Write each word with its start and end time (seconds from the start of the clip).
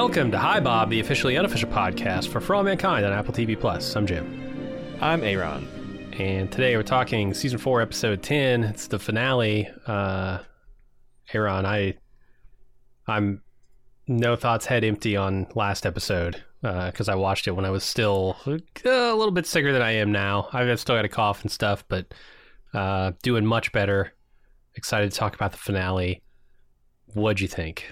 Welcome 0.00 0.30
to 0.30 0.38
Hi 0.38 0.60
Bob, 0.60 0.90
the 0.90 1.00
officially 1.00 1.36
unofficial 1.36 1.68
podcast 1.70 2.28
for 2.28 2.40
For 2.40 2.54
All 2.54 2.62
Mankind 2.62 3.04
on 3.04 3.12
Apple 3.12 3.34
TV 3.34 3.58
Plus. 3.58 3.96
I'm 3.96 4.06
Jim, 4.06 4.96
I'm 5.00 5.24
Aaron. 5.24 5.66
and 6.16 6.52
today 6.52 6.76
we're 6.76 6.84
talking 6.84 7.34
season 7.34 7.58
four, 7.58 7.82
episode 7.82 8.22
ten. 8.22 8.62
It's 8.62 8.86
the 8.86 9.00
finale. 9.00 9.68
Uh, 9.88 10.38
Aaron, 11.34 11.66
I, 11.66 11.94
I'm 13.08 13.42
no 14.06 14.36
thoughts 14.36 14.66
head 14.66 14.84
empty 14.84 15.16
on 15.16 15.48
last 15.56 15.84
episode 15.84 16.44
because 16.62 17.08
I 17.08 17.16
watched 17.16 17.48
it 17.48 17.56
when 17.56 17.64
I 17.64 17.70
was 17.70 17.82
still 17.82 18.36
uh, 18.46 18.52
a 18.86 19.16
little 19.16 19.32
bit 19.32 19.46
sicker 19.46 19.72
than 19.72 19.82
I 19.82 19.90
am 19.94 20.12
now. 20.12 20.48
I've 20.52 20.78
still 20.78 20.94
got 20.94 21.06
a 21.06 21.08
cough 21.08 21.42
and 21.42 21.50
stuff, 21.50 21.82
but 21.88 22.14
uh, 22.72 23.12
doing 23.24 23.44
much 23.44 23.72
better. 23.72 24.12
Excited 24.76 25.10
to 25.10 25.18
talk 25.18 25.34
about 25.34 25.50
the 25.50 25.58
finale. 25.58 26.22
What'd 27.14 27.40
you 27.40 27.48
think? 27.48 27.84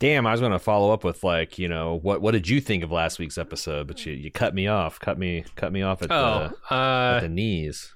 Damn, 0.00 0.26
I 0.26 0.30
was 0.32 0.40
going 0.40 0.52
to 0.52 0.60
follow 0.60 0.92
up 0.92 1.02
with 1.02 1.24
like, 1.24 1.58
you 1.58 1.68
know, 1.68 1.98
what 2.00 2.22
what 2.22 2.30
did 2.32 2.48
you 2.48 2.60
think 2.60 2.84
of 2.84 2.92
last 2.92 3.18
week's 3.18 3.36
episode? 3.38 3.88
But 3.88 4.06
you, 4.06 4.12
you 4.12 4.30
cut 4.30 4.54
me 4.54 4.68
off, 4.68 5.00
cut 5.00 5.18
me 5.18 5.44
cut 5.56 5.72
me 5.72 5.82
off 5.82 6.02
at, 6.02 6.10
Oh, 6.12 6.50
the, 6.70 6.74
uh, 6.74 7.14
at 7.16 7.20
the 7.20 7.28
knees. 7.28 7.92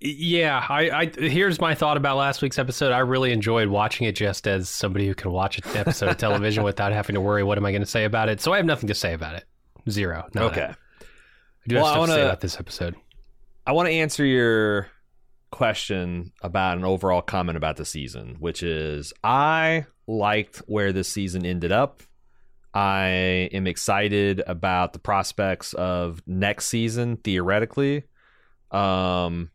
Yeah, 0.00 0.64
I, 0.68 0.90
I 0.90 1.06
here's 1.06 1.60
my 1.60 1.74
thought 1.74 1.96
about 1.96 2.16
last 2.16 2.42
week's 2.42 2.58
episode. 2.58 2.92
I 2.92 2.98
really 2.98 3.32
enjoyed 3.32 3.68
watching 3.68 4.06
it 4.06 4.12
just 4.14 4.46
as 4.46 4.68
somebody 4.68 5.06
who 5.06 5.14
can 5.14 5.30
watch 5.30 5.58
an 5.58 5.76
episode 5.76 6.10
of 6.10 6.18
television 6.18 6.62
without 6.64 6.92
having 6.92 7.14
to 7.14 7.20
worry 7.22 7.42
what 7.42 7.56
am 7.56 7.64
I 7.64 7.70
going 7.70 7.80
to 7.82 7.86
say 7.86 8.04
about 8.04 8.28
it. 8.28 8.40
So 8.40 8.52
I 8.52 8.56
have 8.58 8.66
nothing 8.66 8.88
to 8.88 8.94
say 8.94 9.14
about 9.14 9.34
it. 9.36 9.44
Zero. 9.88 10.26
None. 10.34 10.44
Okay, 10.44 10.62
I 10.70 10.74
do 11.68 11.76
Well, 11.76 11.86
have 11.86 11.94
I 11.94 11.96
stuff 11.96 12.06
to 12.06 12.12
say 12.12 12.18
wanna- 12.18 12.24
about 12.30 12.40
this 12.40 12.60
episode. 12.60 12.94
I 13.66 13.72
want 13.72 13.88
to 13.88 13.92
answer 13.94 14.24
your 14.26 14.88
question 15.54 16.32
about 16.42 16.78
an 16.78 16.84
overall 16.84 17.22
comment 17.22 17.56
about 17.56 17.76
the 17.76 17.84
season, 17.84 18.34
which 18.40 18.60
is 18.64 19.12
I 19.22 19.86
liked 20.08 20.56
where 20.66 20.92
this 20.92 21.08
season 21.08 21.46
ended 21.46 21.70
up. 21.70 22.02
I 22.74 23.48
am 23.52 23.68
excited 23.68 24.42
about 24.48 24.94
the 24.94 24.98
prospects 24.98 25.72
of 25.72 26.20
next 26.26 26.66
season 26.66 27.18
theoretically. 27.18 28.02
Um 28.72 29.52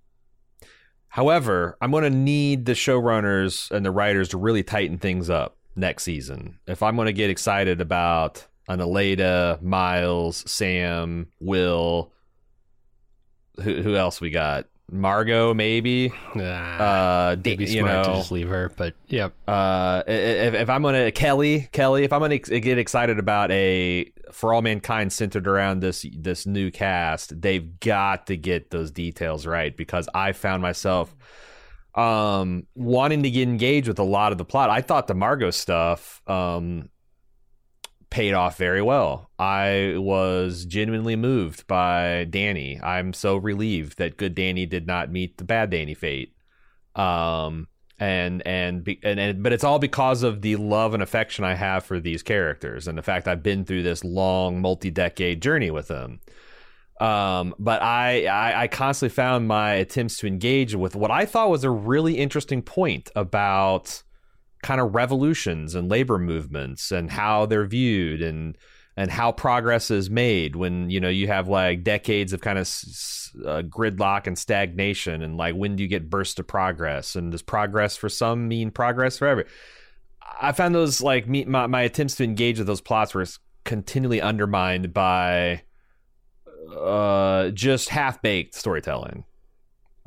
however, 1.09 1.77
I'm 1.81 1.92
going 1.92 2.05
to 2.05 2.09
need 2.09 2.66
the 2.66 2.73
showrunners 2.73 3.70
and 3.70 3.86
the 3.86 3.92
writers 3.92 4.30
to 4.30 4.38
really 4.38 4.64
tighten 4.64 5.00
things 5.00 5.30
up 5.30 5.58
next 5.75 6.03
season. 6.03 6.59
If 6.66 6.81
I'm 6.81 6.95
going 6.95 7.08
to 7.08 7.14
get 7.14 7.30
excited 7.30 7.81
about 7.81 8.47
an 8.70 8.80
Aleida, 8.80 9.61
Miles, 9.61 10.50
Sam, 10.50 11.27
Will, 11.42 12.14
who, 13.61 13.81
who 13.81 13.95
else 13.95 14.22
we 14.22 14.30
got? 14.30 14.67
Margot, 14.91 15.53
maybe. 15.53 16.11
Uh, 16.35 16.41
Uh, 16.41 17.35
It'd 17.43 17.57
be 17.57 17.65
you 17.65 17.81
smart 17.81 18.05
to 18.05 18.11
know, 18.11 18.17
just 18.17 18.31
leave 18.31 18.47
her, 18.49 18.71
but 18.75 18.93
yep. 19.07 19.33
uh, 19.47 20.03
if, 20.07 20.53
if 20.53 20.69
I'm 20.69 20.81
gonna 20.81 21.11
Kelly, 21.11 21.69
Kelly, 21.71 22.03
if 22.03 22.14
I'm 22.14 22.21
gonna 22.21 22.39
get 22.39 22.77
excited 22.77 23.19
about 23.19 23.52
a 23.52 24.11
for 24.31 24.53
all 24.53 24.61
mankind 24.61 25.11
centered 25.11 25.47
around 25.47 25.81
this 25.81 26.05
this 26.15 26.45
new 26.45 26.71
cast, 26.71 27.39
they've 27.41 27.80
got 27.80 28.27
to 28.27 28.37
get 28.37 28.71
those 28.71 28.91
details 28.91 29.45
right 29.45 29.75
because 29.75 30.08
I 30.14 30.31
found 30.33 30.61
myself 30.61 31.15
um 31.95 32.67
wanting 32.75 33.23
to 33.23 33.30
get 33.31 33.47
engaged 33.47 33.87
with 33.87 33.99
a 33.99 34.03
lot 34.03 34.31
of 34.31 34.37
the 34.37 34.45
plot. 34.45 34.69
I 34.69 34.81
thought 34.81 35.08
the 35.08 35.15
Margot 35.15 35.52
stuff 35.52 36.21
um 36.27 36.89
paid 38.09 38.33
off 38.33 38.58
very 38.58 38.81
well. 38.81 39.30
I 39.37 39.95
was 39.97 40.65
genuinely 40.65 41.15
moved 41.15 41.67
by 41.67 42.25
Danny. 42.30 42.80
I'm 42.81 43.14
so 43.14 43.37
relieved 43.37 43.97
that 43.97 44.17
good 44.17 44.36
Danny 44.36 44.65
did 44.65 44.87
not 44.87 45.11
meet 45.11 45.37
the 45.37 45.43
bad 45.43 45.70
Danny 45.70 45.93
fate. 45.93 46.33
Um 46.95 47.67
and 47.99 48.42
and, 48.47 48.83
be, 48.83 48.99
and 49.03 49.20
and 49.20 49.43
but 49.43 49.53
it's 49.53 49.64
all 49.64 49.77
because 49.77 50.23
of 50.23 50.42
the 50.42 50.55
love 50.55 50.93
and 50.93 51.03
affection 51.03 51.43
I 51.43 51.53
have 51.53 51.83
for 51.83 51.99
these 51.99 52.23
characters 52.23 52.87
and 52.87 52.97
the 52.97 53.02
fact 53.02 53.27
I've 53.27 53.43
been 53.43 53.65
through 53.65 53.83
this 53.83 54.03
long 54.03 54.61
multi-decade 54.61 55.41
journey 55.41 55.70
with 55.70 55.89
them. 55.89 56.21
Um, 57.02 57.55
but 57.59 57.81
I, 57.81 58.26
I 58.26 58.64
I 58.64 58.67
constantly 58.67 59.14
found 59.14 59.47
my 59.47 59.73
attempts 59.73 60.17
to 60.17 60.27
engage 60.27 60.76
with 60.76 60.95
what 60.95 61.11
I 61.11 61.26
thought 61.26 61.49
was 61.49 61.64
a 61.64 61.70
really 61.70 62.17
interesting 62.17 62.61
point 62.61 63.09
about 63.15 64.03
kind 64.61 64.81
of 64.81 64.93
revolutions 64.93 65.75
and 65.75 65.89
labor 65.89 66.17
movements 66.17 66.92
and 66.92 67.09
how 67.09 67.45
they're 67.45 67.65
viewed 67.65 68.21
and 68.21 68.58
and 68.97 69.09
how 69.11 69.31
progress 69.31 69.89
is 69.92 70.09
made 70.09 70.58
when 70.58 70.89
you 70.89 70.99
know 70.99 71.08
you 71.08 71.27
have 71.27 71.47
like 71.47 71.83
decades 71.83 72.33
of 72.33 72.42
kind 72.42 72.59
of 72.59 72.67
uh, 73.45 73.61
gridlock 73.61 74.27
and 74.27 74.37
stagnation 74.37 75.21
and 75.21 75.37
like 75.37 75.55
when 75.55 75.75
do 75.75 75.83
you 75.83 75.87
get 75.87 76.09
bursts 76.09 76.37
of 76.37 76.47
progress 76.47 77.15
and 77.15 77.31
does 77.31 77.42
progress 77.42 77.95
for 77.95 78.09
some 78.09 78.47
mean 78.49 78.70
progress 78.70 79.17
for 79.17 79.27
every 79.27 79.45
i 80.42 80.52
found 80.52 80.76
those 80.76 81.02
like 81.02 81.27
me, 81.27 81.45
my, 81.45 81.65
my 81.67 81.81
attempts 81.81 82.15
to 82.15 82.23
engage 82.26 82.58
with 82.58 82.67
those 82.67 82.81
plots 82.81 83.14
were 83.14 83.26
continually 83.64 84.20
undermined 84.20 84.93
by 84.93 85.61
uh 86.77 87.49
just 87.52 87.87
half-baked 87.87 88.53
storytelling 88.53 89.23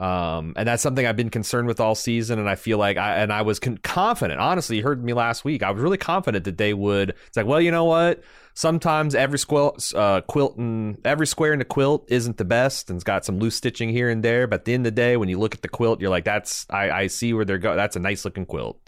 um, 0.02 0.54
and 0.56 0.66
that's 0.66 0.82
something 0.82 1.06
I've 1.06 1.14
been 1.14 1.30
concerned 1.30 1.68
with 1.68 1.78
all 1.78 1.94
season, 1.94 2.40
and 2.40 2.48
I 2.50 2.56
feel 2.56 2.76
like 2.76 2.96
I 2.96 3.18
and 3.18 3.32
I 3.32 3.42
was 3.42 3.60
con- 3.60 3.78
confident. 3.78 4.40
Honestly, 4.40 4.78
you 4.78 4.82
heard 4.82 5.04
me 5.04 5.12
last 5.12 5.44
week. 5.44 5.62
I 5.62 5.70
was 5.70 5.80
really 5.80 5.96
confident 5.96 6.44
that 6.46 6.58
they 6.58 6.74
would. 6.74 7.10
It's 7.28 7.36
like, 7.36 7.46
well, 7.46 7.60
you 7.60 7.70
know 7.70 7.84
what? 7.84 8.20
Sometimes 8.54 9.14
every 9.14 9.38
quilt, 9.38 9.92
uh, 9.94 10.22
quilt 10.22 10.56
and 10.56 10.98
every 11.06 11.28
square 11.28 11.52
in 11.52 11.60
the 11.60 11.64
quilt 11.64 12.04
isn't 12.08 12.36
the 12.36 12.44
best, 12.44 12.90
and 12.90 12.96
it's 12.96 13.04
got 13.04 13.24
some 13.24 13.38
loose 13.38 13.54
stitching 13.54 13.90
here 13.90 14.10
and 14.10 14.24
there. 14.24 14.48
But 14.48 14.60
at 14.60 14.64
the 14.64 14.74
end 14.74 14.88
of 14.88 14.92
the 14.92 15.00
day, 15.00 15.16
when 15.16 15.28
you 15.28 15.38
look 15.38 15.54
at 15.54 15.62
the 15.62 15.68
quilt, 15.68 16.00
you're 16.00 16.10
like, 16.10 16.24
that's 16.24 16.66
I, 16.68 16.90
I 16.90 17.06
see 17.06 17.32
where 17.32 17.44
they're 17.44 17.58
going. 17.58 17.76
That's 17.76 17.94
a 17.94 18.00
nice 18.00 18.24
looking 18.24 18.44
quilt. 18.44 18.80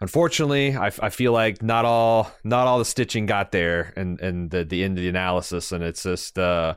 Unfortunately, 0.00 0.74
I, 0.74 0.86
I 0.86 1.10
feel 1.10 1.32
like 1.32 1.62
not 1.62 1.84
all 1.84 2.32
not 2.44 2.66
all 2.66 2.78
the 2.78 2.86
stitching 2.86 3.26
got 3.26 3.52
there, 3.52 3.92
and 3.94 4.18
and 4.22 4.50
the 4.50 4.64
the 4.64 4.84
end 4.84 4.96
of 4.96 5.02
the 5.02 5.10
analysis, 5.10 5.70
and 5.70 5.84
it's 5.84 6.04
just. 6.04 6.38
Uh, 6.38 6.76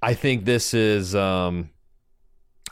I 0.00 0.14
think 0.14 0.44
this 0.44 0.72
is. 0.72 1.16
Um, 1.16 1.70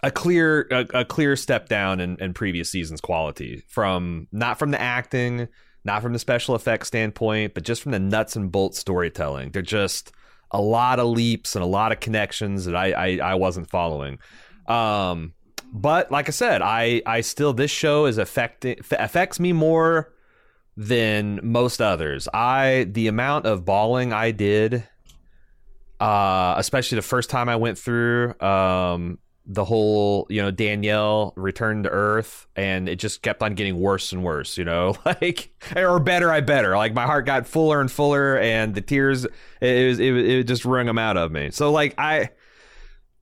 a 0.04 0.10
clear 0.10 0.68
a, 0.70 1.00
a 1.00 1.04
clear 1.04 1.34
step 1.34 1.66
down 1.66 1.98
in, 1.98 2.16
in 2.20 2.34
previous 2.34 2.70
seasons 2.70 3.00
quality 3.00 3.64
from 3.68 4.28
not 4.30 4.58
from 4.58 4.70
the 4.70 4.80
acting 4.80 5.48
not 5.82 6.02
from 6.02 6.12
the 6.12 6.18
special 6.18 6.54
effects 6.54 6.88
standpoint 6.88 7.54
but 7.54 7.62
just 7.62 7.82
from 7.82 7.92
the 7.92 7.98
nuts 7.98 8.36
and 8.36 8.52
bolts 8.52 8.78
storytelling. 8.78 9.50
They're 9.50 9.62
just 9.62 10.12
a 10.50 10.60
lot 10.60 11.00
of 11.00 11.06
leaps 11.06 11.56
and 11.56 11.64
a 11.64 11.66
lot 11.66 11.90
of 11.90 12.00
connections 12.00 12.66
that 12.66 12.76
i 12.76 12.92
i, 12.92 13.18
I 13.30 13.34
wasn't 13.36 13.70
following. 13.70 14.18
Um 14.68 15.32
but 15.72 16.12
like 16.12 16.28
i 16.28 16.32
said 16.32 16.60
i 16.60 17.00
i 17.06 17.22
still 17.22 17.54
this 17.54 17.70
show 17.70 18.04
is 18.04 18.18
affecting 18.18 18.76
affects 18.92 19.40
me 19.40 19.54
more 19.54 20.12
than 20.76 21.40
most 21.42 21.80
others. 21.80 22.28
I 22.34 22.86
the 22.90 23.06
amount 23.06 23.46
of 23.46 23.64
bawling 23.64 24.12
i 24.12 24.32
did 24.32 24.86
uh 25.98 26.56
especially 26.58 26.96
the 26.96 27.02
first 27.02 27.30
time 27.30 27.48
i 27.48 27.56
went 27.56 27.78
through 27.78 28.38
um 28.40 29.18
the 29.46 29.64
whole 29.64 30.26
you 30.30 30.40
know 30.40 30.50
danielle 30.50 31.34
returned 31.36 31.84
to 31.84 31.90
earth 31.90 32.46
and 32.56 32.88
it 32.88 32.96
just 32.96 33.20
kept 33.20 33.42
on 33.42 33.54
getting 33.54 33.78
worse 33.78 34.10
and 34.12 34.24
worse 34.24 34.56
you 34.56 34.64
know? 34.64 34.94
Like 35.04 35.50
or 35.76 36.00
better 36.00 36.30
i 36.30 36.40
better. 36.40 36.76
Like 36.76 36.94
my 36.94 37.04
heart 37.04 37.26
got 37.26 37.46
fuller 37.46 37.80
and 37.80 37.90
fuller 37.90 38.38
and 38.38 38.74
the 38.74 38.80
tears 38.80 39.26
it 39.60 39.88
was 39.88 40.00
it, 40.00 40.16
it 40.16 40.44
just 40.44 40.64
wrung 40.64 40.86
them 40.86 40.98
out 40.98 41.16
of 41.16 41.30
me. 41.30 41.50
So 41.50 41.70
like 41.70 41.94
i 41.98 42.30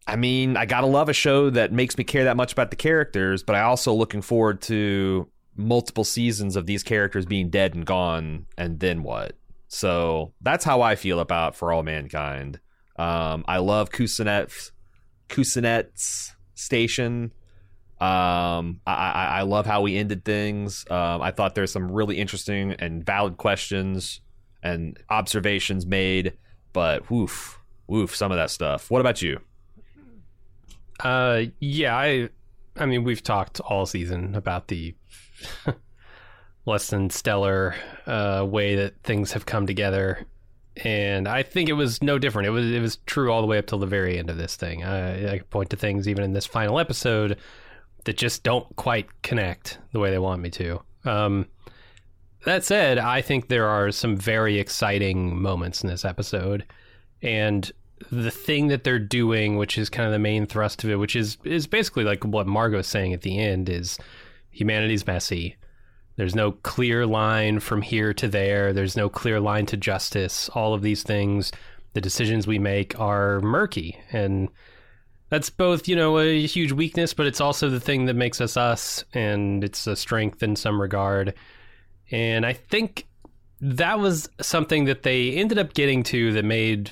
i 0.07 0.17
mean 0.17 0.57
i 0.57 0.65
gotta 0.65 0.87
love 0.87 1.09
a 1.09 1.13
show 1.13 1.51
that 1.51 1.73
makes 1.73 1.99
me 1.99 2.05
care 2.05 2.25
that 2.25 2.37
much 2.37 2.53
about 2.53 2.71
the 2.71 2.77
characters 2.77 3.43
but 3.45 3.55
i 3.55 3.61
also 3.61 3.93
looking 3.93 4.21
forward 4.21 4.61
to 4.61 5.29
multiple 5.57 6.05
seasons 6.05 6.57
of 6.57 6.67
these 6.67 6.83
characters 6.83 7.27
being 7.27 7.51
dead 7.51 7.75
and 7.75 7.85
gone 7.85 8.47
and 8.57 8.81
then 8.81 9.03
what. 9.03 9.37
So 9.69 10.35
that's 10.41 10.65
how 10.65 10.83
i 10.83 10.95
feel 10.95 11.19
about 11.19 11.57
for 11.57 11.73
all 11.73 11.83
mankind. 11.83 12.61
Um 12.97 13.45
i 13.49 13.59
love 13.59 13.91
Kuznetsov's 13.91 14.73
Kuznetsov's 15.29 16.35
station. 16.55 17.33
Um, 18.01 18.81
I, 18.87 18.93
I, 18.95 19.25
I 19.39 19.43
love 19.43 19.67
how 19.67 19.83
we 19.83 19.97
ended 19.97 20.25
things. 20.25 20.85
Um, 20.91 21.23
I 21.23 21.31
thought 21.31 21.55
there's 21.55 21.73
some 21.73 21.91
really 21.91 22.19
interesting 22.19 22.73
and 22.73 23.05
valid 23.05 23.37
questions 23.37 24.21
and 24.63 24.99
observations 25.09 25.87
made, 25.87 26.33
but 26.73 27.11
woof, 27.11 27.61
woof, 27.87 28.15
some 28.17 28.33
of 28.33 28.39
that 28.39 28.51
stuff. 28.51 28.91
What 28.91 29.01
about 29.01 29.23
you? 29.23 29.41
Uh, 31.01 31.45
yeah, 31.61 31.97
I, 31.97 32.29
I 32.77 32.87
mean, 32.87 33.05
we've 33.05 33.23
talked 33.23 33.61
all 33.61 33.87
season 33.87 34.35
about 34.35 34.69
the 34.69 34.95
less 36.67 36.89
than 36.89 37.11
stellar 37.11 37.75
uh, 38.07 38.47
way 38.49 38.77
that 38.77 39.03
things 39.03 39.33
have 39.33 39.47
come 39.47 39.67
together, 39.67 40.27
and 40.77 41.29
I 41.29 41.43
think 41.43 41.69
it 41.69 41.75
was 41.75 42.03
no 42.03 42.19
different. 42.19 42.47
It 42.47 42.51
was 42.51 42.71
it 42.71 42.81
was 42.81 42.97
true 43.07 43.31
all 43.31 43.41
the 43.41 43.47
way 43.47 43.59
up 43.59 43.67
till 43.67 43.79
the 43.79 43.87
very 43.87 44.19
end 44.19 44.31
of 44.31 44.37
this 44.37 44.57
thing. 44.57 44.85
I, 44.85 45.35
I 45.35 45.39
point 45.51 45.71
to 45.71 45.77
things 45.77 46.09
even 46.09 46.25
in 46.25 46.33
this 46.33 46.47
final 46.47 46.79
episode 46.79 47.39
that 48.05 48.17
just 48.17 48.43
don't 48.43 48.75
quite 48.77 49.23
connect 49.23 49.79
the 49.93 50.01
way 50.01 50.11
they 50.11 50.19
want 50.19 50.43
me 50.43 50.51
to. 50.51 50.81
Um, 51.05 51.47
that 52.45 52.65
said, 52.65 52.99
I 52.99 53.23
think 53.23 53.49
there 53.49 53.69
are 53.69 53.93
some 53.93 54.17
very 54.17 54.59
exciting 54.59 55.41
moments 55.41 55.83
in 55.83 55.89
this 55.89 56.05
episode, 56.05 56.65
and 57.21 57.71
the 58.11 58.31
thing 58.31 58.69
that 58.69 58.83
they're 58.83 58.99
doing, 58.99 59.57
which 59.57 59.79
is 59.79 59.89
kind 59.89 60.07
of 60.07 60.13
the 60.13 60.19
main 60.19 60.47
thrust 60.47 60.83
of 60.83 60.91
it, 60.91 60.97
which 60.97 61.15
is 61.15 61.37
is 61.45 61.67
basically 61.67 62.05
like 62.05 62.25
what 62.25 62.47
Margot's 62.47 62.89
saying 62.89 63.13
at 63.13 63.23
the 63.23 63.39
end, 63.39 63.69
is 63.69 63.99
humanity's 64.51 65.07
messy. 65.07 65.57
There's 66.17 66.35
no 66.35 66.53
clear 66.53 67.06
line 67.06 67.61
from 67.61 67.82
here 67.82 68.12
to 68.14 68.29
there. 68.29 68.73
There's 68.73 68.97
no 68.97 69.09
clear 69.09 69.41
line 69.41 69.67
to 69.67 69.76
justice. 69.76 70.49
All 70.50 70.75
of 70.75 70.82
these 70.82 71.03
things, 71.03 71.53
the 71.94 72.00
decisions 72.00 72.47
we 72.47 72.59
make 72.59 72.99
are 73.00 73.41
murky, 73.41 73.99
and 74.12 74.49
that's 75.31 75.49
both 75.49 75.88
you 75.88 75.97
know 75.97 76.19
a 76.19 76.47
huge 76.47 76.73
weakness, 76.73 77.14
but 77.14 77.26
it's 77.26 77.41
also 77.41 77.70
the 77.70 77.81
thing 77.81 78.06
that 78.06 78.14
makes 78.14 78.41
us 78.41 78.56
us, 78.56 79.05
and 79.14 79.64
it's 79.64 79.87
a 79.87 79.97
strength 79.97 80.43
in 80.43 80.56
some 80.56 80.81
regard. 80.81 81.35
And 82.11 82.44
I 82.44 82.53
think 82.53 83.06
that 83.62 83.99
was 83.99 84.29
something 84.41 84.85
that 84.87 85.05
they 85.05 85.31
ended 85.31 85.58
up 85.58 85.73
getting 85.73 86.03
to 86.03 86.32
that 86.32 86.44
made 86.44 86.91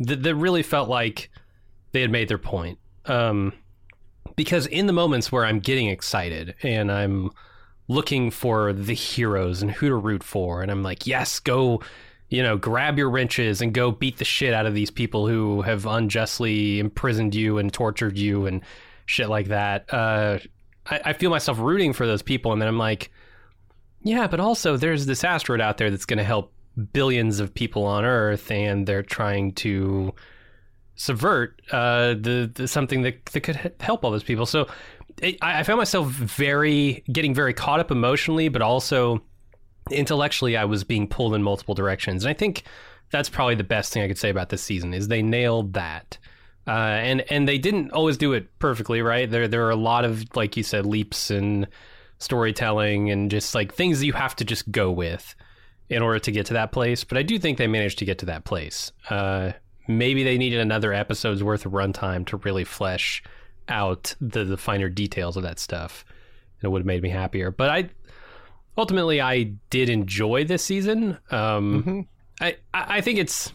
that, 0.00 0.22
that 0.22 0.34
really 0.34 0.62
felt 0.62 0.88
like 0.88 1.30
they 1.92 2.00
had 2.00 2.10
made 2.10 2.28
their 2.28 2.38
point. 2.38 2.78
Um, 3.04 3.52
because 4.34 4.66
in 4.66 4.86
the 4.86 4.92
moments 4.92 5.30
where 5.30 5.44
I'm 5.44 5.60
getting 5.60 5.88
excited 5.88 6.54
and 6.62 6.90
I'm 6.90 7.30
looking 7.88 8.30
for 8.30 8.72
the 8.72 8.94
heroes 8.94 9.62
and 9.62 9.70
who 9.70 9.88
to 9.88 9.94
root 9.94 10.22
for, 10.22 10.62
and 10.62 10.70
I'm 10.70 10.82
like, 10.82 11.06
yes, 11.06 11.40
go, 11.40 11.82
you 12.28 12.42
know, 12.42 12.56
grab 12.56 12.98
your 12.98 13.10
wrenches 13.10 13.60
and 13.60 13.72
go 13.72 13.90
beat 13.90 14.18
the 14.18 14.24
shit 14.24 14.52
out 14.52 14.66
of 14.66 14.74
these 14.74 14.90
people 14.90 15.28
who 15.28 15.62
have 15.62 15.86
unjustly 15.86 16.78
imprisoned 16.80 17.34
you 17.34 17.58
and 17.58 17.72
tortured 17.72 18.18
you 18.18 18.46
and 18.46 18.62
shit 19.06 19.28
like 19.28 19.48
that. 19.48 19.92
Uh, 19.92 20.38
I, 20.86 21.00
I 21.06 21.12
feel 21.12 21.30
myself 21.30 21.58
rooting 21.58 21.92
for 21.92 22.06
those 22.06 22.22
people, 22.22 22.52
and 22.52 22.60
then 22.60 22.68
I'm 22.68 22.78
like, 22.78 23.10
yeah, 24.02 24.26
but 24.26 24.40
also 24.40 24.76
there's 24.76 25.06
this 25.06 25.24
asteroid 25.24 25.60
out 25.60 25.78
there 25.78 25.90
that's 25.90 26.06
going 26.06 26.18
to 26.18 26.24
help 26.24 26.52
billions 26.92 27.40
of 27.40 27.54
people 27.54 27.84
on 27.84 28.04
Earth, 28.04 28.50
and 28.50 28.86
they're 28.86 29.02
trying 29.02 29.52
to 29.54 30.14
subvert 30.96 31.60
uh, 31.72 32.14
the, 32.14 32.50
the 32.54 32.66
something 32.66 33.02
that 33.02 33.24
that 33.26 33.40
could 33.40 33.72
help 33.80 34.04
all 34.04 34.10
those 34.10 34.22
people. 34.22 34.46
So 34.46 34.66
it, 35.22 35.38
I, 35.42 35.62
found 35.62 35.78
myself 35.78 36.08
very 36.08 37.04
getting 37.10 37.34
very 37.34 37.54
caught 37.54 37.80
up 37.80 37.90
emotionally, 37.90 38.48
but 38.48 38.62
also 38.62 39.22
intellectually, 39.90 40.56
I 40.56 40.64
was 40.64 40.84
being 40.84 41.08
pulled 41.08 41.34
in 41.34 41.42
multiple 41.42 41.74
directions. 41.74 42.24
And 42.24 42.30
I 42.30 42.34
think 42.34 42.64
that's 43.10 43.28
probably 43.28 43.54
the 43.54 43.64
best 43.64 43.92
thing 43.92 44.02
I 44.02 44.08
could 44.08 44.18
say 44.18 44.30
about 44.30 44.48
this 44.48 44.62
season 44.62 44.94
is 44.94 45.08
they 45.08 45.22
nailed 45.22 45.74
that. 45.74 46.18
Uh, 46.66 46.70
and 46.70 47.24
and 47.30 47.46
they 47.46 47.58
didn't 47.58 47.92
always 47.92 48.16
do 48.16 48.32
it 48.32 48.58
perfectly, 48.58 49.00
right? 49.00 49.30
There 49.30 49.46
there 49.46 49.64
are 49.66 49.70
a 49.70 49.76
lot 49.76 50.04
of 50.04 50.24
like 50.34 50.56
you 50.56 50.64
said 50.64 50.84
leaps 50.84 51.30
and 51.30 51.68
storytelling 52.18 53.10
and 53.10 53.30
just 53.30 53.54
like 53.54 53.72
things 53.72 54.00
that 54.00 54.06
you 54.06 54.12
have 54.14 54.34
to 54.36 54.44
just 54.44 54.70
go 54.72 54.90
with 54.90 55.34
in 55.88 56.02
order 56.02 56.18
to 56.18 56.32
get 56.32 56.46
to 56.46 56.54
that 56.54 56.72
place. 56.72 57.04
But 57.04 57.18
I 57.18 57.22
do 57.22 57.38
think 57.38 57.58
they 57.58 57.68
managed 57.68 58.00
to 58.00 58.04
get 58.04 58.18
to 58.18 58.26
that 58.26 58.44
place. 58.44 58.90
Uh, 59.08 59.52
maybe 59.86 60.24
they 60.24 60.38
needed 60.38 60.58
another 60.58 60.92
episode's 60.92 61.44
worth 61.44 61.66
of 61.66 61.72
runtime 61.72 62.26
to 62.26 62.38
really 62.38 62.64
flesh 62.64 63.22
out 63.68 64.14
the, 64.20 64.44
the 64.44 64.56
finer 64.56 64.88
details 64.88 65.36
of 65.36 65.42
that 65.42 65.58
stuff. 65.58 66.04
And 66.60 66.68
it 66.68 66.70
would 66.70 66.80
have 66.80 66.86
made 66.86 67.02
me 67.02 67.10
happier. 67.10 67.50
But 67.50 67.70
I 67.70 67.90
ultimately 68.78 69.20
I 69.20 69.54
did 69.70 69.88
enjoy 69.88 70.44
this 70.44 70.64
season. 70.64 71.18
Um, 71.30 71.82
mm-hmm. 71.82 72.00
I 72.40 72.56
I 72.74 73.00
think 73.00 73.18
it's, 73.18 73.52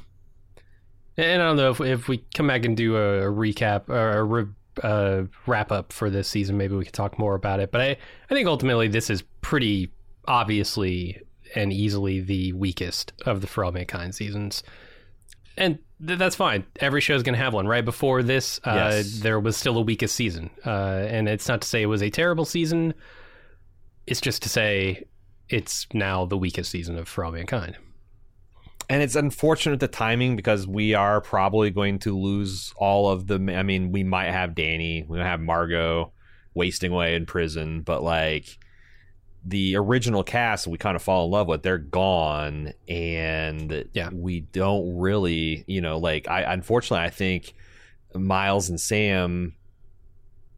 and 1.18 1.42
I 1.42 1.46
don't 1.46 1.58
know 1.58 1.72
if 1.72 1.82
if 1.82 2.08
we 2.08 2.24
come 2.34 2.48
back 2.48 2.66
and 2.66 2.76
do 2.76 2.96
a, 2.96 3.28
a 3.28 3.32
recap 3.32 3.90
or 3.90 4.12
a 4.12 4.24
re, 4.24 4.46
uh, 4.84 5.24
wrap 5.46 5.72
up 5.72 5.94
for 5.94 6.10
this 6.10 6.28
season, 6.28 6.58
maybe 6.58 6.76
we 6.76 6.86
could 6.86 6.94
talk 6.94 7.20
more 7.20 7.36
about 7.36 7.60
it. 7.60 7.72
But 7.72 7.82
I 7.82 7.98
I 8.30 8.34
think 8.34 8.48
ultimately 8.48 8.88
this 8.88 9.10
is 9.10 9.24
pretty 9.42 9.92
obviously 10.28 11.22
and 11.56 11.74
easily 11.74 12.22
the 12.22 12.54
weakest 12.54 13.14
of 13.26 13.42
the 13.42 13.48
For 13.48 13.66
All 13.66 13.72
Mankind 13.72 14.16
seasons. 14.16 14.64
And 15.58 15.80
th- 16.06 16.20
that's 16.20 16.36
fine. 16.36 16.66
Every 16.80 17.02
show 17.02 17.16
is 17.16 17.24
going 17.24 17.34
to 17.34 17.44
have 17.44 17.54
one. 17.54 17.68
Right 17.68 17.86
before 17.86 18.24
this, 18.24 18.60
uh, 18.64 18.92
yes. 18.92 19.20
there 19.20 19.40
was 19.40 19.58
still 19.58 19.78
a 19.78 19.82
weakest 19.82 20.16
season. 20.16 20.50
Uh, 20.66 21.06
and 21.08 21.28
it's 21.28 21.48
not 21.48 21.62
to 21.62 21.68
say 21.68 21.82
it 21.82 21.88
was 21.88 22.02
a 22.02 22.10
terrible 22.10 22.46
season. 22.46 22.94
It's 24.08 24.22
just 24.22 24.44
to 24.44 24.50
say 24.50 25.06
it's 25.50 25.88
now 25.94 26.26
the 26.26 26.38
weakest 26.38 26.72
season 26.72 26.98
of 26.98 27.08
For 27.08 27.24
All 27.24 27.32
Mankind. 27.32 27.78
And 28.90 29.02
it's 29.02 29.16
unfortunate 29.16 29.80
the 29.80 29.88
timing 29.88 30.36
because 30.36 30.68
we 30.68 30.94
are 30.94 31.22
probably 31.22 31.70
going 31.70 32.00
to 32.00 32.18
lose 32.18 32.74
all 32.76 33.10
of 33.10 33.28
the. 33.28 33.36
I 33.56 33.64
mean, 33.64 33.92
we 33.92 34.04
might 34.04 34.32
have 34.32 34.54
Danny, 34.54 35.06
we 35.08 35.18
might 35.18 35.28
have 35.28 35.40
Margot 35.40 36.12
wasting 36.54 36.92
away 36.92 37.16
in 37.16 37.26
prison, 37.26 37.82
but 37.82 38.04
like 38.04 38.58
the 39.46 39.76
original 39.76 40.24
cast 40.24 40.68
we 40.68 40.78
kind 40.78 40.96
of 40.96 41.02
fall 41.02 41.26
in 41.26 41.32
love 41.32 41.48
with 41.48 41.64
they're 41.64 41.78
gone 41.78 42.74
and 42.88 43.86
yeah. 43.94 44.10
we 44.14 44.42
don't 44.42 44.98
really 44.98 45.64
you 45.68 45.82
know 45.82 45.98
like 45.98 46.28
i 46.28 46.42
unfortunately 46.42 47.04
i 47.04 47.10
think 47.10 47.54
miles 48.14 48.70
and 48.70 48.80
sam 48.80 49.56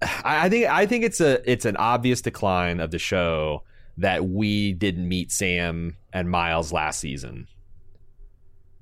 I, 0.02 0.46
I 0.46 0.50
think 0.50 0.68
i 0.68 0.86
think 0.86 1.06
it's 1.06 1.22
a 1.22 1.50
it's 1.50 1.66
an 1.66 1.78
obvious 1.78 2.22
decline 2.22 2.80
of 2.82 2.92
the 2.92 3.00
show 3.00 3.64
that 3.98 4.26
we 4.26 4.74
didn't 4.74 5.08
meet 5.08 5.32
sam 5.32 5.96
and 6.12 6.30
miles 6.30 6.74
last 6.74 7.00
season 7.00 7.48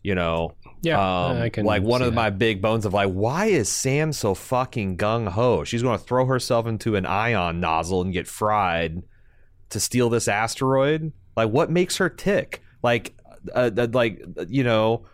you 0.02 0.16
know 0.16 0.56
yeah 0.82 1.28
um, 1.28 1.52
like 1.64 1.84
one 1.84 2.02
of 2.02 2.08
that. 2.08 2.16
my 2.16 2.32
big 2.32 2.60
bones 2.60 2.88
of 2.88 2.94
like 2.94 3.12
why 3.12 3.46
is 3.46 3.70
sam 3.70 4.12
so 4.12 4.34
fucking 4.34 4.98
gung-ho 4.98 5.64
she's 5.64 5.84
going 5.84 5.98
to 6.00 6.04
throw 6.04 6.26
herself 6.26 6.66
into 6.66 6.96
an 6.96 7.06
ion 7.06 7.60
nozzle 7.60 8.02
and 8.02 8.14
get 8.14 8.28
fried 8.28 9.04
to 9.72 9.80
steal 9.80 10.10
this 10.10 10.28
asteroid? 10.28 11.12
Like, 11.36 11.50
what 11.50 11.70
makes 11.70 11.98
her 11.98 12.10
tick? 12.10 12.62
Like, 12.84 13.14
uh, 13.54 13.72
uh, 13.76 13.88
like 13.92 14.24
you 14.48 14.64
know, 14.64 15.06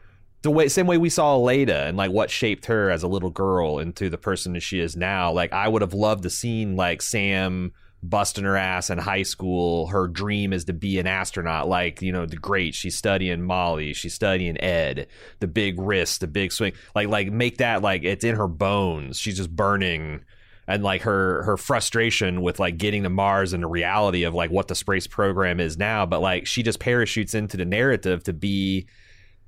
the 0.42 0.52
way 0.52 0.68
same 0.68 0.88
way 0.88 0.98
we 0.98 1.10
saw 1.10 1.38
Aleida 1.38 1.88
and 1.88 1.98
like 1.98 2.12
what 2.12 2.30
shaped 2.30 2.66
her 2.68 2.90
as 2.90 3.04
a 3.04 3.08
little 3.08 3.30
girl 3.30 3.80
into 3.80 4.10
the 4.10 4.18
person 4.18 4.54
that 4.54 4.62
she 4.62 4.80
is 4.80 4.96
now. 4.96 5.32
Like, 5.32 5.54
I 5.54 5.68
would 5.68 5.82
have 5.82 5.94
loved 5.94 6.24
to 6.24 6.30
seen 6.30 6.76
like 6.76 7.02
Sam 7.02 7.72
busting 8.04 8.44
her 8.44 8.56
ass 8.56 8.90
in 8.90 8.98
high 8.98 9.24
school. 9.24 9.88
Her 9.88 10.08
dream 10.08 10.54
is 10.54 10.66
to 10.66 10.74
be 10.74 11.00
an 11.00 11.08
astronaut. 11.08 11.68
Like, 11.68 12.02
you 12.02 12.12
know, 12.12 12.26
the 12.26 12.38
great. 12.38 12.76
She's 12.76 12.96
studying 12.96 13.42
Molly. 13.42 13.94
She's 13.94 14.14
studying 14.14 14.62
Ed. 14.62 15.08
The 15.40 15.48
big 15.48 15.80
wrist, 15.80 16.22
the 16.22 16.28
big 16.28 16.52
swing. 16.52 16.74
Like, 16.96 17.08
like 17.08 17.32
make 17.32 17.58
that 17.58 17.82
like 17.82 18.04
it's 18.04 18.24
in 18.24 18.36
her 18.36 18.48
bones. 18.48 19.20
She's 19.20 19.38
just 19.38 19.56
burning 19.56 20.24
and 20.68 20.84
like 20.84 21.02
her 21.04 21.44
her 21.44 21.58
frustration 21.58 22.42
with 22.42 22.60
like 22.60 22.78
getting 22.78 23.04
to 23.04 23.10
Mars 23.10 23.54
and 23.54 23.64
the 23.64 23.68
reality 23.68 24.24
of 24.24 24.34
like 24.34 24.52
what 24.52 24.68
the 24.68 24.76
space 24.76 25.08
program 25.08 25.60
is 25.60 25.78
now. 25.78 26.06
But 26.06 26.22
like 26.22 26.46
she 26.46 26.64
just 26.64 26.80
parachutes 26.80 27.34
into 27.34 27.58
the 27.58 27.66
narrative 27.66 28.24
to 28.24 28.34
be 28.34 28.88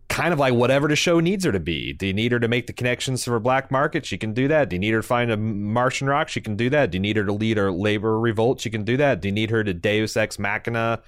kind 0.08 0.34
of 0.34 0.40
like 0.40 0.54
whatever 0.54 0.88
the 0.88 0.96
show 0.96 1.20
needs 1.20 1.46
her 1.46 1.52
to 1.52 1.60
be. 1.60 1.94
Do 1.94 2.08
you 2.08 2.14
need 2.14 2.32
her 2.32 2.40
to 2.40 2.48
make 2.48 2.68
the 2.68 2.74
connections 2.74 3.24
to 3.24 3.32
her 3.32 3.40
black 3.40 3.70
market? 3.70 4.06
She 4.06 4.18
can 4.18 4.34
do 4.34 4.48
that. 4.48 4.70
Do 4.70 4.76
you 4.76 4.80
need 4.80 4.94
her 4.94 5.02
to 5.02 5.08
find 5.08 5.30
a 5.30 5.38
Martian 5.38 6.08
rock? 6.08 6.30
She 6.30 6.42
can 6.42 6.56
do 6.56 6.70
that. 6.72 6.92
Do 6.92 6.96
you 6.96 7.02
need 7.02 7.18
her 7.18 7.26
to 7.26 7.34
lead 7.34 7.58
a 7.58 7.72
labor 7.72 8.20
revolt? 8.20 8.60
She 8.60 8.70
can 8.70 8.84
do 8.84 8.98
that. 8.98 9.22
Do 9.22 9.28
you 9.28 9.34
need 9.34 9.52
her 9.52 9.64
to 9.64 9.74
Deus 9.74 10.18
Ex 10.18 10.40
Machina 10.40 11.02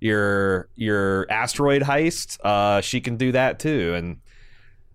your 0.00 0.68
your 0.74 1.30
asteroid 1.30 1.82
heist? 1.82 2.38
Uh, 2.40 2.80
she 2.80 3.00
can 3.00 3.16
do 3.16 3.32
that 3.32 3.58
too. 3.58 3.94
And 3.94 4.20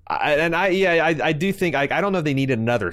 I, 0.07 0.33
and 0.33 0.55
I 0.55 0.67
yeah 0.69 1.05
I, 1.05 1.27
I 1.29 1.33
do 1.33 1.53
think 1.53 1.75
I, 1.75 1.83
I 1.83 2.01
don't 2.01 2.11
know 2.11 2.19
if 2.19 2.25
they 2.25 2.33
needed 2.33 2.59
another 2.59 2.91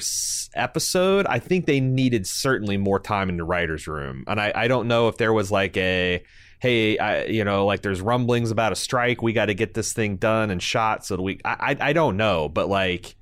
episode. 0.55 1.27
I 1.27 1.39
think 1.39 1.67
they 1.67 1.81
needed 1.81 2.27
certainly 2.27 2.77
more 2.77 3.01
time 3.01 3.29
in 3.29 3.37
the 3.37 3.45
writers' 3.45 3.87
room, 3.87 4.25
and 4.27 4.41
I, 4.41 4.53
I 4.55 4.69
don't 4.69 4.89
know 4.89 5.09
if 5.09 5.17
there 5.17 5.33
was 5.33 5.51
like 5.51 5.77
a 5.77 6.23
hey 6.61 6.99
I, 6.99 7.25
you 7.25 7.45
know 7.45 7.67
like 7.67 7.83
there's 7.83 8.01
rumblings 8.01 8.51
about 8.51 8.73
a 8.73 8.77
strike. 8.77 9.23
We 9.23 9.33
got 9.33 9.47
to 9.47 9.55
get 9.55 9.75
this 9.75 9.93
thing 9.93 10.17
done 10.17 10.51
and 10.51 10.63
shot 10.63 11.05
so 11.05 11.17
that 11.17 11.23
we 11.23 11.41
I, 11.45 11.77
I 11.81 11.89
I 11.89 11.93
don't 11.93 12.17
know, 12.17 12.49
but 12.49 12.69
like 12.69 13.17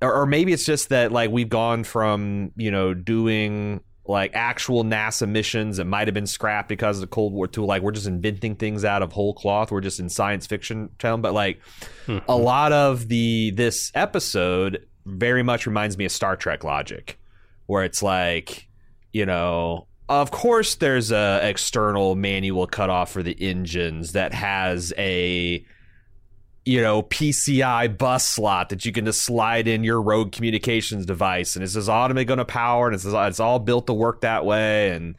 or, 0.00 0.22
or 0.22 0.26
maybe 0.26 0.52
it's 0.52 0.64
just 0.64 0.88
that 0.88 1.12
like 1.12 1.30
we've 1.30 1.48
gone 1.48 1.84
from 1.84 2.52
you 2.56 2.70
know 2.70 2.94
doing 2.94 3.80
like 4.08 4.30
actual 4.34 4.84
NASA 4.84 5.28
missions 5.28 5.76
that 5.76 5.84
might 5.84 6.08
have 6.08 6.14
been 6.14 6.26
scrapped 6.26 6.68
because 6.68 6.96
of 6.96 7.02
the 7.02 7.06
Cold 7.06 7.34
War 7.34 7.46
to 7.48 7.64
like 7.64 7.82
we're 7.82 7.92
just 7.92 8.06
inventing 8.06 8.56
things 8.56 8.84
out 8.84 9.02
of 9.02 9.12
whole 9.12 9.34
cloth. 9.34 9.70
We're 9.70 9.82
just 9.82 10.00
in 10.00 10.08
science 10.08 10.46
fiction 10.46 10.88
town, 10.98 11.20
but 11.20 11.34
like 11.34 11.60
mm-hmm. 12.06 12.24
a 12.28 12.36
lot 12.36 12.72
of 12.72 13.08
the 13.08 13.50
this 13.50 13.92
episode 13.94 14.86
very 15.04 15.42
much 15.42 15.66
reminds 15.66 15.98
me 15.98 16.06
of 16.06 16.12
Star 16.12 16.36
Trek 16.36 16.64
logic, 16.64 17.18
where 17.66 17.84
it's 17.84 18.02
like 18.02 18.66
you 19.12 19.26
know. 19.26 19.86
Of 20.10 20.30
course, 20.30 20.76
there's 20.76 21.12
a 21.12 21.38
external 21.42 22.16
manual 22.16 22.66
cutoff 22.66 23.12
for 23.12 23.22
the 23.22 23.36
engines 23.38 24.12
that 24.12 24.32
has 24.32 24.90
a 24.96 25.66
you 26.68 26.82
know 26.82 27.02
PCI 27.02 27.96
bus 27.96 28.28
slot 28.28 28.68
that 28.68 28.84
you 28.84 28.92
can 28.92 29.06
just 29.06 29.22
slide 29.22 29.66
in 29.66 29.84
your 29.84 30.02
rogue 30.02 30.32
communications 30.32 31.06
device, 31.06 31.56
and 31.56 31.64
it's 31.64 31.72
just 31.72 31.88
automatically 31.88 32.26
going 32.26 32.38
to 32.38 32.44
power, 32.44 32.86
and 32.86 32.94
it's 32.94 33.06
it's 33.06 33.40
all 33.40 33.58
built 33.58 33.86
to 33.86 33.94
work 33.94 34.20
that 34.20 34.44
way, 34.44 34.90
and 34.90 35.16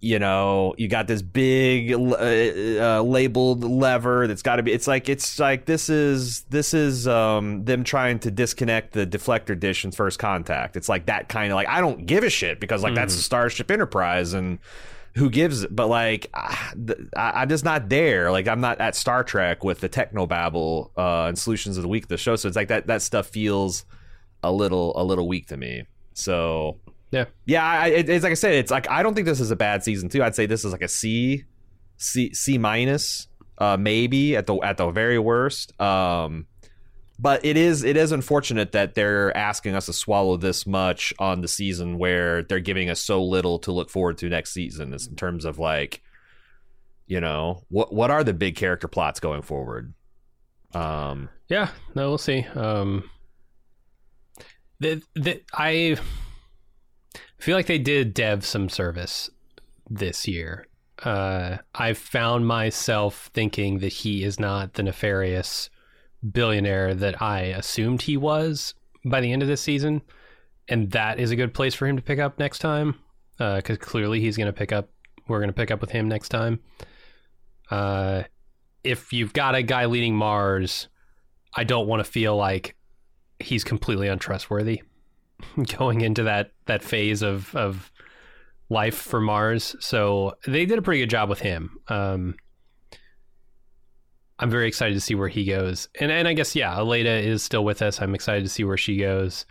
you 0.00 0.18
know 0.18 0.74
you 0.76 0.88
got 0.88 1.06
this 1.06 1.22
big 1.22 1.92
uh, 1.92 1.96
uh, 1.96 3.02
labeled 3.02 3.64
lever 3.64 4.26
that's 4.26 4.42
got 4.42 4.56
to 4.56 4.62
be 4.62 4.72
it's 4.72 4.86
like 4.86 5.08
it's 5.08 5.38
like 5.38 5.64
this 5.64 5.88
is 5.88 6.42
this 6.50 6.74
is 6.74 7.08
um, 7.08 7.64
them 7.64 7.82
trying 7.82 8.18
to 8.18 8.30
disconnect 8.30 8.92
the 8.92 9.06
deflector 9.06 9.58
dish 9.58 9.86
in 9.86 9.92
first 9.92 10.18
contact 10.18 10.76
it's 10.76 10.88
like 10.88 11.06
that 11.06 11.28
kind 11.28 11.52
of 11.52 11.56
like 11.56 11.68
i 11.68 11.80
don't 11.80 12.04
give 12.04 12.24
a 12.24 12.30
shit 12.30 12.58
because 12.58 12.82
like 12.82 12.90
mm-hmm. 12.90 12.96
that's 12.96 13.14
starship 13.14 13.70
enterprise 13.70 14.34
and 14.34 14.58
who 15.14 15.28
gives 15.28 15.66
but 15.66 15.88
like 15.88 16.30
I, 16.34 16.72
i'm 17.16 17.48
just 17.48 17.64
not 17.64 17.88
there 17.88 18.30
like 18.30 18.48
i'm 18.48 18.60
not 18.60 18.80
at 18.80 18.96
star 18.96 19.22
trek 19.24 19.62
with 19.62 19.80
the 19.80 19.88
techno 19.88 20.26
babble 20.26 20.90
uh, 20.96 21.24
and 21.24 21.38
solutions 21.38 21.76
of 21.76 21.82
the 21.82 21.88
week 21.88 22.04
of 22.04 22.08
the 22.08 22.16
show 22.16 22.36
so 22.36 22.48
it's 22.48 22.56
like 22.56 22.68
that 22.68 22.86
that 22.86 23.02
stuff 23.02 23.26
feels 23.26 23.84
a 24.42 24.50
little 24.50 24.92
a 25.00 25.04
little 25.04 25.28
weak 25.28 25.48
to 25.48 25.56
me 25.56 25.86
so 26.14 26.78
yeah, 27.12 27.26
yeah. 27.44 27.64
I, 27.64 27.88
it, 27.88 28.08
it's 28.08 28.24
like 28.24 28.32
I 28.32 28.34
said, 28.34 28.54
it's 28.54 28.70
like 28.70 28.90
I 28.90 29.02
don't 29.02 29.14
think 29.14 29.26
this 29.26 29.38
is 29.38 29.50
a 29.50 29.56
bad 29.56 29.84
season 29.84 30.08
too. 30.08 30.22
I'd 30.22 30.34
say 30.34 30.46
this 30.46 30.64
is 30.64 30.72
like 30.72 30.82
a 30.82 30.88
C, 30.88 31.44
C, 31.98 32.32
C 32.32 32.58
minus, 32.58 33.28
uh, 33.58 33.76
maybe 33.76 34.34
at 34.34 34.46
the 34.46 34.56
at 34.56 34.78
the 34.78 34.90
very 34.90 35.18
worst. 35.18 35.78
Um, 35.80 36.46
but 37.18 37.44
it 37.44 37.56
is 37.56 37.84
it 37.84 37.96
is 37.96 38.12
unfortunate 38.12 38.72
that 38.72 38.94
they're 38.94 39.36
asking 39.36 39.74
us 39.74 39.86
to 39.86 39.92
swallow 39.92 40.36
this 40.36 40.66
much 40.66 41.12
on 41.18 41.40
the 41.40 41.48
season 41.48 41.98
where 41.98 42.42
they're 42.42 42.60
giving 42.60 42.90
us 42.90 43.00
so 43.00 43.22
little 43.22 43.58
to 43.60 43.72
look 43.72 43.90
forward 43.90 44.18
to 44.18 44.28
next 44.28 44.52
season. 44.52 44.92
In 44.92 45.16
terms 45.16 45.44
of 45.44 45.58
like, 45.58 46.02
you 47.06 47.20
know, 47.20 47.64
what 47.68 47.92
what 47.92 48.10
are 48.10 48.24
the 48.24 48.32
big 48.32 48.56
character 48.56 48.88
plots 48.88 49.20
going 49.20 49.42
forward? 49.42 49.94
Um, 50.74 51.28
yeah, 51.48 51.68
no, 51.94 52.08
we'll 52.08 52.18
see. 52.18 52.46
Um, 52.54 53.10
the, 54.80 55.02
the, 55.14 55.42
I 55.52 55.96
I 57.14 57.42
feel 57.42 57.56
like 57.56 57.66
they 57.66 57.78
did 57.78 58.14
Dev 58.14 58.44
some 58.44 58.68
service 58.68 59.30
this 59.90 60.26
year. 60.26 60.66
Uh, 61.02 61.58
I've 61.74 61.98
found 61.98 62.46
myself 62.46 63.30
thinking 63.34 63.80
that 63.80 63.92
he 63.92 64.22
is 64.22 64.38
not 64.38 64.74
the 64.74 64.84
nefarious 64.84 65.68
billionaire 66.30 66.94
that 66.94 67.20
I 67.20 67.40
assumed 67.40 68.02
he 68.02 68.16
was 68.16 68.74
by 69.04 69.20
the 69.20 69.32
end 69.32 69.42
of 69.42 69.48
this 69.48 69.60
season, 69.60 70.02
and 70.68 70.90
that 70.92 71.18
is 71.18 71.30
a 71.30 71.36
good 71.36 71.54
place 71.54 71.74
for 71.74 71.86
him 71.86 71.96
to 71.96 72.02
pick 72.02 72.18
up 72.18 72.38
next 72.38 72.60
time. 72.60 72.98
Because 73.38 73.76
uh, 73.76 73.80
clearly 73.80 74.20
he's 74.20 74.36
going 74.36 74.46
to 74.46 74.52
pick 74.52 74.72
up. 74.72 74.88
We're 75.26 75.38
going 75.38 75.48
to 75.48 75.54
pick 75.54 75.70
up 75.70 75.80
with 75.80 75.90
him 75.90 76.08
next 76.08 76.28
time. 76.28 76.60
Uh, 77.70 78.24
if 78.84 79.12
you've 79.12 79.32
got 79.32 79.54
a 79.54 79.62
guy 79.62 79.86
leading 79.86 80.14
Mars, 80.14 80.88
I 81.56 81.64
don't 81.64 81.86
want 81.86 82.04
to 82.04 82.10
feel 82.10 82.36
like 82.36 82.76
he's 83.40 83.64
completely 83.64 84.08
untrustworthy. 84.08 84.82
going 85.76 86.00
into 86.00 86.24
that 86.24 86.52
that 86.66 86.82
phase 86.82 87.22
of 87.22 87.54
of 87.54 87.90
life 88.68 88.96
for 88.96 89.20
Mars. 89.20 89.76
So 89.80 90.34
they 90.46 90.64
did 90.64 90.78
a 90.78 90.82
pretty 90.82 91.00
good 91.00 91.10
job 91.10 91.28
with 91.28 91.40
him. 91.40 91.78
Um, 91.88 92.36
I'm 94.42 94.50
very 94.50 94.66
excited 94.66 94.94
to 94.94 95.00
see 95.00 95.14
where 95.14 95.28
he 95.28 95.44
goes, 95.44 95.88
and 96.00 96.10
and 96.10 96.26
I 96.26 96.32
guess 96.32 96.56
yeah, 96.56 96.74
Aleida 96.74 97.22
is 97.22 97.44
still 97.44 97.64
with 97.64 97.80
us. 97.80 98.02
I'm 98.02 98.12
excited 98.12 98.42
to 98.42 98.48
see 98.48 98.64
where 98.64 98.76
she 98.76 98.96
goes. 98.96 99.46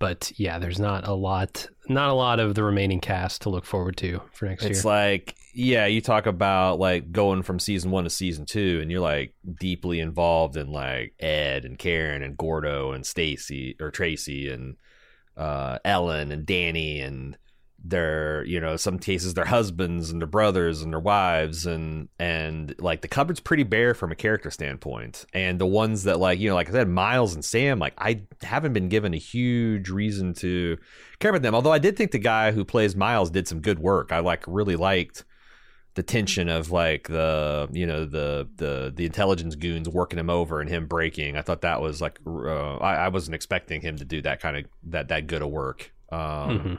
But 0.00 0.32
yeah, 0.36 0.58
there's 0.58 0.80
not 0.80 1.06
a 1.06 1.14
lot, 1.14 1.68
not 1.88 2.10
a 2.10 2.12
lot 2.12 2.40
of 2.40 2.56
the 2.56 2.64
remaining 2.64 3.00
cast 3.00 3.42
to 3.42 3.50
look 3.50 3.64
forward 3.64 3.96
to 3.98 4.20
for 4.32 4.46
next 4.46 4.64
it's 4.64 4.68
year. 4.68 4.72
It's 4.72 4.84
like 4.84 5.36
yeah, 5.54 5.86
you 5.86 6.00
talk 6.00 6.26
about 6.26 6.80
like 6.80 7.12
going 7.12 7.42
from 7.42 7.60
season 7.60 7.92
one 7.92 8.02
to 8.02 8.10
season 8.10 8.46
two, 8.46 8.80
and 8.82 8.90
you're 8.90 9.00
like 9.00 9.32
deeply 9.60 10.00
involved 10.00 10.56
in 10.56 10.72
like 10.72 11.14
Ed 11.20 11.64
and 11.64 11.78
Karen 11.78 12.24
and 12.24 12.36
Gordo 12.36 12.90
and 12.90 13.06
Stacy 13.06 13.76
or 13.80 13.92
Tracy 13.92 14.50
and 14.50 14.76
uh, 15.36 15.78
Ellen 15.84 16.32
and 16.32 16.44
Danny 16.44 17.00
and 17.00 17.38
their 17.84 18.44
you 18.44 18.60
know 18.60 18.76
some 18.76 18.98
cases 18.98 19.34
their 19.34 19.44
husbands 19.44 20.10
and 20.10 20.20
their 20.20 20.26
brothers 20.26 20.82
and 20.82 20.92
their 20.92 21.00
wives 21.00 21.66
and 21.66 22.08
and 22.18 22.74
like 22.80 23.00
the 23.02 23.08
cupboard's 23.08 23.38
pretty 23.38 23.62
bare 23.62 23.94
from 23.94 24.10
a 24.10 24.16
character 24.16 24.50
standpoint 24.50 25.24
and 25.32 25.60
the 25.60 25.66
ones 25.66 26.04
that 26.04 26.18
like 26.18 26.38
you 26.38 26.48
know 26.48 26.54
like 26.54 26.68
i 26.68 26.72
said 26.72 26.88
miles 26.88 27.34
and 27.34 27.44
sam 27.44 27.78
like 27.78 27.94
i 27.98 28.20
haven't 28.42 28.72
been 28.72 28.88
given 28.88 29.14
a 29.14 29.18
huge 29.18 29.88
reason 29.88 30.32
to 30.32 30.76
care 31.20 31.30
about 31.30 31.42
them 31.42 31.54
although 31.54 31.72
i 31.72 31.78
did 31.78 31.96
think 31.96 32.10
the 32.10 32.18
guy 32.18 32.50
who 32.50 32.64
plays 32.64 32.96
miles 32.96 33.30
did 33.30 33.46
some 33.46 33.60
good 33.60 33.78
work 33.78 34.10
i 34.10 34.18
like 34.18 34.42
really 34.46 34.76
liked 34.76 35.24
the 35.96 36.02
tension 36.02 36.48
of 36.50 36.70
like 36.70 37.08
the 37.08 37.68
you 37.72 37.86
know 37.86 38.04
the 38.04 38.46
the 38.56 38.92
the 38.94 39.06
intelligence 39.06 39.54
goons 39.54 39.88
working 39.88 40.18
him 40.18 40.28
over 40.28 40.60
and 40.60 40.68
him 40.68 40.86
breaking. 40.86 41.36
I 41.36 41.42
thought 41.42 41.62
that 41.62 41.80
was 41.80 42.02
like 42.02 42.20
uh, 42.26 42.76
I, 42.76 42.96
I, 42.96 43.08
wasn't 43.08 43.34
expecting 43.34 43.80
him 43.80 43.96
to 43.96 44.04
do 44.04 44.20
that 44.20 44.40
kind 44.40 44.58
of 44.58 44.64
that 44.84 45.08
that 45.08 45.26
good 45.26 45.40
of 45.40 45.48
work. 45.48 45.94
Um, 46.12 46.20
mm-hmm. 46.20 46.74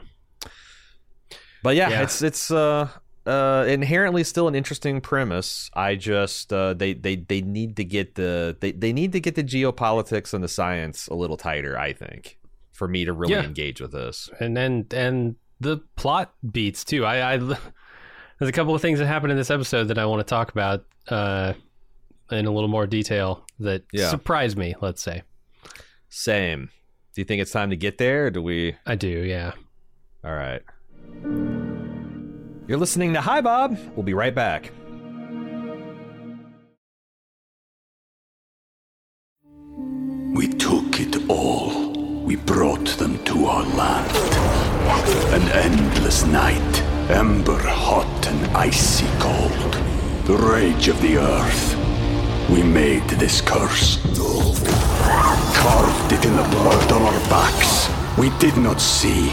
But 1.62 1.76
yeah, 1.76 1.90
yeah, 1.90 2.02
it's 2.02 2.22
it's 2.22 2.50
uh, 2.50 2.88
uh, 3.26 3.64
inherently 3.68 4.24
still 4.24 4.48
an 4.48 4.54
interesting 4.54 5.00
premise. 5.00 5.70
I 5.74 5.96
just 5.96 6.52
uh, 6.52 6.74
they 6.74 6.94
they 6.94 7.16
they 7.16 7.40
need 7.40 7.76
to 7.76 7.84
get 7.84 8.14
the 8.14 8.56
they, 8.60 8.72
they 8.72 8.92
need 8.92 9.12
to 9.12 9.20
get 9.20 9.34
the 9.34 9.44
geopolitics 9.44 10.32
and 10.32 10.42
the 10.42 10.48
science 10.48 11.08
a 11.08 11.14
little 11.14 11.36
tighter. 11.36 11.78
I 11.78 11.92
think 11.92 12.38
for 12.78 12.86
me 12.86 13.04
to 13.04 13.12
really 13.12 13.34
yeah. 13.34 13.42
engage 13.42 13.80
with 13.80 13.90
this. 13.90 14.30
And 14.38 14.56
then 14.56 14.86
and 14.92 15.34
the 15.60 15.78
plot 15.96 16.32
beats 16.48 16.84
too. 16.84 17.04
I, 17.04 17.34
I 17.34 17.36
there's 17.36 18.48
a 18.48 18.52
couple 18.52 18.74
of 18.74 18.80
things 18.80 19.00
that 19.00 19.06
happened 19.06 19.32
in 19.32 19.36
this 19.36 19.50
episode 19.50 19.84
that 19.88 19.98
I 19.98 20.06
want 20.06 20.20
to 20.20 20.24
talk 20.24 20.52
about 20.52 20.86
uh, 21.08 21.54
in 22.30 22.46
a 22.46 22.50
little 22.52 22.68
more 22.68 22.86
detail 22.86 23.44
that 23.58 23.82
yeah. 23.92 24.10
surprised 24.10 24.56
me. 24.56 24.76
Let's 24.80 25.02
say. 25.02 25.22
Same. 26.08 26.70
Do 27.14 27.20
you 27.20 27.24
think 27.24 27.42
it's 27.42 27.50
time 27.50 27.70
to 27.70 27.76
get 27.76 27.98
there? 27.98 28.30
do 28.30 28.40
we? 28.40 28.76
I 28.86 28.94
do. 28.94 29.08
Yeah. 29.08 29.52
All 30.24 30.32
right. 30.32 30.62
You're 31.22 32.78
listening 32.78 33.14
to 33.14 33.20
Hi 33.20 33.40
Bob. 33.40 33.78
We'll 33.94 34.04
be 34.04 34.14
right 34.14 34.34
back. 34.34 34.72
We 40.34 40.48
took 40.48 41.00
it 41.00 41.28
all. 41.28 41.92
We 42.24 42.36
brought 42.36 42.88
them 42.98 43.22
to 43.24 43.46
our 43.46 43.64
land. 43.64 44.16
An 45.34 45.48
endless 45.50 46.24
night 46.24 46.84
Ember 47.10 47.58
hot 47.58 48.26
and 48.26 48.54
icy 48.54 49.06
cold. 49.18 49.72
The 50.26 50.36
rage 50.36 50.88
of 50.88 51.00
the 51.00 51.16
earth. 51.16 52.50
We 52.50 52.62
made 52.62 53.08
this 53.08 53.40
curse. 53.40 53.96
Carved 55.56 56.12
it 56.12 56.26
in 56.26 56.36
the 56.36 56.42
blood 56.50 56.92
on 56.92 57.00
our 57.00 57.20
backs. 57.30 57.88
We 58.18 58.28
did 58.38 58.58
not 58.58 58.78
see. 58.78 59.32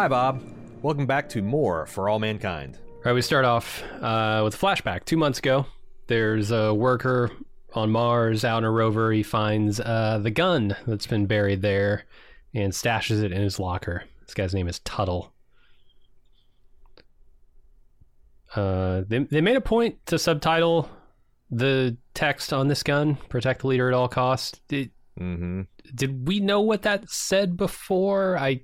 Hi, 0.00 0.08
Bob. 0.08 0.42
Welcome 0.80 1.04
back 1.04 1.28
to 1.28 1.42
more 1.42 1.84
for 1.84 2.08
all 2.08 2.18
mankind. 2.18 2.78
All 2.88 3.02
right, 3.04 3.12
we 3.12 3.20
start 3.20 3.44
off 3.44 3.82
uh, 4.00 4.40
with 4.42 4.54
a 4.54 4.56
flashback. 4.56 5.04
Two 5.04 5.18
months 5.18 5.40
ago, 5.40 5.66
there's 6.06 6.50
a 6.50 6.72
worker 6.72 7.30
on 7.74 7.90
Mars 7.90 8.42
out 8.42 8.56
in 8.56 8.64
a 8.64 8.70
rover. 8.70 9.12
He 9.12 9.22
finds 9.22 9.78
uh, 9.78 10.18
the 10.22 10.30
gun 10.30 10.74
that's 10.86 11.06
been 11.06 11.26
buried 11.26 11.60
there 11.60 12.04
and 12.54 12.72
stashes 12.72 13.22
it 13.22 13.30
in 13.30 13.42
his 13.42 13.60
locker. 13.60 14.04
This 14.24 14.32
guy's 14.32 14.54
name 14.54 14.68
is 14.68 14.78
Tuttle. 14.78 15.34
Uh, 18.56 19.02
they 19.06 19.18
they 19.18 19.42
made 19.42 19.56
a 19.56 19.60
point 19.60 19.98
to 20.06 20.18
subtitle 20.18 20.88
the 21.50 21.98
text 22.14 22.54
on 22.54 22.68
this 22.68 22.82
gun: 22.82 23.16
"Protect 23.28 23.60
the 23.60 23.66
leader 23.66 23.88
at 23.88 23.94
all 23.94 24.08
costs." 24.08 24.62
Did, 24.66 24.92
mm-hmm. 25.20 25.60
did 25.94 26.26
we 26.26 26.40
know 26.40 26.62
what 26.62 26.80
that 26.84 27.10
said 27.10 27.58
before? 27.58 28.38
I 28.38 28.62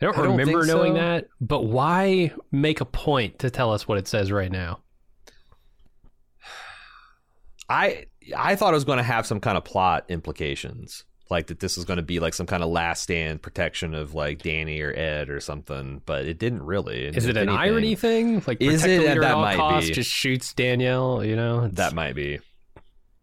I 0.00 0.04
don't, 0.04 0.18
I 0.18 0.22
don't 0.22 0.36
remember 0.36 0.64
knowing 0.66 0.94
so. 0.94 1.00
that, 1.00 1.26
but 1.40 1.64
why 1.64 2.32
make 2.52 2.80
a 2.80 2.84
point 2.84 3.38
to 3.40 3.50
tell 3.50 3.72
us 3.72 3.88
what 3.88 3.96
it 3.98 4.06
says 4.06 4.30
right 4.30 4.50
now? 4.52 4.80
I 7.68 8.06
I 8.36 8.56
thought 8.56 8.72
it 8.72 8.76
was 8.76 8.84
going 8.84 8.98
to 8.98 9.02
have 9.04 9.26
some 9.26 9.40
kind 9.40 9.56
of 9.56 9.64
plot 9.64 10.04
implications, 10.08 11.04
like 11.30 11.48
that 11.48 11.60
this 11.60 11.76
was 11.76 11.84
going 11.84 11.96
to 11.96 12.02
be 12.02 12.20
like 12.20 12.34
some 12.34 12.46
kind 12.46 12.62
of 12.62 12.68
last 12.68 13.02
stand 13.02 13.42
protection 13.42 13.94
of 13.94 14.14
like 14.14 14.42
Danny 14.42 14.80
or 14.80 14.92
Ed 14.96 15.30
or 15.30 15.40
something, 15.40 16.02
but 16.06 16.26
it 16.26 16.38
didn't 16.38 16.62
really. 16.62 17.06
Is 17.06 17.24
If 17.24 17.30
it 17.30 17.36
an 17.36 17.48
anything, 17.48 17.56
irony 17.58 17.94
thing? 17.94 18.42
Like 18.46 18.60
Is 18.60 18.84
it? 18.84 19.02
that 19.04 19.16
at 19.18 19.32
all 19.32 19.40
might 19.42 19.56
costs, 19.56 19.88
be. 19.90 19.94
just 19.94 20.10
shoots 20.10 20.52
Danielle. 20.54 21.24
You 21.24 21.36
know 21.36 21.68
That 21.68 21.94
might 21.94 22.14
be. 22.14 22.38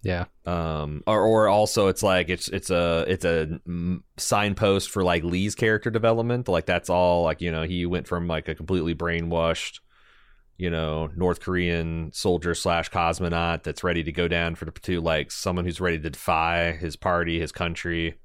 Yeah. 0.03 0.25
um 0.45 1.01
or 1.07 1.21
or 1.21 1.47
also 1.47 1.87
it's 1.87 2.03
like 2.03 2.29
it's 2.29 2.49
it's 2.49 2.69
a 2.69 3.05
it's 3.07 3.23
a 3.25 3.59
mm, 3.67 4.01
signpost 4.17 4.91
for 4.91 5.03
like 5.03 5.23
Lee's 5.23 5.55
character 5.55 5.89
development. 5.89 6.47
Like 6.47 6.65
that's 6.65 6.89
all 6.89 7.23
like 7.23 7.41
you 7.41 7.51
know 7.51 7.63
he 7.63 7.85
went 7.85 8.07
from 8.07 8.27
like 8.27 8.47
a 8.49 8.55
completely 8.55 8.93
brainwashed 8.93 9.79
you 10.57 10.69
know 10.69 11.09
North 11.15 11.39
Korean 11.39 12.11
soldier 12.13 12.53
slash 12.53 12.89
cosmonaut 12.91 13.63
that's 13.63 13.83
ready 13.83 14.03
to 14.03 14.11
go 14.11 14.27
down 14.27 14.55
for 14.55 14.65
the 14.65 14.71
to 14.71 15.01
like 15.01 15.31
someone 15.31 15.65
who's 15.65 15.81
ready 15.81 15.99
to 15.99 16.09
defy 16.09 16.73
his 16.73 16.95
party 16.95 17.39
his 17.39 17.51
country. 17.51 18.15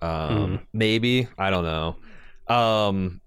Um 0.00 0.66
maybe 0.72 1.28
I 1.38 1.50
don't 1.50 1.64
know. 1.64 1.96
Um 2.54 3.20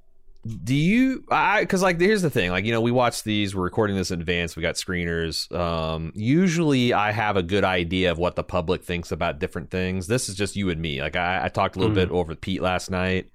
do 0.63 0.73
you 0.73 1.23
i 1.29 1.61
because 1.61 1.81
like 1.81 1.99
here's 1.99 2.21
the 2.21 2.29
thing 2.29 2.49
like 2.49 2.63
you 2.65 2.71
know 2.71 2.81
we 2.81 2.91
watch 2.91 3.23
these 3.23 3.53
we're 3.55 3.63
recording 3.63 3.95
this 3.95 4.09
in 4.09 4.19
advance 4.19 4.55
we 4.55 4.61
got 4.61 4.75
screeners 4.75 5.51
um 5.55 6.11
usually 6.15 6.93
i 6.93 7.11
have 7.11 7.35
a 7.37 7.43
good 7.43 7.63
idea 7.63 8.09
of 8.11 8.17
what 8.17 8.35
the 8.35 8.43
public 8.43 8.83
thinks 8.83 9.11
about 9.11 9.37
different 9.39 9.69
things 9.69 10.07
this 10.07 10.29
is 10.29 10.35
just 10.35 10.55
you 10.55 10.69
and 10.69 10.81
me 10.81 11.01
like 11.01 11.15
i, 11.15 11.45
I 11.45 11.49
talked 11.49 11.75
a 11.75 11.79
little 11.79 11.91
Mm. 11.91 11.95
bit 11.95 12.09
over 12.11 12.29
with 12.29 12.41
pete 12.41 12.61
last 12.61 12.89
night 12.89 13.29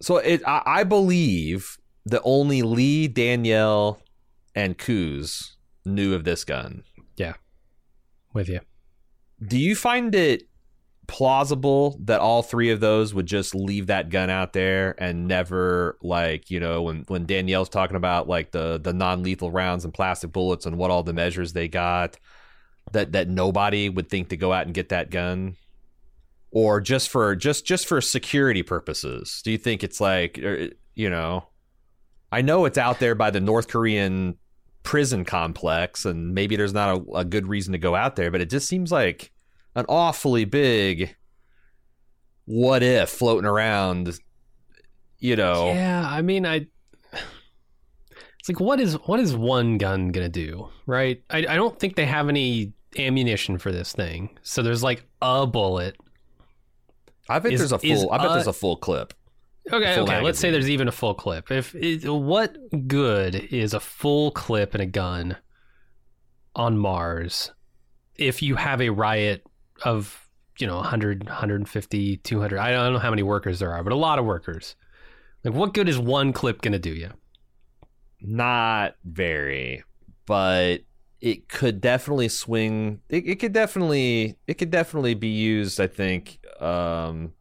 so 0.00 0.18
it 0.18 0.42
I, 0.46 0.62
I 0.66 0.84
believe 0.84 1.78
that 2.06 2.20
only 2.24 2.62
lee 2.62 3.08
danielle 3.08 4.00
and 4.54 4.76
Kuz 4.76 5.52
knew 5.84 6.14
of 6.14 6.24
this 6.24 6.44
gun 6.44 6.84
yeah 7.16 7.34
With 8.32 8.48
you. 8.48 8.60
do 9.46 9.58
you 9.58 9.74
find 9.74 10.14
it 10.14 10.44
plausible 11.06 11.98
that 12.04 12.20
all 12.20 12.42
three 12.42 12.70
of 12.70 12.80
those 12.80 13.12
would 13.12 13.26
just 13.26 13.54
leave 13.54 13.88
that 13.88 14.10
gun 14.10 14.30
out 14.30 14.52
there 14.52 14.94
and 14.98 15.28
never 15.28 15.98
like 16.02 16.50
you 16.50 16.60
know 16.60 16.82
when 16.82 17.04
when 17.08 17.26
Danielle's 17.26 17.68
talking 17.68 17.96
about 17.96 18.28
like 18.28 18.52
the 18.52 18.78
the 18.78 18.92
non-lethal 18.92 19.50
rounds 19.50 19.84
and 19.84 19.92
plastic 19.92 20.32
bullets 20.32 20.66
and 20.66 20.78
what 20.78 20.90
all 20.90 21.02
the 21.02 21.12
measures 21.12 21.52
they 21.52 21.68
got 21.68 22.18
that 22.92 23.12
that 23.12 23.28
nobody 23.28 23.88
would 23.88 24.08
think 24.08 24.28
to 24.28 24.36
go 24.36 24.52
out 24.52 24.66
and 24.66 24.74
get 24.74 24.88
that 24.90 25.10
gun? 25.10 25.56
Or 26.50 26.80
just 26.80 27.10
for 27.10 27.34
just 27.34 27.66
just 27.66 27.86
for 27.86 28.00
security 28.00 28.62
purposes? 28.62 29.42
Do 29.44 29.50
you 29.50 29.58
think 29.58 29.82
it's 29.82 30.00
like 30.00 30.38
er, 30.38 30.70
you 30.94 31.10
know 31.10 31.46
I 32.32 32.42
know 32.42 32.64
it's 32.64 32.78
out 32.78 32.98
there 32.98 33.14
by 33.14 33.30
the 33.30 33.40
North 33.40 33.68
Korean 33.68 34.38
prison 34.84 35.24
complex 35.24 36.04
and 36.04 36.34
maybe 36.34 36.56
there's 36.56 36.74
not 36.74 36.98
a, 36.98 37.12
a 37.16 37.24
good 37.24 37.46
reason 37.46 37.72
to 37.72 37.78
go 37.78 37.94
out 37.94 38.16
there 38.16 38.30
but 38.30 38.40
it 38.40 38.50
just 38.50 38.68
seems 38.68 38.92
like 38.92 39.32
an 39.74 39.84
awfully 39.88 40.44
big 40.44 41.16
what 42.46 42.82
if 42.82 43.08
floating 43.10 43.46
around 43.48 44.18
you 45.18 45.36
know 45.36 45.66
Yeah, 45.72 46.06
I 46.08 46.22
mean, 46.22 46.44
I. 46.46 46.66
It's 48.38 48.48
like 48.50 48.60
what 48.60 48.78
is 48.78 48.94
what 49.06 49.20
is 49.20 49.34
one 49.34 49.78
gun 49.78 50.08
gonna 50.08 50.28
do, 50.28 50.68
right? 50.86 51.22
I 51.30 51.38
I 51.38 51.56
don't 51.56 51.78
think 51.80 51.96
they 51.96 52.04
have 52.04 52.28
any 52.28 52.74
ammunition 52.98 53.56
for 53.56 53.72
this 53.72 53.92
thing, 53.94 54.38
so 54.42 54.62
there's 54.62 54.82
like 54.82 55.06
a 55.22 55.46
bullet. 55.46 55.96
i 57.28 57.38
bet 57.38 57.52
is- 57.54 57.60
there's 57.60 57.72
a 57.72 57.78
full 57.78 58.12
i 58.12 58.18
bet 58.18 58.26
a- 58.26 58.34
there's 58.34 58.46
a 58.46 58.52
full 58.52 58.76
clip 58.76 59.14
Okay, 59.72 59.94
Full 59.94 60.04
okay. 60.04 60.20
Let's 60.20 60.38
say 60.38 60.50
there's 60.50 60.68
even 60.68 60.88
a 60.88 60.92
full 60.92 61.14
clip. 61.14 61.50
If 61.50 61.74
it, 61.74 62.06
what 62.06 62.54
good 62.86 63.34
is 63.34 63.72
a 63.72 63.80
full 63.80 64.30
clip 64.30 64.74
in 64.74 64.82
a 64.82 64.86
gun 64.86 65.38
on 66.54 66.76
Mars 66.76 67.50
if 68.16 68.42
you 68.42 68.56
have 68.56 68.82
a 68.82 68.90
riot 68.90 69.42
of 69.84 70.28
you 70.58 70.66
know 70.66 70.76
100, 70.76 71.24
150, 71.24 72.16
200? 72.18 72.58
I 72.58 72.70
don't 72.72 72.92
know 72.92 72.98
how 72.98 73.10
many 73.10 73.22
workers 73.22 73.58
there 73.58 73.72
are, 73.72 73.82
but 73.84 73.92
a 73.92 73.96
lot 73.96 74.18
of 74.18 74.24
workers. 74.24 74.76
Like, 75.44 75.54
what 75.54 75.74
good 75.74 75.88
is 75.88 75.98
one 75.98 76.32
clip 76.32 76.62
gonna 76.62 76.78
do 76.78 76.90
you? 76.90 77.10
not 78.20 78.94
very 79.04 79.82
but 80.24 80.78
it 81.20 81.46
could 81.48 81.80
definitely 81.80 82.28
swing 82.28 83.00
it, 83.10 83.26
it 83.26 83.34
could 83.38 83.52
definitely 83.52 84.36
it 84.46 84.54
could 84.54 84.70
definitely 84.70 85.12
be 85.12 85.28
used 85.28 85.78
i 85.80 85.86
think 85.86 86.38
um 86.60 87.32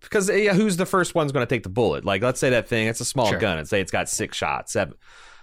because 0.00 0.28
yeah, 0.28 0.52
who's 0.52 0.76
the 0.78 0.86
first 0.86 1.14
one's 1.14 1.30
going 1.30 1.46
to 1.46 1.54
take 1.54 1.62
the 1.62 1.68
bullet 1.68 2.04
like 2.04 2.22
let's 2.22 2.40
say 2.40 2.50
that 2.50 2.66
thing 2.66 2.88
it's 2.88 3.00
a 3.00 3.04
small 3.04 3.26
Sure. 3.28 3.38
gun 3.38 3.56
and 3.58 3.68
say 3.68 3.80
it's 3.80 3.92
got 3.92 4.08
six 4.08 4.36
shots 4.36 4.72
seven 4.72 4.94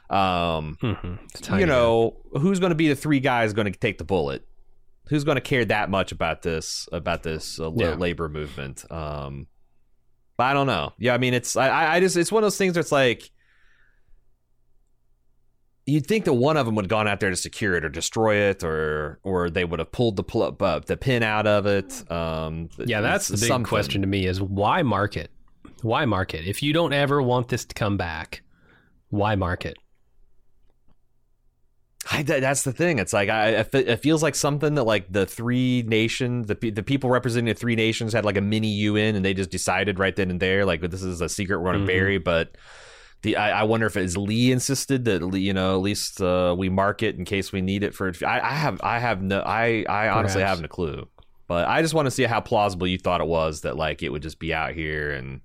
um 0.10 0.78
Mm-hmm. 0.82 1.58
you 1.58 1.66
know 1.66 2.18
who's 2.34 2.60
going 2.60 2.72
to 2.72 2.76
be 2.76 2.90
the 2.90 2.96
three 2.96 3.22
guys 3.22 3.54
going 3.54 3.72
to 3.72 3.80
take 3.80 4.00
the 4.00 4.04
bullet 4.04 4.46
who's 5.10 5.24
going 5.24 5.36
to 5.36 5.42
care 5.42 5.66
that 5.66 5.90
much 5.90 6.12
about 6.12 6.42
this 6.44 6.88
about 6.92 7.24
this 7.24 7.60
uh, 7.60 7.72
Yeah. 7.76 7.96
labor 7.96 8.30
movement 8.30 8.90
um 8.92 9.48
but 10.38 10.46
i 10.46 10.54
don't 10.54 10.68
know 10.68 10.94
yeah 10.98 11.14
i 11.14 11.18
mean 11.18 11.34
it's 11.34 11.56
I- 11.56 11.96
i 11.96 12.00
just 12.00 12.16
it's 12.18 12.32
one 12.32 12.44
of 12.44 12.46
those 12.46 12.58
things 12.58 12.76
where 12.76 12.82
it's 12.82 12.92
like 12.92 13.30
you'd 15.86 16.06
think 16.06 16.26
that 16.26 16.34
one 16.34 16.56
of 16.58 16.66
them 16.66 16.76
would 16.76 16.86
have 16.86 16.90
gone 16.90 17.08
out 17.08 17.20
there 17.20 17.32
to 17.32 17.36
secure 17.36 17.76
it 17.76 17.84
or 17.84 17.90
destroy 17.90 18.36
it 18.36 18.64
or 18.64 19.20
or 19.24 19.50
they 19.50 19.66
would 19.66 19.80
have 19.80 19.92
pulled 19.92 20.16
the 20.16 20.24
pl- 20.24 20.56
uh, 20.60 20.80
the 20.80 20.96
pin 20.98 21.24
out 21.24 21.48
of 21.48 21.66
it 21.66 22.10
um 22.12 22.70
Yeah, 22.78 23.02
that's 23.02 23.28
the 23.28 23.38
big 23.38 23.48
something. 23.48 23.68
question 23.68 24.02
to 24.02 24.08
me 24.08 24.26
is 24.28 24.40
why 24.42 24.84
market? 24.84 25.32
Why 25.82 26.06
market? 26.06 26.46
If 26.46 26.62
you 26.62 26.74
don't 26.74 26.94
ever 26.94 27.22
want 27.22 27.48
this 27.48 27.64
to 27.66 27.74
come 27.74 27.96
back, 27.98 28.42
why 29.10 29.36
market? 29.36 29.78
I, 32.12 32.24
that's 32.24 32.64
the 32.64 32.74
thing. 32.74 32.98
It's 32.98 33.14
like 33.14 33.30
I, 33.30 33.50
it 33.74 33.98
feels 33.98 34.24
like 34.24 34.34
something 34.34 34.76
that 34.76 34.84
like 34.84 35.12
the 35.12 35.26
three 35.26 35.84
nations, 35.86 36.48
the 36.48 36.56
the 36.56 36.82
people 36.82 37.10
representing 37.10 37.54
the 37.54 37.60
three 37.60 37.76
nations 37.76 38.14
had 38.14 38.26
like 38.26 38.38
a 38.38 38.42
mini 38.42 38.70
UN, 38.70 39.16
and 39.16 39.24
they 39.24 39.34
just 39.34 39.52
decided 39.52 40.00
right 40.00 40.16
then 40.16 40.32
and 40.32 40.40
there, 40.40 40.66
like 40.66 40.82
this 40.82 41.04
is 41.04 41.22
a 41.22 41.30
secret 41.30 41.60
we're 41.60 41.72
going 41.72 41.82
to 41.82 41.86
bury. 41.86 42.18
But 42.18 42.58
the 43.22 43.36
I, 43.36 43.62
I 43.62 43.64
wonder 43.64 43.86
if 43.86 43.96
it's 43.96 44.18
Lee 44.18 44.52
insisted 44.52 45.06
that 45.06 45.22
Lee, 45.22 45.42
you 45.42 45.54
know 45.54 45.76
at 45.76 45.82
least 45.82 46.20
uh, 46.20 46.56
we 46.58 46.70
mark 46.70 47.04
it 47.04 47.16
in 47.16 47.26
case 47.26 47.52
we 47.52 47.62
need 47.62 47.84
it 47.84 47.94
for. 47.94 48.12
I, 48.26 48.40
I 48.40 48.54
have 48.54 48.82
I 48.82 48.98
have 48.98 49.22
no 49.22 49.42
I 49.42 49.86
I 49.88 50.10
honestly 50.10 50.42
Perhaps. 50.42 50.50
haven't 50.58 50.66
a 50.66 50.70
clue. 50.70 51.08
But 51.48 51.68
I 51.68 51.82
just 51.82 51.94
want 51.94 52.06
to 52.06 52.12
see 52.12 52.24
how 52.24 52.42
plausible 52.42 52.86
you 52.88 53.00
thought 53.00 53.22
it 53.22 53.28
was 53.28 53.62
that 53.62 53.76
like 53.76 54.04
it 54.04 54.10
would 54.10 54.22
just 54.22 54.40
be 54.40 54.54
out 54.54 54.74
here 54.74 55.12
and 55.12 55.42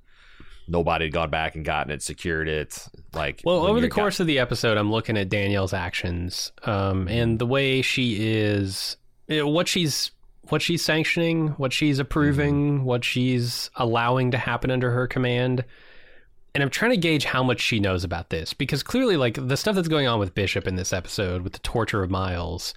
nobody 0.66 1.06
had 1.06 1.12
gone 1.12 1.30
back 1.30 1.54
and 1.54 1.64
gotten 1.64 1.92
it, 1.92 2.02
secured 2.02 2.48
it. 2.48 2.86
Like 3.12 3.42
Well, 3.44 3.66
over 3.66 3.74
the 3.80 3.86
you're 3.86 3.88
got- 3.90 3.94
course 4.00 4.20
of 4.20 4.26
the 4.26 4.38
episode, 4.38 4.76
I'm 4.78 4.90
looking 4.90 5.16
at 5.16 5.28
Danielle's 5.28 5.72
actions 5.72 6.52
um, 6.64 7.06
and 7.08 7.38
the 7.38 7.46
way 7.46 7.82
she 7.82 8.16
is, 8.36 8.96
what 9.28 9.68
she's 9.68 10.10
what 10.50 10.60
she's 10.60 10.84
sanctioning, 10.84 11.48
what 11.56 11.72
she's 11.72 11.98
approving, 11.98 12.84
what 12.84 13.02
she's 13.02 13.70
allowing 13.76 14.30
to 14.32 14.36
happen 14.36 14.70
under 14.70 14.90
her 14.90 15.06
command. 15.06 15.64
And 16.54 16.62
I'm 16.62 16.68
trying 16.70 16.90
to 16.90 16.98
gauge 16.98 17.24
how 17.24 17.42
much 17.42 17.60
she 17.60 17.80
knows 17.80 18.04
about 18.04 18.28
this 18.30 18.52
because 18.52 18.82
clearly, 18.82 19.16
like 19.16 19.38
the 19.48 19.56
stuff 19.56 19.74
that's 19.74 19.88
going 19.88 20.06
on 20.06 20.18
with 20.20 20.34
Bishop 20.34 20.66
in 20.68 20.76
this 20.76 20.92
episode 20.92 21.42
with 21.42 21.54
the 21.54 21.58
torture 21.60 22.02
of 22.02 22.10
Miles, 22.10 22.74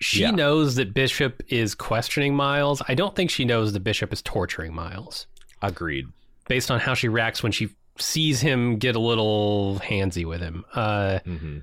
she 0.00 0.22
Yeah. 0.22 0.32
knows 0.32 0.74
that 0.74 0.92
Bishop 0.94 1.42
is 1.48 1.74
questioning 1.76 2.34
Miles. 2.34 2.82
I 2.88 2.94
don't 2.94 3.14
think 3.14 3.30
she 3.30 3.44
knows 3.44 3.72
that 3.72 3.80
Bishop 3.84 4.12
is 4.12 4.20
torturing 4.20 4.74
Miles 4.74 5.26
agreed. 5.62 6.06
Based 6.48 6.70
on 6.70 6.80
how 6.80 6.94
she 6.94 7.08
reacts 7.08 7.42
when 7.42 7.52
she 7.52 7.70
sees 7.98 8.40
him 8.40 8.78
get 8.78 8.94
a 8.94 9.00
little 9.00 9.80
handsy 9.82 10.24
with 10.24 10.40
him. 10.40 10.64
Uh, 10.74 11.18
hmm 11.20 11.58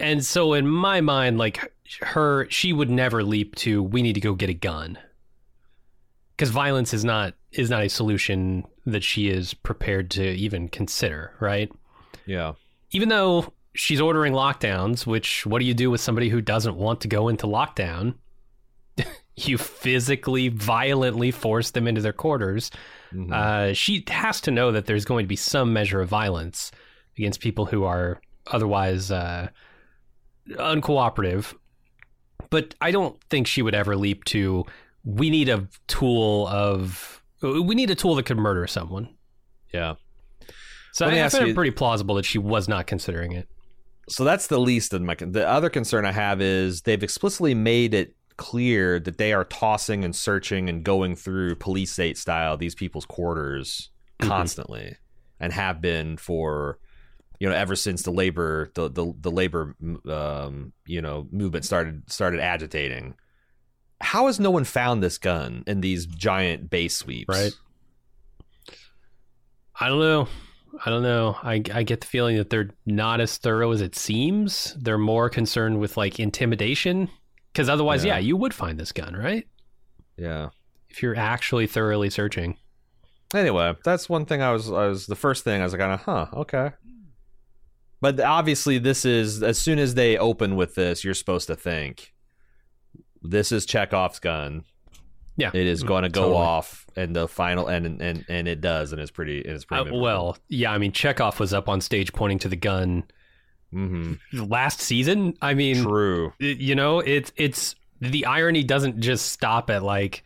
and 0.00 0.24
so 0.24 0.52
in 0.54 0.66
my 0.66 1.00
mind, 1.00 1.38
like 1.38 1.72
her, 2.00 2.48
she 2.50 2.72
would 2.72 2.90
never 2.90 3.22
leap 3.22 3.54
to 3.56 3.82
we 3.82 4.02
need 4.02 4.14
to 4.14 4.20
go 4.20 4.34
get 4.34 4.50
a 4.50 4.54
gun 4.54 4.98
because 6.36 6.50
violence 6.50 6.92
is 6.92 7.04
not 7.04 7.34
is 7.52 7.70
not 7.70 7.84
a 7.84 7.88
solution 7.88 8.64
that 8.86 9.04
she 9.04 9.28
is 9.28 9.54
prepared 9.54 10.10
to 10.12 10.24
even 10.24 10.68
consider. 10.68 11.34
Right? 11.40 11.70
Yeah. 12.26 12.54
Even 12.90 13.08
though 13.08 13.52
she's 13.74 14.00
ordering 14.00 14.32
lockdowns, 14.32 15.06
which 15.06 15.46
what 15.46 15.60
do 15.60 15.64
you 15.64 15.74
do 15.74 15.90
with 15.90 16.00
somebody 16.00 16.28
who 16.28 16.40
doesn't 16.40 16.76
want 16.76 17.00
to 17.02 17.08
go 17.08 17.28
into 17.28 17.46
lockdown? 17.46 18.14
You 19.36 19.58
physically, 19.58 20.48
violently 20.48 21.30
force 21.30 21.70
them 21.72 21.86
into 21.88 22.00
their 22.00 22.12
quarters. 22.12 22.70
Mhm. 23.12 23.32
Uh, 23.32 23.74
she 23.74 24.04
has 24.08 24.40
to 24.42 24.50
know 24.50 24.70
that 24.72 24.86
there's 24.86 25.04
going 25.04 25.24
to 25.24 25.28
be 25.28 25.36
some 25.36 25.72
measure 25.72 26.00
of 26.00 26.08
violence 26.08 26.70
against 27.18 27.40
people 27.40 27.66
who 27.66 27.84
are 27.84 28.20
otherwise 28.52 29.10
uh, 29.10 29.48
uncooperative. 30.50 31.54
But 32.50 32.74
I 32.80 32.90
don't 32.90 33.20
think 33.30 33.46
she 33.46 33.62
would 33.62 33.74
ever 33.74 33.96
leap 33.96 34.24
to. 34.26 34.64
We 35.04 35.30
need 35.30 35.48
a 35.48 35.66
tool 35.86 36.46
of. 36.48 37.22
We 37.42 37.74
need 37.74 37.90
a 37.90 37.94
tool 37.94 38.14
that 38.14 38.26
could 38.26 38.38
murder 38.38 38.66
someone. 38.66 39.08
yeah. 39.72 39.94
So 40.92 41.06
Let 41.06 41.14
I, 41.14 41.24
I 41.24 41.28
find 41.28 41.46
you- 41.46 41.52
it 41.52 41.54
pretty 41.56 41.72
plausible 41.72 42.14
that 42.14 42.24
she 42.24 42.38
was 42.38 42.68
not 42.68 42.86
considering 42.86 43.32
it. 43.32 43.48
so 44.08 44.22
that's 44.22 44.46
the 44.46 44.60
least 44.60 44.92
of 44.94 45.02
my 45.02 45.16
the 45.18 45.48
other 45.48 45.68
concern 45.70 46.04
i 46.04 46.12
have 46.12 46.40
is 46.42 46.82
they've 46.82 47.02
explicitly 47.02 47.52
made 47.54 47.94
it 47.94 48.14
clear 48.36 48.98
that 49.00 49.18
they 49.18 49.32
are 49.32 49.44
tossing 49.44 50.04
and 50.04 50.14
searching 50.14 50.68
and 50.68 50.84
going 50.84 51.14
through 51.14 51.54
police 51.56 51.92
state 51.92 52.18
style 52.18 52.56
these 52.56 52.74
people's 52.74 53.06
quarters 53.06 53.90
Mhm. 54.20 54.28
constantly 54.28 54.96
and 55.40 55.52
have 55.52 55.80
been 55.80 56.16
for 56.16 56.78
you 57.40 57.48
know, 57.48 57.54
ever 57.54 57.74
since 57.76 58.02
the 58.04 58.12
labor 58.12 58.70
the 58.74 58.88
the, 58.88 59.12
the 59.20 59.30
labor 59.30 59.74
um, 60.08 60.72
you 60.86 61.02
know 61.02 61.26
movement 61.32 61.64
started 61.64 62.10
started 62.10 62.40
agitating. 62.40 63.14
How 64.00 64.26
has 64.26 64.38
no 64.40 64.50
one 64.50 64.64
found 64.64 65.02
this 65.02 65.18
gun 65.18 65.64
in 65.66 65.80
these 65.80 66.06
giant 66.06 66.70
base 66.70 66.96
sweeps? 66.96 67.28
Right. 67.28 67.52
I 69.78 69.88
don't 69.88 69.98
know. 70.00 70.28
I 70.84 70.90
don't 70.90 71.02
know. 71.02 71.36
I, 71.42 71.62
I 71.72 71.82
get 71.82 72.00
the 72.00 72.06
feeling 72.06 72.36
that 72.36 72.50
they're 72.50 72.70
not 72.86 73.20
as 73.20 73.36
thorough 73.36 73.72
as 73.72 73.80
it 73.80 73.94
seems. 73.96 74.74
They're 74.78 74.98
more 74.98 75.28
concerned 75.28 75.80
with 75.80 75.96
like 75.96 76.18
intimidation. 76.20 77.08
Because 77.54 77.68
otherwise, 77.68 78.04
yeah. 78.04 78.14
Yeah. 78.14 78.18
you 78.18 78.36
would 78.36 78.52
find 78.52 78.78
this 78.78 78.90
gun, 78.90 79.14
right? 79.14 79.46
Yeah. 80.16 80.48
If 80.90 81.02
you're 81.02 81.16
actually 81.16 81.68
thoroughly 81.68 82.10
searching. 82.10 82.58
Anyway, 83.32 83.74
that's 83.84 84.08
one 84.08 84.26
thing 84.26 84.42
I 84.42 84.50
was 84.52 84.70
I 84.70 84.86
was 84.88 85.06
the 85.06 85.16
first 85.16 85.44
thing 85.44 85.60
I 85.60 85.64
was 85.64 85.72
like, 85.72 85.80
kind 85.80 85.92
of, 85.92 86.00
huh, 86.02 86.26
okay. 86.34 86.72
But 88.00 88.20
obviously, 88.20 88.78
this 88.78 89.04
is 89.04 89.42
as 89.42 89.56
soon 89.58 89.78
as 89.78 89.94
they 89.94 90.18
open 90.18 90.56
with 90.56 90.74
this, 90.74 91.04
you're 91.04 91.14
supposed 91.14 91.46
to 91.46 91.56
think 91.56 92.12
this 93.22 93.50
is 93.50 93.66
Chekhov's 93.66 94.18
gun. 94.18 94.64
Yeah. 95.36 95.50
It 95.52 95.66
is 95.66 95.82
going 95.82 96.02
to 96.04 96.08
go 96.08 96.22
Totally. 96.22 96.40
off, 96.40 96.86
and 96.96 97.16
the 97.16 97.26
final, 97.26 97.66
and 97.66 98.00
and 98.00 98.24
and 98.28 98.46
it 98.46 98.60
does, 98.60 98.92
and 98.92 99.00
it's 99.00 99.10
pretty, 99.10 99.40
it's 99.40 99.64
pretty. 99.64 99.90
Uh, 99.90 99.96
well, 99.98 100.36
yeah, 100.48 100.70
I 100.70 100.78
mean, 100.78 100.92
Chekhov 100.92 101.40
was 101.40 101.52
up 101.52 101.68
on 101.68 101.80
stage 101.80 102.12
pointing 102.12 102.38
to 102.40 102.48
the 102.48 102.56
gun 102.56 103.04
hmm 103.74 104.14
last 104.32 104.80
season. 104.80 105.34
I 105.42 105.54
mean, 105.54 105.82
true. 105.82 106.32
you 106.38 106.74
know, 106.74 107.00
it's 107.00 107.32
it's 107.36 107.74
the 108.00 108.24
irony 108.26 108.62
doesn't 108.64 109.00
just 109.00 109.32
stop 109.32 109.68
at 109.70 109.82
like 109.82 110.22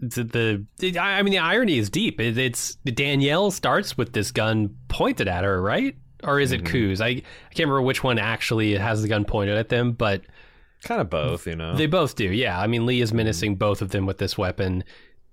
the, 0.00 0.64
the 0.78 0.98
I 0.98 1.22
mean 1.22 1.32
the 1.32 1.38
irony 1.38 1.78
is 1.78 1.90
deep. 1.90 2.20
It, 2.20 2.38
it's 2.38 2.76
Danielle 2.84 3.50
starts 3.50 3.96
with 3.98 4.12
this 4.12 4.30
gun 4.30 4.76
pointed 4.88 5.26
at 5.28 5.44
her, 5.44 5.60
right? 5.60 5.96
Or 6.22 6.38
is 6.40 6.52
it 6.52 6.62
Mhm. 6.64 6.66
Kuz? 6.92 7.00
I 7.00 7.06
I 7.08 7.14
can't 7.54 7.68
remember 7.68 7.82
which 7.82 8.02
one 8.04 8.18
actually 8.18 8.76
has 8.76 9.02
the 9.02 9.08
gun 9.08 9.24
pointed 9.24 9.56
at 9.58 9.68
them, 9.68 9.92
but 9.92 10.22
Kind 10.84 11.00
of 11.00 11.10
both, 11.10 11.46
you 11.48 11.56
know. 11.56 11.74
they 11.74 11.86
both 11.86 12.14
do. 12.14 12.24
Yeah, 12.32 12.58
I 12.60 12.68
mean 12.68 12.86
Lee 12.86 13.00
is 13.00 13.12
menacing 13.12 13.56
both 13.56 13.82
of 13.82 13.90
them 13.90 14.06
with 14.06 14.18
this 14.18 14.38
weapon, 14.38 14.84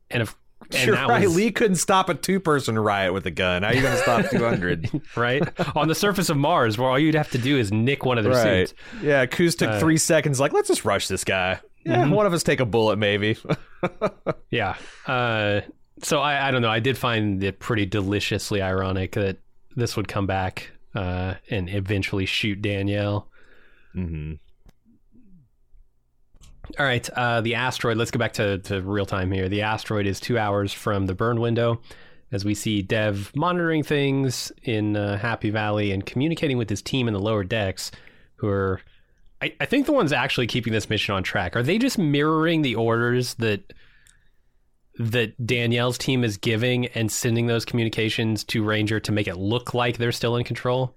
and 0.10 0.24
if 0.24 0.36
and 0.75 0.86
You're 0.88 0.95
right. 0.95 1.25
was- 1.25 1.36
Lee 1.36 1.51
couldn't 1.51 1.75
stop 1.78 2.10
a 2.10 2.13
two-person 2.15 2.78
riot 2.80 3.13
with 3.13 3.25
a 3.25 3.32
gun. 3.32 3.63
How 3.63 3.69
are 3.69 3.73
you 3.73 3.82
going 3.82 3.95
to 3.95 4.01
stop 4.01 4.25
200? 4.32 5.01
right 5.15 5.43
on 5.75 5.88
the 5.88 5.95
surface 5.95 6.30
of 6.30 6.38
Mars, 6.38 6.78
where 6.78 6.89
all 6.89 6.97
you'd 6.99 7.15
have 7.15 7.32
to 7.32 7.38
do 7.38 7.58
is 7.58 7.71
nick 7.71 8.06
one 8.06 8.17
of 8.17 8.23
their 8.23 8.34
right. 8.34 8.69
suits. 8.69 8.73
Yeah, 9.01 9.25
Kuz 9.25 9.58
took 9.58 9.69
Uh, 9.69 9.80
three 9.80 9.97
seconds. 9.97 10.39
Like, 10.39 10.54
let's 10.54 10.67
just 10.67 10.86
rush 10.86 11.08
this 11.08 11.23
guy. 11.23 11.60
Yeah, 11.86 12.04
Mhm. 12.06 12.12
one 12.12 12.25
of 12.25 12.34
us 12.34 12.41
take 12.43 12.60
a 12.60 12.65
bullet, 12.65 12.97
maybe. 12.97 13.38
Yeah. 14.49 14.75
Uh, 15.06 15.62
so 16.01 16.19
I, 16.19 16.47
I 16.47 16.51
don't 16.51 16.62
know. 16.63 16.69
I 16.69 16.80
did 16.80 16.97
find 16.97 17.43
it 17.43 17.60
pretty 17.60 17.86
deliciously 17.86 18.62
ironic 18.62 19.12
that 19.13 19.38
this 19.75 19.95
would 19.95 20.08
come 20.08 20.25
back 20.25 20.71
uh, 20.95 21.36
and 21.51 21.69
eventually 21.69 22.25
shoot 22.25 22.62
Danielle. 22.62 23.30
mm-hmm. 23.95 24.34
All 26.80 26.86
right. 26.86 27.08
Uh, 27.10 27.41
the 27.41 27.56
asteroid. 27.56 27.97
Let's 27.97 28.12
go 28.12 28.19
back 28.19 28.34
to, 28.34 28.60
to 28.60 28.82
real 28.82 29.06
time 29.06 29.32
here. 29.32 29.49
The 29.49 29.62
asteroid 29.62 30.08
is 30.08 30.19
two 30.19 30.38
hours 30.38 30.73
from 30.73 31.06
the 31.06 31.15
burn 31.15 31.39
window. 31.39 31.82
As 32.32 32.43
we 32.43 32.56
see 32.56 32.82
Dev 32.82 33.32
monitoring 33.36 33.84
things 33.84 34.51
in 34.63 34.97
uh, 34.97 35.17
Happy 35.17 35.51
Valley 35.51 35.91
and 35.91 36.06
communicating 36.06 36.58
with 36.58 36.69
his 36.69 36.82
team 36.82 37.08
in 37.08 37.13
the 37.13 37.19
lower 37.19 37.43
decks, 37.43 37.91
who 38.38 38.47
are, 38.47 38.82
I, 39.41 39.54
I 39.60 39.65
think, 39.65 39.86
the 39.86 39.93
ones 39.93 40.12
actually 40.12 40.47
keeping 40.47 40.73
this 40.73 40.89
mission 40.89 41.13
on 41.15 41.23
track. 41.23 41.56
Are 41.56 41.63
they 41.63 41.78
just 41.78 41.97
mirroring 41.97 42.62
the 42.62 42.75
orders 42.75 43.36
that 43.36 43.73
that 44.97 45.45
Danielle's 45.45 45.97
team 45.97 46.23
is 46.23 46.38
giving 46.38 46.88
and 46.88 47.12
sending 47.12 47.47
those 47.47 47.65
communications 47.65 48.43
to 48.45 48.63
Ranger 48.63 48.99
to 49.01 49.12
make 49.12 49.28
it 49.28 49.38
look 49.38 49.73
like 49.73 49.97
they're 49.97 50.12
still 50.12 50.36
in 50.38 50.45
control? 50.45 50.95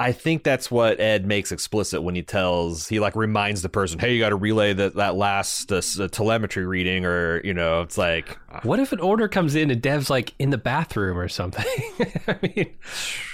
I 0.00 0.12
think 0.12 0.44
that's 0.44 0.70
what 0.70 0.98
Ed 0.98 1.26
makes 1.26 1.52
explicit 1.52 2.02
when 2.02 2.14
he 2.14 2.22
tells 2.22 2.88
he 2.88 2.98
like 3.00 3.14
reminds 3.14 3.60
the 3.60 3.68
person, 3.68 3.98
"Hey, 3.98 4.14
you 4.14 4.18
got 4.18 4.30
to 4.30 4.36
relay 4.36 4.72
that 4.72 4.94
that 4.94 5.14
last 5.14 5.70
uh, 5.70 5.82
uh, 6.00 6.08
telemetry 6.08 6.64
reading," 6.64 7.04
or 7.04 7.42
you 7.44 7.52
know, 7.52 7.82
it's 7.82 7.98
like 7.98 8.38
What 8.62 8.80
if 8.80 8.92
an 8.92 9.00
order 9.00 9.28
comes 9.28 9.54
in 9.54 9.70
and 9.70 9.82
Dev's 9.82 10.08
like 10.08 10.32
in 10.38 10.48
the 10.48 10.58
bathroom 10.58 11.18
or 11.18 11.28
something? 11.28 11.66
I 12.26 12.38
mean, 12.40 12.78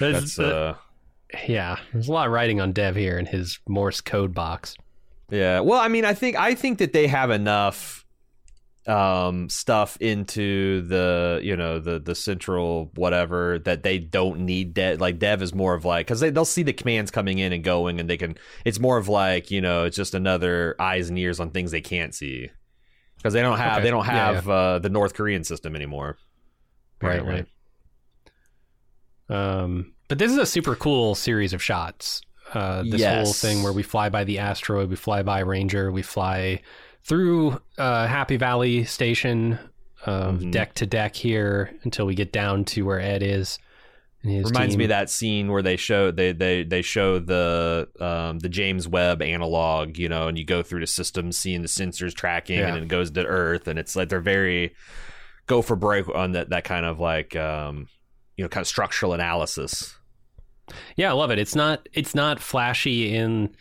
that's 0.01 0.41
uh, 0.41 0.75
yeah. 1.47 1.77
There's 1.93 2.09
a 2.09 2.13
lot 2.13 2.27
of 2.27 2.33
writing 2.33 2.61
on 2.61 2.73
Dev 2.73 2.97
here 2.97 3.17
in 3.17 3.27
his 3.27 3.61
Morse 3.69 4.01
code 4.01 4.35
box. 4.35 4.77
Yeah. 5.31 5.61
Well, 5.61 5.79
I 5.79 5.87
mean, 5.87 6.05
I 6.05 6.15
think 6.15 6.35
I 6.35 6.57
think 6.57 6.79
that 6.79 6.93
they 6.93 7.07
have 7.07 7.31
enough 7.31 8.05
um 8.87 9.49
stuff 9.49 9.97
into 10.01 10.83
the 10.83 11.41
you 11.43 11.57
know 11.57 11.81
the 11.81 11.99
the 11.99 12.15
central 12.15 12.91
whatever 12.95 13.59
that 13.59 13.83
they 13.83 13.99
don't 13.99 14.39
need 14.41 14.75
dev 14.75 15.01
like 15.01 15.19
dev 15.19 15.43
is 15.43 15.53
more 15.53 15.75
of 15.75 15.85
like 15.85 16.07
because 16.07 16.21
they, 16.21 16.31
they'll 16.31 16.45
see 16.45 16.63
the 16.63 16.73
commands 16.73 17.11
coming 17.11 17.39
in 17.41 17.53
and 17.53 17.65
going 17.65 17.99
and 17.99 18.09
they 18.09 18.17
can 18.17 18.37
it's 18.65 18.79
more 18.79 18.97
of 18.97 19.09
like 19.09 19.51
you 19.51 19.61
know 19.61 19.85
it's 19.85 19.97
just 19.97 20.15
another 20.15 20.77
eyes 20.79 21.09
and 21.09 21.19
ears 21.19 21.41
on 21.41 21.51
things 21.51 21.73
they 21.73 21.81
can't 21.81 22.15
see 22.15 22.49
because 23.19 23.35
they 23.35 23.43
don't 23.43 23.59
have 23.59 23.83
Okay. 23.83 23.83
they 23.83 23.91
don't 23.91 24.07
Yeah, 24.09 24.43
have 24.43 24.49
Uh, 24.49 24.79
the 24.81 24.91
north 24.91 25.15
korean 25.15 25.45
system 25.45 25.77
anymore 25.77 26.19
Right, 27.01 27.25
apparently. 27.25 27.25
right. 27.25 27.47
Um, 29.29 29.95
but 30.09 30.19
this 30.19 30.31
is 30.31 30.39
a 30.39 30.47
super 30.47 30.77
cool 30.77 31.15
series 31.15 31.53
of 31.53 31.63
shots. 31.63 32.21
Uh, 32.55 32.85
this 32.87 33.05
whole 33.05 33.35
thing 33.35 33.63
where 33.63 33.73
we 33.73 33.83
fly 33.83 34.09
by 34.09 34.23
the 34.25 34.39
asteroid, 34.39 34.89
we 34.89 34.97
fly 34.97 35.23
by 35.23 35.41
Ranger, 35.41 35.91
we 35.91 36.03
fly 36.03 36.63
through 37.07 37.61
uh, 37.79 38.07
Happy 38.07 38.37
Valley 38.37 38.85
Station, 38.85 39.59
um, 40.07 40.39
Mhm. 40.41 40.53
deck 40.53 40.75
to 40.75 40.87
deck 40.87 41.15
here 41.15 41.71
until 41.85 42.07
we 42.07 42.15
get 42.15 42.33
down 42.33 42.65
to 42.67 42.83
where 42.85 43.01
Ed 43.01 43.23
is. 43.23 43.59
And 44.23 44.33
his 44.33 44.47
reminds 44.51 44.73
team. 44.75 44.79
me 44.79 44.85
of 44.87 44.89
that 44.89 45.09
scene 45.11 45.53
where 45.53 45.63
they 45.63 45.77
show 45.77 46.11
they 46.11 46.33
they 46.33 46.65
they 46.65 46.83
show 46.83 47.19
the 47.21 47.87
um 48.01 48.41
the 48.41 48.49
James 48.49 48.89
Webb 48.89 49.23
analog, 49.23 49.99
you 49.99 50.09
know, 50.09 50.27
and 50.27 50.37
you 50.37 50.45
go 50.45 50.63
through 50.65 50.81
the 50.81 50.87
system, 50.87 51.31
seeing 51.31 51.63
the 51.63 51.69
sensors 51.69 52.13
tracking, 52.15 52.59
Yeah. 52.59 52.75
and 52.75 52.85
it 52.85 52.89
goes 52.89 53.11
to 53.13 53.25
Earth, 53.25 53.69
and 53.69 53.79
it's 53.79 53.95
like 53.95 54.09
they're 54.09 54.21
very 54.21 54.75
go 55.47 55.63
for 55.63 55.77
broke 55.77 56.09
on 56.13 56.33
that 56.33 56.51
that 56.51 56.65
kind 56.65 56.85
of 56.87 56.99
like 56.99 57.37
um 57.37 57.87
you 58.37 58.45
know 58.45 58.49
kind 58.49 58.63
of 58.63 58.67
structural 58.69 59.13
analysis. 59.13 59.95
Yeah, 60.97 61.11
I 61.11 61.13
love 61.13 61.31
it. 61.31 61.39
It's 61.39 61.55
not 61.55 61.89
it's 61.93 62.15
not 62.15 62.41
flashy 62.41 63.15
in 63.15 63.55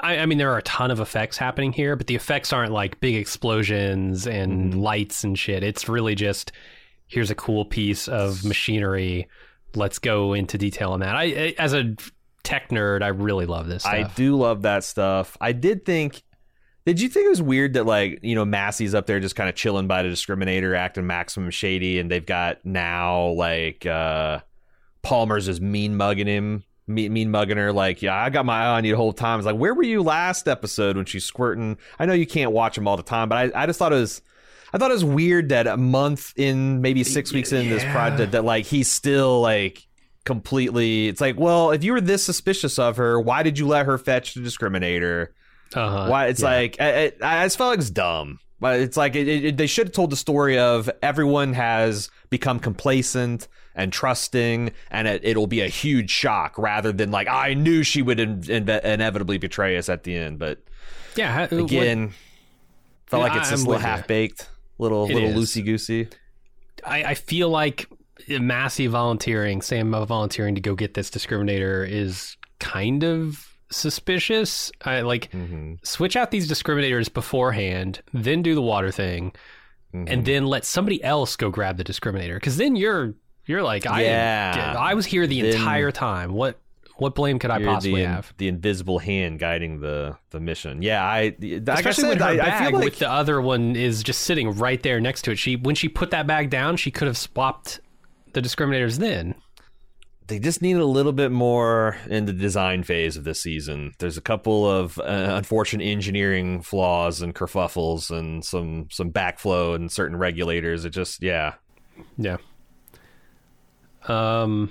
I, 0.00 0.18
I 0.18 0.26
mean 0.26 0.38
there 0.38 0.50
are 0.52 0.58
a 0.58 0.62
ton 0.62 0.90
of 0.90 1.00
effects 1.00 1.36
happening 1.38 1.72
here, 1.72 1.96
but 1.96 2.06
the 2.06 2.14
effects 2.14 2.52
aren't 2.52 2.72
like 2.72 3.00
big 3.00 3.14
explosions 3.14 4.26
and 4.26 4.74
Mhm. 4.74 4.80
lights 4.80 5.24
and 5.24 5.38
shit. 5.38 5.62
It's 5.62 5.88
really 5.88 6.14
just 6.14 6.52
here's 7.06 7.30
a 7.30 7.34
cool 7.34 7.64
piece 7.64 8.08
of 8.08 8.44
machinery. 8.44 9.28
Let's 9.74 9.98
go 9.98 10.32
into 10.32 10.56
detail 10.58 10.92
on 10.92 11.00
that. 11.00 11.14
I, 11.16 11.22
I 11.24 11.54
as 11.58 11.72
a 11.74 11.94
tech 12.42 12.70
nerd, 12.70 13.02
I 13.02 13.08
really 13.08 13.46
love 13.46 13.66
this 13.68 13.82
stuff. 13.82 13.94
I 13.94 14.02
do 14.14 14.36
love 14.36 14.62
that 14.62 14.84
stuff. 14.84 15.36
I 15.40 15.52
did 15.52 15.84
think. 15.84 16.22
Did 16.86 17.00
you 17.00 17.08
think 17.08 17.24
it 17.26 17.30
was 17.30 17.40
weird 17.40 17.72
that 17.74 17.86
like 17.86 18.18
you 18.22 18.34
know 18.34 18.44
Massey's 18.44 18.94
up 18.94 19.06
there 19.06 19.18
just 19.20 19.36
kind 19.36 19.48
of 19.48 19.54
chilling 19.54 19.86
by 19.86 20.02
the 20.02 20.08
discriminator, 20.10 20.76
acting 20.76 21.06
maximum 21.06 21.50
shady, 21.50 21.98
and 21.98 22.10
they've 22.10 22.26
got 22.26 22.64
now 22.64 23.28
like 23.28 23.86
uh 23.86 24.40
Palmer's 25.02 25.48
is 25.48 25.60
mean 25.60 25.96
mugging 25.96 26.26
him, 26.26 26.64
mean, 26.86 27.12
mean 27.12 27.30
mugging 27.30 27.56
her. 27.56 27.72
Like, 27.72 28.02
yeah, 28.02 28.14
I 28.14 28.30
got 28.30 28.44
my 28.46 28.62
eye 28.64 28.76
on 28.76 28.84
you 28.84 28.92
the 28.92 28.96
whole 28.96 29.12
time. 29.12 29.38
It's 29.38 29.46
like, 29.46 29.56
where 29.56 29.74
were 29.74 29.82
you 29.82 30.02
last 30.02 30.48
episode 30.48 30.96
when 30.96 31.06
she's 31.06 31.24
squirting? 31.24 31.78
I 31.98 32.06
know 32.06 32.12
you 32.12 32.26
can't 32.26 32.52
watch 32.52 32.74
them 32.76 32.86
all 32.88 32.96
the 32.96 33.02
time, 33.02 33.28
but 33.28 33.54
I, 33.54 33.62
I 33.62 33.66
just 33.66 33.78
thought 33.78 33.92
it 33.92 33.96
was. 33.96 34.22
I 34.72 34.78
thought 34.78 34.90
it 34.90 34.94
was 34.94 35.04
weird 35.04 35.50
that 35.50 35.68
a 35.68 35.76
month 35.76 36.32
in, 36.36 36.80
maybe 36.80 37.04
six 37.04 37.32
weeks 37.32 37.52
in 37.52 37.70
this 37.70 37.84
project, 37.84 38.32
that 38.32 38.44
like 38.44 38.66
he's 38.66 38.90
still 38.90 39.40
like 39.40 39.86
completely. 40.24 41.06
It's 41.08 41.20
like, 41.20 41.38
well, 41.38 41.70
if 41.70 41.84
you 41.84 41.92
were 41.92 42.00
this 42.00 42.24
suspicious 42.24 42.78
of 42.78 42.96
her, 42.96 43.20
why 43.20 43.42
did 43.44 43.58
you 43.58 43.66
let 43.68 43.86
her 43.86 43.98
fetch 43.98 44.34
the 44.34 44.40
discriminator? 44.40 45.28
uh-huh. 45.74 46.08
Why? 46.08 46.26
It's 46.26 46.40
Yeah. 46.42 46.48
like 46.48 46.76
I, 46.80 47.12
I, 47.22 47.42
I 47.42 47.44
just 47.44 47.56
felt 47.58 47.70
like 47.70 47.78
it's 47.78 47.90
dumb. 47.90 48.40
But 48.60 48.80
it's 48.80 48.96
like 48.96 49.14
it, 49.14 49.28
it, 49.28 49.56
they 49.56 49.66
should 49.66 49.88
have 49.88 49.94
told 49.94 50.10
the 50.10 50.16
story 50.16 50.58
of 50.58 50.88
everyone 51.02 51.52
has 51.52 52.08
become 52.30 52.58
complacent 52.60 53.46
and 53.74 53.92
trusting, 53.92 54.72
and 54.90 55.08
it, 55.08 55.20
it'll 55.24 55.46
be 55.46 55.60
a 55.60 55.68
huge 55.68 56.10
shock 56.10 56.56
rather 56.58 56.92
than 56.92 57.10
like 57.10 57.28
I 57.28 57.54
knew 57.54 57.82
she 57.82 58.02
would 58.02 58.20
in, 58.20 58.40
inve- 58.42 58.84
inevitably 58.84 59.38
betray 59.38 59.76
us 59.76 59.88
at 59.88 60.04
the 60.04 60.16
end. 60.16 60.38
But 60.38 60.62
yeah. 61.16 61.32
how- 61.32 61.56
what- 61.56 61.64
again, 61.64 62.12
felt 63.06 63.22
like 63.22 63.36
it's 63.36 63.50
just 63.50 63.64
a 63.64 63.68
little 63.68 63.82
half 63.82 64.06
baked, 64.06 64.48
little 64.78 65.08
It 65.10 65.14
little 65.14 65.30
loosey 65.30 65.64
goosey. 65.64 66.08
I, 66.84 67.04
I 67.04 67.14
feel 67.14 67.48
like 67.48 67.86
Massey 68.28 68.86
volunteering, 68.86 69.60
Sam 69.62 69.90
volunteering 69.90 70.54
to 70.54 70.60
go 70.60 70.74
get 70.74 70.94
this 70.94 71.10
discriminator 71.10 71.88
is 71.88 72.36
kind 72.60 73.02
of 73.04 73.46
suspicious. 73.70 74.70
I 74.82 75.00
like 75.00 75.30
Mm-hmm. 75.32 75.74
switch 75.82 76.16
out 76.16 76.30
these 76.30 76.50
discriminators 76.50 77.12
beforehand, 77.12 78.02
then 78.12 78.42
do 78.42 78.54
the 78.54 78.62
water 78.62 78.90
thing, 78.90 79.32
and 79.92 80.24
then 80.24 80.46
let 80.46 80.64
somebody 80.64 81.02
else 81.04 81.36
go 81.36 81.50
grab 81.50 81.76
the 81.76 81.84
discriminator. 81.84 82.34
Because 82.34 82.56
then 82.56 82.74
you're 82.76 83.14
you're 83.46 83.62
like, 83.62 83.86
I 83.86 84.02
Yeah. 84.02 84.74
I 84.78 84.94
was 84.94 85.06
here 85.06 85.26
the 85.26 85.40
Then 85.42 85.52
entire 85.60 85.90
time. 85.90 86.32
What 86.32 86.60
what 86.96 87.16
blame 87.16 87.40
could 87.40 87.50
I 87.50 87.62
possibly 87.62 88.02
the, 88.02 88.08
have? 88.08 88.32
the 88.38 88.46
invisible 88.46 89.00
hand 89.00 89.40
guiding 89.40 89.80
the 89.80 90.16
the 90.30 90.38
mission. 90.40 90.80
Yeah, 90.80 91.02
I 91.04 91.34
like 91.40 91.68
I 91.68 91.72
Especially 91.74 92.02
said, 92.02 92.08
when 92.10 92.18
her 92.18 92.24
I, 92.24 92.32
I 92.32 92.36
bag 92.36 92.68
feel 92.68 92.78
like 92.78 92.84
with 92.84 92.98
the 93.00 93.10
other 93.10 93.40
one 93.40 93.74
is 93.74 94.02
just 94.04 94.20
sitting 94.22 94.52
right 94.52 94.80
there 94.82 95.00
next 95.00 95.22
to 95.22 95.32
it. 95.32 95.36
She 95.36 95.56
when 95.56 95.74
she 95.74 95.88
put 95.88 96.10
that 96.12 96.26
bag 96.26 96.50
down, 96.50 96.76
she 96.76 96.90
could 96.92 97.06
have 97.08 97.18
swapped 97.18 97.80
the 98.32 98.40
discriminators 98.40 98.98
then. 98.98 99.34
they 100.28 100.38
just 100.38 100.62
need 100.62 100.76
a 100.76 100.84
little 100.84 101.12
bit 101.12 101.30
more 101.32 101.96
in 102.08 102.26
the 102.26 102.32
design 102.32 102.82
phase 102.84 103.16
of 103.16 103.24
this 103.24 103.42
season. 103.42 103.92
There's 103.98 104.16
a 104.16 104.22
couple 104.22 104.68
of 104.70 104.98
uh, 104.98 105.02
unfortunate 105.36 105.84
engineering 105.84 106.62
flaws 106.62 107.20
and 107.22 107.34
kerfuffles 107.34 108.10
and 108.16 108.44
some 108.44 108.86
some 108.92 109.10
backflow 109.10 109.74
and 109.74 109.90
certain 109.90 110.16
regulators. 110.16 110.84
It 110.84 110.90
just 110.90 111.22
yeah. 111.22 111.54
Yeah. 112.16 112.36
Um. 114.08 114.70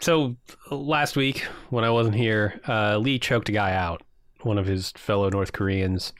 So 0.00 0.34
last 0.70 1.16
week 1.16 1.42
when 1.70 1.84
I 1.84 1.90
wasn't 1.90 2.16
here, 2.16 2.60
uh, 2.66 2.98
Lee 2.98 3.18
choked 3.20 3.48
a 3.48 3.52
guy 3.52 3.72
out, 3.74 4.02
one 4.40 4.58
of 4.58 4.66
his 4.66 4.90
fellow 4.96 5.28
North 5.28 5.52
Koreans, 5.52 6.12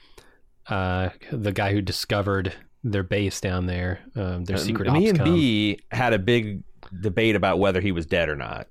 uh, 0.67 1.09
the 1.31 1.51
guy 1.51 1.73
who 1.73 1.81
discovered 1.81 2.53
their 2.85 3.03
base 3.03 3.41
down 3.41 3.65
there, 3.65 3.99
um, 4.15 4.45
their 4.45 4.57
secret. 4.57 4.91
Me 4.93 5.09
and. 5.09 5.21
B 5.23 5.79
had 5.91 6.13
a 6.13 6.19
big 6.19 6.63
debate 7.01 7.35
about 7.35 7.59
whether 7.59 7.81
he 7.81 7.91
was 7.91 8.05
dead 8.05 8.29
or 8.29 8.35
not. 8.37 8.67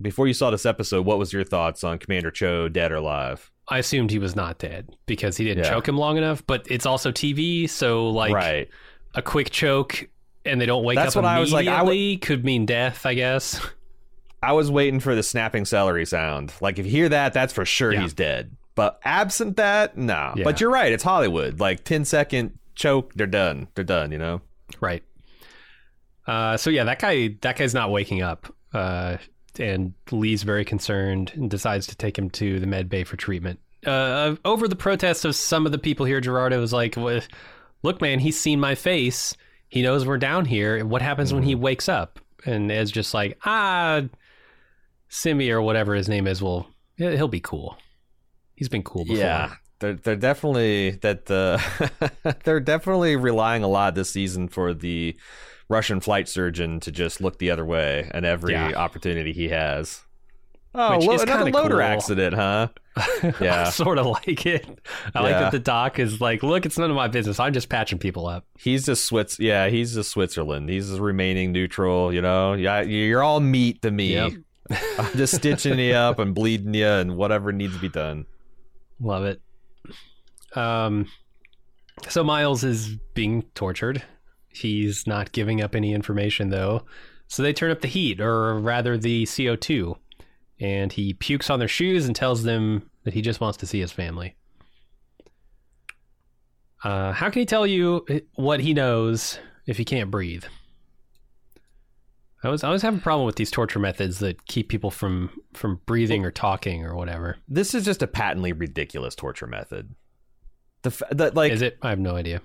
Before 0.00 0.26
you 0.28 0.34
saw 0.34 0.50
this 0.50 0.64
episode, 0.64 1.06
what 1.06 1.18
was 1.18 1.32
your 1.32 1.44
thoughts 1.44 1.82
on 1.84 1.98
Commander 1.98 2.30
Cho, 2.30 2.68
dead 2.68 2.92
or 2.92 2.96
alive? 2.96 3.50
I 3.68 3.78
assumed 3.78 4.10
he 4.10 4.18
was 4.18 4.34
not 4.36 4.58
dead 4.58 4.90
because 5.06 5.36
he 5.36 5.44
didn't 5.44 5.64
Yeah. 5.64 5.70
choke 5.70 5.88
him 5.88 5.96
long 5.96 6.16
enough. 6.16 6.44
But 6.46 6.66
it's 6.70 6.86
also 6.86 7.10
TV, 7.12 7.68
so 7.68 8.10
like 8.10 8.32
right. 8.32 8.68
a 9.14 9.22
quick 9.22 9.50
choke 9.50 10.08
and 10.44 10.60
they 10.60 10.66
don't 10.66 10.84
wake 10.84 10.98
up. 10.98 11.04
That's 11.04 11.16
up 11.16 11.22
what 11.24 11.28
I 11.30 11.40
was 11.40 11.52
like, 11.52 11.68
I 11.68 12.18
could 12.20 12.44
mean 12.44 12.66
death, 12.66 13.06
I 13.06 13.14
guess. 13.14 13.60
I 14.42 14.52
was 14.52 14.70
waiting 14.70 14.98
for 15.00 15.14
the 15.14 15.22
snapping 15.22 15.64
celery 15.64 16.04
sound. 16.04 16.52
Like 16.60 16.78
if 16.78 16.86
you 16.86 16.90
hear 16.92 17.08
that, 17.10 17.32
that's 17.32 17.52
for 17.52 17.64
sure 17.64 17.92
Yeah. 17.92 18.02
he's 18.02 18.12
dead. 18.12 18.56
But 18.74 18.98
absent 19.04 19.56
that, 19.58 19.96
no. 19.96 20.32
Yeah. 20.36 20.44
But 20.44 20.60
you're 20.60 20.70
right, 20.70 20.90
it's 20.92 21.02
Hollywood. 21.04 21.60
Like 21.60 21.84
10 21.84 22.04
second 22.04 22.58
choke, 22.74 23.14
they're 23.14 23.26
done. 23.26 23.68
They're 23.74 23.84
done, 23.84 24.10
you 24.12 24.18
know? 24.18 24.40
Right. 24.80 25.02
Uh, 26.26 26.56
so 26.56 26.70
yeah, 26.70 26.84
that 26.84 26.98
guy 26.98 27.36
that 27.42 27.56
guy's 27.56 27.74
not 27.74 27.90
waking 27.90 28.22
up. 28.22 28.52
Uh, 28.72 29.18
and 29.58 29.92
Lee's 30.10 30.44
very 30.44 30.64
concerned 30.64 31.32
and 31.34 31.50
decides 31.50 31.86
to 31.88 31.96
take 31.96 32.16
him 32.18 32.30
to 32.30 32.58
the 32.60 32.66
med 32.66 32.88
bay 32.88 33.04
for 33.04 33.16
treatment. 33.16 33.60
Uh, 33.86 34.36
over 34.44 34.68
the 34.68 34.76
protests 34.76 35.24
of 35.24 35.34
some 35.34 35.66
of 35.66 35.72
the 35.72 35.78
people 35.78 36.06
here, 36.06 36.20
Gerardo 36.20 36.58
was 36.60 36.72
like, 36.72 36.96
"Well, 36.96 37.20
"Look, 37.82 38.00
man, 38.00 38.20
he's 38.20 38.38
seen 38.40 38.60
my 38.60 38.74
face. 38.76 39.36
He 39.72 39.80
knows 39.80 40.04
we're 40.04 40.18
down 40.18 40.44
here. 40.44 40.84
What 40.84 41.00
happens 41.00 41.32
when 41.32 41.42
he 41.44 41.54
wakes 41.54 41.88
up?" 41.88 42.20
And 42.44 42.70
Ed's 42.70 42.90
just 42.90 43.14
like, 43.14 43.38
"Ah, 43.46 44.02
Simi 45.08 45.50
or 45.50 45.62
whatever 45.62 45.94
his 45.94 46.10
name 46.10 46.26
is 46.26 46.42
will 46.42 46.66
he'll 46.98 47.26
be 47.26 47.40
cool. 47.40 47.78
He's 48.54 48.68
been 48.68 48.82
cool 48.82 49.04
before." 49.06 49.16
Yeah. 49.16 49.54
They're, 49.78 49.94
they're 49.94 50.14
definitely 50.16 50.90
that 51.02 51.30
uh, 51.30 51.58
they're 52.44 52.60
definitely 52.60 53.16
relying 53.16 53.64
a 53.64 53.68
lot 53.68 53.94
this 53.94 54.10
season 54.10 54.46
for 54.48 54.74
the 54.74 55.16
Russian 55.70 56.00
flight 56.00 56.28
surgeon 56.28 56.78
to 56.80 56.92
just 56.92 57.22
look 57.22 57.38
the 57.38 57.50
other 57.50 57.64
way 57.64 58.10
at 58.12 58.24
every 58.24 58.52
Yeah. 58.52 58.74
opportunity 58.74 59.32
he 59.32 59.48
has. 59.48 60.02
Oh, 60.74 60.98
lo- 60.98 61.18
another 61.18 61.50
loader 61.50 61.74
cool. 61.76 61.80
accident, 61.82 62.34
huh? 62.34 62.68
Yeah. 63.40 63.64
sort 63.70 63.98
of 63.98 64.06
like 64.06 64.46
it. 64.46 64.66
I 65.14 65.20
like 65.22 65.32
that 65.32 65.52
the 65.52 65.58
doc 65.58 65.98
is 65.98 66.20
like, 66.20 66.42
look, 66.42 66.64
it's 66.66 66.78
none 66.78 66.90
of 66.90 66.96
my 66.96 67.08
business. 67.08 67.38
I'm 67.40 67.52
just 67.52 67.68
patching 67.68 67.98
people 67.98 68.26
up. 68.26 68.46
He's 68.58 68.84
just 68.86 69.04
Swiss. 69.04 69.38
Yeah, 69.38 69.68
he's 69.68 69.94
just 69.94 70.10
Switzerland. 70.10 70.68
He's 70.70 70.88
just 70.88 71.00
remaining 71.00 71.52
neutral. 71.52 72.12
You 72.12 72.22
know, 72.22 72.54
yeah, 72.54 72.80
you're 72.82 73.22
all 73.22 73.40
meat 73.40 73.82
to 73.82 73.90
me. 73.90 74.14
Yep. 74.14 74.32
I'm 74.98 75.12
just 75.12 75.34
stitching 75.36 75.78
you 75.78 75.92
up 75.94 76.18
and 76.18 76.34
bleeding 76.34 76.72
you 76.74 76.86
and 76.86 77.16
whatever 77.16 77.52
needs 77.52 77.74
to 77.74 77.80
be 77.80 77.88
done. 77.90 78.24
Love 79.00 79.24
it. 79.24 79.40
Um, 80.54 81.06
so 82.08 82.24
Miles 82.24 82.64
is 82.64 82.96
being 83.14 83.42
tortured. 83.54 84.02
He's 84.48 85.06
not 85.06 85.32
giving 85.32 85.62
up 85.62 85.74
any 85.74 85.92
information 85.94 86.50
though. 86.50 86.84
So 87.26 87.42
they 87.42 87.52
turn 87.54 87.70
up 87.70 87.80
the 87.80 87.88
heat, 87.88 88.20
or 88.20 88.58
rather 88.58 88.98
the 88.98 89.24
CO2, 89.24 89.96
and 90.62 90.92
he 90.92 91.12
pukes 91.12 91.50
on 91.50 91.58
their 91.58 91.68
shoes 91.68 92.06
and 92.06 92.14
tells 92.14 92.44
them 92.44 92.88
that 93.02 93.12
he 93.12 93.20
just 93.20 93.40
wants 93.40 93.58
to 93.58 93.66
see 93.66 93.80
his 93.80 93.90
family. 93.90 94.36
Uh, 96.84 97.12
how 97.12 97.28
can 97.30 97.40
he 97.40 97.46
tell 97.46 97.66
you 97.66 98.06
what 98.34 98.60
he 98.60 98.72
knows 98.72 99.40
if 99.66 99.76
he 99.76 99.84
can't 99.84 100.10
breathe? 100.10 100.44
I 102.44 102.48
was 102.48 102.64
I 102.64 102.68
always 102.68 102.82
have 102.82 102.96
a 102.96 103.00
problem 103.00 103.26
with 103.26 103.36
these 103.36 103.50
torture 103.50 103.78
methods 103.78 104.18
that 104.20 104.46
keep 104.46 104.68
people 104.68 104.90
from 104.90 105.30
from 105.52 105.80
breathing 105.86 106.24
or 106.24 106.30
talking 106.30 106.84
or 106.84 106.96
whatever. 106.96 107.38
This 107.48 107.74
is 107.74 107.84
just 107.84 108.02
a 108.02 108.06
patently 108.06 108.52
ridiculous 108.52 109.14
torture 109.14 109.46
method. 109.46 109.94
The, 110.82 110.90
the 111.10 111.30
like 111.34 111.52
Is 111.52 111.62
it? 111.62 111.78
I 111.82 111.90
have 111.90 112.00
no 112.00 112.16
idea. 112.16 112.40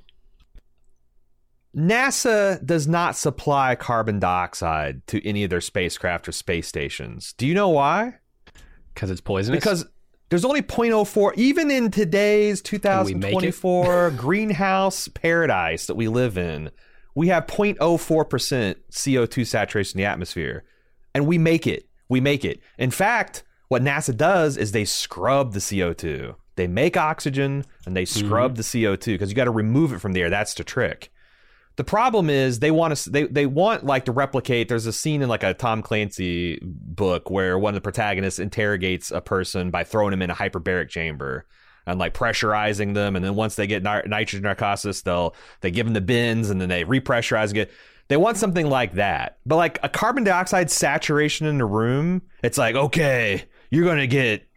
NASA 1.77 2.65
does 2.65 2.87
not 2.87 3.15
supply 3.15 3.75
carbon 3.75 4.19
dioxide 4.19 5.05
to 5.07 5.25
any 5.27 5.43
of 5.43 5.51
their 5.51 5.61
spacecraft 5.61 6.27
or 6.27 6.31
space 6.31 6.67
stations. 6.67 7.33
Do 7.37 7.45
you 7.45 7.53
know 7.53 7.69
why? 7.69 8.15
Because 8.93 9.11
it's 9.11 9.21
poisonous. 9.21 9.59
Because 9.59 9.85
there's 10.29 10.43
only 10.43 10.63
0.04 10.63 11.35
even 11.35 11.69
in 11.69 11.91
today's 11.91 12.61
we 12.61 12.79
2024 12.79 14.11
greenhouse 14.17 15.07
paradise 15.07 15.85
that 15.85 15.95
we 15.95 16.07
live 16.07 16.35
in. 16.35 16.71
We 17.13 17.27
have 17.27 17.45
0.04% 17.45 18.75
CO2 18.91 19.45
saturation 19.45 19.99
in 19.99 20.03
the 20.03 20.09
atmosphere. 20.09 20.63
And 21.13 21.27
we 21.27 21.37
make 21.37 21.67
it. 21.67 21.87
We 22.09 22.21
make 22.21 22.43
it. 22.43 22.59
In 22.79 22.89
fact, 22.89 23.43
what 23.67 23.83
NASA 23.83 24.15
does 24.17 24.57
is 24.57 24.71
they 24.71 24.85
scrub 24.85 25.53
the 25.53 25.59
CO2. 25.59 26.35
They 26.55 26.67
make 26.67 26.97
oxygen 26.97 27.65
and 27.85 27.95
they 27.95 28.03
mm-hmm. 28.03 28.25
scrub 28.25 28.55
the 28.55 28.63
CO2 28.63 29.05
because 29.05 29.29
you 29.29 29.35
got 29.35 29.45
to 29.45 29.51
remove 29.51 29.93
it 29.93 29.99
from 29.99 30.13
the 30.13 30.21
air. 30.21 30.31
That's 30.31 30.55
the 30.55 30.63
trick. 30.63 31.11
The 31.77 31.83
problem 31.83 32.31
is 32.31 32.57
they 32.57 32.71
want 32.71 32.95
to 32.95 33.09
they 33.09 33.23
they 33.25 33.45
want 33.45 33.85
like 33.85 34.05
to 34.05 34.11
replicate. 34.11 34.67
There's 34.67 34.87
a 34.87 34.93
scene 34.93 35.21
in 35.21 35.29
like 35.29 35.43
a 35.43 35.53
Tom 35.53 35.83
Clancy 35.83 36.59
book 36.63 37.29
where 37.29 37.57
one 37.57 37.75
of 37.75 37.75
the 37.75 37.81
protagonists 37.81 38.39
interrogates 38.39 39.11
a 39.11 39.21
person 39.21 39.69
by 39.69 39.83
throwing 39.83 40.11
him 40.11 40.23
in 40.23 40.31
a 40.31 40.35
hyperbaric 40.35 40.89
chamber 40.89 41.45
and 41.85 41.99
like 41.99 42.15
pressurizing 42.15 42.95
them, 42.95 43.15
and 43.15 43.23
then 43.23 43.35
once 43.35 43.55
they 43.55 43.67
get 43.67 43.83
ni- 43.83 44.01
nitrogen 44.07 44.41
narcosis, 44.41 45.03
they'll 45.03 45.35
they 45.61 45.69
give 45.69 45.85
them 45.85 45.93
the 45.93 46.01
bends 46.01 46.49
and 46.49 46.59
then 46.59 46.67
they 46.67 46.83
repressurize 46.83 47.51
again. 47.51 47.67
They 48.07 48.17
want 48.17 48.37
something 48.37 48.67
like 48.67 48.93
that, 48.93 49.37
but 49.45 49.57
like 49.57 49.79
a 49.83 49.89
carbon 49.89 50.23
dioxide 50.23 50.71
saturation 50.71 51.45
in 51.45 51.59
the 51.59 51.65
room, 51.65 52.23
it's 52.41 52.57
like 52.57 52.75
okay, 52.75 53.45
you're 53.69 53.85
gonna 53.85 54.07
get 54.07 54.47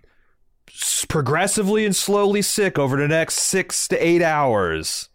progressively 1.10 1.84
and 1.84 1.94
slowly 1.94 2.40
sick 2.40 2.78
over 2.78 2.96
the 2.96 3.08
next 3.08 3.40
six 3.40 3.88
to 3.88 4.02
eight 4.02 4.22
hours. 4.22 5.09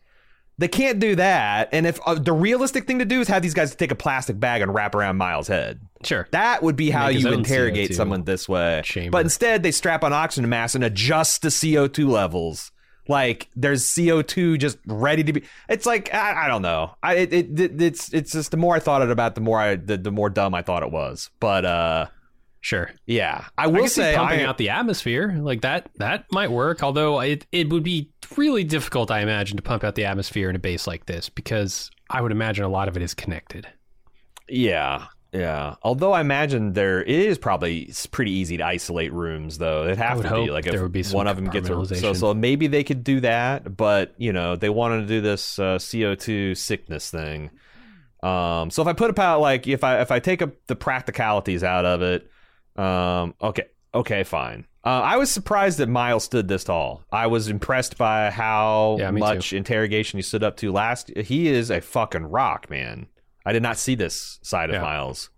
They 0.57 0.67
can't 0.69 0.99
do 0.99 1.15
that. 1.17 1.69
And 1.73 1.85
if 1.85 1.99
uh, 2.05 2.15
the 2.15 2.31
realistic 2.31 2.87
thing 2.87 2.99
to 2.99 3.05
do 3.05 3.19
is 3.19 3.27
have 3.27 3.41
these 3.41 3.53
guys 3.53 3.75
take 3.75 3.91
a 3.91 3.95
plastic 3.95 4.39
bag 4.39 4.61
and 4.61 4.73
wrap 4.73 4.95
around 4.95 5.17
Miles' 5.17 5.47
head, 5.49 5.81
sure. 6.03 6.27
that 6.31 6.63
would 6.63 6.75
be 6.77 6.89
how 6.91 7.07
Make 7.07 7.19
you 7.19 7.33
interrogate 7.33 7.91
CO2 7.91 7.95
someone 7.95 8.23
this 8.23 8.47
way. 8.47 8.81
chamber. 8.85 9.11
But 9.11 9.25
instead, 9.25 9.63
they 9.63 9.71
strap 9.71 10.03
on 10.03 10.13
oxygen 10.13 10.49
mask 10.49 10.75
and 10.75 10.83
adjust 10.83 11.41
the 11.41 11.49
CO2 11.49 12.07
levels. 12.07 12.71
Like 13.07 13.49
there's 13.55 13.83
CO2 13.85 14.57
just 14.57 14.77
ready 14.87 15.23
to 15.23 15.33
be. 15.33 15.43
It's 15.69 15.85
like 15.85 16.11
I, 16.13 16.45
I 16.45 16.47
don't 16.47 16.63
know. 16.63 16.95
I 17.03 17.15
it, 17.15 17.33
it, 17.33 17.59
it 17.59 17.81
it's 17.81 18.11
it's 18.13 18.31
just 18.31 18.49
the 18.51 18.57
more 18.57 18.75
I 18.75 18.79
thought 18.79 19.03
it 19.03 19.11
about, 19.11 19.35
the 19.35 19.41
more 19.41 19.59
I 19.59 19.75
the, 19.75 19.97
the 19.97 20.09
more 20.11 20.29
dumb 20.29 20.55
I 20.55 20.63
thought 20.63 20.81
it 20.81 20.91
was. 20.91 21.29
But 21.39 21.65
uh, 21.65 22.07
Sure. 22.61 22.89
yeah, 23.05 23.45
I 23.59 23.65
I 23.65 23.67
will 23.67 23.83
see 23.87 24.01
say 24.01 24.15
pumping 24.15 24.39
I, 24.39 24.45
out 24.45 24.57
the 24.57 24.69
atmosphere 24.69 25.37
like 25.39 25.61
that. 25.61 25.87
That 25.97 26.25
might 26.31 26.49
work. 26.49 26.81
Although 26.81 27.19
it 27.21 27.45
it 27.51 27.69
would 27.69 27.83
be 27.83 28.09
really 28.37 28.63
difficult, 28.63 29.11
I 29.11 29.21
imagine, 29.21 29.57
to 29.57 29.63
pump 29.63 29.83
out 29.83 29.95
the 29.95 30.05
atmosphere 30.05 30.49
in 30.49 30.55
a 30.55 30.59
base 30.59 30.87
like 30.87 31.05
this 31.05 31.29
because 31.29 31.91
I 32.09 32.21
would 32.21 32.31
imagine 32.31 32.63
a 32.65 32.69
lot 32.69 32.87
of 32.87 32.95
it 32.97 33.03
is 33.03 33.13
connected. 33.13 33.67
Yeah, 34.47 35.07
yeah. 35.31 35.75
Although 35.83 36.13
I 36.13 36.21
imagine 36.21 36.73
there 36.73 37.01
it 37.01 37.09
is 37.09 37.37
probably 37.37 37.91
pretty 38.11 38.31
easy 38.31 38.57
to 38.57 38.65
isolate 38.65 39.11
rooms, 39.11 39.57
though. 39.57 39.83
It'd 39.83 39.97
have 39.97 40.17
would 40.17 40.27
to 40.27 40.35
be 40.45 40.51
like 40.51 40.65
if 40.65 40.71
there 40.71 40.83
would 40.83 40.91
be 40.91 41.03
some 41.03 41.17
one 41.17 41.27
of 41.27 41.35
them 41.35 41.49
gets 41.49 41.69
a, 41.69 41.95
so 41.95 42.13
so 42.13 42.33
maybe 42.33 42.67
they 42.67 42.83
could 42.83 43.03
do 43.03 43.19
that, 43.21 43.75
but 43.75 44.13
you 44.17 44.31
know 44.31 44.55
they 44.55 44.69
wanted 44.69 45.01
to 45.01 45.07
do 45.07 45.21
this 45.21 45.59
uh, 45.59 45.79
CO 45.79 46.15
two 46.15 46.55
sickness 46.55 47.09
thing. 47.09 47.51
Um, 48.23 48.71
so 48.71 48.81
if 48.81 48.87
I 48.87 48.93
put 48.93 49.09
about 49.09 49.41
like 49.41 49.67
if 49.67 49.83
I 49.83 50.01
if 50.01 50.11
I 50.11 50.19
take 50.19 50.41
up 50.41 50.51
the 50.67 50.75
practicalities 50.75 51.63
out 51.63 51.85
of 51.85 52.01
it, 52.01 52.29
um, 52.81 53.33
okay, 53.41 53.65
okay, 53.93 54.23
fine. 54.23 54.65
Uh, 54.85 55.01
I 55.01 55.17
was 55.17 55.31
surprised 55.31 55.79
that 55.79 55.89
Miles 55.89 56.23
stood 56.23 56.47
this 56.47 56.63
tall. 56.63 57.03
I 57.11 57.25
was 57.27 57.47
impressed 57.47 57.97
by 57.97 58.29
how 58.29 58.97
Yeah, 58.99 59.09
much 59.11 59.51
interrogation 59.51 60.17
he 60.19 60.21
stood 60.21 60.43
up 60.43 60.57
to 60.57 60.71
last. 60.71 61.09
He 61.17 61.47
is 61.47 61.71
a 61.71 61.81
fucking 61.81 62.25
rock, 62.25 62.69
man. 62.69 63.07
I 63.45 63.51
did 63.53 63.63
not 63.63 63.77
see 63.77 63.95
this 63.95 64.39
side 64.43 64.69
of 64.69 64.81
Miles. 64.81 65.29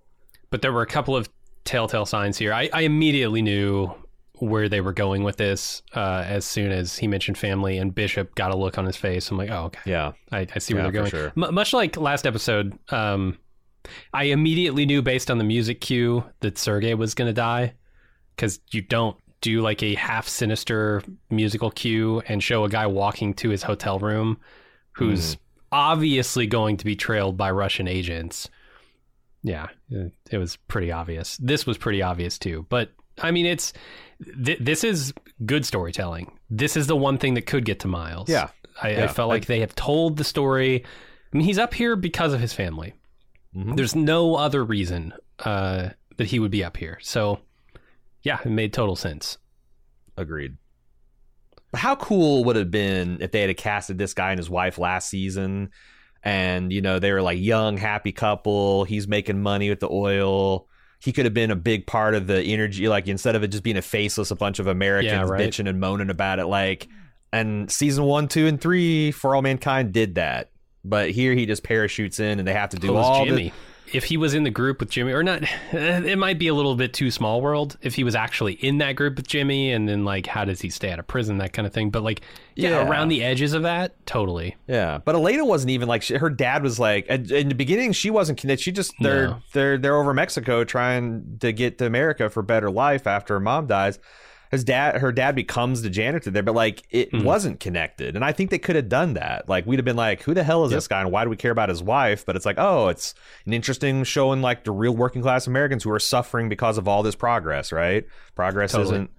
But 0.50 0.62
there 0.62 0.74
were 0.74 0.82
a 0.82 0.88
couple 0.88 1.16
of 1.16 1.30
telltale 1.64 2.06
signs 2.06 2.38
here. 2.38 2.54
I, 2.54 2.70
I 2.74 2.82
immediately 2.82 3.42
knew 3.42 3.94
where 4.40 4.70
they 4.70 4.82
were 4.82 4.94
going 4.94 5.24
with 5.24 5.38
this 5.38 5.82
uh, 5.96 6.24
as 6.26 6.46
soon 6.46 6.72
as 6.72 6.98
he 6.98 7.08
mentioned 7.08 7.38
family 7.38 7.78
and 7.78 7.96
Bishop 7.96 8.36
got 8.36 8.52
a 8.52 8.56
look 8.56 8.78
on 8.78 8.86
his 8.86 8.96
face. 8.96 9.32
I'm 9.32 9.38
like, 9.38 9.50
oh, 9.50 9.64
okay. 9.66 9.80
Yeah. 9.86 10.12
I, 10.32 10.46
I 10.54 10.60
see 10.60 10.74
where 10.74 10.84
Yeah, 10.84 10.92
they're 10.92 11.02
going. 11.02 11.10
sure. 11.10 11.34
M- 11.36 11.54
much 11.54 11.74
like 11.74 11.98
last 11.98 12.28
episode, 12.28 12.78
um, 12.90 13.38
I 14.14 14.26
immediately 14.26 14.86
knew 14.86 15.02
based 15.02 15.32
on 15.32 15.38
the 15.38 15.44
music 15.44 15.82
cue 15.82 16.24
that 16.42 16.58
Sergey 16.58 16.94
was 16.94 17.16
going 17.16 17.30
to 17.30 17.34
die 17.34 17.74
because 18.36 18.60
you 18.72 18.82
don't 18.82 19.18
do 19.42 19.62
like 19.62 19.84
a 19.84 19.96
half 19.96 20.28
sinister 20.28 21.04
musical 21.30 21.70
cue 21.72 22.22
and 22.28 22.42
show 22.44 22.64
a 22.64 22.70
guy 22.70 22.88
walking 22.88 23.34
to 23.36 23.50
his 23.50 23.64
hotel 23.64 24.00
room 24.00 24.38
who's 24.94 25.36
Mm-hmm. 25.36 25.42
obviously 25.72 26.48
going 26.48 26.78
to 26.78 26.86
be 26.86 26.96
trailed 26.96 27.38
by 27.38 27.52
Russian 27.52 27.88
agents. 27.88 28.50
Yeah, 29.44 29.68
it, 30.32 30.38
was 30.38 30.56
pretty 30.68 30.92
obvious. 30.92 31.38
This 31.38 31.66
was 31.66 31.78
pretty 31.78 32.02
obvious 32.02 32.38
too. 32.40 32.66
But 32.70 32.92
I 33.22 33.32
mean, 33.32 33.46
it's 33.46 33.74
th- 34.44 34.60
this 34.60 34.84
is 34.84 35.14
good 35.46 35.66
storytelling. 35.66 36.32
This 36.50 36.76
is 36.76 36.88
the 36.88 36.96
one 36.96 37.18
thing 37.18 37.36
that 37.36 37.46
could 37.46 37.64
get 37.66 37.80
to 37.82 37.88
Miles. 37.88 38.30
Yeah. 38.30 38.50
I, 38.82 39.04
I 39.04 39.08
felt 39.08 39.30
like 39.30 39.46
they 39.46 39.60
have 39.62 39.74
told 39.76 40.18
the 40.18 40.24
story. 40.24 40.84
I 41.34 41.38
mean, 41.38 41.46
he's 41.46 41.58
up 41.60 41.74
here 41.74 41.96
because 41.96 42.34
of 42.34 42.40
his 42.40 42.54
family. 42.54 42.94
Mhm. 43.56 43.76
There's 43.76 43.96
no 43.96 44.36
other 44.36 44.64
reason 44.64 45.14
uh, 45.40 45.90
that 46.18 46.28
he 46.28 46.40
would 46.40 46.52
be 46.52 46.64
up 46.64 46.78
here. 46.78 46.98
So, 47.02 47.40
yeah, 48.24 48.40
it 48.44 48.50
made 48.50 48.74
total 48.74 48.96
sense. 48.96 49.38
Agreed. 50.18 50.58
But 51.72 51.82
how 51.82 51.96
cool 51.96 52.44
would 52.46 52.56
it 52.56 52.60
have 52.60 52.72
been 52.72 53.18
if 53.22 53.32
they 53.32 53.42
had 53.42 53.56
casted 53.58 53.98
this 53.98 54.14
guy 54.14 54.32
and 54.32 54.40
his 54.40 54.50
wife 54.50 54.78
last 54.78 55.10
season, 55.10 55.70
and 56.24 56.72
you 56.72 56.82
know 56.82 57.00
they 57.00 57.12
were 57.12 57.22
like 57.22 57.40
young, 57.40 57.78
happy 57.78 58.12
couple. 58.12 58.84
He's 58.86 59.08
making 59.08 59.42
money 59.42 59.70
with 59.70 59.80
the 59.80 59.90
oil. 59.90 60.68
He 61.00 61.12
could 61.12 61.26
have 61.26 61.34
been 61.34 61.52
a 61.52 61.56
big 61.56 61.86
part 61.86 62.16
of 62.16 62.26
the 62.26 62.42
energy, 62.42 62.88
like 62.88 63.08
instead 63.08 63.36
of 63.36 63.44
it 63.44 63.50
just 63.50 63.64
being 63.64 63.78
a 63.78 63.82
faceless, 63.84 64.32
a 64.32 64.36
bunch 64.36 64.60
of 64.60 64.66
Americans 64.68 65.12
Yeah, 65.12 65.22
right. 65.24 65.42
bitching 65.42 65.70
and 65.70 65.80
moaning 65.80 66.10
about 66.10 66.40
it. 66.40 66.48
Like, 66.48 66.88
and 67.32 67.72
season 67.72 68.06
one, 68.06 68.28
two, 68.28 68.48
and 68.48 68.60
three 68.60 69.12
for 69.12 69.36
All 69.36 69.44
Mankind 69.44 69.92
did 69.94 70.16
that, 70.16 70.50
but 70.84 71.12
here 71.12 71.34
he 71.34 71.46
just 71.46 71.64
parachutes 71.64 72.20
in, 72.20 72.40
and 72.40 72.48
they 72.48 72.54
have 72.54 72.70
to 72.70 72.78
do 72.78 72.88
So 72.88 72.94
was 72.94 73.06
all 73.06 73.26
the 73.26 73.30
Jimmy. 73.30 73.54
If 73.94 74.06
he 74.06 74.18
was 74.18 74.34
in 74.34 74.44
the 74.44 74.50
group 74.50 74.80
with 74.80 74.90
Jimmy, 74.90 75.12
or 75.14 75.24
not, 75.24 75.44
eh, 75.44 76.02
it 76.06 76.18
might 76.18 76.38
be 76.40 76.48
a 76.48 76.54
little 76.54 76.76
bit 76.76 76.94
too 76.94 77.10
small 77.12 77.42
world. 77.42 77.78
If 77.82 77.96
he 77.96 78.04
was 78.04 78.16
actually 78.16 78.54
in 78.54 78.78
that 78.80 78.94
group 78.96 79.16
with 79.18 79.28
Jimmy, 79.28 79.72
and 79.72 79.88
then 79.88 80.04
like, 80.06 80.28
how 80.28 80.46
does 80.46 80.62
he 80.62 80.70
stay 80.70 80.92
out 80.92 81.00
of 81.00 81.08
prison, 81.08 81.38
that 81.38 81.54
kind 81.54 81.66
of 81.66 81.74
thing. 81.74 81.90
But 81.90 82.04
like, 82.04 82.22
yeah, 82.56 82.70
Yeah. 82.70 82.88
around 82.90 83.10
the 83.10 83.24
edges 83.24 83.54
of 83.54 83.64
that, 83.64 83.94
totally. 84.06 84.56
Yeah, 84.68 85.00
but 85.04 85.16
Elena 85.16 85.46
wasn't 85.46 85.72
even 85.72 85.88
like 85.88 86.02
she, 86.02 86.16
her 86.16 86.30
dad 86.30 86.64
was 86.64 86.80
like 86.80 87.06
at- 87.10 87.32
in 87.32 87.50
the 87.50 87.56
beginning 87.56 87.92
she 87.94 88.10
wasn't 88.10 88.40
connected. 88.40 88.64
She 88.64 88.72
just 88.72 88.94
they're 89.00 89.28
No. 89.28 89.38
they're 89.54 89.78
they're 89.78 89.96
over 89.96 90.14
Mexico 90.14 90.64
trying 90.64 91.38
to 91.40 91.52
get 91.54 91.78
to 91.78 91.86
America 91.86 92.30
for 92.30 92.42
better 92.42 92.70
life 92.72 93.08
after 93.08 93.36
her 93.36 93.40
mom 93.40 93.68
dies. 93.68 94.00
His 94.52 94.64
dad, 94.64 94.98
her 94.98 95.12
dad 95.12 95.36
becomes 95.36 95.82
the 95.82 95.90
janitor 95.90 96.32
there, 96.32 96.44
but 96.44 96.56
like 96.56 96.84
it 96.90 97.12
Mhm. 97.12 97.24
wasn't 97.24 97.60
connected, 97.60 98.16
and 98.16 98.24
I 98.24 98.32
think 98.32 98.50
they 98.50 98.60
could 98.60 98.76
have 98.76 98.90
done 98.90 99.14
that. 99.16 99.48
Like 99.50 99.66
we'd 99.66 99.80
have 99.80 99.86
been 99.86 99.96
like, 99.98 100.22
who 100.24 100.34
the 100.34 100.44
hell 100.44 100.64
is 100.66 100.72
Yep. 100.72 100.78
this 100.78 100.88
guy, 100.88 101.02
and 101.02 101.12
why 101.12 101.24
do 101.24 101.30
we 101.30 101.36
care 101.36 101.52
about 101.52 101.70
his 101.70 101.84
wife? 101.84 102.26
But 102.26 102.36
it's 102.36 102.46
like, 102.46 102.58
oh, 102.58 102.88
it's 102.88 103.14
an 103.46 103.54
interesting 103.54 104.04
showing 104.04 104.42
like 104.42 104.64
the 104.64 104.72
real 104.72 104.96
working 104.96 105.22
class 105.22 105.48
Americans 105.48 105.84
who 105.84 105.92
are 105.92 106.00
suffering 106.00 106.50
because 106.50 106.78
of 106.78 106.88
all 106.88 107.04
this 107.04 107.16
progress, 107.16 107.72
right? 107.72 108.06
Progress 108.36 108.72
Totally. 108.72 108.94
isn't 108.96 109.12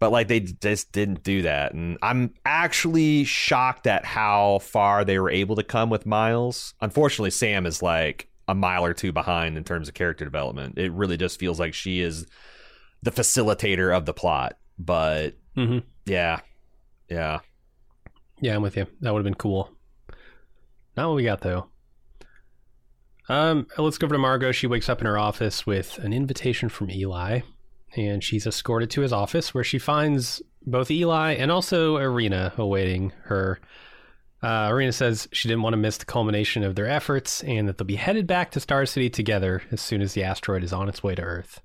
but 0.00 0.10
like 0.10 0.26
they 0.28 0.40
just 0.40 0.90
didn't 0.92 1.22
do 1.22 1.42
that 1.42 1.72
and 1.72 1.96
i'm 2.02 2.34
actually 2.44 3.22
shocked 3.24 3.86
at 3.86 4.04
how 4.04 4.58
far 4.58 5.04
they 5.04 5.18
were 5.20 5.30
able 5.30 5.54
to 5.56 5.62
come 5.62 5.88
with 5.88 6.04
miles 6.04 6.74
unfortunately 6.80 7.30
sam 7.30 7.64
is 7.64 7.80
like 7.80 8.28
a 8.48 8.54
mile 8.54 8.84
or 8.84 8.92
two 8.92 9.12
behind 9.12 9.56
in 9.56 9.62
terms 9.64 9.86
of 9.88 9.94
character 9.94 10.24
development 10.24 10.76
it 10.78 10.90
really 10.92 11.16
just 11.16 11.38
feels 11.38 11.60
like 11.60 11.72
she 11.72 12.00
is 12.00 12.26
the 13.04 13.12
facilitator 13.12 13.94
of 13.96 14.06
the 14.06 14.14
plot 14.14 14.56
but 14.78 15.36
hmm 15.54 15.78
yeah 16.06 16.40
yeah 17.08 17.38
Yeah, 18.40 18.56
I'm 18.56 18.62
with 18.62 18.76
you. 18.76 18.86
That 19.00 19.12
would 19.12 19.20
have 19.20 19.24
been 19.24 19.34
cool. 19.34 19.70
Not 20.96 21.08
what 21.08 21.16
we 21.16 21.24
got 21.24 21.40
though. 21.40 21.68
Um, 23.28 23.66
let's 23.78 23.96
go 23.98 24.06
over 24.06 24.14
to 24.14 24.18
Margot. 24.18 24.52
She 24.52 24.66
wakes 24.66 24.88
up 24.88 25.00
in 25.00 25.06
her 25.06 25.18
office 25.18 25.66
with 25.66 25.98
an 25.98 26.12
invitation 26.12 26.68
from 26.68 26.90
Eli, 26.90 27.40
and 27.96 28.22
she's 28.22 28.46
escorted 28.46 28.90
to 28.90 29.00
his 29.00 29.12
office 29.12 29.54
where 29.54 29.64
she 29.64 29.78
finds 29.78 30.42
both 30.66 30.90
Eli 30.90 31.32
and 31.34 31.50
also 31.50 31.96
Irina 31.96 32.52
awaiting 32.58 33.12
her. 33.24 33.60
Uh, 34.42 34.66
Irina 34.70 34.92
says 34.92 35.26
she 35.32 35.48
didn't 35.48 35.62
want 35.62 35.72
to 35.72 35.78
miss 35.78 35.96
the 35.96 36.04
culmination 36.04 36.64
of 36.64 36.74
their 36.74 36.86
efforts 36.88 37.42
and 37.44 37.66
that 37.66 37.78
they'll 37.78 37.86
be 37.86 37.96
headed 37.96 38.26
back 38.26 38.50
to 38.50 38.60
Star 38.60 38.84
City 38.84 39.08
together 39.08 39.62
as 39.70 39.80
soon 39.80 40.02
as 40.02 40.12
the 40.12 40.22
asteroid 40.24 40.62
is 40.62 40.72
on 40.72 40.88
its 40.88 41.02
way 41.02 41.14
to 41.14 41.22
Earth. 41.22 41.62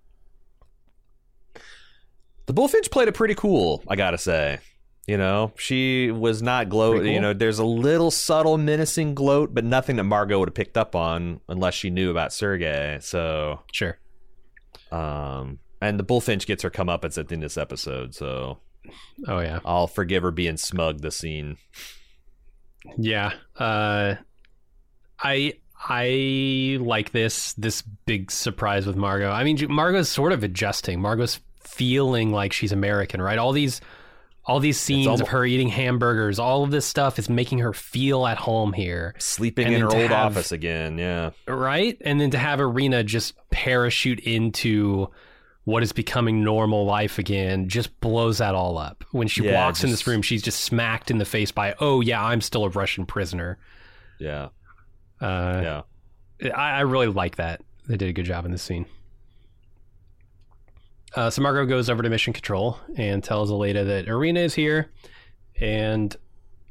The 2.50 2.54
bullfinch 2.54 2.90
played 2.90 3.08
it 3.08 3.14
pretty 3.14 3.36
cool 3.36 3.84
i 3.88 3.96
gotta 3.96 4.18
say 4.18 4.58
you 5.06 5.16
know 5.18 5.52
she 5.56 6.10
was 6.10 6.42
not 6.42 6.68
gloat 6.68 6.98
cool. 6.98 7.06
you 7.06 7.20
know 7.20 7.32
there's 7.32 7.60
a 7.60 7.64
little 7.64 8.10
subtle 8.10 8.58
menacing 8.58 9.14
gloat 9.14 9.54
but 9.54 9.64
nothing 9.64 9.98
that 9.98 10.04
margot 10.04 10.40
would 10.40 10.50
have 10.50 10.56
picked 10.56 10.76
up 10.76 10.96
on 10.96 11.40
unless 11.48 11.76
she 11.76 11.92
knew 11.92 12.10
about 12.10 12.34
sergey 12.34 12.98
so 13.02 13.60
Sure. 13.72 14.00
Um, 14.92 15.60
and 15.82 16.00
the 16.00 16.04
bullfinch 16.04 16.48
gets 16.48 16.64
her 16.64 16.72
comeuppance 16.72 17.20
at 17.20 17.28
the 17.28 17.36
end 17.36 17.44
of 17.44 17.52
this 17.52 17.58
episode, 17.58 18.16
so 18.16 18.58
Oh 19.28 19.40
yeah. 19.40 19.60
I'll 19.64 19.86
forgive 19.86 20.24
her 20.24 20.32
being 20.32 20.58
smug 20.58 21.02
The 21.02 21.12
scene. 21.12 21.58
Yeah. 22.98 23.34
Uh 23.56 24.16
I 25.22 25.54
I 25.88 26.78
like 26.82 27.12
this 27.12 27.54
this 27.54 27.84
big 27.84 28.32
surprise 28.32 28.88
with 28.88 28.96
Margot. 28.96 29.30
I 29.30 29.44
mean 29.44 29.60
Margot's 29.70 30.10
sort 30.10 30.32
of 30.32 30.44
adjusting. 30.44 31.00
Margot's 31.00 31.40
feeling 31.70 32.32
like 32.32 32.54
she's 32.54 32.72
American, 32.72 33.22
right? 33.22 33.38
All 33.38 33.52
these 33.52 33.82
all 34.46 34.60
these 34.60 34.80
scenes 34.80 35.06
almo- 35.06 35.22
of 35.24 35.28
her 35.30 35.46
eating 35.46 35.70
hamburgers, 35.70 36.40
all 36.40 36.64
of 36.64 36.72
this 36.72 36.86
stuff 36.86 37.20
is 37.20 37.30
making 37.30 37.60
her 37.60 37.72
feel 37.74 38.26
at 38.26 38.38
home 38.38 38.74
here, 38.74 39.14
Sleeping 39.20 39.68
And 39.68 39.76
in 39.76 39.82
her 39.82 39.88
old 39.92 40.10
have- 40.10 40.12
office 40.32 40.52
again, 40.52 40.98
yeah. 40.98 41.32
right? 41.48 41.96
And 42.02 42.20
then 42.20 42.32
to 42.32 42.38
have 42.40 42.60
Irina 42.60 43.04
just 43.04 43.36
parachute 43.52 44.20
into 44.22 45.10
what 45.66 45.84
is 45.84 45.92
becoming 45.92 46.44
normal 46.44 46.86
life 46.86 47.20
again 47.20 47.70
just 47.70 48.00
blows 48.00 48.40
that 48.40 48.56
all 48.56 48.80
up. 48.80 49.04
When 49.12 49.28
she 49.28 49.44
Yeah, 49.44 49.54
walks 49.66 49.84
in 49.84 49.92
this 49.92 50.08
room, 50.08 50.24
she's 50.24 50.42
just 50.42 50.62
smacked 50.62 51.12
in 51.12 51.20
the 51.20 51.26
face 51.26 51.52
by, 51.52 51.76
"Oh 51.80 52.02
yeah, 52.02 52.24
I'm 52.24 52.42
still 52.42 52.64
a 52.66 52.70
Russian 52.70 53.06
prisoner." 53.06 53.60
Yeah. 54.20 54.48
Uh, 55.22 55.84
Yeah. 56.42 56.52
I, 56.56 56.78
I 56.78 56.80
really 56.82 57.08
like 57.08 57.36
that. 57.36 57.62
They 57.88 57.98
did 57.98 58.10
a 58.10 58.14
good 58.14 58.26
job 58.26 58.46
in 58.46 58.52
this 58.52 58.64
scene. 58.64 58.88
Uh, 61.16 61.30
so 61.30 61.42
Margot 61.42 61.66
goes 61.66 61.90
over 61.90 62.04
to 62.04 62.10
Mission 62.10 62.34
Control 62.34 62.78
and 62.96 63.24
tells 63.24 63.52
Aleida 63.52 63.86
that 63.86 64.08
Irina 64.08 64.42
is 64.42 64.54
here, 64.54 64.92
and 65.60 66.16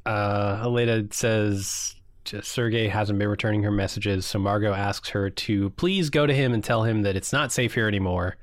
uh, 0.07 1.03
says 1.11 1.97
Sergey 2.25 2.89
hasn't 2.89 3.19
been 3.19 3.29
returning 3.29 3.63
her 3.65 3.71
messages. 3.71 4.27
So 4.27 4.39
Margot 4.39 4.73
asks 4.73 5.09
her 5.11 5.31
to 5.31 5.71
please 5.71 6.11
go 6.11 6.27
to 6.27 6.35
him 6.35 6.55
and 6.55 6.63
tell 6.63 6.85
him 6.85 7.03
that 7.03 7.17
it's 7.17 7.33
not 7.33 7.53
safe 7.53 7.75
here 7.75 7.89
anymore, 7.89 8.37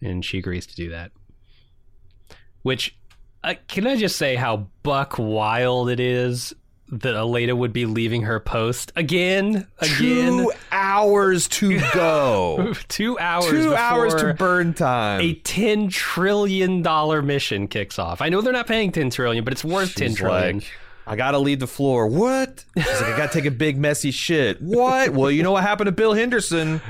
and 0.00 0.24
she 0.24 0.38
agrees 0.38 0.66
to 0.66 0.74
do 0.74 0.90
that. 0.90 1.12
Which, 2.62 2.96
uh, 3.44 3.54
can 3.68 3.86
I 3.86 3.96
just 3.96 4.16
say 4.16 4.36
how 4.36 4.68
buck 4.82 5.16
wild 5.18 5.90
it 5.90 6.00
is 6.00 6.54
that 6.88 7.14
Aleida 7.16 7.56
would 7.56 7.72
be 7.72 7.84
leaving 7.86 8.22
her 8.22 8.38
post 8.38 8.92
again, 8.96 9.66
again, 9.78 9.96
Two 10.38 10.52
hours 10.70 11.48
to 11.48 11.80
go. 11.92 12.74
two 12.88 13.18
hours, 13.18 13.50
Two 13.50 13.74
hours 13.74 14.14
to 14.14 14.34
burn 14.34 14.72
time. 14.74 15.20
a 15.20 15.34
ten 15.34 15.88
trillion 15.88 16.82
dollar 16.82 17.22
mission 17.22 17.66
kicks 17.68 17.98
off. 17.98 18.22
I 18.22 18.28
know 18.28 18.40
they're 18.40 18.52
not 18.52 18.66
paying 18.68 18.92
ten 18.92 19.10
trillion, 19.10 19.42
but 19.44 19.52
it's 19.52 19.64
worth 19.64 19.94
ten 19.94 20.10
She's 20.10 20.18
trillion. 20.18 20.58
like, 20.58 20.70
I 21.08 21.14
gotta 21.16 21.38
leave 21.38 21.60
the 21.60 21.66
floor. 21.66 22.06
What? 22.06 22.64
She's 22.76 22.86
like, 23.00 23.14
I 23.14 23.16
gotta 23.16 23.32
take 23.32 23.46
a 23.46 23.50
big 23.50 23.78
messy 23.78 24.10
shit. 24.10 24.60
What? 24.62 25.10
Well, 25.12 25.30
you 25.30 25.42
know 25.42 25.52
what 25.52 25.62
happened 25.62 25.86
to 25.86 25.92
Bill 25.92 26.14
Henderson? 26.14 26.80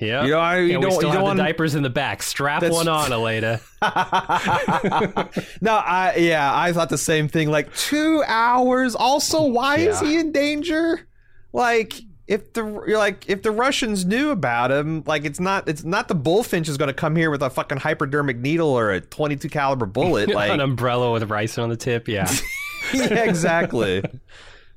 Yeah, 0.00 0.24
You 0.24 0.30
know, 0.30 0.38
I- 0.38 0.56
you 0.58 0.74
and 0.74 0.78
we 0.78 0.82
don't- 0.82 0.92
still 0.92 1.02
you 1.02 1.06
have 1.08 1.14
don't 1.14 1.20
the 1.20 1.24
want- 1.24 1.38
diapers 1.38 1.74
in 1.74 1.82
the 1.82 1.90
back. 1.90 2.22
Strap 2.22 2.62
one 2.62 2.88
on, 2.88 3.10
Aleida. 3.10 3.60
no, 5.60 5.72
I 5.74 6.14
yeah, 6.16 6.50
I 6.54 6.72
thought 6.72 6.88
the 6.88 6.98
same 6.98 7.28
thing. 7.28 7.50
Like 7.50 7.74
two 7.76 8.22
hours. 8.26 8.94
Also, 8.94 9.42
why 9.44 9.76
is 9.78 10.00
he 10.00 10.18
in 10.18 10.32
danger? 10.32 11.06
Like 11.52 11.94
if 12.26 12.52
the 12.52 12.64
you're 12.86 12.98
like 12.98 13.28
if 13.28 13.42
the 13.42 13.50
Russians 13.50 14.04
knew 14.04 14.30
about 14.30 14.70
him, 14.70 15.02
like 15.06 15.24
it's 15.24 15.40
not 15.40 15.68
it's 15.68 15.84
not 15.84 16.08
the 16.08 16.14
bullfinch 16.14 16.68
is 16.68 16.76
going 16.78 16.88
to 16.88 16.94
come 16.94 17.16
here 17.16 17.30
with 17.30 17.42
a 17.42 17.50
fucking 17.50 17.78
hypodermic 17.78 18.38
needle 18.38 18.68
or 18.68 18.90
a 18.92 19.00
22 19.00 19.48
caliber 19.48 19.86
bullet. 19.86 20.30
Like 20.34 20.50
An 20.52 20.60
umbrella 20.60 21.12
with 21.12 21.28
rice 21.30 21.58
on 21.58 21.68
the 21.70 21.76
tip. 21.76 22.06
Yeah, 22.08 22.30
yeah, 22.94 23.24
exactly. 23.24 24.02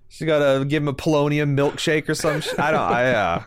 She 0.10 0.26
got 0.26 0.40
to 0.60 0.66
give 0.66 0.84
him 0.84 0.88
a 0.90 0.94
polonium 0.94 1.56
milkshake 1.58 2.08
or 2.10 2.16
some. 2.16 2.42
Sh- 2.42 2.50
I 2.58 2.72
don't. 2.72 2.80
I 2.82 3.12
uh, 3.14 3.44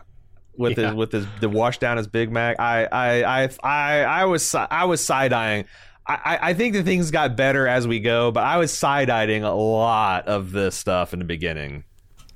with 0.57 0.77
Yeah. 0.77 0.87
his 0.87 0.95
with 0.95 1.11
his 1.11 1.25
the 1.39 1.49
wash 1.49 1.77
down 1.77 1.97
his 1.97 2.07
Big 2.07 2.31
Mac. 2.31 2.59
I 2.59 2.85
I 2.85 3.43
I 3.43 3.49
I, 3.63 3.99
I 4.03 4.25
was 4.25 4.53
I 4.55 4.85
was 4.85 5.03
side 5.03 5.33
eyeing. 5.33 5.65
I, 6.09 6.39
I- 6.41 6.53
think 6.53 6.73
the 6.73 6.83
things 6.83 7.11
got 7.11 7.35
better 7.35 7.67
as 7.67 7.85
we 7.85 7.99
go, 7.99 8.31
but 8.31 8.43
I 8.45 8.55
was 8.57 8.71
side 8.71 9.09
eyeing 9.09 9.43
a 9.43 9.53
lot 9.53 10.27
of 10.29 10.51
this 10.53 10.75
stuff 10.75 11.11
in 11.13 11.19
the 11.19 11.25
beginning. 11.25 11.83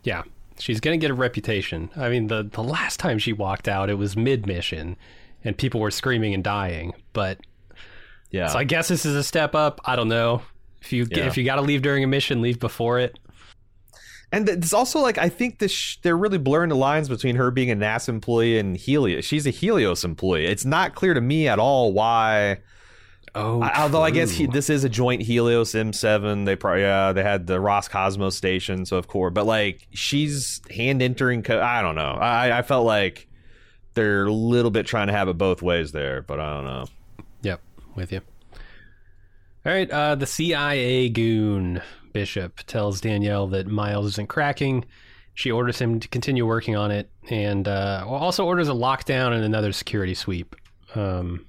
yeah. 0.04 0.24
She's 0.60 0.80
gonna 0.80 0.98
get 0.98 1.10
a 1.10 1.16
reputation. 1.16 1.90
I 1.96 2.10
mean, 2.10 2.28
the 2.28 2.44
the 2.44 2.62
last 2.64 3.00
time 3.00 3.18
she 3.18 3.34
walked 3.34 3.68
out, 3.68 3.90
it 3.90 3.96
was 3.96 4.16
mid 4.16 4.46
mission, 4.46 4.96
and 5.44 5.58
people 5.58 5.80
were 5.80 5.90
screaming 5.90 6.36
and 6.36 6.44
dying. 6.44 6.94
But 7.14 7.40
Yeah, 8.30 8.48
so 8.48 8.60
I 8.60 8.64
guess 8.66 8.88
this 8.88 9.04
is 9.06 9.16
a 9.16 9.24
step 9.24 9.56
up. 9.56 9.82
I 9.86 9.96
don't 9.96 10.08
know. 10.10 10.44
If 10.82 10.94
you 10.94 11.08
Yeah. 11.10 11.26
if 11.26 11.36
you 11.38 11.44
got 11.46 11.56
to 11.56 11.62
leave 11.62 11.82
during 11.82 12.04
a 12.04 12.08
mission, 12.08 12.42
leave 12.42 12.60
before 12.60 13.00
it. 13.00 13.18
And 14.32 14.48
it's 14.50 14.74
also 14.74 15.00
like 15.00 15.18
I 15.18 15.30
think 15.30 15.60
this 15.60 15.72
sh- 15.72 15.98
they're 16.02 16.18
really 16.18 16.38
blurring 16.38 16.70
the 16.70 16.76
lines 16.76 17.10
between 17.10 17.36
her 17.36 17.52
being 17.52 17.72
a 17.72 17.76
NASA 17.76 18.10
employee 18.10 18.58
and 18.60 18.76
Helios. 18.78 19.26
She's 19.26 19.46
a 19.46 19.50
Helios 19.52 20.04
employee. 20.04 20.46
It's 20.46 20.66
not 20.66 20.96
clear 20.96 21.14
to 21.14 21.22
me 21.22 21.48
at 21.48 21.60
all 21.60 21.94
why. 21.94 22.60
Oh, 23.34 23.62
I- 23.62 23.82
although 23.84 24.02
I 24.04 24.12
guess 24.12 24.32
he, 24.32 24.46
this 24.46 24.70
is 24.70 24.84
a 24.84 24.90
joint 24.90 25.22
Helios 25.22 25.72
M7. 25.72 26.46
They 26.46 26.56
probably 26.56 26.82
yeah 26.82 27.14
they 27.14 27.24
had 27.24 27.48
the 27.48 27.58
Roscosmos 27.60 28.34
station, 28.34 28.86
so 28.86 28.98
of 28.98 29.08
course, 29.08 29.32
but 29.34 29.46
like 29.46 29.88
she's 29.94 30.62
hand 30.70 31.02
entering. 31.02 31.42
Co- 31.44 31.62
I 31.62 31.82
don't 31.82 31.96
know. 31.96 32.18
I 32.20 32.58
I 32.60 32.62
felt 32.62 32.86
like 32.86 33.28
they're 33.94 34.26
a 34.26 34.32
little 34.34 34.72
bit 34.72 34.86
trying 34.86 35.08
to 35.08 35.14
have 35.14 35.28
it 35.30 35.38
both 35.38 35.62
ways 35.62 35.92
there, 35.92 36.22
but 36.22 36.40
I 36.40 36.54
don't 36.56 36.66
know. 36.66 36.86
Yep, 37.42 37.62
with 37.96 38.12
you. 38.12 38.22
All 39.66 39.72
right, 39.72 39.90
uh, 39.92 40.16
the 40.16 40.26
CIA 40.26 41.10
goon 41.10 41.82
Bishop 42.14 42.58
tells 42.68 43.02
Danielle 43.02 43.48
that 43.48 43.68
Miles 43.68 44.08
isn't 44.08 44.30
cracking. 44.30 44.86
She 45.34 45.52
orders 45.52 45.80
him 45.80 46.00
to 46.00 46.08
continue 46.08 46.46
working 46.46 46.76
on 46.76 46.92
it, 46.92 47.10
and 47.30 47.68
uh, 47.68 48.04
also 48.08 48.46
orders 48.46 48.68
a 48.68 48.74
lockdown 48.74 49.34
and 49.34 49.44
another 49.44 49.72
security 49.72 50.14
sweep. 50.14 50.56
Um, 50.94 51.46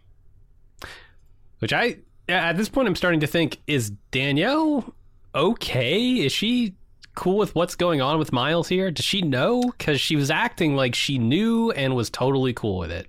which 1.59 1.73
I, 1.73 1.99
at 2.29 2.57
this 2.57 2.69
point, 2.69 2.89
I'm 2.89 2.97
starting 2.97 3.21
to 3.21 3.27
think: 3.27 3.59
Is 3.67 3.91
Danielle 4.11 4.95
okay? 5.35 6.25
Is 6.25 6.33
she 6.33 6.75
cool 7.15 7.37
with 7.37 7.55
what's 7.55 7.75
going 7.75 8.01
on 8.01 8.19
with 8.19 8.33
Miles 8.33 8.69
here? 8.69 8.91
Does 8.91 9.05
she 9.05 9.23
know? 9.23 9.63
Because 9.63 10.01
she 10.01 10.17
was 10.17 10.31
acting 10.31 10.77
like 10.77 10.95
she 10.95 11.19
knew 11.19 11.71
and 11.73 11.95
was 11.95 12.09
totally 12.09 12.53
cool 12.53 12.79
with 12.79 12.91
it. 12.91 13.09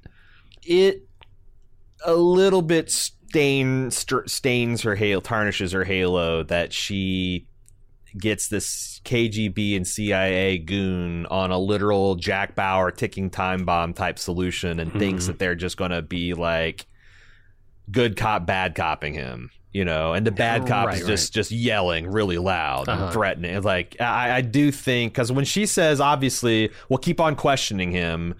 It 0.64 1.08
a 2.06 2.16
little 2.16 2.62
bit 2.62 2.91
stain 3.34 3.90
st- 3.90 4.30
stains 4.30 4.84
her 4.84 4.96
halo, 4.96 5.20
tarnishes 5.20 5.72
her 5.72 5.84
halo 5.84 6.44
that 6.44 6.72
she 6.72 7.48
gets 8.16 8.48
this 8.48 9.02
KGB 9.06 9.76
and 9.76 9.88
CIA 9.88 10.60
goon 10.60 11.26
on 11.26 11.50
a 11.50 11.58
literal 11.58 12.14
Jack 12.14 12.56
Bauer 12.56 12.92
ticking 12.92 13.32
time 13.32 13.66
bomb 13.66 13.94
type 13.94 14.20
solution 14.20 14.80
and 14.80 14.92
mm-hmm. 14.92 15.00
thinks 15.00 15.26
that 15.26 15.40
they're 15.40 15.56
just 15.56 15.78
going 15.78 15.90
to 15.90 16.04
be 16.04 16.36
like 16.36 16.86
good 17.92 18.16
cop 18.16 18.46
bad 18.46 18.76
copping 18.76 19.16
him 19.16 19.50
you 19.74 19.84
know, 19.84 20.14
and 20.14 20.26
the 20.26 20.32
bad 20.32 20.68
cop 20.68 20.86
right, 20.86 21.00
is 21.00 21.08
just 21.08 21.32
right. 21.32 21.34
just 21.34 21.50
yelling 21.50 22.06
really 22.06 22.38
loud 22.38 22.88
uh-huh. 22.88 23.06
and 23.06 23.12
threatening. 23.12 23.60
Like 23.64 24.00
I, 24.00 24.36
I 24.36 24.42
do 24.42 24.72
think 24.72 25.14
because 25.14 25.32
when 25.32 25.46
she 25.46 25.66
says, 25.66 26.00
obviously, 26.00 26.70
we'll 26.90 27.00
keep 27.00 27.20
on 27.20 27.36
questioning 27.36 27.90
him. 27.90 28.36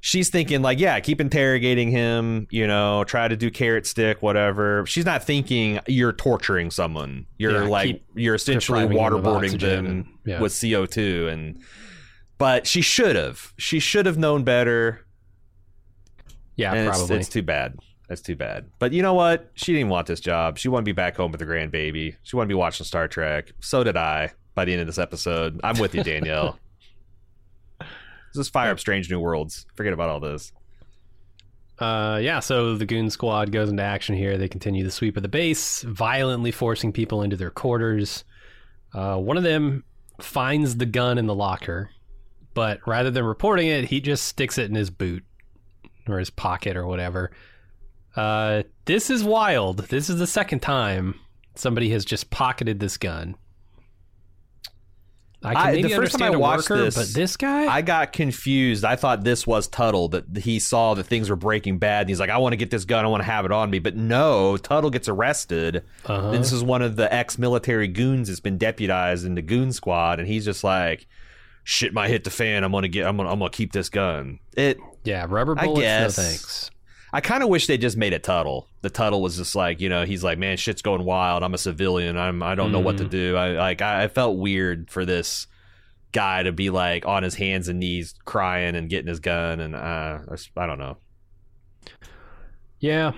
She's 0.00 0.30
thinking 0.30 0.62
like, 0.62 0.78
yeah, 0.78 1.00
keep 1.00 1.20
interrogating 1.20 1.90
him. 1.90 2.46
You 2.50 2.66
know, 2.66 3.04
try 3.04 3.26
to 3.26 3.36
do 3.36 3.50
carrot 3.50 3.86
stick, 3.86 4.22
whatever. 4.22 4.86
She's 4.86 5.04
not 5.04 5.24
thinking 5.24 5.80
you're 5.88 6.12
torturing 6.12 6.70
someone. 6.70 7.26
You're 7.36 7.64
yeah, 7.64 7.68
like 7.68 8.02
you're 8.14 8.36
essentially 8.36 8.84
waterboarding 8.84 9.58
them 9.60 9.86
and, 9.86 10.06
yeah. 10.24 10.40
with 10.40 10.58
CO 10.58 10.86
two, 10.86 11.28
and 11.28 11.60
but 12.38 12.66
she 12.66 12.80
should 12.80 13.16
have. 13.16 13.52
She 13.58 13.80
should 13.80 14.06
have 14.06 14.18
known 14.18 14.44
better. 14.44 15.04
Yeah, 16.56 16.74
and 16.74 16.88
probably. 16.88 17.16
It's, 17.16 17.26
it's 17.26 17.28
too 17.28 17.42
bad. 17.42 17.76
That's 18.08 18.22
too 18.22 18.36
bad. 18.36 18.70
But 18.78 18.92
you 18.92 19.02
know 19.02 19.14
what? 19.14 19.50
She 19.54 19.72
didn't 19.74 19.90
want 19.90 20.06
this 20.06 20.20
job. 20.20 20.58
She 20.58 20.68
wanted 20.68 20.82
to 20.82 20.88
be 20.88 20.92
back 20.92 21.16
home 21.16 21.30
with 21.30 21.40
the 21.40 21.46
grandbaby. 21.46 22.16
She 22.22 22.36
wanted 22.36 22.46
to 22.46 22.52
be 22.52 22.58
watching 22.58 22.86
Star 22.86 23.06
Trek. 23.06 23.52
So 23.60 23.84
did 23.84 23.96
I 23.96 24.32
by 24.54 24.64
the 24.64 24.72
end 24.72 24.80
of 24.80 24.86
this 24.86 24.98
episode. 24.98 25.60
I'm 25.62 25.78
with 25.78 25.94
you, 25.94 26.02
Danielle. 26.02 26.58
Just 28.34 28.52
fire 28.52 28.70
up 28.70 28.80
Strange 28.80 29.10
New 29.10 29.20
Worlds. 29.20 29.66
Forget 29.74 29.92
about 29.92 30.08
all 30.08 30.20
this. 30.20 30.52
Uh, 31.78 32.18
yeah, 32.20 32.40
so 32.40 32.76
the 32.76 32.86
Goon 32.86 33.08
Squad 33.08 33.52
goes 33.52 33.68
into 33.68 33.82
action 33.82 34.16
here. 34.16 34.36
They 34.36 34.48
continue 34.48 34.82
the 34.82 34.90
sweep 34.90 35.16
of 35.16 35.22
the 35.22 35.28
base, 35.28 35.82
violently 35.82 36.50
forcing 36.50 36.92
people 36.92 37.22
into 37.22 37.36
their 37.36 37.50
quarters. 37.50 38.24
Uh, 38.92 39.16
one 39.16 39.36
of 39.36 39.44
them 39.44 39.84
finds 40.20 40.76
the 40.76 40.86
gun 40.86 41.18
in 41.18 41.26
the 41.26 41.34
locker, 41.34 41.90
but 42.54 42.80
rather 42.86 43.10
than 43.10 43.24
reporting 43.24 43.68
it, 43.68 43.84
he 43.84 44.00
just 44.00 44.26
sticks 44.26 44.58
it 44.58 44.68
in 44.68 44.74
his 44.74 44.90
boot 44.90 45.24
or 46.08 46.18
his 46.18 46.30
pocket 46.30 46.76
or 46.76 46.86
whatever. 46.86 47.30
Uh, 48.16 48.64
this 48.86 49.10
is 49.10 49.22
wild. 49.22 49.78
This 49.88 50.10
is 50.10 50.18
the 50.18 50.26
second 50.26 50.60
time 50.60 51.14
somebody 51.54 51.90
has 51.90 52.04
just 52.04 52.30
pocketed 52.30 52.80
this 52.80 52.96
gun. 52.96 53.36
I 55.42 55.54
can 55.54 55.72
maybe 55.72 55.88
the 55.88 55.94
first 55.94 56.18
time 56.18 56.32
I 56.32 56.36
watched 56.36 56.68
worker, 56.68 56.84
this, 56.84 56.96
but 56.96 57.14
this 57.14 57.36
guy, 57.36 57.66
I 57.66 57.80
got 57.80 58.12
confused. 58.12 58.84
I 58.84 58.96
thought 58.96 59.22
this 59.22 59.46
was 59.46 59.68
Tuttle 59.68 60.08
that 60.08 60.38
he 60.38 60.58
saw 60.58 60.94
that 60.94 61.04
things 61.04 61.30
were 61.30 61.36
breaking 61.36 61.78
bad, 61.78 62.02
and 62.02 62.08
he's 62.08 62.18
like, 62.18 62.30
"I 62.30 62.38
want 62.38 62.54
to 62.54 62.56
get 62.56 62.70
this 62.70 62.84
gun. 62.84 63.04
I 63.04 63.08
want 63.08 63.20
to 63.20 63.26
have 63.30 63.44
it 63.44 63.52
on 63.52 63.70
me." 63.70 63.78
But 63.78 63.94
no, 63.94 64.56
Tuttle 64.56 64.90
gets 64.90 65.08
arrested. 65.08 65.84
Uh-huh. 66.04 66.32
this 66.32 66.50
is 66.50 66.64
one 66.64 66.82
of 66.82 66.96
the 66.96 67.12
ex-military 67.12 67.86
goons 67.86 68.28
that's 68.28 68.40
been 68.40 68.58
deputized 68.58 69.24
in 69.24 69.36
the 69.36 69.42
goon 69.42 69.72
squad, 69.72 70.18
and 70.18 70.26
he's 70.26 70.44
just 70.44 70.64
like, 70.64 71.06
"Shit 71.62 71.94
might 71.94 72.08
hit 72.10 72.24
the 72.24 72.30
fan. 72.30 72.64
I'm 72.64 72.72
gonna 72.72 72.88
get. 72.88 73.06
I'm 73.06 73.16
gonna. 73.16 73.30
I'm 73.30 73.38
gonna 73.38 73.50
keep 73.50 73.72
this 73.72 73.88
gun." 73.88 74.40
It. 74.56 74.78
Yeah, 75.04 75.24
rubber 75.28 75.54
bullets. 75.54 75.78
I 75.78 75.82
guess. 75.82 76.18
No 76.18 76.24
thanks. 76.24 76.70
I 77.12 77.20
kind 77.20 77.42
of 77.42 77.48
wish 77.48 77.66
they 77.66 77.78
just 77.78 77.96
made 77.96 78.12
it 78.12 78.22
Tuttle. 78.22 78.68
The 78.82 78.90
Tuttle 78.90 79.22
was 79.22 79.36
just 79.36 79.54
like, 79.54 79.80
you 79.80 79.88
know, 79.88 80.04
he's 80.04 80.22
like, 80.22 80.38
man, 80.38 80.56
shit's 80.56 80.82
going 80.82 81.04
wild. 81.04 81.42
I'm 81.42 81.54
a 81.54 81.58
civilian. 81.58 82.18
I'm 82.18 82.42
I 82.42 82.54
don't 82.54 82.72
know 82.72 82.80
mm. 82.80 82.84
what 82.84 82.98
to 82.98 83.04
mm. 83.04 83.10
do. 83.10 83.36
I 83.36 83.52
like 83.52 83.80
I 83.82 84.08
felt 84.08 84.38
weird 84.38 84.90
for 84.90 85.04
this 85.04 85.46
guy 86.12 86.42
to 86.42 86.52
be 86.52 86.70
like 86.70 87.06
on 87.06 87.22
his 87.22 87.34
hands 87.34 87.68
and 87.68 87.80
knees 87.80 88.14
crying 88.24 88.76
and 88.76 88.88
getting 88.88 89.08
his 89.08 89.20
gun 89.20 89.60
and 89.60 89.74
uh, 89.74 90.18
I 90.56 90.66
don't 90.66 90.78
know. 90.78 90.96
Yeah, 92.80 93.12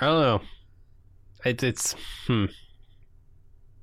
I 0.00 0.06
don't 0.06 0.20
know. 0.20 0.40
It, 1.44 1.62
it's 1.62 1.94
hmm. 2.26 2.46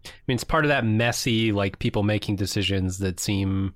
I 0.05 0.09
mean, 0.27 0.35
it's 0.35 0.43
part 0.43 0.65
of 0.65 0.69
that 0.69 0.85
messy, 0.85 1.51
like 1.51 1.77
people 1.77 2.01
making 2.01 2.35
decisions 2.35 2.97
that 2.99 3.19
seem 3.19 3.75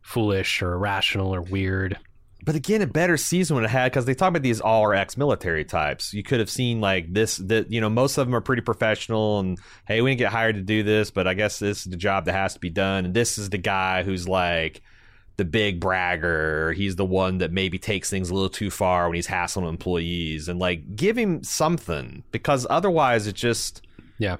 foolish 0.00 0.62
or 0.62 0.72
irrational 0.72 1.34
or 1.34 1.42
weird 1.42 1.98
but 2.44 2.54
again, 2.54 2.82
a 2.82 2.86
better 2.86 3.16
season 3.16 3.54
would 3.56 3.62
have 3.64 3.70
had 3.70 3.92
because 3.92 4.04
they 4.04 4.14
talk 4.14 4.30
about 4.30 4.42
these 4.42 4.60
all 4.60 4.82
our 4.82 4.94
ex 4.94 5.16
military 5.16 5.64
types. 5.64 6.14
You 6.14 6.22
could 6.22 6.40
have 6.40 6.50
seen 6.50 6.80
like 6.80 7.12
this 7.12 7.36
that 7.38 7.70
you 7.70 7.80
know 7.80 7.90
most 7.90 8.16
of 8.18 8.26
them 8.26 8.34
are 8.34 8.40
pretty 8.40 8.62
professional 8.62 9.40
and 9.40 9.58
hey, 9.86 10.00
we 10.00 10.10
didn't 10.10 10.20
get 10.20 10.32
hired 10.32 10.56
to 10.56 10.62
do 10.62 10.82
this, 10.82 11.10
but 11.10 11.26
I 11.26 11.34
guess 11.34 11.58
this 11.58 11.78
is 11.78 11.84
the 11.84 11.96
job 11.96 12.24
that 12.24 12.32
has 12.32 12.54
to 12.54 12.60
be 12.60 12.70
done. 12.70 13.04
And 13.04 13.14
this 13.14 13.38
is 13.38 13.50
the 13.50 13.58
guy 13.58 14.02
who's 14.02 14.28
like 14.28 14.82
the 15.36 15.44
big 15.44 15.80
bragger. 15.80 16.72
He's 16.72 16.96
the 16.96 17.04
one 17.04 17.38
that 17.38 17.52
maybe 17.52 17.78
takes 17.78 18.10
things 18.10 18.30
a 18.30 18.34
little 18.34 18.50
too 18.50 18.70
far 18.70 19.08
when 19.08 19.16
he's 19.16 19.26
hassling 19.26 19.66
employees 19.66 20.48
and 20.48 20.58
like 20.58 20.96
give 20.96 21.16
him 21.16 21.42
something 21.42 22.24
because 22.30 22.66
otherwise 22.68 23.26
it 23.26 23.34
just 23.34 23.86
yeah 24.18 24.36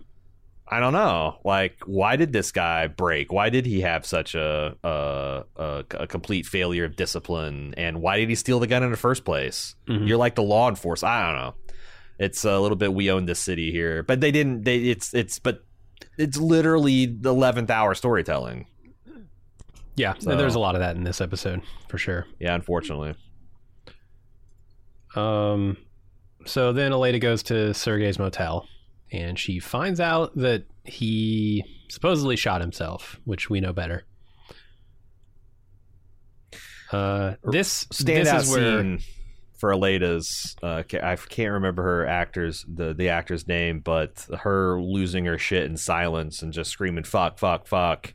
I 0.73 0.79
don't 0.79 0.93
know. 0.93 1.41
Like, 1.45 1.81
why 1.85 2.15
did 2.15 2.33
this 2.33 2.53
guy 2.53 2.87
break? 2.87 3.33
Why 3.33 3.51
did 3.51 3.67
he 3.67 3.81
have 3.81 4.07
such 4.07 4.37
a, 4.37 4.77
a 4.85 5.45
a, 5.57 5.85
a 5.99 6.07
complete 6.07 6.47
failure 6.47 6.85
of 6.85 6.95
discipline? 6.95 7.75
And 7.77 8.01
why 8.01 8.19
did 8.19 8.29
he 8.29 8.37
steal 8.37 8.61
the 8.61 8.69
gun 8.69 8.85
in 8.85 8.93
the 8.93 8.97
first 8.97 9.25
place? 9.25 9.75
Mm-hmm. 9.89 10.07
You're 10.07 10.17
like 10.17 10.37
the 10.37 10.45
law 10.45 10.69
enforcement. 10.69 11.13
I 11.13 11.27
don't 11.27 11.41
know. 11.41 11.55
It's 12.21 12.45
a 12.45 12.61
little 12.61 12.77
bit 12.77 12.95
we 12.95 13.11
own 13.11 13.27
this 13.27 13.41
city 13.41 13.73
here, 13.73 14.05
but 14.05 14.21
they 14.21 14.31
didn't. 14.31 14.63
They 14.63 14.77
it's 14.77 15.13
it's 15.13 15.41
but 15.41 15.65
it's 16.17 16.39
literally 16.39 17.07
the 17.07 17.31
eleventh 17.31 17.71
hour 17.71 17.95
storytelling. 17.95 18.67
Yeah, 19.97 20.15
so, 20.19 20.37
there's 20.37 20.55
a 20.55 20.61
lot 20.61 20.77
of 20.77 20.81
that 20.81 20.97
in 20.97 21.03
this 21.03 21.21
episode 21.21 21.63
for 21.89 21.99
sure. 21.99 22.27
Yeah, 22.39 22.55
unfortunately. 22.55 23.17
Um, 25.17 25.77
so 26.47 26.73
then 26.73 26.93
Aleida 26.93 27.21
goes 27.21 27.43
to 27.45 27.75
Sergei's 27.75 28.19
motel 28.19 28.67
and 29.13 29.39
she 29.39 29.59
finds 29.59 30.01
out 30.01 30.37
that 30.37 30.65
he 30.85 31.65
supposedly 31.89 32.37
shot 32.37 32.61
himself, 32.61 33.21
which 33.25 33.51
we 33.51 33.61
know 33.61 33.73
better. 33.73 34.05
Uh, 36.93 37.35
this 37.45 37.85
standout 37.87 38.25
this 38.25 38.47
is 38.47 38.51
where, 38.51 38.81
scene 38.81 39.01
for 39.61 39.71
Aleida's. 39.71 40.57
Uh, 40.63 40.83
I 41.03 41.17
can't 41.17 41.53
remember 41.53 41.83
her 41.83 42.07
actor's 42.07 42.65
the 42.67 42.95
the 42.95 43.11
actor's 43.11 43.47
name, 43.47 43.81
but 43.81 44.27
her 44.41 44.81
losing 44.81 45.27
her 45.27 45.39
shit 45.39 45.65
in 45.65 45.77
silence 45.77 46.43
and 46.43 46.53
just 46.53 46.71
screaming 46.71 47.05
"fuck, 47.05 47.39
fuck, 47.39 47.67
fuck." 47.67 48.15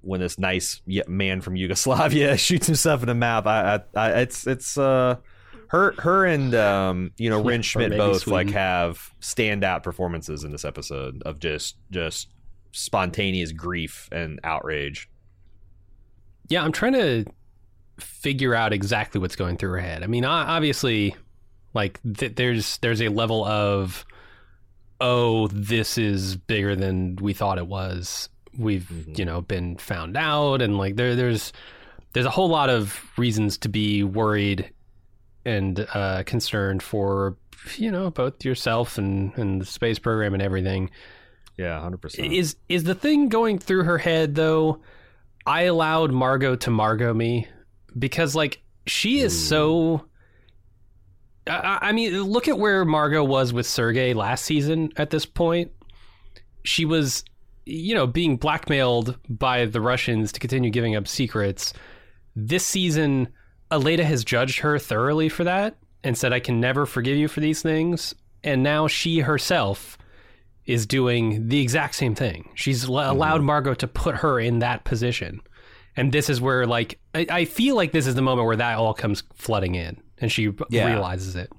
When 0.00 0.20
this 0.20 0.38
nice 0.38 0.80
man 1.08 1.40
from 1.40 1.56
Yugoslavia 1.56 2.36
shoots 2.38 2.66
himself 2.66 3.02
in 3.02 3.08
the 3.08 3.14
mouth, 3.14 3.46
I, 3.46 3.82
I, 3.94 4.00
I 4.00 4.20
it's 4.20 4.46
it's 4.46 4.78
uh 4.78 5.16
her 5.68 5.94
her 5.98 6.24
and 6.24 6.54
um, 6.54 7.12
you 7.16 7.30
know 7.30 7.42
René 7.42 7.62
Schmidt 7.62 7.96
both 7.96 8.22
Sweden. 8.22 8.46
like 8.48 8.54
have 8.54 9.12
standout 9.20 9.82
performances 9.82 10.44
in 10.44 10.50
this 10.50 10.64
episode 10.64 11.22
of 11.24 11.38
just 11.38 11.76
just 11.90 12.28
spontaneous 12.72 13.52
grief 13.52 14.08
and 14.10 14.40
outrage. 14.44 15.08
Yeah, 16.48 16.64
I'm 16.64 16.72
trying 16.72 16.94
to 16.94 17.24
figure 18.00 18.54
out 18.54 18.72
exactly 18.72 19.20
what's 19.20 19.36
going 19.36 19.58
through 19.58 19.72
her 19.72 19.80
head. 19.80 20.02
I 20.02 20.06
mean, 20.06 20.24
obviously, 20.24 21.14
like 21.74 22.00
th- 22.16 22.34
there's 22.36 22.78
there's 22.78 23.02
a 23.02 23.08
level 23.08 23.44
of 23.44 24.06
oh, 25.00 25.48
this 25.48 25.98
is 25.98 26.36
bigger 26.36 26.74
than 26.74 27.16
we 27.16 27.34
thought 27.34 27.58
it 27.58 27.66
was. 27.66 28.30
We've 28.56 28.88
mm-hmm. 28.90 29.12
you 29.16 29.26
know 29.26 29.42
been 29.42 29.76
found 29.76 30.16
out, 30.16 30.62
and 30.62 30.78
like 30.78 30.96
there 30.96 31.14
there's 31.14 31.52
there's 32.14 32.26
a 32.26 32.30
whole 32.30 32.48
lot 32.48 32.70
of 32.70 32.98
reasons 33.18 33.58
to 33.58 33.68
be 33.68 34.02
worried 34.02 34.72
and 35.48 35.86
uh, 35.94 36.22
concerned 36.24 36.82
for 36.82 37.36
you 37.76 37.90
know 37.90 38.10
both 38.10 38.44
yourself 38.44 38.98
and 38.98 39.36
and 39.36 39.60
the 39.60 39.66
space 39.66 39.98
program 39.98 40.34
and 40.34 40.42
everything. 40.42 40.90
Yeah, 41.56 41.80
hundred 41.80 42.02
percent. 42.02 42.32
Is 42.32 42.56
is 42.68 42.84
the 42.84 42.94
thing 42.94 43.28
going 43.28 43.58
through 43.58 43.84
her 43.84 43.98
head 43.98 44.34
though? 44.34 44.80
I 45.46 45.62
allowed 45.62 46.12
Margot 46.12 46.56
to 46.56 46.70
Margot 46.70 47.14
me 47.14 47.48
because 47.98 48.34
like 48.34 48.60
she 48.86 49.20
is 49.20 49.34
Ooh. 49.34 49.46
so. 49.46 50.04
I, 51.46 51.78
I 51.80 51.92
mean, 51.92 52.22
look 52.22 52.46
at 52.46 52.58
where 52.58 52.84
Margot 52.84 53.24
was 53.24 53.52
with 53.54 53.66
Sergey 53.66 54.12
last 54.12 54.44
season. 54.44 54.90
At 54.96 55.08
this 55.08 55.24
point, 55.24 55.72
she 56.62 56.84
was, 56.84 57.24
you 57.64 57.94
know, 57.94 58.06
being 58.06 58.36
blackmailed 58.36 59.16
by 59.30 59.64
the 59.64 59.80
Russians 59.80 60.30
to 60.32 60.40
continue 60.40 60.68
giving 60.68 60.94
up 60.94 61.08
secrets. 61.08 61.72
This 62.36 62.66
season, 62.66 63.28
Aleida 63.70 64.04
has 64.04 64.24
judged 64.24 64.60
her 64.60 64.78
thoroughly 64.78 65.28
for 65.28 65.44
that 65.44 65.76
and 66.04 66.16
said, 66.16 66.32
I 66.32 66.40
can 66.40 66.60
never 66.60 66.86
forgive 66.86 67.16
you 67.16 67.28
for 67.28 67.40
these 67.40 67.60
things. 67.62 68.14
And 68.44 68.62
now 68.62 68.86
she 68.86 69.20
herself 69.20 69.98
is 70.64 70.86
doing 70.86 71.48
the 71.48 71.60
exact 71.60 71.94
same 71.94 72.14
thing. 72.14 72.50
She's 72.54 72.84
l- 72.84 72.92
mm-hmm. 72.92 73.10
allowed 73.10 73.42
Margot 73.42 73.74
to 73.74 73.88
put 73.88 74.16
her 74.16 74.38
in 74.38 74.60
that 74.60 74.84
position. 74.84 75.40
And 75.96 76.12
this 76.12 76.30
is 76.30 76.40
where, 76.40 76.66
like, 76.66 77.00
I, 77.14 77.26
I 77.28 77.44
feel 77.46 77.74
like 77.74 77.90
this 77.92 78.06
is 78.06 78.14
the 78.14 78.22
moment 78.22 78.46
where 78.46 78.56
that 78.56 78.78
all 78.78 78.94
comes 78.94 79.22
flooding 79.34 79.74
in 79.74 80.00
and 80.18 80.30
she 80.30 80.52
Yeah. 80.70 80.86
realizes 80.86 81.34
it. 81.36 81.50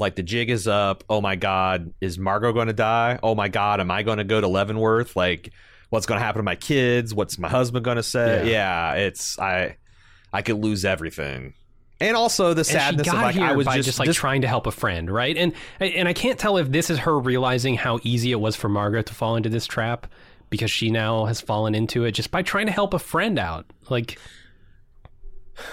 like 0.00 0.14
the 0.16 0.22
jig 0.22 0.50
is 0.50 0.68
up. 0.68 1.02
Oh 1.08 1.20
my 1.20 1.34
God, 1.36 1.92
is 2.00 2.18
Margot 2.18 2.52
going 2.52 2.66
to 2.68 2.72
die? 2.72 3.18
Oh 3.22 3.34
my 3.34 3.48
God, 3.48 3.80
am 3.80 3.90
I 3.90 4.02
going 4.04 4.18
to 4.18 4.24
go 4.24 4.40
to 4.40 4.46
Leavenworth? 4.46 5.16
Like, 5.16 5.50
what's 5.90 6.06
going 6.06 6.20
to 6.20 6.24
happen 6.24 6.38
to 6.40 6.44
my 6.44 6.54
kids? 6.54 7.14
What's 7.14 7.38
my 7.38 7.48
husband 7.48 7.84
going 7.84 7.96
to 7.96 8.02
say? 8.02 8.50
Yeah. 8.50 8.94
it's 8.94 9.38
I, 9.38 9.76
I 10.32 10.42
could 10.42 10.56
lose 10.56 10.84
everything, 10.84 11.54
and 12.00 12.16
also 12.16 12.54
the 12.54 12.64
sadness 12.64 13.08
of 13.08 13.14
like 13.14 13.36
I 13.36 13.52
was 13.52 13.66
just, 13.66 13.84
just, 13.84 13.98
like 13.98 14.06
this- 14.06 14.16
trying 14.16 14.42
to 14.42 14.48
help 14.48 14.66
a 14.66 14.72
friend, 14.72 15.10
right? 15.10 15.36
And 15.36 15.52
and 15.80 16.08
I 16.08 16.12
can't 16.12 16.38
tell 16.38 16.56
if 16.56 16.70
this 16.70 16.90
is 16.90 16.98
her 17.00 17.18
realizing 17.18 17.74
how 17.74 17.98
easy 18.02 18.32
it 18.32 18.40
was 18.40 18.56
for 18.56 18.68
Margot 18.68 19.02
to 19.02 19.14
fall 19.14 19.36
into 19.36 19.48
this 19.48 19.66
trap 19.66 20.06
because 20.50 20.70
she 20.70 20.90
now 20.90 21.26
has 21.26 21.40
fallen 21.40 21.74
into 21.74 22.04
it 22.04 22.12
just 22.12 22.30
by 22.30 22.42
trying 22.42 22.66
to 22.66 22.72
help 22.72 22.94
a 22.94 22.98
friend 22.98 23.38
out. 23.38 23.66
Like, 23.90 24.18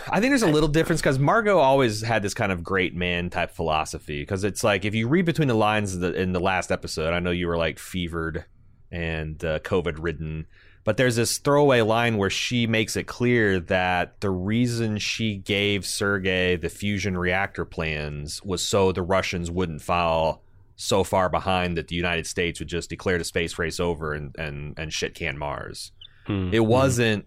I 0.09 0.19
think 0.19 0.31
there's 0.31 0.41
a 0.43 0.47
little 0.51 0.67
difference 0.67 1.01
because 1.01 1.19
Margot 1.19 1.57
always 1.57 2.01
had 2.01 2.21
this 2.21 2.33
kind 2.33 2.51
of 2.51 2.63
great 2.63 2.95
man 2.95 3.29
type 3.29 3.51
philosophy. 3.51 4.21
Because 4.21 4.43
it's 4.43 4.63
like 4.63 4.83
if 4.83 4.93
you 4.95 5.07
read 5.07 5.25
between 5.25 5.47
the 5.47 5.53
lines 5.53 5.95
in 5.95 6.01
the, 6.01 6.13
in 6.13 6.33
the 6.33 6.39
last 6.39 6.71
episode, 6.71 7.13
I 7.13 7.19
know 7.19 7.31
you 7.31 7.47
were 7.47 7.57
like 7.57 7.79
fevered 7.79 8.45
and 8.91 9.43
uh, 9.45 9.59
COVID 9.59 9.95
ridden, 9.99 10.47
but 10.85 10.95
there's 10.95 11.17
this 11.17 11.37
throwaway 11.39 11.81
line 11.81 12.15
where 12.17 12.29
she 12.29 12.65
makes 12.67 12.95
it 12.95 13.05
clear 13.07 13.59
that 13.59 14.21
the 14.21 14.29
reason 14.29 14.97
she 14.97 15.35
gave 15.35 15.85
Sergei 15.85 16.55
the 16.55 16.69
fusion 16.69 17.17
reactor 17.17 17.65
plans 17.65 18.41
was 18.43 18.65
so 18.65 18.93
the 18.93 19.01
Russians 19.01 19.51
wouldn't 19.51 19.81
fall 19.81 20.41
so 20.77 21.03
far 21.03 21.27
behind 21.29 21.77
that 21.77 21.87
the 21.89 21.95
United 21.95 22.27
States 22.27 22.59
would 22.59 22.69
just 22.69 22.89
declare 22.89 23.17
the 23.17 23.23
space 23.23 23.57
race 23.59 23.79
over 23.79 24.13
and 24.13 24.33
and 24.37 24.77
and 24.77 24.93
shit 24.93 25.15
can 25.15 25.37
Mars. 25.37 25.91
hmm, 26.27 26.49
It 26.53 26.65
wasn't 26.65 27.25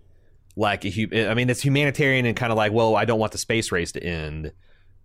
like 0.57 0.85
a 0.85 1.29
I 1.31 1.35
mean, 1.35 1.51
it's 1.51 1.63
humanitarian 1.63 2.27
and 2.27 2.37
kind 2.37 2.53
of 2.53 2.57
like, 2.57 2.73
well, 2.73 2.97
I 2.97 3.05
don't 3.05 3.19
want 3.19 3.33
the 3.33 3.39
space 3.39 3.71
race 3.73 3.93
to 3.93 4.03
end. 4.03 4.53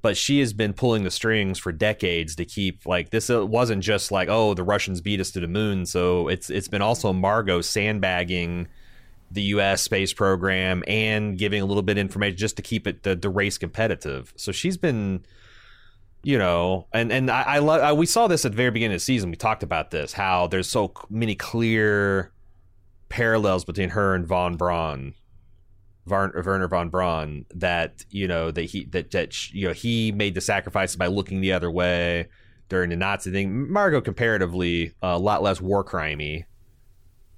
But 0.04 0.18
she 0.18 0.40
has 0.42 0.54
been 0.54 0.74
pulling 0.74 1.04
the 1.04 1.10
strings 1.10 1.58
for 1.58 1.72
decades 1.72 2.36
to 2.36 2.46
keep 2.46 2.86
like 2.86 3.10
this. 3.10 3.32
It 3.32 3.48
wasn't 3.48 3.82
just 3.82 4.12
like, 4.12 4.30
oh, 4.30 4.54
the 4.54 4.64
Russians 4.64 5.02
beat 5.02 5.20
us 5.20 5.32
to 5.32 5.40
the 5.40 5.48
moon. 5.48 5.88
So 5.88 6.28
it's 6.28 6.52
it's 6.52 6.68
been 6.68 6.84
also 6.84 7.12
Margot 7.12 7.62
sandbagging 7.62 8.68
the 9.34 9.42
U.S. 9.44 9.82
space 9.82 10.14
program 10.14 10.84
and 10.88 11.38
giving 11.38 11.62
a 11.62 11.66
little 11.66 11.82
bit 11.82 11.94
of 11.94 12.02
information 12.02 12.38
just 12.38 12.56
to 12.58 12.62
keep 12.62 12.86
it 12.86 13.04
the, 13.04 13.16
the 13.16 13.30
race 13.30 13.58
competitive. 13.58 14.32
So 14.36 14.52
she's 14.52 14.78
been, 14.78 15.26
you 16.22 16.38
know, 16.38 16.88
and 16.94 17.12
and 17.12 17.32
I, 17.32 17.42
I 17.44 17.60
love. 17.60 17.98
We 17.98 18.06
saw 18.06 18.28
this 18.28 18.46
at 18.46 18.52
the 18.52 18.58
very 18.58 18.72
beginning 18.72 18.96
of 18.96 19.02
the 19.02 19.06
season. 19.06 19.32
We 19.32 19.36
talked 19.36 19.64
about 19.64 19.92
this 19.92 20.14
how 20.14 20.48
there's 20.48 20.70
so 20.70 20.94
many 21.10 21.36
clear 21.36 22.32
parallels 23.10 23.66
between 23.66 23.90
her 23.90 24.16
and 24.16 24.26
von 24.26 24.56
Braun, 24.56 25.14
Werner 26.06 26.68
von 26.68 26.90
Braun, 26.90 27.46
that 27.56 28.06
you 28.10 28.28
know 28.28 28.52
that 28.52 28.64
he 28.64 28.86
that 28.86 29.12
that 29.12 29.52
you 29.54 29.68
know 29.68 29.74
he 29.74 30.12
made 30.12 30.36
the 30.36 30.42
sacrifices 30.42 30.96
by 30.96 31.08
looking 31.08 31.42
the 31.42 31.54
other 31.54 31.72
way 31.72 32.28
during 32.70 32.90
the 32.90 32.96
Nazi 32.96 33.32
thing. 33.32 33.72
Margot 33.72 34.02
comparatively 34.02 34.94
a 35.02 35.18
lot 35.18 35.42
less 35.44 35.62
war 35.62 35.84
crimey. 35.84 36.46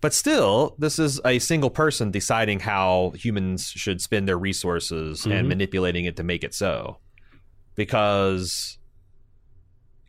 But 0.01 0.13
still, 0.13 0.76
this 0.78 0.99
is 0.99 1.20
a 1.26 1.39
single 1.39 1.70
person 1.72 2.11
deciding 2.11 2.59
how 2.59 3.13
humans 3.16 3.70
should 3.70 4.01
spend 4.01 4.28
their 4.28 4.38
resources 4.38 5.26
and 5.26 5.45
Mhm. 5.45 5.47
manipulating 5.47 6.05
it 6.05 6.16
to 6.18 6.24
make 6.24 6.43
it 6.43 6.53
so. 6.53 6.99
Because, 7.76 8.78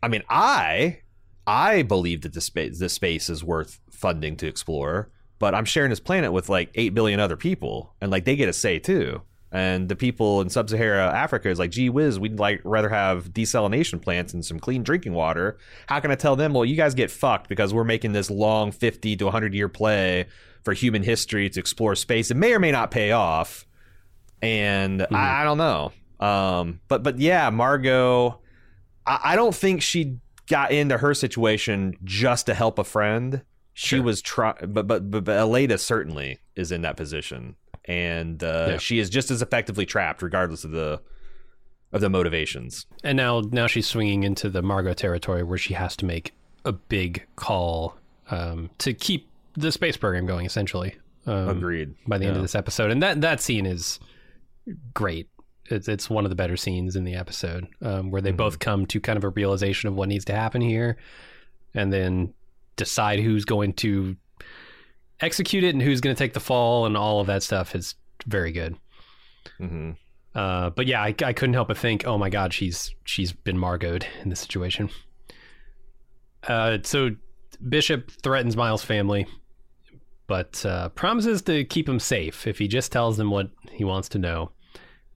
I 0.03 0.07
mean, 0.07 0.23
I 0.29 0.99
I 1.47 1.81
believe 1.81 2.21
that 2.21 2.33
the 2.33 2.41
space 2.41 2.77
this 2.79 2.93
space 2.93 3.29
is 3.29 3.43
worth 3.43 3.79
funding 3.89 4.35
to 4.37 4.47
explore, 4.47 5.09
but 5.39 5.53
I'm 5.53 5.65
sharing 5.65 5.89
this 5.89 5.99
planet 5.99 6.31
with 6.31 6.49
like 6.49 6.71
eight 6.75 6.93
billion 6.93 7.19
other 7.19 7.37
people, 7.37 7.93
and 8.01 8.11
like 8.11 8.25
they 8.25 8.35
get 8.35 8.49
a 8.49 8.53
say 8.53 8.79
too. 8.79 9.21
And 9.49 9.87
the 9.87 9.95
people 9.95 10.41
in 10.41 10.49
sub-Saharan 10.49 11.15
Africa 11.15 11.49
is 11.49 11.57
like, 11.57 11.71
gee 11.71 11.89
whiz, 11.89 12.19
we'd 12.19 12.37
like 12.37 12.59
rather 12.65 12.89
have 12.89 13.31
desalination 13.31 14.01
plants 14.01 14.33
and 14.33 14.43
some 14.43 14.59
clean 14.59 14.83
drinking 14.83 15.13
water. 15.13 15.57
How 15.87 16.01
can 16.01 16.11
I 16.11 16.15
tell 16.15 16.35
them? 16.35 16.53
Well, 16.53 16.65
you 16.65 16.75
guys 16.75 16.93
get 16.93 17.09
fucked 17.09 17.47
because 17.47 17.73
we're 17.73 17.85
making 17.85 18.11
this 18.11 18.29
long 18.29 18.73
50 18.73 19.15
to 19.15 19.23
100 19.23 19.53
year 19.53 19.69
play 19.69 20.27
for 20.63 20.73
human 20.73 21.01
history 21.01 21.49
to 21.49 21.59
explore 21.61 21.95
space. 21.95 22.29
It 22.29 22.35
may 22.35 22.53
or 22.53 22.59
may 22.59 22.73
not 22.73 22.91
pay 22.91 23.11
off, 23.13 23.65
and 24.41 25.07
I, 25.11 25.41
I 25.41 25.43
don't 25.45 25.57
know. 25.57 25.93
Um, 26.19 26.81
but 26.89 27.03
but 27.03 27.19
yeah, 27.19 27.49
Margot, 27.49 28.39
I, 29.05 29.19
I 29.23 29.35
don't 29.37 29.55
think 29.55 29.81
she 29.81 30.17
got 30.47 30.71
into 30.71 30.97
her 30.97 31.13
situation 31.13 31.95
just 32.03 32.47
to 32.47 32.53
help 32.53 32.79
a 32.79 32.83
friend. 32.83 33.43
She 33.79 33.97
Sure. 33.97 34.01
was 34.03 34.23
trying, 34.23 34.55
but, 34.73 34.87
but 34.87 35.11
but 35.11 35.23
but 35.23 35.37
Aleida 35.37 35.79
certainly 35.79 36.39
is 36.55 36.71
in 36.71 36.81
that 36.81 36.97
position, 36.97 37.55
and 37.85 38.43
uh, 38.43 38.67
Yeah. 38.71 38.77
she 38.79 38.97
is 38.97 39.07
just 39.07 39.29
as 39.29 39.43
effectively 39.43 39.85
trapped, 39.85 40.23
regardless 40.23 40.63
of 40.63 40.71
the 40.71 40.99
of 41.93 42.01
the 42.01 42.09
motivations. 42.09 42.87
and 43.03 43.15
now 43.15 43.41
now 43.51 43.67
she's 43.67 43.87
swinging 43.87 44.23
into 44.23 44.49
the 44.49 44.63
Margot 44.63 44.93
territory 44.95 45.43
where 45.43 45.59
she 45.59 45.75
has 45.75 45.95
to 45.97 46.05
make 46.05 46.33
a 46.65 46.71
big 46.71 47.25
call 47.35 47.95
um, 48.31 48.71
to 48.79 48.93
keep 48.95 49.29
the 49.55 49.71
space 49.71 49.95
program 49.95 50.25
going, 50.25 50.45
essentially. 50.47 50.95
Um, 51.27 51.49
Agreed. 51.49 51.93
by 52.07 52.17
the 52.17 52.25
end 52.25 52.33
Yeah. 52.35 52.39
of 52.39 52.43
this 52.43 52.55
episode, 52.55 52.89
and 52.89 53.03
that 53.03 53.21
that 53.21 53.41
scene 53.41 53.67
is 53.67 53.99
great. 54.95 55.29
It's 55.65 55.87
it's 55.87 56.09
one 56.09 56.25
of 56.25 56.29
the 56.31 56.35
better 56.35 56.57
scenes 56.57 56.95
in 56.95 57.03
the 57.03 57.13
episode 57.13 57.67
um, 57.83 58.09
where 58.09 58.21
they 58.23 58.29
Mm-hmm. 58.31 58.37
both 58.37 58.57
come 58.59 58.85
to 58.87 58.99
kind 58.99 59.17
of 59.17 59.23
a 59.23 59.29
realization 59.29 59.87
of 59.87 59.93
what 59.95 60.09
needs 60.09 60.25
to 60.25 60.33
happen 60.33 60.61
here, 60.61 60.97
and 61.75 61.93
then 61.93 62.33
decide 62.77 63.19
who's 63.19 63.43
going 63.43 63.73
to 63.73 64.15
execute 65.19 65.63
it 65.63 65.75
and 65.75 65.81
who's 65.81 65.99
going 65.99 66.15
to 66.15 66.17
take 66.17 66.33
the 66.33 66.39
fall, 66.39 66.85
and 66.85 66.95
all 66.95 67.19
of 67.19 67.27
that 67.27 67.43
stuff 67.43 67.75
is 67.75 67.95
very 68.25 68.51
good. 68.51 68.77
hmm 69.57 69.91
Uh, 70.35 70.69
but 70.69 70.87
yeah, 70.87 71.01
I, 71.01 71.15
I 71.23 71.33
couldn't 71.33 71.55
help 71.55 71.67
but 71.67 71.77
think, 71.77 72.05
oh 72.05 72.17
my 72.17 72.29
god, 72.29 72.53
she's 72.53 72.93
she's 73.03 73.31
been 73.31 73.57
Margoed 73.57 74.05
in 74.23 74.29
this 74.29 74.39
situation. 74.39 74.89
Uh, 76.47 76.77
so 76.83 77.11
Bishop 77.67 78.11
threatens 78.21 78.55
Miles' 78.55 78.83
family, 78.83 79.25
but 80.27 80.63
uh, 80.65 80.89
promises 80.89 81.41
to 81.43 81.65
keep 81.65 81.89
him 81.89 81.99
safe 81.99 82.45
if 82.45 82.59
he 82.59 82.67
just 82.67 82.91
tells 82.91 83.17
them 83.17 83.31
what 83.31 83.49
he 83.71 83.83
wants 83.83 84.09
to 84.09 84.19
know. 84.19 84.51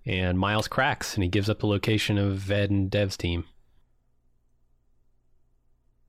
And 0.05 0.39
Miles 0.39 0.67
cracks, 0.67 1.13
and 1.13 1.23
he 1.23 1.29
gives 1.29 1.49
up 1.49 1.59
the 1.59 1.67
location 1.67 2.17
of 2.17 2.49
Ed 2.49 2.71
and 2.71 2.89
Dev's 2.89 3.17
team. 3.17 3.45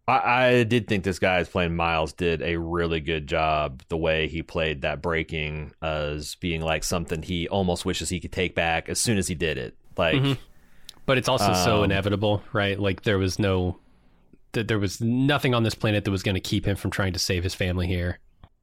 I, 0.08 0.46
I 0.46 0.64
did 0.64 0.88
think 0.88 1.04
this 1.04 1.18
guy 1.18 1.38
is 1.40 1.48
playing 1.48 1.76
Miles 1.76 2.12
did 2.12 2.42
a 2.42 2.56
really 2.58 3.00
good 3.00 3.26
job. 3.26 3.82
The 3.88 3.96
way 3.96 4.28
he 4.28 4.42
played 4.42 4.82
that 4.82 5.00
breaking 5.00 5.72
as 5.80 6.34
being 6.36 6.60
like 6.60 6.84
something 6.84 7.22
he 7.22 7.48
almost 7.48 7.84
wishes 7.84 8.08
he 8.08 8.20
could 8.20 8.32
take 8.32 8.54
back 8.54 8.88
as 8.88 8.98
soon 8.98 9.18
as 9.18 9.28
he 9.28 9.34
did 9.34 9.58
it. 9.58 9.76
Like. 9.96 10.16
Mhm. 10.16 10.38
But 11.04 11.18
it's 11.18 11.28
also 11.28 11.52
so 11.52 11.78
Um, 11.78 11.84
inevitable, 11.86 12.42
right? 12.52 12.78
Like 12.78 13.02
there 13.02 13.18
was 13.18 13.36
no, 13.38 13.76
th- 14.52 14.68
there 14.68 14.78
was 14.78 15.00
nothing 15.00 15.52
on 15.52 15.64
this 15.64 15.74
planet 15.74 16.04
that 16.04 16.12
was 16.12 16.22
going 16.22 16.36
to 16.36 16.40
keep 16.40 16.64
him 16.64 16.76
from 16.76 16.92
trying 16.92 17.12
to 17.12 17.18
save 17.18 17.42
his 17.42 17.54
family 17.56 17.88
here. 17.88 18.20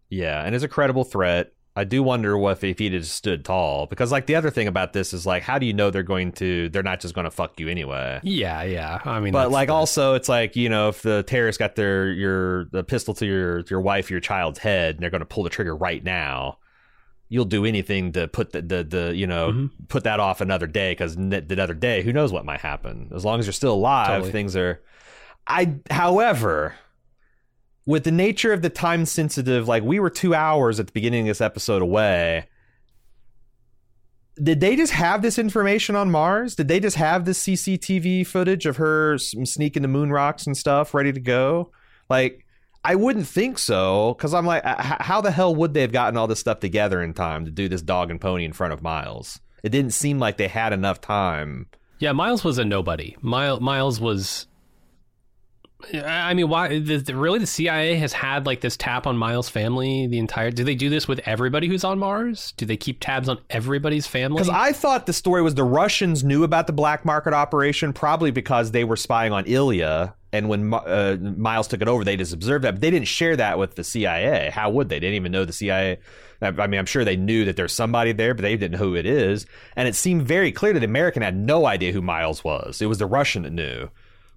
Yeah, 0.10 0.44
and 0.46 0.56
it's 0.56 0.64
a 0.64 0.70
credible 0.70 1.04
threat. 1.04 1.52
I 1.80 1.84
do 1.86 2.04
wonder 2.04 2.38
what 2.38 2.64
if 2.64 2.78
he'd 2.80 2.94
have 2.94 3.06
stood 3.06 3.46
tall 3.46 3.86
because 3.88 4.12
like 4.12 4.26
the 4.26 4.36
other 4.36 4.50
thing 4.50 4.68
about 4.68 4.94
this 4.94 5.14
is 5.14 5.26
like 5.26 5.44
how 5.44 5.58
do 5.58 5.66
you 5.66 5.74
know 5.74 5.90
they're 5.90 6.04
going 6.04 6.32
to 6.34 6.70
they're 6.70 6.84
not 6.84 7.00
just 7.00 7.14
going 7.16 7.26
to 7.26 7.32
fuck 7.32 7.60
you 7.60 7.70
anyway. 7.70 8.20
Yeah, 8.24 8.64
yeah. 8.64 9.00
I 9.06 9.20
mean, 9.20 9.32
But 9.34 9.50
like 9.52 9.68
the- 9.70 9.74
also 9.74 10.14
it's 10.16 10.28
like 10.30 10.56
you 10.56 10.70
know 10.70 10.90
if 10.90 11.02
the 11.02 11.24
terrorists 11.24 11.58
got 11.58 11.76
their 11.76 12.12
your 12.12 12.66
the 12.66 12.84
pistol 12.84 13.14
to 13.16 13.26
your 13.26 13.60
your 13.70 13.82
wife 13.82 14.12
your 14.12 14.20
child's 14.20 14.60
head 14.60 14.96
and 14.96 15.04
they're 15.04 15.10
going 15.10 15.22
to 15.22 15.26
pull 15.26 15.44
the 15.44 15.50
trigger 15.50 15.76
right 15.76 16.04
now, 16.04 16.58
you'll 17.30 17.46
do 17.46 17.64
anything 17.66 18.12
to 18.12 18.28
put 18.28 18.52
the 18.52 18.62
the, 18.62 18.84
the 18.84 19.16
you 19.16 19.26
know 19.28 19.52
Mhm. 19.52 19.70
put 19.88 20.04
that 20.04 20.20
off 20.20 20.42
another 20.42 20.68
day 20.68 20.92
because 20.92 21.16
the 21.16 21.58
other 21.62 21.74
day 21.74 22.02
who 22.04 22.12
knows 22.12 22.32
what 22.34 22.44
might 22.46 22.60
happen 22.62 23.10
as 23.16 23.24
long 23.24 23.40
as 23.40 23.46
you're 23.46 23.54
still 23.54 23.74
alive 23.74 24.08
Totally. 24.08 24.32
things 24.32 24.56
are. 24.56 24.82
I 25.48 25.76
however 25.90 26.76
with 27.86 28.04
the 28.04 28.12
nature 28.12 28.54
of 28.54 28.62
the 28.62 28.70
time 28.70 29.06
sensitive, 29.06 29.68
like 29.68 29.84
we 29.84 30.00
were 30.00 30.10
two 30.10 30.36
hours 30.36 30.80
at 30.80 30.88
the 30.88 30.94
beginning 30.94 31.22
of 31.22 31.28
this 31.28 31.42
episode 31.42 31.82
away. 31.82 32.48
Did 34.42 34.62
they 34.62 34.76
just 34.76 34.94
have 34.94 35.22
this 35.22 35.38
information 35.38 35.96
on 35.96 36.12
Mars? 36.12 36.56
Did 36.56 36.68
they 36.68 36.80
just 36.80 36.96
have 36.96 37.26
this 37.26 37.44
CCTV 37.44 38.26
footage 38.26 38.66
of 38.66 38.78
her 38.78 39.18
sneaking 39.18 39.82
the 39.82 39.88
moon 39.88 40.12
rocks 40.12 40.48
and 40.48 40.56
stuff 40.56 40.94
ready 40.94 41.12
to 41.12 41.20
go? 41.20 41.72
Like, 42.10 42.46
I 42.84 42.96
wouldn't 42.96 43.28
think 43.28 43.58
so 43.58 44.14
because 44.14 44.34
I'm 44.34 44.46
like, 44.46 44.64
how 44.64 45.20
the 45.20 45.32
hell 45.32 45.54
would 45.56 45.74
they 45.74 45.82
have 45.82 45.92
gotten 45.92 46.16
all 46.16 46.28
this 46.28 46.40
stuff 46.40 46.62
together 46.62 47.02
in 47.04 47.14
time 47.14 47.44
to 47.46 47.52
do 47.52 47.68
this 47.68 47.82
dog 47.82 48.10
and 48.10 48.22
pony 48.22 48.46
in 48.46 48.54
front 48.54 48.72
of 48.72 48.82
Miles? 48.82 49.42
It 49.64 49.70
didn't 49.70 49.92
seem 49.92 50.20
like 50.20 50.38
they 50.38 50.48
had 50.48 50.72
enough 50.72 51.02
time. 51.02 51.68
Yeah, 52.00 52.14
Miles 52.14 52.46
was 52.46 52.58
a 52.58 52.64
nobody. 52.64 53.18
Miles, 53.22 53.60
Miles 53.60 54.00
was 54.00 54.48
I 55.94 56.34
mean, 56.34 56.50
why? 56.50 56.80
The, 56.80 56.98
the, 56.98 57.16
really, 57.16 57.40
the 57.40 57.48
CIA 57.48 57.96
has 57.96 58.12
had 58.12 58.46
like 58.46 58.60
this 58.60 58.76
tap 58.76 59.08
on 59.08 59.16
Miles' 59.16 59.48
family 59.48 60.08
the 60.08 60.20
entire. 60.20 60.52
Do 60.52 60.64
they 60.64 60.76
do 60.76 60.90
this 60.90 61.08
with 61.08 61.22
everybody 61.26 61.68
who's 61.68 61.86
on 61.86 62.00
Mars? 62.00 62.54
Do 62.58 62.66
they 62.66 62.76
keep 62.76 63.00
tabs 63.00 63.30
on 63.30 63.40
everybody's 63.50 64.06
family? 64.06 64.42
Because 64.42 64.54
I 64.54 64.74
thought 64.74 65.06
the 65.06 65.14
story 65.14 65.42
was 65.42 65.56
the 65.56 65.64
Russians 65.64 66.24
knew 66.24 66.44
about 66.44 66.68
the 66.68 66.74
black 66.74 67.06
market 67.06 67.34
operation, 67.34 67.94
probably 67.94 68.32
because 68.32 68.72
they 68.72 68.84
were 68.84 68.98
spying 68.98 69.32
on 69.32 69.46
Ilya, 69.46 70.14
and 70.32 70.50
when 70.50 70.74
uh, 70.74 71.18
Miles 71.20 71.68
took 71.68 71.82
it 71.82 71.88
over, 71.88 72.04
they 72.04 72.18
just 72.18 72.34
observed 72.34 72.64
that. 72.66 72.76
But 72.76 72.82
they 72.82 72.92
didn't 72.92 73.08
share 73.08 73.36
that 73.38 73.58
with 73.58 73.76
the 73.76 73.84
CIA. 73.84 74.52
How 74.54 74.70
would 74.70 74.90
they? 74.90 74.98
They 74.98 75.08
didn't 75.08 75.16
even 75.16 75.32
know 75.32 75.46
the 75.46 75.54
CIA. 75.54 76.00
I 76.42 76.68
mean, 76.68 76.80
I'm 76.80 76.86
sure 76.86 77.04
they 77.04 77.16
knew 77.18 77.46
that 77.46 77.56
there's 77.56 77.74
somebody 77.74 78.12
there, 78.12 78.34
but 78.34 78.44
they 78.44 78.56
didn't 78.56 78.74
know 78.74 78.86
who 78.86 78.96
it 78.96 79.06
is. 79.06 79.46
And 79.76 79.88
it 79.88 79.96
seemed 79.96 80.24
very 80.24 80.52
clear 80.52 80.74
that 80.74 80.80
the 80.80 80.86
American 80.86 81.22
had 81.22 81.36
no 81.36 81.66
idea 81.66 81.94
who 81.94 82.02
Miles 82.02 82.44
was. 82.44 82.82
It 82.82 82.86
was 82.86 82.98
the 82.98 83.06
Russian 83.06 83.44
that 83.44 83.54
knew. 83.54 83.90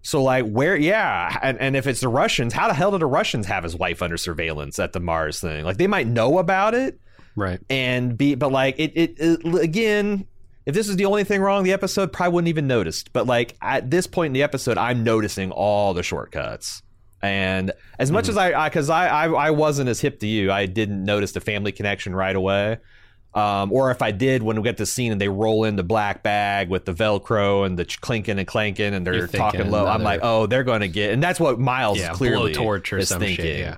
So 0.03 0.23
like 0.23 0.45
where 0.47 0.77
yeah, 0.77 1.39
and, 1.43 1.59
and 1.61 1.77
if 1.77 1.87
it's 1.87 2.01
the 2.01 2.09
Russians, 2.09 2.53
how 2.53 2.69
the 2.69 2.75
hell 2.75 2.91
did 2.91 3.01
the 3.01 3.07
Russians 3.07 3.47
have 3.47 3.65
his 3.65 3.77
wife 3.77 4.03
under 4.03 4.17
surveillance 4.17 4.79
at 4.79 4.93
the 4.93 5.01
Mars 5.01 5.41
thing? 5.41 5.65
Like 5.65 5.79
they 5.79 5.87
might 5.87 6.07
know 6.07 6.39
about 6.39 6.75
it. 6.75 7.01
Right. 7.37 7.61
And 7.71 8.19
be 8.19 8.35
but 8.35 8.53
like 8.53 8.79
it, 8.79 8.93
it, 8.95 9.15
it 9.19 9.63
again, 9.63 10.27
if 10.67 10.75
this 10.75 10.89
is 10.89 10.97
the 10.97 11.05
only 11.05 11.25
thing 11.25 11.41
wrong 11.41 11.59
in 11.59 11.65
the 11.65 11.73
episode, 11.73 12.13
probably 12.13 12.35
wouldn't 12.35 12.49
even 12.49 12.67
noticed. 12.67 13.13
But 13.13 13.27
like 13.27 13.57
at 13.63 13.91
this 13.91 14.07
point 14.07 14.29
in 14.29 14.33
the 14.33 14.43
episode, 14.43 14.77
I'm 14.77 15.05
noticing 15.05 15.53
all 15.53 15.95
the 15.95 16.03
shortcuts. 16.03 16.83
And 17.23 17.71
as 18.01 18.11
much 18.11 18.27
mm. 18.27 18.31
as 18.31 18.37
I, 18.37 18.69
because 18.69 18.91
I, 18.91 19.07
I, 19.07 19.27
I, 19.27 19.47
I 19.47 19.51
wasn't 19.51 19.89
as 19.89 20.01
hip 20.01 20.19
to 20.21 20.27
you, 20.27 20.51
I 20.51 20.67
didn't 20.67 21.05
notice 21.05 21.33
the 21.33 21.41
family 21.41 21.71
connection 21.71 22.15
right 22.15 22.35
away. 22.35 22.79
Um, 23.35 23.73
or 23.73 23.91
if 23.91 24.03
I 24.03 24.11
did, 24.11 24.43
when 24.43 24.57
we 24.57 24.63
get 24.63 24.77
the 24.77 24.85
scene 24.85 25.11
and 25.11 25.21
they 25.21 25.29
roll 25.29 25.65
in 25.65 25.77
the 25.77 25.83
black 25.83 26.23
bag 26.23 26.69
with 26.69 26.85
the 26.85 26.93
Velcro 26.93 27.65
and 27.65 27.79
the 27.79 27.87
clinking 27.87 28.39
and 28.39 28.47
clanking 28.47 28.93
and 28.93 29.07
they're 29.07 29.27
talking 29.27 29.71
low, 29.71 29.85
another... 29.85 29.91
I'm 29.91 30.03
like, 30.03 30.21
oh, 30.23 30.47
they're 30.47 30.65
going 30.65 30.83
to 30.83 30.89
get, 30.89 31.13
and 31.13 31.23
that's 31.23 31.41
what 31.41 31.59
Miles 31.59 31.99
yeah, 31.99 32.13
clearly 32.13 32.53
torch 32.53 32.93
or 32.93 32.99
is 32.99 33.09
thinking. 33.09 33.37
Shit, 33.37 33.59
yeah. 33.61 33.77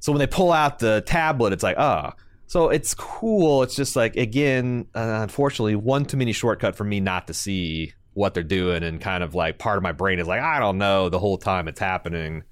So 0.00 0.12
when 0.12 0.18
they 0.18 0.26
pull 0.26 0.50
out 0.50 0.78
the 0.78 1.02
tablet, 1.02 1.52
it's 1.52 1.62
like, 1.62 1.78
oh. 1.78 2.12
So 2.46 2.70
it's 2.70 2.94
cool. 2.94 3.64
It's 3.64 3.74
just 3.74 3.96
like, 3.96 4.16
again, 4.16 4.86
uh, 4.94 5.18
unfortunately, 5.20 5.74
one 5.74 6.04
too 6.04 6.16
many 6.16 6.32
shortcut 6.32 6.76
for 6.76 6.84
me 6.84 7.00
not 7.00 7.26
to 7.26 7.34
see 7.34 7.92
what 8.14 8.34
they're 8.34 8.44
doing. 8.44 8.82
And 8.82 9.00
kind 9.00 9.24
of 9.24 9.34
like 9.34 9.58
part 9.58 9.76
of 9.76 9.82
my 9.82 9.92
brain 9.92 10.20
is 10.20 10.28
like, 10.28 10.40
I 10.40 10.60
don't 10.60 10.78
know 10.78 11.08
the 11.08 11.18
whole 11.18 11.38
time 11.38 11.66
it's 11.66 11.80
happening 11.80 12.44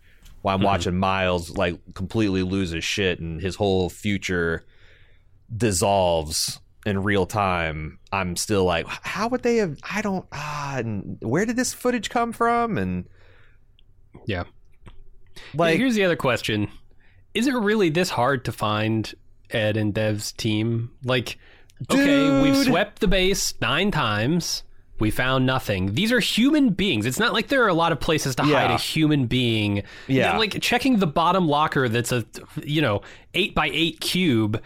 while 0.43 0.57
I'm 0.57 0.59
mm-hmm. 0.59 0.67
watching 0.67 0.97
Miles 0.99 1.57
like 1.57 1.79
completely 1.95 2.43
lose 2.43 2.71
his 2.71 2.83
shit 2.83 3.21
and 3.21 3.41
his 3.41 3.55
whole 3.55 3.89
future 3.89 4.65
dissolves 5.55 6.61
in 6.87 7.03
real 7.03 7.27
time, 7.27 7.99
I'm 8.13 8.37
still 8.37 8.65
like, 8.65 8.87
how 8.87 9.29
would 9.29 9.43
they 9.43 9.57
have? 9.57 9.79
I 9.83 10.03
don't. 10.03 10.27
Ah, 10.33 10.77
and 10.79 11.17
where 11.21 11.47
did 11.47 11.57
this 11.57 11.73
footage 11.73 12.11
come 12.11 12.33
from? 12.33 12.79
And 12.79 13.07
yeah, 14.27 14.45
like 15.55 15.79
here's 15.79 15.95
the 15.95 16.05
other 16.05 16.17
question: 16.17 16.69
Is 17.33 17.47
it 17.47 17.55
really 17.55 17.89
this 17.89 18.11
hard 18.11 18.45
to 18.45 18.53
find 18.53 19.13
Ed 19.51 19.77
and 19.77 19.95
Dev's 19.95 20.33
team? 20.33 20.91
Like, 21.05 21.39
dude. 21.89 22.01
okay, 22.01 22.43
we've 22.43 22.65
swept 22.65 23.01
the 23.01 23.09
base 23.09 23.55
nine 23.61 23.91
times. 23.91 24.63
We 25.01 25.11
found 25.11 25.45
nothing. 25.45 25.95
These 25.95 26.13
are 26.13 26.21
human 26.21 26.71
beings. 26.71 27.05
It's 27.05 27.19
not 27.19 27.33
like 27.33 27.49
there 27.49 27.65
are 27.65 27.69
a 27.69 27.75
lot 27.75 27.91
of 27.91 27.99
places 27.99 28.37
to 28.37 28.47
yeah. 28.47 28.61
hide 28.61 28.71
a 28.71 28.79
human 28.79 29.27
being. 29.27 29.83
Yeah. 30.07 30.39
Like 30.39 30.63
checking 30.63 30.99
the 30.99 31.07
bottom 31.07 31.49
locker 31.49 31.89
that's 31.89 32.13
a, 32.13 32.25
you 32.63 32.81
know, 32.81 33.03
eight 33.35 33.57
by 33.57 33.71
eight 33.73 33.99
cube 33.99 34.63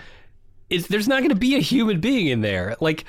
is 0.71 0.89
there's 0.89 1.09
not 1.09 1.19
going 1.19 1.31
to 1.31 1.35
be 1.35 1.57
a 1.57 1.61
human 1.61 2.01
being 2.01 2.27
in 2.27 2.41
there. 2.41 2.77
Like 2.81 3.05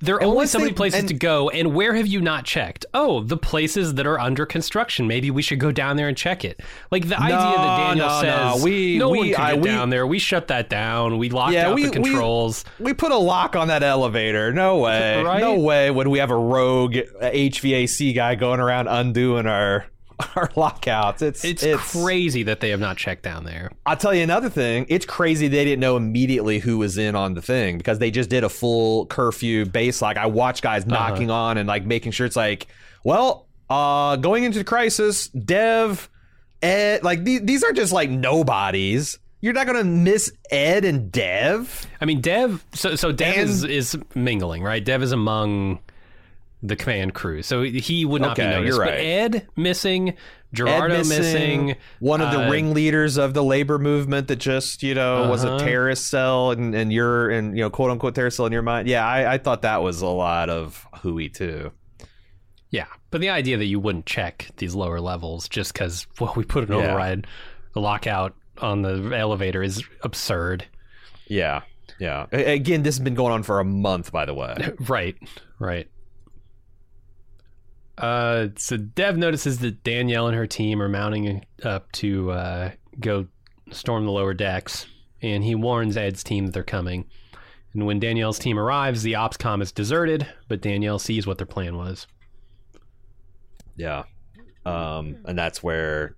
there 0.00 0.14
are 0.14 0.20
and 0.20 0.30
only 0.30 0.46
so 0.46 0.60
many 0.60 0.72
places 0.72 1.00
and, 1.00 1.08
to 1.08 1.14
go, 1.14 1.50
and 1.50 1.74
where 1.74 1.94
have 1.94 2.06
you 2.06 2.20
not 2.20 2.44
checked? 2.44 2.86
Oh, 2.94 3.22
the 3.22 3.36
places 3.36 3.94
that 3.94 4.06
are 4.06 4.18
under 4.18 4.46
construction. 4.46 5.08
Maybe 5.08 5.30
we 5.30 5.42
should 5.42 5.58
go 5.58 5.72
down 5.72 5.96
there 5.96 6.06
and 6.06 6.16
check 6.16 6.44
it. 6.44 6.60
Like 6.90 7.08
the 7.08 7.18
no, 7.18 7.24
idea 7.24 7.36
that 7.36 7.76
Daniel 7.88 8.08
no, 8.08 8.20
says, 8.20 8.58
no, 8.58 8.64
we, 8.64 8.98
no 8.98 9.10
we, 9.10 9.18
one 9.18 9.32
can 9.32 9.40
I, 9.40 9.54
get 9.54 9.62
we, 9.62 9.68
down 9.68 9.90
there. 9.90 10.06
We 10.06 10.18
shut 10.20 10.48
that 10.48 10.70
down. 10.70 11.18
We 11.18 11.30
locked 11.30 11.54
yeah, 11.54 11.68
out 11.68 11.74
we, 11.74 11.86
the 11.86 11.90
controls. 11.90 12.64
We, 12.78 12.86
we, 12.86 12.94
put 12.94 13.10
a 13.10 13.16
lock 13.16 13.56
on 13.56 13.68
that 13.68 13.82
elevator. 13.82 14.52
No 14.52 14.78
way. 14.80 15.20
right? 15.20 15.40
No 15.40 15.58
way 15.58 15.90
would 15.90 16.06
we 16.06 16.18
have 16.18 16.30
a 16.30 16.36
rogue 16.36 16.94
HVAC 16.94 18.14
guy 18.14 18.36
going 18.36 18.60
around 18.60 18.86
undoing 18.86 19.46
our 19.46 19.86
our 20.36 20.50
lockouts. 20.56 21.22
It's, 21.22 21.44
it's, 21.44 21.62
it's 21.62 21.92
crazy 21.92 22.42
that 22.44 22.60
they 22.60 22.70
have 22.70 22.80
not 22.80 22.96
checked 22.96 23.22
down 23.22 23.44
there. 23.44 23.70
I'll 23.86 23.96
tell 23.96 24.14
you 24.14 24.22
another 24.22 24.50
thing. 24.50 24.86
It's 24.88 25.06
crazy 25.06 25.48
they 25.48 25.64
didn't 25.64 25.80
know 25.80 25.96
immediately 25.96 26.58
who 26.58 26.78
was 26.78 26.98
in 26.98 27.14
on 27.14 27.34
the 27.34 27.42
thing 27.42 27.78
because 27.78 27.98
they 27.98 28.10
just 28.10 28.30
did 28.30 28.44
a 28.44 28.48
full 28.48 29.06
curfew 29.06 29.66
base. 29.66 30.02
Like 30.02 30.16
I 30.16 30.26
watch 30.26 30.62
guys 30.62 30.84
uh-huh. 30.84 31.10
knocking 31.10 31.30
on 31.30 31.58
and 31.58 31.68
like 31.68 31.84
making 31.84 32.12
sure 32.12 32.26
it's 32.26 32.36
like, 32.36 32.66
well, 33.04 33.46
uh, 33.70 34.16
going 34.16 34.44
into 34.44 34.58
the 34.58 34.64
crisis, 34.64 35.28
Dev, 35.28 36.08
Ed, 36.62 37.02
like 37.02 37.24
these, 37.24 37.42
these 37.42 37.64
are 37.64 37.72
just 37.72 37.92
like 37.92 38.10
nobodies. 38.10 39.18
You're 39.40 39.52
not 39.52 39.66
gonna 39.66 39.84
miss 39.84 40.32
Ed 40.50 40.84
and 40.84 41.12
Dev. 41.12 41.86
I 42.00 42.06
mean, 42.06 42.20
Dev. 42.20 42.64
So, 42.74 42.96
so 42.96 43.12
Dev 43.12 43.36
and, 43.36 43.48
is, 43.48 43.62
is 43.62 43.98
mingling, 44.14 44.64
right? 44.64 44.84
Dev 44.84 45.00
is 45.00 45.12
among 45.12 45.78
the 46.62 46.76
command 46.76 47.14
crew, 47.14 47.42
so 47.42 47.62
he 47.62 48.04
would 48.04 48.20
not 48.20 48.32
okay, 48.32 48.48
be 48.48 48.54
noticed. 48.54 48.78
Right. 48.78 48.90
But 48.90 49.00
Ed 49.00 49.48
missing, 49.56 50.14
Gerardo 50.52 50.98
missing, 50.98 51.66
missing, 51.66 51.76
one 52.00 52.20
of 52.20 52.32
the 52.32 52.46
uh, 52.46 52.50
ringleaders 52.50 53.16
of 53.16 53.34
the 53.34 53.44
labor 53.44 53.78
movement 53.78 54.28
that 54.28 54.36
just 54.36 54.82
you 54.82 54.94
know 54.94 55.22
uh-huh. 55.22 55.30
was 55.30 55.44
a 55.44 55.52
uh-huh. 55.52 55.64
terrorist 55.64 56.08
cell, 56.08 56.50
and 56.50 56.74
and 56.74 56.92
you're 56.92 57.30
and 57.30 57.56
you 57.56 57.62
know 57.62 57.70
quote 57.70 57.90
unquote 57.90 58.14
terrorist 58.14 58.38
cell 58.38 58.46
in 58.46 58.52
your 58.52 58.62
mind. 58.62 58.88
Yeah, 58.88 59.06
I, 59.06 59.34
I 59.34 59.38
thought 59.38 59.62
that 59.62 59.82
was 59.82 60.02
a 60.02 60.08
lot 60.08 60.50
of 60.50 60.86
hooey 60.94 61.28
too. 61.28 61.70
Yeah, 62.70 62.86
but 63.10 63.20
the 63.20 63.30
idea 63.30 63.56
that 63.56 63.66
you 63.66 63.80
wouldn't 63.80 64.06
check 64.06 64.50
these 64.56 64.74
lower 64.74 65.00
levels 65.00 65.48
just 65.48 65.72
because 65.72 66.06
well 66.20 66.32
we 66.36 66.44
put 66.44 66.68
an 66.68 66.76
yeah. 66.76 66.88
override, 66.88 67.26
a 67.76 67.80
lockout 67.80 68.34
on 68.58 68.82
the 68.82 69.16
elevator 69.16 69.62
is 69.62 69.84
absurd. 70.02 70.66
Yeah, 71.28 71.62
yeah. 71.98 72.26
Again, 72.32 72.82
this 72.82 72.96
has 72.96 73.04
been 73.04 73.14
going 73.14 73.32
on 73.32 73.42
for 73.42 73.60
a 73.60 73.64
month, 73.64 74.12
by 74.12 74.24
the 74.24 74.34
way. 74.34 74.72
right, 74.88 75.16
right. 75.58 75.88
Uh, 77.98 78.48
so 78.56 78.76
Dev 78.76 79.16
notices 79.16 79.58
that 79.58 79.82
Danielle 79.82 80.28
and 80.28 80.36
her 80.36 80.46
team 80.46 80.80
are 80.80 80.88
mounting 80.88 81.44
up 81.64 81.90
to 81.92 82.30
uh, 82.30 82.70
go 83.00 83.26
storm 83.72 84.04
the 84.04 84.12
lower 84.12 84.34
decks, 84.34 84.86
and 85.20 85.42
he 85.42 85.54
warns 85.56 85.96
Ed's 85.96 86.22
team 86.22 86.46
that 86.46 86.52
they're 86.52 86.62
coming. 86.62 87.06
And 87.74 87.86
when 87.86 87.98
Danielle's 87.98 88.38
team 88.38 88.58
arrives, 88.58 89.02
the 89.02 89.16
ops 89.16 89.36
com 89.36 89.60
is 89.60 89.72
deserted, 89.72 90.26
but 90.46 90.62
Danielle 90.62 91.00
sees 91.00 91.26
what 91.26 91.38
their 91.38 91.46
plan 91.46 91.76
was. 91.76 92.06
Yeah, 93.76 94.04
um, 94.64 95.18
and 95.24 95.36
that's 95.36 95.62
where 95.62 96.16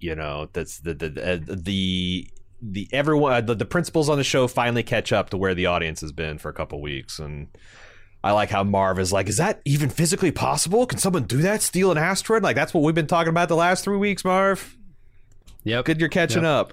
you 0.00 0.16
know 0.16 0.48
that's 0.52 0.80
the 0.80 0.94
the 0.94 1.08
the, 1.10 1.56
the 1.56 2.30
the 2.60 2.88
everyone 2.92 3.46
the, 3.46 3.54
the 3.54 3.64
principals 3.64 4.08
on 4.08 4.18
the 4.18 4.24
show 4.24 4.48
finally 4.48 4.82
catch 4.82 5.12
up 5.12 5.30
to 5.30 5.36
where 5.36 5.54
the 5.54 5.66
audience 5.66 6.00
has 6.00 6.12
been 6.12 6.38
for 6.38 6.48
a 6.48 6.52
couple 6.52 6.80
weeks 6.80 7.18
and 7.18 7.48
I 8.22 8.32
like 8.32 8.50
how 8.50 8.64
Marv 8.64 8.98
is 8.98 9.12
like, 9.12 9.28
is 9.28 9.38
that 9.38 9.62
even 9.64 9.88
physically 9.88 10.30
possible? 10.30 10.86
Can 10.86 10.98
someone 10.98 11.24
do 11.24 11.38
that? 11.38 11.62
Steal 11.62 11.90
an 11.90 11.98
asteroid? 11.98 12.42
Like 12.42 12.56
that's 12.56 12.74
what 12.74 12.82
we've 12.82 12.94
been 12.94 13.06
talking 13.06 13.30
about 13.30 13.48
the 13.48 13.56
last 13.56 13.84
three 13.84 13.96
weeks, 13.96 14.24
Marv. 14.24 14.76
Yep. 15.64 15.84
Good, 15.86 16.00
you're 16.00 16.08
catching 16.08 16.42
yep. 16.42 16.72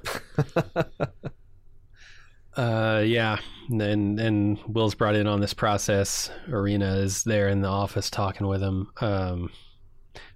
up. 0.57 0.89
uh, 2.57 3.03
yeah. 3.05 3.39
And 3.69 4.19
and 4.19 4.59
Will's 4.67 4.95
brought 4.95 5.15
in 5.15 5.27
on 5.27 5.39
this 5.39 5.53
process. 5.53 6.29
Irina 6.47 6.97
is 6.97 7.23
there 7.23 7.49
in 7.49 7.61
the 7.61 7.67
office 7.67 8.09
talking 8.09 8.47
with 8.47 8.61
him. 8.61 8.89
Um, 8.99 9.49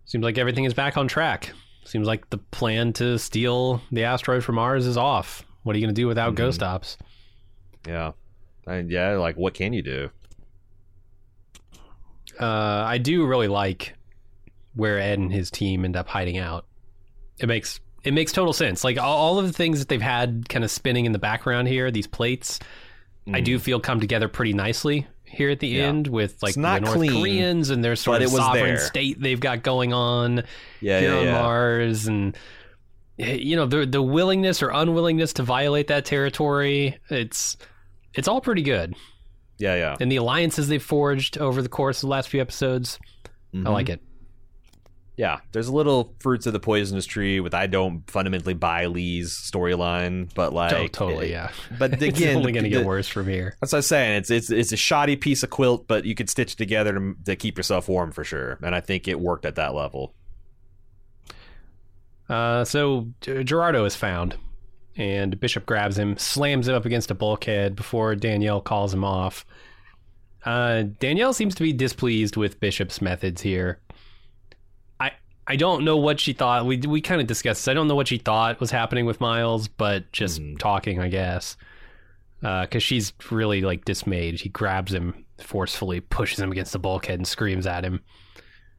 seems 0.05 0.23
like 0.23 0.37
everything 0.37 0.65
is 0.65 0.73
back 0.73 0.97
on 0.97 1.07
track. 1.07 1.51
Seems 1.83 2.07
like 2.07 2.29
the 2.29 2.37
plan 2.37 2.93
to 2.93 3.17
steal 3.17 3.81
the 3.91 4.03
asteroid 4.03 4.43
from 4.43 4.55
Mars 4.55 4.85
is 4.85 4.97
off. 4.97 5.43
What 5.63 5.75
are 5.75 5.79
you 5.79 5.85
going 5.85 5.95
to 5.95 6.01
do 6.01 6.07
without 6.07 6.29
mm-hmm. 6.29 6.43
ghost 6.43 6.63
ops? 6.63 6.97
Yeah. 7.87 8.11
And 8.67 8.91
yeah, 8.91 9.11
like 9.17 9.35
what 9.35 9.53
can 9.53 9.73
you 9.73 9.81
do? 9.81 10.09
Uh, 12.41 12.83
I 12.85 12.97
do 12.97 13.25
really 13.25 13.47
like 13.47 13.95
where 14.73 14.99
Ed 14.99 15.19
and 15.19 15.31
his 15.31 15.51
team 15.51 15.85
end 15.85 15.95
up 15.95 16.07
hiding 16.07 16.37
out. 16.37 16.65
It 17.37 17.47
makes 17.47 17.79
it 18.03 18.13
makes 18.13 18.31
total 18.31 18.53
sense. 18.53 18.83
Like 18.83 18.97
all, 18.97 19.17
all 19.17 19.39
of 19.39 19.45
the 19.45 19.53
things 19.53 19.79
that 19.79 19.87
they've 19.87 20.01
had 20.01 20.49
kind 20.49 20.63
of 20.63 20.71
spinning 20.71 21.05
in 21.05 21.11
the 21.11 21.19
background 21.19 21.67
here, 21.67 21.91
these 21.91 22.07
plates, 22.07 22.59
mm. 23.27 23.35
I 23.35 23.41
do 23.41 23.57
mm. 23.57 23.61
feel 23.61 23.79
come 23.79 23.99
together 23.99 24.27
pretty 24.27 24.53
nicely 24.53 25.07
here 25.25 25.49
at 25.49 25.59
the 25.59 25.67
yeah. 25.67 25.83
end 25.83 26.07
with 26.07 26.41
like 26.43 26.55
the 26.55 26.79
North 26.79 26.95
clean, 26.95 27.11
Koreans 27.11 27.69
and 27.69 27.83
their 27.83 27.95
sort 27.95 28.21
of 28.21 28.29
sovereign 28.29 28.75
there. 28.75 28.79
state 28.79 29.21
they've 29.21 29.39
got 29.39 29.63
going 29.63 29.93
on 29.93 30.43
yeah, 30.81 30.99
here 30.99 31.21
yeah, 31.21 31.37
on 31.37 31.43
Mars 31.43 32.07
and 32.07 32.37
you 33.17 33.55
know 33.55 33.65
the 33.65 33.85
the 33.85 34.01
willingness 34.01 34.61
or 34.61 34.69
unwillingness 34.69 35.33
to 35.33 35.43
violate 35.43 35.87
that 35.87 36.05
territory. 36.05 36.97
It's 37.09 37.55
it's 38.13 38.27
all 38.27 38.41
pretty 38.41 38.63
good. 38.63 38.95
Yeah, 39.61 39.75
yeah. 39.75 39.95
And 39.99 40.11
the 40.11 40.17
alliances 40.17 40.67
they've 40.67 40.81
forged 40.81 41.37
over 41.37 41.61
the 41.61 41.69
course 41.69 41.99
of 41.99 42.01
the 42.01 42.07
last 42.07 42.29
few 42.29 42.41
episodes. 42.41 42.99
Mm-hmm. 43.53 43.67
I 43.67 43.69
like 43.69 43.89
it. 43.89 44.01
Yeah, 45.17 45.41
there's 45.51 45.67
a 45.67 45.73
little 45.73 46.15
fruits 46.19 46.47
of 46.47 46.53
the 46.53 46.59
poisonous 46.59 47.05
tree 47.05 47.39
with 47.41 47.53
I 47.53 47.67
don't 47.67 48.09
fundamentally 48.09 48.55
buy 48.55 48.87
Lee's 48.87 49.33
storyline, 49.33 50.33
but 50.33 50.51
like 50.51 50.73
oh, 50.73 50.87
totally, 50.87 51.27
it, 51.27 51.31
yeah. 51.31 51.51
But 51.77 51.93
again, 52.01 52.09
it's 52.09 52.21
only 52.37 52.51
going 52.53 52.63
to 52.63 52.69
get 52.69 52.85
worse 52.85 53.07
from 53.07 53.27
here. 53.27 53.55
That's 53.61 53.73
what 53.73 53.79
I'm 53.79 53.83
saying. 53.83 54.17
It's 54.17 54.31
it's 54.31 54.49
it's 54.49 54.71
a 54.71 54.77
shoddy 54.77 55.15
piece 55.15 55.43
of 55.43 55.51
quilt, 55.51 55.87
but 55.87 56.05
you 56.05 56.15
could 56.15 56.29
stitch 56.29 56.55
together 56.55 56.93
to, 56.93 57.15
to 57.25 57.35
keep 57.35 57.57
yourself 57.57 57.87
warm 57.87 58.11
for 58.11 58.23
sure. 58.23 58.57
And 58.63 58.73
I 58.73 58.79
think 58.79 59.07
it 59.07 59.19
worked 59.19 59.45
at 59.45 59.55
that 59.55 59.75
level. 59.75 60.15
Uh, 62.27 62.63
so 62.63 63.09
Gerardo 63.21 63.83
is 63.85 63.95
found, 63.95 64.37
and 64.97 65.39
Bishop 65.39 65.65
grabs 65.65 65.97
him, 65.97 66.17
slams 66.17 66.67
him 66.67 66.75
up 66.75 66.85
against 66.85 67.11
a 67.11 67.15
bulkhead 67.15 67.75
before 67.75 68.15
Danielle 68.15 68.61
calls 68.61 68.93
him 68.93 69.03
off. 69.03 69.45
Uh, 70.43 70.83
Danielle 70.99 71.33
seems 71.33 71.55
to 71.55 71.63
be 71.63 71.73
displeased 71.73 72.35
with 72.35 72.59
Bishop's 72.59 73.01
methods 73.01 73.41
here. 73.41 73.79
I 74.99 75.11
I 75.47 75.55
don't 75.55 75.85
know 75.85 75.97
what 75.97 76.19
she 76.19 76.33
thought. 76.33 76.65
We 76.65 76.77
we 76.77 77.01
kind 77.01 77.21
of 77.21 77.27
discussed. 77.27 77.61
This. 77.61 77.67
I 77.67 77.73
don't 77.73 77.87
know 77.87 77.95
what 77.95 78.07
she 78.07 78.17
thought 78.17 78.59
was 78.59 78.71
happening 78.71 79.05
with 79.05 79.21
Miles, 79.21 79.67
but 79.67 80.11
just 80.11 80.41
talking, 80.59 80.99
I 80.99 81.09
guess. 81.09 81.57
Because 82.41 82.81
she's 82.81 83.13
really 83.29 83.61
like 83.61 83.85
dismayed. 83.85 84.39
He 84.39 84.49
grabs 84.49 84.93
him 84.93 85.25
forcefully, 85.37 85.99
pushes 85.99 86.39
him 86.39 86.51
against 86.51 86.73
the 86.73 86.79
bulkhead, 86.79 87.19
and 87.19 87.27
screams 87.27 87.67
at 87.67 87.85
him. 87.85 88.01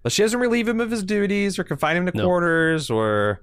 But 0.03 0.11
she 0.11 0.23
doesn't 0.23 0.41
relieve 0.41 0.67
him 0.67 0.81
of 0.81 0.91
his 0.91 1.05
duties 1.05 1.61
or 1.61 1.65
confine 1.65 1.97
him 1.97 2.07
to 2.07 2.13
quarters 2.13 2.91
or 2.91 3.41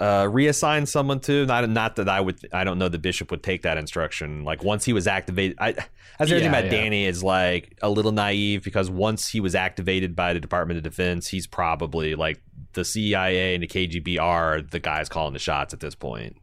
uh, 0.00 0.24
reassign 0.24 0.86
someone 0.86 1.20
to. 1.20 1.44
Not 1.46 1.68
not 1.70 1.96
that 1.96 2.08
I 2.08 2.20
would. 2.20 2.38
I 2.52 2.64
don't 2.64 2.78
know 2.78 2.88
the 2.88 2.98
bishop 2.98 3.30
would 3.30 3.42
take 3.42 3.62
that 3.62 3.78
instruction. 3.78 4.44
Like 4.44 4.62
once 4.62 4.84
he 4.84 4.92
was 4.92 5.06
activated, 5.06 5.56
I. 5.60 5.72
That's 5.72 6.30
the 6.30 6.36
other 6.36 6.44
thing 6.44 6.52
Yeah, 6.52 6.58
about 6.58 6.64
yeah. 6.64 6.70
Danny 6.82 7.04
is 7.06 7.22
like 7.22 7.78
a 7.82 7.88
little 7.90 8.10
naive 8.12 8.64
because 8.64 8.90
once 8.90 9.28
he 9.28 9.40
was 9.40 9.54
activated 9.54 10.16
by 10.16 10.32
the 10.32 10.40
Department 10.40 10.78
of 10.78 10.82
Defense, 10.84 11.28
he's 11.28 11.46
probably 11.46 12.14
like 12.16 12.40
the 12.72 12.84
CIA 12.84 13.54
and 13.54 13.62
the 13.62 13.68
KGB 13.68 14.20
are 14.20 14.60
the 14.60 14.80
guys 14.80 15.08
calling 15.08 15.32
the 15.32 15.38
shots 15.38 15.72
at 15.74 15.80
this 15.80 15.94
point. 15.94 16.36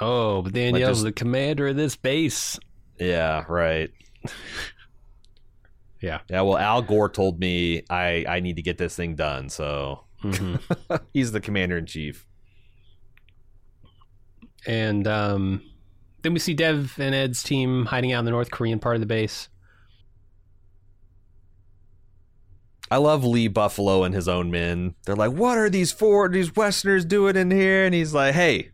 Oh, 0.00 0.42
but 0.42 0.52
Danielle's 0.54 0.98
just- 0.98 1.04
the 1.04 1.12
commander 1.12 1.68
of 1.68 1.76
this 1.76 1.94
base. 1.96 2.58
Yeah, 2.98 3.44
right. 3.48 3.90
Yeah. 6.00 6.20
Yeah, 6.30 6.42
well, 6.42 6.56
Al 6.56 6.82
Gore 6.82 7.08
told 7.08 7.40
me 7.40 7.82
I 7.90 8.24
I 8.28 8.40
need 8.40 8.56
to 8.56 8.62
get 8.62 8.78
this 8.78 8.94
thing 8.94 9.16
done, 9.16 9.48
so 9.48 10.04
hmm 10.20 10.56
he's 11.12 11.32
the 11.32 11.40
commander 11.40 11.76
in 11.78 11.86
chief. 11.86 12.24
And 14.68 15.08
um, 15.08 15.62
then 16.22 16.34
we 16.34 16.38
see 16.38 16.52
Dev 16.52 16.94
and 16.98 17.14
Ed's 17.14 17.42
team 17.42 17.86
hiding 17.86 18.12
out 18.12 18.20
in 18.20 18.24
the 18.26 18.30
North 18.30 18.50
Korean 18.50 18.78
part 18.78 18.96
of 18.96 19.00
the 19.00 19.06
base. 19.06 19.48
I 22.90 22.98
love 22.98 23.24
Lee 23.24 23.48
Buffalo 23.48 24.04
and 24.04 24.14
his 24.14 24.28
own 24.28 24.50
men. 24.50 24.94
They're 25.04 25.16
like, 25.16 25.32
"What 25.32 25.58
are 25.58 25.70
these 25.70 25.90
four 25.90 26.28
these 26.28 26.54
Westerners 26.54 27.04
doing 27.04 27.36
in 27.36 27.50
here?" 27.50 27.84
And 27.84 27.94
he's 27.94 28.14
like, 28.14 28.34
"Hey, 28.34 28.70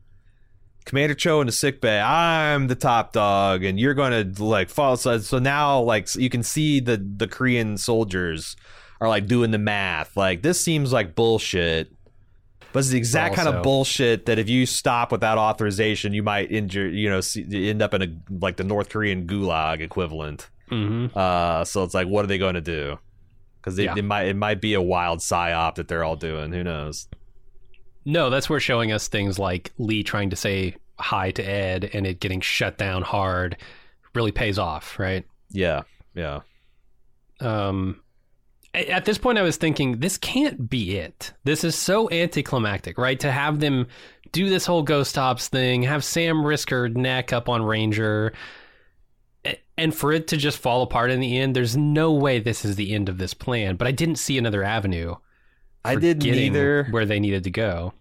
Commander 0.84 1.14
Cho 1.14 1.40
in 1.40 1.46
the 1.46 1.52
sick 1.52 1.80
bay. 1.80 2.00
I'm 2.00 2.66
the 2.66 2.74
top 2.74 3.12
dog, 3.12 3.64
and 3.64 3.78
you're 3.78 3.94
gonna 3.94 4.24
like 4.38 4.70
follow." 4.70 4.96
So, 4.96 5.18
so 5.18 5.38
now, 5.38 5.80
like, 5.80 6.12
you 6.16 6.30
can 6.30 6.42
see 6.42 6.80
the 6.80 6.96
the 6.96 7.28
Korean 7.28 7.76
soldiers 7.76 8.56
are 9.00 9.08
like 9.08 9.26
doing 9.26 9.52
the 9.52 9.58
math. 9.58 10.16
Like, 10.16 10.42
this 10.42 10.60
seems 10.60 10.92
like 10.92 11.14
bullshit. 11.14 11.92
But 12.74 12.80
it's 12.80 12.88
the 12.88 12.98
exact 12.98 13.36
kind 13.36 13.46
of 13.46 13.62
bullshit 13.62 14.26
that 14.26 14.40
if 14.40 14.48
you 14.48 14.66
stop 14.66 15.12
without 15.12 15.38
authorization, 15.38 16.12
you 16.12 16.24
might 16.24 16.50
injure, 16.50 16.88
you 16.88 17.08
know, 17.08 17.20
see, 17.20 17.70
end 17.70 17.80
up 17.80 17.94
in 17.94 18.02
a 18.02 18.08
like 18.40 18.56
the 18.56 18.64
North 18.64 18.88
Korean 18.88 19.28
gulag 19.28 19.80
equivalent. 19.80 20.50
Mm-hmm. 20.72 21.16
Uh, 21.16 21.64
so 21.64 21.84
it's 21.84 21.94
like, 21.94 22.08
what 22.08 22.24
are 22.24 22.26
they 22.26 22.36
going 22.36 22.56
to 22.56 22.60
do? 22.60 22.98
Because 23.60 23.78
Yeah. 23.78 23.94
it 23.96 24.04
might 24.04 24.26
it 24.26 24.34
might 24.34 24.60
be 24.60 24.74
a 24.74 24.82
wild 24.82 25.20
psyop 25.20 25.76
that 25.76 25.86
they're 25.86 26.02
all 26.02 26.16
doing. 26.16 26.50
Who 26.52 26.64
knows? 26.64 27.06
No, 28.04 28.28
that's 28.28 28.50
where 28.50 28.58
showing 28.58 28.90
us 28.90 29.06
things 29.06 29.38
like 29.38 29.70
Lee 29.78 30.02
trying 30.02 30.30
to 30.30 30.36
say 30.36 30.74
hi 30.98 31.30
to 31.30 31.42
Ed 31.42 31.90
and 31.94 32.04
it 32.08 32.18
getting 32.18 32.40
shut 32.40 32.76
down 32.76 33.02
hard 33.02 33.56
really 34.16 34.32
pays 34.32 34.58
off, 34.58 34.98
right? 34.98 35.24
Yeah, 35.50 35.82
yeah. 36.16 36.40
Um, 37.40 38.00
at 38.74 39.04
this 39.04 39.18
point, 39.18 39.38
I 39.38 39.42
was 39.42 39.56
thinking 39.56 40.00
this 40.00 40.18
can't 40.18 40.68
be 40.68 40.96
it. 40.96 41.32
This 41.44 41.64
is 41.64 41.76
so 41.76 42.10
anticlimactic, 42.10 42.98
right? 42.98 43.18
To 43.20 43.30
have 43.30 43.60
them 43.60 43.86
do 44.32 44.48
this 44.48 44.66
whole 44.66 44.82
Ghost 44.82 45.16
Ops 45.16 45.48
thing, 45.48 45.82
have 45.82 46.04
Sam 46.04 46.44
risk 46.44 46.70
her 46.70 46.88
neck 46.88 47.32
up 47.32 47.48
on 47.48 47.62
Ranger, 47.62 48.32
and 49.78 49.94
for 49.94 50.12
it 50.12 50.26
to 50.28 50.36
just 50.36 50.58
fall 50.58 50.82
apart 50.82 51.10
in 51.10 51.20
the 51.20 51.38
end. 51.38 51.54
There's 51.54 51.76
no 51.76 52.12
way 52.12 52.40
this 52.40 52.64
is 52.64 52.76
the 52.76 52.94
end 52.94 53.08
of 53.08 53.18
this 53.18 53.34
plan. 53.34 53.76
But 53.76 53.86
I 53.86 53.92
didn't 53.92 54.16
see 54.16 54.38
another 54.38 54.64
avenue. 54.64 55.14
I 55.84 55.96
didn't 55.96 56.26
either, 56.26 56.84
Where 56.90 57.06
they 57.06 57.20
needed 57.20 57.44
to 57.44 57.50
go. 57.50 57.92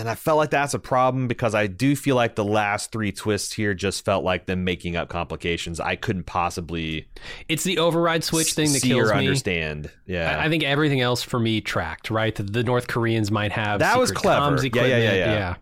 And 0.00 0.08
I 0.08 0.14
felt 0.14 0.38
like 0.38 0.50
that's 0.50 0.72
a 0.72 0.78
problem 0.78 1.28
because 1.28 1.54
I 1.54 1.66
do 1.66 1.94
feel 1.94 2.16
like 2.16 2.34
the 2.34 2.44
last 2.44 2.90
three 2.90 3.12
twists 3.12 3.52
here 3.52 3.74
just 3.74 4.04
felt 4.04 4.24
like 4.24 4.46
them 4.46 4.64
making 4.64 4.96
up 4.96 5.10
complications 5.10 5.78
I 5.78 5.96
couldn't 5.96 6.24
possibly 6.24 7.06
It's 7.48 7.64
the 7.64 7.78
override 7.78 8.24
switch 8.24 8.54
thing 8.54 8.72
that 8.72 8.82
kills 8.82 9.10
or 9.10 9.14
me. 9.14 9.20
understand. 9.20 9.90
Yeah, 10.06 10.38
I, 10.38 10.46
I 10.46 10.48
think 10.48 10.64
everything 10.64 11.02
else 11.02 11.22
for 11.22 11.38
me 11.38 11.60
tracked, 11.60 12.10
right? 12.10 12.34
The, 12.34 12.42
the 12.42 12.64
North 12.64 12.88
Koreans 12.88 13.30
might 13.30 13.52
have 13.52 13.80
that 13.80 13.98
was 13.98 14.10
clever. 14.10 14.56
Yeah, 14.66 14.86
yeah, 14.86 14.96
yeah, 14.96 14.96
equipment, 14.96 15.18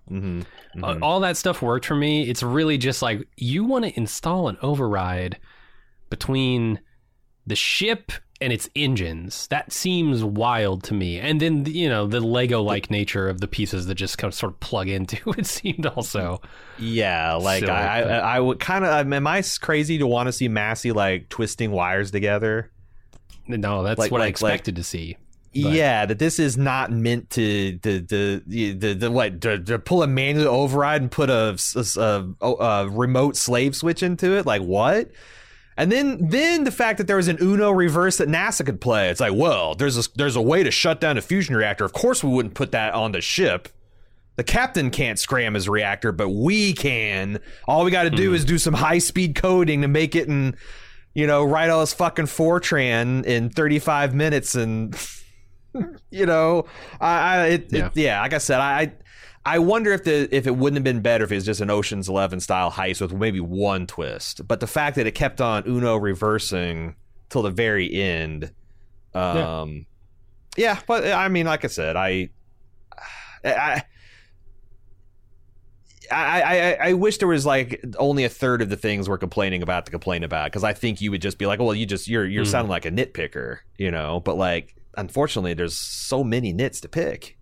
yeah. 0.08 0.16
Mm-hmm. 0.16 0.84
Uh, 0.84 0.98
all 1.02 1.20
that 1.20 1.36
stuff 1.36 1.60
worked 1.60 1.86
for 1.86 1.96
me. 1.96 2.28
It's 2.28 2.42
really 2.42 2.78
just 2.78 3.02
like 3.02 3.26
you 3.36 3.64
want 3.64 3.84
to 3.84 3.96
install 3.96 4.48
an 4.48 4.56
override 4.62 5.38
between 6.10 6.80
the 7.46 7.56
ship 7.56 8.12
and 8.40 8.52
its 8.52 8.68
engines. 8.76 9.46
That 9.48 9.72
seems 9.72 10.22
wild 10.22 10.84
to 10.84 10.94
me. 10.94 11.18
And 11.18 11.40
then 11.40 11.64
you 11.66 11.88
know 11.88 12.06
the 12.06 12.20
Lego 12.20 12.62
like 12.62 12.90
nature 12.90 13.28
of 13.28 13.40
the 13.40 13.48
pieces 13.48 13.86
that 13.86 13.94
just 13.96 14.18
kind 14.18 14.30
of 14.30 14.34
sort 14.34 14.52
of 14.52 14.60
plug 14.60 14.88
into 14.88 15.18
it 15.38 15.46
seemed 15.46 15.86
also. 15.86 16.40
Yeah, 16.78 17.34
like 17.34 17.60
Silly, 17.60 17.72
I, 17.72 18.02
I, 18.02 18.36
I 18.36 18.40
would 18.40 18.60
kind 18.60 18.84
of. 18.84 19.12
Am 19.12 19.26
I 19.26 19.42
crazy 19.60 19.98
to 19.98 20.06
want 20.06 20.26
to 20.28 20.32
see 20.32 20.48
Massey 20.48 20.92
like 20.92 21.28
twisting 21.28 21.70
wires 21.72 22.10
together? 22.10 22.70
No, 23.46 23.82
that's 23.82 23.98
Like- 23.98 24.10
what 24.12 24.20
I 24.20 24.26
like- 24.26 24.42
like- 24.42 24.52
expected 24.54 24.76
to 24.76 24.84
see. 24.84 25.16
But- 25.54 25.72
Yeah, 25.72 26.04
that 26.04 26.18
this 26.18 26.38
is 26.38 26.58
not 26.58 26.92
meant 26.92 27.30
to 27.30 27.78
the 27.82 27.98
the 28.00 28.42
the, 28.74 28.92
the, 28.94 29.10
what 29.10 29.40
to, 29.40 29.58
to 29.58 29.78
pull 29.78 30.02
a 30.02 30.06
manual 30.06 30.48
override 30.54 31.00
and 31.00 31.10
put 31.10 31.30
a 31.30 31.56
oh, 32.42 32.56
a 32.60 32.86
remote 32.88 33.34
slave 33.34 33.74
switch 33.74 34.02
into 34.02 34.36
it. 34.36 34.44
Like 34.44 34.60
what? 34.60 35.10
And 35.78 35.90
then 35.90 36.28
then 36.28 36.64
the 36.64 36.70
fact 36.70 36.98
that 36.98 37.06
there 37.06 37.16
was 37.16 37.28
an 37.28 37.38
Uno 37.40 37.70
reverse 37.70 38.18
that 38.18 38.28
NASA 38.28 38.66
could 38.66 38.80
play. 38.80 39.08
It's 39.08 39.20
like, 39.20 39.32
well, 39.34 39.74
there's 39.74 39.96
a 39.96 40.10
there's 40.16 40.36
a 40.36 40.42
way 40.42 40.62
to 40.62 40.70
shut 40.70 41.00
down 41.00 41.16
a 41.16 41.22
fusion 41.22 41.54
reactor. 41.54 41.84
Of 41.84 41.94
course, 41.94 42.22
we 42.22 42.30
wouldn't 42.30 42.54
put 42.54 42.72
that 42.72 42.92
on 42.94 43.12
the 43.12 43.20
ship. 43.20 43.68
The 44.36 44.44
captain 44.44 44.90
can't 44.90 45.18
scram 45.18 45.54
his 45.54 45.68
reactor, 45.68 46.12
but 46.12 46.28
we 46.28 46.72
can. 46.72 47.40
All 47.66 47.84
we 47.84 47.90
got 47.90 48.02
to 48.02 48.10
do 48.10 48.30
hmm. 48.30 48.34
is 48.34 48.44
do 48.44 48.58
some 48.58 48.74
high 48.74 48.98
speed 48.98 49.36
coding 49.36 49.82
to 49.82 49.88
make 49.88 50.14
it 50.14 50.28
and 50.28 50.56
you 51.14 51.26
know, 51.26 51.42
write 51.42 51.68
all 51.68 51.80
this 51.80 51.92
fucking 51.94 52.26
Fortran 52.26 53.24
in 53.24 53.50
35 53.50 54.14
minutes 54.14 54.54
and 54.54 54.96
you 56.10 56.26
know, 56.26 56.66
I, 57.00 57.16
I 57.16 57.46
it, 57.46 57.72
yeah. 57.72 57.78
Yeah. 57.78 57.86
It, 57.86 57.92
yeah, 57.96 58.20
like 58.20 58.34
I 58.34 58.38
said, 58.38 58.60
I 58.60 58.92
I 59.54 59.58
wonder 59.58 59.92
if 59.92 60.04
the 60.04 60.28
if 60.34 60.46
it 60.46 60.56
wouldn't 60.56 60.76
have 60.76 60.84
been 60.84 61.00
better 61.00 61.24
if 61.24 61.32
it 61.32 61.36
was 61.36 61.44
just 61.46 61.60
an 61.60 61.70
Ocean's 61.70 62.08
Eleven 62.08 62.40
style 62.40 62.70
heist 62.70 63.00
with 63.00 63.12
maybe 63.12 63.40
one 63.40 63.86
twist. 63.86 64.46
But 64.46 64.60
the 64.60 64.66
fact 64.66 64.96
that 64.96 65.06
it 65.06 65.12
kept 65.12 65.40
on 65.40 65.64
Uno 65.66 65.96
reversing 65.96 66.96
till 67.30 67.42
the 67.42 67.50
very 67.50 67.92
end, 67.92 68.52
um, 69.14 69.86
yeah. 70.56 70.80
But 70.86 71.06
I 71.06 71.28
mean, 71.28 71.46
like 71.46 71.64
I 71.64 71.68
said, 71.68 71.96
I, 71.96 72.30
I. 73.44 73.82
I, 76.10 76.40
I, 76.40 76.88
I 76.88 76.92
wish 76.94 77.18
there 77.18 77.28
was 77.28 77.44
like 77.44 77.84
only 77.98 78.24
a 78.24 78.30
third 78.30 78.62
of 78.62 78.70
the 78.70 78.78
things 78.78 79.10
we're 79.10 79.18
complaining 79.18 79.62
about 79.62 79.84
to 79.84 79.90
complain 79.92 80.24
about 80.24 80.46
because 80.46 80.64
I 80.64 80.72
think 80.72 81.02
you 81.02 81.10
would 81.10 81.20
just 81.20 81.36
be 81.36 81.44
like, 81.44 81.58
well, 81.60 81.74
you 81.74 81.84
just 81.84 82.08
you're 82.08 82.24
you're 82.24 82.44
Hmm. 82.44 82.50
sounding 82.50 82.70
like 82.70 82.86
a 82.86 82.90
nitpicker, 82.90 83.58
you 83.76 83.90
know. 83.90 84.20
But 84.20 84.38
like, 84.38 84.74
unfortunately, 84.96 85.52
there's 85.52 85.76
so 85.76 86.24
many 86.24 86.54
nits 86.54 86.80
to 86.80 86.88
pick. 86.88 87.36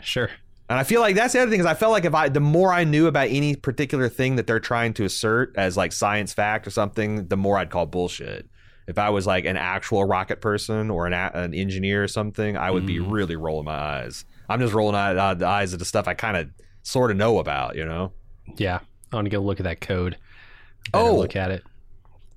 Sure. 0.00 0.30
And 0.68 0.78
I 0.78 0.82
feel 0.82 1.00
like 1.00 1.16
that's 1.16 1.32
the 1.32 1.40
other 1.40 1.50
thing 1.50 1.60
is 1.60 1.66
I 1.66 1.74
felt 1.74 1.92
like 1.92 2.04
if 2.04 2.14
I 2.14 2.28
the 2.28 2.40
more 2.40 2.72
I 2.72 2.84
knew 2.84 3.06
about 3.06 3.28
any 3.28 3.56
particular 3.56 4.08
thing 4.08 4.36
that 4.36 4.46
they're 4.46 4.60
trying 4.60 4.92
to 4.94 5.04
assert 5.04 5.54
as 5.56 5.76
like 5.76 5.92
science 5.92 6.34
fact 6.34 6.66
or 6.66 6.70
something, 6.70 7.28
the 7.28 7.36
more 7.36 7.56
I'd 7.56 7.70
call 7.70 7.86
bullshit. 7.86 8.48
If 8.86 8.98
I 8.98 9.10
was 9.10 9.26
like 9.26 9.44
an 9.44 9.56
actual 9.56 10.04
rocket 10.04 10.40
person 10.40 10.90
or 10.90 11.06
an 11.06 11.12
a, 11.12 11.30
an 11.34 11.54
engineer 11.54 12.02
or 12.02 12.08
something, 12.08 12.56
I 12.56 12.70
would 12.70 12.86
be 12.86 13.00
really 13.00 13.36
rolling 13.36 13.66
my 13.66 13.74
eyes. 13.74 14.24
I'm 14.48 14.60
just 14.60 14.72
rolling 14.72 14.94
eye, 14.94 15.14
uh, 15.14 15.34
the 15.34 15.46
eyes 15.46 15.74
at 15.74 15.78
the 15.78 15.84
stuff 15.84 16.08
I 16.08 16.14
kind 16.14 16.36
of 16.36 16.48
sort 16.82 17.10
of 17.10 17.18
know 17.18 17.38
about, 17.38 17.76
you 17.76 17.84
know. 17.84 18.12
Yeah. 18.56 18.80
I 19.12 19.16
want 19.16 19.26
to 19.26 19.30
go 19.30 19.40
look 19.40 19.60
at 19.60 19.64
that 19.64 19.80
code. 19.80 20.16
Oh. 20.94 21.16
look 21.16 21.36
at 21.36 21.50
it. 21.50 21.62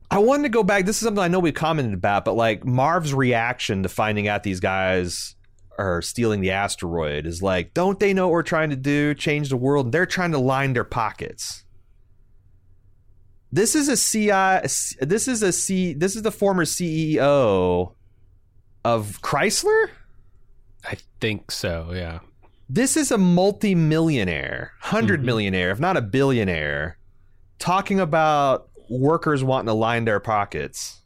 I 0.10 0.20
wanted 0.20 0.44
to 0.44 0.50
go 0.50 0.62
back. 0.62 0.86
This 0.86 0.98
is 0.98 1.04
something 1.04 1.24
I 1.24 1.30
know 1.30 1.40
we've 1.40 1.54
commented 1.54 1.94
about, 1.94 2.26
but 2.26 2.34
like 2.34 2.66
Marv's 2.66 3.14
reaction 3.14 3.84
to 3.84 3.90
finding 3.90 4.28
out 4.28 4.44
these 4.44 4.60
guys 4.60 5.36
are 5.82 6.02
stealing 6.02 6.42
the 6.42 6.52
asteroid 6.52 7.26
is 7.26 7.42
like, 7.42 7.74
don't 7.74 8.00
they 8.00 8.14
know 8.14 8.28
what 8.28 8.34
we're 8.34 8.44
trying 8.44 8.70
to 8.70 8.76
do? 8.76 9.14
Change 9.14 9.50
the 9.50 9.58
world. 9.58 9.88
And 9.88 9.94
they're 9.94 10.06
trying 10.06 10.32
to 10.32 10.40
line 10.40 10.74
their 10.74 10.84
pockets. 10.84 11.64
This 13.52 13.76
is 13.76 13.90
a 13.90 13.98
CI. 13.98 14.68
This 15.06 15.28
is 15.28 15.44
a 15.44 15.52
C. 15.52 15.94
This 15.94 16.16
is 16.16 16.22
the 16.22 16.32
former 16.32 16.64
CEO 16.64 17.94
of 18.86 19.22
Chrysler. 19.22 19.90
I 20.86 20.98
think 21.20 21.52
so. 21.52 21.92
Yeah. 21.94 22.20
This 22.70 22.96
is 22.96 23.12
a 23.12 23.18
multi-millionaire, 23.18 24.72
100 24.82 25.20
mm-hmm. 25.20 25.26
millionaire, 25.26 25.72
if 25.72 25.80
not 25.82 25.98
a 25.98 26.02
billionaire, 26.02 26.98
talking 27.60 28.00
about 28.00 28.70
workers 28.90 29.44
wanting 29.44 29.68
to 29.68 29.74
line 29.74 30.06
their 30.06 30.22
pockets. 30.22 31.01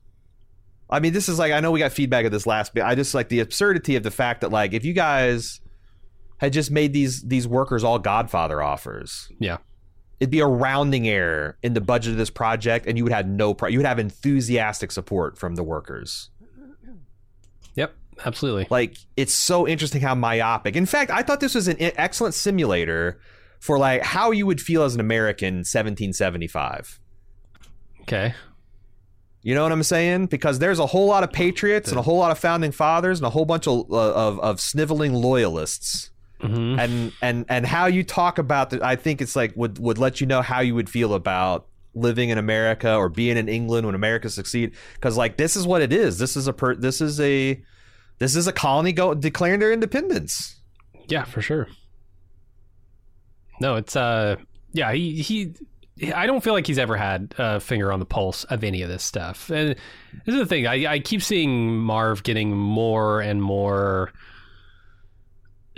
I 0.90 1.00
mean, 1.00 1.14
this 1.14 1.30
is 1.30 1.40
like 1.40 1.52
I 1.52 1.60
know 1.60 1.72
we 1.72 1.80
got 1.80 1.92
feedback 1.92 2.26
of 2.26 2.32
this 2.32 2.46
last 2.46 2.74
bit. 2.74 2.84
I 2.84 2.96
just 2.96 3.14
like 3.14 3.30
the 3.30 3.40
absurdity 3.40 3.96
of 3.96 4.04
the 4.04 4.12
fact 4.12 4.42
that 4.42 4.52
like 4.52 4.74
if 4.74 4.86
you 4.86 4.94
guys 4.94 5.62
had 6.38 6.54
just 6.54 6.72
made 6.72 6.94
these 6.94 7.22
these 7.24 7.48
workers 7.48 7.84
all 7.84 8.00
Godfather 8.00 8.62
offers. 8.62 9.32
Yeah. 9.40 9.58
It'd 10.20 10.32
be 10.32 10.40
a 10.40 10.48
rounding 10.48 11.08
error 11.08 11.58
in 11.62 11.74
the 11.74 11.82
budget 11.82 12.12
of 12.12 12.18
this 12.18 12.30
project, 12.30 12.86
and 12.88 12.98
you 12.98 13.04
would 13.04 13.14
have 13.14 13.28
no 13.28 13.54
pro- 13.54 13.70
you 13.70 13.80
would 13.80 13.86
have 13.86 14.00
enthusiastic 14.00 14.92
support 14.92 15.38
from 15.38 15.56
the 15.56 15.64
workers. 15.64 16.30
Yep. 17.76 17.94
Absolutely. 18.26 18.68
Like 18.70 18.96
it's 19.18 19.34
so 19.34 19.68
interesting 19.68 20.02
how 20.02 20.16
myopic. 20.16 20.76
In 20.76 20.86
fact, 20.86 21.12
I 21.12 21.22
thought 21.22 21.40
this 21.40 21.56
was 21.56 21.68
an 21.68 21.78
excellent 21.80 22.34
simulator 22.34 23.20
for 23.60 23.78
like 23.78 24.04
how 24.04 24.32
you 24.32 24.46
would 24.46 24.62
feel 24.62 24.84
as 24.84 24.94
an 24.94 25.02
American 25.02 25.56
1775. 25.56 27.00
Okay. 28.02 28.34
You 29.46 29.54
know 29.54 29.62
what 29.62 29.72
I'm 29.72 29.84
saying? 29.84 30.26
Because 30.26 30.58
there's 30.58 30.80
a 30.80 30.88
whole 30.88 31.06
lot 31.06 31.24
of 31.24 31.32
patriots 31.32 31.92
and 31.92 32.00
a 32.00 32.02
whole 32.02 32.18
lot 32.18 32.32
of 32.32 32.40
founding 32.40 32.72
fathers 32.72 33.20
and 33.20 33.28
a 33.28 33.30
whole 33.30 33.46
bunch 33.46 33.68
of 33.68 33.86
uh, 33.92 34.12
of, 34.12 34.40
of 34.40 34.60
sniveling 34.60 35.14
loyalists. 35.14 36.10
Mm-hmm. 36.42 36.80
And 36.80 37.14
and 37.22 37.46
and 37.48 37.64
how 37.64 37.86
you 37.86 38.04
talk 38.04 38.40
about 38.40 38.72
the, 38.72 38.84
I 38.84 38.96
think 38.96 39.22
it's 39.22 39.36
like 39.36 39.56
would 39.56 39.78
would 39.78 40.00
let 40.00 40.20
you 40.20 40.26
know 40.26 40.42
how 40.42 40.62
you 40.62 40.74
would 40.74 40.90
feel 40.90 41.14
about 41.14 41.68
living 41.94 42.30
in 42.30 42.40
America 42.40 42.96
or 42.96 43.08
being 43.08 43.38
in 43.38 43.48
England 43.48 43.86
when 43.86 43.94
America 43.94 44.32
succeed 44.32 44.72
because 44.96 45.16
like 45.16 45.38
this 45.38 45.56
is 45.56 45.68
what 45.68 45.84
it 45.84 45.94
is. 45.94 46.18
This 46.18 46.36
is 46.36 46.48
a 46.48 46.54
per, 46.54 46.74
this 46.74 47.00
is 47.00 47.20
a 47.22 47.62
this 48.18 48.36
is 48.36 48.48
a 48.48 48.52
colony 48.52 48.94
go 48.94 49.14
declaring 49.14 49.60
their 49.60 49.72
independence. 49.72 50.60
Yeah, 51.08 51.24
for 51.24 51.44
sure. 51.44 51.68
No, 53.62 53.76
it's 53.76 53.96
uh 53.96 54.38
yeah, 54.72 54.92
he 54.92 55.22
he 55.22 55.54
I 56.14 56.26
don't 56.28 56.44
feel 56.44 56.54
like 56.54 56.68
he's 56.68 56.78
ever 56.78 56.98
had 56.98 57.34
a 57.38 57.60
finger 57.60 57.92
on 57.92 58.00
the 58.00 58.06
pulse 58.06 58.44
of 58.46 58.64
any 58.66 58.82
of 58.82 58.90
this 58.90 59.02
stuff. 59.04 59.50
And 59.50 59.70
this 60.26 60.34
is 60.34 60.40
the 60.40 60.46
thing. 60.46 60.68
I, 60.68 60.94
I 60.94 61.00
keep 61.00 61.22
seeing 61.22 61.78
Marv 61.78 62.24
getting 62.24 62.56
more 62.56 63.22
and 63.22 63.42
more 63.42 64.12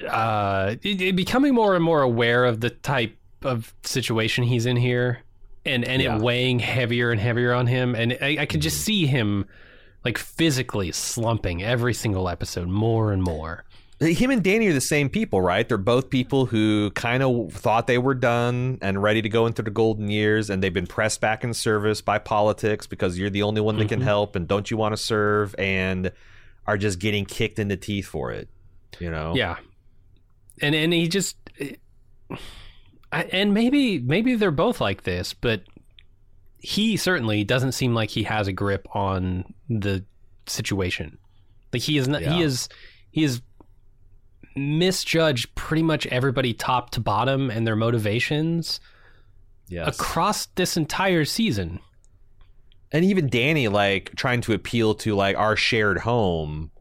uh 0.08 0.76
it- 0.84 1.02
it 1.02 1.16
becoming 1.16 1.54
more 1.56 1.76
and 1.76 1.84
more 1.84 2.02
aware 2.02 2.46
of 2.46 2.62
the 2.62 2.70
type 2.70 3.18
of 3.42 3.74
situation 3.84 4.44
he's 4.44 4.66
in 4.66 4.78
here 4.78 5.20
and 5.66 5.84
and 5.86 6.02
Yeah. 6.02 6.16
it 6.18 6.22
weighing 6.22 6.60
heavier 6.60 7.12
and 7.12 7.20
heavier 7.20 7.54
on 7.54 7.66
him 7.68 7.96
and 7.96 8.18
I, 8.22 8.38
I 8.42 8.46
could 8.46 8.62
just 8.62 8.82
see 8.82 9.06
him 9.08 9.46
like 10.06 10.18
physically 10.18 10.92
slumping 10.92 11.64
every 11.64 11.94
single 11.94 12.30
episode 12.30 12.68
more 12.68 13.12
and 13.12 13.24
more. 13.24 13.66
Him 14.00 14.30
and 14.30 14.44
Danny 14.44 14.68
are 14.68 14.74
the 14.74 14.82
same 14.82 15.10
people, 15.10 15.42
right? 15.42 15.68
They're 15.68 15.78
both 15.78 16.12
people 16.12 16.46
who 16.46 16.92
kind 16.92 17.24
of 17.24 17.52
thought 17.52 17.88
they 17.88 17.98
were 17.98 18.14
done 18.14 18.78
and 18.82 19.02
ready 19.02 19.24
to 19.24 19.30
go 19.30 19.48
into 19.48 19.64
the 19.64 19.72
golden 19.72 20.10
years, 20.10 20.50
and 20.50 20.62
they've 20.62 20.74
been 20.74 20.88
pressed 20.88 21.20
back 21.20 21.44
in 21.44 21.54
service 21.54 22.00
by 22.02 22.20
politics 22.20 22.86
because 22.86 23.18
you're 23.18 23.32
the 23.32 23.42
only 23.42 23.60
one 23.60 23.78
that 23.78 23.90
can 23.90 24.00
mm-hmm. 24.00 24.08
help, 24.08 24.36
and 24.36 24.48
don't 24.48 24.70
you 24.70 24.78
want 24.78 24.94
to 24.94 24.98
serve, 24.98 25.56
and 25.58 26.12
are 26.68 26.78
just 26.78 27.00
getting 27.00 27.26
kicked 27.26 27.58
in 27.58 27.70
the 27.70 27.78
teeth 27.78 28.06
for 28.06 28.32
it. 28.32 28.50
You 29.00 29.10
know? 29.10 29.34
Yeah, 29.36 29.58
and 30.62 30.76
and 30.76 30.94
he 30.94 31.08
just, 31.08 31.36
I, 33.12 33.24
and 33.24 33.54
maybe 33.54 33.98
maybe 33.98 34.36
they're 34.36 34.52
both 34.52 34.80
like 34.80 35.04
this, 35.04 35.34
but 35.34 35.64
he 36.60 36.98
certainly 36.98 37.44
doesn't 37.44 37.72
seem 37.72 37.96
like 37.96 38.12
he 38.12 38.24
has 38.24 38.48
a 38.48 38.54
grip 38.54 38.88
on 38.96 39.56
the 39.70 40.06
situation. 40.46 41.18
Like 41.74 41.82
he 41.82 41.98
is 41.98 42.08
not. 42.08 42.22
He 42.22 42.42
is. 42.42 42.70
He 43.10 43.24
is 43.24 43.42
misjudged 44.58 45.54
pretty 45.56 45.84
much 45.84 46.06
everybody 46.08 46.54
top 46.54 46.90
to 46.92 47.00
bottom 47.00 47.50
and 47.50 47.66
their 47.68 47.76
motivations 47.76 48.80
Yes. 49.70 49.88
across 50.00 50.46
this 50.56 50.78
entire 50.78 51.26
season. 51.26 51.80
and 52.90 53.04
even 53.04 53.28
Danny 53.28 53.68
like 53.68 54.16
trying 54.16 54.40
to 54.42 54.54
appeal 54.54 54.96
to 54.96 55.14
like 55.14 55.36
our 55.38 55.58
shared 55.58 56.00
home. 56.00 56.72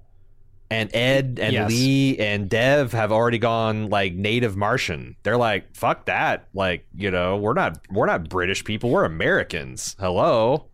And 0.70 0.88
Ed 0.94 1.38
and 1.42 1.52
Yes. 1.52 1.68
Lee 1.70 2.16
and 2.18 2.48
Dev 2.48 2.92
have 2.92 3.10
already 3.12 3.38
gone 3.38 3.88
like 3.88 4.14
native 4.14 4.56
Martian. 4.56 5.16
They're 5.24 5.36
like, 5.36 5.74
fuck 5.76 6.06
that. 6.06 6.46
Like, 6.54 6.86
you 6.94 7.10
know, 7.10 7.36
we're 7.38 7.54
not 7.54 7.80
we're 7.90 8.06
not 8.06 8.28
British 8.28 8.62
people. 8.64 8.90
We're 8.90 9.04
Americans. 9.04 9.96
Hello. 9.98 10.66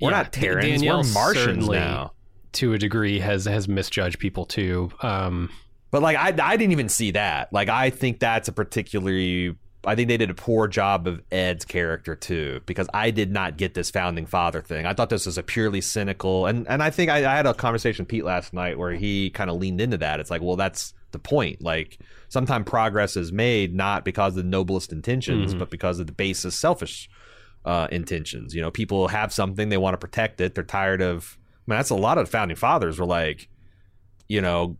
We're 0.00 0.10
Yeah, 0.10 0.16
not 0.18 0.32
Terrans. 0.32 0.64
Danielle 0.66 1.02
we're 1.02 1.12
Martians 1.12 1.68
now. 1.68 2.12
To 2.52 2.72
a 2.72 2.78
degree, 2.78 3.18
has 3.18 3.44
has 3.46 3.66
misjudged 3.68 4.18
people 4.20 4.44
too. 4.46 4.90
Um, 5.02 5.50
But 5.90 6.02
like 6.02 6.16
I 6.16 6.34
I 6.42 6.56
didn't 6.56 6.72
even 6.72 6.88
see 6.88 7.12
that. 7.12 7.52
Like 7.52 7.68
I 7.68 7.90
think 7.90 8.20
that's 8.20 8.48
a 8.48 8.52
particularly 8.52 9.56
I 9.86 9.94
think 9.94 10.08
they 10.08 10.16
did 10.16 10.30
a 10.30 10.34
poor 10.34 10.66
job 10.66 11.06
of 11.06 11.22
Ed's 11.30 11.64
character 11.64 12.16
too, 12.16 12.60
because 12.66 12.88
I 12.92 13.12
did 13.12 13.30
not 13.30 13.56
get 13.56 13.74
this 13.74 13.88
founding 13.88 14.26
father 14.26 14.60
thing. 14.60 14.84
I 14.84 14.92
thought 14.92 15.10
this 15.10 15.26
was 15.26 15.38
a 15.38 15.44
purely 15.44 15.80
cynical, 15.80 16.46
and 16.46 16.66
and 16.68 16.82
I 16.82 16.90
think 16.90 17.10
I, 17.10 17.18
I 17.18 17.36
had 17.36 17.46
a 17.46 17.54
conversation 17.54 18.02
with 18.02 18.08
Pete 18.08 18.24
last 18.24 18.52
night 18.52 18.78
where 18.78 18.92
he 18.92 19.30
kind 19.30 19.48
of 19.48 19.56
leaned 19.56 19.80
into 19.80 19.96
that. 19.98 20.18
It's 20.18 20.30
like, 20.30 20.42
well, 20.42 20.56
that's 20.56 20.92
the 21.12 21.20
point. 21.20 21.62
Like, 21.62 21.98
sometimes 22.28 22.68
progress 22.68 23.16
is 23.16 23.30
made 23.30 23.74
not 23.74 24.04
because 24.04 24.36
of 24.36 24.42
the 24.42 24.50
noblest 24.50 24.92
intentions, 24.92 25.54
but 25.54 25.70
because 25.70 26.00
of 26.00 26.08
the 26.08 26.12
basest 26.12 26.58
selfish 26.58 27.08
uh, 27.64 27.86
intentions. 27.92 28.54
You 28.54 28.62
know, 28.62 28.72
people 28.72 29.06
have 29.08 29.32
something 29.32 29.68
they 29.68 29.76
want 29.76 29.94
to 29.94 29.98
protect 29.98 30.40
it. 30.40 30.56
They're 30.56 30.64
tired 30.64 31.00
of. 31.00 31.38
I 31.38 31.70
mean, 31.70 31.78
that's 31.78 31.90
a 31.90 31.96
lot 31.96 32.18
of 32.18 32.28
founding 32.28 32.56
fathers 32.56 32.98
were 32.98 33.06
like, 33.06 33.48
you 34.28 34.40
know, 34.40 34.76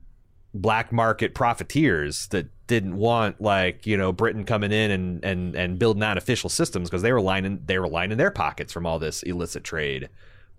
black 0.61 0.93
market 0.93 1.35
profiteers 1.35 2.29
that 2.29 2.47
didn't 2.67 2.97
want 2.97 3.41
like 3.41 3.87
you 3.87 3.97
know 3.97 4.13
Britain 4.13 4.45
coming 4.45 4.73
in 4.73 4.91
and 4.91 5.25
and 5.25 5.55
and 5.55 5.79
building 5.79 6.03
out 6.03 6.19
official 6.19 6.51
systems 6.51 6.89
because 6.91 7.03
they 7.03 7.13
were 7.13 7.21
lining 7.21 7.61
they 7.67 7.79
were 7.79 7.89
lining 7.89 8.19
their 8.19 8.31
pockets 8.31 8.73
from 8.73 8.87
all 8.87 8.99
this 8.99 9.23
illicit 9.23 9.65
trade. 9.65 10.09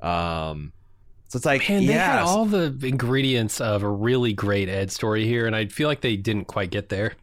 Um, 0.02 0.72
so 1.28 1.38
it's 1.38 1.45
like 1.45 1.68
Man, 1.68 1.86
they 1.86 1.93
had 1.93 2.20
all 2.20 2.45
the 2.45 2.78
ingredients 2.84 3.60
of 3.60 3.84
a 3.84 3.89
really 3.89 4.32
great 4.32 4.70
Ed 4.70 4.91
story 4.91 5.26
here, 5.26 5.45
and 5.45 5.56
I 5.56 5.66
feel 5.66 5.89
like 5.89 6.02
they 6.02 6.16
didn't 6.16 6.45
quite 6.45 6.70
get 6.70 6.89
there. 6.89 7.16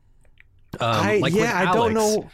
Um, 0.80 1.06
I, 1.06 1.18
like 1.18 1.32
yeah, 1.32 1.58
I 1.58 1.72
don't 1.72 1.96
Alex, 1.96 2.16
know. 2.16 2.30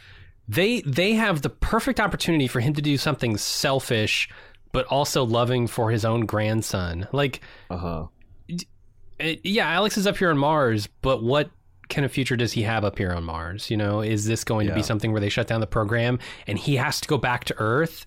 They 0.49 0.81
they 0.81 1.13
have 1.13 1.41
the 1.41 1.49
perfect 1.49 1.99
opportunity 2.01 2.47
for 2.47 2.59
him 2.59 2.73
to 2.73 2.81
do 2.81 2.97
something 2.97 3.37
selfish, 3.37 4.27
but 4.73 4.85
also 4.87 5.23
loving 5.23 5.67
for 5.67 5.91
his 5.91 6.03
own 6.03 6.25
grandson. 6.25 7.07
Like, 7.13 7.39
Uh 7.69 7.77
huh. 7.77 8.05
Eh, 9.21 9.35
yeah, 9.43 9.69
Alex 9.69 9.97
is 9.97 10.07
up 10.07 10.17
here 10.17 10.29
on 10.29 10.37
Mars, 10.37 10.87
but 11.01 11.23
what 11.23 11.49
kind 11.89 12.05
of 12.05 12.11
future 12.11 12.35
does 12.35 12.53
he 12.53 12.63
have 12.63 12.83
up 12.83 12.97
here 12.97 13.11
on 13.11 13.23
Mars? 13.23 13.69
You 13.69 13.77
know, 13.77 14.01
is 14.01 14.25
this 14.25 14.43
going 14.43 14.67
to 14.67 14.73
be 14.73 14.81
something 14.83 15.11
where 15.11 15.21
they 15.21 15.29
shut 15.29 15.47
down 15.47 15.59
the 15.61 15.67
program 15.67 16.19
and 16.47 16.57
he 16.57 16.77
has 16.77 17.01
to 17.01 17.07
go 17.07 17.17
back 17.17 17.43
to 17.45 17.55
Earth 17.57 18.05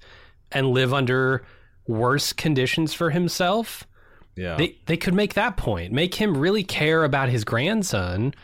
and 0.50 0.70
live 0.70 0.92
under 0.92 1.44
worse 1.86 2.32
conditions 2.32 2.94
for 2.94 3.10
himself? 3.10 3.86
Yeah. 4.36 4.56
They 4.56 4.78
they 4.86 4.96
could 4.96 5.14
make 5.14 5.34
that 5.34 5.56
point, 5.56 5.92
make 5.92 6.14
him 6.16 6.36
really 6.36 6.64
care 6.64 7.04
about 7.04 7.28
his 7.28 7.44
grandson, 7.44 8.34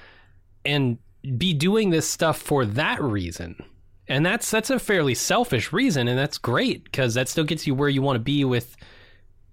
and 0.64 0.98
be 1.36 1.52
doing 1.52 1.90
this 1.90 2.08
stuff 2.08 2.40
for 2.40 2.64
that 2.64 3.02
reason. 3.02 3.62
And 4.06 4.24
that's 4.24 4.50
that's 4.50 4.70
a 4.70 4.78
fairly 4.78 5.14
selfish 5.14 5.72
reason, 5.72 6.08
and 6.08 6.18
that's 6.18 6.38
great 6.38 6.84
because 6.84 7.14
that 7.14 7.28
still 7.28 7.44
gets 7.44 7.66
you 7.66 7.74
where 7.74 7.88
you 7.88 8.02
want 8.02 8.16
to 8.16 8.20
be 8.20 8.44
with, 8.44 8.76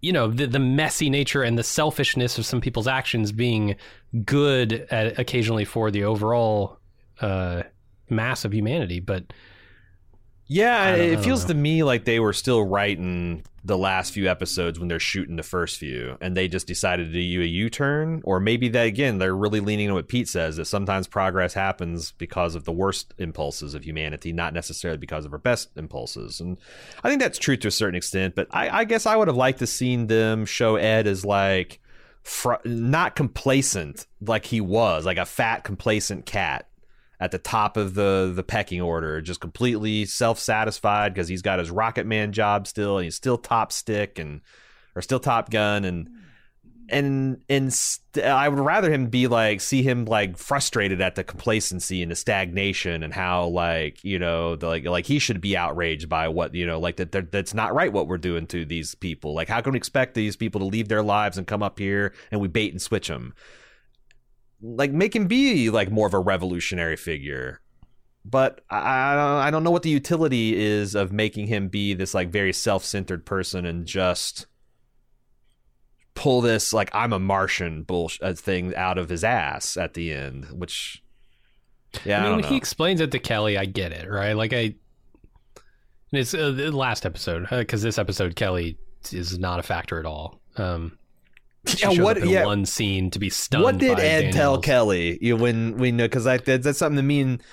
you 0.01 0.13
know, 0.13 0.27
the 0.29 0.45
the 0.47 0.59
messy 0.59 1.09
nature 1.09 1.41
and 1.43 1.57
the 1.57 1.63
selfishness 1.63 2.37
of 2.37 2.45
some 2.45 2.61
people's 2.61 2.87
actions 2.87 3.31
being 3.31 3.75
good 4.25 4.87
at, 4.91 5.17
occasionally 5.19 5.65
for 5.65 5.89
the 5.91 6.03
overall 6.03 6.77
uh, 7.21 7.63
mass 8.09 8.45
of 8.45 8.53
humanity. 8.53 8.99
But 8.99 9.33
Yeah, 10.47 10.79
I 10.81 10.91
don't- 10.91 10.99
I 11.01 11.03
it 11.13 11.19
feels 11.23 11.43
know. 11.43 11.49
to 11.49 11.53
me 11.55 11.83
like 11.83 12.05
they 12.05 12.19
were 12.19 12.33
still 12.33 12.63
writing 12.65 13.43
the 13.67 13.77
last 13.77 14.13
few 14.13 14.29
episodes 14.29 14.79
when 14.79 14.87
they're 14.87 14.97
shooting 14.97 15.35
the 15.35 15.43
first 15.43 15.77
few, 15.77 16.17
and 16.21 16.37
they 16.37 16.47
just 16.47 16.67
decided 16.67 17.11
to 17.11 17.11
do 17.11 17.41
a 17.41 17.45
U-turn, 17.45 18.21
or 18.23 18.39
maybe 18.39 18.69
that 18.69 18.87
again 18.87 19.17
they're 19.17 19.35
really 19.35 19.59
leaning 19.59 19.89
on 19.89 19.93
what 19.93 20.07
Pete 20.07 20.29
says 20.29 20.55
that 20.55 20.65
sometimes 20.65 21.05
progress 21.05 21.53
happens 21.53 22.13
because 22.13 22.55
of 22.55 22.63
the 22.63 22.71
worst 22.71 23.13
impulses 23.17 23.75
of 23.75 23.83
humanity, 23.85 24.31
not 24.31 24.53
necessarily 24.53 24.97
because 24.97 25.25
of 25.25 25.33
our 25.33 25.37
best 25.37 25.69
impulses. 25.75 26.39
And 26.39 26.57
I 27.03 27.09
think 27.09 27.21
that's 27.21 27.37
true 27.37 27.57
to 27.57 27.67
a 27.67 27.71
certain 27.71 27.95
extent. 27.95 28.35
But 28.35 28.47
I, 28.51 28.69
I 28.69 28.83
guess 28.85 29.05
I 29.05 29.17
would 29.17 29.27
have 29.27 29.35
liked 29.35 29.59
to 29.59 29.67
seen 29.67 30.07
them 30.07 30.45
show 30.45 30.77
Ed 30.77 31.05
as 31.05 31.25
like 31.25 31.81
fr- 32.23 32.63
not 32.63 33.17
complacent 33.17 34.07
like 34.21 34.45
he 34.45 34.61
was, 34.61 35.05
like 35.05 35.17
a 35.17 35.25
fat 35.25 35.65
complacent 35.65 36.25
cat 36.25 36.69
at 37.19 37.31
the 37.31 37.39
top 37.39 37.77
of 37.77 37.93
the 37.95 38.31
the 38.35 38.43
pecking 38.43 38.81
order, 38.81 39.21
just 39.21 39.39
completely 39.39 40.05
self 40.05 40.39
satisfied 40.39 41.13
because 41.13 41.27
he's 41.27 41.41
got 41.41 41.59
his 41.59 41.71
Rocket 41.71 42.05
Man 42.05 42.31
job 42.31 42.67
still, 42.67 42.97
and 42.97 43.05
he's 43.05 43.15
still 43.15 43.37
top 43.37 43.71
stick 43.71 44.19
and 44.19 44.41
or 44.95 45.01
still 45.01 45.19
Top 45.19 45.49
Gun, 45.49 45.85
and 45.85 46.09
and 46.89 47.41
and 47.49 47.73
st- 47.73 48.25
I 48.25 48.47
would 48.47 48.59
rather 48.59 48.91
him 48.91 49.07
be 49.07 49.27
like 49.27 49.59
see 49.61 49.83
him 49.83 50.05
like 50.05 50.37
frustrated 50.37 51.01
at 51.01 51.15
the 51.15 51.23
complacency 51.23 52.01
and 52.01 52.11
the 52.11 52.15
stagnation 52.15 53.03
and 53.03 53.13
how 53.13 53.47
like 53.47 54.03
you 54.03 54.19
know 54.19 54.55
the, 54.55 54.67
like 54.67 54.85
like 54.85 55.05
he 55.05 55.19
should 55.19 55.41
be 55.41 55.57
outraged 55.57 56.07
by 56.07 56.29
what 56.29 56.55
you 56.55 56.65
know 56.65 56.79
like 56.79 56.95
that 56.97 57.11
that- 57.11 57.31
that's 57.31 57.53
not 57.53 57.73
right 57.75 57.91
what 57.91 58.07
we're 58.07 58.17
doing 58.17 58.47
to 58.47 58.63
these 58.63 58.95
people. 58.95 59.33
Like 59.33 59.49
how 59.49 59.59
can 59.61 59.73
we 59.73 59.77
expect 59.77 60.13
these 60.13 60.35
people 60.35 60.59
to 60.59 60.65
leave 60.65 60.87
their 60.87 61.03
lives 61.03 61.37
and 61.37 61.45
come 61.45 61.61
up 61.61 61.77
here 61.77 62.13
and 62.31 62.39
we 62.39 62.47
bait 62.47 62.71
and 62.71 62.81
switch 62.81 63.07
them? 63.09 63.33
Like 64.61 64.91
make 64.91 65.15
him 65.15 65.27
be 65.27 65.69
like 65.69 65.91
more 65.91 66.07
of 66.07 66.13
a 66.13 66.19
revolutionary 66.19 66.95
figure 66.95 67.61
but 68.25 68.59
I, 68.69 69.47
I 69.47 69.51
don't- 69.51 69.63
know 69.63 69.71
what 69.71 69.83
the 69.83 69.89
utility 69.89 70.53
is 70.55 70.95
of 70.95 71.11
making 71.13 71.47
him 71.47 71.69
be 71.69 71.93
this 71.93 72.13
like 72.13 72.29
very 72.29 72.51
self-centered 72.51 73.25
person 73.25 73.65
and 73.65 73.85
just 73.85 74.47
pull 76.13 76.41
this 76.41 76.73
like 76.73 76.89
I'm 76.93 77.13
a 77.13 77.19
Martian 77.19 77.83
bullshit 77.83 78.37
thing 78.39 78.75
out 78.75 78.97
of 78.97 79.07
his 79.09 79.23
ass 79.23 79.77
at 79.77 79.93
the 79.93 80.11
end, 80.11 80.45
which 80.51 81.01
Yeah, 82.03 82.17
I, 82.17 82.21
mean, 82.21 82.25
don't 82.29 82.35
when 82.37 82.41
know. 82.43 82.49
he 82.49 82.57
explains 82.57 82.99
it 83.01 83.11
to 83.11 83.19
Kelly, 83.19 83.57
I 83.57 83.65
get 83.65 83.91
it, 83.91 84.09
right? 84.09 84.33
Like 84.33 84.51
I, 84.53 84.75
it's 86.11 86.33
uh, 86.33 86.51
the 86.51 86.71
last 86.71 87.05
episode 87.05 87.47
because 87.49 87.81
this 87.81 87.97
episode 87.97 88.35
Kelly 88.35 88.77
is 89.11 89.37
not 89.37 89.59
a 89.59 89.63
factor 89.63 89.99
at 89.99 90.05
all. 90.05 90.41
Um, 90.57 90.97
Yeah, 91.79 92.01
what- 92.01 92.25
yeah. 92.27 92.45
one 92.45 92.65
scene 92.65 93.09
to 93.11 93.19
be 93.19 93.29
stunned. 93.29 93.63
what 93.63 93.77
did 93.77 93.99
Ed 93.99 94.31
tell 94.33 94.59
Kelly? 94.61 95.17
You 95.21 95.35
when 95.37 95.77
we 95.77 95.91
know 95.91 96.05
because 96.05 96.23
that, 96.25 96.45
that's 96.45 96.77
something 96.77 96.95
that 96.95 97.03
me 97.03 97.21
and 97.21 97.43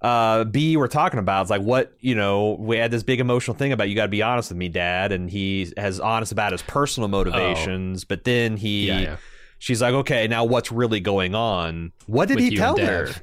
uh, 0.00 0.44
B 0.44 0.76
were 0.76 0.88
talking 0.88 1.18
about. 1.18 1.42
It's 1.42 1.50
like 1.50 1.62
what 1.62 1.92
you 2.00 2.14
know. 2.14 2.56
We 2.58 2.76
had 2.76 2.90
this 2.90 3.02
big 3.02 3.18
emotional 3.20 3.56
thing 3.56 3.72
about 3.72 3.88
you 3.88 3.94
got 3.96 4.02
to 4.04 4.08
be 4.08 4.22
honest 4.22 4.50
with 4.50 4.58
me, 4.58 4.68
Dad, 4.68 5.10
and 5.12 5.28
he 5.28 5.72
has 5.76 5.98
honest 5.98 6.30
about 6.32 6.52
his 6.52 6.62
personal 6.62 7.08
motivations. 7.08 8.04
But 8.04 8.24
then 8.24 8.56
he, 8.56 8.90
Oh. 8.90 8.94
Yeah, 8.94 9.00
yeah. 9.00 9.16
she's 9.58 9.82
like, 9.82 9.94
okay, 9.94 10.28
now 10.28 10.44
what's 10.44 10.70
really 10.70 11.00
going 11.00 11.34
on? 11.34 11.92
What 12.06 12.28
did 12.28 12.36
With 12.36 12.44
he 12.44 12.56
tell 12.56 12.76
her? 12.78 13.06
Dev. 13.06 13.22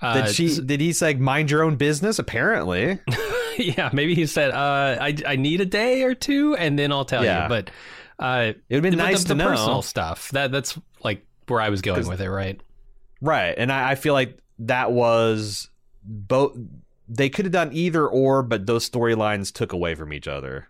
Did 0.00 0.22
Uh, 0.24 0.26
she? 0.32 0.60
Did 0.60 0.80
he 0.80 0.92
say 0.92 1.14
mind 1.14 1.50
your 1.50 1.62
own 1.62 1.76
business? 1.76 2.18
Apparently, 2.18 2.98
yeah, 3.58 3.90
maybe 3.92 4.14
he 4.14 4.26
said, 4.26 4.50
uh, 4.50 4.96
I, 5.00 5.14
I 5.26 5.36
need 5.36 5.60
a 5.60 5.66
day 5.66 6.02
or 6.02 6.14
two 6.14 6.56
and 6.56 6.78
then 6.78 6.90
I'll 6.92 7.04
tell 7.04 7.22
Yeah. 7.24 7.44
you. 7.44 7.48
But 7.48 7.70
uh, 8.18 8.52
it 8.68 8.74
would 8.74 8.84
have 8.84 8.90
been 8.90 8.98
nice 8.98 9.22
the, 9.22 9.28
to 9.28 9.28
the 9.28 9.34
know. 9.34 9.48
personal 9.50 9.82
stuff. 9.82 10.30
That 10.30 10.52
that's 10.52 10.78
like 11.02 11.24
where 11.48 11.60
I 11.60 11.68
was 11.68 11.82
going 11.82 12.06
with 12.06 12.20
it, 12.20 12.30
right? 12.30 12.60
Right. 13.20 13.54
And 13.56 13.72
I, 13.72 13.92
I 13.92 13.94
feel 13.94 14.14
like 14.14 14.38
that 14.60 14.92
was 14.92 15.68
both 16.04 16.56
they 17.08 17.28
could 17.28 17.44
have 17.44 17.52
done 17.52 17.70
either 17.72 18.06
or, 18.06 18.42
but 18.42 18.66
those 18.66 18.88
storylines 18.88 19.52
took 19.52 19.72
away 19.72 19.94
from 19.94 20.12
each 20.12 20.28
other. 20.28 20.68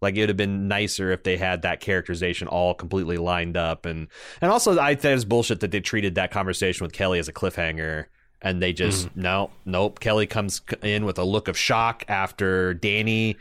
Like 0.00 0.16
it 0.16 0.20
would 0.20 0.28
have 0.30 0.36
been 0.36 0.68
nicer 0.68 1.10
if 1.10 1.22
they 1.22 1.36
had 1.36 1.62
that 1.62 1.80
characterization 1.80 2.48
all 2.48 2.74
completely 2.74 3.16
lined 3.16 3.56
up 3.56 3.86
and 3.86 4.08
and 4.40 4.50
also 4.50 4.78
I 4.78 4.94
think 4.94 5.16
it's 5.16 5.24
bullshit 5.24 5.60
that 5.60 5.70
they 5.70 5.80
treated 5.80 6.16
that 6.16 6.30
conversation 6.30 6.84
with 6.84 6.92
Kelly 6.92 7.18
as 7.18 7.28
a 7.28 7.32
cliffhanger 7.32 8.06
and 8.42 8.62
they 8.62 8.72
just 8.72 9.08
Mm-hmm. 9.08 9.22
no, 9.22 9.50
nope. 9.64 9.98
Kelly 10.00 10.26
comes 10.26 10.60
in 10.82 11.04
with 11.06 11.18
a 11.18 11.24
look 11.24 11.48
of 11.48 11.56
shock 11.56 12.04
after 12.08 12.74
Danny 12.74 13.36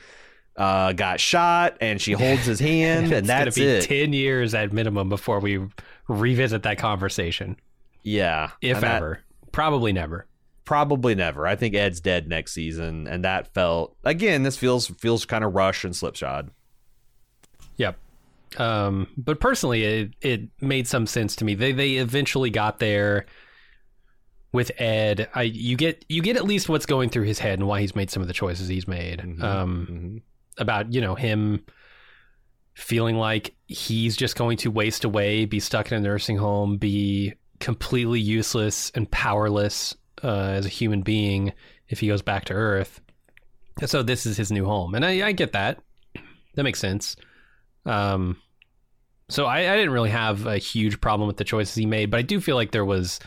uh, 0.58 0.93
got 0.93 1.20
shot 1.20 1.78
and 1.82 2.01
she 2.01 2.14
holds 2.14 2.45
his 2.45 2.60
hand 2.72 3.12
and 3.12 3.28
that's 3.28 3.56
gonna 3.58 3.66
be 3.68 3.72
it. 3.78 3.82
ten 3.84 4.14
years 4.14 4.53
at 4.53 4.72
minimum 4.74 5.10
before 5.10 5.39
we 5.39 5.60
revisit 6.08 6.64
that 6.64 6.78
conversation, 6.78 7.58
yeah. 8.03 8.51
if 8.62 8.76
And 8.78 8.84
that- 8.84 8.95
ever. 8.97 9.20
Probably 9.51 9.93
never. 9.93 10.28
Probably 10.66 11.14
never. 11.16 11.45
I 11.45 11.56
think 11.56 11.76
Ed's 11.76 11.99
dead 12.01 12.28
next 12.28 12.51
season, 12.53 13.08
and 13.08 13.24
that 13.24 13.53
felt 13.53 13.95
again. 14.03 14.41
This 14.43 14.58
feels 14.58 14.88
feels 14.88 15.24
kind 15.26 15.43
of 15.43 15.53
rush 15.53 15.84
and 15.84 15.95
slipshod. 15.95 16.49
Yep. 17.78 17.97
Um, 18.58 19.08
but 19.16 19.39
personally, 19.39 19.84
it 19.84 20.12
it 20.22 20.41
made 20.62 20.88
some 20.88 21.06
sense 21.06 21.36
to 21.38 21.45
me. 21.45 21.53
They 21.56 21.72
they 21.72 21.93
eventually 21.97 22.49
got 22.49 22.80
there 22.80 23.28
with 24.51 24.72
Ed. 24.80 25.30
I 25.36 25.43
you 25.43 25.78
get 25.78 26.03
you 26.10 26.22
get 26.24 26.36
at 26.36 26.45
least 26.45 26.68
what's 26.68 26.86
going 26.88 27.10
through 27.10 27.26
his 27.26 27.38
head 27.39 27.60
and 27.60 27.68
why 27.68 27.82
he's 27.82 27.95
made 27.95 28.10
some 28.10 28.22
of 28.24 28.28
the 28.28 28.34
choices 28.34 28.68
he's 28.68 28.88
made. 28.88 29.20
Mm-hmm. 29.20 29.43
Um, 29.43 30.22
about 30.58 30.93
you 30.93 31.01
know 31.01 31.16
him 31.16 31.66
feeling 32.76 33.16
like 33.16 33.56
he's 33.68 34.18
just 34.18 34.36
going 34.36 34.58
to 34.58 34.70
waste 34.70 35.06
away, 35.06 35.45
be 35.45 35.60
stuck 35.60 35.91
in 35.91 35.97
a 35.97 36.01
nursing 36.01 36.38
home, 36.38 36.78
be 36.78 37.34
completely 37.60 38.20
useless 38.20 38.91
and 38.95 39.10
powerless 39.10 39.95
uh, 40.24 40.49
as 40.49 40.66
a 40.66 40.70
human 40.70 41.01
being 41.01 41.53
if 41.88 41.99
he 41.99 42.08
goes 42.08 42.22
back 42.22 42.45
to 42.45 42.53
Earth. 42.53 42.99
So 43.86 44.03
this 44.03 44.26
is 44.26 44.38
his 44.38 44.51
new 44.51 44.66
home, 44.66 44.95
and 44.95 45.06
I, 45.06 45.28
I 45.28 45.32
get 45.32 45.53
that. 45.53 45.80
That 46.56 46.64
makes 46.64 46.80
sense. 46.80 47.16
Um, 47.86 48.38
so 49.30 49.45
I, 49.45 49.72
I 49.72 49.76
didn't 49.76 49.91
really 49.91 50.10
have 50.10 50.45
a 50.45 50.58
huge 50.58 51.01
problem 51.01 51.28
with 51.28 51.38
the 51.38 51.43
choices 51.43 51.76
he 51.76 51.86
made, 51.86 52.12
but 52.12 52.18
I 52.18 52.24
do 52.24 52.39
feel 52.39 52.56
like 52.56 52.72
there 52.72 52.86
was 52.86 53.20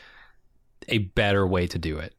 a 0.89 0.99
better 0.99 1.47
way 1.47 1.67
to 1.67 1.79
do 1.79 1.99
it, 1.99 2.15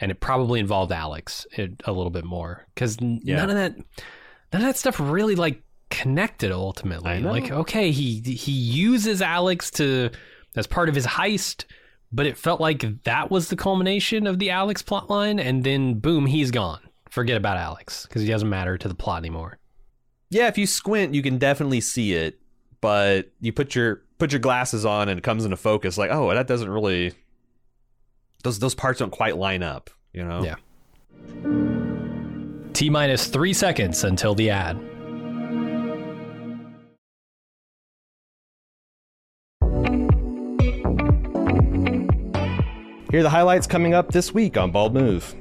and 0.00 0.10
it 0.10 0.20
probably 0.20 0.60
involved 0.60 0.92
Alex 0.92 1.46
a 1.56 1.92
little 1.92 2.10
bit 2.10 2.24
more 2.24 2.66
because 2.74 2.98
Yeah. 3.00 3.36
none 3.36 3.50
of 3.50 3.56
that, 3.56 3.76
none 4.52 4.62
of 4.62 4.68
that 4.68 4.76
stuff 4.76 4.98
really 5.00 5.34
like 5.36 5.62
connected 5.90 6.52
ultimately. 6.52 7.20
Like, 7.20 7.50
okay, 7.50 7.90
he 7.90 8.20
he 8.20 8.52
uses 8.52 9.22
Alex 9.22 9.70
to 9.72 10.10
as 10.56 10.66
part 10.66 10.88
of 10.88 10.94
his 10.94 11.06
heist, 11.06 11.64
but 12.12 12.26
it 12.26 12.36
felt 12.36 12.60
like 12.60 13.02
that 13.04 13.30
was 13.30 13.48
the 13.48 13.56
culmination 13.56 14.26
of 14.26 14.38
the 14.38 14.50
Alex 14.50 14.82
plotline, 14.82 15.40
and 15.40 15.64
then 15.64 15.98
boom, 15.98 16.26
he's 16.26 16.50
gone. 16.50 16.80
Forget 17.10 17.36
about 17.36 17.56
Alex 17.56 18.04
because 18.06 18.22
he 18.22 18.28
doesn't 18.28 18.48
matter 18.50 18.76
to 18.76 18.88
the 18.88 18.94
plot 18.94 19.18
anymore. 19.20 19.58
Yeah, 20.28 20.48
if 20.48 20.58
you 20.58 20.66
squint, 20.66 21.14
you 21.14 21.22
can 21.22 21.38
definitely 21.38 21.80
see 21.80 22.12
it, 22.14 22.38
but 22.80 23.30
you 23.40 23.52
put 23.52 23.74
your 23.74 24.02
put 24.18 24.32
your 24.32 24.40
glasses 24.40 24.84
on 24.84 25.08
and 25.08 25.18
it 25.18 25.22
comes 25.22 25.44
into 25.44 25.56
focus. 25.56 25.96
Like, 25.96 26.10
oh, 26.10 26.34
that 26.34 26.46
doesn't 26.46 26.68
really. 26.68 27.12
Those 28.46 28.60
those 28.60 28.76
parts 28.76 29.00
don't 29.00 29.10
quite 29.10 29.36
line 29.36 29.64
up. 29.64 29.90
You 30.12 30.22
know. 30.22 30.44
Yeah. 30.44 30.54
T 32.74 32.88
minus 32.88 33.26
three 33.26 33.52
seconds 33.52 34.04
until 34.04 34.36
the 34.36 34.50
ad. 34.50 34.76
Here 43.10 43.18
are 43.18 43.22
the 43.24 43.30
highlights 43.30 43.66
coming 43.66 43.94
up 43.94 44.12
this 44.12 44.32
week 44.32 44.56
on 44.56 44.70
Bald 44.70 44.94
Move. 44.94 45.34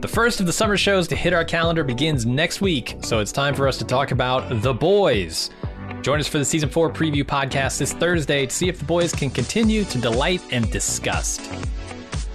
The 0.00 0.08
first 0.08 0.40
of 0.40 0.46
the 0.46 0.52
summer 0.52 0.76
shows 0.76 1.06
to 1.06 1.14
hit 1.14 1.32
our 1.32 1.44
calendar 1.44 1.84
begins 1.84 2.26
next 2.26 2.60
week, 2.60 2.96
so 3.00 3.20
it's 3.20 3.30
time 3.30 3.54
for 3.54 3.68
us 3.68 3.78
to 3.78 3.84
talk 3.84 4.10
about 4.10 4.60
The 4.60 4.74
Boys. 4.74 5.50
Join 6.02 6.18
us 6.18 6.26
for 6.26 6.38
the 6.38 6.44
season 6.44 6.68
four 6.68 6.90
preview 6.90 7.22
podcast 7.22 7.78
this 7.78 7.92
Thursday 7.92 8.46
to 8.46 8.52
see 8.52 8.68
if 8.68 8.80
the 8.80 8.84
boys 8.86 9.12
can 9.12 9.30
continue 9.30 9.84
to 9.84 9.98
delight 9.98 10.42
and 10.50 10.68
disgust. 10.72 11.48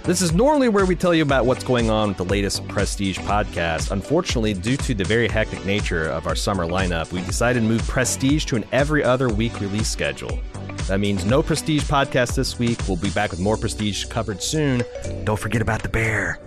This 0.06 0.22
is 0.22 0.32
normally 0.32 0.68
where 0.68 0.86
we 0.86 0.94
tell 0.94 1.12
you 1.12 1.24
about 1.24 1.46
what's 1.46 1.64
going 1.64 1.90
on 1.90 2.10
with 2.10 2.16
the 2.16 2.24
latest 2.24 2.68
Prestige 2.68 3.18
podcast. 3.18 3.90
Unfortunately, 3.90 4.54
due 4.54 4.76
to 4.76 4.94
the 4.94 5.02
very 5.02 5.26
hectic 5.26 5.66
nature 5.66 6.08
of 6.08 6.28
our 6.28 6.36
summer 6.36 6.64
lineup, 6.64 7.10
we 7.10 7.22
decided 7.22 7.58
to 7.58 7.66
move 7.66 7.82
Prestige 7.88 8.44
to 8.44 8.54
an 8.54 8.64
every 8.70 9.02
other 9.02 9.28
week 9.28 9.60
release 9.60 9.90
schedule. 9.90 10.38
That 10.86 11.00
means 11.00 11.24
no 11.24 11.42
Prestige 11.42 11.82
podcast 11.82 12.36
this 12.36 12.56
week. 12.56 12.78
We'll 12.86 12.98
be 12.98 13.10
back 13.10 13.32
with 13.32 13.40
more 13.40 13.56
Prestige 13.56 14.04
covered 14.04 14.40
soon. 14.40 14.84
Don't 15.24 15.40
forget 15.40 15.60
about 15.60 15.82
the 15.82 15.88
bear. 15.88 16.38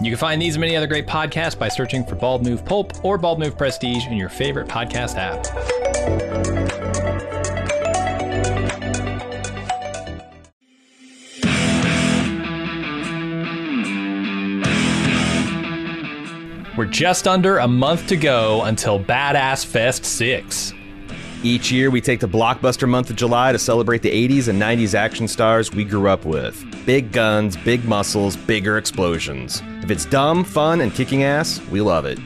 You 0.00 0.10
can 0.10 0.16
find 0.16 0.40
these 0.40 0.54
and 0.54 0.62
many 0.62 0.74
other 0.74 0.86
great 0.86 1.06
podcasts 1.06 1.58
by 1.58 1.68
searching 1.68 2.02
for 2.06 2.14
Bald 2.14 2.46
Move 2.46 2.64
Pulp 2.64 3.04
or 3.04 3.18
Bald 3.18 3.38
Move 3.38 3.58
Prestige 3.58 4.06
in 4.06 4.16
your 4.16 4.30
favorite 4.30 4.68
podcast 4.68 5.16
app. 5.16 6.85
We're 16.76 16.84
just 16.84 17.26
under 17.26 17.58
a 17.58 17.66
month 17.66 18.06
to 18.08 18.16
go 18.16 18.62
until 18.64 19.00
Badass 19.00 19.64
Fest 19.64 20.04
6. 20.04 20.74
Each 21.42 21.72
year, 21.72 21.90
we 21.90 22.02
take 22.02 22.20
the 22.20 22.28
blockbuster 22.28 22.86
month 22.86 23.08
of 23.08 23.16
July 23.16 23.52
to 23.52 23.58
celebrate 23.58 24.02
the 24.02 24.10
80s 24.10 24.48
and 24.48 24.60
90s 24.60 24.94
action 24.94 25.26
stars 25.26 25.72
we 25.72 25.84
grew 25.84 26.08
up 26.08 26.26
with. 26.26 26.62
Big 26.84 27.12
guns, 27.12 27.56
big 27.56 27.84
muscles, 27.86 28.36
bigger 28.36 28.76
explosions. 28.76 29.62
If 29.82 29.90
it's 29.90 30.04
dumb, 30.04 30.44
fun, 30.44 30.82
and 30.82 30.92
kicking 30.92 31.22
ass, 31.22 31.60
we 31.70 31.80
love 31.80 32.04
it. 32.04 32.18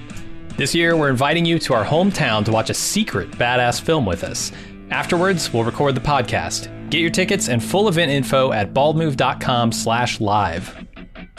This 0.56 0.74
year, 0.74 0.96
we're 0.96 1.10
inviting 1.10 1.44
you 1.44 1.60
to 1.60 1.74
our 1.74 1.84
hometown 1.84 2.44
to 2.44 2.50
watch 2.50 2.70
a 2.70 2.74
secret 2.74 3.30
badass 3.32 3.80
film 3.80 4.04
with 4.04 4.24
us. 4.24 4.50
Afterwards, 4.90 5.52
we'll 5.52 5.64
record 5.64 5.94
the 5.94 6.00
podcast. 6.00 6.68
Get 6.90 7.00
your 7.00 7.10
tickets 7.10 7.48
and 7.48 7.62
full 7.62 7.88
event 7.88 8.10
info 8.10 8.52
at 8.52 8.74
baldmove.com 8.74 9.70
slash 9.70 10.20
live. 10.20 10.88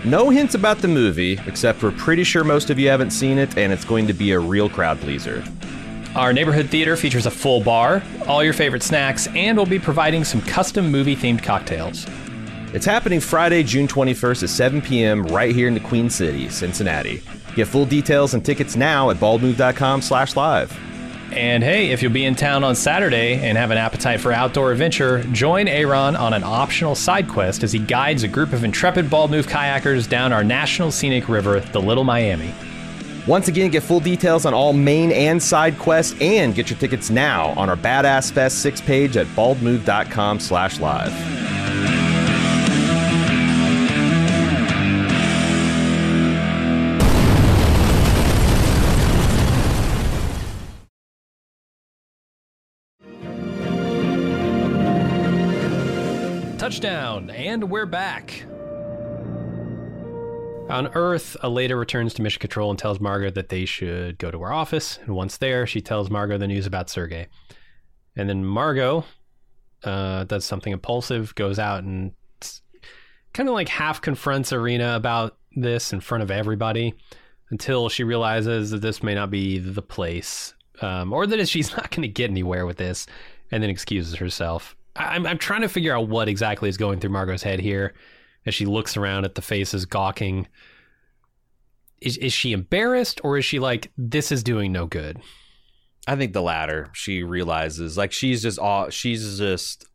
No 0.03 0.31
hints 0.31 0.55
about 0.55 0.79
the 0.79 0.87
movie, 0.87 1.39
except 1.45 1.83
we're 1.83 1.91
pretty 1.91 2.23
sure 2.23 2.43
most 2.43 2.71
of 2.71 2.79
you 2.79 2.89
haven't 2.89 3.11
seen 3.11 3.37
it, 3.37 3.55
and 3.55 3.71
it's 3.71 3.85
going 3.85 4.07
to 4.07 4.13
be 4.13 4.31
a 4.31 4.39
real 4.39 4.67
crowd 4.67 4.99
pleaser. 4.99 5.43
Our 6.15 6.33
neighborhood 6.33 6.69
theater 6.69 6.97
features 6.97 7.27
a 7.27 7.31
full 7.31 7.61
bar, 7.61 8.01
all 8.25 8.43
your 8.43 8.53
favorite 8.53 8.81
snacks, 8.81 9.27
and 9.27 9.55
we'll 9.55 9.67
be 9.67 9.77
providing 9.77 10.23
some 10.23 10.41
custom 10.41 10.89
movie-themed 10.91 11.43
cocktails. 11.43 12.07
It's 12.73 12.85
happening 12.85 13.19
Friday, 13.19 13.61
June 13.61 13.87
21st 13.87 14.43
at 14.43 14.49
7 14.49 14.81
p.m. 14.81 15.23
right 15.27 15.53
here 15.53 15.67
in 15.67 15.75
the 15.75 15.79
Queen 15.79 16.09
City, 16.09 16.49
Cincinnati. 16.49 17.21
Get 17.55 17.67
full 17.67 17.85
details 17.85 18.33
and 18.33 18.43
tickets 18.43 18.75
now 18.75 19.11
at 19.11 19.17
baldmove.com 19.17 20.01
slash 20.01 20.35
live. 20.35 20.75
And 21.33 21.63
hey, 21.63 21.91
if 21.91 22.01
you'll 22.01 22.11
be 22.11 22.25
in 22.25 22.35
town 22.35 22.63
on 22.63 22.75
Saturday 22.75 23.35
and 23.35 23.57
have 23.57 23.71
an 23.71 23.77
appetite 23.77 24.19
for 24.19 24.33
outdoor 24.33 24.71
adventure, 24.71 25.23
join 25.31 25.67
A.Ron 25.67 26.15
on 26.17 26.33
an 26.33 26.43
optional 26.43 26.93
side 26.93 27.29
quest 27.29 27.63
as 27.63 27.71
he 27.71 27.79
guides 27.79 28.23
a 28.23 28.27
group 28.27 28.51
of 28.51 28.63
intrepid 28.65 29.09
bald 29.09 29.31
move 29.31 29.47
kayakers 29.47 30.09
down 30.09 30.33
our 30.33 30.43
national 30.43 30.91
scenic 30.91 31.29
river, 31.29 31.61
the 31.61 31.81
Little 31.81 32.03
Miami. 32.03 32.53
Once 33.27 33.47
again, 33.47 33.69
get 33.69 33.83
full 33.83 33.99
details 33.99 34.45
on 34.45 34.53
all 34.53 34.73
main 34.73 35.11
and 35.11 35.41
side 35.41 35.77
quests 35.77 36.19
and 36.19 36.55
get 36.55 36.69
your 36.69 36.79
tickets 36.79 37.09
now 37.09 37.49
on 37.51 37.69
our 37.69 37.77
Badass 37.77 38.31
Fest 38.31 38.59
6 38.61 38.81
page 38.81 39.15
at 39.15 39.27
baldmove.com 39.27 40.39
slash 40.39 40.79
live. 40.79 41.60
Touchdown, 56.71 57.29
and 57.31 57.69
we're 57.69 57.85
back. 57.85 58.45
On 60.69 60.87
Earth, 60.93 61.35
Aleida 61.43 61.77
returns 61.77 62.13
to 62.13 62.21
Mission 62.21 62.39
Control 62.39 62.69
and 62.69 62.79
tells 62.79 63.01
Margot 63.01 63.29
that 63.31 63.49
they 63.49 63.65
should 63.65 64.17
go 64.17 64.31
to 64.31 64.39
her 64.39 64.53
office. 64.53 64.97
And 65.03 65.13
once 65.13 65.35
there, 65.35 65.67
she 65.67 65.81
tells 65.81 66.09
Margot 66.09 66.37
the 66.37 66.47
news 66.47 66.65
about 66.65 66.89
Sergey. 66.89 67.27
And 68.15 68.29
then 68.29 68.45
Margot 68.45 69.03
uh, 69.83 70.23
does 70.23 70.45
something 70.45 70.71
impulsive, 70.71 71.35
goes 71.35 71.59
out 71.59 71.83
and 71.83 72.13
kind 73.33 73.49
of 73.49 73.53
like 73.53 73.67
half 73.67 73.99
confronts 73.99 74.53
Irina 74.53 74.95
about 74.95 75.37
this 75.57 75.91
in 75.91 75.99
front 75.99 76.23
of 76.23 76.31
everybody 76.31 76.95
until 77.49 77.89
she 77.89 78.05
realizes 78.05 78.71
that 78.71 78.81
this 78.81 79.03
may 79.03 79.13
not 79.13 79.29
be 79.29 79.59
the 79.59 79.81
place 79.81 80.53
um, 80.81 81.11
or 81.11 81.27
that 81.27 81.49
she's 81.49 81.71
not 81.75 81.91
going 81.91 82.03
to 82.03 82.07
get 82.07 82.29
anywhere 82.29 82.65
with 82.65 82.77
this 82.77 83.07
and 83.51 83.61
then 83.61 83.69
excuses 83.69 84.15
herself. 84.15 84.77
I'm, 85.01 85.25
I'm 85.25 85.37
trying 85.37 85.61
to 85.61 85.69
figure 85.69 85.95
out 85.95 86.07
what 86.07 86.27
exactly 86.27 86.69
is 86.69 86.77
going 86.77 86.99
through 86.99 87.11
Margot's 87.11 87.43
head 87.43 87.59
here 87.59 87.93
as 88.45 88.53
she 88.55 88.65
looks 88.65 88.97
around 88.97 89.25
at 89.25 89.35
the 89.35 89.41
faces 89.41 89.85
gawking. 89.85 90.47
Is, 92.01 92.17
is 92.17 92.33
she 92.33 92.51
embarrassed 92.51 93.21
or 93.23 93.37
is 93.37 93.45
she 93.45 93.59
like, 93.59 93.91
this 93.97 94.31
is 94.31 94.43
doing 94.43 94.71
no 94.71 94.87
good? 94.87 95.21
I 96.07 96.15
think 96.15 96.33
the 96.33 96.41
latter. 96.41 96.89
She 96.93 97.23
realizes 97.23 97.97
like 97.97 98.11
she's 98.11 98.41
just 98.41 98.57
all 98.57 98.89
she's 98.89 99.37
just 99.37 99.85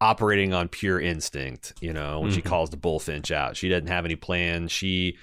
operating 0.00 0.52
on 0.54 0.68
pure 0.68 1.00
instinct, 1.00 1.74
you 1.80 1.92
know, 1.92 2.20
when 2.20 2.30
mm-hmm. 2.30 2.36
she 2.36 2.42
calls 2.42 2.70
the 2.70 2.76
bullfinch 2.76 3.30
out. 3.30 3.56
She 3.56 3.68
doesn't 3.68 3.88
have 3.88 4.04
any 4.04 4.16
plan. 4.16 4.68
She 4.68 5.18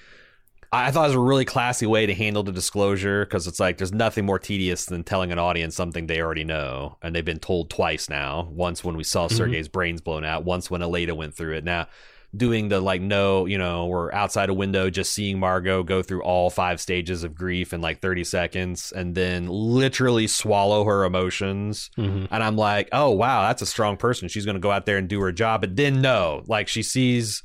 I 0.74 0.90
thought 0.90 1.04
it 1.04 1.08
was 1.08 1.16
a 1.16 1.20
really 1.20 1.44
classy 1.44 1.84
way 1.84 2.06
to 2.06 2.14
handle 2.14 2.42
the 2.42 2.50
disclosure 2.52 3.26
because 3.26 3.46
it's 3.46 3.60
like 3.60 3.76
there's 3.76 3.92
nothing 3.92 4.24
more 4.24 4.38
tedious 4.38 4.86
than 4.86 5.04
telling 5.04 5.30
an 5.30 5.38
audience 5.38 5.76
something 5.76 6.06
they 6.06 6.22
already 6.22 6.44
know 6.44 6.96
and 7.02 7.14
they've 7.14 7.24
been 7.24 7.38
told 7.38 7.68
twice 7.68 8.08
now. 8.08 8.48
Once 8.50 8.82
when 8.82 8.96
we 8.96 9.04
saw 9.04 9.26
mm-hmm. 9.26 9.36
Sergey's 9.36 9.68
brains 9.68 10.00
blown 10.00 10.24
out, 10.24 10.44
once 10.44 10.70
when 10.70 10.80
Aleida 10.80 11.14
went 11.14 11.34
through 11.34 11.56
it. 11.56 11.64
Now 11.64 11.88
doing 12.34 12.68
the 12.68 12.80
like 12.80 13.02
no 13.02 13.44
you 13.44 13.58
know 13.58 13.86
we're 13.86 14.10
outside 14.12 14.48
a 14.48 14.54
window 14.54 14.88
just 14.88 15.12
seeing 15.12 15.38
margot 15.38 15.82
go 15.82 16.02
through 16.02 16.22
all 16.22 16.48
five 16.48 16.80
stages 16.80 17.24
of 17.24 17.34
grief 17.34 17.74
in 17.74 17.82
like 17.82 18.00
30 18.00 18.24
seconds 18.24 18.90
and 18.90 19.14
then 19.14 19.46
literally 19.48 20.26
swallow 20.26 20.84
her 20.84 21.04
emotions 21.04 21.90
mm-hmm. 21.98 22.24
and 22.32 22.42
i'm 22.42 22.56
like 22.56 22.88
oh 22.92 23.10
wow 23.10 23.42
that's 23.42 23.60
a 23.60 23.66
strong 23.66 23.98
person 23.98 24.28
she's 24.28 24.46
going 24.46 24.54
to 24.54 24.60
go 24.60 24.70
out 24.70 24.86
there 24.86 24.96
and 24.96 25.08
do 25.08 25.20
her 25.20 25.30
job 25.30 25.60
but 25.60 25.76
then 25.76 26.00
no 26.00 26.42
like 26.46 26.68
she 26.68 26.82
sees 26.82 27.42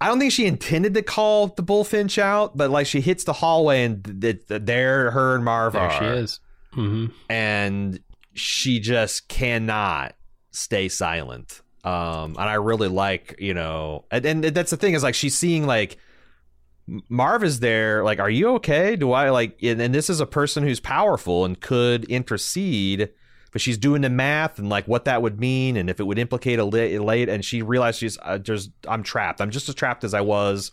I 0.00 0.06
don't 0.06 0.18
think 0.18 0.32
she 0.32 0.46
intended 0.46 0.94
to 0.94 1.02
call 1.02 1.48
the 1.48 1.62
bullfinch 1.62 2.18
out, 2.18 2.56
but 2.56 2.70
like 2.70 2.86
she 2.86 3.00
hits 3.00 3.24
the 3.24 3.34
hallway 3.34 3.84
and 3.84 4.04
th- 4.22 4.46
th- 4.46 4.62
there 4.64 5.10
her 5.10 5.34
and 5.34 5.44
Marv 5.44 5.74
there 5.74 5.82
are. 5.82 5.98
she 5.98 6.04
is. 6.04 6.40
Mm-hmm. 6.74 7.06
And 7.28 8.00
she 8.32 8.80
just 8.80 9.28
cannot 9.28 10.14
stay 10.52 10.88
silent. 10.88 11.60
Um, 11.84 12.36
and 12.38 12.48
I 12.48 12.54
really 12.54 12.88
like, 12.88 13.36
you 13.38 13.54
know, 13.54 14.04
and, 14.10 14.24
and 14.24 14.44
that's 14.44 14.70
the 14.70 14.76
thing 14.76 14.94
is 14.94 15.02
like 15.02 15.14
she's 15.14 15.36
seeing 15.36 15.66
like 15.66 15.98
Marv 17.08 17.44
is 17.44 17.60
there. 17.60 18.02
Like, 18.02 18.18
are 18.20 18.30
you 18.30 18.54
okay? 18.56 18.96
Do 18.96 19.12
I 19.12 19.30
like? 19.30 19.62
And, 19.62 19.80
and 19.80 19.94
this 19.94 20.10
is 20.10 20.20
a 20.20 20.26
person 20.26 20.62
who's 20.62 20.80
powerful 20.80 21.44
and 21.44 21.60
could 21.60 22.04
intercede, 22.04 23.10
but 23.52 23.60
she's 23.60 23.78
doing 23.78 24.02
the 24.02 24.10
math 24.10 24.58
and 24.58 24.68
like 24.68 24.86
what 24.86 25.04
that 25.06 25.22
would 25.22 25.40
mean 25.40 25.76
and 25.76 25.90
if 25.90 26.00
it 26.00 26.04
would 26.04 26.18
implicate 26.18 26.58
Aleida. 26.58 27.28
And 27.28 27.44
she 27.44 27.62
realized 27.62 27.98
she's 27.98 28.18
uh, 28.22 28.38
just 28.38 28.70
I'm 28.86 29.02
trapped. 29.02 29.40
I'm 29.40 29.50
just 29.50 29.68
as 29.68 29.74
trapped 29.74 30.04
as 30.04 30.14
I 30.14 30.20
was 30.20 30.70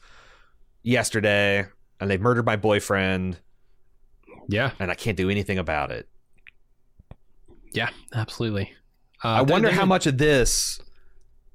yesterday, 0.84 1.66
and 2.00 2.10
they 2.10 2.18
murdered 2.18 2.46
my 2.46 2.56
boyfriend. 2.56 3.40
Yeah, 4.48 4.72
and 4.80 4.90
I 4.90 4.96
can't 4.96 5.18
do 5.18 5.30
anything 5.30 5.58
about 5.58 5.92
it. 5.92 6.08
Yeah, 7.74 7.90
absolutely. 8.14 8.72
Uh, 9.24 9.28
I 9.28 9.42
wonder 9.42 9.72
how 9.72 9.86
much 9.86 10.08
of 10.08 10.18
this 10.18 10.80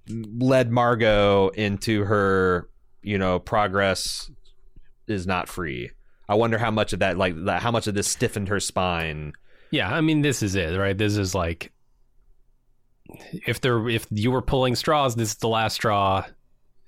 led 0.08 0.70
Margot 0.70 1.48
into 1.50 2.04
her, 2.04 2.68
you 3.02 3.18
know, 3.18 3.38
progress 3.38 4.30
is 5.06 5.26
not 5.26 5.48
free. 5.48 5.90
I 6.28 6.34
wonder 6.34 6.58
how 6.58 6.70
much 6.70 6.92
of 6.92 6.98
that, 7.00 7.16
like, 7.18 7.34
how 7.46 7.70
much 7.70 7.86
of 7.86 7.94
this 7.94 8.08
stiffened 8.08 8.48
her 8.48 8.60
spine. 8.60 9.32
Yeah, 9.72 9.92
I 9.92 10.02
mean, 10.02 10.20
this 10.20 10.42
is 10.42 10.54
it, 10.54 10.78
right? 10.78 10.96
This 10.96 11.16
is 11.16 11.34
like, 11.34 11.72
if 13.46 13.62
there, 13.62 13.88
if 13.88 14.06
you 14.10 14.30
were 14.30 14.42
pulling 14.42 14.76
straws, 14.76 15.16
this 15.16 15.30
is 15.30 15.36
the 15.36 15.48
last 15.48 15.74
straw, 15.74 16.24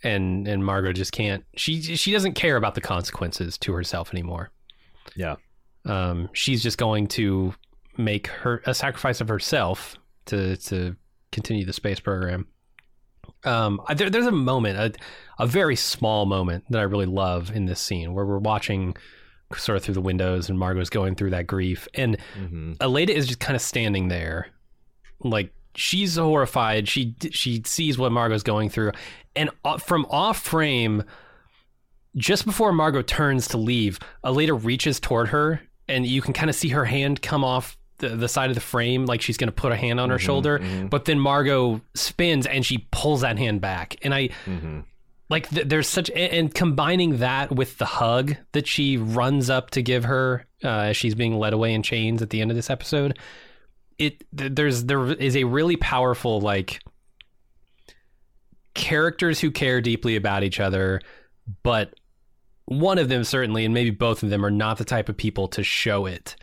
and 0.02 0.46
and 0.46 0.64
Margot 0.64 0.92
just 0.92 1.10
can't. 1.10 1.44
She 1.56 1.80
she 1.80 2.12
doesn't 2.12 2.34
care 2.34 2.56
about 2.56 2.74
the 2.74 2.82
consequences 2.82 3.56
to 3.58 3.72
herself 3.72 4.12
anymore. 4.12 4.50
Yeah, 5.16 5.36
um, 5.86 6.28
she's 6.34 6.62
just 6.62 6.76
going 6.76 7.06
to 7.08 7.54
make 7.96 8.26
her 8.26 8.62
a 8.66 8.74
sacrifice 8.74 9.22
of 9.22 9.28
herself 9.28 9.96
to 10.26 10.56
to 10.56 10.94
continue 11.32 11.64
the 11.64 11.72
space 11.72 12.00
program. 12.00 12.46
Um, 13.44 13.80
there, 13.96 14.10
there's 14.10 14.26
a 14.26 14.32
moment, 14.32 14.78
a, 14.78 15.42
a 15.42 15.46
very 15.46 15.76
small 15.76 16.26
moment 16.26 16.64
that 16.68 16.80
I 16.80 16.84
really 16.84 17.06
love 17.06 17.50
in 17.50 17.64
this 17.64 17.80
scene 17.80 18.12
where 18.12 18.26
we're 18.26 18.38
watching 18.38 18.94
sort 19.58 19.76
of 19.76 19.84
through 19.84 19.94
the 19.94 20.00
windows 20.00 20.48
and 20.48 20.58
Margot's 20.58 20.90
going 20.90 21.14
through 21.14 21.30
that 21.30 21.46
grief, 21.46 21.88
and 21.94 22.16
mm-hmm. 22.38 23.10
Is 23.10 23.26
just 23.26 23.40
kind 23.40 23.56
of 23.56 23.62
standing 23.62 24.08
there, 24.08 24.48
like 25.20 25.52
she's 25.74 26.16
horrified. 26.16 26.88
She 26.88 27.14
she 27.30 27.62
sees 27.64 27.98
what 27.98 28.12
Margot's 28.12 28.42
going 28.42 28.70
through, 28.70 28.92
and 29.36 29.50
from 29.80 30.06
off 30.10 30.40
frame, 30.42 31.04
just 32.16 32.44
before 32.44 32.72
Margot 32.72 33.02
turns 33.02 33.48
to 33.48 33.58
leave, 33.58 33.98
Aleida 34.24 34.62
reaches 34.62 35.00
toward 35.00 35.28
her, 35.28 35.60
and 35.88 36.06
you 36.06 36.22
can 36.22 36.32
kind 36.32 36.50
of 36.50 36.56
see 36.56 36.68
her 36.68 36.84
hand 36.84 37.22
come 37.22 37.44
off 37.44 37.76
the, 37.98 38.10
the 38.10 38.28
side 38.28 38.50
of 38.50 38.54
the 38.54 38.60
frame 38.60 39.06
like 39.06 39.22
she's 39.22 39.36
going 39.36 39.48
to 39.48 39.52
put 39.52 39.72
a 39.72 39.76
hand 39.76 40.00
on 40.00 40.10
her 40.10 40.16
mm-hmm, 40.16 40.26
shoulder 40.26 40.58
mm-hmm. 40.58 40.86
but 40.88 41.04
then 41.04 41.18
margot 41.18 41.80
spins 41.94 42.46
and 42.46 42.66
she 42.66 42.78
pulls 42.90 43.20
that 43.20 43.38
hand 43.38 43.60
back 43.60 43.96
and 44.02 44.12
i 44.12 44.28
mm-hmm. 44.46 44.80
Like 45.28 45.48
th- 45.48 45.68
there's 45.68 45.88
such 45.88 46.10
and 46.10 46.54
combining 46.54 47.18
that 47.18 47.54
with 47.54 47.78
the 47.78 47.84
hug 47.84 48.36
that 48.52 48.66
she 48.66 48.96
runs 48.96 49.50
up 49.50 49.70
to 49.70 49.82
give 49.82 50.04
her 50.04 50.46
uh, 50.62 50.68
as 50.68 50.96
she's 50.96 51.14
being 51.14 51.38
led 51.38 51.52
away 51.52 51.72
in 51.72 51.82
chains 51.82 52.22
at 52.22 52.30
the 52.30 52.40
end 52.40 52.50
of 52.50 52.56
this 52.56 52.70
episode 52.70 53.18
it 53.98 54.24
th- 54.36 54.52
there's 54.54 54.84
there 54.84 55.12
is 55.12 55.36
a 55.36 55.44
really 55.44 55.76
powerful 55.76 56.40
like 56.40 56.80
characters 58.74 59.40
who 59.40 59.50
care 59.50 59.80
deeply 59.80 60.16
about 60.16 60.42
each 60.42 60.60
other 60.60 61.00
but 61.62 61.94
one 62.66 62.98
of 62.98 63.08
them 63.08 63.22
certainly 63.22 63.64
and 63.64 63.74
maybe 63.74 63.90
both 63.90 64.22
of 64.22 64.30
them 64.30 64.44
are 64.44 64.50
not 64.50 64.78
the 64.78 64.84
type 64.84 65.08
of 65.08 65.16
people 65.16 65.48
to 65.48 65.62
show 65.62 66.06
it 66.06 66.34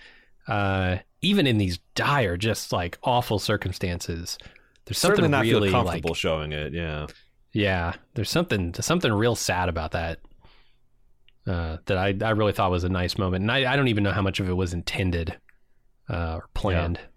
uh, 0.48 0.98
even 1.22 1.48
in 1.48 1.58
these 1.58 1.80
dire, 1.96 2.38
just 2.38 2.72
like 2.72 2.98
awful 3.04 3.40
circumstances, 3.40 4.38
there's 4.86 4.98
something 4.98 5.18
Certainly 5.18 5.30
not 5.30 5.42
really 5.44 5.70
feel 5.70 5.84
comfortable 5.84 6.10
like, 6.12 6.18
showing 6.18 6.52
it. 6.52 6.74
Yeah, 6.74 7.08
yeah. 7.54 7.94
There's 8.14 8.30
something 8.30 8.74
something 8.74 9.12
real 9.12 9.36
sad 9.36 9.70
about 9.70 9.92
that. 9.92 10.20
Uh, 11.48 11.78
that 11.86 11.98
I 11.98 12.16
I 12.22 12.32
really 12.32 12.52
thought 12.52 12.72
was 12.72 12.84
a 12.84 12.90
nice 12.90 13.18
moment, 13.18 13.42
and 13.42 13.52
I 13.52 13.72
I 13.72 13.76
don't 13.76 13.88
even 13.88 14.04
know 14.04 14.12
how 14.12 14.22
much 14.22 14.40
of 14.40 14.50
it 14.50 14.54
was 14.54 14.74
intended 14.74 15.38
uh, 16.10 16.36
or 16.36 16.50
planned. 16.54 17.00
Yeah. 17.02 17.08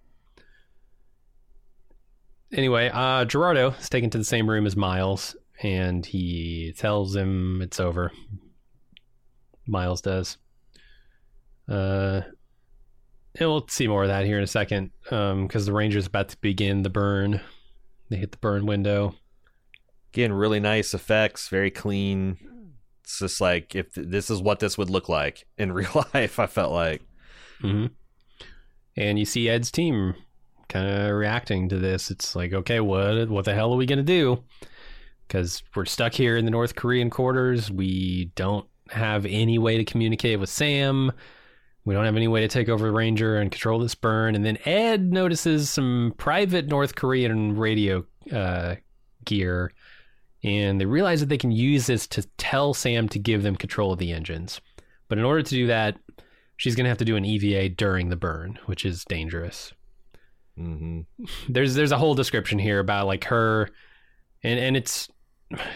Anyway, 2.59 2.91
uh, 2.93 3.25
Gerardo 3.25 3.71
is 3.73 3.89
taken 3.89 4.11
to 4.11 4.19
the 4.19 4.25
same 4.25 4.49
room 4.49 4.65
as 4.65 4.77
Miles, 4.77 5.35
and 5.63 6.07
he 6.07 6.73
tells 6.79 7.17
him 7.17 7.61
it's 7.61 7.81
over. 7.81 8.13
Miles 9.67 10.01
does. 10.01 10.39
Uh, 11.69 12.21
and 13.37 13.49
we'll 13.49 13.67
see 13.69 13.89
more 13.89 14.05
of 14.05 14.09
that 14.09 14.27
here 14.27 14.39
in 14.39 14.45
a 14.45 14.49
second 14.49 14.93
because 15.03 15.33
um, 15.33 15.49
the 15.49 15.73
Ranger's 15.73 16.07
about 16.07 16.29
to 16.29 16.37
begin 16.41 16.83
the 16.83 16.91
burn. 16.91 17.41
They 18.09 18.17
hit 18.17 18.31
the 18.31 18.39
burn 18.39 18.67
window. 18.67 19.15
Again, 20.15 20.33
really 20.33 20.61
nice 20.61 20.95
effects, 20.95 21.49
very 21.49 21.71
clean. 21.71 22.39
It's 23.03 23.19
just 23.19 23.41
like 23.41 23.75
if 23.75 23.93
this 23.95 24.31
is 24.31 24.41
what 24.41 24.61
this 24.61 24.79
would 24.79 24.91
look 24.91 25.09
like 25.09 25.47
in 25.59 25.73
real 25.75 26.07
life, 26.15 26.39
I 26.39 26.47
felt 26.47 26.73
like. 26.73 27.03
Mm-hmm. 27.63 27.87
And 28.97 29.19
you 29.19 29.25
see 29.25 29.49
Ed's 29.49 29.71
team 29.71 30.15
kind 30.69 30.89
of 30.89 31.13
reacting 31.13 31.69
to 31.69 31.79
this. 31.79 32.11
It's 32.11 32.37
like, 32.37 32.53
okay, 32.53 32.81
what 32.81 33.29
what 33.29 33.45
the 33.45 33.55
hell 33.55 33.73
are 33.73 33.77
we 33.77 33.87
gonna 33.87 34.03
do? 34.03 34.43
Because 35.27 35.63
we're 35.75 35.85
stuck 35.85 36.13
here 36.15 36.37
in 36.37 36.45
the 36.45 36.51
North 36.51 36.77
Korean 36.77 37.11
quarters. 37.11 37.71
We 37.71 38.31
don't 38.37 38.67
have 38.91 39.27
any 39.27 39.59
way 39.59 39.79
to 39.79 39.85
communicate 39.85 40.39
with 40.39 40.51
Sam 40.51 41.13
we 41.85 41.95
don't 41.95 42.05
have 42.05 42.17
any 42.17 42.29
way 42.29 42.41
to 42.41 42.49
take 42.49 42.69
over 42.69 42.91
Ranger 42.91 43.37
and 43.37 43.51
control 43.51 43.79
this 43.79 43.95
burn. 43.95 44.35
And 44.35 44.45
then 44.45 44.59
Ed 44.65 45.13
notices 45.13 45.71
some 45.71 46.15
private 46.17 46.67
North 46.67 46.95
Korean 46.95 47.57
radio 47.57 48.05
uh, 48.33 48.77
gear, 49.25 49.73
and 50.45 50.79
they 50.79 50.85
realize 50.85 51.21
that 51.21 51.31
they 51.31 51.39
can 51.39 51.51
use 51.51 51.87
this 51.87 52.07
to 52.09 52.23
tell 52.37 52.75
Sam 52.75 53.09
to 53.09 53.19
give 53.19 53.43
them 53.43 53.57
control 53.57 53.93
of 53.93 53.99
the 53.99 54.13
engines. 54.13 54.61
But 55.09 55.19
in 55.19 55.25
order 55.25 55.43
to 55.43 55.51
do 55.51 55.67
that, 55.69 55.97
she's 56.57 56.77
going 56.77 56.85
to 56.85 56.91
have 56.91 56.99
to 56.99 57.05
do 57.05 57.17
an 57.17 57.25
EVA 57.25 57.71
during 57.71 58.11
the 58.11 58.17
burn, 58.17 58.59
which 58.67 58.85
is 58.85 59.05
dangerous. 59.07 59.73
Mm-hmm. 60.59 61.01
There's 61.49 61.75
there's 61.75 61.93
a 61.93 61.99
whole 61.99 62.15
description 62.15 62.59
here 62.59 62.79
about 62.79 63.07
like 63.07 63.25
her, 63.25 63.69
and 64.43 64.61
and 64.61 64.77
it's 64.77 65.09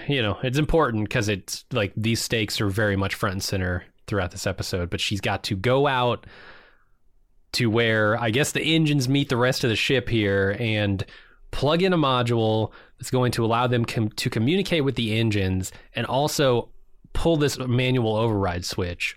you 0.07 0.23
know 0.23 0.39
it's 0.43 0.59
important 0.59 1.09
because 1.09 1.29
it's 1.29 1.65
like 1.73 1.93
these 1.97 2.21
stakes 2.21 2.61
are 2.61 2.69
very 2.69 2.95
much 2.95 3.15
front 3.15 3.33
and 3.33 3.43
center 3.43 3.85
throughout 4.07 4.31
this 4.31 4.47
episode, 4.47 4.91
but 4.91 5.01
she's 5.01 5.21
got 5.21 5.43
to 5.45 5.57
go 5.57 5.87
out 5.87 6.27
to 7.53 7.71
where 7.71 8.21
I 8.21 8.31
guess 8.31 8.53
the 8.53 8.63
engines 8.63 9.09
meet 9.09 9.31
the 9.31 9.37
rest 9.37 9.65
of 9.65 9.71
the 9.71 9.77
ship 9.77 10.09
here 10.09 10.57
and 10.61 11.05
plug 11.51 11.83
in 11.83 11.93
a 11.93 11.99
module 11.99 12.73
that's 12.99 13.11
going 13.11 13.33
to 13.33 13.45
allow 13.45 13.67
them 13.67 13.85
com- 13.85 14.11
to 14.11 14.31
communicate 14.31 14.85
with 14.85 14.97
the 14.97 15.19
engines 15.19 15.73
and 15.95 16.07
also 16.07 16.71
pull 17.13 17.37
this 17.37 17.59
manual 17.59 18.17
override 18.17 18.65
switch 18.65 19.17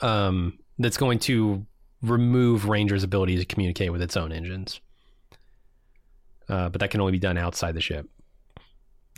um, 0.00 0.58
that's 0.78 0.96
going 0.96 1.18
to 1.18 1.66
remove 2.02 2.68
Ranger's 2.68 3.04
ability 3.04 3.38
to 3.38 3.44
communicate 3.44 3.92
with 3.92 4.02
its 4.02 4.16
own 4.16 4.32
engines. 4.32 4.80
Uh, 6.48 6.68
but 6.68 6.80
that 6.80 6.90
can 6.90 7.00
only 7.00 7.12
be 7.12 7.18
done 7.18 7.38
outside 7.38 7.74
the 7.74 7.80
ship. 7.80 8.08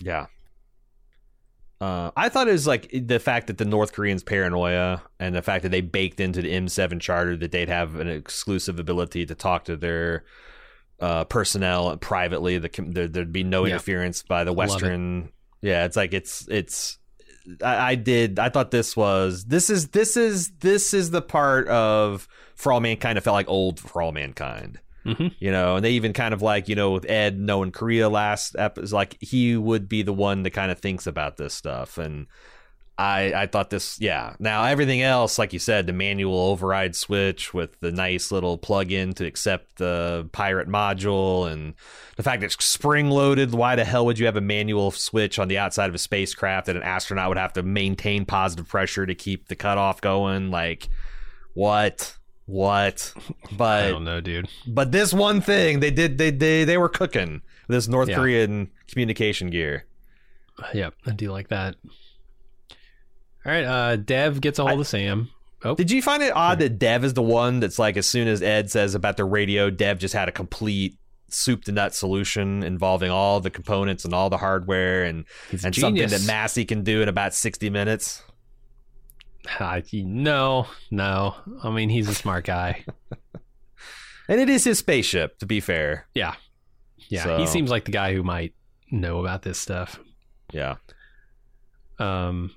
Yeah. 0.02 0.26
Uh, 1.80 2.10
I 2.16 2.28
thought 2.28 2.48
it 2.48 2.52
was 2.52 2.66
like 2.66 2.88
the 2.92 3.18
fact 3.18 3.48
that 3.48 3.58
the 3.58 3.64
North 3.64 3.92
Koreans' 3.92 4.22
paranoia 4.22 5.02
and 5.18 5.34
the 5.34 5.42
fact 5.42 5.64
that 5.64 5.70
they 5.70 5.80
baked 5.80 6.20
into 6.20 6.40
the 6.40 6.52
M7 6.52 7.00
charter 7.00 7.36
that 7.36 7.52
they'd 7.52 7.68
have 7.68 7.96
an 7.96 8.08
exclusive 8.08 8.78
ability 8.78 9.26
to 9.26 9.34
talk 9.34 9.64
to 9.64 9.76
their 9.76 10.24
uh, 11.00 11.24
personnel 11.24 11.96
privately. 11.98 12.58
The, 12.58 12.68
there, 12.86 13.08
would 13.22 13.32
be 13.32 13.44
no 13.44 13.64
Yeah. 13.64 13.72
interference 13.74 14.22
by 14.22 14.44
the 14.44 14.52
Love 14.52 14.68
it. 14.68 14.72
Western. 14.72 15.28
Yeah, 15.62 15.84
it's 15.84 15.96
like 15.96 16.12
it's 16.14 16.46
it's. 16.50 16.98
I, 17.62 17.92
I 17.92 17.94
did. 17.94 18.38
I 18.38 18.48
thought 18.48 18.70
this 18.70 18.96
was 18.96 19.44
this 19.44 19.68
is 19.70 19.88
this 19.88 20.16
is 20.16 20.50
this 20.60 20.94
is 20.94 21.10
the 21.10 21.22
part 21.22 21.68
of 21.68 22.26
For 22.54 22.72
All 22.72 22.80
Mankind. 22.80 23.18
It 23.18 23.22
felt 23.22 23.34
like 23.34 23.48
old 23.48 23.80
For 23.80 24.00
All 24.02 24.12
Mankind 24.12 24.80
Mhm. 25.04 25.34
you 25.38 25.52
know, 25.52 25.76
and 25.76 25.84
they 25.84 25.90
even 25.90 26.14
kind 26.14 26.32
of 26.32 26.40
like, 26.40 26.66
you 26.66 26.74
know, 26.74 26.92
with 26.92 27.04
Ed 27.10 27.38
knowing 27.38 27.72
Korea 27.72 28.08
last 28.08 28.56
episode, 28.58 28.94
like 28.94 29.18
he 29.20 29.54
would 29.54 29.86
be 29.86 30.02
the 30.02 30.14
one 30.14 30.42
that 30.44 30.52
kind 30.52 30.70
of 30.72 30.78
thinks 30.78 31.06
about 31.06 31.36
this 31.36 31.52
stuff. 31.52 31.98
And 31.98 32.26
I, 32.96 33.32
I 33.34 33.46
thought 33.48 33.70
this, 33.70 34.00
yeah. 34.00 34.36
Now 34.38 34.62
everything 34.64 35.02
else, 35.02 35.36
like 35.36 35.52
you 35.52 35.58
said, 35.58 35.88
the 35.88 35.92
manual 35.92 36.38
override 36.38 36.94
switch 36.94 37.52
with 37.52 37.80
the 37.80 37.90
nice 37.90 38.30
little 38.30 38.56
plug-in 38.56 39.14
to 39.14 39.26
accept 39.26 39.78
the 39.78 40.28
pirate 40.30 40.68
module, 40.68 41.50
and 41.50 41.74
the 42.16 42.22
fact 42.22 42.40
that 42.40 42.46
it's 42.46 42.64
spring-loaded. 42.64 43.52
Why 43.52 43.74
the 43.74 43.84
hell 43.84 44.06
would 44.06 44.20
you 44.20 44.26
have 44.26 44.36
a 44.36 44.40
manual 44.40 44.92
switch 44.92 45.40
on 45.40 45.48
the 45.48 45.58
outside 45.58 45.88
of 45.88 45.94
a 45.96 45.98
spacecraft 45.98 46.66
that 46.66 46.76
an 46.76 46.84
astronaut 46.84 47.28
would 47.30 47.38
have 47.38 47.52
to 47.54 47.64
maintain 47.64 48.24
positive 48.26 48.68
pressure 48.68 49.06
to 49.06 49.14
keep 49.16 49.48
the 49.48 49.56
cutoff 49.56 50.00
going? 50.00 50.52
Like, 50.52 50.88
what? 51.54 52.16
What? 52.46 53.12
But 53.56 53.84
I 53.86 53.90
don't 53.90 54.04
know, 54.04 54.20
dude. 54.20 54.48
but 54.68 54.92
this 54.92 55.12
one 55.12 55.40
thing 55.40 55.80
they 55.80 55.90
did 55.90 56.18
they 56.18 56.30
they 56.30 56.64
they 56.64 56.76
were 56.78 56.88
cooking 56.88 57.42
this 57.68 57.88
North 57.88 58.08
Yeah. 58.08 58.16
Korean 58.16 58.70
communication 58.88 59.50
gear. 59.50 59.84
Yep, 60.72 60.94
I 61.06 61.10
do 61.12 61.32
like 61.32 61.48
that. 61.48 61.74
All 63.46 63.52
right, 63.52 63.64
uh, 63.64 63.96
Dev 63.96 64.40
gets 64.40 64.58
a 64.58 64.66
hold 64.66 64.80
of 64.80 64.86
Sam. 64.86 65.28
Oh, 65.62 65.74
Did 65.74 65.90
you 65.90 66.02
find 66.02 66.22
it 66.22 66.34
odd 66.34 66.58
that 66.58 66.78
Dev 66.78 67.04
is 67.04 67.14
the 67.14 67.22
one 67.22 67.60
that's 67.60 67.78
like 67.78 67.96
as 67.96 68.06
soon 68.06 68.28
as 68.28 68.42
Ed 68.42 68.70
says 68.70 68.94
about 68.94 69.16
the 69.16 69.24
radio, 69.24 69.70
Dev 69.70 69.98
just 69.98 70.14
had 70.14 70.28
a 70.28 70.32
complete 70.32 70.96
soup 71.28 71.64
to 71.64 71.72
nut 71.72 71.94
solution 71.94 72.62
involving 72.62 73.10
all 73.10 73.40
the 73.40 73.50
components 73.50 74.04
and 74.04 74.12
all 74.14 74.28
the 74.30 74.36
hardware 74.38 75.04
and 75.04 75.24
He's 75.50 75.64
and 75.64 75.74
something 75.74 76.08
that 76.08 76.24
Massey 76.26 76.64
can 76.64 76.84
do 76.84 77.00
in 77.02 77.08
about 77.08 77.34
sixty 77.34 77.70
minutes. 77.70 78.22
I, 79.60 79.82
no, 79.92 80.66
no. 80.90 81.34
I 81.62 81.70
mean, 81.70 81.88
he's 81.90 82.08
a 82.08 82.14
smart 82.14 82.44
guy. 82.46 82.84
And 84.26 84.40
it 84.40 84.48
is 84.48 84.64
his 84.64 84.78
spaceship, 84.78 85.38
to 85.40 85.46
be 85.46 85.60
fair. 85.60 86.06
Yeah, 86.14 86.34
yeah. 87.10 87.24
So- 87.24 87.36
He 87.36 87.46
seems 87.46 87.70
like 87.70 87.84
the 87.84 87.90
guy 87.90 88.14
who 88.14 88.22
might 88.22 88.54
know 88.90 89.18
about 89.20 89.42
this 89.42 89.58
stuff. 89.58 90.00
Yeah. 90.50 90.76
Um, 91.98 92.54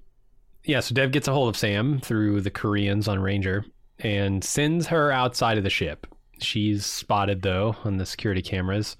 yeah. 0.67 0.81
So 0.81 0.93
Dev 0.93 1.11
gets 1.11 1.27
a 1.27 1.33
hold 1.33 1.49
of 1.49 1.57
Sam 1.57 1.99
through 1.99 2.41
the 2.41 2.51
Koreans 2.51 3.07
on 3.07 3.19
Ranger 3.19 3.65
and 3.99 4.43
sends 4.43 4.87
her 4.87 5.11
outside 5.11 5.57
of 5.57 5.63
the 5.63 5.69
ship. 5.69 6.05
She's 6.39 6.85
spotted 6.85 7.41
though 7.41 7.75
on 7.83 7.97
the 7.97 8.05
security 8.05 8.43
cameras, 8.43 8.97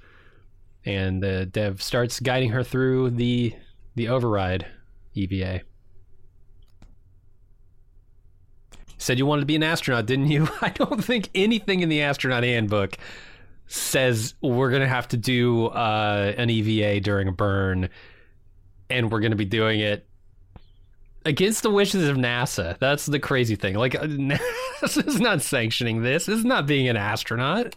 and 0.85 1.23
uh, 1.23 1.45
Dev 1.45 1.83
starts 1.83 2.19
guiding 2.19 2.49
her 2.49 2.63
through 2.63 3.11
the 3.11 3.53
the 3.95 4.07
override 4.07 4.65
EVA. 5.13 5.61
Said 8.97 9.19
you 9.19 9.25
wanted 9.25 9.41
to 9.41 9.45
be 9.45 9.55
an 9.55 9.63
astronaut, 9.63 10.07
didn't 10.07 10.31
you? 10.31 10.47
I 10.61 10.69
don't 10.69 11.03
think 11.03 11.29
anything 11.35 11.81
in 11.81 11.89
the 11.89 12.01
astronaut 12.01 12.43
handbook 12.43 12.97
says 13.67 14.33
we're 14.41 14.69
going 14.69 14.81
to 14.81 14.87
have 14.87 15.07
to 15.09 15.17
do 15.17 15.67
uh, 15.67 16.33
an 16.37 16.49
EVA 16.49 17.01
during 17.01 17.27
a 17.27 17.31
burn, 17.31 17.89
and 18.89 19.11
we're 19.11 19.19
going 19.19 19.31
to 19.31 19.37
be 19.37 19.45
doing 19.45 19.81
it 19.81 20.07
against 21.27 21.61
the 21.61 21.69
wishes 21.69 22.07
of 22.07 22.15
NASA. 22.15 22.79
That's 22.79 23.05
the 23.05 23.19
crazy 23.19 23.55
thing. 23.55 23.75
Like, 23.75 23.95
uh, 23.95 23.99
NASA 24.07 25.05
is 25.05 25.19
not 25.19 25.41
sanctioning 25.41 26.01
this. 26.01 26.25
This 26.25 26.39
is 26.39 26.45
not 26.45 26.65
being 26.65 26.87
an 26.87 26.95
astronaut. 26.95 27.75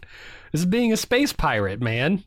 This 0.51 0.61
is 0.61 0.65
being 0.65 0.93
a 0.93 0.97
space 0.97 1.33
pirate, 1.33 1.81
man. 1.81 2.23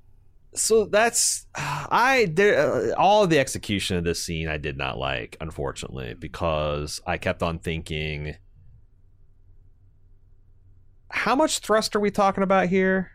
so 0.54 0.84
that's 0.84 1.46
I 1.54 2.30
there 2.32 2.92
uh, 2.92 2.94
all 2.96 3.26
the 3.26 3.38
execution 3.38 3.96
of 3.96 4.04
this 4.04 4.22
scene 4.22 4.48
I 4.48 4.58
did 4.58 4.76
not 4.76 4.98
like 4.98 5.36
unfortunately 5.40 6.14
because 6.14 7.00
I 7.06 7.16
kept 7.16 7.42
on 7.42 7.58
thinking 7.58 8.36
how 11.10 11.34
much 11.34 11.60
thrust 11.60 11.96
are 11.96 12.00
we 12.00 12.10
talking 12.10 12.42
about 12.42 12.68
here? 12.68 13.12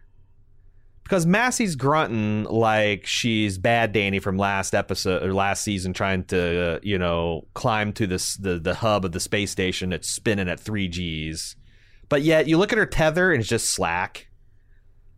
Because 1.09 1.25
Massey's 1.25 1.75
grunting 1.75 2.43
like 2.43 3.07
she's 3.07 3.57
bad 3.57 3.93
Danny 3.93 4.19
from 4.19 4.37
last 4.37 4.75
episode 4.75 5.23
or 5.23 5.33
last 5.33 5.63
season 5.63 5.91
trying 5.91 6.23
to 6.25 6.75
uh, 6.75 6.79
you 6.83 6.99
know 6.99 7.47
climb 7.55 7.93
to 7.93 8.05
this 8.05 8.35
the 8.35 8.59
the 8.59 8.75
hub 8.75 9.05
of 9.05 9.11
the 9.11 9.19
space 9.19 9.49
station 9.49 9.89
that's 9.89 10.07
spinning 10.07 10.47
at 10.47 10.59
3 10.59 10.87
Gs. 10.87 11.55
But 12.09 12.21
yet 12.21 12.47
you 12.47 12.59
look 12.59 12.71
at 12.71 12.77
her 12.77 12.85
tether 12.85 13.31
and 13.31 13.39
it's 13.39 13.49
just 13.49 13.71
slack. 13.71 14.27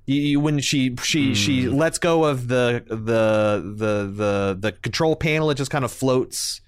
You, 0.05 0.21
you, 0.21 0.39
when 0.39 0.59
she 0.59 0.95
she 1.03 1.35
she 1.35 1.67
lets 1.67 1.97
go 1.97 2.23
of 2.23 2.47
the 2.47 2.85
the 2.87 3.61
the 3.75 4.11
the 4.15 4.57
the 4.57 4.71
control 4.71 5.17
panel, 5.17 5.51
it 5.51 5.55
just 5.55 5.71
kind 5.71 5.83
of 5.83 5.91
floats 5.91 6.61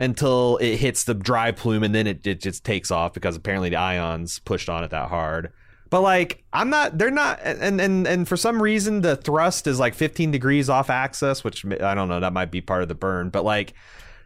until 0.00 0.56
it 0.56 0.76
hits 0.76 1.04
the 1.04 1.12
dry 1.12 1.52
plume, 1.52 1.82
and 1.82 1.94
then 1.94 2.06
it 2.06 2.26
it 2.26 2.40
just 2.40 2.64
takes 2.64 2.90
off 2.90 3.12
because 3.12 3.36
apparently 3.36 3.68
the 3.68 3.76
ions 3.76 4.38
pushed 4.38 4.70
on 4.70 4.84
it 4.84 4.90
that 4.90 5.10
hard. 5.10 5.52
But 5.94 6.00
like 6.00 6.42
I'm 6.52 6.70
not, 6.70 6.98
they're 6.98 7.12
not, 7.12 7.38
and 7.44 7.80
and 7.80 8.04
and 8.04 8.26
for 8.26 8.36
some 8.36 8.60
reason 8.60 9.02
the 9.02 9.14
thrust 9.14 9.68
is 9.68 9.78
like 9.78 9.94
15 9.94 10.32
degrees 10.32 10.68
off 10.68 10.90
axis, 10.90 11.44
which 11.44 11.64
I 11.64 11.94
don't 11.94 12.08
know, 12.08 12.18
that 12.18 12.32
might 12.32 12.50
be 12.50 12.60
part 12.60 12.82
of 12.82 12.88
the 12.88 12.96
burn. 12.96 13.28
But 13.28 13.44
like 13.44 13.74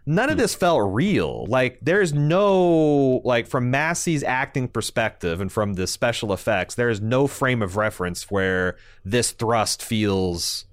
none 0.06 0.30
of 0.30 0.36
hmm. 0.36 0.40
this 0.40 0.54
felt 0.54 0.80
real. 0.94 1.44
Like 1.44 1.78
there's 1.82 2.14
no 2.14 3.20
like 3.22 3.46
from 3.46 3.70
Massey's 3.70 4.22
acting 4.22 4.68
perspective 4.68 5.42
and 5.42 5.52
from 5.52 5.74
the 5.74 5.86
special 5.86 6.32
effects, 6.32 6.74
there 6.74 6.88
is 6.88 7.02
no 7.02 7.26
frame 7.26 7.60
of 7.60 7.76
reference 7.76 8.30
where 8.30 8.78
this 9.04 9.32
thrust 9.32 9.82
feels 9.82 10.64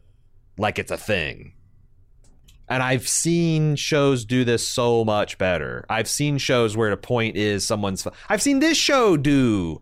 like 0.57 0.80
it's 0.80 0.91
a 0.91 0.97
thing. 0.97 1.55
And 2.69 2.81
I've 2.81 3.05
seen 3.05 3.76
shows 3.76 4.23
do 4.23 4.45
this 4.45 4.65
so 4.65 5.03
much 5.03 5.38
better. 5.38 5.85
I've 5.89 6.07
seen 6.07 6.38
shows 6.38 6.77
where 6.77 6.89
the 6.89 6.95
point 6.95 7.35
is 7.35 7.67
someone's. 7.67 8.07
I've 8.30 8.41
seen 8.41 8.59
this 8.59 8.77
show 8.77 9.17
do, 9.17 9.81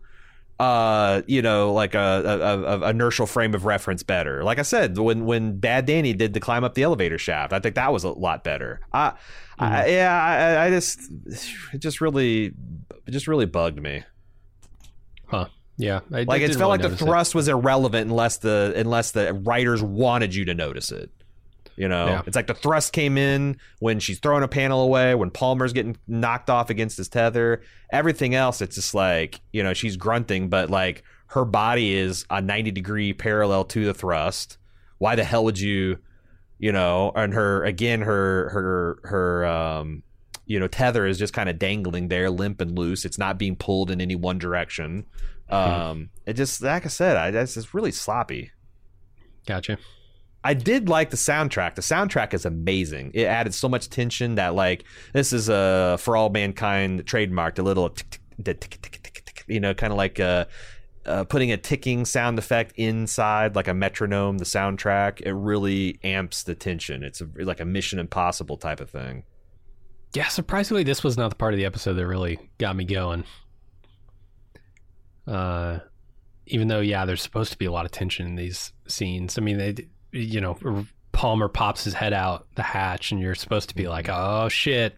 uh, 0.60 1.22
you 1.26 1.42
know, 1.42 1.72
like 1.72 1.94
a, 1.94 1.98
a, 1.98 2.80
a, 2.80 2.90
inertial 2.90 3.26
frame 3.26 3.54
of 3.54 3.64
reference 3.64 4.02
better. 4.02 4.44
Like 4.44 4.58
I 4.58 4.62
said, 4.62 4.96
when 4.96 5.24
when 5.26 5.58
Bad 5.58 5.86
Danny 5.86 6.12
did 6.12 6.32
the 6.32 6.40
climb 6.40 6.62
up 6.62 6.74
the 6.74 6.82
elevator 6.84 7.18
shaft, 7.18 7.52
I 7.52 7.58
think 7.58 7.74
that 7.74 7.92
was 7.92 8.04
a 8.04 8.10
lot 8.10 8.44
better. 8.44 8.80
I, 8.92 9.14
I 9.58 9.86
yeah, 9.86 10.56
I, 10.60 10.66
I 10.66 10.70
just 10.70 11.00
it 11.72 11.78
just 11.78 12.00
really, 12.00 12.52
it 13.06 13.10
just 13.10 13.26
really 13.26 13.46
bugged 13.46 13.82
me. 13.82 14.04
Huh. 15.26 15.46
Yeah. 15.76 16.00
I, 16.12 16.22
Like 16.22 16.42
it 16.42 16.48
felt 16.48 16.58
really 16.58 16.68
like 16.68 16.82
the 16.82 16.88
notice 16.88 17.02
it. 17.02 17.04
thrust 17.04 17.34
was 17.34 17.48
irrelevant 17.48 18.08
unless 18.08 18.38
the 18.38 18.72
unless 18.76 19.10
the 19.10 19.34
writers 19.34 19.82
wanted 19.82 20.34
you 20.34 20.44
to 20.44 20.54
notice 20.54 20.92
it. 20.92 21.10
You 21.76 21.88
know, 21.88 22.06
Yeah. 22.06 22.22
it's 22.26 22.36
like 22.36 22.46
the 22.46 22.54
thrust 22.54 22.92
came 22.92 23.18
in 23.18 23.56
when 23.80 23.98
she's 23.98 24.18
throwing 24.20 24.42
a 24.44 24.48
panel 24.48 24.82
away, 24.82 25.14
when 25.14 25.30
Palmer's 25.30 25.72
getting 25.72 25.96
knocked 26.06 26.48
off 26.50 26.70
against 26.70 26.96
his 26.96 27.08
tether. 27.08 27.62
Everything 27.92 28.34
else, 28.34 28.60
it's 28.60 28.76
just 28.76 28.94
like 28.94 29.40
you 29.52 29.62
know 29.62 29.72
she's 29.74 29.96
grunting, 29.96 30.48
but 30.48 30.70
like 30.70 31.02
her 31.28 31.44
body 31.44 31.94
is 31.94 32.24
a 32.30 32.40
ninety 32.40 32.70
degree 32.70 33.12
parallel 33.12 33.64
to 33.64 33.84
the 33.84 33.94
thrust. 33.94 34.58
Why 34.98 35.16
the 35.16 35.24
hell 35.24 35.42
would 35.44 35.58
you, 35.58 35.98
you 36.58 36.70
know? 36.70 37.10
And 37.16 37.34
her 37.34 37.64
again, 37.64 38.02
her 38.02 38.48
her 38.50 38.98
her 39.04 39.44
um, 39.46 40.02
you 40.46 40.60
know 40.60 40.68
tether 40.68 41.06
is 41.06 41.18
just 41.18 41.32
kind 41.34 41.48
of 41.48 41.58
dangling 41.58 42.06
there, 42.08 42.30
limp 42.30 42.60
and 42.60 42.78
loose. 42.78 43.04
It's 43.04 43.18
not 43.18 43.36
being 43.38 43.56
pulled 43.56 43.90
in 43.90 44.00
any 44.00 44.14
one 44.14 44.38
direction. 44.38 45.06
Um, 45.50 46.10
it 46.26 46.34
just 46.34 46.62
like 46.62 46.84
I 46.84 46.88
said, 46.88 47.16
I 47.16 47.30
just 47.44 47.74
really 47.74 47.92
sloppy. 47.92 48.52
Gotcha. 49.46 49.78
I 50.46 50.52
did 50.52 50.90
like 50.90 51.08
the 51.08 51.16
soundtrack. 51.16 51.74
The 51.74 51.82
soundtrack 51.82 52.34
is 52.34 52.44
amazing. 52.44 53.12
It 53.14 53.24
added 53.24 53.54
so 53.54 53.68
much 53.68 53.88
tension 53.88 54.34
that 54.34 54.54
like 54.54 54.84
this 55.14 55.32
is 55.32 55.48
a 55.48 55.96
for 55.98 56.16
all 56.16 56.28
mankind 56.28 57.06
trademarked 57.06 57.58
A 57.58 57.62
little 57.62 57.96
you 59.46 59.60
know, 59.60 59.74
kind 59.74 59.92
of 59.92 59.96
like 59.96 60.20
uh, 60.20 60.44
uh, 61.06 61.24
putting 61.24 61.50
a 61.50 61.56
ticking 61.56 62.04
sound 62.04 62.38
effect 62.38 62.72
inside 62.76 63.56
like 63.56 63.68
a 63.68 63.74
metronome. 63.74 64.36
The 64.36 64.44
soundtrack 64.44 65.22
it 65.22 65.32
really 65.32 65.98
amps 66.04 66.42
the 66.42 66.54
tension. 66.54 67.02
It's 67.02 67.22
a, 67.22 67.28
like 67.38 67.60
a 67.60 67.64
Mission 67.64 67.98
Impossible 67.98 68.58
type 68.58 68.80
of 68.80 68.90
thing. 68.90 69.24
Yeah, 70.14 70.28
surprisingly, 70.28 70.84
this 70.84 71.02
was 71.02 71.16
not 71.16 71.30
the 71.30 71.36
part 71.36 71.54
of 71.54 71.58
the 71.58 71.64
episode 71.64 71.94
that 71.94 72.06
really 72.06 72.38
got 72.58 72.76
me 72.76 72.84
going. 72.84 73.24
Uh, 75.26 75.78
even 76.46 76.68
though, 76.68 76.80
yeah, 76.80 77.04
there's 77.04 77.22
supposed 77.22 77.50
to 77.52 77.58
be 77.58 77.64
a 77.64 77.72
lot 77.72 77.84
of 77.84 77.90
tension 77.90 78.26
in 78.26 78.36
these 78.36 78.72
scenes. 78.86 79.38
I 79.38 79.40
mean, 79.40 79.58
they, 79.58 79.74
you 80.14 80.40
know, 80.40 80.86
Palmer 81.12 81.48
pops 81.48 81.84
his 81.84 81.94
head 81.94 82.12
out 82.12 82.46
the 82.54 82.62
hatch, 82.62 83.12
and 83.12 83.20
you're 83.20 83.34
supposed 83.34 83.68
to 83.68 83.74
be 83.74 83.88
like, 83.88 84.08
"Oh 84.08 84.48
shit, 84.48 84.96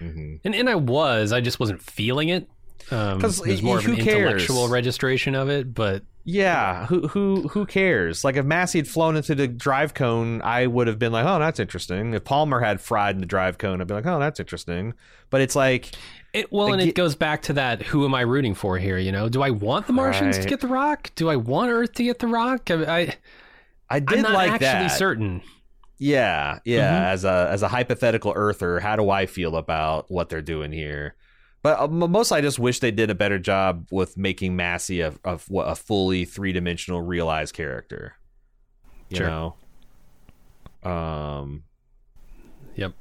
Mhm. 0.00 0.40
And 0.44 0.54
and 0.54 0.68
I 0.68 0.74
was, 0.74 1.32
I 1.32 1.40
just 1.40 1.58
wasn't 1.60 1.80
feeling 1.82 2.28
it. 2.28 2.48
Um, 2.90 3.20
'Cause 3.20 3.40
it 3.40 3.48
was 3.48 3.62
more 3.62 3.78
of 3.78 3.86
an 3.86 3.96
cares? 3.96 4.08
intellectual 4.16 4.68
registration 4.68 5.34
of 5.34 5.48
it, 5.48 5.74
but 5.74 6.02
Yeah, 6.28 6.86
who 6.86 7.06
who 7.08 7.48
who 7.48 7.64
cares? 7.66 8.22
Like 8.24 8.36
if 8.36 8.44
Massey 8.44 8.78
had 8.80 8.88
flown 8.88 9.16
into 9.16 9.34
the 9.34 9.46
drive 9.48 9.94
cone, 9.94 10.42
I 10.42 10.66
would 10.66 10.86
have 10.88 10.98
been 10.98 11.12
like, 11.12 11.24
"Oh, 11.24 11.38
that's 11.38 11.58
interesting." 11.60 12.14
If 12.14 12.24
Palmer 12.24 12.60
had 12.60 12.80
fried 12.80 13.14
in 13.14 13.20
the 13.20 13.26
drive 13.26 13.58
cone, 13.58 13.80
I'd 13.80 13.86
be 13.86 13.94
like, 13.94 14.06
"Oh, 14.06 14.18
that's 14.18 14.38
interesting." 14.40 14.92
But 15.30 15.40
it's 15.40 15.54
like, 15.56 15.92
it 16.34 16.50
well, 16.52 16.72
and 16.72 16.82
y- 16.82 16.88
it 16.88 16.94
goes 16.96 17.14
back 17.14 17.42
to 17.42 17.52
that: 17.54 17.82
who 17.82 18.04
am 18.04 18.14
I 18.14 18.20
rooting 18.22 18.54
for 18.54 18.76
here? 18.76 18.98
You 18.98 19.12
know, 19.12 19.28
do 19.28 19.40
I 19.42 19.50
want 19.50 19.86
the 19.86 19.92
Martians 19.92 20.38
to 20.38 20.46
get 20.48 20.60
the 20.60 20.68
rock? 20.68 21.10
Do 21.14 21.30
I 21.30 21.36
want 21.36 21.70
Earth 21.70 21.94
to 21.94 22.02
get 22.04 22.18
the 22.18 22.26
rock? 22.28 22.70
I, 22.70 22.74
I 22.98 23.14
I 23.88 24.00
did 24.00 24.08
like 24.08 24.10
that. 24.10 24.16
I'm 24.16 24.22
not 24.22 24.32
like 24.34 24.50
actually 24.62 24.88
that. 24.88 24.98
certain. 24.98 25.42
Yeah, 25.98 26.58
yeah. 26.64 27.00
Mhm. 27.00 27.04
As 27.12 27.24
a 27.24 27.48
as 27.50 27.62
a 27.62 27.68
hypothetical 27.68 28.32
Earther, 28.36 28.80
how 28.80 28.96
do 28.96 29.08
I 29.10 29.26
feel 29.26 29.56
about 29.56 30.10
what 30.10 30.28
they're 30.28 30.42
doing 30.42 30.72
here? 30.72 31.14
But 31.62 31.80
uh, 31.80 31.88
mostly, 31.88 32.38
I 32.38 32.40
just 32.42 32.58
wish 32.58 32.80
they 32.80 32.90
did 32.90 33.10
a 33.10 33.14
better 33.14 33.38
job 33.38 33.86
with 33.90 34.16
making 34.18 34.56
Massey 34.56 35.00
a 35.00 35.14
a, 35.24 35.38
what, 35.48 35.64
a 35.64 35.74
fully 35.74 36.24
three 36.24 36.52
dimensional 36.52 37.00
realized 37.00 37.54
character. 37.54 38.14
You 39.08 39.16
Sure. 39.18 39.26
know. 40.84 40.90
Um. 40.90 41.64
Yep. 42.74 42.92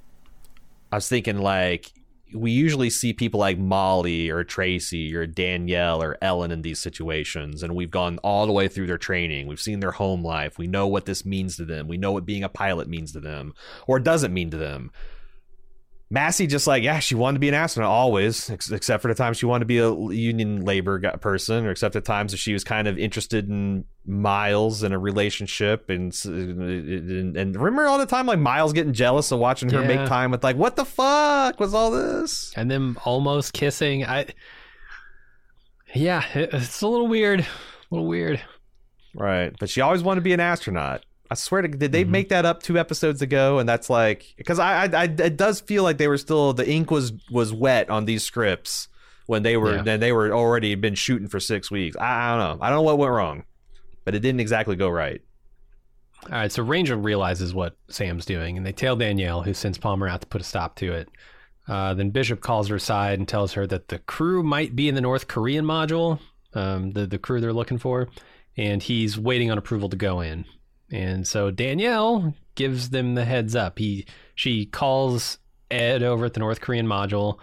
I 0.92 0.96
was 0.96 1.10
thinking 1.10 1.38
like 1.40 1.92
we 2.36 2.52
usually 2.52 2.90
see 2.90 3.14
people 3.14 3.40
like 3.40 3.58
Molly 3.58 4.30
or 4.30 4.44
Tracy 4.44 5.16
or 5.16 5.26
Danielle 5.26 6.02
or 6.02 6.18
Ellen 6.22 6.52
in 6.52 6.62
these 6.62 6.80
situations, 6.80 7.64
and 7.64 7.76
we've 7.76 7.92
gone 7.92 8.18
all 8.20 8.46
the 8.46 8.52
way 8.52 8.68
through 8.68 8.88
their 8.88 8.98
training. 8.98 9.48
We've 9.48 9.60
seen 9.60 9.80
their 9.80 9.92
home 9.92 10.24
life. 10.24 10.58
We 10.58 10.68
know 10.68 10.88
what 10.88 11.06
this 11.06 11.26
means 11.26 11.56
to 11.58 11.66
them. 11.66 11.88
We 11.88 11.98
know 11.98 12.12
what 12.12 12.26
being 12.26 12.44
a 12.44 12.50
pilot 12.50 12.88
means 12.88 13.12
to 13.14 13.20
them 13.20 13.54
or 13.88 14.00
doesn't 14.00 14.34
mean 14.34 14.52
to 14.52 14.58
them. 14.58 14.92
Massey 16.16 16.48
just 16.48 16.66
like 16.66 16.82
yeah, 16.82 17.00
she 17.00 17.14
wanted 17.14 17.36
to 17.36 17.40
be 17.42 17.50
an 17.50 17.54
astronaut 17.54 17.92
always, 17.92 18.50
ex- 18.50 18.72
except 18.72 19.02
for 19.02 19.10
the 19.10 19.14
times 19.16 19.38
she 19.38 19.46
wanted 19.46 19.60
to 19.60 19.66
be 19.66 19.78
a 19.80 19.92
union 20.16 20.64
labor 20.64 21.00
person, 21.20 21.66
or 21.66 21.72
except 21.72 21.94
the 21.94 22.00
times 22.02 22.32
that 22.32 22.38
she 22.38 22.54
was 22.54 22.64
kind 22.64 22.88
of 22.88 22.98
interested 22.98 23.50
in 23.50 23.84
Miles 24.06 24.82
and 24.82 24.94
a 24.94 24.98
relationship, 24.98 25.90
and 25.90 26.16
and, 26.26 27.36
and 27.38 27.56
remember 27.56 27.86
all 27.86 27.98
the 27.98 28.06
time 28.06 28.26
like 28.26 28.40
Miles 28.40 28.72
getting 28.74 28.94
jealous 28.94 29.32
of 29.32 29.40
watching 29.40 29.70
her 29.72 29.82
Yeah. 29.82 29.88
make 29.88 30.08
time 30.08 30.32
with 30.32 30.44
like 30.44 30.56
what 30.56 30.76
the 30.78 30.86
fuck 30.86 31.60
was 31.60 31.74
all 31.74 31.92
this? 31.92 32.54
and 32.56 32.72
them 32.72 32.98
almost 33.04 33.52
kissing. 33.54 34.06
I, 34.06 34.28
yeah, 35.94 36.24
it- 36.34 36.50
it's 36.54 36.82
a 36.82 36.88
little 36.88 37.08
weird, 37.08 37.42
a 37.42 37.46
little 37.92 38.08
weird. 38.08 38.42
Right, 39.14 39.54
but 39.60 39.70
she 39.70 39.82
always 39.82 40.04
wanted 40.04 40.22
to 40.22 40.24
be 40.24 40.34
an 40.34 40.40
astronaut. 40.40 41.06
I 41.32 41.36
swear 41.36 41.62
to 41.64 41.68
god, 41.68 41.80
did 41.80 41.92
they 41.92 42.06
Mhm. 42.06 42.10
make 42.10 42.30
that 42.30 42.46
up 42.46 42.62
two 42.62 42.78
episodes 42.78 43.22
ago? 43.22 43.60
And 43.60 43.68
that's 43.68 43.90
like 43.90 44.34
because 44.38 44.60
I, 44.60 44.86
I, 44.86 44.90
I 44.94 45.04
it 45.06 45.38
does 45.38 45.60
feel 45.62 45.84
like 45.84 45.98
they 45.98 46.08
were 46.08 46.18
still 46.18 46.54
the 46.54 46.70
ink 46.70 46.92
was 46.92 47.14
was 47.32 47.52
wet 47.52 47.90
on 47.90 48.06
these 48.06 48.24
scripts 48.24 48.88
when 49.26 49.42
they 49.44 49.58
were 49.58 49.78
Yeah. 49.78 49.82
then 49.82 50.00
they 50.00 50.12
were 50.12 50.32
already 50.34 50.76
been 50.76 50.96
shooting 50.96 51.28
for 51.28 51.40
six 51.40 51.72
weeks. 51.72 51.96
I, 51.98 52.06
I 52.34 52.38
don't 52.38 52.60
know. 52.60 52.64
I 52.66 52.70
don't 52.70 52.78
know 52.78 52.82
what 52.84 52.98
went 53.00 53.12
wrong, 53.12 53.44
but 54.04 54.14
it 54.16 54.20
didn't 54.20 54.40
exactly 54.42 54.76
go 54.76 54.90
right. 54.90 55.22
All 56.26 56.32
right, 56.32 56.52
so 56.52 56.64
Ranger 56.64 56.96
realizes 56.96 57.54
what 57.54 57.78
Sam's 57.90 58.26
doing, 58.26 58.58
and 58.58 58.66
they 58.66 58.72
tail 58.72 58.96
Danielle, 58.96 59.44
who 59.44 59.54
sends 59.54 59.78
Palmer 59.78 60.08
out 60.08 60.22
to 60.22 60.28
put 60.28 60.42
a 60.42 60.44
stop 60.44 60.76
to 60.78 60.92
it. 60.92 61.08
Uh, 61.68 61.94
then 61.94 62.10
Bishop 62.10 62.42
calls 62.42 62.68
her 62.70 62.76
aside 62.78 63.20
and 63.20 63.28
tells 63.28 63.54
her 63.54 63.68
that 63.68 63.90
the 63.90 64.00
crew 64.00 64.42
might 64.42 64.76
be 64.76 64.88
in 64.90 64.96
the 64.96 65.02
North 65.02 65.28
Korean 65.28 65.66
module, 65.66 66.20
um, 66.54 66.92
the 66.92 67.06
the 67.06 67.18
crew 67.20 67.42
they're 67.42 67.54
looking 67.54 67.78
for, 67.78 68.08
and 68.58 68.82
he's 68.82 69.20
waiting 69.20 69.52
on 69.52 69.58
approval 69.58 69.90
to 69.90 69.96
go 69.98 70.22
in. 70.22 70.46
And 70.92 71.28
so 71.28 71.52
Danielle 71.52 72.34
gives 72.56 72.90
them 72.90 73.16
the 73.16 73.26
heads 73.26 73.56
up. 73.56 73.80
He 73.80 74.06
she 74.36 74.66
calls 74.66 75.40
Ed 75.72 76.04
over 76.04 76.26
at 76.26 76.34
the 76.34 76.40
North 76.40 76.62
Korean 76.62 76.88
module 76.88 77.40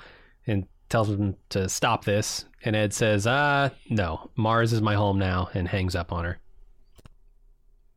and 0.46 0.66
tells 0.88 1.10
him 1.10 1.36
to 1.50 1.68
stop 1.68 2.04
this. 2.04 2.44
And 2.64 2.76
Ed 2.76 2.94
says, 2.94 3.26
"Uh, 3.26 3.70
no, 3.90 4.30
Mars 4.36 4.72
is 4.72 4.80
my 4.80 4.94
home 4.94 5.18
now," 5.18 5.48
and 5.54 5.66
hangs 5.68 5.96
up 5.96 6.12
on 6.12 6.24
her. 6.24 6.38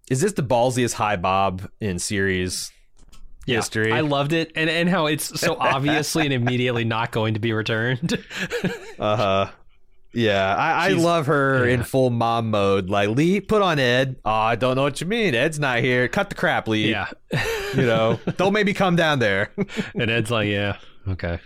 Is 0.10 0.22
this 0.22 0.34
the 0.34 0.44
ballsiest 0.44 0.94
high 0.94 1.16
bob 1.16 1.68
in 1.80 2.00
series 2.00 2.72
Yeah, 3.46 3.58
history? 3.58 3.92
I 3.92 4.02
loved 4.02 4.34
it, 4.34 4.52
and 4.56 4.70
and 4.70 4.90
how 4.90 5.06
it's 5.08 5.40
so 5.40 5.56
obviously 5.60 6.24
and 6.24 6.34
immediately 6.34 6.84
not 6.84 7.12
going 7.12 7.36
to 7.36 7.40
be 7.40 7.54
returned. 7.54 8.18
Uh 8.98 9.16
huh. 9.18 9.52
Yeah, 10.16 10.56
I, 10.56 10.88
I 10.88 10.90
love 10.94 11.26
her 11.28 11.68
in 11.68 11.84
full 11.84 12.10
mom 12.10 12.50
mode. 12.50 12.90
Like, 12.90 13.10
Lee, 13.10 13.42
put 13.42 13.62
on 13.62 13.80
Ed. 13.80 14.16
Oh, 14.24 14.32
I 14.32 14.56
don't 14.56 14.76
know 14.76 14.84
what 14.84 15.02
you 15.02 15.08
mean. 15.08 15.36
Ed's 15.36 15.60
not 15.60 15.80
here. 15.80 16.08
Cut 16.08 16.30
the 16.30 16.36
crap, 16.36 16.68
Lee. 16.68 16.90
yeah, 16.90 17.08
You 17.76 17.82
know, 17.84 18.20
don't 18.38 18.54
maybe 18.54 18.74
come 18.74 18.96
down 18.96 19.20
there. 19.20 19.52
and 19.94 20.10
Ed's 20.10 20.32
like, 20.32 20.48
yeah, 20.48 20.78
okay, 21.08 21.40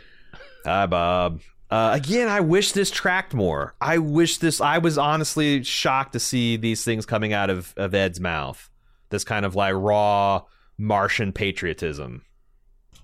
Hi, 0.66 0.86
Bob. 0.86 1.41
Uh, 1.72 1.91
again, 1.94 2.28
I 2.28 2.40
wish 2.41 2.72
this 2.72 2.90
tracked 2.91 3.34
more. 3.34 3.76
I 3.80 3.98
wish 4.00 4.38
this. 4.38 4.60
I 4.62 4.78
was 4.80 4.98
honestly 4.98 5.64
shocked 5.64 6.14
to 6.14 6.20
see 6.20 6.58
these 6.58 6.84
things 6.84 7.06
coming 7.06 7.32
out 7.34 7.50
of, 7.50 7.74
of 7.78 7.94
Ed's 7.94 8.20
mouth. 8.20 8.70
This 9.10 9.24
kind 9.24 9.46
of 9.46 9.56
like 9.56 9.74
raw 9.76 10.44
Martian 10.78 11.32
patriotism. 11.34 12.24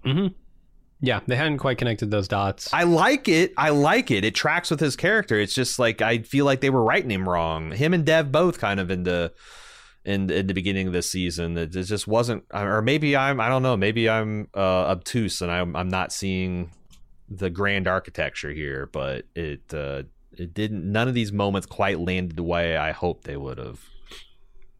hmm 0.04 0.28
yeah. 1.06 1.20
They 1.28 1.36
hadn't 1.36 1.60
quite 1.60 1.78
connected 1.78 2.10
those 2.12 2.28
dots. 2.28 2.74
I 2.74 2.84
like 2.84 3.28
it. 3.28 3.54
I 3.58 3.70
like 3.70 4.10
it. 4.12 4.26
It 4.26 4.34
tracks 4.36 4.72
with 4.72 4.80
his 4.80 4.96
character. 4.96 5.40
It's 5.40 5.54
just 5.54 5.78
like 5.80 6.02
I 6.02 6.20
feel 6.20 6.46
like 6.46 6.62
they 6.62 6.70
were 6.70 6.84
writing 6.84 7.12
him 7.12 7.28
wrong. 7.30 7.72
Him 7.72 7.94
and 7.94 8.06
Dev 8.06 8.32
both 8.32 8.60
kind 8.60 8.80
of 8.80 8.90
in 8.90 9.04
the 9.04 9.32
in, 10.04 10.30
in 10.30 10.48
the 10.48 10.54
beginning 10.54 10.88
of 10.88 10.94
this 10.94 11.10
season. 11.10 11.58
It 11.58 11.70
just 11.70 12.08
wasn't. 12.08 12.44
Or 12.54 12.82
maybe 12.82 13.16
I'm. 13.16 13.40
I 13.40 13.50
don't 13.50 13.64
know. 13.64 13.78
Maybe 13.78 14.10
I'm 14.10 14.48
uh, 14.56 14.60
obtuse 14.92 15.42
and 15.42 15.52
I'm 15.52 15.76
I'm 15.76 15.90
not 15.90 16.12
seeing 16.12 16.72
the 17.30 17.50
grand 17.50 17.88
architecture 17.88 18.52
here. 18.52 18.88
But 18.92 19.26
it 19.36 19.74
uh, 19.74 20.04
it 20.34 20.54
didn't. 20.54 20.92
None 20.92 21.08
of 21.08 21.14
these 21.14 21.32
moments 21.32 21.68
quite 21.68 22.00
landed 22.00 22.36
the 22.36 22.44
way 22.44 22.78
I 22.78 22.92
hoped 22.92 23.26
they 23.26 23.38
would 23.38 23.58
have. 23.58 23.80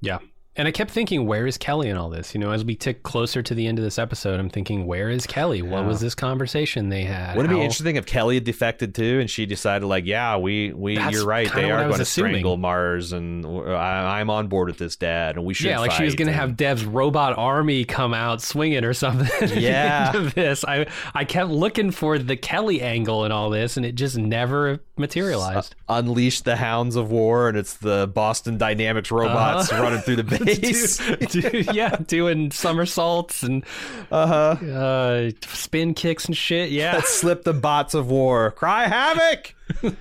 yeah, 0.02 0.20
and 0.58 0.68
I 0.68 0.72
kept 0.72 0.92
thinking, 0.92 1.26
where 1.26 1.46
is 1.48 1.58
Kelly 1.58 1.90
in 1.90 1.98
all 1.98 2.10
this? 2.10 2.34
You 2.34 2.40
know, 2.40 2.52
as 2.52 2.64
we 2.64 2.76
tick 2.76 3.04
closer 3.04 3.42
to 3.44 3.54
the 3.54 3.68
end 3.68 3.78
of 3.78 3.84
this 3.84 4.00
episode, 4.00 4.40
I'm 4.40 4.50
thinking, 4.50 4.86
where 4.86 5.10
is 5.10 5.28
Kelly? 5.28 5.62
What 5.62 5.82
Yeah. 5.82 5.88
was 5.88 6.00
this 6.00 6.16
conversation 6.16 6.90
they 6.90 7.04
had? 7.04 7.36
Wouldn't 7.36 7.52
it 7.54 7.58
be 7.58 7.62
interesting 7.62 7.96
if 7.98 8.06
Kelly 8.06 8.36
had 8.36 8.44
defected 8.46 8.96
too, 8.96 9.20
and 9.20 9.30
she 9.30 9.46
decided 9.46 9.86
like, 9.86 10.06
yeah, 10.06 10.38
we 10.38 10.72
we 10.74 10.96
That's 10.96 11.14
you're 11.14 11.26
right, 11.26 11.52
they 11.54 11.70
are 11.72 11.86
going 11.88 11.98
to 12.00 12.06
strangle 12.06 12.58
Mars, 12.58 13.12
and 13.14 13.46
I, 13.46 14.20
I'm 14.20 14.30
on 14.30 14.48
board 14.48 14.68
with 14.70 14.78
this, 14.78 14.96
Dad, 14.96 15.36
and 15.36 15.46
we 15.46 15.54
should. 15.54 15.68
Yeah, 15.68 15.80
like 15.80 15.92
she 15.92 16.04
was 16.04 16.16
gonna 16.16 16.32
and- 16.32 16.40
have 16.40 16.58
Dev's 16.58 16.86
robot 16.86 17.38
army 17.38 17.84
come 17.86 18.14
out 18.14 18.42
swinging 18.42 18.84
or 18.86 18.94
something. 18.94 19.26
Yeah. 19.60 20.12
this 20.36 20.64
I 20.66 20.86
I 21.14 21.26
kept 21.26 21.50
looking 21.50 21.92
for 21.92 22.18
the 22.18 22.36
Kelly 22.38 22.82
angle 22.82 23.26
in 23.26 23.32
all 23.32 23.50
this, 23.50 23.78
and 23.78 23.86
it 23.86 23.96
just 23.96 24.18
never 24.18 24.80
materialized. 24.98 25.76
unleash 25.90 26.42
the 26.42 26.56
hounds 26.56 26.96
of 26.96 27.12
war, 27.12 27.50
and 27.50 27.58
it's 27.58 27.76
the 27.78 28.08
Boston 28.14 28.58
Dynamics 28.58 29.12
robots 29.12 29.72
Uh-huh. 29.72 29.82
running 29.84 30.00
through 30.00 30.16
the 30.18 30.24
base. 30.46 30.98
Do- 31.32 31.42
do- 31.64 31.72
yeah, 31.74 31.96
doing 32.08 32.52
somersaults 32.52 33.44
and 33.44 33.64
uh 34.12 34.56
huh. 34.56 34.66
uh, 34.66 35.32
spin 35.48 35.94
kicks 35.94 36.26
and 36.26 36.36
shit. 36.36 36.70
Yeah, 36.72 36.94
Let's 36.96 37.14
slip 37.14 37.44
the 37.44 37.54
bots 37.54 37.94
of 37.94 38.10
war. 38.10 38.52
Cry 38.52 38.88
havoc. 38.88 39.54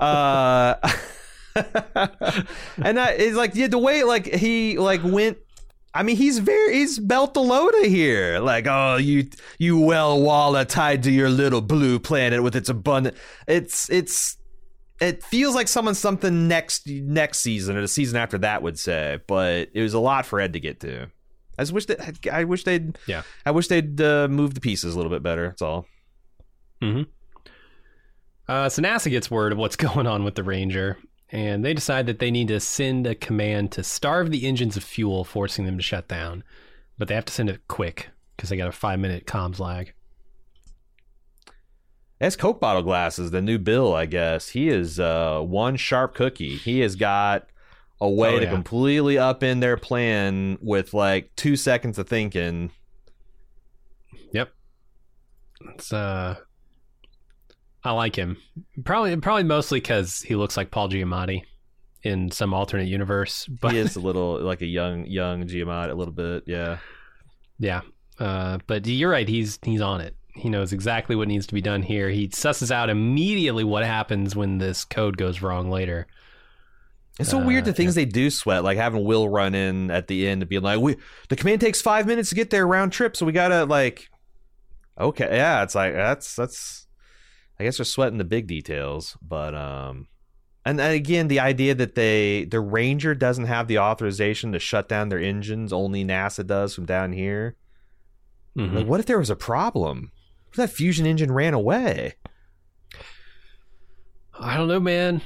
uh, 0.00 0.74
and 2.76 2.96
that 2.98 3.16
is 3.18 3.36
like 3.36 3.54
yeah, 3.54 3.68
the 3.68 3.78
way 3.78 4.02
like 4.04 4.26
he 4.26 4.78
like 4.78 5.02
went. 5.04 5.38
I 5.96 6.02
mean, 6.02 6.16
he's 6.16 6.38
very 6.38 6.74
he's 6.74 6.98
Beltalowda 6.98 7.86
here. 7.86 8.38
Like, 8.38 8.66
oh, 8.66 8.96
you 8.96 9.28
you 9.58 9.80
well 9.80 10.20
walla 10.20 10.64
tied 10.64 11.02
to 11.04 11.10
your 11.10 11.30
little 11.30 11.62
blue 11.62 11.98
planet 11.98 12.42
with 12.42 12.54
its 12.54 12.68
abundant. 12.68 13.16
It's 13.46 13.88
it's 13.90 14.36
it 15.00 15.22
feels 15.22 15.54
like 15.54 15.68
someone 15.68 15.94
something 15.94 16.48
next 16.48 16.86
next 16.86 17.40
season 17.40 17.76
or 17.76 17.80
the 17.80 17.88
season 17.88 18.16
after 18.18 18.38
that 18.38 18.62
would 18.62 18.78
say, 18.78 19.18
but 19.26 19.70
it 19.72 19.82
was 19.82 19.94
a 19.94 20.00
lot 20.00 20.26
for 20.26 20.38
Ed 20.40 20.52
to 20.52 20.60
get 20.60 20.80
to. 20.80 21.08
I 21.58 21.62
just 21.62 21.72
wish 21.72 21.86
that 21.86 22.28
I 22.30 22.44
wish 22.44 22.64
they'd 22.64 22.98
Yeah. 23.06 23.22
I 23.44 23.50
wish 23.50 23.68
they'd 23.68 24.00
uh, 24.00 24.28
move 24.28 24.54
the 24.54 24.60
pieces 24.60 24.94
a 24.94 24.96
little 24.96 25.10
bit 25.10 25.22
better. 25.22 25.48
That's 25.48 25.62
all. 25.62 25.86
Hmm. 26.80 27.02
Uh, 28.48 28.68
so 28.68 28.82
NASA 28.82 29.10
gets 29.10 29.30
word 29.30 29.52
of 29.52 29.58
what's 29.58 29.76
going 29.86 30.06
on 30.06 30.24
with 30.24 30.34
the 30.34 30.44
Ranger, 30.44 30.98
and 31.30 31.64
they 31.64 31.74
decide 31.74 32.06
that 32.06 32.18
they 32.18 32.30
need 32.30 32.48
to 32.48 32.60
send 32.60 33.06
a 33.06 33.14
command 33.14 33.72
to 33.72 33.82
starve 33.82 34.30
the 34.30 34.46
engines 34.46 34.76
of 34.76 34.84
fuel, 34.84 35.24
forcing 35.24 35.66
them 35.66 35.76
to 35.76 35.82
shut 35.82 36.08
down. 36.08 36.44
But 36.98 37.08
they 37.08 37.14
have 37.14 37.24
to 37.26 37.32
send 37.32 37.50
it 37.50 37.66
quick 37.68 38.08
because 38.36 38.48
they 38.50 38.56
got 38.56 38.68
a 38.68 38.72
five 38.72 38.98
minute 38.98 39.26
comms 39.26 39.58
lag. 39.58 39.92
That's 42.18 42.36
Coke 42.36 42.60
bottle 42.60 42.82
glasses, 42.82 43.30
the 43.30 43.42
new 43.42 43.58
Bill, 43.58 43.94
I 43.94 44.06
guess. 44.06 44.50
He 44.50 44.68
is 44.68 44.98
uh, 44.98 45.40
one 45.40 45.76
sharp 45.76 46.14
cookie. 46.14 46.56
He 46.56 46.80
has 46.80 46.96
got 46.96 47.46
a 48.00 48.08
way 48.08 48.36
Oh, 48.36 48.38
to 48.38 48.44
yeah. 48.46 48.50
completely 48.50 49.18
up 49.18 49.42
in 49.42 49.60
their 49.60 49.76
plan 49.76 50.56
with 50.62 50.94
like 50.94 51.30
two 51.36 51.56
seconds 51.56 51.98
of 51.98 52.08
thinking. 52.08 52.70
Yep. 54.32 54.50
It's 55.74 55.92
uh 55.92 56.36
I 57.86 57.92
like 57.92 58.16
him. 58.16 58.36
Probably 58.84 59.16
probably 59.16 59.44
mostly 59.44 59.80
cuz 59.80 60.20
he 60.22 60.34
looks 60.34 60.56
like 60.56 60.70
Paul 60.70 60.88
Giamatti 60.88 61.42
in 62.02 62.30
some 62.30 62.52
alternate 62.52 62.88
universe, 62.88 63.46
but 63.60 63.72
He 63.72 63.78
is 63.78 63.96
a 63.96 64.00
little 64.00 64.40
like 64.40 64.60
a 64.60 64.66
young 64.66 65.06
young 65.06 65.44
Giamatti, 65.46 65.90
a 65.90 65.94
little 65.94 66.12
bit, 66.14 66.44
yeah. 66.46 66.78
yeah. 67.58 67.80
Uh 68.18 68.58
but 68.66 68.86
you're 68.86 69.10
right, 69.10 69.28
he's 69.28 69.58
he's 69.62 69.80
on 69.80 70.00
it. 70.00 70.14
He 70.34 70.50
knows 70.50 70.72
exactly 70.72 71.16
what 71.16 71.28
needs 71.28 71.46
to 71.46 71.54
be 71.54 71.62
done 71.62 71.82
here. 71.82 72.10
He 72.10 72.28
susses 72.28 72.70
out 72.70 72.90
immediately 72.90 73.64
what 73.64 73.84
happens 73.84 74.36
when 74.36 74.58
this 74.58 74.84
code 74.84 75.16
goes 75.16 75.40
wrong 75.40 75.70
later. 75.70 76.06
It's 77.18 77.30
so 77.30 77.38
weird 77.38 77.64
the 77.64 77.70
Uh, 77.70 77.74
things 77.74 77.94
they 77.94 78.04
do 78.04 78.28
sweat, 78.28 78.62
like 78.62 78.76
having 78.76 79.02
Will 79.02 79.26
run 79.30 79.54
in 79.54 79.90
at 79.90 80.06
the 80.08 80.28
end 80.28 80.42
and 80.42 80.48
being 80.50 80.60
like, 80.60 80.78
"We 80.78 80.96
the 81.30 81.36
command 81.36 81.62
takes 81.62 81.80
five 81.80 82.06
minutes 82.06 82.28
to 82.28 82.34
get 82.34 82.50
there 82.50 82.66
round 82.66 82.92
trip, 82.92 83.16
so 83.16 83.24
we 83.24 83.32
gotta 83.32 83.64
like." 83.64 84.08
Okay, 85.00 85.28
yeah, 85.36 85.62
it's 85.62 85.74
like 85.74 85.94
that's 85.94 86.36
that's. 86.36 86.85
I 87.58 87.64
guess 87.64 87.78
they're 87.78 87.84
sweating 87.84 88.18
the 88.18 88.24
big 88.24 88.46
details, 88.46 89.16
but 89.22 89.54
um, 89.54 90.08
and, 90.64 90.80
and 90.80 90.92
again, 90.92 91.28
the 91.28 91.40
idea 91.40 91.74
that 91.74 91.94
they 91.94 92.44
the 92.44 92.60
Ranger 92.60 93.14
doesn't 93.14 93.46
have 93.46 93.66
the 93.68 93.78
authorization 93.78 94.52
to 94.52 94.58
shut 94.58 94.88
down 94.88 95.08
their 95.08 95.18
engines, 95.20 95.72
only 95.72 96.04
NASA 96.04 96.46
does 96.46 96.74
from 96.74 96.84
down 96.86 97.12
here. 97.12 97.56
Mhm. 98.56 98.74
Like, 98.74 98.86
what 98.86 99.00
if 99.00 99.06
there 99.06 99.18
was 99.18 99.30
a 99.30 99.36
problem? 99.36 100.10
What 100.46 100.50
if 100.52 100.56
that 100.56 100.70
fusion 100.76 101.06
engine 101.06 101.32
ran 101.32 101.54
away? 101.54 102.14
I 104.38 104.56
don't 104.56 104.68
know, 104.68 104.80
man. 104.80 105.22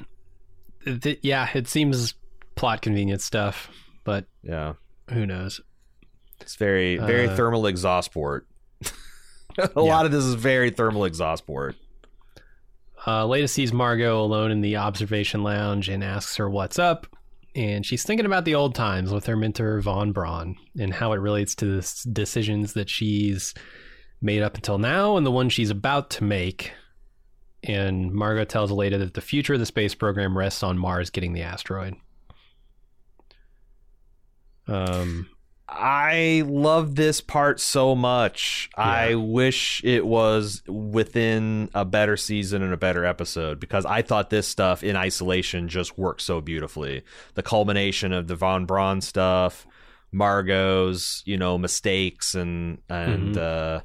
Yeah, 1.23 1.49
it 1.53 1.69
seems 1.69 2.15
plot 2.55 2.83
convenient 2.83 3.21
stuff, 3.23 3.69
but 4.05 4.27
Yeah, 4.43 4.75
who 5.13 5.27
knows? 5.27 5.61
it's 6.41 6.57
very 6.57 6.97
very 6.97 7.29
Uh, 7.29 7.37
thermal 7.37 7.67
exhaust 7.67 8.13
port. 8.13 8.47
a 9.77 9.81
lot 9.83 10.07
of 10.07 10.13
this 10.13 10.25
is 10.25 10.35
very 10.35 10.71
thermal 10.71 11.05
exhaust 11.05 11.47
port. 11.47 11.77
Uh, 13.07 13.27
Leda 13.27 13.49
sees 13.49 13.73
Margot 13.73 14.21
alone 14.21 14.51
in 14.51 14.61
the 14.61 14.77
observation 14.77 15.43
lounge 15.43 15.89
and 15.89 16.05
asks 16.05 16.37
her 16.37 16.51
what's 16.51 16.79
up. 16.79 17.07
And 17.55 17.85
she's 17.85 18.05
thinking 18.05 18.27
about 18.27 18.45
the 18.45 18.55
old 18.55 18.75
times 18.75 19.13
with 19.13 19.27
her 19.27 19.37
mentor, 19.37 19.81
Von 19.81 20.13
Braun, 20.13 20.57
and 20.79 20.95
how 20.95 21.13
it 21.13 21.17
relates 21.17 21.55
to 21.57 21.67
the 21.67 22.09
decisions 22.13 22.75
that 22.75 22.89
she's 22.89 23.55
made 24.23 24.43
up 24.43 24.55
until 24.55 24.79
now 24.79 25.17
and 25.17 25.27
the 25.27 25.31
one 25.31 25.49
she's 25.49 25.71
about 25.71 26.11
to 26.11 26.25
make. 26.25 26.73
And 27.65 28.13
Margot 28.13 28.45
tells 28.45 28.71
Leda 28.71 28.99
that 28.99 29.15
the 29.15 29.21
future 29.21 29.55
of 29.55 29.61
the 29.61 29.67
space 29.67 29.95
program 29.95 30.37
rests 30.37 30.63
on 30.63 30.79
Mars 30.79 31.11
getting 31.11 31.33
the 31.33 31.43
asteroid. 31.43 31.95
Um, 34.69 35.29
I 35.73 36.43
love 36.47 36.97
this 36.97 37.21
part 37.21 37.61
so 37.61 37.95
much. 37.95 38.69
I 38.77 39.15
wish 39.15 39.81
it 39.85 40.05
was 40.05 40.63
within 40.67 41.71
a 41.75 41.85
better 41.85 42.17
season 42.17 42.63
and 42.63 42.73
a 42.73 42.77
better 42.77 43.05
episode 43.05 43.61
because 43.61 43.87
I 43.87 44.03
thought 44.03 44.31
this 44.31 44.49
stuff 44.49 44.83
in 44.83 44.97
isolation 44.97 45.69
just 45.69 45.97
worked 45.97 46.23
so 46.23 46.41
beautifully. 46.41 47.03
The 47.35 47.45
culmination 47.45 48.13
of 48.13 48.27
the 48.27 48.35
Von 48.35 48.67
Braun 48.67 49.01
stuff, 49.01 49.65
Margot's, 50.11 51.23
you 51.25 51.39
know, 51.39 51.57
mistakes 51.57 52.35
and 52.35 52.79
and 52.89 53.39
uh 53.39 53.81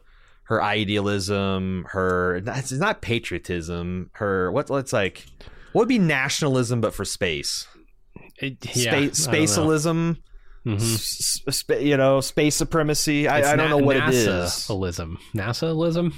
her 0.46 0.62
idealism, 0.64 1.86
her 1.90 2.42
it's 2.46 2.72
not 2.72 3.02
patriotism, 3.02 4.10
her 4.14 4.52
what 4.52 4.70
what's 4.72 4.92
like 4.92 5.28
what 5.72 5.84
would 5.84 5.90
be 5.90 6.00
nationalism 6.00 6.82
but 6.82 6.96
for 6.96 7.06
space? 7.06 7.68
it, 8.38 8.76
yeah, 8.76 9.12
Space 9.12 9.58
I 9.58 9.62
don't 10.66 10.74
know. 10.74 10.80
spacealism 10.80 11.42
Mhm. 11.46 11.48
s- 11.48 11.64
s- 11.70 11.82
you 11.82 11.96
know, 11.98 12.22
space 12.22 12.56
supremacy. 12.56 13.28
I, 13.28 13.38
I 13.38 13.42
don't 13.56 13.58
na- 13.58 13.68
know 13.70 13.78
what 13.78 13.98
it 13.98 14.10
is. 14.10 14.28
NASA-ism? 14.28 16.14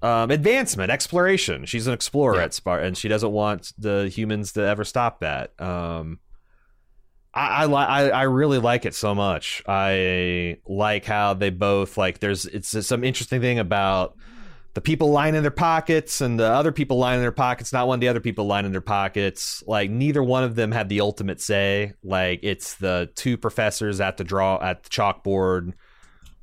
Um, 0.00 0.30
advancement, 0.30 0.90
exploration. 0.92 1.64
She's 1.66 1.86
an 1.86 1.92
explorer 1.94 2.36
Yeah. 2.36 2.44
at 2.44 2.54
Spar, 2.54 2.78
and 2.80 2.96
she 2.96 3.08
doesn't 3.08 3.32
want 3.32 3.72
the 3.78 4.08
humans 4.08 4.52
to 4.52 4.60
ever 4.62 4.84
stop 4.84 5.20
that. 5.20 5.52
Um, 5.60 6.20
I 7.34 7.62
I, 7.62 7.66
li- 7.66 7.74
I 7.74 8.08
I 8.10 8.22
really 8.22 8.58
like 8.58 8.84
it 8.86 8.94
so 8.94 9.14
much. 9.14 9.62
I 9.66 10.56
like 10.66 11.04
how 11.04 11.34
they 11.34 11.50
both 11.50 11.96
like. 11.98 12.20
There's 12.20 12.46
it's 12.46 12.86
some 12.86 13.02
interesting 13.04 13.40
thing 13.40 13.58
about 13.58 14.14
the 14.78 14.82
people 14.82 15.10
lining 15.10 15.42
their 15.42 15.50
pockets 15.50 16.20
and 16.20 16.38
the 16.38 16.46
other 16.46 16.70
people 16.70 16.98
lining 16.98 17.20
their 17.20 17.32
pockets. 17.32 17.72
Not 17.72 17.88
one 17.88 17.96
of 17.96 18.00
the 18.00 18.06
other 18.06 18.20
people 18.20 18.46
lining 18.46 18.70
their 18.70 18.80
pockets. 18.80 19.60
Like 19.66 19.90
neither 19.90 20.22
one 20.22 20.44
of 20.44 20.54
them 20.54 20.70
had 20.70 20.88
the 20.88 21.00
ultimate 21.00 21.40
say. 21.40 21.94
Like 22.04 22.38
it's 22.44 22.76
the 22.76 23.10
two 23.16 23.36
professors 23.36 24.00
at 24.00 24.18
the 24.18 24.22
draw 24.22 24.62
at 24.62 24.84
the 24.84 24.88
chalkboard 24.88 25.72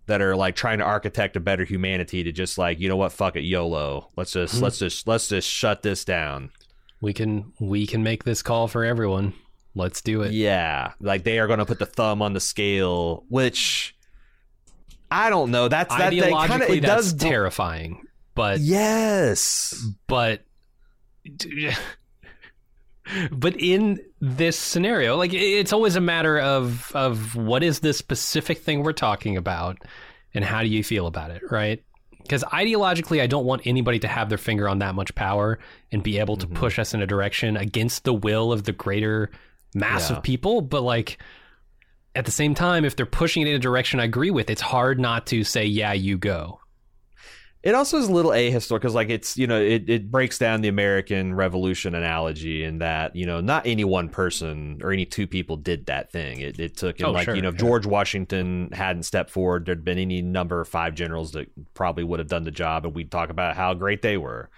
that 0.08 0.22
are 0.22 0.36
like 0.36 0.58
trying 0.58 0.80
to 0.80 0.84
architect 0.84 1.38
a 1.38 1.40
better 1.40 1.64
humanity 1.64 2.26
to 2.26 2.34
just 2.34 2.58
like 2.58 2.78
you 2.78 2.90
know 2.90 2.98
what 2.98 3.14
fuck 3.14 3.38
it 3.38 3.44
YOLO 3.44 4.10
let's 4.18 4.34
just 4.34 4.58
hmm. 4.58 4.64
let's 4.64 4.80
just 4.80 5.08
let's 5.08 5.30
just 5.30 5.50
shut 5.50 5.82
this 5.82 6.04
down 6.04 6.52
We 7.00 7.14
can 7.14 7.54
we 7.62 7.88
can 7.88 8.04
make 8.04 8.26
this 8.26 8.42
call 8.42 8.68
for 8.68 8.84
everyone. 8.84 9.34
Let's 9.76 10.02
do 10.02 10.24
it. 10.24 10.34
yeah 10.34 10.92
like 11.00 11.24
they 11.24 11.40
are 11.40 11.48
going 11.48 11.60
to 11.60 11.66
put 11.66 11.80
the 11.80 11.86
thumb 11.86 12.22
on 12.22 12.34
the 12.34 12.42
scale 12.42 13.24
which 13.30 13.96
I 15.10 15.30
don't 15.30 15.52
know 15.52 15.70
that's 15.70 15.96
that, 15.96 16.12
kind 16.12 16.64
of 16.64 16.70
it 16.70 16.82
that's 16.82 17.14
does 17.14 17.14
terrifying. 17.14 18.05
But 18.36 18.60
yes 18.60 19.84
but 20.08 20.46
but 23.32 23.56
in 23.60 24.00
this 24.20 24.58
scenario, 24.58 25.16
like 25.16 25.34
it's 25.34 25.74
always 25.74 25.96
a 25.96 26.02
matter 26.02 26.40
of 26.40 26.92
of 26.96 27.36
what 27.36 27.64
is 27.64 27.80
the 27.80 27.94
specific 27.94 28.60
thing 28.60 28.84
we're 28.84 28.94
talking 28.94 29.38
about, 29.38 29.78
and 30.34 30.44
how 30.44 30.62
do 30.62 30.68
you 30.68 30.84
feel 30.84 31.08
about 31.08 31.32
it, 31.32 31.42
right? 31.50 31.84
Because 32.22 32.44
ideologically, 32.46 33.22
I 33.22 33.28
don't 33.28 33.46
want 33.46 33.62
anybody 33.66 34.00
to 34.00 34.08
have 34.08 34.30
their 34.30 34.38
finger 34.38 34.68
on 34.68 34.80
that 34.80 34.96
much 34.96 35.14
power 35.14 35.60
and 35.92 36.02
be 36.02 36.18
able 36.18 36.38
to 36.38 36.48
mm-hmm. 36.48 36.56
push 36.56 36.80
us 36.80 36.94
in 36.94 37.02
a 37.02 37.08
direction 37.08 37.56
against 37.56 38.04
the 38.04 38.14
will 38.14 38.52
of 38.52 38.64
the 38.64 38.72
greater 38.72 39.30
mass 39.76 40.10
Yeah. 40.10 40.18
of 40.18 40.24
people. 40.24 40.62
But 40.62 40.82
like 40.82 41.20
at 42.16 42.26
the 42.26 42.32
same 42.32 42.56
time, 42.56 42.84
if 42.86 42.96
they're 42.96 43.06
pushing 43.06 43.44
it 43.44 43.50
in 43.50 43.56
a 43.56 43.60
direction 43.60 44.00
I 44.00 44.06
agree 44.06 44.32
with, 44.32 44.50
it's 44.50 44.62
hard 44.62 45.00
not 45.00 45.28
to 45.28 45.44
say, 45.44 45.66
"Yeah, 45.66 45.94
you 45.94 46.18
go." 46.18 46.60
It 47.66 47.74
also 47.74 47.98
is 47.98 48.08
a 48.08 48.14
little 48.14 48.30
ahistorical 48.30 48.74
because, 48.74 48.94
like, 48.94 49.10
it's 49.10 49.36
you 49.38 49.48
know, 49.48 49.60
it, 49.60 49.90
it 49.90 50.12
breaks 50.12 50.38
down 50.38 50.62
the 50.62 50.68
American 50.68 51.34
Revolution 51.34 51.96
analogy 51.96 52.64
in 52.64 52.78
that 52.78 53.16
you 53.16 53.26
know, 53.26 53.42
not 53.42 53.66
any 53.66 53.84
one 53.84 54.08
person 54.08 54.80
or 54.84 54.92
any 54.92 55.04
two 55.04 55.26
people 55.26 55.58
did 55.58 55.88
that 55.88 56.12
thing. 56.12 56.42
It, 56.42 56.60
it 56.60 56.78
took, 56.78 57.00
and 57.00 57.08
Oh, 57.08 57.12
like 57.12 57.26
sure, 57.26 57.36
you 57.36 57.42
know, 57.42 57.50
yeah. 57.50 57.58
George 57.58 57.88
Washington 57.88 58.70
hadn't 58.72 59.04
stepped 59.04 59.32
forward, 59.32 59.66
there'd 59.66 59.84
been 59.84 59.98
any 59.98 60.22
number 60.22 60.62
of 60.62 60.68
five 60.68 60.94
generals 60.94 61.32
that 61.32 61.50
probably 61.74 62.04
would 62.04 62.20
have 62.20 62.28
done 62.28 62.44
the 62.44 62.52
job, 62.52 62.86
and 62.86 62.94
we'd 62.94 63.10
talk 63.10 63.32
about 63.32 63.56
how 63.56 63.74
great 63.74 64.04
they 64.04 64.16
were. 64.16 64.52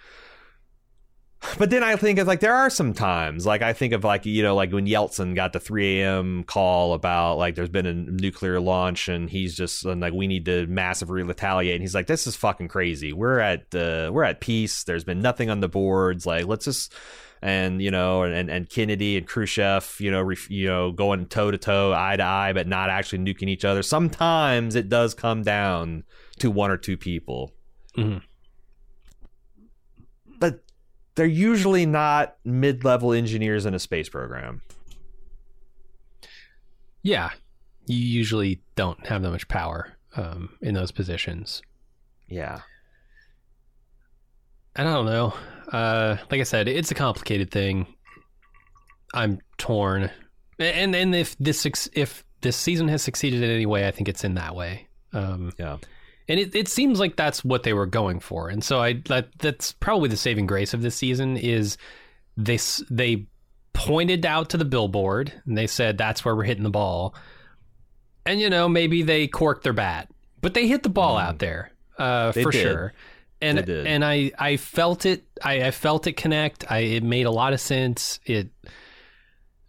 But 1.56 1.70
then 1.70 1.84
I 1.84 1.94
think 1.96 2.18
of 2.18 2.26
like 2.26 2.40
there 2.40 2.54
are 2.54 2.68
some 2.68 2.92
times 2.92 3.46
like 3.46 3.62
I 3.62 3.72
think 3.72 3.92
of 3.92 4.02
like 4.02 4.26
you 4.26 4.42
know 4.42 4.56
like 4.56 4.72
when 4.72 4.86
Yeltsin 4.86 5.34
got 5.36 5.52
the 5.52 5.60
3 5.60 6.00
a.m. 6.00 6.42
call 6.44 6.94
about 6.94 7.36
like 7.38 7.54
there's 7.54 7.68
been 7.68 7.86
a 7.86 7.94
nuclear 7.94 8.60
launch 8.60 9.08
and 9.08 9.30
he's 9.30 9.56
just 9.56 9.84
and, 9.84 10.00
like 10.00 10.12
we 10.12 10.26
need 10.26 10.44
to 10.46 10.66
massively 10.66 11.22
retaliate. 11.22 11.74
And 11.76 11.82
he's 11.82 11.94
like 11.94 12.08
this 12.08 12.26
is 12.26 12.34
fucking 12.34 12.68
crazy. 12.68 13.12
We're 13.12 13.38
at 13.38 13.72
uh, 13.74 14.10
we're 14.12 14.24
at 14.24 14.40
peace. 14.40 14.82
There's 14.82 15.04
been 15.04 15.20
nothing 15.20 15.48
on 15.48 15.60
the 15.60 15.68
boards. 15.68 16.26
Like 16.26 16.46
let's 16.46 16.64
just 16.64 16.92
and 17.40 17.80
you 17.80 17.92
know 17.92 18.24
and 18.24 18.50
and 18.50 18.68
Kennedy 18.68 19.16
and 19.16 19.26
Khrushchev 19.26 19.96
you 20.00 20.10
know 20.10 20.20
ref, 20.22 20.50
you 20.50 20.66
know 20.66 20.90
going 20.90 21.26
toe 21.26 21.52
to 21.52 21.58
toe 21.58 21.92
eye 21.92 22.16
to 22.16 22.24
eye 22.24 22.52
but 22.52 22.66
not 22.66 22.90
actually 22.90 23.20
nuking 23.20 23.48
each 23.48 23.64
other. 23.64 23.82
Sometimes 23.82 24.74
it 24.74 24.88
does 24.88 25.14
come 25.14 25.42
down 25.42 26.02
to 26.40 26.50
one 26.50 26.70
or 26.72 26.76
two 26.76 26.96
people. 26.96 27.52
Mhm. 27.96 28.22
They're 31.18 31.26
usually 31.26 31.84
not 31.84 32.36
mid-level 32.44 33.12
engineers 33.12 33.66
in 33.66 33.74
a 33.74 33.78
space 33.80 34.08
program. 34.08 34.62
Yeah, 37.02 37.30
you 37.86 37.98
usually 37.98 38.62
don't 38.76 39.04
have 39.06 39.22
that 39.22 39.30
much 39.30 39.48
power 39.48 39.96
um, 40.16 40.50
in 40.62 40.74
those 40.74 40.92
positions. 40.92 41.60
Yeah. 42.28 42.60
And 44.76 44.88
I 44.88 44.92
don't 44.94 45.06
know. 45.06 45.34
Uh, 45.72 46.18
like 46.30 46.40
I 46.40 46.44
said, 46.44 46.68
it's 46.68 46.92
a 46.92 46.94
complicated 46.94 47.50
thing. 47.50 47.86
I'm 49.12 49.40
torn, 49.56 50.10
and 50.60 50.94
and 50.94 51.14
if 51.16 51.36
this 51.38 51.66
if 51.94 52.24
this 52.42 52.56
season 52.56 52.86
has 52.88 53.02
succeeded 53.02 53.42
in 53.42 53.50
any 53.50 53.66
way, 53.66 53.88
I 53.88 53.90
think 53.90 54.08
it's 54.08 54.22
in 54.22 54.34
that 54.34 54.54
way. 54.54 54.86
Um, 55.12 55.52
Yeah. 55.58 55.78
And 56.28 56.38
it, 56.38 56.54
it 56.54 56.68
seems 56.68 57.00
like 57.00 57.16
that's 57.16 57.44
what 57.44 57.62
they 57.62 57.72
were 57.72 57.86
going 57.86 58.20
for, 58.20 58.48
and 58.48 58.62
so 58.62 58.80
I 58.80 58.94
that 59.06 59.28
that's 59.38 59.72
probably 59.72 60.08
the 60.08 60.16
saving 60.16 60.46
grace 60.46 60.74
of 60.74 60.82
this 60.82 60.94
season 60.94 61.36
is 61.36 61.76
they 62.36 62.58
they 62.90 63.26
pointed 63.72 64.26
out 64.26 64.50
to 64.50 64.56
the 64.56 64.64
billboard 64.64 65.32
and 65.46 65.56
they 65.56 65.66
said 65.66 65.96
that's 65.98 66.24
where 66.24 66.34
we're 66.34 66.44
hitting 66.44 66.64
the 66.64 66.70
ball, 66.70 67.14
and 68.26 68.40
you 68.40 68.50
know 68.50 68.68
maybe 68.68 69.02
they 69.02 69.26
corked 69.26 69.62
their 69.64 69.72
bat, 69.72 70.08
but 70.40 70.54
they 70.54 70.66
hit 70.66 70.82
the 70.82 70.88
ball 70.88 71.16
out 71.16 71.38
there 71.38 71.72
uh, 71.98 72.32
Mm. 72.32 72.42
For 72.42 72.50
did. 72.50 72.62
sure. 72.62 72.92
And 73.40 73.68
and 73.68 74.04
I 74.04 74.32
I 74.36 74.56
felt 74.56 75.06
it 75.06 75.24
I, 75.42 75.62
I 75.66 75.70
felt 75.70 76.06
it 76.08 76.16
connect. 76.16 76.70
I 76.70 76.78
it 76.78 77.02
made 77.04 77.26
a 77.26 77.30
lot 77.30 77.52
of 77.52 77.60
sense. 77.60 78.18
It 78.24 78.48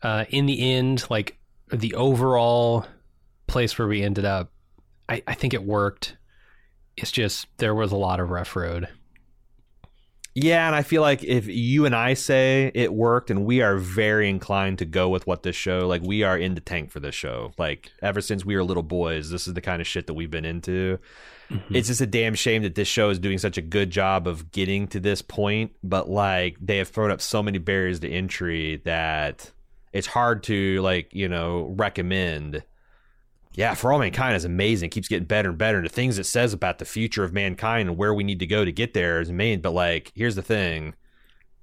uh, 0.01 0.25
in 0.29 0.47
the 0.47 0.73
end, 0.73 1.05
like 1.09 1.37
the 1.71 1.93
overall 1.93 2.85
place 3.45 3.77
where 3.77 3.87
we 3.87 4.01
ended 4.01 4.25
up, 4.25 4.51
I, 5.07 5.21
I 5.27 5.33
think 5.35 5.53
it 5.53 5.63
worked. 5.63 6.15
It's 7.01 7.11
just 7.11 7.47
there 7.57 7.75
was 7.75 7.91
a 7.91 7.97
lot 7.97 8.19
of 8.19 8.29
rough 8.29 8.55
road. 8.55 8.89
Yeah, 10.35 10.67
and 10.67 10.75
I 10.75 10.83
feel 10.83 11.01
like 11.01 11.23
if 11.23 11.47
you 11.47 11.85
and 11.85 11.95
I 11.95 12.13
say 12.13 12.71
it 12.73 12.93
worked, 12.93 13.29
and 13.29 13.45
we 13.45 13.61
are 13.61 13.77
very 13.77 14.29
inclined 14.29 14.77
to 14.77 14.85
go 14.85 15.09
with 15.09 15.27
what 15.27 15.43
this 15.43 15.55
show, 15.55 15.87
like 15.87 16.01
we 16.01 16.23
are 16.23 16.37
in 16.37 16.55
the 16.55 16.61
tank 16.61 16.91
for 16.91 16.99
this 16.99 17.15
show. 17.15 17.51
Like 17.57 17.91
ever 18.01 18.21
since 18.21 18.45
we 18.45 18.55
were 18.55 18.63
little 18.63 18.83
boys, 18.83 19.31
this 19.31 19.47
is 19.47 19.53
the 19.53 19.61
kind 19.61 19.81
of 19.81 19.87
shit 19.87 20.07
that 20.07 20.13
we've 20.13 20.31
been 20.31 20.45
into. 20.45 20.99
Mm-hmm. 21.49 21.75
It's 21.75 21.87
just 21.87 22.01
a 22.01 22.07
damn 22.07 22.35
shame 22.35 22.61
that 22.61 22.75
this 22.75 22.87
show 22.87 23.09
is 23.09 23.17
doing 23.19 23.39
such 23.39 23.57
a 23.57 23.61
good 23.61 23.89
job 23.89 24.27
of 24.27 24.51
getting 24.51 24.87
to 24.89 24.99
this 24.99 25.21
point, 25.21 25.71
but 25.83 26.09
like 26.09 26.57
they 26.61 26.77
have 26.77 26.89
thrown 26.89 27.11
up 27.11 27.21
so 27.21 27.41
many 27.41 27.57
barriers 27.57 27.99
to 28.01 28.09
entry 28.09 28.81
that 28.85 29.51
it's 29.91 30.07
hard 30.07 30.43
to 30.43 30.81
like 30.81 31.13
you 31.13 31.27
know 31.27 31.73
recommend 31.75 32.63
yeah, 33.59 33.73
For 33.73 33.91
All 33.91 33.99
Mankind 33.99 34.37
is 34.37 34.45
amazing. 34.45 34.87
It 34.87 34.91
keeps 34.91 35.09
getting 35.09 35.25
better 35.25 35.49
and 35.49 35.57
better. 35.57 35.79
And 35.79 35.85
the 35.85 35.91
things 35.91 36.17
it 36.17 36.25
says 36.25 36.53
about 36.53 36.79
the 36.79 36.85
future 36.85 37.25
of 37.25 37.33
mankind 37.33 37.89
and 37.89 37.97
where 37.97 38.13
we 38.13 38.23
need 38.23 38.39
to 38.39 38.47
go 38.47 38.63
to 38.63 38.71
get 38.71 38.93
there 38.93 39.19
is 39.19 39.27
amazing. 39.27 39.59
But 39.59 39.73
like, 39.73 40.13
here's 40.15 40.35
the 40.35 40.41
thing: 40.41 40.93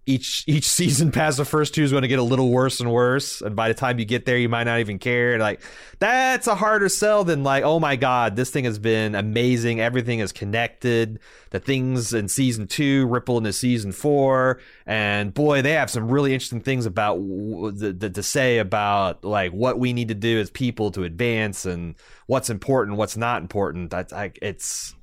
each 0.06 0.44
each 0.46 0.68
season 0.68 1.12
past 1.12 1.36
the 1.36 1.44
first 1.44 1.74
two 1.74 1.82
is 1.82 1.90
going 1.90 2.02
to 2.02 2.08
get 2.08 2.18
a 2.18 2.22
little 2.22 2.50
worse 2.50 2.80
and 2.80 2.90
worse 2.90 3.42
and 3.42 3.54
by 3.54 3.68
the 3.68 3.74
time 3.74 3.98
you 3.98 4.04
get 4.04 4.24
there 4.24 4.38
you 4.38 4.48
might 4.48 4.64
not 4.64 4.80
even 4.80 4.98
care. 4.98 5.38
Like 5.38 5.60
that's 5.98 6.46
a 6.46 6.54
harder 6.54 6.88
sell 6.88 7.24
than 7.24 7.42
like 7.42 7.64
oh 7.64 7.78
my 7.80 7.96
god 7.96 8.36
this 8.36 8.50
thing 8.50 8.64
has 8.64 8.78
been 8.78 9.14
amazing. 9.14 9.80
Everything 9.80 10.20
is 10.20 10.32
connected. 10.32 11.18
The 11.50 11.60
things 11.60 12.12
in 12.12 12.28
season 12.28 12.66
two 12.66 13.06
ripple 13.06 13.38
into 13.38 13.52
season 13.52 13.92
four 13.92 14.60
and 14.86 15.34
boy 15.34 15.62
they 15.62 15.72
have 15.72 15.90
some 15.90 16.08
really 16.08 16.32
interesting 16.32 16.60
things 16.60 16.86
about 16.86 17.16
the, 17.16 17.94
the, 17.96 18.10
to 18.10 18.22
say 18.22 18.58
about 18.58 19.24
like 19.24 19.52
what 19.52 19.78
we 19.78 19.92
need 19.92 20.08
to 20.08 20.14
do 20.14 20.40
as 20.40 20.50
people 20.50 20.90
to 20.92 21.04
advance 21.04 21.66
and 21.66 21.94
what's 22.26 22.50
important 22.50 22.96
what's 22.96 23.16
not 23.16 23.42
important. 23.42 23.90
That's 23.90 24.12
like 24.12 24.38
it's 24.42 24.95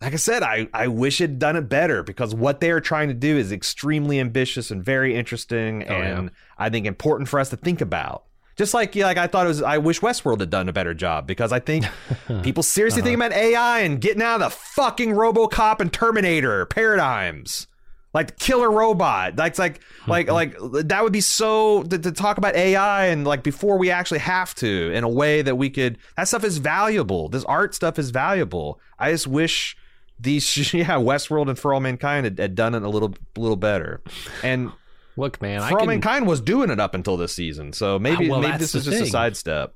like 0.00 0.12
I 0.12 0.16
said, 0.16 0.42
I, 0.42 0.68
I 0.72 0.86
wish 0.86 1.20
it 1.20 1.38
done 1.38 1.56
it 1.56 1.68
better 1.68 2.02
because 2.02 2.34
what 2.34 2.60
they 2.60 2.70
are 2.70 2.80
trying 2.80 3.08
to 3.08 3.14
do 3.14 3.36
is 3.36 3.50
extremely 3.50 4.20
ambitious 4.20 4.70
and 4.70 4.84
very 4.84 5.14
interesting 5.14 5.84
oh, 5.88 5.92
and 5.92 6.24
yeah. 6.26 6.30
I 6.56 6.70
think 6.70 6.86
important 6.86 7.28
for 7.28 7.40
us 7.40 7.50
to 7.50 7.56
think 7.56 7.80
about. 7.80 8.24
Just 8.56 8.74
like 8.74 8.96
yeah, 8.96 9.06
like 9.06 9.18
I 9.18 9.28
thought 9.28 9.46
it 9.46 9.48
was 9.48 9.62
I 9.62 9.78
wish 9.78 10.00
Westworld 10.00 10.40
had 10.40 10.50
done 10.50 10.68
a 10.68 10.72
better 10.72 10.92
job 10.92 11.28
because 11.28 11.52
I 11.52 11.60
think 11.60 11.84
people 12.42 12.64
seriously 12.64 13.02
uh-huh. 13.02 13.06
think 13.06 13.16
about 13.16 13.32
AI 13.32 13.80
and 13.80 14.00
getting 14.00 14.20
out 14.20 14.40
of 14.42 14.50
the 14.50 14.50
fucking 14.50 15.10
RoboCop 15.10 15.80
and 15.80 15.92
Terminator 15.92 16.66
paradigms. 16.66 17.68
Like 18.14 18.36
killer 18.38 18.70
robot. 18.70 19.36
That's 19.36 19.60
like 19.60 19.80
like 20.08 20.26
mm-hmm. 20.26 20.74
like 20.74 20.88
that 20.88 21.04
would 21.04 21.12
be 21.12 21.20
so 21.20 21.84
to, 21.84 21.98
to 21.98 22.10
talk 22.10 22.38
about 22.38 22.56
AI 22.56 23.06
and 23.06 23.24
like 23.24 23.44
before 23.44 23.78
we 23.78 23.90
actually 23.90 24.20
have 24.20 24.54
to 24.56 24.90
in 24.92 25.04
a 25.04 25.08
way 25.08 25.42
that 25.42 25.54
we 25.54 25.70
could 25.70 25.98
that 26.16 26.26
stuff 26.26 26.42
is 26.42 26.58
valuable. 26.58 27.28
This 27.28 27.44
art 27.44 27.76
stuff 27.76 27.96
is 27.96 28.10
valuable. 28.10 28.80
I 28.98 29.12
just 29.12 29.28
wish 29.28 29.76
these 30.20 30.74
yeah 30.74 30.96
Westworld 30.96 31.48
and 31.48 31.58
For 31.58 31.72
All 31.72 31.80
Mankind 31.80 32.24
had, 32.24 32.38
had 32.38 32.54
done 32.54 32.74
it 32.74 32.82
a 32.82 32.88
little 32.88 33.14
little 33.36 33.56
better, 33.56 34.02
and 34.42 34.72
look, 35.16 35.40
man, 35.40 35.60
For 35.60 35.74
All 35.74 35.80
can, 35.80 35.88
Mankind 35.88 36.26
was 36.26 36.40
doing 36.40 36.70
it 36.70 36.80
up 36.80 36.94
until 36.94 37.16
this 37.16 37.34
season, 37.34 37.72
so 37.72 37.98
maybe 37.98 38.28
well, 38.28 38.40
maybe 38.40 38.58
this 38.58 38.74
is 38.74 38.84
just 38.84 38.96
thing. 38.96 39.06
a 39.06 39.10
sidestep. 39.10 39.74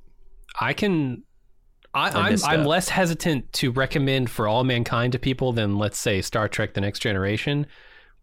I 0.59 0.73
can. 0.73 1.23
I, 1.95 2.09
I'm 2.09 2.37
I'm 2.43 2.65
less 2.65 2.89
hesitant 2.89 3.53
to 3.53 3.71
recommend 3.71 4.29
For 4.29 4.47
All 4.47 4.63
Mankind 4.63 5.13
to 5.13 5.19
people 5.19 5.53
than 5.53 5.77
let's 5.77 5.97
say 5.97 6.21
Star 6.21 6.47
Trek: 6.47 6.73
The 6.73 6.81
Next 6.81 6.99
Generation, 6.99 7.67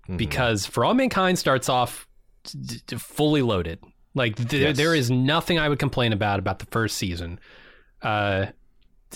mm-hmm. 0.04 0.16
because 0.16 0.66
For 0.66 0.84
All 0.84 0.94
Mankind 0.94 1.38
starts 1.38 1.68
off 1.68 2.08
d- 2.44 2.80
d- 2.86 2.96
fully 2.96 3.42
loaded. 3.42 3.78
Like 4.14 4.34
th- 4.34 4.52
yes. 4.52 4.76
there 4.76 4.94
is 4.94 5.08
nothing 5.08 5.60
I 5.60 5.68
would 5.68 5.78
complain 5.78 6.12
about 6.12 6.40
about 6.40 6.58
the 6.58 6.66
first 6.66 6.96
season. 6.96 7.38
Uh, 8.02 8.46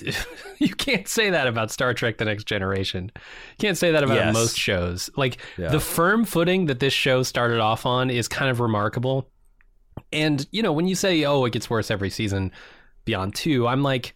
you 0.58 0.74
can't 0.74 1.08
say 1.08 1.30
that 1.30 1.46
about 1.46 1.70
Star 1.70 1.94
Trek: 1.94 2.18
The 2.18 2.24
Next 2.24 2.44
Generation. 2.44 3.10
You 3.14 3.20
can't 3.58 3.78
say 3.78 3.92
that 3.92 4.02
about 4.02 4.16
yes. 4.16 4.34
most 4.34 4.58
shows. 4.58 5.10
Like 5.16 5.38
yeah. 5.56 5.68
the 5.68 5.80
firm 5.80 6.24
footing 6.24 6.66
that 6.66 6.80
this 6.80 6.92
show 6.92 7.22
started 7.22 7.60
off 7.60 7.86
on 7.86 8.10
is 8.10 8.28
kind 8.28 8.50
of 8.50 8.60
remarkable. 8.60 9.28
And 10.12 10.46
you 10.50 10.62
know, 10.62 10.72
when 10.72 10.86
you 10.86 10.94
say, 10.94 11.24
"Oh, 11.24 11.44
it 11.44 11.52
gets 11.52 11.68
worse 11.70 11.90
every 11.90 12.10
season 12.10 12.52
beyond 13.04 13.34
two, 13.34 13.68
I'm 13.68 13.82
like, 13.82 14.14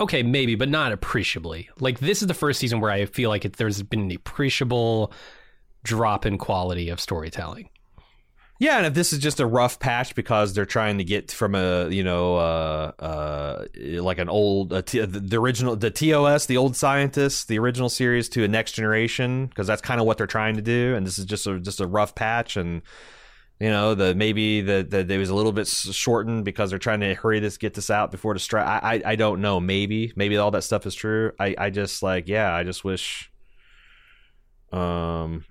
okay, 0.00 0.22
maybe, 0.22 0.54
but 0.54 0.68
not 0.68 0.92
appreciably. 0.92 1.68
Like 1.78 2.00
this 2.00 2.22
is 2.22 2.28
the 2.28 2.34
first 2.34 2.58
season 2.58 2.80
where 2.80 2.90
I 2.90 3.04
feel 3.04 3.28
like 3.28 3.44
it, 3.44 3.56
there's 3.56 3.82
been 3.82 4.00
an 4.00 4.12
appreciable 4.12 5.12
drop 5.84 6.26
in 6.26 6.38
quality 6.38 6.88
of 6.88 7.00
storytelling. 7.00 7.68
Yeah, 8.60 8.76
and 8.76 8.84
if 8.84 8.92
this 8.92 9.14
is 9.14 9.20
just 9.20 9.40
a 9.40 9.46
rough 9.46 9.78
patch 9.78 10.14
because 10.14 10.52
they're 10.52 10.66
trying 10.66 10.98
to 10.98 11.04
get 11.04 11.32
from 11.32 11.54
a 11.54 11.88
you 11.88 12.04
know 12.04 12.36
uh, 12.36 12.92
uh, 12.98 13.64
like 14.02 14.18
an 14.18 14.28
old 14.28 14.86
t- 14.86 15.00
the 15.00 15.38
original 15.38 15.76
the 15.76 15.90
TOS 15.90 16.44
the 16.44 16.58
old 16.58 16.76
scientists 16.76 17.46
the 17.46 17.58
original 17.58 17.88
series 17.88 18.28
to 18.28 18.44
a 18.44 18.48
next 18.48 18.72
generation 18.72 19.46
because 19.46 19.66
that's 19.66 19.80
kind 19.80 19.98
of 19.98 20.06
what 20.06 20.18
they're 20.18 20.26
trying 20.26 20.56
to 20.56 20.62
do, 20.62 20.94
and 20.94 21.06
this 21.06 21.18
is 21.18 21.24
just 21.24 21.46
a 21.46 21.58
just 21.58 21.80
a 21.80 21.86
rough 21.86 22.14
patch 22.14 22.58
and 22.58 22.82
you 23.60 23.70
know 23.70 23.94
the 23.94 24.14
maybe 24.14 24.60
the 24.60 24.86
the 24.86 25.10
it 25.10 25.16
was 25.16 25.30
a 25.30 25.34
little 25.34 25.52
bit 25.52 25.66
shortened 25.66 26.44
because 26.44 26.68
they're 26.68 26.78
trying 26.78 27.00
to 27.00 27.14
hurry 27.14 27.40
this 27.40 27.56
get 27.56 27.72
this 27.72 27.88
out 27.88 28.10
before 28.10 28.34
the 28.34 28.40
strike. 28.40 28.66
I, 28.66 28.96
I 28.96 29.12
I 29.12 29.16
don't 29.16 29.40
know 29.40 29.58
maybe 29.58 30.12
maybe 30.16 30.36
all 30.36 30.50
that 30.50 30.64
stuff 30.64 30.84
is 30.84 30.94
true. 30.94 31.32
I 31.40 31.54
I 31.56 31.70
just 31.70 32.02
like 32.02 32.28
yeah 32.28 32.54
I 32.54 32.64
just 32.64 32.84
wish 32.84 33.30
um 34.70 35.46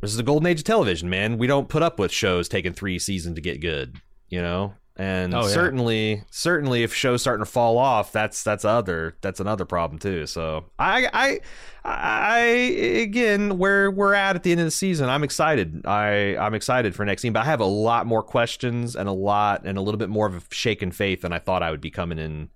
this 0.00 0.10
is 0.10 0.16
the 0.16 0.22
golden 0.22 0.46
age 0.46 0.60
of 0.60 0.64
television, 0.64 1.10
man. 1.10 1.38
We 1.38 1.46
don't 1.46 1.68
put 1.68 1.82
up 1.82 1.98
with 1.98 2.12
shows 2.12 2.48
taking 2.48 2.72
three 2.72 2.98
seasons 2.98 3.34
to 3.34 3.40
get 3.40 3.60
good, 3.60 3.96
you 4.28 4.40
know. 4.40 4.74
And 4.96 5.34
oh, 5.34 5.42
yeah. 5.42 5.48
certainly, 5.48 6.24
certainly, 6.30 6.82
if 6.82 6.92
shows 6.92 7.22
starting 7.22 7.42
to 7.42 7.50
fall 7.50 7.78
off, 7.78 8.12
that's 8.12 8.42
that's 8.42 8.66
other 8.66 9.16
that's 9.22 9.40
another 9.40 9.64
problem 9.64 9.98
too. 9.98 10.26
So 10.26 10.66
I 10.78 11.08
I 11.12 11.40
I 11.84 12.38
again, 12.40 13.56
where 13.56 13.90
we're 13.90 14.12
at 14.12 14.36
at 14.36 14.42
the 14.42 14.52
end 14.52 14.60
of 14.60 14.66
the 14.66 14.70
season, 14.70 15.08
I'm 15.08 15.24
excited. 15.24 15.86
I 15.86 16.36
I'm 16.36 16.52
excited 16.52 16.94
for 16.94 17.06
next 17.06 17.22
season, 17.22 17.32
but 17.32 17.40
I 17.40 17.46
have 17.46 17.60
a 17.60 17.64
lot 17.64 18.06
more 18.06 18.22
questions 18.22 18.94
and 18.94 19.08
a 19.08 19.12
lot 19.12 19.62
and 19.64 19.78
a 19.78 19.80
little 19.80 19.96
bit 19.98 20.10
more 20.10 20.26
of 20.26 20.34
a 20.34 20.42
shaken 20.50 20.90
faith 20.90 21.22
than 21.22 21.32
I 21.32 21.38
thought 21.38 21.62
I 21.62 21.70
would 21.70 21.80
be 21.80 21.90
coming 21.90 22.18
in, 22.18 22.50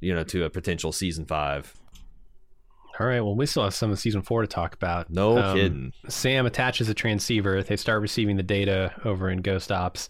you 0.00 0.12
know, 0.12 0.24
to 0.24 0.44
a 0.44 0.50
potential 0.50 0.90
season 0.90 1.26
five. 1.26 1.74
All 3.00 3.06
right. 3.06 3.20
Well, 3.20 3.36
we 3.36 3.46
still 3.46 3.62
have 3.64 3.74
some 3.74 3.92
of 3.92 3.98
season 3.98 4.22
four 4.22 4.40
to 4.40 4.48
talk 4.48 4.74
about. 4.74 5.08
No 5.08 5.38
um, 5.38 5.56
kidding. 5.56 5.92
Sam 6.08 6.46
attaches 6.46 6.88
a 6.88 6.94
transceiver. 6.94 7.62
They 7.62 7.76
start 7.76 8.02
receiving 8.02 8.36
the 8.36 8.42
data 8.42 8.92
over 9.04 9.30
in 9.30 9.40
Ghost 9.42 9.70
Ops. 9.70 10.08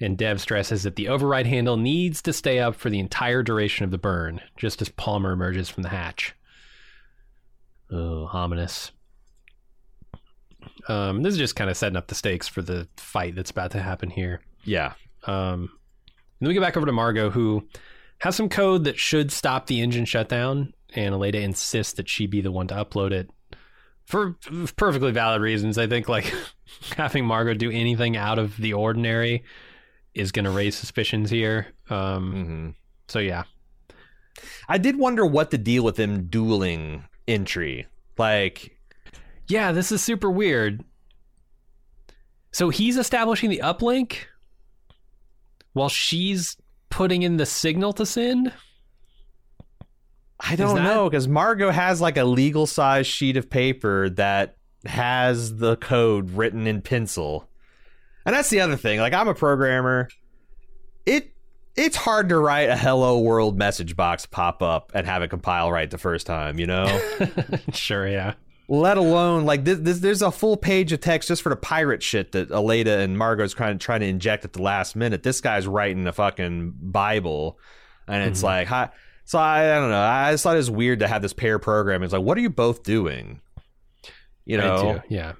And 0.00 0.16
Dev 0.16 0.40
stresses 0.40 0.82
that 0.82 0.96
the 0.96 1.08
override 1.08 1.46
handle 1.46 1.76
needs 1.76 2.22
to 2.22 2.32
stay 2.32 2.58
up 2.58 2.74
for 2.74 2.90
the 2.90 2.98
entire 2.98 3.42
duration 3.42 3.84
of 3.84 3.90
the 3.90 3.98
burn, 3.98 4.40
just 4.56 4.82
as 4.82 4.88
Palmer 4.88 5.32
emerges 5.32 5.68
from 5.68 5.84
the 5.84 5.90
hatch. 5.90 6.34
Oh, 7.90 8.28
ominous. 8.32 8.90
Um, 10.88 11.22
this 11.22 11.32
is 11.34 11.38
just 11.38 11.54
kind 11.54 11.70
of 11.70 11.76
setting 11.76 11.96
up 11.96 12.08
the 12.08 12.14
stakes 12.14 12.48
for 12.48 12.62
the 12.62 12.88
fight 12.96 13.36
that's 13.36 13.50
about 13.50 13.70
to 13.72 13.82
happen 13.82 14.10
here. 14.10 14.40
Yeah. 14.64 14.94
Um, 15.24 15.70
then 16.40 16.48
we 16.48 16.54
get 16.54 16.60
back 16.60 16.76
over 16.76 16.86
to 16.86 16.92
Margot, 16.92 17.30
who 17.30 17.68
has 18.18 18.34
some 18.34 18.48
code 18.48 18.84
that 18.84 18.98
should 18.98 19.30
stop 19.30 19.66
the 19.66 19.80
engine 19.80 20.04
shutdown 20.04 20.72
and 20.94 21.14
Aleida 21.14 21.40
insists 21.40 21.94
that 21.94 22.08
she 22.08 22.26
be 22.26 22.40
the 22.40 22.52
one 22.52 22.68
to 22.68 22.74
upload 22.74 23.12
it 23.12 23.30
for 24.04 24.36
perfectly 24.76 25.12
valid 25.12 25.40
reasons. 25.40 25.78
I 25.78 25.86
think 25.86 26.08
like 26.08 26.32
having 26.96 27.24
Margot 27.24 27.54
do 27.54 27.70
anything 27.70 28.16
out 28.16 28.38
of 28.38 28.56
the 28.56 28.74
ordinary 28.74 29.44
is 30.14 30.32
going 30.32 30.44
to 30.44 30.50
raise 30.50 30.76
suspicions 30.76 31.30
here. 31.30 31.68
Um, 31.88 32.34
mm-hmm. 32.34 32.70
So 33.08 33.18
yeah, 33.18 33.44
I 34.68 34.78
did 34.78 34.98
wonder 34.98 35.24
what 35.24 35.50
the 35.50 35.58
deal 35.58 35.84
with 35.84 35.96
them 35.96 36.26
dueling 36.26 37.04
entry. 37.26 37.86
Like, 38.18 38.76
yeah, 39.48 39.72
this 39.72 39.92
is 39.92 40.02
super 40.02 40.30
weird. 40.30 40.84
So 42.52 42.68
he's 42.68 42.98
establishing 42.98 43.50
the 43.50 43.62
uplink 43.64 44.16
while 45.72 45.88
she's 45.88 46.56
putting 46.90 47.22
in 47.22 47.38
the 47.38 47.46
signal 47.46 47.94
to 47.94 48.04
send. 48.04 48.52
I 50.42 50.56
don't 50.56 50.76
that... 50.76 50.82
know 50.82 51.08
because 51.08 51.28
Margot 51.28 51.70
has 51.70 52.00
like 52.00 52.16
a 52.16 52.24
legal 52.24 52.66
size 52.66 53.06
sheet 53.06 53.36
of 53.36 53.48
paper 53.48 54.10
that 54.10 54.56
has 54.84 55.56
the 55.56 55.76
code 55.76 56.32
written 56.32 56.66
in 56.66 56.82
pencil. 56.82 57.48
And 58.26 58.34
that's 58.34 58.50
the 58.50 58.60
other 58.60 58.76
thing. 58.76 58.98
Like 59.00 59.12
I'm 59.12 59.28
a 59.28 59.34
programmer. 59.34 60.08
It 61.06 61.32
it's 61.76 61.96
hard 61.96 62.28
to 62.28 62.38
write 62.38 62.68
a 62.68 62.76
hello 62.76 63.18
world 63.18 63.56
message 63.56 63.96
box 63.96 64.26
pop 64.26 64.62
up 64.62 64.92
and 64.94 65.06
have 65.06 65.22
it 65.22 65.28
compile 65.28 65.72
right 65.72 65.90
the 65.90 65.98
first 65.98 66.26
time, 66.26 66.58
you 66.58 66.66
know? 66.66 67.00
sure, 67.72 68.06
yeah. 68.06 68.34
Let 68.68 68.98
alone 68.98 69.44
like 69.44 69.64
this, 69.64 69.78
this, 69.78 69.98
there's 70.00 70.22
a 70.22 70.30
full 70.30 70.56
page 70.56 70.92
of 70.92 71.00
text 71.00 71.28
just 71.28 71.42
for 71.42 71.48
the 71.48 71.56
pirate 71.56 72.02
shit 72.02 72.32
that 72.32 72.50
Aleida 72.50 73.02
and 73.02 73.16
Margot's 73.16 73.54
trying 73.54 73.78
trying 73.78 74.00
to 74.00 74.06
inject 74.06 74.44
at 74.44 74.52
the 74.52 74.62
last 74.62 74.96
minute. 74.96 75.22
This 75.22 75.40
guy's 75.40 75.66
writing 75.66 76.06
a 76.06 76.12
fucking 76.12 76.74
Bible 76.80 77.58
and 78.08 78.28
it's 78.28 78.40
mm-hmm. 78.40 78.46
like, 78.46 78.66
hi 78.68 78.90
so 79.24 79.38
I, 79.38 79.76
I 79.76 79.80
don't 79.80 79.90
know. 79.90 80.00
I 80.00 80.32
just 80.32 80.42
thought 80.42 80.54
it 80.54 80.58
was 80.58 80.70
weird 80.70 81.00
to 81.00 81.08
have 81.08 81.22
this 81.22 81.32
pair 81.32 81.58
program. 81.58 82.02
It's 82.02 82.12
like, 82.12 82.22
what 82.22 82.36
are 82.36 82.40
you 82.40 82.50
both 82.50 82.82
doing? 82.82 83.40
You 84.44 84.58
know, 84.58 85.00
yeah. 85.08 85.32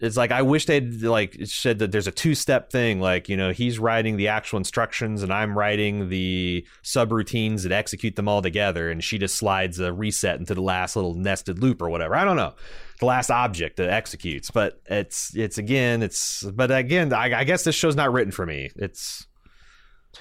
it's 0.00 0.16
like 0.16 0.32
I 0.32 0.42
wish 0.42 0.66
they'd 0.66 1.02
like 1.02 1.36
said 1.44 1.78
that 1.78 1.92
there's 1.92 2.08
a 2.08 2.12
two 2.12 2.34
step 2.34 2.72
thing. 2.72 3.00
Like 3.00 3.28
you 3.28 3.36
know, 3.36 3.52
he's 3.52 3.78
writing 3.78 4.16
the 4.16 4.26
actual 4.28 4.56
instructions, 4.56 5.22
and 5.22 5.32
I'm 5.32 5.56
writing 5.56 6.08
the 6.08 6.66
subroutines 6.82 7.62
that 7.62 7.70
execute 7.70 8.16
them 8.16 8.26
all 8.26 8.42
together, 8.42 8.90
and 8.90 9.04
she 9.04 9.18
just 9.18 9.36
slides 9.36 9.78
a 9.78 9.92
reset 9.92 10.40
into 10.40 10.54
the 10.54 10.62
last 10.62 10.96
little 10.96 11.14
nested 11.14 11.60
loop 11.60 11.80
or 11.80 11.88
whatever. 11.88 12.16
I 12.16 12.24
don't 12.24 12.36
know, 12.36 12.54
the 12.98 13.06
last 13.06 13.30
object 13.30 13.76
that 13.76 13.88
executes. 13.88 14.50
But 14.50 14.80
it's 14.86 15.36
it's 15.36 15.58
again, 15.58 16.02
it's 16.02 16.42
but 16.42 16.72
again, 16.72 17.12
I, 17.12 17.40
I 17.40 17.44
guess 17.44 17.62
this 17.62 17.76
show's 17.76 17.96
not 17.96 18.12
written 18.12 18.32
for 18.32 18.44
me. 18.44 18.70
It's 18.74 19.28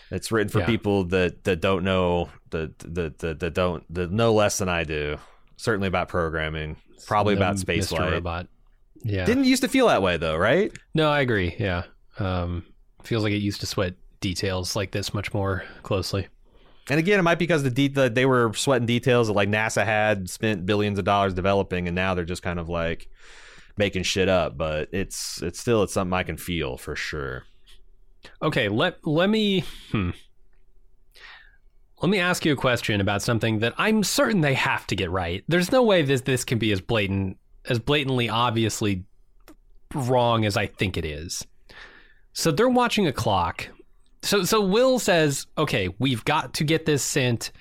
it's 0.10 0.32
written 0.32 0.50
for 0.50 0.60
Yeah. 0.60 0.66
people 0.68 1.04
that 1.06 1.44
that 1.44 1.62
don't 1.62 1.84
know 1.84 2.30
that 2.52 2.78
that 2.80 3.20
that 3.20 3.40
that 3.40 3.54
don't 3.54 3.84
that 3.94 4.12
know 4.12 4.34
less 4.34 4.58
than 4.58 4.70
I 4.70 4.84
do. 4.84 5.18
Certainly 5.58 5.88
about 5.90 6.08
programming, 6.10 6.76
probably 7.06 7.36
No 7.36 7.42
about 7.42 7.60
space. 7.60 7.92
Robot. 7.92 8.48
Yeah. 9.04 9.26
Didn't 9.26 9.46
used 9.46 9.62
to 9.64 9.68
feel 9.68 9.88
that 9.88 10.02
way 10.02 10.18
though, 10.18 10.36
right? 10.38 10.72
no, 10.94 11.10
I 11.10 11.22
agree. 11.22 11.56
Yeah. 11.60 11.84
Um, 12.20 12.66
feels 13.04 13.24
like 13.24 13.34
it 13.34 13.38
used 13.42 13.60
to 13.62 13.66
sweat 13.66 13.96
details 14.20 14.76
like 14.76 14.92
this 14.92 15.14
much 15.14 15.34
more 15.34 15.64
closely. 15.84 16.28
And 16.90 17.00
again, 17.00 17.20
it 17.20 17.24
might 17.24 17.36
be 17.40 17.46
because 17.46 17.64
the, 17.64 17.70
de- 17.72 17.88
the 17.88 18.10
they 18.10 18.26
were 18.26 18.52
sweating 18.54 18.86
details 18.86 19.28
that 19.28 19.34
like 19.34 19.50
NASA 19.50 19.86
had 19.86 20.30
spent 20.30 20.66
billions 20.66 21.00
of 21.00 21.06
dollars 21.06 21.34
developing, 21.34 21.88
and 21.88 21.96
now 21.96 22.14
they're 22.16 22.26
just 22.26 22.42
kind 22.44 22.60
of 22.60 22.70
like 22.70 23.08
making 23.78 24.04
shit 24.04 24.28
up. 24.30 24.58
But 24.58 24.90
it's 24.92 25.42
it's 25.42 25.60
still 25.60 25.84
it's 25.84 25.94
something 25.94 26.14
I 26.14 26.24
can 26.24 26.38
feel 26.38 26.78
for 26.78 26.96
sure. 26.96 27.44
Okay, 28.42 28.70
let 28.70 29.06
let 29.06 29.30
me 29.30 29.64
hmm. 29.92 30.12
Let 32.02 32.10
me 32.10 32.20
ask 32.20 32.46
you 32.46 32.54
a 32.54 32.56
question 32.56 33.00
about 33.00 33.22
something 33.22 33.60
that 33.60 33.76
I'm 33.78 34.04
certain 34.04 34.42
they 34.42 34.56
have 34.56 34.88
to 34.88 34.96
get 34.96 35.12
right. 35.12 35.44
There's 35.48 35.72
no 35.72 35.84
way 35.84 36.02
this 36.02 36.22
this 36.22 36.44
can 36.44 36.58
be 36.58 36.72
as 36.72 36.82
blatant 36.82 37.38
as 37.70 37.78
blatantly 37.80 38.28
obviously 38.28 39.04
wrong 39.94 40.46
as 40.46 40.58
I 40.58 40.66
think 40.66 40.98
it 40.98 41.06
is. 41.06 41.46
So 42.34 42.52
they're 42.52 42.70
watching 42.70 43.06
a 43.08 43.14
clock. 43.14 43.68
So 44.24 44.44
so 44.44 44.62
Will 44.62 44.98
says, 44.98 45.46
"Okay, 45.58 45.90
we've 46.00 46.26
got 46.26 46.56
to 46.56 46.64
get 46.64 46.86
this 46.86 47.04
sent 47.04 47.52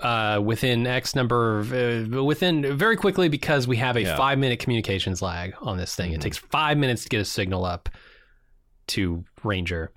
uh, 0.00 0.40
within 0.42 0.86
X 0.86 1.14
number 1.14 1.58
of, 1.58 1.72
uh, 1.72 2.24
within 2.24 2.76
very 2.76 2.96
quickly 2.96 3.28
because 3.28 3.68
we 3.68 3.76
have 3.76 3.96
a 3.96 4.02
Yeah. 4.02 4.16
five 4.16 4.38
minute 4.38 4.58
communications 4.58 5.22
lag 5.22 5.54
on 5.60 5.76
this 5.76 5.94
thing. 5.94 6.12
It 6.12 6.20
takes 6.20 6.38
five 6.38 6.76
minutes 6.78 7.04
to 7.04 7.08
get 7.08 7.20
a 7.20 7.24
signal 7.24 7.64
up 7.64 7.88
to 8.92 9.24
Ranger. 9.42 9.92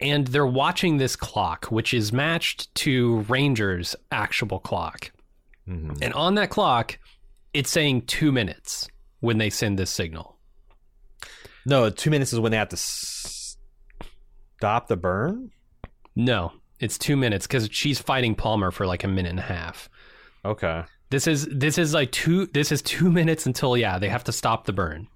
And 0.00 0.26
they're 0.28 0.46
watching 0.46 0.96
this 0.96 1.14
clock, 1.14 1.66
which 1.66 1.92
is 1.92 2.12
matched 2.12 2.74
to 2.76 3.20
Ranger's 3.28 3.94
actual 4.10 4.58
clock. 4.58 5.12
Mhm. 5.68 5.98
And 6.02 6.14
on 6.14 6.34
that 6.36 6.50
clock, 6.50 6.98
it's 7.52 7.70
saying 7.70 8.02
two 8.06 8.32
minutes 8.32 8.88
when 9.20 9.38
they 9.38 9.50
send 9.50 9.78
this 9.78 9.90
signal. 9.90 10.38
No, 11.66 11.90
two 11.90 12.08
minutes 12.10 12.32
is 12.32 12.40
when 12.40 12.50
they 12.50 12.56
have 12.58 12.70
to 12.70 12.76
s- 12.76 13.58
stop 14.56 14.88
the 14.88 14.96
burn. 14.96 15.50
No, 16.16 16.52
it's 16.78 16.96
two 16.96 17.16
minutes 17.16 17.46
because 17.46 17.68
she's 17.70 18.00
fighting 18.00 18.34
Palmer 18.34 18.70
for 18.70 18.86
like 18.86 19.04
a 19.04 19.08
minute 19.08 19.30
and 19.30 19.38
a 19.38 19.42
half. 19.42 19.90
Okay. 20.44 20.84
This 21.10 21.26
is 21.26 21.46
this 21.50 21.76
is 21.76 21.92
like 21.92 22.10
two 22.12 22.46
this 22.46 22.72
is 22.72 22.80
two 22.80 23.10
minutes 23.20 23.44
until 23.44 23.76
yeah 23.76 23.98
they 23.98 24.08
have 24.08 24.24
to 24.24 24.32
stop 24.32 24.64
the 24.64 24.72
burn. 24.72 25.08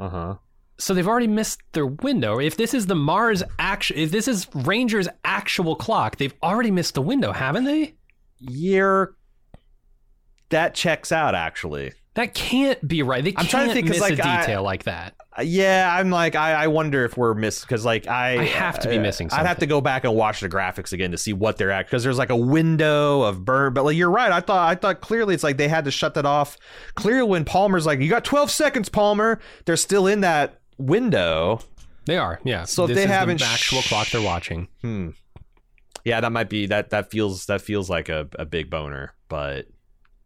Uh 0.00 0.08
huh. 0.08 0.34
So 0.78 0.92
they've 0.92 1.06
already 1.06 1.28
missed 1.28 1.60
their 1.72 1.86
window. 1.86 2.38
If 2.40 2.56
this 2.56 2.74
is 2.74 2.86
the 2.86 2.94
Mars 2.96 3.42
action, 3.58 3.96
if 3.96 4.10
this 4.10 4.26
is 4.26 4.48
Ranger's 4.54 5.08
actual 5.24 5.76
clock, 5.76 6.16
they've 6.16 6.34
already 6.42 6.70
missed 6.70 6.94
the 6.94 7.02
window, 7.02 7.32
haven't 7.32 7.64
they? 7.64 7.94
Year. 8.38 9.14
That 10.50 10.74
checks 10.74 11.12
out 11.12 11.34
actually. 11.34 11.92
That 12.14 12.32
can't 12.32 12.86
be 12.86 13.02
right. 13.02 13.24
They 13.24 13.30
I'm 13.30 13.34
can't 13.36 13.48
trying 13.50 13.68
to 13.68 13.74
think, 13.74 13.88
miss 13.88 13.98
a 13.98 14.02
like, 14.02 14.20
I- 14.20 14.40
detail 14.40 14.62
like 14.62 14.84
that. 14.84 15.14
Uh, 15.36 15.42
Yeah, 15.42 15.92
I'm 15.98 16.10
like 16.10 16.36
I, 16.36 16.52
I 16.52 16.66
wonder 16.68 17.04
if 17.04 17.16
we're 17.16 17.34
miss 17.34 17.62
because 17.62 17.84
like 17.84 18.06
I 18.06 18.38
I 18.40 18.44
have 18.44 18.78
to 18.80 18.88
be 18.88 18.98
uh, 18.98 19.00
missing 19.00 19.28
I'd 19.32 19.46
have 19.46 19.58
to 19.58 19.66
go 19.66 19.80
back 19.80 20.04
and 20.04 20.14
watch 20.14 20.40
the 20.40 20.48
graphics 20.48 20.92
again 20.92 21.10
to 21.10 21.18
see 21.18 21.32
what 21.32 21.56
they're 21.56 21.72
at 21.72 21.86
because 21.86 22.04
there's 22.04 22.18
like 22.18 22.30
a 22.30 22.36
window 22.36 23.22
of 23.22 23.44
burn. 23.44 23.74
But 23.74 23.84
like 23.84 23.96
you're 23.96 24.10
right, 24.12 24.30
I 24.30 24.40
thought 24.40 24.68
I 24.68 24.76
thought 24.76 25.00
clearly 25.00 25.34
it's 25.34 25.42
like 25.42 25.56
they 25.56 25.66
had 25.68 25.86
to 25.86 25.90
shut 25.90 26.14
that 26.14 26.26
off. 26.26 26.56
Clearly, 26.94 27.28
when 27.28 27.44
Palmer's 27.44 27.84
like, 27.86 27.98
"You 28.00 28.08
got 28.08 28.24
12 28.24 28.48
seconds, 28.50 28.88
Palmer," 28.88 29.40
they're 29.64 29.76
still 29.76 30.06
in 30.06 30.20
that 30.20 30.60
window. 30.78 31.60
They 32.06 32.18
are, 32.18 32.40
yeah. 32.44 32.64
So 32.64 32.84
if 32.84 32.88
this 32.88 32.96
they 32.96 33.04
is 33.04 33.10
haven't 33.10 33.40
the 33.40 33.46
actual 33.46 33.80
sh- 33.80 33.88
clock 33.88 34.08
they're 34.10 34.20
watching. 34.22 34.68
Hmm. 34.82 35.10
Yeah, 36.04 36.20
that 36.20 36.32
might 36.32 36.50
be 36.50 36.66
that. 36.66 36.90
That 36.90 37.10
feels 37.10 37.46
that 37.46 37.62
feels 37.62 37.88
like 37.88 38.08
a, 38.08 38.28
a 38.38 38.44
big 38.44 38.68
boner, 38.68 39.14
but 39.28 39.66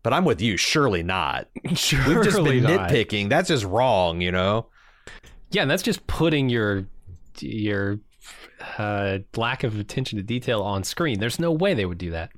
but 0.02 0.12
I'm 0.12 0.24
with 0.24 0.40
you. 0.40 0.56
Surely 0.56 1.02
not. 1.04 1.48
Surely 1.74 2.14
We've 2.16 2.24
just 2.24 2.42
been 2.42 2.62
not. 2.64 2.90
nitpicking. 2.90 3.28
That's 3.28 3.48
just 3.48 3.64
wrong, 3.64 4.20
you 4.20 4.32
know. 4.32 4.66
Yeah, 5.50 5.62
and 5.62 5.70
that's 5.70 5.82
just 5.84 6.06
putting 6.08 6.48
your 6.48 6.86
your 7.40 8.00
uh, 8.76 9.18
lack 9.36 9.62
of 9.62 9.78
attention 9.78 10.16
to 10.18 10.22
detail 10.22 10.62
on 10.62 10.82
screen. 10.82 11.20
There's 11.20 11.38
no 11.38 11.52
way 11.52 11.74
they 11.74 11.86
would 11.86 11.98
do 11.98 12.10
that. 12.10 12.30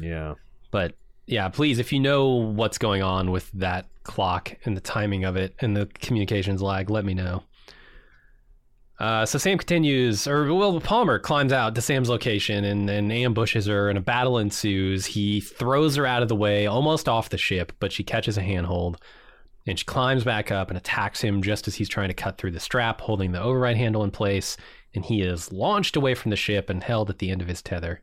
Yeah. 0.00 0.34
But 0.70 0.94
yeah, 1.26 1.48
please, 1.48 1.78
if 1.78 1.92
you 1.92 2.00
know 2.00 2.28
what's 2.28 2.78
going 2.78 3.02
on 3.02 3.30
with 3.30 3.50
that 3.52 3.86
clock 4.10 4.56
and 4.64 4.76
the 4.76 4.80
timing 4.80 5.24
of 5.24 5.36
it 5.36 5.54
and 5.60 5.76
the 5.76 5.86
communications 6.00 6.60
lag, 6.60 6.90
let 6.90 7.04
me 7.04 7.14
know. 7.14 7.44
Uh, 8.98 9.24
so 9.24 9.38
Sam 9.38 9.56
continues, 9.56 10.26
or 10.26 10.52
well, 10.52 10.80
Palmer 10.80 11.20
climbs 11.20 11.52
out 11.52 11.76
to 11.76 11.80
Sam's 11.80 12.10
location 12.10 12.64
and, 12.64 12.90
and 12.90 13.12
ambushes 13.12 13.66
her, 13.66 13.88
and 13.88 13.96
a 13.96 14.02
battle 14.02 14.36
ensues. 14.36 15.06
He 15.06 15.40
throws 15.40 15.94
her 15.94 16.04
out 16.04 16.22
of 16.22 16.28
the 16.28 16.34
way, 16.36 16.66
almost 16.66 17.08
off 17.08 17.30
the 17.30 17.38
ship, 17.38 17.72
but 17.78 17.92
she 17.92 18.02
catches 18.02 18.36
a 18.36 18.42
handhold, 18.42 19.00
and 19.64 19.78
she 19.78 19.84
climbs 19.84 20.24
back 20.24 20.50
up 20.50 20.68
and 20.68 20.76
attacks 20.76 21.22
him 21.22 21.40
just 21.40 21.68
as 21.68 21.76
he's 21.76 21.88
trying 21.88 22.08
to 22.08 22.14
cut 22.14 22.36
through 22.36 22.50
the 22.50 22.60
strap, 22.60 23.00
holding 23.00 23.32
the 23.32 23.40
override 23.40 23.76
handle 23.76 24.04
in 24.04 24.10
place. 24.10 24.56
And 24.92 25.04
he 25.04 25.22
is 25.22 25.52
launched 25.52 25.94
away 25.94 26.14
from 26.14 26.30
the 26.30 26.36
ship 26.36 26.68
and 26.68 26.82
held 26.82 27.08
at 27.08 27.20
the 27.20 27.30
end 27.30 27.40
of 27.40 27.48
his 27.48 27.62
tether 27.62 28.02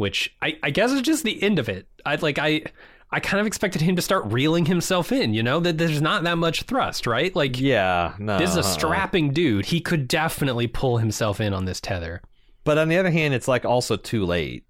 which 0.00 0.34
I, 0.40 0.56
I 0.62 0.70
guess 0.70 0.92
is 0.92 1.02
just 1.02 1.24
the 1.24 1.42
end 1.42 1.58
of 1.58 1.68
it. 1.68 1.86
I 2.06 2.14
like 2.14 2.38
I 2.38 2.62
I 3.12 3.18
kind 3.20 3.40
of 3.40 3.46
expected 3.46 3.82
him 3.82 3.96
to 3.96 4.02
start 4.02 4.24
reeling 4.26 4.66
himself 4.66 5.10
in, 5.10 5.34
you 5.34 5.42
know, 5.42 5.58
that 5.60 5.78
there's 5.78 6.00
not 6.00 6.22
that 6.22 6.38
much 6.38 6.62
thrust, 6.62 7.06
right? 7.06 7.34
Like 7.34 7.58
Yeah. 7.58 8.14
No. 8.18 8.38
this 8.38 8.50
is 8.50 8.56
a 8.56 8.62
strapping 8.62 9.32
dude. 9.32 9.66
He 9.66 9.80
could 9.80 10.06
definitely 10.06 10.68
pull 10.68 10.98
himself 10.98 11.40
in 11.40 11.52
on 11.52 11.64
this 11.64 11.80
tether. 11.80 12.22
But 12.62 12.78
on 12.78 12.88
the 12.88 12.98
other 12.98 13.10
hand, 13.10 13.34
it's 13.34 13.48
like 13.48 13.64
also 13.64 13.96
too 13.96 14.24
late. 14.24 14.64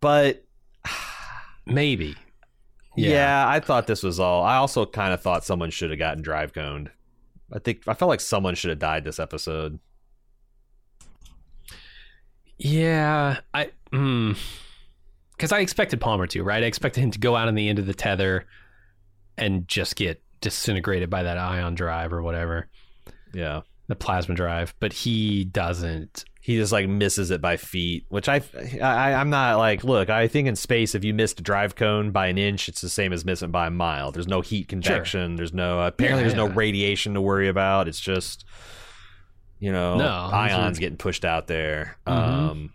But 0.00 0.44
Maybe. 1.66 2.16
yeah. 2.96 3.44
I 3.48 3.60
thought 3.60 3.86
this 3.86 4.02
was 4.02 4.18
all. 4.18 4.42
I 4.42 4.56
also 4.56 4.84
kind 4.86 5.14
of 5.14 5.22
thought 5.22 5.44
someone 5.44 5.70
should 5.70 5.90
have 5.90 5.98
gotten 5.98 6.22
drive 6.22 6.52
coned. 6.52 6.90
I 7.52 7.60
think 7.60 7.82
I 7.86 7.94
felt 7.94 8.08
like 8.08 8.20
someone 8.20 8.56
should 8.56 8.70
have 8.70 8.80
died 8.80 9.04
this 9.04 9.20
episode. 9.20 9.78
Yeah, 12.58 13.40
I 13.52 13.70
mm, 13.92 14.36
cuz 15.38 15.52
I 15.52 15.60
expected 15.60 16.00
Palmer 16.00 16.26
to, 16.28 16.42
right? 16.42 16.62
I 16.62 16.66
expected 16.66 17.00
him 17.02 17.10
to 17.12 17.18
go 17.18 17.36
out 17.36 17.48
on 17.48 17.54
the 17.54 17.68
end 17.68 17.78
of 17.78 17.86
the 17.86 17.94
tether 17.94 18.46
and 19.38 19.66
just 19.68 19.96
get 19.96 20.22
disintegrated 20.40 21.10
by 21.10 21.22
that 21.24 21.38
ion 21.38 21.74
drive 21.74 22.12
or 22.12 22.22
whatever, 22.22 22.68
Yeah. 23.34 23.62
the 23.88 23.96
plasma 23.96 24.34
drive, 24.34 24.74
but 24.80 24.92
he 24.92 25.44
doesn't. 25.44 26.24
He 26.40 26.56
just 26.56 26.70
like 26.70 26.88
misses 26.88 27.32
it 27.32 27.40
by 27.40 27.56
feet, 27.56 28.04
which 28.08 28.28
I, 28.28 28.40
I 28.80 29.14
I'm 29.14 29.30
not 29.30 29.58
like. 29.58 29.82
Look, 29.82 30.10
I 30.10 30.28
think 30.28 30.46
in 30.46 30.54
space, 30.54 30.94
if 30.94 31.02
you 31.04 31.12
missed 31.12 31.40
a 31.40 31.42
drive 31.42 31.74
cone 31.74 32.12
by 32.12 32.28
an 32.28 32.38
inch, 32.38 32.68
it's 32.68 32.80
the 32.80 32.88
same 32.88 33.12
as 33.12 33.24
missing 33.24 33.50
by 33.50 33.66
a 33.66 33.70
mile. 33.70 34.12
There's 34.12 34.28
no 34.28 34.42
heat 34.42 34.68
convection. 34.68 35.34
There's 35.34 35.52
no 35.52 35.80
apparently 35.80 36.22
Yeah, 36.22 36.28
there's 36.28 36.36
no 36.36 36.54
radiation 36.54 37.14
to 37.14 37.20
worry 37.20 37.48
about. 37.48 37.88
It's 37.88 37.98
just 37.98 38.44
you 39.58 39.72
know 39.72 39.96
No, 39.96 40.06
ions 40.32 40.78
getting 40.78 40.98
pushed 40.98 41.24
out 41.24 41.48
there. 41.48 41.96
Mhm. 42.06 42.12
Um, 42.12 42.72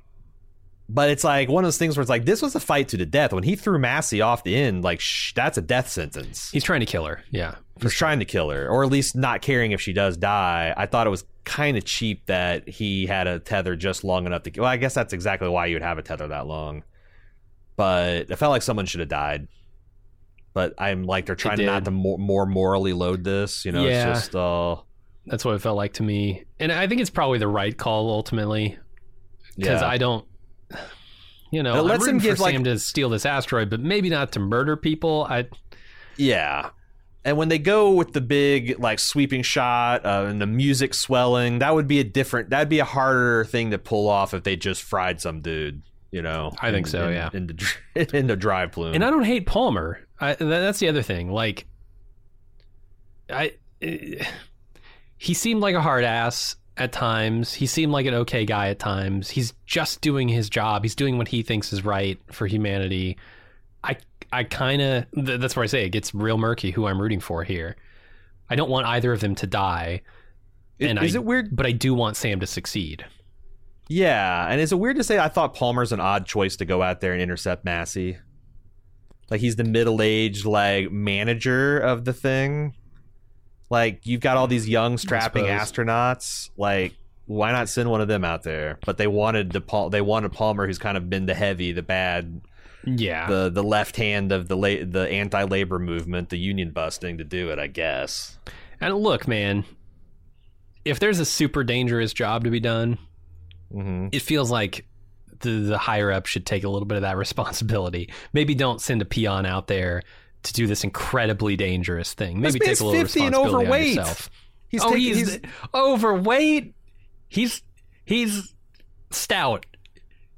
but 0.94 1.10
it's 1.10 1.24
like 1.24 1.48
one 1.50 1.64
of 1.64 1.68
those 1.68 1.78
things 1.78 1.96
where 1.96 2.02
it's 2.02 2.10
like 2.10 2.26
this 2.26 2.42
was 2.42 2.54
a 2.56 2.60
fight 2.60 2.90
to 2.90 2.98
the 2.98 3.06
death. 3.06 3.32
When 3.34 3.44
he 3.44 3.56
threw 3.56 3.80
Massey 3.80 4.20
off 4.22 4.44
the 4.44 4.56
end, 4.56 4.84
like 4.84 5.00
sh- 5.00 5.34
that's 5.34 5.58
a 5.58 5.62
death 5.62 5.88
sentence. 5.90 6.50
He's 6.52 6.64
trying 6.64 6.82
to 6.82 6.86
kill 6.86 7.06
her. 7.06 7.24
Yeah. 7.32 7.56
He's 7.82 7.94
trying 7.94 8.20
to 8.20 8.26
kill 8.26 8.50
her, 8.50 8.68
or 8.68 8.84
at 8.84 8.90
least 8.92 9.16
not 9.16 9.42
caring 9.42 9.72
if 9.72 9.82
she 9.82 9.94
does 9.94 10.18
die. 10.18 10.74
I 10.76 10.86
thought 10.86 11.08
it 11.08 11.10
was 11.12 11.24
kind 11.46 11.78
of 11.78 11.86
cheap 11.86 12.26
that 12.28 12.68
he 12.68 13.06
had 13.08 13.26
a 13.28 13.40
tether 13.40 13.76
just 13.76 14.04
long 14.04 14.26
enough 14.26 14.44
to. 14.44 14.52
Well, 14.60 14.70
I 14.70 14.78
guess 14.78 14.94
that's 14.94 15.14
exactly 15.14 15.48
why 15.50 15.68
you 15.68 15.76
would 15.76 15.82
have 15.82 15.98
a 15.98 16.04
tether 16.04 16.28
that 16.28 16.46
long. 16.46 16.84
But 17.76 18.30
it 18.30 18.36
felt 18.36 18.52
like 18.52 18.62
someone 18.62 18.86
should 18.86 19.00
have 19.00 19.10
died. 19.10 19.48
But 20.54 20.74
I'm 20.78 21.04
like 21.04 21.26
they're 21.26 21.36
trying 21.36 21.66
not 21.66 21.86
to 21.86 21.92
more, 21.92 22.18
more 22.18 22.46
morally 22.46 22.94
load 22.94 23.24
this. 23.24 23.64
You 23.66 23.72
know, 23.72 23.86
Yeah. 23.86 24.12
it's 24.12 24.20
just 24.20 24.36
uh, 24.36 24.76
That's 25.26 25.46
what 25.46 25.56
it 25.56 25.62
felt 25.62 25.78
like 25.78 25.94
to 25.94 26.04
me. 26.04 26.44
And 26.60 26.72
I 26.72 26.88
think 26.88 27.00
it's 27.02 27.10
probably 27.10 27.40
the 27.40 27.48
right 27.48 27.76
call 27.76 28.10
ultimately 28.12 28.78
because 29.56 29.82
yeah. 29.82 29.88
I 29.88 29.98
don't, 29.98 30.26
you 31.52 31.62
know, 31.64 31.78
It 31.78 31.82
lets 31.84 32.08
him 32.08 32.18
give, 32.18 32.40
like- 32.40 32.54
Sam 32.56 32.64
to 32.64 32.80
steal 32.80 33.10
this 33.10 33.26
asteroid, 33.26 33.70
but 33.70 33.80
maybe 33.80 34.10
not 34.10 34.32
to 34.34 34.40
murder 34.40 34.76
people. 34.78 35.28
I 35.30 35.48
Yeah. 36.18 36.70
And 37.24 37.38
when 37.38 37.50
they 37.50 37.60
go 37.60 37.92
with 37.92 38.14
the 38.14 38.22
big 38.22 38.80
like 38.80 38.98
sweeping 38.98 39.44
shot 39.44 40.04
uh, 40.06 40.26
and 40.28 40.42
the 40.42 40.48
music 40.48 40.94
swelling, 40.96 41.60
that 41.60 41.76
would 41.76 41.88
be 41.88 42.00
a 42.00 42.04
different. 42.04 42.50
That'd 42.50 42.68
be 42.70 42.80
a 42.80 42.86
harder 42.86 43.46
thing 43.46 43.70
to 43.72 43.78
pull 43.78 44.10
off 44.10 44.34
if 44.34 44.42
they 44.44 44.56
just 44.56 44.82
fried 44.82 45.22
some 45.22 45.42
dude. 45.42 45.84
You 46.10 46.22
know, 46.24 46.52
I 46.60 46.72
think 46.72 46.88
so, 46.88 47.08
in- 47.10 47.14
yeah. 47.14 47.30
In 47.32 47.48
the, 47.48 48.08
in 48.18 48.28
the 48.28 48.36
drive 48.36 48.72
plume. 48.72 48.96
and 48.96 49.06
I 49.06 49.10
don't 49.12 49.24
hate 49.24 49.46
Palmer. 49.46 50.00
I, 50.20 50.34
that's 50.34 50.80
the 50.80 50.88
other 50.90 51.02
thing. 51.04 51.32
Like, 51.32 51.68
I 53.30 53.54
eh, 53.82 54.24
he 55.18 55.34
seemed 55.34 55.62
like 55.62 55.76
a 55.76 55.82
hard 55.82 56.04
ass 56.04 56.56
at 56.78 56.92
times. 56.92 57.54
He 57.54 57.66
seemed 57.66 57.92
like 57.92 58.06
an 58.06 58.14
okay 58.14 58.46
guy 58.46 58.70
at 58.70 58.80
times. 58.80 59.30
He's 59.30 59.54
just 59.66 60.02
doing 60.02 60.28
his 60.28 60.50
job. 60.50 60.84
He's 60.84 60.96
doing 60.96 61.18
what 61.18 61.28
he 61.28 61.44
thinks 61.44 61.74
is 61.74 61.84
right 61.86 62.20
for 62.32 62.48
humanity. 62.48 63.18
I 63.84 63.98
I 64.32 64.44
kind 64.44 64.82
of 64.82 65.06
th- 65.14 65.40
that's 65.40 65.56
where 65.56 65.64
I 65.64 65.68
say 65.68 65.86
it 65.86 65.90
gets 65.90 66.14
real 66.14 66.38
murky 66.38 66.72
who 66.72 66.88
I'm 66.88 67.02
rooting 67.02 67.20
for 67.20 67.44
here. 67.44 67.76
I 68.50 68.56
don't 68.56 68.70
want 68.70 68.88
either 68.88 69.14
of 69.14 69.22
them 69.22 69.36
to 69.36 69.48
die. 69.48 70.02
And 70.80 71.00
is 71.00 71.16
I, 71.16 71.20
it 71.20 71.26
weird? 71.26 71.56
But 71.56 71.66
I 71.66 71.72
do 71.72 71.94
want 71.94 72.18
Sam 72.18 72.40
to 72.40 72.48
succeed. 72.48 73.06
Yeah, 73.88 74.48
and 74.48 74.62
is 74.62 74.72
it 74.72 74.80
weird 74.80 74.96
to 74.98 75.04
say 75.04 75.20
I 75.20 75.28
thought 75.28 75.54
Palmer's 75.54 75.92
an 75.92 76.00
odd 76.00 76.26
choice 76.26 76.56
to 76.58 76.66
go 76.66 76.82
out 76.82 77.02
there 77.02 77.14
and 77.14 77.22
intercept 77.22 77.66
Massey? 77.66 78.18
Like 79.30 79.42
he's 79.42 79.58
the 79.58 79.64
middle-aged 79.64 80.46
like 80.46 80.92
manager 80.92 81.78
of 81.78 82.06
the 82.06 82.14
thing. 82.14 82.74
Like 83.72 84.06
you've 84.06 84.22
got 84.22 84.38
all 84.38 84.46
these 84.48 84.70
young 84.70 84.98
strapping 85.00 85.46
astronauts. 85.46 86.50
Like 86.58 86.94
why 87.26 87.52
not 87.54 87.70
send 87.70 87.90
one 87.90 88.02
of 88.02 88.08
them 88.10 88.24
out 88.26 88.44
there? 88.44 88.78
But 88.86 88.98
they 88.98 89.08
wanted 89.08 89.52
the 89.52 89.62
Paul. 89.62 89.90
They 89.90 90.02
wanted 90.02 90.34
Palmer, 90.34 90.68
who's 90.68 90.78
kind 90.78 90.98
of 90.98 91.10
been 91.10 91.26
the 91.26 91.34
heavy, 91.34 91.72
the 91.72 91.82
bad, 91.82 92.42
Yeah. 92.86 93.28
the 93.30 93.50
the 93.50 93.64
left 93.64 93.96
hand 93.96 94.32
of 94.34 94.48
the 94.50 94.58
la- 94.58 94.84
the 94.86 95.08
anti-labor 95.10 95.80
movement, 95.80 96.30
the 96.30 96.38
union 96.38 96.72
busting 96.72 97.18
to 97.20 97.24
do 97.24 97.50
it. 97.50 97.58
I 97.60 97.68
guess. 97.68 98.38
and 98.82 98.94
look, 98.98 99.28
man, 99.28 99.64
if 100.84 101.00
there's 101.00 101.20
a 101.20 101.26
super 101.26 101.64
dangerous 101.64 102.12
job 102.14 102.44
to 102.44 102.50
be 102.50 102.60
done, 102.60 102.98
hmm 103.72 104.08
it 104.12 104.22
feels 104.22 104.52
like 104.52 104.86
the 105.40 105.50
the 105.62 105.78
higher 105.78 106.12
up 106.12 106.26
should 106.26 106.46
take 106.46 106.64
a 106.66 106.70
little 106.70 106.86
bit 106.88 106.98
of 106.98 107.04
that 107.04 107.16
responsibility. 107.26 108.12
Maybe 108.34 108.54
don't 108.56 108.82
send 108.82 109.02
a 109.02 109.06
peon 109.06 109.46
out 109.46 109.68
there 109.68 110.02
to 110.44 110.54
do 110.54 110.68
this 110.68 110.84
incredibly 110.84 111.56
dangerous 111.56 112.14
thing. 112.14 112.40
Maybe 112.42 112.60
take 112.60 112.80
a 112.80 112.84
little 112.84 112.94
man's 112.94 113.14
50 113.14 113.20
and 113.20 113.36
responsibility 113.36 113.56
on 113.56 113.62
overweight. 113.62 113.96
yourself. 113.96 114.30
He's 114.70 114.84
oh, 114.84 114.90
taking. 114.90 115.02
he's, 115.02 115.30
he's- 115.30 115.42
overweight. 115.74 116.76
He's 117.28 117.62
he's 118.06 118.54
stout. 119.12 119.66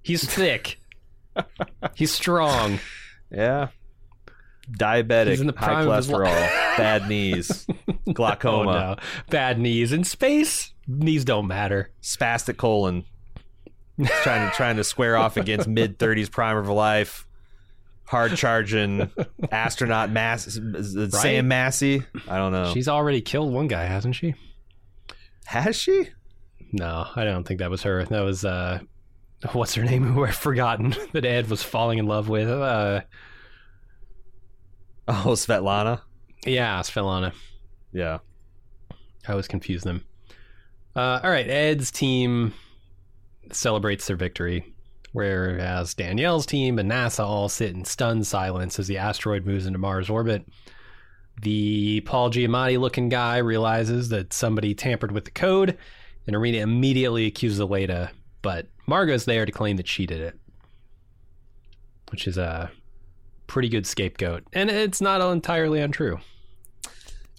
He's 0.02 0.24
thick. 0.26 0.80
he's 1.96 2.12
strong. 2.12 2.80
Yeah. 3.32 3.70
Diabetic, 4.72 5.28
He's 5.32 5.42
in 5.42 5.48
the 5.48 5.54
high 5.58 5.84
cholesterol, 5.86 6.24
bad 6.78 7.10
knees, 7.10 7.68
oh, 8.08 8.14
glaucoma, 8.14 8.72
Oh 8.72 8.74
no, 8.74 8.96
bad 9.30 9.60
knees 9.60 9.92
in 9.92 10.06
space. 10.06 10.74
Knees 10.88 11.26
don't 11.26 11.48
matter. 11.48 11.92
spastic 12.02 12.56
colon. 12.56 13.04
trying 14.06 14.50
to 14.50 14.56
trying 14.56 14.78
to 14.78 14.84
square 14.86 15.18
off 15.18 15.36
against 15.36 15.68
mid 15.68 16.00
thirties 16.00 16.30
prime 16.30 16.56
of 16.56 16.70
life. 16.70 17.28
Hard 18.06 18.36
charging 18.36 19.10
astronaut 19.52 20.12
Mass 20.12 20.60
Sam 21.10 21.48
Massey. 21.48 22.04
I 22.28 22.38
don't 22.38 22.52
know. 22.52 22.72
She's 22.74 22.88
already 22.88 23.22
killed 23.22 23.52
one 23.54 23.68
guy, 23.68 23.86
hasn't 23.86 24.16
she? 24.16 24.36
Has 25.46 25.76
she? 25.76 26.10
No, 26.72 27.08
I 27.16 27.24
don't 27.24 27.44
think 27.48 27.60
that 27.60 27.70
was 27.72 27.84
her. 27.84 28.04
That 28.06 28.22
was 28.22 28.44
uh, 28.46 28.80
what's 29.54 29.76
her 29.76 29.84
name? 29.84 30.04
Who 30.14 30.26
I've 30.26 30.36
forgotten 30.36 30.96
that 31.14 31.26
Ed 31.26 31.50
was 31.50 31.64
falling 31.64 32.00
in 32.00 32.06
love 32.08 32.30
with. 32.30 32.50
Uh, 32.50 33.02
Oh, 35.08 35.32
Svetlana. 35.36 36.02
yeah, 36.46 36.80
Svetlana. 36.80 37.34
Yeah. 37.92 38.20
I 39.28 39.32
always 39.32 39.48
confuse 39.50 39.84
them. 39.84 40.06
Uh, 40.96 41.20
all 41.24 41.30
right, 41.30 41.50
Ed's 41.50 41.92
team 41.92 42.54
celebrates 43.52 44.08
their 44.08 44.16
victory, 44.16 44.73
whereas 45.14 45.94
Danielle's 45.94 46.46
team 46.46 46.78
and 46.78 46.92
NASA 46.92 47.24
all 47.24 47.48
sit 47.48 47.74
in 47.74 47.86
stunned 47.86 48.28
silence 48.28 48.78
as 48.78 48.88
the 48.88 48.98
asteroid 48.98 49.46
moves 49.46 49.66
into 49.66 49.80
Mars 49.80 50.10
orbit. 50.10 50.46
The 51.42 52.02
Paul 52.02 52.30
Giamatti 52.30 52.80
looking 52.80 53.10
guy 53.10 53.38
realizes 53.38 54.10
that 54.10 54.34
somebody 54.34 54.76
tampered 54.76 55.12
with 55.12 55.26
the 55.26 55.32
code, 55.32 55.78
and 56.28 56.36
Irina 56.36 56.58
immediately 56.60 57.26
accuses 57.26 57.60
Aleida, 57.60 58.10
but 58.42 58.68
Margot's 58.86 59.26
there 59.26 59.46
to 59.46 59.52
claim 59.52 59.78
that 59.78 59.88
she 59.88 60.06
did 60.06 60.22
it, 60.22 60.38
which 62.12 62.28
is 62.28 62.38
a 62.38 62.70
pretty 63.48 63.70
good 63.70 63.88
scapegoat, 63.88 64.44
and 64.54 64.70
it's 64.70 65.02
not 65.02 65.22
entirely 65.22 65.80
untrue. 65.80 66.20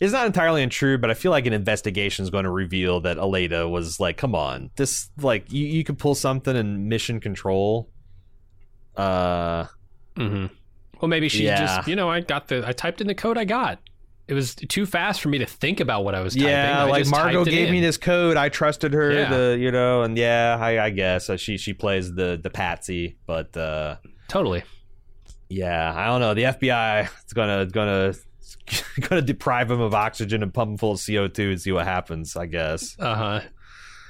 It's 0.04 0.12
not 0.12 0.26
entirely 0.26 0.62
untrue, 0.62 0.98
but 0.98 1.10
I 1.10 1.14
feel 1.14 1.30
like 1.30 1.46
an 1.46 1.52
investigation 1.52 2.22
is 2.22 2.30
going 2.30 2.44
to 2.44 2.50
reveal 2.50 3.00
that 3.00 3.16
Aleida 3.16 3.68
was 3.70 3.98
like, 3.98 4.16
"Come 4.16 4.34
on, 4.34 4.70
this 4.76 5.10
like 5.20 5.50
you, 5.52 5.66
you 5.66 5.82
could 5.84 5.98
pull 5.98 6.14
something 6.14 6.54
in 6.56 6.88
mission 6.88 7.20
control." 7.20 7.90
Uh, 8.96 9.66
Mm-hmm. 10.16 10.46
Well, 11.00 11.08
maybe 11.08 11.28
she 11.28 11.44
Yeah. 11.44 11.58
just, 11.58 11.88
you 11.88 11.96
know, 11.96 12.08
I 12.08 12.20
got 12.20 12.46
the, 12.46 12.64
I 12.66 12.72
typed 12.72 13.00
in 13.00 13.08
the 13.08 13.16
code 13.16 13.36
I 13.36 13.44
got. 13.44 13.80
It 14.28 14.34
was 14.34 14.54
too 14.54 14.86
fast 14.86 15.20
for 15.20 15.28
me 15.28 15.38
to 15.38 15.44
think 15.46 15.80
about 15.80 16.04
what 16.04 16.14
I 16.14 16.20
was 16.20 16.34
typing. 16.34 16.48
yeah, 16.50 16.82
I 16.82 16.84
like 16.84 17.06
Margot 17.08 17.44
gave 17.44 17.68
me 17.70 17.80
this 17.80 17.96
code. 17.98 18.36
I 18.36 18.48
trusted 18.48 18.92
her 18.94 19.12
Yeah. 19.12 19.28
to, 19.30 19.58
you 19.58 19.70
know, 19.72 20.02
and 20.02 20.16
yeah, 20.16 20.56
I, 20.58 20.84
I 20.84 20.90
guess 20.90 21.28
uh, 21.28 21.36
she 21.36 21.58
she 21.58 21.74
plays 21.74 22.14
the 22.14 22.38
the 22.40 22.48
patsy, 22.48 23.18
but 23.26 23.54
uh, 23.56 23.96
Totally. 24.28 24.62
yeah, 25.50 25.92
I 25.94 26.06
don't 26.06 26.20
know. 26.20 26.32
The 26.32 26.44
FBI 26.44 27.08
is 27.26 27.32
gonna 27.34 27.66
gonna 27.66 28.14
gonna 29.00 29.22
deprive 29.22 29.70
him 29.70 29.80
of 29.80 29.94
oxygen 29.94 30.42
and 30.42 30.52
pump 30.52 30.70
him 30.72 30.76
full 30.78 30.92
of 30.92 31.02
CO 31.06 31.28
two 31.28 31.50
and 31.50 31.60
see 31.60 31.72
what 31.72 31.84
happens. 31.86 32.36
I 32.36 32.46
guess. 32.46 32.96
Uh 32.98 33.14
huh. 33.14 33.40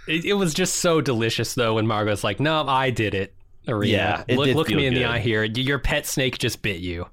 It, 0.06 0.24
it 0.26 0.34
was 0.34 0.52
just 0.54 0.76
so 0.76 1.00
delicious 1.00 1.54
though 1.54 1.74
when 1.74 1.86
Margot's 1.86 2.22
like, 2.24 2.40
"No, 2.40 2.66
I 2.66 2.90
did 2.90 3.14
it." 3.14 3.34
Irina. 3.66 3.92
Yeah, 3.92 4.24
it 4.28 4.36
look, 4.36 4.54
look 4.54 4.68
me 4.68 4.86
in 4.86 4.92
the 4.94 5.06
eye 5.06 5.18
here. 5.20 5.42
Your 5.44 5.78
pet 5.78 6.04
snake 6.06 6.36
just 6.38 6.60
bit 6.60 6.80
you. 6.80 7.06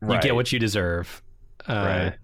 You 0.00 0.08
Right. 0.08 0.22
get 0.22 0.34
what 0.36 0.52
you 0.52 0.58
deserve. 0.60 1.22
Uh, 1.68 1.72
Right. 1.72 2.14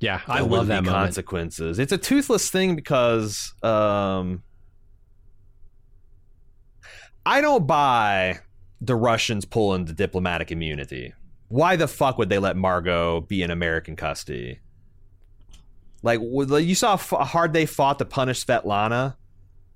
Yeah, 0.00 0.20
I 0.28 0.40
love 0.42 0.66
that 0.68 0.84
moment. 0.84 1.02
consequences. 1.06 1.78
It's 1.78 1.90
a 1.92 1.98
toothless 1.98 2.50
thing 2.50 2.76
because 2.76 3.52
um, 3.64 4.42
I 7.26 7.40
don't 7.40 7.66
buy 7.66 8.40
the 8.80 8.94
Russians 8.94 9.44
pulling 9.44 9.86
the 9.86 9.92
diplomatic 9.92 10.52
immunity. 10.52 11.14
Why 11.48 11.76
the 11.76 11.88
fuck 11.88 12.18
would 12.18 12.28
they 12.28 12.38
let 12.38 12.56
Margot 12.56 13.22
be 13.22 13.42
in 13.42 13.50
American 13.50 13.96
custody? 13.96 14.60
Like 16.02 16.20
you 16.20 16.74
saw 16.74 16.96
how 16.96 17.24
hard 17.24 17.52
they 17.52 17.66
fought 17.66 17.98
to 17.98 18.04
punish 18.04 18.44
Svetlana. 18.44 19.16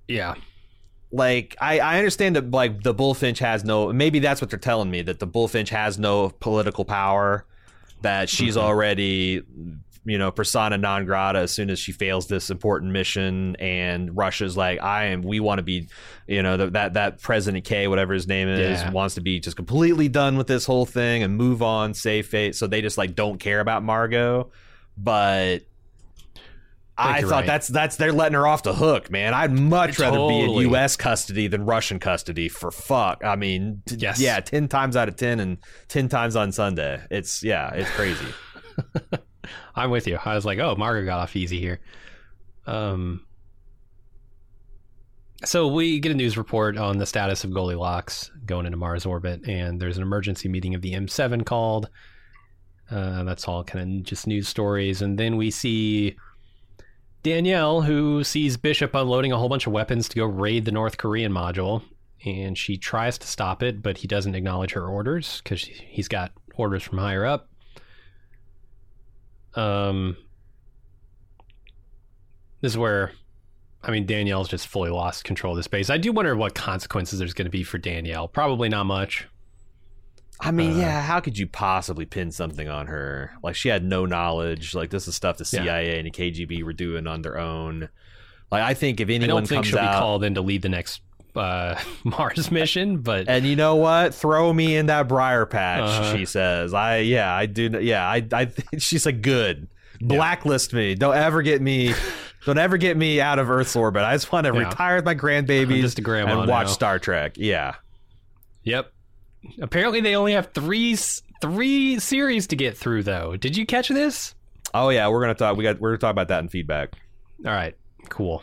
Yeah. 0.07 0.35
Like 1.11 1.57
I, 1.61 1.81
I 1.81 1.99
understand 1.99 2.36
that 2.36 2.51
like 2.51 2.82
the 2.82 2.94
bullfinch 2.94 3.39
has 3.40 3.65
no. 3.65 3.93
Maybe 3.93 4.19
that's 4.19 4.40
what 4.40 4.51
they're 4.51 4.59
telling 4.59 4.90
me 4.90 5.03
that 5.03 5.19
the 5.19 5.27
bullfinch 5.27 5.70
has 5.70 5.99
no 5.99 6.31
political 6.40 6.85
power. 6.85 7.44
That 8.03 8.28
she's 8.28 8.57
mm-hmm. 8.57 8.66
already 8.66 9.43
you 10.04 10.18
know 10.18 10.30
persona 10.32 10.76
non 10.76 11.04
grata 11.04 11.38
as 11.38 11.50
soon 11.52 11.70
as 11.70 11.78
she 11.78 11.92
fails 11.92 12.26
this 12.26 12.50
important 12.50 12.90
mission 12.92 13.54
and 13.56 14.16
russia's 14.16 14.56
like 14.56 14.80
i 14.82 15.04
am 15.04 15.22
we 15.22 15.38
want 15.38 15.58
to 15.58 15.62
be 15.62 15.88
you 16.26 16.42
know 16.42 16.56
that 16.56 16.72
that, 16.72 16.94
that 16.94 17.20
president 17.20 17.64
k 17.64 17.86
whatever 17.86 18.12
his 18.12 18.26
name 18.26 18.48
is 18.48 18.80
Yeah. 18.80 18.90
wants 18.90 19.14
to 19.14 19.20
be 19.20 19.38
just 19.38 19.54
completely 19.56 20.08
done 20.08 20.36
with 20.36 20.48
this 20.48 20.66
whole 20.66 20.86
thing 20.86 21.22
and 21.22 21.36
move 21.36 21.62
on 21.62 21.94
save 21.94 22.26
fate 22.26 22.56
so 22.56 22.66
they 22.66 22.82
just 22.82 22.98
like 22.98 23.14
don't 23.14 23.38
care 23.38 23.60
about 23.60 23.84
margot 23.84 24.50
but 24.96 25.58
I 26.98 27.20
you're 27.20 27.28
thought 27.30 27.36
right. 27.36 27.46
that's 27.46 27.68
that's 27.68 27.96
they're 27.96 28.12
letting 28.12 28.34
her 28.34 28.46
off 28.46 28.62
the 28.64 28.74
hook, 28.74 29.10
man. 29.10 29.32
I'd 29.32 29.50
much 29.50 29.98
rather 29.98 30.18
be 30.28 30.40
in 30.40 30.50
U.S. 30.70 30.94
custody 30.94 31.48
than 31.48 31.64
Russian 31.64 31.98
custody 31.98 32.50
for 32.50 32.70
fuck. 32.70 33.24
I 33.24 33.34
mean, 33.34 33.82
t- 33.86 33.96
Yes. 33.96 34.20
yeah, 34.20 34.38
ten 34.40 34.68
times 34.68 34.94
out 34.94 35.08
of 35.08 35.16
ten, 35.16 35.40
and 35.40 35.56
ten 35.88 36.10
times 36.10 36.36
on 36.36 36.52
Sunday. 36.52 37.00
It's 37.10 37.42
yeah, 37.42 37.72
it's 37.72 37.90
crazy. 37.90 38.26
I'm 39.74 39.90
with 39.90 40.06
you. 40.06 40.19
I 40.24 40.35
was 40.35 40.44
like, 40.44 40.59
oh, 40.59 40.74
Margaret 40.77 41.05
got 41.05 41.20
off 41.20 41.36
easy 41.36 41.59
here. 41.59 41.81
Um, 42.66 43.27
so 45.44 45.66
we 45.66 45.98
get 45.98 46.12
a 46.12 46.14
news 46.14 46.36
report 46.36 46.78
on 46.78 46.98
the 46.98 47.06
status 47.06 47.43
of 47.43 47.52
Goldilocks 47.52 48.31
going 48.47 48.66
into 48.66 48.78
Mars 48.78 49.05
orbit, 49.05 49.48
and 49.48 49.81
there's 49.81 49.97
an 49.97 50.02
emergency 50.02 50.48
meeting 50.48 50.74
of 50.74 50.82
the 50.82 50.93
M7 50.93 51.44
called. 51.44 51.89
Uh, 52.90 53.24
that's 53.24 53.48
all 53.48 53.64
kind 53.64 54.01
of 54.01 54.05
just 54.05 54.27
news 54.27 54.47
stories, 54.47 55.02
and 55.02 55.19
then 55.19 55.36
we 55.36 55.51
see 55.51 56.16
Danielle, 57.23 57.82
who 57.82 58.23
sees 58.23 58.56
Bishop 58.56 58.94
unloading 58.94 59.32
a 59.32 59.39
whole 59.39 59.48
bunch 59.48 59.66
of 59.66 59.73
weapons 59.73 60.09
to 60.09 60.16
go 60.16 60.27
raid 60.27 60.64
the 60.64 60.73
North 60.73 60.98
Korean 60.98 61.32
module, 61.32 61.82
and 62.24 62.56
she 62.56 62.77
tries 62.77 63.19
to 63.19 63.27
stop 63.27 63.62
it, 63.62 63.82
but 63.82 63.98
he 63.98 64.06
doesn't 64.06 64.35
acknowledge 64.35 64.73
her 64.73 64.86
orders 64.86 65.40
because 65.43 65.64
he's 65.64 66.09
got 66.09 66.32
orders 66.55 66.82
from 66.82 66.98
higher 66.98 67.24
up. 67.24 67.48
Um, 69.54 70.16
this 72.60 72.72
is 72.72 72.78
where, 72.78 73.12
I 73.82 73.90
mean, 73.90 74.06
Danielle's 74.06 74.48
just 74.48 74.68
fully 74.68 74.90
lost 74.90 75.24
control 75.24 75.52
of 75.52 75.56
the 75.56 75.62
space. 75.62 75.90
I 75.90 75.98
do 75.98 76.12
wonder 76.12 76.36
what 76.36 76.54
consequences 76.54 77.18
there's 77.18 77.34
going 77.34 77.46
to 77.46 77.50
be 77.50 77.64
for 77.64 77.78
Danielle. 77.78 78.28
Probably 78.28 78.68
not 78.68 78.84
much. 78.84 79.26
I 80.40 80.50
mean, 80.50 80.76
yeah, 80.76 81.02
how 81.02 81.20
could 81.20 81.38
you 81.38 81.46
possibly 81.46 82.04
pin 82.04 82.32
something 82.32 82.68
on 82.68 82.88
her? 82.88 83.32
Like 83.44 83.54
she 83.54 83.68
had 83.68 83.84
no 83.84 84.06
knowledge. 84.06 84.74
Like 84.74 84.90
this 84.90 85.06
is 85.06 85.14
stuff 85.14 85.36
the 85.36 85.44
Yeah. 85.52 85.62
CIA 85.62 85.98
and 85.98 86.06
the 86.06 86.10
KGB 86.10 86.64
were 86.64 86.72
doing 86.72 87.06
on 87.06 87.22
their 87.22 87.38
own. 87.38 87.88
Like 88.50 88.62
I 88.62 88.74
think 88.74 89.00
if 89.00 89.08
I 89.08 89.12
anyone 89.12 89.28
don't 89.28 89.46
think 89.46 89.58
comes 89.58 89.68
she'll 89.68 89.78
out, 89.78 89.94
be 89.94 89.98
called 89.98 90.24
in 90.24 90.34
to 90.34 90.40
lead 90.40 90.62
the 90.62 90.68
next 90.68 91.00
uh, 91.36 91.78
Mars 92.04 92.50
mission, 92.50 92.98
but 92.98 93.28
and 93.28 93.44
you 93.46 93.56
know 93.56 93.76
what, 93.76 94.14
throw 94.14 94.52
me 94.52 94.76
in 94.76 94.86
that 94.86 95.09
briar 95.09 95.46
patch. 95.46 95.80
Uh-huh. 95.82 96.16
She 96.16 96.24
says, 96.24 96.74
"I 96.74 96.98
yeah, 96.98 97.32
I 97.34 97.46
do. 97.46 97.78
Yeah, 97.80 98.06
I 98.06 98.26
I 98.32 98.50
she's 98.78 99.06
like 99.06 99.22
good, 99.22 99.68
blacklist 100.00 100.72
me. 100.72 100.94
Don't 100.94 101.16
ever 101.16 101.42
get 101.42 101.60
me. 101.62 101.94
Don't 102.44 102.59
ever 102.59 102.76
get 102.76 102.96
me 102.96 103.20
out 103.20 103.38
of 103.38 103.48
Earth's 103.50 103.76
orbit. 103.76 104.02
I 104.02 104.14
just 104.14 104.32
want 104.32 104.48
to 104.48 104.52
Yeah. 104.52 104.68
retire 104.68 104.96
with 104.96 105.04
my 105.04 105.14
grandbabies 105.14 105.76
I'm 105.76 105.80
just 105.80 105.98
a 106.00 106.02
grandma 106.02 106.40
and 106.40 106.50
watch 106.50 106.66
now. 106.66 106.72
Star 106.72 106.98
Trek. 106.98 107.34
Yeah. 107.36 107.76
Yep. 108.64 108.92
Apparently, 109.60 110.00
they 110.00 110.16
only 110.16 110.32
have 110.32 110.50
three 110.52 110.96
three 111.40 111.98
series 112.00 112.48
to 112.48 112.56
get 112.56 112.76
through, 112.76 113.04
though. 113.04 113.36
Did 113.36 113.56
you 113.56 113.64
catch 113.64 113.88
this? 113.88 114.34
Oh 114.74 114.88
yeah, 114.88 115.09
we're 115.09 115.20
gonna 115.20 115.34
talk. 115.34 115.56
We 115.56 115.62
got. 115.64 115.78
We're 115.80 115.90
gonna 115.90 115.98
talk 115.98 116.10
about 116.10 116.28
that 116.28 116.40
in 116.40 116.48
feedback. 116.48 116.90
All 117.46 117.52
right, 117.52 117.76
cool. 118.09 118.42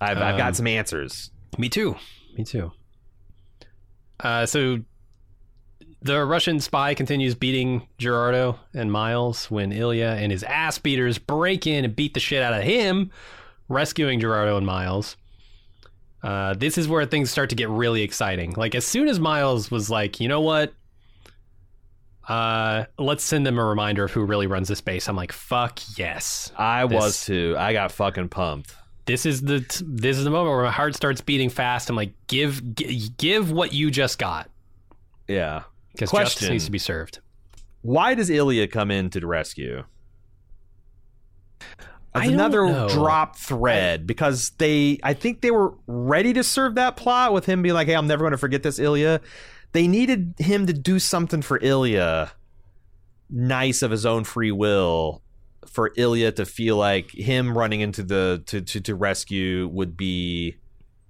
I've, 0.00 0.18
I've 0.18 0.34
Um, 0.34 0.38
got 0.38 0.56
some 0.56 0.66
answers. 0.66 1.30
Me 1.58 1.68
too. 1.68 1.96
Me 2.36 2.44
too. 2.44 2.72
Uh, 4.20 4.46
so 4.46 4.78
the 6.02 6.24
Russian 6.24 6.60
spy 6.60 6.94
continues 6.94 7.34
beating 7.34 7.88
Gerardo 7.98 8.58
and 8.74 8.90
Miles 8.92 9.50
when 9.50 9.72
Ilya 9.72 10.16
and 10.18 10.30
his 10.30 10.42
ass 10.42 10.78
beaters 10.78 11.18
break 11.18 11.66
in 11.66 11.84
and 11.84 11.96
beat 11.96 12.14
the 12.14 12.20
shit 12.20 12.42
out 12.42 12.52
of 12.52 12.62
him, 12.62 13.10
rescuing 13.68 14.20
Gerardo 14.20 14.56
and 14.56 14.66
Miles. 14.66 15.16
Uh, 16.22 16.54
this 16.54 16.78
is 16.78 16.88
where 16.88 17.04
things 17.04 17.30
start 17.30 17.50
to 17.50 17.56
get 17.56 17.68
really 17.68 18.02
exciting. 18.02 18.52
Like 18.56 18.74
as 18.74 18.86
soon 18.86 19.08
as 19.08 19.20
Miles 19.20 19.70
was 19.70 19.90
like, 19.90 20.20
you 20.20 20.28
know 20.28 20.40
what? 20.40 20.72
Uh, 22.26 22.84
let's 22.98 23.22
send 23.22 23.46
them 23.46 23.58
a 23.58 23.64
reminder 23.64 24.04
of 24.04 24.10
who 24.10 24.24
really 24.24 24.46
runs 24.46 24.68
this 24.68 24.80
base. 24.80 25.08
I'm 25.08 25.16
like, 25.16 25.32
fuck 25.32 25.80
yes. 25.98 26.50
I 26.56 26.86
this- 26.86 26.96
was 26.96 27.24
too. 27.26 27.54
I 27.58 27.72
got 27.74 27.92
fucking 27.92 28.30
pumped. 28.30 28.74
This 29.06 29.26
is 29.26 29.42
the 29.42 29.58
this 29.84 30.16
is 30.18 30.24
the 30.24 30.30
moment 30.30 30.54
where 30.54 30.64
my 30.64 30.70
heart 30.70 30.94
starts 30.94 31.20
beating 31.20 31.50
fast. 31.50 31.90
I'm 31.90 31.96
like, 31.96 32.12
give 32.26 32.74
gi- 32.74 33.10
give 33.18 33.50
what 33.50 33.72
you 33.72 33.90
just 33.90 34.18
got 34.18 34.50
Yeah. 35.28 35.62
because 35.92 36.10
justice 36.10 36.48
needs 36.48 36.64
to 36.66 36.70
be 36.70 36.78
served. 36.78 37.20
Why 37.82 38.14
does 38.14 38.30
Ilya 38.30 38.68
come 38.68 38.90
in 38.90 39.10
to 39.10 39.20
the 39.20 39.26
rescue? 39.26 39.84
I 42.16 42.24
don't 42.26 42.34
another 42.34 42.86
drop 42.88 43.36
thread 43.36 44.06
because 44.06 44.52
they, 44.58 45.00
I 45.02 45.14
think 45.14 45.40
they 45.40 45.50
were 45.50 45.74
ready 45.88 46.32
to 46.34 46.44
serve 46.44 46.76
that 46.76 46.96
plot 46.96 47.32
with 47.32 47.44
him 47.46 47.60
being 47.62 47.74
like, 47.74 47.88
"Hey, 47.88 47.94
I'm 47.96 48.06
never 48.06 48.20
going 48.20 48.30
to 48.30 48.38
forget 48.38 48.62
this, 48.62 48.78
Ilya." 48.78 49.20
They 49.72 49.88
needed 49.88 50.34
him 50.38 50.66
to 50.66 50.72
do 50.72 51.00
something 51.00 51.42
for 51.42 51.58
Ilya, 51.60 52.30
nice 53.28 53.82
of 53.82 53.90
his 53.90 54.06
own 54.06 54.22
free 54.22 54.52
will, 54.52 55.22
for 55.68 55.92
Ilya 55.96 56.32
to 56.32 56.44
feel 56.44 56.76
like 56.76 57.10
him 57.10 57.56
running 57.56 57.80
into 57.80 58.02
the 58.02 58.42
to 58.46 58.60
to, 58.60 58.80
to 58.80 58.94
rescue 58.94 59.68
would 59.68 59.96
be 59.96 60.56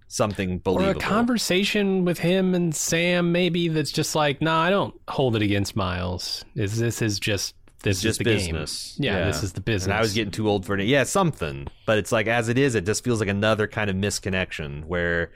something 0.09 0.59
believable. 0.59 0.91
Or 0.91 0.97
a 0.97 1.01
conversation 1.01 2.05
with 2.05 2.19
him 2.19 2.55
and 2.55 2.75
Sam, 2.75 3.33
maybe 3.33 3.69
that's 3.69 3.91
just 3.91 4.15
like, 4.15 4.41
nah, 4.41 4.63
I 4.63 4.71
don't 4.71 4.95
hold 5.09 5.35
it 5.37 5.43
against 5.43 5.75
Miles. 5.75 6.45
Is 6.55 6.79
this 6.79 7.03
is 7.03 7.19
just 7.19 7.55
this 7.83 8.01
just 8.01 8.13
is 8.15 8.19
the 8.19 8.25
business. 8.25 8.97
game? 8.97 9.13
Yeah, 9.13 9.27
this 9.27 9.43
is 9.43 9.53
the 9.53 9.61
business. 9.61 9.87
And 9.87 9.95
I 9.95 10.01
was 10.01 10.15
getting 10.15 10.31
too 10.31 10.49
old 10.49 10.65
for 10.65 10.79
it. 10.79 10.87
Yeah, 10.87 11.05
something. 11.05 11.67
But 11.85 11.99
it's 11.99 12.13
like 12.13 12.27
as 12.27 12.49
it 12.49 12.59
is, 12.59 12.75
it 12.75 12.87
just 12.87 13.05
feels 13.05 13.21
like 13.21 13.29
another 13.29 13.67
kind 13.67 13.91
of 13.91 13.97
misconnection 13.97 14.85
where 14.85 15.33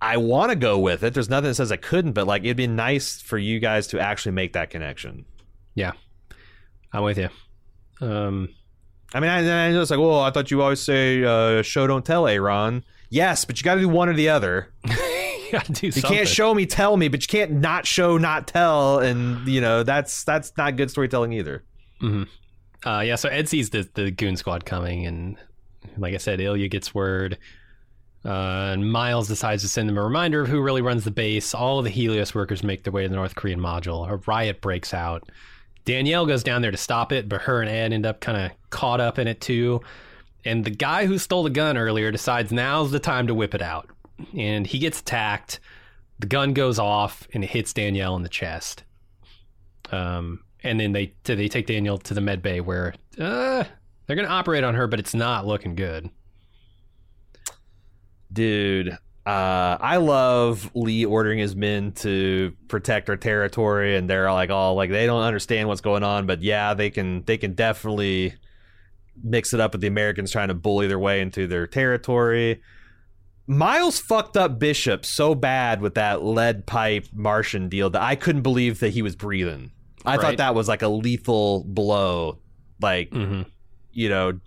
I 0.00 0.16
want 0.16 0.50
to 0.50 0.56
go 0.56 0.78
with 0.78 1.02
it. 1.02 1.12
There's 1.14 1.28
nothing 1.28 1.48
that 1.50 1.54
says 1.56 1.72
I 1.72 1.76
couldn't, 1.76 2.12
but 2.12 2.26
like 2.26 2.44
it'd 2.44 2.56
be 2.56 2.66
nice 2.66 3.20
for 3.20 3.36
you 3.36 3.58
guys 3.58 3.88
to 3.88 4.00
actually 4.00 4.32
make 4.32 4.52
that 4.52 4.70
connection. 4.70 5.24
yeah, 5.74 5.92
I'm 6.92 7.02
with 7.02 7.18
you. 7.18 7.28
Um, 8.00 8.48
I 9.14 9.20
mean, 9.20 9.30
I, 9.30 9.68
I 9.70 9.78
was 9.78 9.90
like, 9.90 10.00
well, 10.00 10.20
I 10.20 10.30
thought 10.30 10.50
you 10.50 10.62
always 10.62 10.80
say 10.80 11.24
uh, 11.24 11.62
show 11.62 11.86
don't 11.86 12.04
tell, 12.04 12.26
A.Ron. 12.26 12.84
Yes, 13.10 13.44
but 13.44 13.60
you 13.60 13.64
got 13.64 13.76
to 13.76 13.80
do 13.80 13.88
one 13.88 14.08
or 14.08 14.14
the 14.14 14.28
other. 14.28 14.72
you 14.84 14.90
You 15.80 16.02
can't 16.02 16.26
show 16.26 16.52
me, 16.52 16.66
tell 16.66 16.96
me, 16.96 17.08
but 17.08 17.22
you 17.22 17.28
can't 17.28 17.52
not 17.52 17.86
show, 17.86 18.18
not 18.18 18.48
tell, 18.48 18.98
and 18.98 19.46
you 19.46 19.60
know 19.60 19.84
that's 19.84 20.24
that's 20.24 20.52
not 20.56 20.76
good 20.76 20.90
storytelling 20.90 21.32
either. 21.32 21.62
Mm-hmm. 22.02 22.88
Uh, 22.88 23.00
yeah, 23.00 23.14
so 23.14 23.28
Ed 23.28 23.48
sees 23.48 23.70
the, 23.70 23.88
the 23.94 24.10
goon 24.10 24.36
squad 24.36 24.64
coming, 24.64 25.06
and 25.06 25.36
like 25.96 26.14
I 26.14 26.18
said, 26.18 26.40
Ilya 26.40 26.68
gets 26.68 26.94
word. 26.94 27.38
Uh, 28.24 28.72
and 28.72 28.90
Miles 28.90 29.28
decides 29.28 29.62
to 29.62 29.68
send 29.68 29.88
them 29.88 29.98
a 29.98 30.02
reminder 30.02 30.40
of 30.40 30.48
who 30.48 30.60
really 30.60 30.80
runs 30.80 31.04
the 31.04 31.10
base. 31.10 31.54
All 31.54 31.78
of 31.78 31.84
the 31.84 31.90
Helios 31.90 32.34
workers 32.34 32.62
make 32.62 32.82
their 32.82 32.92
way 32.92 33.02
to 33.02 33.08
the 33.08 33.16
North 33.16 33.34
Korean 33.34 33.60
module. 33.60 34.08
A 34.10 34.16
riot 34.26 34.62
breaks 34.62 34.94
out. 34.94 35.28
Danielle 35.84 36.26
goes 36.26 36.42
down 36.42 36.62
there 36.62 36.70
to 36.70 36.76
stop 36.76 37.12
it, 37.12 37.28
but 37.28 37.42
her 37.42 37.60
and 37.60 37.70
Ed 37.70 37.92
end 37.92 38.06
up 38.06 38.20
kind 38.20 38.38
of 38.38 38.52
caught 38.70 39.00
up 39.00 39.18
in 39.18 39.28
it 39.28 39.40
too. 39.40 39.80
And 40.44 40.64
the 40.64 40.70
guy 40.70 41.06
who 41.06 41.18
stole 41.18 41.42
the 41.42 41.50
gun 41.50 41.76
earlier 41.76 42.10
decides 42.10 42.52
now's 42.52 42.90
the 42.90 42.98
time 42.98 43.26
to 43.26 43.34
whip 43.34 43.54
it 43.54 43.62
out. 43.62 43.88
And 44.36 44.66
he 44.66 44.78
gets 44.78 45.00
attacked. 45.00 45.60
The 46.18 46.26
gun 46.26 46.52
goes 46.52 46.78
off 46.78 47.26
and 47.32 47.42
it 47.42 47.50
hits 47.50 47.72
Danielle 47.72 48.16
in 48.16 48.22
the 48.22 48.28
chest. 48.28 48.84
Um, 49.90 50.40
and 50.62 50.80
then 50.80 50.92
they 50.92 51.12
they 51.24 51.48
take 51.48 51.66
Danielle 51.66 51.98
to 51.98 52.14
the 52.14 52.20
med 52.20 52.40
bay 52.40 52.60
where 52.60 52.94
uh, 53.18 53.64
they're 54.06 54.16
going 54.16 54.28
to 54.28 54.34
operate 54.34 54.64
on 54.64 54.74
her, 54.74 54.86
but 54.86 55.00
it's 55.00 55.14
not 55.14 55.46
looking 55.46 55.74
good. 55.74 56.10
dude 58.32 58.96
uh 59.26 59.78
i 59.80 59.96
love 59.96 60.70
lee 60.74 61.04
ordering 61.06 61.38
his 61.38 61.56
men 61.56 61.92
to 61.92 62.54
protect 62.68 63.08
our 63.08 63.16
territory 63.16 63.96
and 63.96 64.08
they're 64.10 64.30
like 64.30 64.50
all 64.50 64.74
like 64.74 64.90
they 64.90 65.06
don't 65.06 65.22
understand 65.22 65.66
what's 65.66 65.80
going 65.80 66.02
on 66.02 66.26
but 66.26 66.42
yeah 66.42 66.74
they 66.74 66.90
can 66.90 67.24
they 67.24 67.38
can 67.38 67.54
definitely 67.54 68.34
mix 69.22 69.54
it 69.54 69.60
up 69.60 69.72
with 69.72 69.80
the 69.80 69.86
americans 69.86 70.30
trying 70.30 70.48
to 70.48 70.54
bully 70.54 70.86
their 70.86 70.98
way 70.98 71.20
into 71.20 71.46
their 71.46 71.66
territory. 71.66 72.60
Miles 73.46 73.98
fucked 73.98 74.36
up 74.38 74.58
bishop 74.58 75.04
so 75.04 75.34
bad 75.34 75.80
with 75.82 75.94
that 75.94 76.22
lead 76.24 76.66
pipe 76.66 77.06
martian 77.12 77.68
deal 77.68 77.90
that 77.90 78.02
i 78.02 78.16
couldn't 78.16 78.42
believe 78.42 78.80
that 78.80 78.90
he 78.90 79.02
was 79.02 79.16
breathing. 79.16 79.70
I 80.04 80.16
thought 80.18 80.36
that 80.38 80.54
was 80.54 80.68
like 80.68 80.82
a 80.82 80.88
lethal 80.88 81.64
blow 81.66 82.38
like 82.80 83.10
Mm-hmm. 83.10 83.42
you 83.92 84.08
know, 84.08 84.38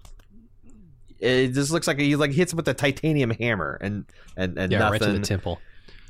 it 1.19 1.49
just 1.49 1.71
looks 1.71 1.87
like 1.87 1.99
he 1.99 2.15
like 2.15 2.31
hits 2.31 2.53
him 2.53 2.57
with 2.57 2.67
a 2.67 2.73
titanium 2.73 3.31
hammer 3.31 3.77
and 3.81 4.05
and 4.35 4.57
and 4.57 4.71
Yeah, 4.71 4.79
nothing. 4.79 4.91
right 4.91 5.01
to 5.01 5.19
the 5.19 5.25
temple. 5.25 5.59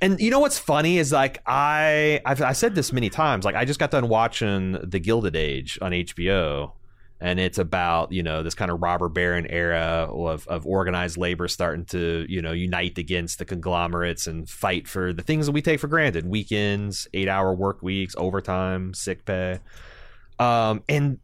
and 0.02 0.20
you 0.20 0.30
know 0.30 0.40
what's 0.40 0.60
funny 0.60 0.98
is 0.98 1.12
like 1.12 1.40
I 1.46 2.22
I've 2.26 2.42
I 2.42 2.54
said 2.54 2.76
this 2.76 2.92
many 2.94 3.10
times. 3.10 3.46
Like 3.46 3.56
I 3.56 3.66
just 3.66 3.80
got 3.80 3.92
done 3.92 4.10
watching 4.10 4.78
The 4.84 5.00
Gilded 5.00 5.36
Age 5.36 5.78
on 5.82 5.92
HBO. 5.92 6.72
And 7.20 7.40
it's 7.40 7.58
about 7.58 8.12
you 8.12 8.22
know 8.22 8.44
this 8.44 8.54
kind 8.54 8.70
of 8.70 8.80
robber 8.80 9.10
baron 9.10 9.48
era 9.50 10.08
of, 10.08 10.48
of 10.48 10.68
organized 10.68 11.18
labor 11.18 11.48
starting 11.48 11.84
to 11.86 12.28
you 12.30 12.44
know 12.44 12.52
unite 12.52 13.00
against 13.00 13.40
the 13.40 13.46
conglomerates 13.46 14.28
and 14.28 14.48
fight 14.48 14.88
for 14.88 15.14
the 15.14 15.24
things 15.24 15.48
that 15.48 15.52
we 15.54 15.64
take 15.64 15.80
for 15.80 15.88
granted: 15.88 16.28
weekends, 16.30 17.08
eight-hour 17.16 17.56
work 17.56 17.82
weeks, 17.82 18.14
overtime, 18.20 18.94
sick 18.94 19.26
pay. 19.26 19.58
Um, 20.38 20.84
and 20.88 21.18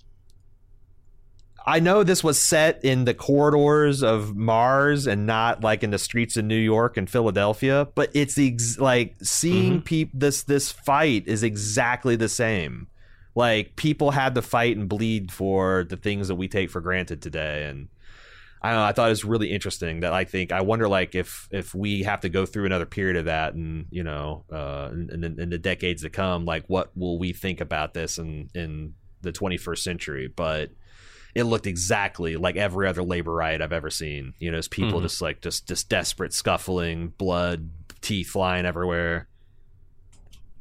I 1.66 1.80
know 1.80 2.04
this 2.04 2.24
was 2.24 2.44
set 2.44 2.84
in 2.84 3.06
the 3.06 3.14
corridors 3.14 4.04
of 4.04 4.36
Mars 4.36 5.08
and 5.08 5.26
not 5.26 5.64
like 5.64 5.82
in 5.82 5.92
the 5.92 6.00
streets 6.00 6.36
of 6.36 6.44
New 6.44 6.58
York 6.58 6.98
and 6.98 7.10
Philadelphia, 7.10 7.88
but 7.96 8.10
it's 8.14 8.38
ex- 8.38 8.78
like 8.78 9.16
seeing 9.22 9.82
peop 9.82 10.10
this 10.14 10.44
this 10.44 10.72
fight 10.72 11.24
is 11.26 11.42
exactly 11.42 12.18
the 12.18 12.28
same. 12.28 12.88
Like 13.34 13.78
people 13.78 14.12
had 14.12 14.36
to 14.36 14.42
fight 14.42 14.76
and 14.76 14.90
bleed 14.90 15.32
for 15.32 15.86
the 15.86 15.96
things 15.96 16.28
that 16.28 16.36
we 16.36 16.50
take 16.50 16.70
for 16.70 16.82
granted 16.82 17.22
today, 17.22 17.66
and 17.66 17.88
I 18.62 18.72
don't 18.72 18.80
know. 18.80 18.86
I 18.86 18.92
thought 18.92 19.08
it 19.08 19.12
was 19.12 19.26
really 19.26 19.52
interesting 19.52 20.02
that 20.02 20.14
I 20.14 20.26
think 20.26 20.52
I 20.52 20.62
wonder 20.62 20.90
like 20.90 21.16
if 21.16 21.48
if 21.50 21.74
we 21.74 22.04
have 22.04 22.20
to 22.22 22.30
go 22.30 22.46
through 22.46 22.66
another 22.66 22.86
period 22.86 23.16
of 23.16 23.26
that, 23.26 23.54
and 23.54 23.86
you 23.90 24.04
know, 24.04 24.44
uh, 24.52 24.90
in, 24.92 25.24
in, 25.24 25.40
in 25.40 25.50
the 25.50 25.58
decades 25.58 26.02
to 26.02 26.10
come, 26.10 26.44
like 26.44 26.66
what 26.68 26.96
will 26.96 27.18
we 27.18 27.32
think 27.32 27.62
about 27.62 27.94
this 27.94 28.18
in 28.18 28.50
in 28.54 28.96
the 29.22 29.32
21st 29.32 29.80
century? 29.80 30.28
But 30.28 30.72
it 31.36 31.44
looked 31.44 31.66
exactly 31.68 32.36
like 32.36 32.56
every 32.56 32.88
other 32.88 33.02
labor 33.04 33.34
riot 33.34 33.62
I've 33.62 33.74
ever 33.74 33.90
seen. 33.90 34.34
You 34.40 34.52
know, 34.52 34.58
it's 34.58 34.68
people 34.68 35.00
Mhm. 35.00 35.04
just 35.04 35.22
like 35.22 35.42
just 35.42 35.68
just 35.68 35.90
desperate 35.90 36.34
scuffling, 36.34 37.10
blood, 37.18 37.70
teeth 38.02 38.30
flying 38.30 38.66
everywhere. 38.66 39.28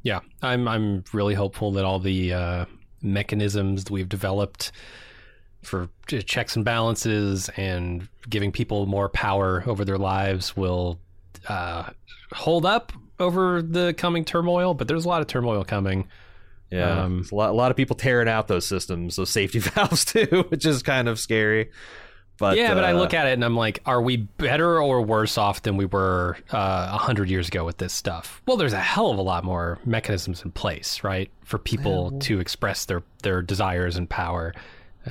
Yeah, 0.01 0.19
I'm 0.41 0.67
I'm 0.67 1.03
really 1.13 1.33
hopeful 1.35 1.71
that 1.73 1.85
all 1.85 1.99
the 1.99 2.33
uh, 2.33 2.65
mechanisms 3.01 3.85
that 3.85 3.91
we've 3.91 4.09
developed 4.09 4.71
for 5.61 5.87
checks 6.07 6.55
and 6.57 6.65
balances 6.65 7.49
and 7.55 8.09
giving 8.29 8.51
people 8.51 8.85
more 8.85 9.07
power 9.07 9.63
over 9.65 9.85
their 9.85 9.97
lives 9.97 10.57
will 10.57 10.99
uh, 11.47 11.89
hold 12.33 12.65
up 12.65 12.91
over 13.19 13.61
the 13.61 13.93
coming 13.93 14.25
turmoil. 14.25 14.73
But 14.73 14.87
there's 14.89 15.05
a 15.05 15.07
lot 15.07 15.21
of 15.21 15.27
turmoil 15.27 15.63
coming. 15.63 16.07
Yeah, 16.73 17.03
Um, 17.03 17.25
a 17.31 17.35
lot, 17.35 17.49
a 17.51 17.53
lot 17.53 17.71
of 17.71 17.77
people 17.77 17.95
tearing 17.95 18.27
out 18.27 18.47
those 18.47 18.65
systems, 18.65 19.15
those 19.15 19.29
safety 19.29 19.59
valves 19.75 20.05
too, 20.05 20.45
which 20.49 20.65
is 20.65 20.81
kind 20.81 21.07
of 21.07 21.19
scary. 21.19 21.69
But 22.39 22.57
yeah, 22.57 22.73
but 22.73 22.83
I 22.83 22.93
uh, 22.93 22.97
look 22.97 23.13
at 23.13 23.27
it 23.27 23.33
and 23.33 23.45
I'm 23.45 23.55
like, 23.55 23.79
are 23.85 24.01
we 24.01 24.17
better 24.17 24.81
or 24.81 25.01
worse 25.03 25.37
off 25.37 25.61
than 25.61 25.77
we 25.77 25.85
were 25.85 26.35
uh, 26.51 26.89
a 26.91 26.97
hundred 26.97 27.29
years 27.29 27.47
ago 27.47 27.63
with 27.63 27.77
this 27.77 27.93
stuff? 27.93 28.41
Well, 28.47 28.57
there's 28.57 28.73
a 28.73 28.79
hell 28.79 29.11
of 29.11 29.19
a 29.19 29.21
lot 29.21 29.43
more 29.43 29.77
mechanisms 29.85 30.43
in 30.43 30.51
place, 30.51 31.03
right, 31.03 31.29
for 31.43 31.59
people 31.59 32.19
to 32.21 32.39
express 32.39 32.85
their 32.85 33.03
their 33.21 33.41
desires 33.43 33.95
and 33.97 34.09
power. 34.09 34.53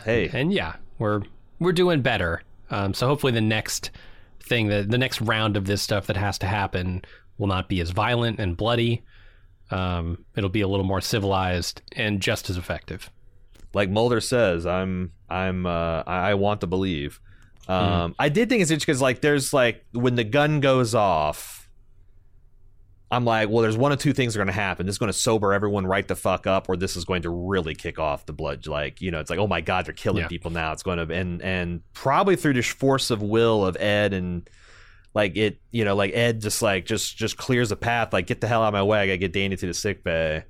Hey, 0.04 0.30
And 0.32 0.52
yeah, 0.52 0.76
we're 0.98 1.22
we're 1.60 1.72
doing 1.72 2.02
better. 2.02 2.42
Um, 2.70 2.92
so 2.92 3.06
hopefully 3.06 3.32
the 3.32 3.40
next 3.40 3.92
thing 4.40 4.68
that 4.68 4.90
the 4.90 4.98
next 4.98 5.20
round 5.20 5.56
of 5.56 5.66
this 5.66 5.80
stuff 5.80 6.08
that 6.08 6.16
has 6.16 6.38
to 6.38 6.46
happen 6.46 7.02
will 7.38 7.46
not 7.46 7.68
be 7.68 7.80
as 7.80 7.90
violent 7.90 8.40
and 8.40 8.56
bloody. 8.56 9.02
Um, 9.72 10.24
it'll 10.36 10.50
be 10.50 10.60
a 10.60 10.68
little 10.68 10.84
more 10.84 11.00
civilized 11.00 11.82
and 11.96 12.20
just 12.20 12.50
as 12.50 12.56
effective. 12.56 13.10
Like 13.74 13.88
Mulder 13.88 14.20
says, 14.20 14.66
I'm 14.66 15.12
I'm 15.30 15.64
uh, 15.66 16.02
I, 16.06 16.34
want 16.34 16.60
to 16.60 16.66
believe. 16.66 17.20
Um, 17.68 18.14
I 18.18 18.28
did 18.28 18.48
think 18.50 18.60
it's 18.60 18.70
interesting 18.70 18.92
because 18.92 19.00
like 19.00 19.22
there's 19.22 19.52
like 19.52 19.84
when 19.92 20.14
the 20.14 20.24
gun 20.24 20.60
goes 20.60 20.94
off, 20.94 21.70
I'm 23.10 23.24
like, 23.24 23.48
well, 23.48 23.62
there's 23.62 23.76
one 23.76 23.92
of 23.92 23.98
two 23.98 24.12
things 24.12 24.34
are 24.36 24.38
going 24.38 24.46
to 24.48 24.52
happen. 24.52 24.84
This 24.84 24.94
is 24.94 24.98
going 24.98 25.12
to 25.12 25.18
sober 25.18 25.52
everyone 25.54 25.86
right 25.86 26.06
the 26.06 26.16
fuck 26.16 26.46
up, 26.46 26.68
or 26.68 26.76
this 26.76 26.96
is 26.96 27.04
going 27.04 27.22
to 27.22 27.30
really 27.30 27.74
kick 27.74 27.98
off 27.98 28.26
the 28.26 28.32
blood. 28.34 28.66
Like 28.66 29.00
you 29.00 29.10
know, 29.10 29.20
it's 29.20 29.30
like 29.30 29.38
oh 29.38 29.46
my 29.46 29.62
god, 29.62 29.86
they're 29.86 29.94
killing 29.94 30.22
Yeah. 30.22 30.28
people 30.28 30.50
now. 30.50 30.72
It's 30.72 30.82
going 30.82 30.98
to 31.06 31.14
and 31.14 31.40
and 31.40 31.80
probably 31.94 32.36
through 32.36 32.54
the 32.54 32.62
force 32.62 33.10
of 33.10 33.22
will 33.22 33.64
of 33.64 33.76
Ed 33.76 34.12
and 34.12 34.48
like 35.14 35.36
it, 35.36 35.58
you 35.70 35.84
know, 35.84 35.94
like 35.94 36.12
Ed 36.14 36.40
just 36.40 36.62
like 36.62 36.86
just 36.86 37.16
just 37.16 37.36
clears 37.36 37.70
a 37.70 37.76
path. 37.76 38.12
Like 38.12 38.26
get 38.26 38.40
the 38.40 38.48
hell 38.48 38.62
out 38.62 38.68
of 38.68 38.72
my 38.72 38.82
way. 38.82 39.00
I 39.00 39.06
got 39.06 39.12
to 39.12 39.18
get 39.18 39.32
Danny 39.32 39.56
to 39.56 39.66
the 39.66 39.74
sick 39.74 40.02
bay. 40.02 40.44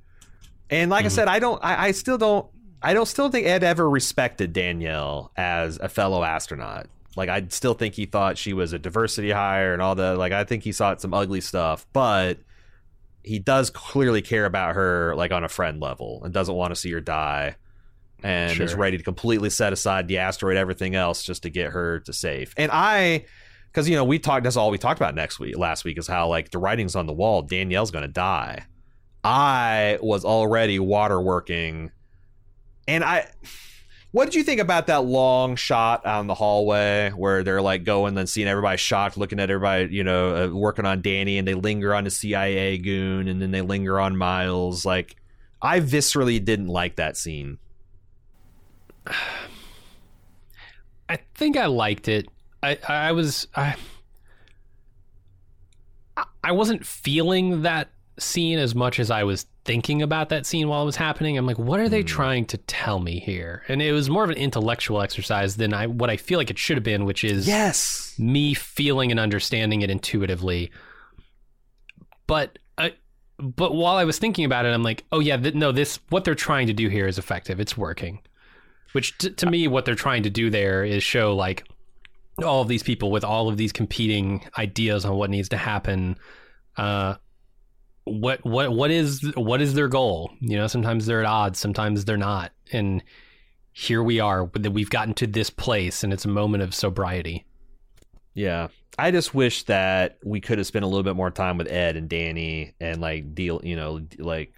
And 0.69 0.89
like 0.89 1.05
I 1.05 1.07
mm-hmm. 1.07 1.15
said, 1.15 1.27
I 1.27 1.39
don't. 1.39 1.63
I, 1.63 1.87
I 1.87 1.91
still 1.91 2.17
don't. 2.17 2.47
I 2.81 2.93
don't 2.93 3.05
still 3.05 3.29
think 3.29 3.47
Ed 3.47 3.63
ever 3.63 3.89
respected 3.89 4.53
Danielle 4.53 5.31
as 5.37 5.77
a 5.79 5.89
fellow 5.89 6.23
astronaut. 6.23 6.87
Like 7.15 7.29
I 7.29 7.45
still 7.49 7.73
think 7.73 7.93
he 7.93 8.05
thought 8.05 8.37
she 8.37 8.53
was 8.53 8.73
a 8.73 8.79
diversity 8.79 9.31
hire 9.31 9.73
and 9.73 9.81
all 9.81 9.95
the 9.95 10.15
like. 10.15 10.31
I 10.31 10.43
think 10.45 10.63
he 10.63 10.71
saw 10.71 10.95
some 10.97 11.13
ugly 11.13 11.41
stuff, 11.41 11.85
but 11.93 12.39
he 13.23 13.39
does 13.39 13.69
clearly 13.69 14.21
care 14.21 14.45
about 14.45 14.75
her 14.75 15.15
like 15.15 15.31
on 15.31 15.43
a 15.43 15.49
friend 15.49 15.79
level 15.79 16.21
and 16.23 16.33
doesn't 16.33 16.55
want 16.55 16.71
to 16.71 16.75
see 16.75 16.91
her 16.91 17.01
die, 17.01 17.55
and 18.23 18.59
is 18.59 18.73
ready 18.73 18.97
to 18.97 19.03
completely 19.03 19.49
set 19.49 19.73
aside 19.73 20.07
the 20.07 20.17
asteroid, 20.17 20.57
everything 20.57 20.95
else, 20.95 21.23
just 21.23 21.43
to 21.43 21.49
get 21.49 21.71
her 21.71 21.99
to 22.01 22.13
safe. 22.13 22.53
And 22.57 22.71
I. 22.71 23.25
Because 23.73 23.89
you 23.89 23.95
know 23.95 24.03
we 24.03 24.19
talked. 24.19 24.43
That's 24.43 24.55
all 24.55 24.69
we 24.69 24.77
talked 24.77 24.99
about 24.99 25.15
next 25.15 25.39
week. 25.39 25.57
Last 25.57 25.83
week 25.83 25.97
is 25.97 26.05
how 26.05 26.27
like 26.27 26.51
the 26.51 26.59
writing's 26.59 26.95
on 26.95 27.07
the 27.07 27.13
wall. 27.13 27.41
Danielle's 27.41 27.89
to 27.89 28.07
die. 28.07 28.65
I 29.23 29.97
was 30.01 30.23
already 30.23 30.77
waterworking, 30.77 31.89
and 32.87 33.03
I. 33.03 33.27
What 34.11 34.25
did 34.25 34.35
you 34.35 34.43
think 34.43 34.61
about 34.61 34.85
that 34.87 35.05
long 35.05 35.55
shot 35.55 36.05
in 36.05 36.27
the 36.27 36.35
hallway 36.35 37.09
where 37.15 37.41
they're 37.43 37.63
like 37.63 37.83
going 37.83 38.15
and 38.15 38.29
seeing 38.29 38.47
everybody 38.47 38.77
shocked, 38.77 39.17
looking 39.17 39.39
at 39.39 39.49
everybody, 39.49 39.91
you 39.91 40.03
know, 40.03 40.35
uh, 40.35 40.49
working 40.55 40.85
on 40.85 41.01
Danny, 41.01 41.39
and 41.39 41.47
they 41.47 41.55
linger 41.55 41.95
on 41.95 42.03
the 42.03 42.11
CIA 42.11 42.77
goon, 42.77 43.27
and 43.27 43.41
then 43.41 43.49
they 43.49 43.61
linger 43.61 43.99
on 43.99 44.15
Miles. 44.15 44.85
Like, 44.85 45.15
I 45.63 45.79
viscerally 45.79 46.45
didn't 46.45 46.67
like 46.67 46.97
that 46.97 47.17
scene. 47.17 47.57
I 51.09 51.17
think 51.33 51.57
I 51.57 51.65
liked 51.65 52.07
it. 52.07 52.27
I 52.63 52.77
I 52.87 53.11
was 53.11 53.47
I 53.55 53.75
I 56.43 56.51
wasn't 56.51 56.85
feeling 56.85 57.61
that 57.61 57.89
scene 58.19 58.59
as 58.59 58.75
much 58.75 58.99
as 58.99 59.09
I 59.11 59.23
was 59.23 59.45
thinking 59.65 60.01
about 60.01 60.29
that 60.29 60.45
scene 60.45 60.67
while 60.67 60.83
it 60.83 60.85
was 60.85 60.95
happening. 60.95 61.37
I'm 61.37 61.45
like, 61.45 61.57
what 61.57 61.79
are 61.79 61.89
they 61.89 62.01
hmm. 62.01 62.07
trying 62.07 62.45
to 62.47 62.57
tell 62.57 62.99
me 62.99 63.19
here? 63.19 63.63
And 63.67 63.81
it 63.81 63.91
was 63.91 64.09
more 64.09 64.23
of 64.23 64.29
an 64.29 64.37
intellectual 64.37 65.01
exercise 65.01 65.55
than 65.55 65.73
I 65.73 65.87
what 65.87 66.09
I 66.09 66.17
feel 66.17 66.37
like 66.37 66.49
it 66.49 66.57
should 66.57 66.77
have 66.77 66.83
been, 66.83 67.05
which 67.05 67.23
is 67.23 67.47
Yes. 67.47 68.15
me 68.17 68.53
feeling 68.53 69.11
and 69.11 69.19
understanding 69.19 69.81
it 69.81 69.89
intuitively. 69.89 70.71
But 72.27 72.59
I, 72.77 72.93
but 73.39 73.73
while 73.73 73.95
I 73.95 74.05
was 74.05 74.19
thinking 74.19 74.45
about 74.45 74.65
it, 74.65 74.69
I'm 74.69 74.83
like, 74.83 75.05
oh 75.11 75.19
yeah, 75.19 75.37
th- 75.37 75.55
no, 75.55 75.71
this 75.71 75.99
what 76.09 76.23
they're 76.23 76.35
trying 76.35 76.67
to 76.67 76.73
do 76.73 76.87
here 76.89 77.07
is 77.07 77.17
effective. 77.17 77.59
It's 77.59 77.77
working. 77.77 78.21
Which 78.91 79.17
t- 79.17 79.31
to 79.31 79.49
me, 79.49 79.67
what 79.67 79.85
they're 79.85 79.95
trying 79.95 80.23
to 80.23 80.29
do 80.29 80.49
there 80.49 80.83
is 80.83 81.01
show 81.03 81.35
like 81.35 81.67
all 82.43 82.61
of 82.61 82.67
these 82.67 82.83
people 82.83 83.11
with 83.11 83.23
all 83.23 83.49
of 83.49 83.57
these 83.57 83.71
competing 83.71 84.45
ideas 84.57 85.05
on 85.05 85.15
what 85.15 85.29
needs 85.29 85.49
to 85.49 85.57
happen. 85.57 86.17
Uh, 86.77 87.15
what 88.05 88.43
what 88.43 88.71
what 88.73 88.91
is 88.91 89.21
what 89.35 89.61
is 89.61 89.73
their 89.73 89.87
goal? 89.87 90.31
You 90.41 90.57
know, 90.57 90.67
sometimes 90.67 91.05
they're 91.05 91.21
at 91.21 91.25
odds, 91.25 91.59
sometimes 91.59 92.05
they're 92.05 92.17
not, 92.17 92.51
and 92.71 93.03
here 93.71 94.03
we 94.03 94.19
are. 94.19 94.49
that 94.53 94.71
We've 94.71 94.89
gotten 94.89 95.13
to 95.15 95.27
this 95.27 95.49
place, 95.49 96.03
and 96.03 96.11
it's 96.11 96.25
a 96.25 96.29
moment 96.29 96.63
of 96.63 96.75
sobriety. 96.75 97.45
Yeah. 98.33 98.69
I 98.97 99.09
just 99.09 99.33
wish 99.33 99.63
that 99.63 100.19
we 100.23 100.39
could 100.39 100.59
have 100.59 100.67
spent 100.67 100.85
a 100.85 100.87
little 100.87 101.03
bit 101.03 101.15
more 101.15 101.31
time 101.31 101.57
with 101.57 101.67
Ed 101.67 101.97
and 101.97 102.07
Danny 102.07 102.73
and 102.79 103.01
like 103.01 103.33
deal, 103.33 103.59
you 103.63 103.75
know, 103.75 104.01
like 104.19 104.53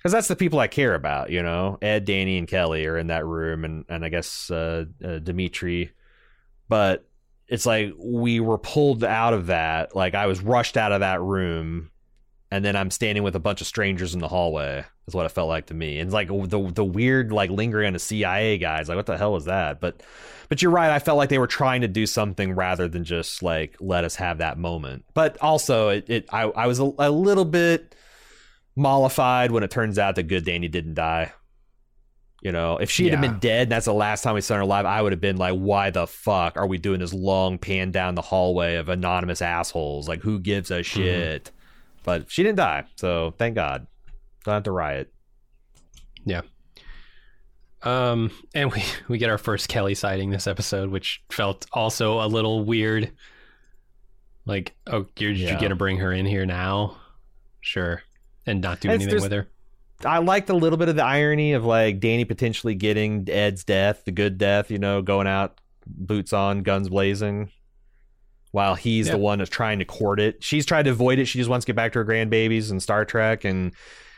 because 0.00 0.12
that's 0.12 0.28
the 0.28 0.36
people 0.36 0.58
I 0.58 0.66
care 0.66 0.94
about, 0.94 1.30
you 1.30 1.42
know. 1.42 1.78
Ed, 1.82 2.06
Danny, 2.06 2.38
and 2.38 2.48
Kelly 2.48 2.86
are 2.86 2.96
in 2.96 3.08
that 3.08 3.26
room, 3.26 3.64
and 3.64 3.84
and 3.88 4.04
I 4.04 4.08
guess 4.08 4.50
uh, 4.50 4.86
uh, 5.04 5.18
Dimitri. 5.18 5.92
But 6.70 7.04
it's 7.48 7.66
like 7.66 7.92
we 7.98 8.38
were 8.38 8.58
pulled 8.58 9.02
out 9.02 9.34
of 9.34 9.48
that. 9.48 9.94
Like 9.94 10.14
I 10.14 10.26
was 10.26 10.40
rushed 10.40 10.76
out 10.76 10.92
of 10.92 11.00
that 11.00 11.20
room, 11.20 11.90
and 12.50 12.64
then 12.64 12.76
I'm 12.76 12.92
standing 12.92 13.24
with 13.24 13.34
a 13.34 13.40
bunch 13.40 13.60
of 13.60 13.66
strangers 13.66 14.14
in 14.14 14.20
the 14.20 14.28
hallway. 14.28 14.84
Is 15.08 15.14
what 15.14 15.26
it 15.26 15.32
felt 15.32 15.48
like 15.48 15.66
to 15.66 15.74
me. 15.74 15.98
And 15.98 16.06
it's 16.06 16.14
like 16.14 16.28
the 16.28 16.70
the 16.72 16.84
weird 16.84 17.32
like 17.32 17.50
lingering 17.50 17.88
on 17.88 17.92
the 17.92 17.98
CIA 17.98 18.56
guys. 18.56 18.88
Like 18.88 18.94
what 18.94 19.06
the 19.06 19.18
hell 19.18 19.32
was 19.32 19.46
that? 19.46 19.80
But 19.80 20.04
but 20.48 20.62
you're 20.62 20.70
right. 20.70 20.90
I 20.90 21.00
felt 21.00 21.18
like 21.18 21.28
they 21.28 21.38
were 21.40 21.48
trying 21.48 21.80
to 21.80 21.88
do 21.88 22.06
something 22.06 22.54
rather 22.54 22.88
than 22.88 23.02
just 23.02 23.42
like 23.42 23.76
let 23.80 24.04
us 24.04 24.14
have 24.16 24.38
that 24.38 24.56
moment. 24.56 25.04
But 25.12 25.36
also, 25.40 25.88
it, 25.88 26.08
it 26.08 26.28
I 26.32 26.42
I 26.42 26.66
was 26.68 26.78
a, 26.78 26.92
a 26.98 27.10
little 27.10 27.44
bit 27.44 27.96
mollified 28.76 29.50
when 29.50 29.64
it 29.64 29.72
turns 29.72 29.98
out 29.98 30.14
that 30.14 30.24
good 30.24 30.44
Danny 30.44 30.68
didn't 30.68 30.94
die. 30.94 31.32
You 32.42 32.52
know, 32.52 32.78
if 32.78 32.90
she 32.90 33.04
had 33.10 33.22
Yeah. 33.22 33.28
been 33.30 33.38
dead 33.38 33.62
and 33.64 33.72
that's 33.72 33.84
the 33.86 33.92
last 33.92 34.22
time 34.22 34.34
we 34.34 34.40
saw 34.40 34.54
her 34.56 34.60
alive, 34.62 34.86
I 34.86 35.02
would 35.02 35.12
have 35.12 35.20
been 35.20 35.36
like, 35.36 35.54
why 35.54 35.90
the 35.90 36.06
fuck 36.06 36.56
are 36.56 36.66
we 36.66 36.78
doing 36.78 37.00
this 37.00 37.12
long 37.12 37.58
pan 37.58 37.90
down 37.90 38.14
the 38.14 38.22
hallway 38.22 38.76
of 38.76 38.88
anonymous 38.88 39.42
assholes? 39.42 40.08
Like, 40.08 40.20
who 40.22 40.38
gives 40.38 40.70
a 40.70 40.82
shit? 40.82 41.50
But 42.02 42.30
she 42.30 42.42
didn't 42.42 42.56
die, 42.56 42.84
so 42.96 43.34
thank 43.36 43.56
God. 43.56 43.86
Don't 44.44 44.54
have 44.54 44.62
to 44.62 44.72
riot. 44.72 45.12
Yeah. 46.24 46.40
Um, 47.82 48.30
and 48.54 48.72
we 48.72 48.82
we 49.08 49.18
get 49.18 49.30
our 49.30 49.38
first 49.38 49.68
Kelly 49.68 49.94
sighting 49.94 50.30
this 50.30 50.46
episode, 50.46 50.90
which 50.90 51.22
felt 51.30 51.66
also 51.72 52.20
a 52.24 52.26
little 52.26 52.64
weird. 52.64 53.12
Like, 54.46 54.74
oh, 54.86 55.06
you're 55.18 55.30
Yeah. 55.32 55.54
you 55.54 55.60
gonna 55.60 55.76
bring 55.76 55.98
her 55.98 56.12
in 56.12 56.26
here 56.26 56.46
now? 56.46 56.96
Sure, 57.60 58.02
and 58.46 58.60
not 58.60 58.80
do 58.80 58.88
It's- 58.88 59.02
anything 59.02 59.22
with 59.22 59.32
her. 59.32 59.48
I 60.04 60.18
liked 60.18 60.48
a 60.50 60.54
little 60.54 60.78
bit 60.78 60.88
of 60.88 60.96
the 60.96 61.04
irony 61.04 61.52
of 61.52 61.64
like 61.64 62.00
Danny 62.00 62.24
potentially 62.24 62.74
getting 62.74 63.28
Ed's 63.28 63.64
death, 63.64 64.04
the 64.04 64.12
good 64.12 64.38
death, 64.38 64.70
you 64.70 64.78
know, 64.78 65.02
going 65.02 65.26
out 65.26 65.60
boots 65.86 66.32
on, 66.32 66.62
guns 66.62 66.88
blazing, 66.88 67.50
while 68.52 68.74
he's 68.74 69.06
Yeah. 69.06 69.12
the 69.12 69.18
one 69.18 69.38
that's 69.38 69.50
trying 69.50 69.78
to 69.80 69.84
court 69.84 70.20
it. 70.20 70.42
She's 70.42 70.64
tried 70.66 70.84
to 70.84 70.90
avoid 70.90 71.18
it. 71.18 71.26
She 71.26 71.38
just 71.38 71.50
wants 71.50 71.64
to 71.64 71.70
get 71.72 71.76
back 71.76 71.92
to 71.92 71.98
her 72.00 72.04
grandbabies 72.04 72.70
and 72.70 72.82
Star 72.82 73.04
Trek, 73.04 73.44
and 73.44 73.72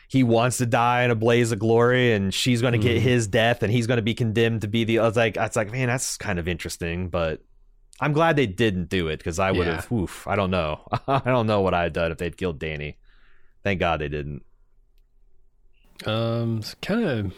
he 0.09 0.23
wants 0.23 0.59
to 0.59 0.67
die 0.67 1.03
in 1.05 1.11
a 1.11 1.15
blaze 1.15 1.53
of 1.53 1.59
glory, 1.59 2.13
and 2.13 2.33
she's 2.35 2.61
going 2.61 2.73
to 2.75 2.79
get 2.79 2.99
Mhm. 2.99 3.01
his 3.01 3.27
death, 3.27 3.63
and 3.63 3.73
he's 3.73 3.87
going 3.87 3.97
to 3.97 4.03
be 4.03 4.15
condemned 4.15 4.61
to 4.63 4.69
be 4.69 4.85
the. 4.85 4.99
I 5.01 5.07
was 5.07 5.17
like, 5.17 5.37
I 5.39 5.47
was 5.47 5.57
like, 5.57 5.73
man, 5.73 5.89
that's 5.89 6.17
kind 6.17 6.39
of 6.39 6.47
interesting, 6.49 7.09
but. 7.09 7.41
I'm 8.01 8.13
glad 8.15 8.35
they 8.35 8.47
didn't 8.47 8.89
do 8.89 9.07
it 9.09 9.19
because 9.19 9.39
I 9.39 9.53
would 9.53 9.67
Yeah. 9.67 9.77
have. 9.77 9.93
Oof, 9.93 10.27
I 10.27 10.35
don't 10.35 10.51
know. 10.51 10.81
I 11.07 11.21
don't 11.25 11.47
know 11.47 11.61
what 11.61 11.73
I'd 11.73 11.93
done 11.93 12.11
if 12.11 12.19
they'd 12.19 12.37
killed 12.37 12.59
Danny. 12.59 12.97
Thank 13.63 13.79
God 13.79 14.01
they 14.01 14.09
didn't. 14.09 14.43
Um, 16.07 16.63
kind 16.81 17.05
of. 17.05 17.35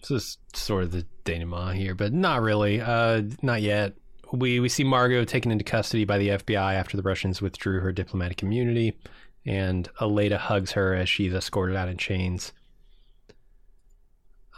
This 0.00 0.10
is 0.10 0.38
sort 0.52 0.84
of 0.84 0.92
the 0.92 1.06
denouement 1.24 1.76
here, 1.76 1.94
but 1.94 2.12
not 2.12 2.42
really. 2.42 2.80
Uh, 2.80 3.22
not 3.42 3.62
yet. 3.62 3.94
We 4.32 4.60
we 4.60 4.68
see 4.68 4.84
Margot 4.84 5.24
taken 5.24 5.50
into 5.50 5.64
custody 5.64 6.04
by 6.04 6.18
the 6.18 6.28
FBI 6.28 6.74
after 6.74 6.96
the 6.96 7.02
Russians 7.02 7.40
withdrew 7.40 7.80
her 7.80 7.92
diplomatic 7.92 8.42
immunity, 8.42 8.98
and 9.46 9.88
Aleida 10.00 10.36
hugs 10.36 10.72
her 10.72 10.94
as 10.94 11.08
she's 11.08 11.32
escorted 11.32 11.76
out 11.76 11.88
in 11.88 11.96
chains. 11.96 12.52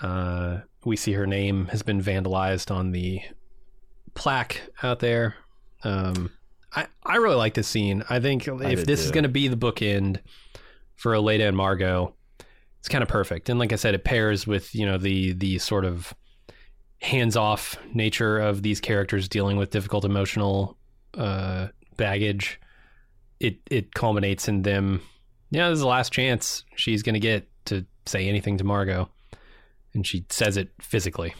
Uh, 0.00 0.60
we 0.84 0.96
see 0.96 1.12
her 1.12 1.26
name 1.26 1.66
has 1.66 1.82
been 1.82 2.02
vandalized 2.02 2.74
on 2.74 2.92
the 2.92 3.20
plaque 4.14 4.62
out 4.82 4.98
there. 4.98 5.36
Um, 5.84 6.30
I 6.74 6.86
I 7.04 7.16
really 7.16 7.36
like 7.36 7.54
this 7.54 7.68
scene. 7.68 8.02
I 8.10 8.18
think 8.18 8.48
if 8.48 8.84
this 8.84 9.04
is 9.04 9.10
going 9.10 9.24
to 9.24 9.28
be 9.28 9.46
the 9.48 9.56
bookend 9.56 10.18
for 10.96 11.12
Aleida 11.12 11.46
and 11.46 11.56
Margot, 11.56 12.15
it's 12.86 12.92
kind 12.92 13.02
of 13.02 13.08
perfect. 13.08 13.48
And 13.48 13.58
like 13.58 13.72
I 13.72 13.76
said, 13.76 13.96
it 13.96 14.04
pairs 14.04 14.46
with 14.46 14.72
you 14.72 14.86
know 14.86 14.96
the 14.96 15.32
the 15.32 15.58
sort 15.58 15.84
of 15.84 16.14
hands 17.02 17.36
off 17.36 17.76
nature 17.92 18.38
of 18.38 18.62
these 18.62 18.80
characters 18.80 19.28
dealing 19.28 19.56
with 19.56 19.70
difficult 19.70 20.04
emotional 20.04 20.76
uh, 21.14 21.66
baggage. 21.96 22.60
It 23.40 23.58
it 23.72 23.92
culminates 23.92 24.46
in 24.46 24.62
them. 24.62 25.02
Yeah, 25.50 25.68
this 25.68 25.78
is 25.78 25.80
the 25.80 25.88
last 25.88 26.12
chance 26.12 26.64
she's 26.76 27.02
to 27.02 27.18
get 27.18 27.48
to 27.64 27.84
say 28.06 28.28
anything 28.28 28.56
to 28.58 28.64
Margot, 28.64 29.10
and 29.92 30.06
she 30.06 30.24
says 30.30 30.56
it 30.56 30.70
physically. 30.80 31.34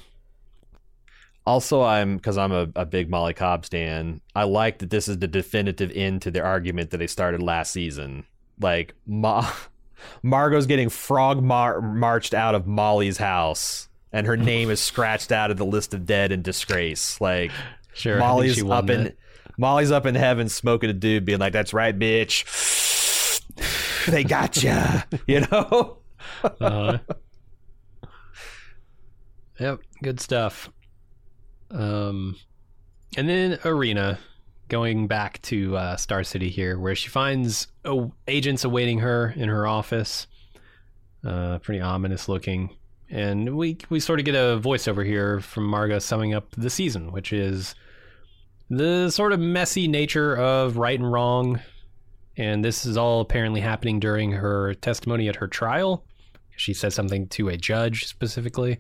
Also, 1.47 1.81
I'm 1.81 2.17
because 2.17 2.37
I'm 2.37 2.51
a, 2.51 2.67
a 2.75 2.85
big 2.85 3.09
Molly 3.09 3.35
Cobb 3.35 3.65
stan. 3.65 4.21
I 4.35 4.43
like 4.43 4.79
that 4.81 4.91
this 4.91 5.07
is 5.07 5.21
the 5.21 5.29
definitive 5.29 5.93
end 5.95 6.23
to 6.23 6.33
their 6.33 6.45
argument 6.45 6.91
that 6.91 6.99
they 6.99 7.07
started 7.07 7.41
last 7.41 7.71
season. 7.71 8.25
Like, 8.61 8.95
Ma- 9.07 9.49
Margot's 10.23 10.67
getting 10.67 10.89
frog 10.89 11.43
mar- 11.43 11.81
marched 11.81 12.35
out 12.35 12.55
of 12.55 12.67
Molly's 12.67 13.19
house, 13.19 13.89
and 14.13 14.27
her 14.27 14.37
name 14.37 14.71
is 14.71 14.81
scratched 14.81 15.33
out 15.33 15.51
of 15.51 15.57
the 15.57 15.67
list 15.67 15.95
of 15.95 16.07
dead 16.07 16.33
in 16.33 16.43
disgrace. 16.43 17.21
Like, 17.21 17.51
Sure, 17.95 18.19
Molly's 18.19 18.63
up 18.63 18.91
in 18.91 19.05
that. 19.05 19.17
Molly's 19.59 19.91
up 19.91 20.05
in 20.05 20.15
heaven 20.15 20.49
smoking 20.49 20.91
a 20.91 20.93
dude, 20.93 21.25
being 21.25 21.39
like, 21.39 21.53
"That's 21.53 21.73
right, 21.73 21.99
bitch. 21.99 22.45
they 24.11 24.23
got 24.25 24.63
ya." 24.63 25.03
You 25.27 25.47
know. 25.51 25.99
Uh, 26.61 26.99
Yep, 29.59 29.81
good 30.03 30.21
stuff. 30.21 30.71
Um, 31.71 32.37
and 33.17 33.29
then 33.29 33.59
Irina 33.65 34.19
going 34.69 35.07
back 35.07 35.41
to 35.43 35.77
uh, 35.77 35.97
Star 35.97 36.25
City 36.25 36.51
here, 36.51 36.79
where 36.79 36.95
she 36.95 37.09
finds 37.09 37.69
agents 38.27 38.65
awaiting 38.65 38.99
her 39.01 39.33
in 39.37 39.49
her 39.49 39.67
office. 39.67 40.27
Uh, 41.25 41.59
pretty 41.59 41.81
ominous 41.81 42.29
looking, 42.29 42.71
and 43.11 43.57
we 43.57 43.79
we 43.89 43.99
sort 43.99 44.21
of 44.21 44.25
get 44.25 44.35
a 44.35 44.61
voiceover 44.63 45.05
here 45.05 45.41
from 45.41 45.65
Margot 45.67 45.99
summing 45.99 46.35
up 46.35 46.51
the 46.57 46.71
season, 46.71 47.11
which 47.11 47.33
is 47.33 47.75
the 48.71 49.11
sort 49.11 49.33
of 49.33 49.41
messy 49.41 49.89
nature 49.89 50.37
of 50.37 50.77
right 50.77 50.99
and 50.99 51.11
wrong, 51.11 51.61
and 52.37 52.65
this 52.65 52.87
is 52.87 52.97
all 52.97 53.21
apparently 53.21 53.61
happening 53.61 53.99
during 53.99 54.33
her 54.33 54.75
testimony 54.75 55.29
at 55.29 55.37
her 55.37 55.49
trial. 55.49 56.05
She 56.57 56.73
says 56.73 56.95
something 56.95 57.29
to 57.29 57.49
a 57.49 57.57
judge 57.57 58.07
specifically. 58.07 58.79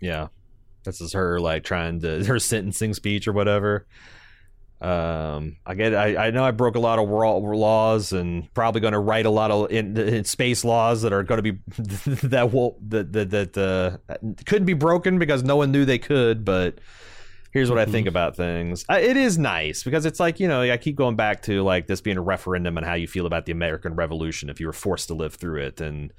Yeah. 0.00 0.28
This 0.86 1.00
is 1.00 1.12
her 1.12 1.38
like 1.38 1.64
trying 1.64 2.00
to 2.00 2.24
her 2.26 2.38
sentencing 2.38 2.94
speech 2.94 3.28
or 3.28 3.32
whatever. 3.32 3.86
Um, 4.80 5.56
I 5.64 5.74
get. 5.74 5.94
I, 5.94 6.26
I 6.26 6.30
know 6.30 6.44
I 6.44 6.50
broke 6.50 6.76
a 6.76 6.80
lot 6.80 6.98
of 6.98 7.08
laws 7.08 8.12
and 8.12 8.52
probably 8.52 8.82
going 8.82 8.92
to 8.92 8.98
write 8.98 9.24
a 9.24 9.30
lot 9.30 9.50
of 9.50 9.70
in, 9.70 9.96
in 9.96 10.24
space 10.24 10.64
laws 10.64 11.00
that 11.02 11.14
are 11.14 11.22
going 11.22 11.42
to 11.42 11.52
be 11.52 11.58
that 12.28 12.52
will 12.52 12.76
that 12.88 13.10
that 13.12 13.30
that 13.30 13.56
uh, 13.56 14.16
couldn't 14.44 14.66
be 14.66 14.74
broken 14.74 15.18
because 15.18 15.42
no 15.42 15.56
one 15.56 15.72
knew 15.72 15.86
they 15.86 15.98
could. 15.98 16.44
But 16.44 16.78
here's 17.52 17.70
what 17.70 17.78
mm-hmm. 17.78 17.88
I 17.88 17.92
think 17.92 18.06
about 18.06 18.36
things. 18.36 18.84
It 18.90 19.16
is 19.16 19.38
nice 19.38 19.82
because 19.82 20.04
it's 20.04 20.20
like 20.20 20.40
you 20.40 20.48
know 20.48 20.60
I 20.60 20.76
keep 20.76 20.96
going 20.96 21.16
back 21.16 21.40
to 21.42 21.62
like 21.62 21.86
this 21.86 22.02
being 22.02 22.18
a 22.18 22.22
referendum 22.22 22.76
on 22.76 22.84
how 22.84 22.94
you 22.94 23.06
feel 23.06 23.24
about 23.24 23.46
the 23.46 23.52
American 23.52 23.94
Revolution 23.94 24.50
if 24.50 24.60
you 24.60 24.66
were 24.66 24.74
forced 24.74 25.08
to 25.08 25.14
live 25.14 25.36
through 25.36 25.62
it 25.62 25.80
and 25.80 26.12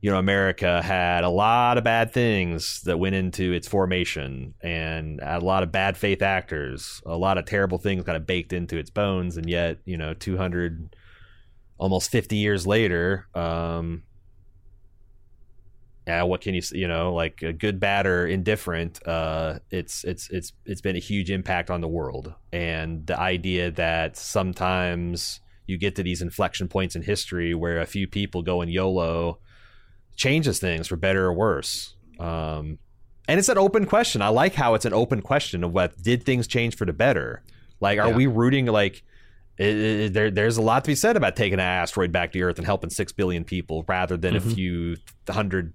you 0.00 0.10
know, 0.10 0.18
America 0.18 0.80
had 0.80 1.24
a 1.24 1.28
lot 1.28 1.76
of 1.76 1.84
bad 1.84 2.12
things 2.12 2.82
that 2.82 2.98
went 2.98 3.16
into 3.16 3.52
its 3.52 3.66
formation 3.66 4.54
and 4.60 5.18
a 5.22 5.40
lot 5.40 5.62
of 5.62 5.72
bad 5.72 5.96
faith 5.96 6.22
actors, 6.22 7.02
a 7.04 7.16
lot 7.16 7.36
of 7.36 7.46
terrible 7.46 7.78
things 7.78 8.04
kind 8.04 8.16
of 8.16 8.26
baked 8.26 8.52
into 8.52 8.76
its 8.76 8.90
bones. 8.90 9.36
And 9.36 9.48
yet, 9.48 9.78
you 9.84 9.96
know, 9.96 10.14
200, 10.14 10.94
almost 11.78 12.12
50 12.12 12.36
years 12.36 12.64
later, 12.64 13.26
um, 13.34 14.04
yeah, 16.06 16.22
what 16.22 16.40
can 16.40 16.54
you 16.54 16.62
you 16.72 16.88
know 16.88 17.12
like 17.12 17.42
a 17.42 17.52
good, 17.52 17.78
bad, 17.78 18.06
or 18.06 18.26
indifferent? 18.26 19.06
Uh, 19.06 19.58
it's 19.70 20.04
it's 20.04 20.30
it's 20.30 20.54
it's 20.64 20.80
been 20.80 20.96
a 20.96 21.00
huge 21.00 21.30
impact 21.30 21.68
on 21.68 21.82
the 21.82 21.88
world, 21.88 22.32
and 22.50 23.06
the 23.06 23.20
idea 23.20 23.70
that 23.72 24.16
sometimes 24.16 25.40
you 25.66 25.76
get 25.76 25.96
to 25.96 26.02
these 26.02 26.22
inflection 26.22 26.66
points 26.66 26.96
in 26.96 27.02
history 27.02 27.54
where 27.54 27.78
a 27.78 27.84
few 27.84 28.08
people 28.08 28.42
go 28.42 28.62
in 28.62 28.70
YOLO 28.70 29.38
changes 30.18 30.58
things 30.58 30.88
for 30.88 30.96
better 30.96 31.24
or 31.24 31.32
worse. 31.32 31.94
Um, 32.18 32.78
and 33.26 33.38
it's 33.38 33.48
an 33.48 33.56
open 33.56 33.86
question. 33.86 34.20
I 34.20 34.28
like 34.28 34.54
how 34.54 34.74
it's 34.74 34.84
an 34.84 34.92
open 34.92 35.22
question 35.22 35.64
of 35.64 35.72
what 35.72 35.96
did 36.02 36.24
things 36.24 36.46
change 36.46 36.76
for 36.76 36.84
the 36.84 36.92
better. 36.92 37.42
Like, 37.80 37.98
are 37.98 38.10
yeah. 38.10 38.16
we 38.16 38.26
rooting 38.26 38.66
like? 38.66 39.02
It, 39.56 39.76
it, 39.76 40.12
there, 40.12 40.30
there's 40.30 40.56
a 40.56 40.62
lot 40.62 40.84
to 40.84 40.88
be 40.88 40.94
said 40.94 41.16
about 41.16 41.34
taking 41.34 41.54
an 41.54 41.60
asteroid 41.60 42.12
back 42.12 42.30
to 42.32 42.42
Earth 42.42 42.58
and 42.58 42.66
helping 42.66 42.90
six 42.90 43.10
billion 43.10 43.42
people, 43.42 43.84
rather 43.88 44.16
than 44.16 44.34
mm-hmm. 44.34 44.50
a 44.50 44.54
few 44.54 44.96
hundred, 45.28 45.72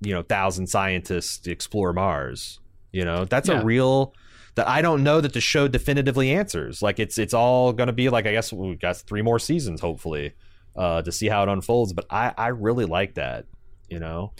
you 0.00 0.14
know, 0.14 0.22
thousand 0.22 0.68
scientists 0.68 1.46
explore 1.46 1.92
Mars. 1.92 2.60
You 2.92 3.04
know, 3.04 3.26
that's 3.26 3.48
yeah. 3.48 3.60
a 3.60 3.64
real 3.64 4.14
that 4.54 4.68
I 4.68 4.80
don't 4.80 5.02
know 5.02 5.20
that 5.20 5.34
the 5.34 5.40
show 5.40 5.68
definitively 5.68 6.30
answers. 6.32 6.80
Like, 6.80 6.98
it's 6.98 7.18
it's 7.18 7.34
all 7.34 7.72
going 7.72 7.88
to 7.88 7.92
be 7.92 8.08
like 8.08 8.26
I 8.26 8.32
guess 8.32 8.52
we've 8.52 8.80
got 8.80 8.96
three 8.96 9.22
more 9.22 9.38
seasons, 9.38 9.80
hopefully, 9.80 10.32
uh, 10.74 11.02
to 11.02 11.12
see 11.12 11.28
how 11.28 11.42
it 11.42 11.48
unfolds. 11.50 11.92
But 11.92 12.06
I 12.10 12.32
I 12.36 12.48
really 12.48 12.86
like 12.86 13.14
that 13.14 13.44
you 13.90 13.98
know? 13.98 14.32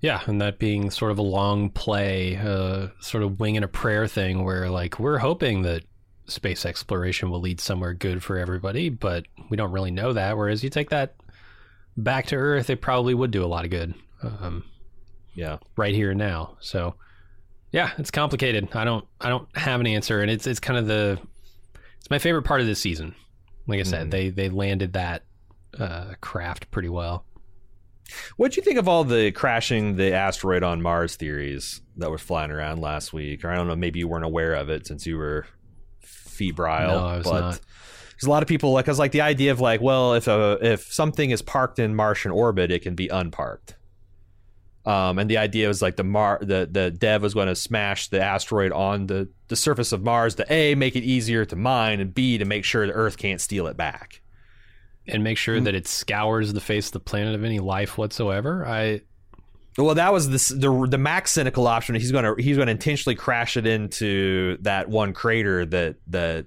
Yeah, 0.00 0.20
and 0.26 0.40
that 0.40 0.58
being 0.58 0.90
sort 0.90 1.12
of 1.12 1.18
a 1.18 1.22
long 1.22 1.70
play, 1.70 2.36
uh, 2.36 2.88
sort 3.00 3.22
of 3.22 3.40
wing 3.40 3.56
and 3.56 3.64
a 3.64 3.68
prayer 3.68 4.06
thing 4.06 4.44
where, 4.44 4.68
like, 4.68 4.98
we're 4.98 5.18
hoping 5.18 5.62
that 5.62 5.84
space 6.26 6.66
exploration 6.66 7.30
will 7.30 7.40
lead 7.40 7.60
somewhere 7.60 7.94
good 7.94 8.22
for 8.22 8.36
everybody, 8.36 8.88
but 8.88 9.26
we 9.48 9.56
don't 9.56 9.72
really 9.72 9.90
know 9.90 10.12
that. 10.12 10.36
Whereas 10.36 10.62
you 10.62 10.70
take 10.70 10.90
that 10.90 11.14
back 11.96 12.26
to 12.26 12.36
Earth, 12.36 12.68
it 12.68 12.82
probably 12.82 13.14
would 13.14 13.30
do 13.30 13.44
a 13.44 13.46
lot 13.46 13.64
of 13.64 13.70
good. 13.70 13.94
Um, 14.22 14.64
yeah, 15.34 15.58
right 15.76 15.94
here 15.94 16.10
and 16.10 16.18
now. 16.18 16.56
So, 16.60 16.96
yeah, 17.72 17.92
it's 17.96 18.10
complicated. 18.10 18.68
I 18.74 18.84
don't, 18.84 19.06
I 19.20 19.28
don't 19.28 19.48
have 19.56 19.80
an 19.80 19.86
answer, 19.86 20.20
and 20.20 20.30
it's, 20.30 20.46
it's 20.46 20.60
kind 20.60 20.78
of 20.78 20.86
the, 20.86 21.18
it's 21.98 22.10
my 22.10 22.18
favorite 22.18 22.42
part 22.44 22.60
of 22.60 22.66
this 22.66 22.80
season. 22.80 23.14
Like 23.66 23.80
I 23.80 23.84
said, 23.84 24.08
mm. 24.08 24.10
they, 24.10 24.28
they 24.28 24.48
landed 24.50 24.92
that 24.92 25.22
uh, 25.78 26.12
craft 26.20 26.70
pretty 26.70 26.90
well. 26.90 27.24
What 28.36 28.52
do 28.52 28.56
you 28.56 28.62
think 28.62 28.78
of 28.78 28.88
all 28.88 29.04
the 29.04 29.32
crashing 29.32 29.96
the 29.96 30.12
asteroid 30.12 30.62
on 30.62 30.82
Mars 30.82 31.16
theories 31.16 31.80
that 31.96 32.10
were 32.10 32.18
flying 32.18 32.50
around 32.50 32.80
last 32.80 33.12
week? 33.12 33.44
Or 33.44 33.50
I 33.50 33.56
don't 33.56 33.68
know, 33.68 33.76
maybe 33.76 33.98
you 33.98 34.08
weren't 34.08 34.24
aware 34.24 34.54
of 34.54 34.68
it 34.68 34.86
since 34.86 35.06
you 35.06 35.16
were 35.16 35.46
febrile. 36.00 37.00
No, 37.00 37.06
I 37.06 37.16
was 37.18 37.26
but 37.26 37.40
not. 37.40 37.60
There's 38.12 38.28
a 38.28 38.30
lot 38.30 38.42
of 38.42 38.48
people 38.48 38.72
like, 38.72 38.86
cause 38.86 38.98
like 38.98 39.12
the 39.12 39.22
idea 39.22 39.50
of 39.52 39.60
like, 39.60 39.80
well, 39.80 40.14
if 40.14 40.28
a 40.28 40.58
if 40.60 40.92
something 40.92 41.30
is 41.30 41.42
parked 41.42 41.78
in 41.78 41.94
Martian 41.94 42.30
orbit, 42.30 42.70
it 42.70 42.82
can 42.82 42.94
be 42.94 43.08
unparked. 43.08 43.76
Um, 44.86 45.18
and 45.18 45.30
the 45.30 45.38
idea 45.38 45.66
was 45.66 45.80
like 45.80 45.96
the 45.96 46.04
Mar 46.04 46.38
the 46.42 46.68
the 46.70 46.90
dev 46.90 47.22
was 47.22 47.32
going 47.32 47.48
to 47.48 47.56
smash 47.56 48.08
the 48.08 48.22
asteroid 48.22 48.70
on 48.70 49.06
the 49.06 49.30
the 49.48 49.56
surface 49.56 49.92
of 49.92 50.02
Mars 50.02 50.34
to 50.36 50.52
a 50.52 50.74
make 50.74 50.94
it 50.94 51.04
easier 51.04 51.44
to 51.46 51.56
mine 51.56 52.00
and 52.00 52.14
b 52.14 52.36
to 52.36 52.44
make 52.44 52.64
sure 52.64 52.86
the 52.86 52.92
Earth 52.92 53.16
can't 53.16 53.40
steal 53.40 53.66
it 53.66 53.76
back 53.78 54.20
and 55.06 55.22
make 55.22 55.38
sure 55.38 55.58
mm. 55.58 55.64
that 55.64 55.74
it 55.74 55.86
scours 55.86 56.52
the 56.52 56.60
face 56.60 56.86
of 56.86 56.92
the 56.92 57.00
planet 57.00 57.34
of 57.34 57.44
any 57.44 57.58
life 57.58 57.98
whatsoever. 57.98 58.66
I 58.66 59.02
well, 59.76 59.96
that 59.96 60.12
was 60.12 60.28
the 60.28 60.54
the, 60.54 60.86
the 60.88 60.98
max 60.98 61.32
cynical 61.32 61.66
option. 61.66 61.94
He's 61.94 62.12
gonna 62.12 62.34
he's 62.38 62.56
gonna 62.56 62.70
intentionally 62.70 63.16
crash 63.16 63.56
it 63.56 63.66
into 63.66 64.56
that 64.60 64.88
one 64.88 65.12
crater 65.12 65.66
that 65.66 65.96
that 66.08 66.46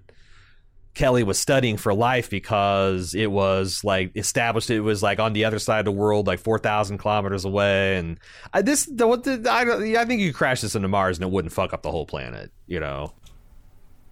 Kelly 0.93 1.23
was 1.23 1.37
studying 1.37 1.77
for 1.77 1.93
life 1.93 2.29
because 2.29 3.13
it 3.13 3.29
was 3.29 3.83
like 3.83 4.11
established 4.15 4.69
it 4.69 4.79
was 4.79 5.03
like 5.03 5.19
on 5.19 5.33
the 5.33 5.45
other 5.45 5.59
side 5.59 5.79
of 5.79 5.85
the 5.85 5.91
world, 5.91 6.25
like 6.25 6.39
four 6.39 6.57
thousand 6.57 6.99
kilometers 6.99 7.43
away. 7.43 7.97
And 7.97 8.17
I, 8.53 8.61
this 8.61 8.85
the, 8.85 9.05
what 9.05 9.23
the, 9.25 9.45
I, 9.49 10.01
I 10.01 10.05
think 10.05 10.21
you 10.21 10.33
crash 10.33 10.61
this 10.61 10.75
into 10.75 10.87
Mars 10.87 11.17
and 11.17 11.25
it 11.25 11.31
wouldn't 11.31 11.53
fuck 11.53 11.73
up 11.73 11.83
the 11.83 11.91
whole 11.91 12.05
planet. 12.05 12.51
You 12.65 12.79
know. 12.79 13.13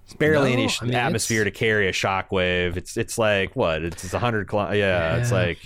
It's 0.06 0.14
barely 0.14 0.56
no, 0.56 0.62
any 0.62 0.70
I 0.82 0.86
mean, 0.86 0.94
atmosphere 0.94 1.44
to 1.44 1.52
carry 1.52 1.88
a 1.88 1.92
shockwave. 1.92 2.78
It's 2.78 2.96
it's 2.96 3.18
like 3.18 3.56
what? 3.56 3.84
It's, 3.84 4.04
it's 4.04 4.14
hundred. 4.14 4.48
yeah, 4.54 4.74
yeah, 4.74 5.18
it's 5.18 5.32
like. 5.32 5.58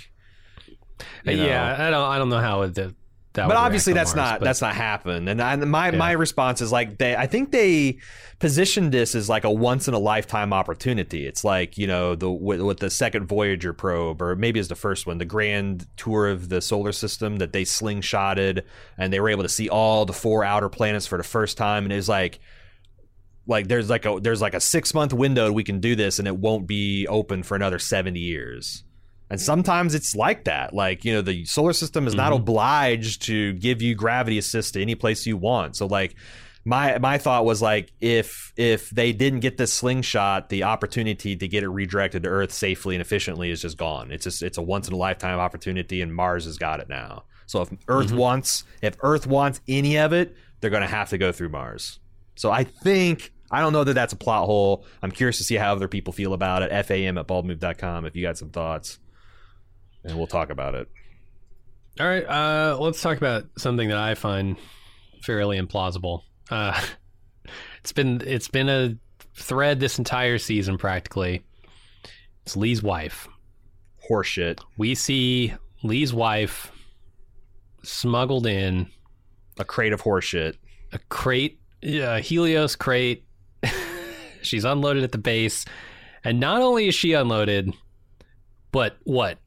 You 1.24 1.36
know. 1.36 1.46
Yeah, 1.46 1.76
I 1.78 1.90
don't. 1.90 2.10
I 2.10 2.18
don't 2.18 2.30
know 2.30 2.40
how 2.40 2.62
it. 2.62 2.74
did. 2.74 2.94
That 3.34 3.46
but 3.46 3.56
obviously 3.56 3.92
that's 3.92 4.16
Mars, 4.16 4.30
not 4.30 4.40
but... 4.40 4.46
that's 4.46 4.60
not 4.60 4.74
happened 4.74 5.28
and 5.28 5.40
I, 5.40 5.54
my 5.54 5.90
yeah. 5.90 5.96
my 5.96 6.10
response 6.10 6.60
is 6.60 6.72
like 6.72 6.98
they 6.98 7.14
i 7.14 7.28
think 7.28 7.52
they 7.52 7.98
positioned 8.40 8.90
this 8.90 9.14
as 9.14 9.28
like 9.28 9.44
a 9.44 9.50
once 9.50 9.86
in 9.86 9.94
a 9.94 10.00
lifetime 10.00 10.52
opportunity 10.52 11.28
it's 11.28 11.44
like 11.44 11.78
you 11.78 11.86
know 11.86 12.16
the 12.16 12.28
with, 12.28 12.60
with, 12.60 12.80
the 12.80 12.90
second 12.90 13.26
voyager 13.26 13.72
probe 13.72 14.20
or 14.20 14.34
maybe 14.34 14.58
it's 14.58 14.68
the 14.68 14.74
first 14.74 15.06
one 15.06 15.18
the 15.18 15.24
grand 15.24 15.86
tour 15.96 16.26
of 16.26 16.48
the 16.48 16.60
solar 16.60 16.90
system 16.90 17.36
that 17.36 17.52
they 17.52 17.62
slingshotted 17.62 18.64
and 18.98 19.12
they 19.12 19.20
were 19.20 19.28
able 19.28 19.44
to 19.44 19.48
see 19.48 19.68
all 19.68 20.04
the 20.04 20.12
four 20.12 20.42
outer 20.42 20.68
planets 20.68 21.06
for 21.06 21.16
the 21.16 21.22
first 21.22 21.56
time 21.56 21.84
and 21.84 21.92
it 21.92 21.96
was 21.96 22.08
like 22.08 22.40
like 23.46 23.68
there's 23.68 23.90
like 23.90 24.06
a 24.06 24.18
there's 24.20 24.40
like 24.40 24.54
a 24.54 24.60
six 24.60 24.94
month 24.94 25.12
window 25.12 25.50
we 25.50 25.64
can 25.64 25.80
do 25.80 25.96
this 25.96 26.18
and 26.18 26.28
it 26.28 26.36
won't 26.36 26.66
be 26.66 27.06
open 27.08 27.42
for 27.42 27.56
another 27.56 27.78
70 27.78 28.18
years. 28.18 28.84
And 29.28 29.40
sometimes 29.40 29.94
it's 29.94 30.16
like 30.16 30.44
that. 30.44 30.74
Like 30.74 31.04
you 31.04 31.12
know 31.12 31.22
the 31.22 31.44
solar 31.44 31.72
system 31.72 32.06
is 32.06 32.14
mm-hmm. 32.14 32.22
not 32.22 32.32
obliged 32.32 33.22
to 33.22 33.52
give 33.54 33.80
you 33.80 33.94
gravity 33.94 34.38
assist 34.38 34.74
to 34.74 34.82
any 34.82 34.94
place 34.94 35.26
you 35.26 35.36
want. 35.36 35.76
So 35.76 35.86
like 35.86 36.16
my 36.64 36.98
my 36.98 37.16
thought 37.18 37.44
was 37.44 37.62
like 37.62 37.92
if 38.00 38.52
if 38.56 38.90
they 38.90 39.12
didn't 39.12 39.40
get 39.40 39.56
this 39.56 39.72
slingshot 39.72 40.48
the 40.48 40.64
opportunity 40.64 41.36
to 41.36 41.48
get 41.48 41.62
it 41.62 41.68
redirected 41.68 42.24
to 42.24 42.28
earth 42.28 42.52
safely 42.52 42.94
and 42.94 43.02
efficiently 43.02 43.50
is 43.50 43.62
just 43.62 43.78
gone. 43.78 44.10
It's 44.10 44.24
just 44.24 44.42
it's 44.42 44.58
a 44.58 44.62
once 44.62 44.88
in 44.88 44.94
a 44.94 44.98
lifetime 44.98 45.38
opportunity 45.38 46.02
and 46.02 46.14
mars 46.14 46.44
has 46.44 46.58
got 46.58 46.80
it 46.80 46.88
now. 46.88 47.24
So 47.46 47.62
if 47.62 47.70
earth 47.88 48.08
mm-hmm. 48.08 48.16
wants 48.16 48.64
if 48.82 48.96
earth 49.00 49.26
wants 49.26 49.60
any 49.68 49.96
of 49.96 50.12
it 50.12 50.36
they're 50.60 50.70
going 50.70 50.82
to 50.82 50.88
have 50.88 51.08
to 51.10 51.18
go 51.18 51.32
through 51.32 51.48
mars 51.48 51.99
so 52.40 52.50
i 52.50 52.64
think 52.64 53.32
I 53.50 53.60
don't 53.60 53.72
know 53.72 53.82
that 53.82 53.94
that's 53.94 54.12
a 54.12 54.16
plot 54.16 54.46
hole. 54.46 54.84
I'm 55.02 55.10
curious 55.10 55.38
to 55.38 55.44
see 55.44 55.56
how 55.56 55.72
other 55.72 55.88
people 55.88 56.12
feel 56.12 56.34
about 56.34 56.62
it. 56.62 56.86
FAM 56.86 57.18
at 57.18 57.26
baldmove.com 57.26 58.06
if 58.06 58.14
you 58.14 58.22
got 58.22 58.38
some 58.38 58.50
thoughts. 58.50 59.00
And 60.04 60.16
we'll 60.16 60.28
talk 60.28 60.50
about 60.50 60.76
it. 60.76 60.88
All 61.98 62.06
right. 62.06 62.24
Uh, 62.24 62.78
let's 62.78 63.02
talk 63.02 63.16
about 63.16 63.46
something 63.58 63.88
that 63.88 63.98
I 63.98 64.14
find 64.14 64.56
fairly 65.22 65.60
implausible. 65.60 66.22
Uh, 66.48 66.80
it's 67.80 67.92
been 67.92 68.22
it's 68.24 68.48
been 68.48 68.68
a 68.68 68.96
thread 69.34 69.80
this 69.80 69.98
entire 69.98 70.38
season 70.38 70.78
practically. 70.78 71.42
It's 72.44 72.56
Lee's 72.56 72.82
wife. 72.82 73.28
Horseshit. 74.08 74.60
We 74.78 74.94
see 74.94 75.54
Lee's 75.82 76.14
wife 76.14 76.72
smuggled 77.82 78.46
in 78.46 78.88
a 79.58 79.64
crate 79.64 79.92
of 79.92 80.02
horseshit. 80.02 80.56
A 80.92 80.98
crate, 81.08 81.59
yeah, 81.82 82.18
Helios 82.18 82.76
crate 82.76 83.24
She's 84.42 84.64
unloaded 84.64 85.04
at 85.04 85.12
the 85.12 85.18
base. 85.18 85.64
And 86.24 86.40
not 86.40 86.62
only 86.62 86.88
is 86.88 86.94
she 86.94 87.12
unloaded, 87.12 87.74
but 88.72 88.96
what? 89.04 89.38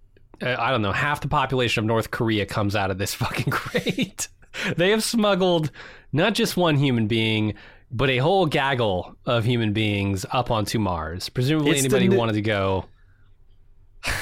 uh, 0.41 0.55
I 0.57 0.71
don't 0.71 0.81
know, 0.81 0.91
half 0.91 1.21
the 1.21 1.27
population 1.27 1.83
of 1.83 1.85
North 1.85 2.11
Korea 2.11 2.45
comes 2.45 2.75
out 2.75 2.91
of 2.91 2.97
this 2.97 3.13
fucking 3.13 3.51
crate. 3.51 4.27
they 4.77 4.91
have 4.91 5.03
smuggled 5.03 5.71
not 6.11 6.33
just 6.33 6.57
one 6.57 6.75
human 6.75 7.07
being, 7.07 7.53
but 7.91 8.09
a 8.09 8.17
whole 8.17 8.45
gaggle 8.45 9.15
of 9.25 9.45
human 9.45 9.73
beings 9.73 10.25
up 10.31 10.51
onto 10.51 10.79
Mars. 10.79 11.29
Presumably, 11.29 11.71
It's 11.71 11.81
anybody 11.81 12.07
new- 12.07 12.13
who 12.13 12.19
wanted 12.19 12.33
to 12.33 12.41
go. 12.41 12.85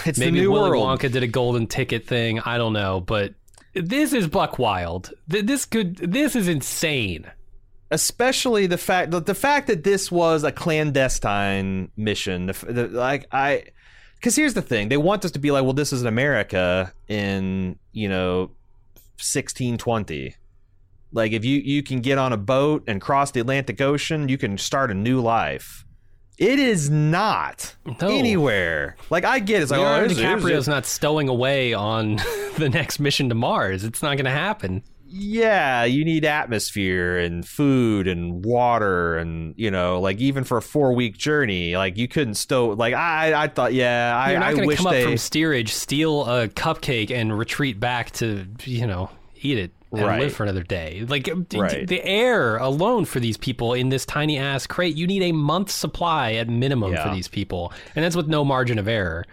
It's 0.05 0.19
Maybe 0.19 0.37
the 0.37 0.41
new 0.43 0.51
Willy 0.51 0.69
world. 0.69 0.99
Wonka 0.99 1.11
did 1.11 1.23
a 1.23 1.27
golden 1.27 1.65
ticket 1.65 2.05
thing. 2.05 2.39
I 2.39 2.59
don't 2.59 2.73
know, 2.73 3.01
but 3.01 3.33
this 3.73 4.13
is 4.13 4.27
buck 4.27 4.59
wild. 4.59 5.11
This 5.27 5.65
could. 5.65 5.95
This 5.97 6.35
is 6.35 6.47
insane. 6.47 7.25
Especially 7.91 8.65
the 8.67 8.77
fact 8.77 9.11
the, 9.11 9.19
the 9.19 9.35
fact 9.35 9.67
that 9.67 9.83
this 9.83 10.11
was 10.11 10.43
a 10.43 10.51
clandestine 10.51 11.91
mission 11.97 12.47
the, 12.47 12.53
the, 12.53 12.87
like 12.87 13.27
i 13.31 13.63
because 14.15 14.35
here's 14.35 14.53
the 14.53 14.61
thing 14.61 14.89
they 14.89 14.97
want 14.97 15.23
us 15.25 15.31
to 15.31 15.39
be 15.39 15.51
like 15.51 15.63
well 15.63 15.73
this 15.73 15.91
is 15.93 16.03
america 16.03 16.91
in 17.07 17.77
you 17.91 18.07
know 18.07 18.49
1620 19.19 20.35
like 21.11 21.33
if 21.33 21.43
you 21.43 21.59
you 21.59 21.83
can 21.83 21.99
get 21.99 22.17
on 22.17 22.31
a 22.33 22.37
boat 22.37 22.83
and 22.87 23.01
cross 23.01 23.31
the 23.31 23.39
atlantic 23.39 23.79
ocean 23.81 24.29
you 24.29 24.37
can 24.37 24.57
start 24.57 24.89
a 24.89 24.93
new 24.95 25.19
life 25.19 25.85
it 26.37 26.57
is 26.57 26.89
not 26.89 27.75
No. 27.85 28.07
anywhere 28.07 28.95
like 29.09 29.25
i 29.25 29.39
get 29.39 29.59
it. 29.59 29.63
it's 29.63 29.71
like 29.71 29.81
Leonardo 29.81 30.13
oh, 30.13 30.17
DiCaprio's 30.17 30.67
not 30.67 30.85
stowing 30.85 31.27
away 31.27 31.73
on 31.73 32.15
the 32.57 32.69
next 32.69 32.99
mission 32.99 33.29
to 33.29 33.35
Mars. 33.35 33.83
It's 33.83 34.01
not 34.01 34.15
going 34.17 34.25
to 34.25 34.31
happen. 34.31 34.83
Yeah, 35.11 35.83
you 35.83 36.05
need 36.05 36.23
atmosphere 36.25 37.17
and 37.17 37.47
food 37.47 38.07
and 38.07 38.45
water 38.45 39.17
and 39.17 39.53
you 39.57 39.69
know, 39.69 39.99
like 39.99 40.17
even 40.19 40.43
for 40.43 40.57
a 40.57 40.61
four 40.61 40.93
week 40.93 41.17
journey, 41.17 41.75
like 41.75 41.97
you 41.97 42.07
couldn't 42.07 42.35
stow. 42.35 42.69
Like 42.69 42.93
I, 42.93 43.43
I 43.43 43.47
thought, 43.47 43.73
yeah, 43.73 44.15
I, 44.17 44.31
You're 44.31 44.39
not 44.39 44.49
I 44.49 44.51
going 44.51 44.61
to 44.63 44.67
wish 44.67 44.77
come 44.79 44.91
they. 44.93 45.03
up 45.03 45.09
from 45.09 45.17
steerage, 45.17 45.73
steal 45.73 46.25
a 46.25 46.47
cupcake, 46.47 47.11
and 47.11 47.37
retreat 47.37 47.79
back 47.79 48.11
to 48.13 48.45
you 48.63 48.87
know 48.87 49.09
eat 49.35 49.57
it 49.57 49.71
and 49.91 50.01
Right. 50.05 50.21
live 50.21 50.33
for 50.33 50.43
another 50.43 50.63
day. 50.63 51.03
Like 51.07 51.29
Right. 51.53 51.85
the 51.87 52.01
air 52.05 52.55
alone 52.57 53.03
for 53.05 53.19
these 53.19 53.35
people 53.37 53.73
in 53.73 53.89
this 53.89 54.05
tiny 54.05 54.37
ass 54.37 54.65
crate, 54.65 54.95
you 54.95 55.05
need 55.07 55.23
a 55.23 55.31
month's 55.33 55.73
supply 55.73 56.33
at 56.33 56.47
minimum 56.47 56.95
for 56.95 57.13
these 57.13 57.27
people, 57.27 57.73
and 57.95 58.05
that's 58.05 58.15
with 58.15 58.27
no 58.27 58.45
margin 58.45 58.79
of 58.79 58.87
error. 58.87 59.25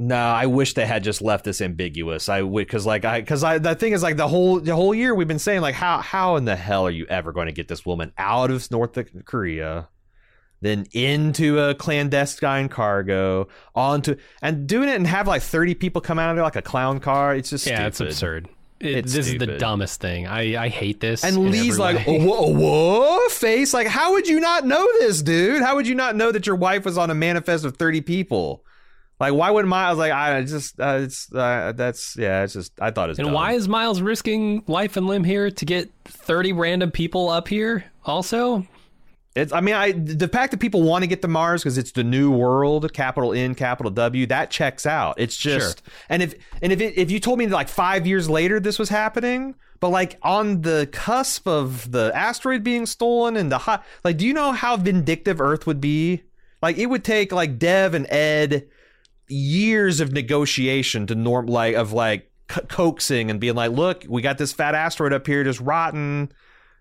No, 0.00 0.16
I 0.16 0.46
wish 0.46 0.74
they 0.74 0.86
had 0.86 1.02
just 1.02 1.20
left 1.20 1.44
this 1.44 1.60
ambiguous. 1.60 2.28
I 2.28 2.42
would 2.42 2.66
because 2.66 2.86
like 2.86 3.04
I 3.04 3.20
because 3.20 3.42
I 3.42 3.58
the 3.58 3.74
thing 3.74 3.92
is 3.92 4.02
like 4.02 4.16
the 4.16 4.28
whole 4.28 4.60
the 4.60 4.76
whole 4.76 4.94
year 4.94 5.12
we've 5.12 5.26
been 5.26 5.40
saying 5.40 5.60
like 5.60 5.74
how 5.74 5.98
how 5.98 6.36
in 6.36 6.44
the 6.44 6.54
hell 6.54 6.86
are 6.86 6.90
you 6.90 7.04
ever 7.06 7.32
going 7.32 7.46
to 7.46 7.52
get 7.52 7.66
this 7.66 7.84
woman 7.84 8.12
out 8.16 8.52
of 8.52 8.70
North 8.70 8.96
Korea, 9.24 9.88
then 10.60 10.86
into 10.92 11.58
a 11.58 11.74
clandestine 11.74 12.68
cargo 12.68 13.48
onto 13.74 14.14
and 14.40 14.68
doing 14.68 14.88
it 14.88 14.94
and 14.94 15.06
have 15.08 15.26
like 15.26 15.42
thirty 15.42 15.74
people 15.74 16.00
come 16.00 16.20
out 16.20 16.30
of 16.30 16.36
there 16.36 16.44
like 16.44 16.54
a 16.54 16.62
clown 16.62 17.00
car. 17.00 17.34
It's 17.34 17.50
just 17.50 17.66
Yeah, 17.66 17.88
it's 17.88 18.00
absurd. 18.00 18.48
It, 18.78 18.98
It's 18.98 19.12
this 19.12 19.26
is 19.26 19.38
the 19.38 19.58
dumbest 19.58 20.00
thing. 20.00 20.28
I, 20.28 20.66
I 20.66 20.68
hate 20.68 21.00
this. 21.00 21.24
And 21.24 21.50
Lee's 21.50 21.80
like, 21.80 22.06
way. 22.06 22.24
whoa, 22.24 22.52
whoa, 22.52 23.28
face. 23.30 23.74
Like, 23.74 23.88
how 23.88 24.12
would 24.12 24.28
you 24.28 24.38
not 24.38 24.64
know 24.64 24.86
this, 25.00 25.20
dude? 25.20 25.62
How 25.62 25.74
would 25.74 25.88
you 25.88 25.96
not 25.96 26.14
know 26.14 26.30
that 26.30 26.46
your 26.46 26.54
wife 26.54 26.84
was 26.84 26.96
on 26.96 27.10
a 27.10 27.14
manifest 27.14 27.64
of 27.64 27.76
30 27.76 28.02
people? 28.02 28.62
Like, 29.20 29.32
why 29.34 29.48
I 29.48 29.50
was 29.50 29.98
like, 29.98 30.12
I 30.12 30.42
just, 30.42 30.78
uh, 30.78 31.00
it's, 31.02 31.32
uh, 31.34 31.72
that's, 31.74 32.16
yeah, 32.16 32.44
it's 32.44 32.52
just, 32.52 32.72
I 32.80 32.92
thought 32.92 33.10
it's 33.10 33.18
And 33.18 33.26
dumb. 33.26 33.34
why 33.34 33.52
is 33.52 33.68
Miles 33.68 34.00
risking 34.00 34.62
life 34.68 34.96
and 34.96 35.08
limb 35.08 35.24
here 35.24 35.50
to 35.50 35.64
get 35.64 35.90
30 36.04 36.52
random 36.52 36.90
people 36.92 37.28
up 37.28 37.48
here 37.48 37.84
also? 38.04 38.64
It's, 39.34 39.52
I 39.52 39.60
mean, 39.60 39.74
I, 39.74 39.92
the 39.92 40.28
fact 40.28 40.52
that 40.52 40.58
people 40.58 40.82
want 40.82 41.02
to 41.02 41.06
get 41.08 41.22
to 41.22 41.28
Mars 41.28 41.62
because 41.62 41.78
it's 41.78 41.92
the 41.92 42.04
new 42.04 42.30
world, 42.30 42.92
capital 42.92 43.32
N, 43.32 43.54
capital 43.54 43.90
W, 43.90 44.26
that 44.26 44.50
checks 44.50 44.86
out. 44.86 45.16
It's 45.18 45.36
just, 45.36 45.82
and 46.08 46.22
if, 46.22 46.34
and 46.62 46.72
if, 46.72 46.80
it, 46.80 46.96
if 46.96 47.10
you 47.10 47.18
told 47.20 47.38
me 47.38 47.46
that 47.46 47.54
like 47.54 47.68
five 47.68 48.06
years 48.06 48.30
later 48.30 48.58
this 48.60 48.78
was 48.78 48.88
happening, 48.88 49.54
but 49.80 49.90
like 49.90 50.18
on 50.22 50.62
the 50.62 50.88
cusp 50.92 51.46
of 51.46 51.90
the 51.92 52.10
asteroid 52.14 52.64
being 52.64 52.86
stolen 52.86 53.36
and 53.36 53.50
the 53.50 53.58
hot, 53.58 53.84
like, 54.04 54.16
do 54.16 54.26
you 54.26 54.32
know 54.32 54.52
how 54.52 54.76
vindictive 54.76 55.40
Earth 55.40 55.66
would 55.66 55.80
be? 55.80 56.22
Like, 56.62 56.78
it 56.78 56.86
would 56.86 57.04
take 57.04 57.30
like 57.30 57.58
Dev 57.58 57.94
and 57.94 58.06
Ed 58.10 58.68
years 59.28 60.00
of 60.00 60.12
negotiation 60.12 61.06
to 61.06 61.14
norm, 61.14 61.46
like, 61.46 61.74
of 61.74 61.92
like 61.92 62.30
co- 62.48 62.62
coaxing 62.62 63.30
and 63.30 63.38
being 63.38 63.54
like, 63.54 63.72
look, 63.72 64.04
we 64.08 64.22
got 64.22 64.38
this 64.38 64.52
fat 64.52 64.74
asteroid 64.74 65.12
up 65.12 65.26
here 65.26 65.44
just 65.44 65.60
rotten, 65.60 66.32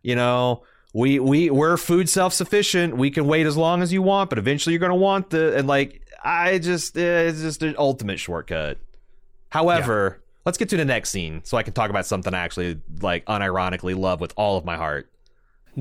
you 0.01 0.15
know 0.15 0.63
we 0.97 1.19
we 1.19 1.49
we're 1.51 1.77
food 1.77 2.09
self 2.09 2.33
sufficient. 2.33 2.97
We 2.97 3.11
can 3.11 3.27
wait 3.27 3.45
as 3.45 3.55
long 3.55 3.83
as 3.83 3.93
you 3.93 4.01
want, 4.01 4.31
but 4.31 4.39
eventually 4.39 4.73
you're 4.73 4.79
going 4.79 4.89
to 4.89 4.95
want 4.95 5.29
the 5.29 5.55
and 5.55 5.67
like 5.67 6.01
I 6.23 6.57
just 6.57 6.97
eh, 6.97 7.27
it's 7.27 7.41
just 7.41 7.61
an 7.61 7.75
ultimate 7.77 8.19
shortcut. 8.19 8.79
However, 9.49 10.21
let's 10.45 10.57
get 10.57 10.69
to 10.69 10.77
the 10.77 10.85
next 10.85 11.11
scene 11.11 11.41
so 11.43 11.55
I 11.55 11.61
can 11.61 11.73
talk 11.73 11.91
about 11.91 12.07
something 12.07 12.33
I 12.33 12.39
actually 12.39 12.81
like 12.99 13.25
unironically 13.25 13.95
love 13.95 14.19
with 14.19 14.33
all 14.37 14.57
of 14.57 14.65
my 14.65 14.75
heart. 14.75 15.07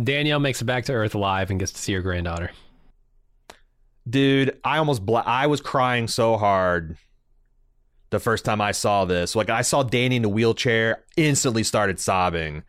Danielle 0.01 0.41
makes 0.41 0.61
it 0.61 0.67
back 0.67 0.85
to 0.85 0.93
Earth 0.93 1.15
alive 1.15 1.51
and 1.51 1.59
gets 1.59 1.73
to 1.73 1.81
see 1.81 1.95
her 1.95 2.03
granddaughter. 2.03 2.51
Dude, 4.09 4.59
I 4.65 4.79
almost 4.79 5.05
bla- 5.05 5.25
I 5.27 5.47
was 5.47 5.61
crying 5.61 6.09
so 6.09 6.37
hard 6.37 6.97
the 8.11 8.21
first 8.21 8.45
time 8.45 8.61
I 8.61 8.73
saw 8.73 9.05
this. 9.05 9.35
Like 9.35 9.51
I 9.51 9.63
saw 9.63 9.83
Danny 9.83 10.17
in 10.17 10.23
the 10.23 10.29
wheelchair, 10.29 11.05
instantly 11.17 11.63
started 11.65 11.99
sobbing. 11.99 12.63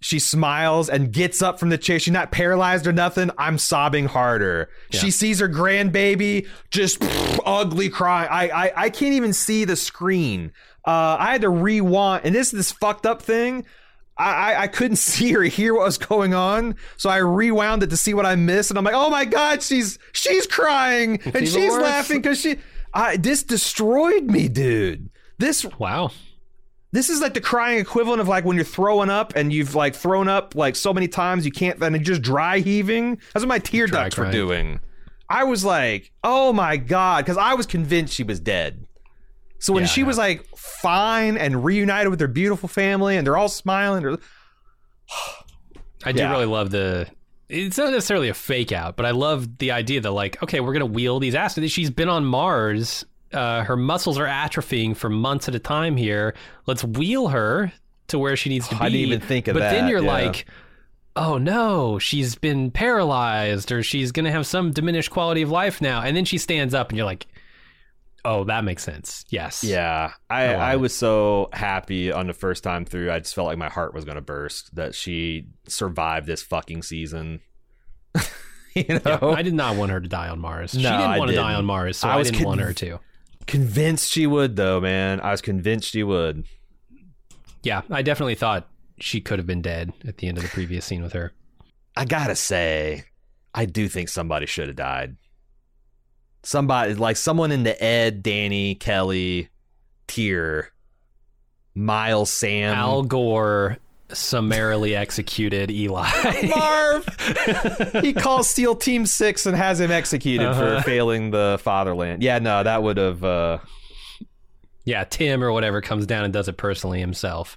She 0.00 0.18
smiles 0.18 0.88
and 0.88 1.12
gets 1.12 1.42
up 1.42 1.60
from 1.60 1.68
the 1.68 1.78
chair. 1.78 2.00
She's 2.00 2.12
not 2.12 2.32
paralyzed 2.32 2.88
or 2.88 2.92
nothing. 2.92 3.30
I'm 3.38 3.56
sobbing 3.56 4.06
harder. 4.06 4.68
She 4.90 5.12
sees 5.12 5.38
her 5.38 5.48
grandbaby 5.48 6.48
just 6.70 6.98
ugly 7.46 7.88
crying. 7.88 8.28
I, 8.30 8.48
I 8.48 8.72
I 8.84 8.90
can't 8.90 9.12
even 9.12 9.32
see 9.32 9.64
the 9.64 9.76
screen. 9.76 10.52
Uh, 10.84 11.16
I 11.20 11.30
had 11.30 11.42
to 11.42 11.50
rewind, 11.50 12.24
and 12.24 12.34
this 12.34 12.48
is 12.48 12.52
this 12.52 12.72
fucked 12.72 13.06
up 13.06 13.22
thing. 13.22 13.64
I, 14.18 14.62
I 14.62 14.66
couldn't 14.68 14.96
see 15.10 15.34
or 15.34 15.42
hear 15.42 15.74
what 15.74 15.84
was 15.84 15.98
going 15.98 16.34
on, 16.34 16.76
so 16.96 17.10
I 17.10 17.18
rewound 17.18 17.82
it 17.82 17.90
to 17.90 17.96
see 17.96 18.14
what 18.14 18.26
I 18.26 18.34
missed, 18.34 18.70
and 18.70 18.78
I'm 18.78 18.84
like, 18.84 18.94
oh 18.94 19.10
my 19.10 19.24
god, 19.24 19.62
she's 19.62 19.98
she's 20.12 20.46
crying 20.46 21.20
and 21.24 21.48
she's 21.48 21.70
worse. 21.70 21.82
laughing 21.82 22.20
because 22.20 22.40
she. 22.40 22.56
I 22.94 23.16
this 23.16 23.42
destroyed 23.42 24.24
me, 24.24 24.48
dude. 24.48 25.08
This 25.38 25.64
Wow. 25.78 26.10
this 26.92 27.08
is 27.08 27.20
like 27.22 27.32
the 27.34 27.40
crying 27.40 27.78
equivalent 27.78 28.20
of 28.20 28.28
like 28.28 28.44
when 28.44 28.54
you're 28.56 28.64
throwing 28.66 29.08
up 29.08 29.32
and 29.34 29.50
you've 29.52 29.74
like 29.74 29.94
thrown 29.94 30.28
up 30.28 30.54
like 30.54 30.76
so 30.76 30.92
many 30.92 31.08
times 31.08 31.46
you 31.46 31.50
can't 31.50 31.82
and 31.82 31.96
you're 31.96 32.04
just 32.04 32.22
dry 32.22 32.58
heaving. 32.58 33.16
That's 33.32 33.44
what 33.44 33.48
my 33.48 33.58
tear 33.58 33.86
Dry 33.86 34.04
ducts 34.04 34.18
were 34.18 34.30
doing. 34.30 34.80
I 35.28 35.44
was 35.44 35.64
like, 35.64 36.12
oh 36.22 36.52
my 36.52 36.76
god, 36.76 37.24
because 37.24 37.38
I 37.38 37.54
was 37.54 37.64
convinced 37.64 38.12
she 38.12 38.22
was 38.24 38.38
dead. 38.38 38.86
So 39.62 39.72
when 39.72 39.84
Yeah, 39.84 39.88
she 39.90 40.02
was 40.02 40.18
like 40.18 40.44
fine 40.56 41.36
and 41.36 41.64
reunited 41.64 42.10
with 42.10 42.18
her 42.18 42.26
beautiful 42.26 42.68
family 42.68 43.16
and 43.16 43.24
they're 43.24 43.36
all 43.36 43.48
smiling, 43.48 44.02
they're- 44.02 44.18
I 46.04 46.10
do 46.10 46.18
Yeah. 46.18 46.32
really 46.32 46.46
love 46.46 46.70
the. 46.70 47.06
It's 47.48 47.78
not 47.78 47.92
necessarily 47.92 48.28
a 48.28 48.34
fake 48.34 48.72
out, 48.72 48.96
but 48.96 49.06
I 49.06 49.12
love 49.12 49.58
the 49.58 49.70
idea 49.70 50.00
that 50.00 50.10
like, 50.10 50.42
okay, 50.42 50.58
we're 50.58 50.72
gonna 50.72 50.86
wheel 50.86 51.20
these 51.20 51.36
asteroids. 51.36 51.70
She's 51.72 51.90
been 51.90 52.08
on 52.08 52.24
Mars. 52.24 53.04
Uh, 53.32 53.62
her 53.62 53.76
muscles 53.76 54.18
are 54.18 54.26
atrophying 54.26 54.96
for 54.96 55.08
months 55.08 55.48
at 55.48 55.54
a 55.54 55.60
time 55.60 55.96
here. 55.96 56.34
Let's 56.66 56.82
wheel 56.82 57.28
her 57.28 57.72
to 58.08 58.18
where 58.18 58.36
she 58.36 58.48
needs 58.50 58.66
to 58.68 58.74
be. 58.74 58.80
I 58.80 58.88
didn't 58.88 59.06
even 59.06 59.20
think 59.20 59.46
of 59.46 59.54
but 59.54 59.60
then 59.60 59.88
you're 59.88 60.02
yeah. 60.02 60.12
like, 60.12 60.46
oh 61.14 61.38
no, 61.38 62.00
she's 62.00 62.34
been 62.34 62.72
paralyzed, 62.72 63.70
or 63.70 63.84
she's 63.84 64.10
gonna 64.10 64.32
have 64.32 64.44
some 64.46 64.72
diminished 64.72 65.10
quality 65.12 65.42
of 65.42 65.50
life 65.50 65.80
now. 65.80 66.00
And 66.02 66.16
then 66.16 66.24
she 66.24 66.36
stands 66.36 66.74
up, 66.74 66.88
and 66.88 66.96
you're 66.98 67.06
like, 67.06 67.26
oh, 68.24 68.44
that 68.44 68.64
makes 68.64 68.82
sense. 68.84 69.24
Yes. 69.30 69.64
Yeah, 69.64 70.12
I, 70.30 70.44
I 70.54 70.72
I 70.72 70.76
was 70.76 70.94
so 70.94 71.48
happy 71.52 72.12
on 72.12 72.26
the 72.26 72.32
first 72.34 72.62
time 72.64 72.84
through. 72.84 73.10
I 73.10 73.18
just 73.18 73.34
felt 73.34 73.46
like 73.46 73.58
my 73.58 73.68
heart 73.70 73.94
was 73.94 74.04
going 74.04 74.14
to 74.16 74.20
burst 74.22 74.74
that 74.76 74.94
she 74.94 75.46
survived 75.68 76.26
this 76.26 76.42
fucking 76.42 76.82
season. 76.82 77.40
you 78.74 78.84
know, 78.88 79.00
Yeah, 79.04 79.26
I 79.36 79.42
did 79.42 79.54
not 79.54 79.76
want 79.76 79.90
her 79.92 80.00
to 80.00 80.08
die 80.08 80.28
on 80.28 80.38
Mars. 80.38 80.72
she 80.72 80.82
No, 80.82 80.90
didn't 80.90 81.10
I 81.10 81.18
want 81.18 81.30
to 81.30 81.36
die 81.36 81.54
on 81.54 81.64
Mars, 81.64 81.96
so 81.98 82.08
I 82.08 82.18
I, 82.18 82.22
didn't 82.22 82.44
want 82.44 82.60
her 82.60 82.72
to. 82.72 83.00
convinced 83.46 84.10
she 84.10 84.26
would, 84.26 84.56
though, 84.56 84.80
man. 84.80 85.20
I 85.20 85.30
was 85.30 85.40
convinced 85.40 85.90
she 85.90 86.02
would. 86.02 86.44
Yeah, 87.62 87.82
I 87.90 88.02
definitely 88.02 88.34
thought 88.34 88.68
she 88.98 89.20
could 89.20 89.38
have 89.38 89.46
been 89.46 89.62
dead 89.62 89.92
at 90.06 90.18
the 90.18 90.28
end 90.28 90.36
of 90.38 90.42
the 90.44 90.48
previous 90.50 90.84
scene 90.84 91.02
with 91.02 91.12
her. 91.12 91.32
I 91.96 92.04
gotta 92.04 92.34
say, 92.36 93.04
I 93.54 93.66
do 93.66 93.88
think 93.88 94.08
somebody 94.08 94.46
should 94.46 94.68
have 94.68 94.76
died. 94.76 95.16
Somebody 96.42 96.94
like 96.94 97.16
someone 97.16 97.52
in 97.52 97.62
the 97.62 97.82
Ed, 97.82 98.22
Danny, 98.22 98.74
Kelly 98.74 99.48
tier, 100.08 100.72
Miles, 101.74 102.30
Sam, 102.30 102.74
Al 102.74 103.02
Gore 103.04 103.78
summarily 104.08 104.94
executed 104.94 105.70
Eli. 105.70 106.06
Marv. 106.48 107.06
he 108.02 108.12
calls 108.12 108.48
Steel 108.50 108.74
Team 108.74 109.06
Six 109.06 109.46
and 109.46 109.56
has 109.56 109.80
him 109.80 109.90
executed 109.90 110.46
Uh-huh. 110.48 110.78
for 110.78 110.82
failing 110.82 111.30
the 111.30 111.58
fatherland. 111.62 112.22
Yeah, 112.22 112.38
no, 112.40 112.62
that 112.62 112.82
would 112.82 112.96
have. 112.98 113.22
Uh, 113.24 113.58
yeah, 114.84 115.04
Tim 115.04 115.42
or 115.44 115.52
whatever 115.52 115.80
comes 115.80 116.06
down 116.06 116.24
and 116.24 116.32
does 116.32 116.48
it 116.48 116.56
personally 116.56 116.98
himself. 117.00 117.56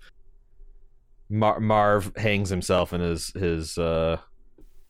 Mar- 1.28 1.60
Marv 1.60 2.16
hangs 2.16 2.50
himself 2.50 2.94
in 2.94 3.02
his 3.02 3.30
his 3.34 3.78
uh, 3.80 4.18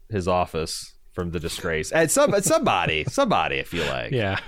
his 0.10 0.28
office 0.28 0.94
from 1.16 1.32
the 1.32 1.40
disgrace. 1.40 1.92
And 1.92 2.12
some 2.12 2.40
somebody, 2.42 3.06
somebody, 3.06 3.60
I 3.62 3.64
feel 3.64 3.88
like. 3.88 4.12
Yeah. 4.12 4.40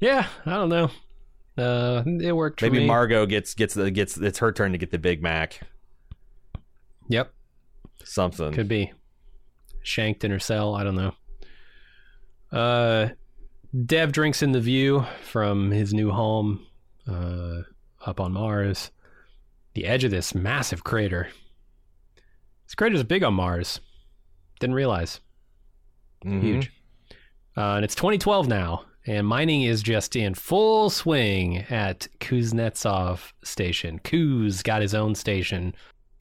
Yeah, 0.00 0.26
I 0.44 0.50
don't 0.54 0.68
know. 0.68 0.90
Uh, 1.56 2.02
it 2.20 2.32
worked. 2.32 2.60
for 2.60 2.66
Maybe 2.66 2.80
me. 2.80 2.86
Margot 2.86 3.24
gets 3.26 3.54
gets 3.54 3.74
the 3.74 3.90
gets 3.90 4.16
it's 4.16 4.38
her 4.40 4.52
turn 4.52 4.72
to 4.72 4.78
get 4.78 4.90
the 4.90 4.98
Big 4.98 5.22
Mac. 5.22 5.60
Yep, 7.08 7.32
Something. 8.04 8.52
could 8.52 8.68
be 8.68 8.92
shanked 9.82 10.24
in 10.24 10.30
her 10.32 10.38
cell. 10.40 10.74
I 10.74 10.84
don't 10.84 10.96
know. 10.96 11.12
Uh, 12.52 13.08
Dev 13.86 14.12
drinks 14.12 14.42
in 14.42 14.52
the 14.52 14.60
view 14.60 15.06
from 15.22 15.70
his 15.70 15.94
new 15.94 16.10
home, 16.10 16.66
uh, 17.08 17.62
up 18.04 18.20
on 18.20 18.32
Mars. 18.32 18.90
The 19.74 19.86
edge 19.86 20.04
of 20.04 20.10
this 20.10 20.34
massive 20.34 20.84
crater. 20.84 21.28
This 22.66 22.74
crater's 22.74 23.02
big 23.04 23.22
on 23.22 23.34
Mars. 23.34 23.80
Didn't 24.58 24.74
realize. 24.74 25.20
Mhm. 26.26 26.42
Huge. 26.42 26.72
Uh, 27.56 27.74
and 27.76 27.84
it's 27.84 27.94
2012 27.94 28.48
now, 28.48 28.84
and 29.06 29.26
mining 29.26 29.62
is 29.62 29.82
just 29.82 30.16
in 30.16 30.34
full 30.34 30.90
swing 30.90 31.58
at 31.70 32.08
Kuznetsov 32.20 33.32
Station. 33.42 33.98
Kuz 34.00 34.62
got 34.62 34.82
his 34.82 34.94
own 34.94 35.14
station. 35.14 35.74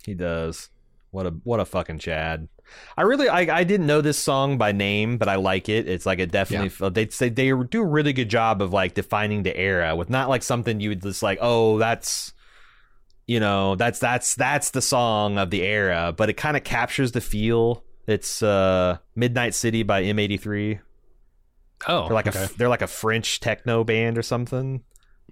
He 0.06 0.14
does. 0.14 0.70
What 1.12 1.26
a 1.26 1.32
what 1.44 1.60
a 1.60 1.66
fucking 1.66 2.00
Chad. 2.00 2.48
I 2.98 3.04
really 3.04 3.30
I, 3.30 3.60
I 3.60 3.64
didn't 3.64 3.88
know 3.88 4.02
this 4.02 4.18
song 4.18 4.58
by 4.58 4.72
name, 4.72 5.18
but 5.18 5.30
I 5.30 5.36
like 5.36 5.70
it. 5.70 5.88
It's 5.88 6.06
like 6.06 6.20
it 6.20 6.32
definitely 6.32 6.90
they 6.90 7.08
say 7.10 7.30
they 7.30 7.52
do 7.70 7.82
a 7.82 7.86
really 7.86 8.14
good 8.14 8.30
job 8.30 8.62
of 8.62 8.74
like 8.74 8.94
defining 8.96 9.44
the 9.44 9.56
era 9.56 9.96
with 9.96 10.10
not 10.10 10.30
like 10.30 10.44
something 10.44 10.80
you 10.80 10.90
would 10.90 11.02
just 11.02 11.24
like 11.24 11.38
oh 11.42 11.78
that's 11.78 12.34
you 13.28 13.40
know 13.40 13.76
that's 13.76 14.00
that's 14.00 14.36
that's 14.36 14.72
the 14.72 14.82
song 14.82 15.38
of 15.38 15.50
the 15.52 15.64
era, 15.64 16.14
but 16.16 16.30
it 16.30 16.34
kind 16.34 16.56
of 16.58 16.64
captures 16.64 17.12
the 17.12 17.22
feel. 17.22 17.84
It's 18.08 18.44
uh 18.44 18.98
Midnight 19.16 19.54
City 19.56 19.84
by 19.84 20.04
M83. 20.04 20.80
Oh, 21.88 22.06
They're 22.08 22.14
like 22.16 22.28
okay. 22.28 22.44
a 22.46 22.50
they're 22.58 22.70
like 22.70 22.82
a 22.82 22.88
French 22.88 23.40
techno 23.40 23.84
band 23.84 24.18
or 24.18 24.22
something. 24.22 24.84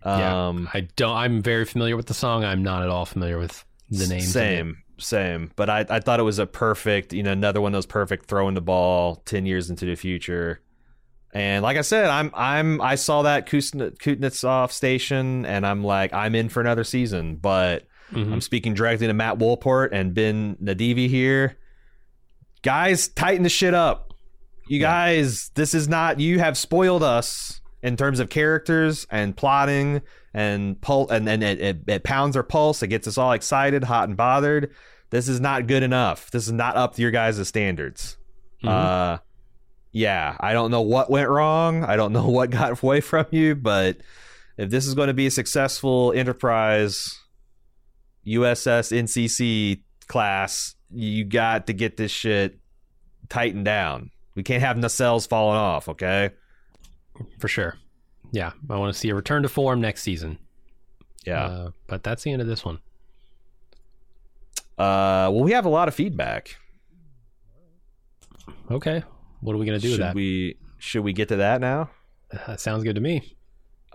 yeah. 0.06 0.48
Um, 0.50 0.70
I 0.74 0.82
don't. 0.96 1.16
I'm 1.16 1.42
very 1.42 1.66
familiar 1.66 1.96
with 1.96 2.08
the 2.08 2.14
song. 2.14 2.44
I'm 2.44 2.64
not 2.64 2.84
at 2.84 2.90
all 2.90 3.06
familiar 3.06 3.38
with 3.40 3.64
the 3.90 4.08
name. 4.08 4.22
Same, 4.22 4.78
same. 4.98 5.52
But 5.56 5.70
I, 5.70 5.86
I 5.90 6.00
thought 6.00 6.20
it 6.20 6.24
was 6.24 6.40
a 6.40 6.46
perfect, 6.46 7.14
you 7.14 7.24
know, 7.24 7.32
another 7.32 7.62
one 7.62 7.74
of 7.74 7.78
those 7.78 7.86
perfect 7.86 8.26
throwing 8.26 8.56
the 8.56 8.62
ball 8.62 9.18
ten 9.26 9.46
years 9.46 9.70
into 9.70 9.86
the 9.86 9.96
future. 9.96 10.60
And 11.34 11.64
like 11.64 11.78
I 11.78 11.82
said, 11.82 12.10
I'm 12.10 12.32
I'm 12.36 12.82
I 12.82 12.96
saw 12.96 13.22
that 13.24 13.48
Kuzn- 13.48 13.98
Kuznetsov 13.98 14.72
station, 14.72 15.46
and 15.46 15.66
I'm 15.66 15.84
like 15.84 16.14
I'm 16.14 16.36
in 16.36 16.50
for 16.50 16.60
another 16.62 16.84
season. 16.84 17.38
But 17.38 17.88
Mhm. 18.12 18.34
I'm 18.34 18.42
speaking 18.42 18.74
directly 18.76 19.08
to 19.08 19.14
Matt 19.14 19.40
Wolpert 19.40 19.90
and 19.94 20.14
Ben 20.14 20.58
Nedivi 20.62 21.08
here. 21.08 21.58
Guys, 22.64 23.10
tighten 23.10 23.44
the 23.44 23.50
shit 23.50 23.74
up. 23.74 24.14
You 24.68 24.80
guys, 24.80 25.52
this 25.56 25.74
is 25.74 25.88
not. 25.88 26.20
You 26.20 26.40
have 26.40 26.58
spoiled 26.58 27.04
us 27.04 27.62
in 27.82 27.98
terms 27.98 28.20
of 28.20 28.30
characters 28.30 29.06
and 29.12 29.36
plotting 29.36 30.02
and 30.34 30.80
pul 30.82 31.10
and 31.10 31.28
and 31.28 31.44
it, 31.44 31.60
it, 31.60 31.78
it 31.86 32.04
pounds 32.04 32.36
our 32.38 32.44
pulse. 32.44 32.82
It 32.82 32.88
gets 32.88 33.08
us 33.08 33.18
all 33.18 33.34
excited, 33.34 33.84
hot 33.84 34.08
and 34.08 34.18
bothered. 34.18 34.74
This 35.10 35.28
is 35.28 35.40
not 35.40 35.68
good 35.68 35.84
enough. 35.84 36.32
This 36.32 36.48
is 36.48 36.54
not 36.54 36.76
up 36.76 36.96
to 36.96 37.02
your 37.02 37.12
guys' 37.12 37.46
standards. 37.48 38.18
Uh, 38.64 39.18
yeah, 39.92 40.38
I 40.40 40.54
don't 40.54 40.72
know 40.72 40.82
what 40.82 41.12
went 41.12 41.30
wrong. 41.30 41.84
I 41.84 41.98
don't 41.98 42.14
know 42.14 42.30
what 42.30 42.50
got 42.50 42.82
away 42.82 43.02
from 43.02 43.26
you, 43.32 43.56
but 43.56 43.98
if 44.58 44.70
this 44.70 44.88
is 44.88 44.96
going 44.96 45.08
to 45.08 45.14
be 45.14 45.28
a 45.28 45.32
successful 45.32 46.14
enterprise 46.14 47.20
USS 48.26 48.98
NCC 48.98 49.84
class, 50.08 50.76
you 50.94 51.26
got 51.26 51.68
to 51.68 51.74
get 51.74 51.98
this 51.98 52.12
shit 52.12 52.60
tightened 53.30 53.66
down. 53.66 54.12
We 54.36 54.44
can't 54.44 54.62
have 54.62 54.78
nacelles 54.78 55.28
falling 55.28 55.58
off, 55.58 55.90
okay? 55.90 56.32
for 57.40 57.48
sure. 57.48 57.78
Yeah, 58.32 58.52
I 58.70 58.78
want 58.78 58.94
to 58.94 59.00
see 59.00 59.10
a 59.10 59.16
return 59.16 59.44
to 59.44 59.50
form 59.50 59.80
next 59.80 60.02
season. 60.02 60.40
Yeah. 61.26 61.46
Uh, 61.46 61.72
but 61.88 62.04
that's 62.04 62.24
the 62.24 62.32
end 62.32 62.42
of 62.42 62.48
this 62.48 62.66
one. 62.66 62.80
Uh, 64.78 65.30
well, 65.32 65.42
we 65.42 65.52
have 65.52 65.66
a 65.66 65.70
lot 65.70 65.88
of 65.88 65.94
feedback. 65.94 66.58
Okay, 68.72 69.04
what 69.42 69.54
are 69.54 69.58
we 69.58 69.66
gonna 69.66 69.78
do 69.78 69.90
should 69.90 70.00
with 70.00 70.08
that? 70.08 70.16
we 70.16 70.58
should 70.80 71.04
we 71.04 71.14
get 71.14 71.28
to 71.30 71.36
that 71.38 71.62
now? 71.62 71.92
That 72.48 72.60
sounds 72.60 72.84
good 72.84 72.96
to 72.96 73.02
me. 73.02 73.36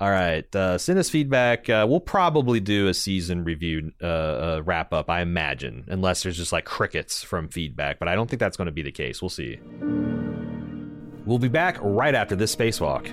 All 0.00 0.10
right, 0.10 0.54
uh, 0.54 0.78
send 0.78 0.96
us 1.00 1.10
feedback. 1.10 1.68
Uh, 1.68 1.84
we'll 1.88 1.98
probably 1.98 2.60
do 2.60 2.86
a 2.86 2.94
season 2.94 3.42
review 3.42 3.92
uh, 4.00 4.06
uh, 4.06 4.62
wrap 4.64 4.92
up, 4.92 5.10
I 5.10 5.22
imagine, 5.22 5.86
unless 5.88 6.22
there's 6.22 6.36
just 6.36 6.52
like 6.52 6.64
crickets 6.64 7.24
from 7.24 7.48
feedback. 7.48 7.98
But 7.98 8.06
I 8.06 8.14
don't 8.14 8.30
think 8.30 8.38
that's 8.38 8.56
going 8.56 8.66
to 8.66 8.72
be 8.72 8.82
the 8.82 8.92
case. 8.92 9.20
We'll 9.20 9.28
see. 9.28 9.58
We'll 11.26 11.40
be 11.40 11.48
back 11.48 11.78
right 11.80 12.14
after 12.14 12.36
this 12.36 12.54
spacewalk. 12.54 13.06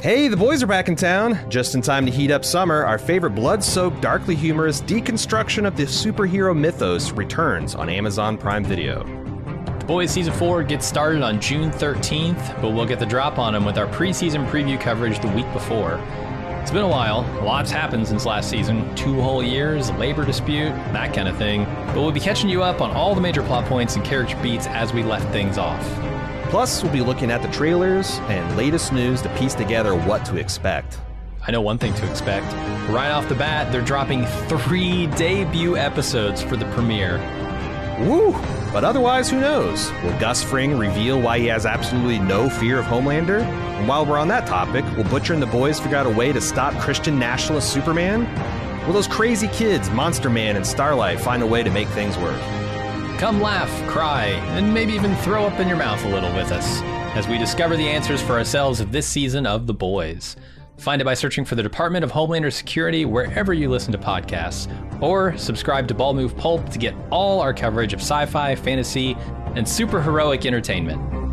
Hey, 0.00 0.28
the 0.28 0.36
boys 0.38 0.62
are 0.62 0.66
back 0.66 0.88
in 0.88 0.96
town. 0.96 1.38
Just 1.50 1.74
in 1.74 1.82
time 1.82 2.06
to 2.06 2.12
heat 2.12 2.30
up 2.30 2.46
summer, 2.46 2.84
our 2.84 2.96
favorite 2.96 3.34
blood 3.34 3.62
soaked, 3.62 4.00
darkly 4.00 4.36
humorous 4.36 4.80
deconstruction 4.80 5.66
of 5.66 5.76
the 5.76 5.82
superhero 5.82 6.56
mythos 6.56 7.12
returns 7.12 7.74
on 7.74 7.90
Amazon 7.90 8.38
Prime 8.38 8.64
Video. 8.64 9.25
Boys 9.86 10.10
Season 10.10 10.32
4 10.32 10.64
gets 10.64 10.84
started 10.84 11.22
on 11.22 11.40
June 11.40 11.70
13th, 11.70 12.60
but 12.60 12.70
we'll 12.70 12.86
get 12.86 12.98
the 12.98 13.06
drop 13.06 13.38
on 13.38 13.52
them 13.52 13.64
with 13.64 13.78
our 13.78 13.86
preseason 13.86 14.44
preview 14.50 14.80
coverage 14.80 15.20
the 15.20 15.28
week 15.28 15.50
before. 15.52 16.00
It's 16.60 16.72
been 16.72 16.82
a 16.82 16.88
while. 16.88 17.20
A 17.40 17.44
lot's 17.44 17.70
happened 17.70 18.08
since 18.08 18.26
last 18.26 18.50
season 18.50 18.92
two 18.96 19.20
whole 19.20 19.44
years, 19.44 19.92
labor 19.92 20.24
dispute, 20.24 20.70
that 20.92 21.14
kind 21.14 21.28
of 21.28 21.36
thing. 21.36 21.66
But 21.86 21.98
we'll 21.98 22.10
be 22.10 22.18
catching 22.18 22.50
you 22.50 22.64
up 22.64 22.80
on 22.80 22.90
all 22.90 23.14
the 23.14 23.20
major 23.20 23.44
plot 23.44 23.66
points 23.66 23.94
and 23.94 24.04
character 24.04 24.36
beats 24.42 24.66
as 24.66 24.92
we 24.92 25.04
left 25.04 25.30
things 25.30 25.56
off. 25.56 25.80
Plus, 26.50 26.82
we'll 26.82 26.92
be 26.92 27.00
looking 27.00 27.30
at 27.30 27.40
the 27.40 27.48
trailers 27.48 28.18
and 28.22 28.56
latest 28.56 28.92
news 28.92 29.22
to 29.22 29.28
piece 29.36 29.54
together 29.54 29.94
what 29.94 30.24
to 30.24 30.36
expect. 30.36 30.98
I 31.46 31.52
know 31.52 31.60
one 31.60 31.78
thing 31.78 31.94
to 31.94 32.10
expect. 32.10 32.52
Right 32.90 33.12
off 33.12 33.28
the 33.28 33.36
bat, 33.36 33.70
they're 33.70 33.82
dropping 33.82 34.26
three 34.48 35.06
debut 35.06 35.76
episodes 35.76 36.42
for 36.42 36.56
the 36.56 36.66
premiere. 36.72 37.18
Woo! 38.00 38.32
But 38.76 38.84
otherwise, 38.84 39.30
who 39.30 39.40
knows? 39.40 39.90
Will 40.02 40.12
Gus 40.20 40.42
Fring 40.42 40.76
reveal 40.76 41.18
why 41.18 41.38
he 41.38 41.46
has 41.46 41.64
absolutely 41.64 42.18
no 42.18 42.50
fear 42.50 42.78
of 42.78 42.84
Homelander? 42.84 43.40
And 43.40 43.88
while 43.88 44.04
we're 44.04 44.18
on 44.18 44.28
that 44.28 44.46
topic, 44.46 44.84
will 44.98 45.04
Butcher 45.04 45.32
and 45.32 45.42
the 45.42 45.46
boys 45.46 45.80
figure 45.80 45.96
out 45.96 46.04
a 46.04 46.10
way 46.10 46.30
to 46.30 46.42
stop 46.42 46.74
Christian 46.74 47.18
nationalist 47.18 47.72
Superman? 47.72 48.26
Will 48.86 48.92
those 48.92 49.08
crazy 49.08 49.48
kids, 49.48 49.88
Monster 49.88 50.28
Man 50.28 50.56
and 50.56 50.66
Starlight, 50.66 51.18
find 51.18 51.42
a 51.42 51.46
way 51.46 51.62
to 51.62 51.70
make 51.70 51.88
things 51.88 52.18
work? 52.18 52.38
Come 53.18 53.40
laugh, 53.40 53.70
cry, 53.88 54.26
and 54.58 54.74
maybe 54.74 54.92
even 54.92 55.16
throw 55.16 55.46
up 55.46 55.58
in 55.58 55.68
your 55.68 55.78
mouth 55.78 56.04
a 56.04 56.08
little 56.08 56.34
with 56.34 56.52
us 56.52 56.82
as 57.16 57.26
we 57.26 57.38
discover 57.38 57.78
the 57.78 57.88
answers 57.88 58.20
for 58.20 58.34
ourselves 58.34 58.80
of 58.80 58.92
this 58.92 59.06
season 59.06 59.46
of 59.46 59.66
The 59.66 59.72
Boys. 59.72 60.36
Find 60.78 61.00
it 61.00 61.04
by 61.04 61.14
searching 61.14 61.44
for 61.44 61.54
the 61.54 61.62
Department 61.62 62.04
of 62.04 62.12
Homelander 62.12 62.52
Security 62.52 63.04
wherever 63.04 63.52
you 63.52 63.68
listen 63.68 63.92
to 63.92 63.98
podcasts, 63.98 64.70
or 65.02 65.36
subscribe 65.36 65.88
to 65.88 65.94
Bald 65.94 66.16
Move 66.16 66.36
Pulp 66.36 66.68
to 66.70 66.78
get 66.78 66.94
all 67.10 67.40
our 67.40 67.54
coverage 67.54 67.92
of 67.92 68.00
sci 68.00 68.26
fi, 68.26 68.54
fantasy, 68.54 69.16
and 69.54 69.66
superheroic 69.66 70.44
entertainment. 70.44 71.25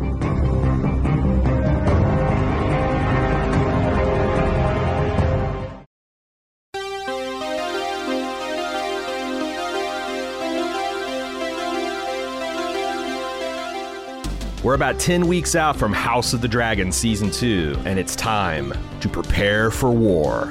We're 14.64 14.72
about 14.72 14.98
10 14.98 15.26
weeks 15.26 15.54
out 15.54 15.76
from 15.76 15.92
House 15.92 16.32
of 16.32 16.40
the 16.40 16.48
Dragon 16.48 16.90
Season 16.90 17.30
2, 17.30 17.82
and 17.84 17.98
it's 17.98 18.16
time 18.16 18.72
to 19.02 19.10
prepare 19.10 19.70
for 19.70 19.90
war. 19.90 20.46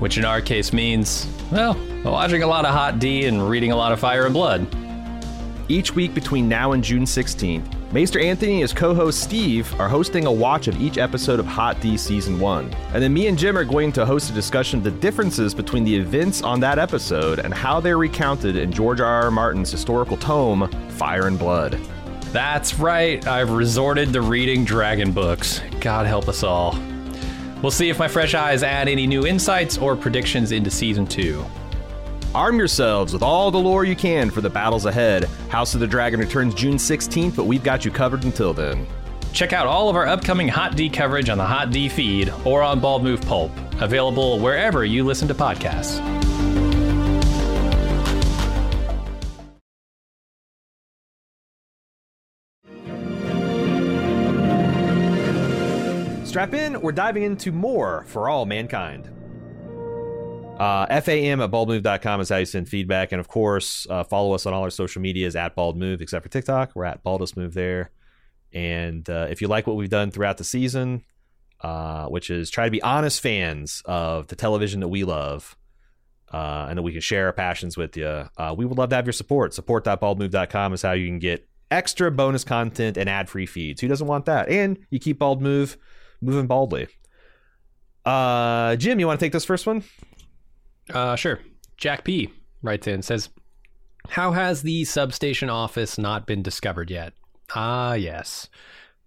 Which 0.00 0.18
in 0.18 0.24
our 0.24 0.40
case 0.40 0.72
means, 0.72 1.28
well, 1.52 1.76
watching 2.04 2.42
a 2.42 2.46
lot 2.48 2.64
of 2.64 2.74
Hot 2.74 2.98
D 2.98 3.26
and 3.26 3.48
reading 3.48 3.70
a 3.70 3.76
lot 3.76 3.92
of 3.92 4.00
Fire 4.00 4.24
and 4.24 4.34
Blood. 4.34 4.66
Each 5.68 5.94
week 5.94 6.12
between 6.12 6.48
now 6.48 6.72
and 6.72 6.82
June 6.82 7.04
16th, 7.04 7.92
Maester 7.92 8.18
Anthony 8.18 8.54
and 8.54 8.62
his 8.62 8.72
co 8.72 8.96
host 8.96 9.22
Steve 9.22 9.72
are 9.78 9.88
hosting 9.88 10.26
a 10.26 10.32
watch 10.32 10.66
of 10.66 10.80
each 10.80 10.98
episode 10.98 11.38
of 11.38 11.46
Hot 11.46 11.80
D 11.80 11.96
Season 11.96 12.40
1. 12.40 12.74
And 12.94 13.00
then 13.00 13.14
me 13.14 13.28
and 13.28 13.38
Jim 13.38 13.56
are 13.56 13.64
going 13.64 13.92
to 13.92 14.04
host 14.04 14.28
a 14.28 14.34
discussion 14.34 14.78
of 14.78 14.84
the 14.84 14.90
differences 14.90 15.54
between 15.54 15.84
the 15.84 15.94
events 15.94 16.42
on 16.42 16.58
that 16.58 16.80
episode 16.80 17.38
and 17.38 17.54
how 17.54 17.78
they're 17.78 17.96
recounted 17.96 18.56
in 18.56 18.72
George 18.72 19.00
R. 19.00 19.22
R. 19.22 19.30
Martin's 19.30 19.70
historical 19.70 20.16
tome, 20.16 20.68
Fire 20.88 21.28
and 21.28 21.38
Blood. 21.38 21.78
That's 22.32 22.78
right, 22.78 23.24
I've 23.26 23.50
resorted 23.50 24.14
to 24.14 24.22
reading 24.22 24.64
dragon 24.64 25.12
books. 25.12 25.60
God 25.80 26.06
help 26.06 26.28
us 26.28 26.42
all. 26.42 26.78
We'll 27.60 27.70
see 27.70 27.90
if 27.90 27.98
my 27.98 28.08
fresh 28.08 28.32
eyes 28.34 28.62
add 28.62 28.88
any 28.88 29.06
new 29.06 29.26
insights 29.26 29.76
or 29.76 29.94
predictions 29.94 30.50
into 30.50 30.70
season 30.70 31.06
two. 31.06 31.44
Arm 32.34 32.56
yourselves 32.56 33.12
with 33.12 33.22
all 33.22 33.50
the 33.50 33.58
lore 33.58 33.84
you 33.84 33.94
can 33.94 34.30
for 34.30 34.40
the 34.40 34.48
battles 34.48 34.86
ahead. 34.86 35.24
House 35.50 35.74
of 35.74 35.80
the 35.80 35.86
Dragon 35.86 36.18
returns 36.18 36.54
June 36.54 36.76
16th, 36.76 37.36
but 37.36 37.44
we've 37.44 37.62
got 37.62 37.84
you 37.84 37.90
covered 37.90 38.24
until 38.24 38.54
then. 38.54 38.86
Check 39.34 39.52
out 39.52 39.66
all 39.66 39.90
of 39.90 39.96
our 39.96 40.06
upcoming 40.06 40.48
Hot 40.48 40.74
D 40.74 40.88
coverage 40.88 41.28
on 41.28 41.36
the 41.36 41.44
Hot 41.44 41.70
D 41.70 41.86
feed 41.90 42.32
or 42.46 42.62
on 42.62 42.80
Bald 42.80 43.04
Move 43.04 43.20
Pulp, 43.20 43.52
available 43.82 44.38
wherever 44.38 44.86
you 44.86 45.04
listen 45.04 45.28
to 45.28 45.34
podcasts. 45.34 46.00
Strap 56.32 56.54
in, 56.54 56.80
we're 56.80 56.92
diving 56.92 57.24
into 57.24 57.52
more 57.52 58.06
for 58.06 58.26
all 58.26 58.46
mankind. 58.46 59.06
Uh, 60.58 60.86
FAM 61.02 61.42
at 61.42 61.50
baldmove.com 61.50 62.22
is 62.22 62.30
how 62.30 62.38
you 62.38 62.46
send 62.46 62.70
feedback. 62.70 63.12
And 63.12 63.20
of 63.20 63.28
course, 63.28 63.86
uh, 63.90 64.02
follow 64.04 64.32
us 64.32 64.46
on 64.46 64.54
all 64.54 64.62
our 64.62 64.70
social 64.70 65.02
medias 65.02 65.36
at 65.36 65.54
baldmove, 65.54 66.00
except 66.00 66.22
for 66.22 66.30
TikTok. 66.30 66.70
We're 66.74 66.86
at 66.86 67.04
baldestmove 67.04 67.52
there. 67.52 67.90
And 68.50 69.06
uh, 69.10 69.26
if 69.28 69.42
you 69.42 69.48
like 69.48 69.66
what 69.66 69.76
we've 69.76 69.90
done 69.90 70.10
throughout 70.10 70.38
the 70.38 70.44
season, 70.44 71.04
uh, 71.60 72.06
which 72.06 72.30
is 72.30 72.48
try 72.48 72.64
to 72.64 72.70
be 72.70 72.80
honest 72.80 73.20
fans 73.20 73.82
of 73.84 74.28
the 74.28 74.34
television 74.34 74.80
that 74.80 74.88
we 74.88 75.04
love, 75.04 75.54
uh, 76.32 76.64
and 76.66 76.78
that 76.78 76.82
we 76.82 76.92
can 76.92 77.02
share 77.02 77.26
our 77.26 77.34
passions 77.34 77.76
with 77.76 77.94
you, 77.94 78.06
uh, 78.38 78.54
we 78.56 78.64
would 78.64 78.78
love 78.78 78.88
to 78.88 78.96
have 78.96 79.04
your 79.04 79.12
support. 79.12 79.52
Support.baldmove.com 79.52 80.72
is 80.72 80.80
how 80.80 80.92
you 80.92 81.06
can 81.08 81.18
get 81.18 81.46
extra 81.70 82.10
bonus 82.10 82.42
content 82.42 82.96
and 82.96 83.10
ad 83.10 83.28
free 83.28 83.44
feeds. 83.44 83.82
Who 83.82 83.88
doesn't 83.88 84.06
want 84.06 84.24
that? 84.24 84.48
And 84.48 84.78
you 84.88 84.98
keep 84.98 85.18
Bald 85.18 85.42
Move 85.42 85.76
moving 86.22 86.46
baldly. 86.46 86.88
Uh, 88.04 88.76
Jim, 88.76 88.98
you 88.98 89.06
want 89.06 89.20
to 89.20 89.24
take 89.26 89.32
this 89.32 89.44
first 89.44 89.66
one? 89.66 89.84
Uh, 90.92 91.16
sure. 91.16 91.40
Jack 91.76 92.04
P 92.04 92.32
writes 92.62 92.86
in 92.86 93.02
says, 93.02 93.28
"How 94.08 94.32
has 94.32 94.62
the 94.62 94.84
substation 94.84 95.50
office 95.50 95.98
not 95.98 96.26
been 96.26 96.42
discovered 96.42 96.90
yet?" 96.90 97.12
Ah, 97.54 97.94
yes, 97.94 98.48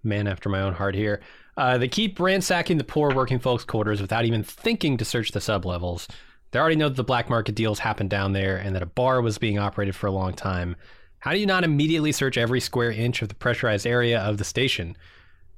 man 0.03 0.27
after 0.27 0.49
my 0.49 0.61
own 0.61 0.73
heart 0.73 0.95
here. 0.95 1.21
Uh, 1.57 1.77
they 1.77 1.87
keep 1.87 2.19
ransacking 2.19 2.77
the 2.77 2.83
poor 2.83 3.13
working 3.13 3.39
folks' 3.39 3.63
quarters 3.63 4.01
without 4.01 4.25
even 4.25 4.43
thinking 4.43 4.97
to 4.97 5.05
search 5.05 5.31
the 5.31 5.39
sublevels. 5.39 6.07
They 6.51 6.59
already 6.59 6.75
know 6.75 6.89
that 6.89 6.95
the 6.95 7.03
black 7.03 7.29
market 7.29 7.55
deals 7.55 7.79
happened 7.79 8.09
down 8.09 8.33
there 8.33 8.57
and 8.57 8.75
that 8.75 8.83
a 8.83 8.87
bar 8.87 9.21
was 9.21 9.37
being 9.37 9.57
operated 9.57 9.95
for 9.95 10.07
a 10.07 10.11
long 10.11 10.33
time. 10.33 10.75
How 11.19 11.31
do 11.31 11.39
you 11.39 11.45
not 11.45 11.63
immediately 11.63 12.11
search 12.11 12.37
every 12.37 12.59
square 12.59 12.91
inch 12.91 13.21
of 13.21 13.29
the 13.29 13.35
pressurized 13.35 13.87
area 13.87 14.19
of 14.19 14.37
the 14.37 14.43
station? 14.43 14.95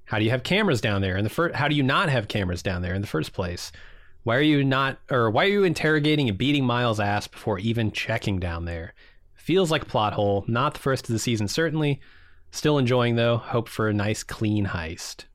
How 0.08 0.20
do 0.20 0.26
you 0.26 0.32
have 0.32 0.44
cameras 0.44 0.80
down 0.80 1.02
there 1.02 1.18
in 1.18 1.26
the 1.26 1.30
first? 1.30 1.56
How 1.56 1.68
do 1.68 1.76
you 1.76 1.84
not 1.84 2.10
have 2.10 2.30
cameras 2.30 2.64
down 2.64 2.82
there 2.82 2.96
in 2.96 3.02
the 3.02 3.08
first 3.08 3.34
place? 3.34 3.74
Why 4.24 4.38
are 4.38 4.42
you 4.42 4.64
not, 4.64 5.00
or 5.12 5.30
why 5.30 5.46
are 5.46 5.50
you 5.50 5.64
interrogating 5.66 6.30
and 6.30 6.38
beating 6.38 6.66
Miles' 6.66 7.00
ass 7.00 7.28
before 7.28 7.60
even 7.60 7.92
checking 7.92 8.40
down 8.40 8.66
there? 8.66 8.94
Feels 9.36 9.70
like 9.70 9.84
a 9.84 9.86
plot 9.86 10.14
hole. 10.14 10.46
Not 10.48 10.74
the 10.74 10.80
first 10.80 11.08
of 11.10 11.14
the 11.14 11.20
season, 11.20 11.50
certainly. 11.50 12.00
Still 12.52 12.78
enjoying 12.78 13.18
though. 13.18 13.38
Hope 13.38 13.68
for 13.68 13.90
a 13.90 13.94
nice, 13.94 14.24
clean 14.24 14.68
heist. 14.68 15.26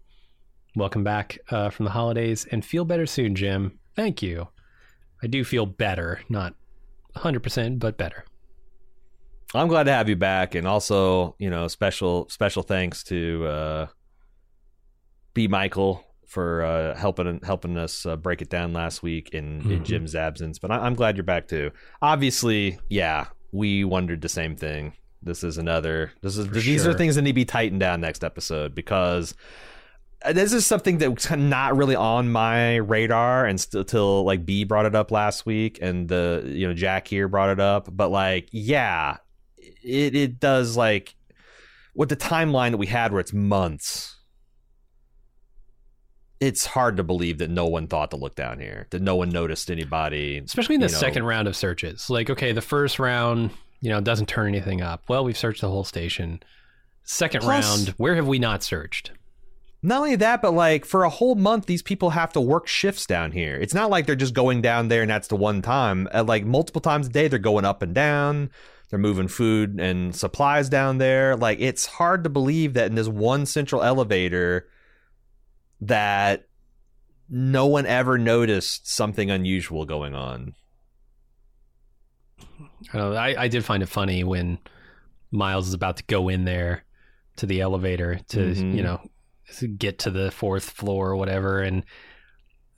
Welcome 0.75 1.05
back 1.05 1.39
uh, 1.51 1.69
from 1.69 1.85
the 1.85 1.93
holidays, 1.93 2.47
and 2.51 2.65
feel 2.65 2.87
better 2.87 3.05
soon, 3.05 3.35
Jim. 3.35 3.79
Thank 3.95 4.23
you. 4.23 4.49
I 5.23 5.27
do 5.27 5.45
feel 5.45 5.67
better, 5.67 6.21
not 6.31 6.55
100%, 7.17 7.79
but 7.79 7.99
better. 7.99 8.25
I'm 9.55 9.69
glad 9.69 9.85
to 9.85 9.93
have 9.93 10.09
you 10.09 10.17
back, 10.17 10.55
and 10.55 10.67
also, 10.67 11.37
you 11.39 11.51
know, 11.51 11.69
special 11.69 12.27
special 12.31 12.63
thanks 12.63 13.05
to 13.05 13.47
uh, 13.47 13.87
B. 15.35 15.49
Michael 15.49 16.05
for 16.27 16.63
uh, 16.63 16.97
helping 16.97 17.41
helping 17.45 17.77
us 17.77 18.07
uh, 18.07 18.17
break 18.17 18.41
it 18.41 18.49
down 18.49 18.73
last 18.73 19.03
week 19.03 19.31
in, 19.31 19.61
mm-hmm. 19.61 19.73
in 19.73 19.85
Jim's 19.85 20.15
absence. 20.15 20.59
But 20.59 20.71
I, 20.71 20.87
am 20.87 20.95
glad 20.95 21.17
you're 21.17 21.25
back 21.25 21.47
too. 21.47 21.71
Obviously, 22.01 22.79
yeah, 22.89 23.27
we 23.53 23.85
wondered 23.85 24.23
the 24.23 24.31
same 24.31 24.57
thing. 24.57 24.95
This 25.23 25.45
is 25.45 25.59
another. 25.59 26.13
This 26.23 26.39
is 26.39 26.47
for 26.47 26.55
these 26.55 26.83
sure. 26.83 26.93
are 26.93 26.95
things 26.95 27.17
that 27.17 27.23
need 27.23 27.33
to 27.33 27.35
be 27.35 27.45
tightened 27.45 27.81
down 27.81 28.01
next 28.01 28.25
episode 28.25 28.75
because 28.75 29.35
uh, 30.25 30.33
this 30.33 30.53
is 30.53 30.67
something 30.67 30.99
that's 30.99 31.31
not 31.31 31.77
really 31.77 31.95
on 31.95 32.33
my 32.33 32.77
radar 32.77 33.45
and 33.45 33.61
still 33.61 33.85
till 33.85 34.25
like 34.25 34.47
B 34.47 34.65
brought 34.65 34.87
it 34.87 34.95
up 34.95 35.11
last 35.11 35.47
week 35.47 35.79
and 35.83 36.09
the 36.09 36.43
you 36.47 36.67
know 36.67 36.75
Jack 36.75 37.09
here 37.09 37.29
brought 37.29 37.51
it 37.51 37.61
up 37.61 37.89
but 37.93 38.11
like 38.11 38.49
yeah 38.53 39.19
it 39.59 40.15
it 40.15 40.41
does 40.41 40.77
like 40.77 41.15
with 41.95 42.09
the 42.09 42.17
timeline 42.17 42.71
that 42.71 42.79
we 42.79 42.87
had 42.87 43.13
where 43.13 43.21
it's 43.21 43.33
months 43.33 44.17
it's 46.43 46.67
hard 46.67 46.97
to 46.97 47.05
believe 47.05 47.39
that 47.39 47.49
no 47.49 47.67
one 47.67 47.87
thought 47.87 48.11
to 48.11 48.17
look 48.17 48.35
down 48.35 48.59
here 48.59 48.89
that 48.91 49.01
no 49.01 49.15
one 49.15 49.31
noticed 49.31 49.71
anybody 49.71 50.39
especially 50.39 50.75
in 50.75 50.81
the 50.81 50.89
know. 50.89 50.93
second 50.93 51.23
round 51.25 51.47
of 51.47 51.55
searches 51.55 52.11
like 52.11 52.29
okay 52.29 52.51
the 52.51 52.61
first 52.61 52.99
round 52.99 53.51
you 53.81 53.89
know 53.89 54.01
doesn't 54.01 54.27
turn 54.27 54.49
anything 54.49 54.83
up 54.83 55.05
well 55.09 55.25
we've 55.25 55.39
searched 55.39 55.61
the 55.61 55.69
whole 55.69 55.85
station 55.85 56.43
second 57.05 57.43
Plus, 57.43 57.65
round 57.65 57.89
where 57.97 58.17
have 58.17 58.27
we 58.27 58.41
not 58.41 58.63
searched 58.63 59.13
not 59.85 59.99
only 59.99 60.15
that, 60.15 60.41
but 60.41 60.55
like 60.55 60.85
for 60.85 61.03
a 61.03 61.11
whole 61.11 61.35
month, 61.35 61.67
these 61.67 61.83
people 61.83 62.11
have 62.11 62.33
to 62.35 62.41
work 62.41 62.69
shifts 62.69 63.05
down 63.05 63.33
here. 63.33 63.57
It's 63.57 63.75
not 63.75 63.91
like 63.91 64.07
they're 64.07 64.15
just 64.15 64.33
going 64.33 64.63
down 64.63 64.87
there 64.87 65.03
and 65.03 65.11
that's 65.11 65.27
the 65.27 65.35
one 65.35 65.61
time. 65.61 66.09
At 66.13 66.27
like 66.27 66.45
multiple 66.45 66.81
times 66.81 67.09
a 67.09 67.11
day, 67.11 67.27
they're 67.27 67.41
going 67.41 67.65
up 67.65 67.83
and 67.83 67.93
down. 67.93 68.51
They're 68.91 69.01
moving 69.01 69.27
food 69.27 69.81
and 69.81 70.15
supplies 70.15 70.69
down 70.69 70.99
there. 70.99 71.35
Like 71.35 71.59
it's 71.61 71.87
hard 71.87 72.23
to 72.23 72.31
believe 72.31 72.75
that 72.75 72.87
in 72.87 72.95
this 72.95 73.09
one 73.09 73.45
central 73.45 73.83
elevator 73.83 74.69
that 75.83 76.47
no 77.29 77.67
one 77.67 77.87
ever 77.87 78.19
noticed 78.19 78.89
something 78.89 79.31
unusual 79.31 79.85
going 79.85 80.15
on. 80.15 80.55
I, 82.93 83.35
I 83.39 83.49
did 83.49 83.65
find 83.65 83.83
it 83.83 83.89
funny 83.89 84.25
when 84.25 84.59
Miles 85.31 85.69
is 85.69 85.75
about 85.75 85.99
to 85.99 86.05
go 86.05 86.29
in 86.29 86.45
there 86.45 86.85
to 87.37 87.47
the 87.47 87.61
elevator 87.61 88.21
to 88.29 88.39
mm-hmm. 88.39 88.73
you 88.73 88.83
know 88.83 89.01
get 89.79 90.01
to 90.01 90.11
the 90.11 90.31
fourth 90.31 90.69
floor 90.69 91.11
or 91.11 91.17
whatever 91.17 91.61
and 91.61 91.85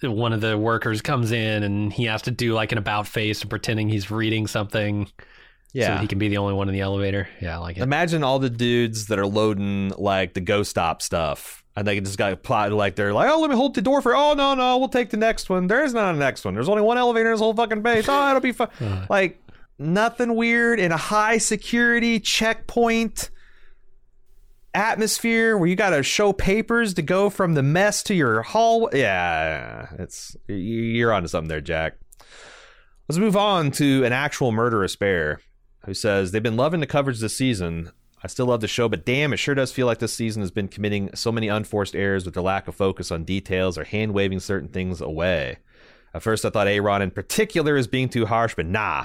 one 0.02 0.32
of 0.32 0.40
the 0.40 0.56
workers 0.56 1.00
comes 1.00 1.32
in 1.32 1.62
and 1.62 1.92
he 1.92 2.04
has 2.04 2.22
to 2.22 2.30
do 2.30 2.52
like 2.52 2.72
an 2.72 2.78
about 2.78 3.06
face 3.06 3.40
and 3.40 3.50
pretending 3.50 3.88
he's 3.88 4.10
reading 4.10 4.46
something 4.46 5.08
yeah. 5.74 5.96
So 5.96 6.02
he 6.02 6.06
can 6.06 6.20
be 6.20 6.28
the 6.28 6.36
only 6.36 6.54
one 6.54 6.68
in 6.68 6.72
the 6.72 6.82
elevator. 6.82 7.28
Yeah, 7.40 7.56
I 7.56 7.58
like 7.58 7.76
it. 7.76 7.82
Imagine 7.82 8.22
all 8.22 8.38
the 8.38 8.48
dudes 8.48 9.06
that 9.06 9.18
are 9.18 9.26
loading 9.26 9.92
like 9.98 10.32
the 10.32 10.40
go 10.40 10.62
stop 10.62 11.02
stuff. 11.02 11.63
And 11.76 11.86
they 11.86 11.98
just 12.00 12.18
got 12.18 12.42
plot 12.44 12.70
like 12.72 12.94
they're 12.94 13.12
like, 13.12 13.28
oh, 13.28 13.40
let 13.40 13.50
me 13.50 13.56
hold 13.56 13.74
the 13.74 13.82
door 13.82 14.00
for. 14.00 14.14
Oh 14.14 14.34
no, 14.34 14.54
no, 14.54 14.78
we'll 14.78 14.88
take 14.88 15.10
the 15.10 15.16
next 15.16 15.50
one. 15.50 15.66
There 15.66 15.84
is 15.84 15.92
not 15.92 16.14
a 16.14 16.18
next 16.18 16.44
one. 16.44 16.54
There's 16.54 16.68
only 16.68 16.82
one 16.82 16.98
elevator 16.98 17.26
in 17.26 17.32
this 17.32 17.40
whole 17.40 17.54
fucking 17.54 17.82
base. 17.82 18.06
Oh, 18.08 18.28
it'll 18.28 18.40
be 18.40 18.52
fun. 18.52 18.68
like 19.10 19.42
nothing 19.78 20.36
weird 20.36 20.78
in 20.78 20.92
a 20.92 20.96
high 20.96 21.38
security 21.38 22.20
checkpoint 22.20 23.30
atmosphere 24.74 25.56
where 25.56 25.68
you 25.68 25.76
got 25.76 25.90
to 25.90 26.02
show 26.02 26.32
papers 26.32 26.94
to 26.94 27.02
go 27.02 27.30
from 27.30 27.54
the 27.54 27.62
mess 27.62 28.02
to 28.04 28.14
your 28.14 28.42
hall. 28.42 28.88
Yeah, 28.92 29.88
it's 29.98 30.36
you're 30.48 31.12
onto 31.12 31.28
something 31.28 31.48
there, 31.48 31.60
Jack. 31.60 31.94
Let's 33.08 33.18
move 33.18 33.36
on 33.36 33.70
to 33.72 34.04
an 34.04 34.12
actual 34.12 34.52
murderous 34.52 34.96
bear 34.96 35.40
who 35.84 35.94
says 35.94 36.32
they've 36.32 36.42
been 36.42 36.56
loving 36.56 36.80
the 36.80 36.86
coverage 36.86 37.20
this 37.20 37.36
season. 37.36 37.90
I 38.24 38.26
still 38.26 38.46
love 38.46 38.62
the 38.62 38.68
show, 38.68 38.88
but 38.88 39.04
damn, 39.04 39.34
it 39.34 39.36
sure 39.36 39.54
does 39.54 39.70
feel 39.70 39.86
like 39.86 39.98
this 39.98 40.14
season 40.14 40.40
has 40.40 40.50
been 40.50 40.66
committing 40.66 41.10
so 41.14 41.30
many 41.30 41.48
unforced 41.48 41.94
errors 41.94 42.24
with 42.24 42.32
their 42.32 42.42
lack 42.42 42.66
of 42.66 42.74
focus 42.74 43.10
on 43.10 43.24
details 43.24 43.76
or 43.76 43.84
hand 43.84 44.14
waving 44.14 44.40
certain 44.40 44.70
things 44.70 45.02
away. 45.02 45.58
At 46.14 46.22
first, 46.22 46.46
I 46.46 46.48
thought 46.48 46.66
A.Ron 46.66 47.02
in 47.02 47.10
particular 47.10 47.76
is 47.76 47.86
being 47.86 48.08
too 48.08 48.24
harsh, 48.24 48.54
but 48.54 48.64
nah, 48.64 49.04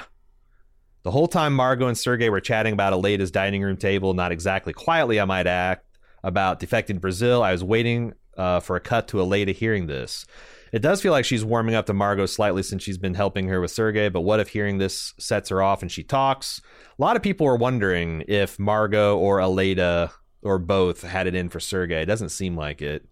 the 1.03 1.11
whole 1.11 1.27
time 1.27 1.53
Margot 1.53 1.89
and 1.89 1.97
Sergey 1.97 2.29
were 2.29 2.39
chatting 2.39 2.71
about 2.71 2.93
Aleida's 2.93 3.29
dining 3.29 3.61
room 3.61 3.75
table, 3.75 4.13
not 4.13 4.31
exactly 4.31 4.71
quietly, 4.71 5.19
I 5.19 5.25
might 5.25 5.47
add, 5.47 5.81
about 6.23 6.61
defecting 6.61 7.01
Brazil, 7.01 7.43
I 7.43 7.51
was 7.51 7.63
waiting 7.63 8.13
uh, 8.37 8.61
for 8.61 8.77
a 8.77 8.79
cut 8.79 9.09
to 9.09 9.17
Aleda 9.17 9.53
hearing 9.53 9.87
this. 9.87 10.25
It 10.71 10.79
does 10.79 11.01
feel 11.01 11.11
like 11.11 11.25
she's 11.25 11.43
warming 11.43 11.75
up 11.75 11.85
to 11.87 11.93
Margot 11.93 12.25
slightly 12.25 12.63
since 12.63 12.83
she's 12.83 12.97
been 12.97 13.15
helping 13.15 13.47
her 13.47 13.59
with 13.59 13.71
Sergey, 13.71 14.09
but 14.09 14.21
what 14.21 14.39
if 14.39 14.49
hearing 14.49 14.77
this 14.77 15.13
sets 15.17 15.49
her 15.49 15.61
off 15.61 15.81
and 15.81 15.91
she 15.91 16.03
talks? 16.03 16.61
A 16.97 17.01
lot 17.01 17.15
of 17.15 17.23
people 17.23 17.47
are 17.47 17.55
wondering 17.55 18.23
if 18.27 18.59
Margot 18.59 19.17
or 19.17 19.37
Aleida 19.37 20.11
or 20.41 20.59
both 20.59 21.01
had 21.01 21.27
it 21.27 21.35
in 21.35 21.49
for 21.49 21.59
Sergey. 21.59 22.01
It 22.01 22.05
doesn't 22.05 22.29
seem 22.29 22.55
like 22.55 22.81
it. 22.81 23.07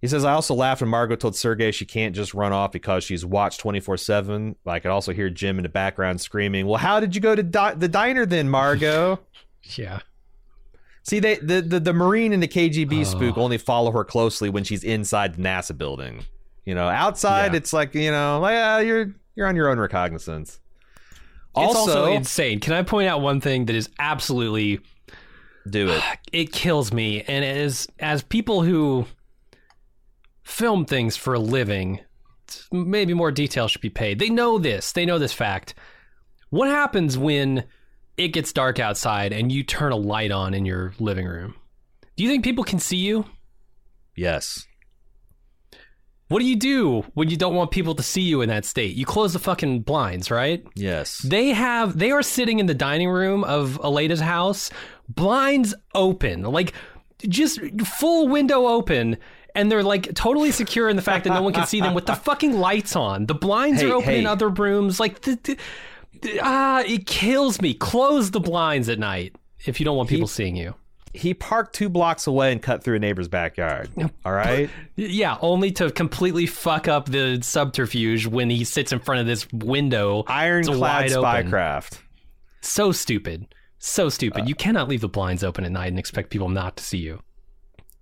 He 0.00 0.08
says, 0.08 0.24
I 0.24 0.32
also 0.32 0.54
laughed 0.54 0.80
when 0.80 0.88
Margot 0.88 1.16
told 1.16 1.36
Sergey 1.36 1.72
she 1.72 1.84
can't 1.84 2.14
just 2.14 2.32
run 2.32 2.52
off 2.52 2.72
because 2.72 3.04
she's 3.04 3.24
watched 3.24 3.60
24 3.60 3.98
7. 3.98 4.56
I 4.66 4.78
could 4.78 4.90
also 4.90 5.12
hear 5.12 5.28
Jim 5.28 5.58
in 5.58 5.62
the 5.62 5.68
background 5.68 6.20
screaming, 6.20 6.66
Well, 6.66 6.78
how 6.78 7.00
did 7.00 7.14
you 7.14 7.20
go 7.20 7.34
to 7.34 7.42
di- 7.42 7.74
the 7.74 7.88
diner 7.88 8.24
then, 8.24 8.48
Margot? 8.48 9.20
yeah. 9.76 10.00
See, 11.02 11.18
they, 11.18 11.36
the, 11.36 11.60
the, 11.60 11.80
the 11.80 11.92
Marine 11.92 12.32
and 12.32 12.42
the 12.42 12.48
KGB 12.48 13.00
oh. 13.00 13.04
spook 13.04 13.36
only 13.36 13.58
follow 13.58 13.90
her 13.92 14.04
closely 14.04 14.48
when 14.48 14.64
she's 14.64 14.84
inside 14.84 15.34
the 15.34 15.42
NASA 15.42 15.76
building. 15.76 16.24
You 16.64 16.74
know, 16.74 16.88
outside, 16.88 17.52
yeah. 17.52 17.58
it's 17.58 17.72
like, 17.72 17.94
you 17.94 18.10
know, 18.10 18.40
like, 18.40 18.56
uh, 18.56 18.82
you're, 18.84 19.14
you're 19.34 19.46
on 19.46 19.56
your 19.56 19.68
own 19.68 19.78
recognizance. 19.78 20.60
Also, 21.54 21.70
it's 21.70 21.88
also 21.88 22.12
insane. 22.12 22.60
Can 22.60 22.74
I 22.74 22.82
point 22.82 23.08
out 23.08 23.20
one 23.20 23.40
thing 23.40 23.66
that 23.66 23.76
is 23.76 23.88
absolutely. 23.98 24.80
Do 25.68 25.88
it. 25.90 26.02
It 26.32 26.52
kills 26.52 26.92
me. 26.92 27.22
And 27.22 27.44
as, 27.44 27.88
as 27.98 28.22
people 28.22 28.62
who 28.62 29.06
film 30.44 30.84
things 30.84 31.16
for 31.16 31.34
a 31.34 31.40
living, 31.40 32.00
maybe 32.70 33.14
more 33.14 33.32
detail 33.32 33.66
should 33.66 33.80
be 33.80 33.90
paid. 33.90 34.18
They 34.18 34.30
know 34.30 34.58
this. 34.58 34.92
They 34.92 35.04
know 35.04 35.18
this 35.18 35.32
fact. 35.32 35.74
What 36.50 36.68
happens 36.68 37.18
when 37.18 37.64
it 38.16 38.28
gets 38.28 38.52
dark 38.52 38.78
outside 38.78 39.32
and 39.32 39.50
you 39.50 39.64
turn 39.64 39.92
a 39.92 39.96
light 39.96 40.30
on 40.30 40.54
in 40.54 40.64
your 40.66 40.94
living 40.98 41.26
room? 41.26 41.54
Do 42.16 42.24
you 42.24 42.30
think 42.30 42.44
people 42.44 42.64
can 42.64 42.78
see 42.78 42.98
you? 42.98 43.24
Yes. 44.14 44.66
What 46.30 46.38
do 46.38 46.44
you 46.46 46.54
do 46.54 47.02
when 47.14 47.28
you 47.28 47.36
don't 47.36 47.56
want 47.56 47.72
people 47.72 47.96
to 47.96 48.04
see 48.04 48.20
you 48.22 48.40
in 48.40 48.48
that 48.50 48.64
state? 48.64 48.94
You 48.94 49.04
close 49.04 49.32
the 49.32 49.40
fucking 49.40 49.80
blinds, 49.80 50.30
right? 50.30 50.64
Yes. 50.76 51.18
They 51.18 51.48
have 51.48 51.98
they 51.98 52.12
are 52.12 52.22
sitting 52.22 52.60
in 52.60 52.66
the 52.66 52.74
dining 52.74 53.10
room 53.10 53.42
of 53.42 53.80
Aleida's 53.82 54.20
house, 54.20 54.70
blinds 55.08 55.74
open. 55.92 56.42
Like 56.42 56.72
just 57.28 57.58
full 57.84 58.28
window 58.28 58.66
open 58.68 59.16
and 59.56 59.72
they're 59.72 59.82
like 59.82 60.14
totally 60.14 60.52
secure 60.52 60.88
in 60.88 60.94
the 60.94 61.02
fact 61.02 61.24
that 61.24 61.30
no 61.34 61.42
one 61.42 61.52
can 61.52 61.66
see 61.66 61.80
them 61.80 61.94
with 61.94 62.06
the 62.06 62.14
fucking 62.14 62.52
lights 62.52 62.94
on. 62.94 63.26
The 63.26 63.34
blinds 63.34 63.82
Hey, 63.82 63.90
are 63.90 63.94
open 63.94 64.10
hey. 64.10 64.18
in 64.20 64.26
other 64.26 64.48
rooms. 64.48 65.00
Like, 65.00 65.22
the, 65.22 65.36
the- 66.22 66.40
ah, 66.42 66.84
it 66.86 67.06
kills 67.06 67.60
me. 67.60 67.74
Close 67.74 68.30
the 68.30 68.38
blinds 68.40 68.88
at 68.88 69.00
night 69.00 69.34
if 69.66 69.80
you 69.80 69.84
don't 69.84 69.96
want 69.96 70.08
people 70.08 70.28
seeing 70.28 70.54
you. 70.54 70.76
He 71.12 71.34
parked 71.34 71.74
two 71.74 71.88
blocks 71.88 72.26
away 72.26 72.52
and 72.52 72.62
cut 72.62 72.84
through 72.84 72.96
a 72.96 72.98
neighbor's 73.00 73.28
backyard. 73.28 73.90
All 74.24 74.32
right. 74.32 74.70
Yeah, 74.96 75.38
only 75.40 75.72
to 75.72 75.90
completely 75.90 76.46
fuck 76.46 76.86
up 76.86 77.06
the 77.06 77.40
subterfuge 77.42 78.26
when 78.26 78.48
he 78.48 78.64
sits 78.64 78.92
in 78.92 79.00
front 79.00 79.20
of 79.20 79.26
this 79.26 79.50
window. 79.52 80.22
Ironclad 80.28 81.10
spycraft. 81.10 81.98
So 82.60 82.92
stupid. 82.92 83.52
So 83.78 84.08
stupid. 84.08 84.48
you 84.48 84.54
cannot 84.54 84.88
leave 84.88 85.00
the 85.00 85.08
blinds 85.08 85.42
open 85.42 85.64
at 85.64 85.72
night 85.72 85.88
and 85.88 85.98
expect 85.98 86.30
people 86.30 86.48
not 86.50 86.76
to 86.76 86.84
see 86.84 86.98
you. 86.98 87.22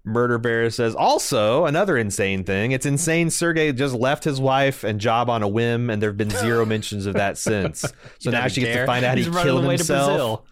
Murder 0.04 0.38
Bear 0.38 0.70
says 0.70 0.94
also 0.94 1.66
another 1.66 1.96
insane 1.96 2.42
thing. 2.42 2.72
It's 2.72 2.86
insane 2.86 3.30
Sergey 3.30 3.72
just 3.72 3.94
left 3.94 4.24
his 4.24 4.40
wife 4.40 4.82
and 4.82 5.00
job 5.00 5.28
on 5.30 5.42
a 5.42 5.48
whim, 5.48 5.90
and 5.90 6.00
there 6.02 6.10
have 6.10 6.16
been 6.16 6.30
zero 6.30 6.64
mentions 6.66 7.06
of 7.06 7.14
that 7.14 7.38
since. 7.38 7.84
So 8.18 8.30
now 8.30 8.48
she 8.48 8.62
gets 8.62 8.76
to 8.76 8.86
find 8.86 9.04
out 9.04 9.18
He's 9.18 9.26
he 9.26 9.32
killed 9.32 9.64
himself. 9.64 10.42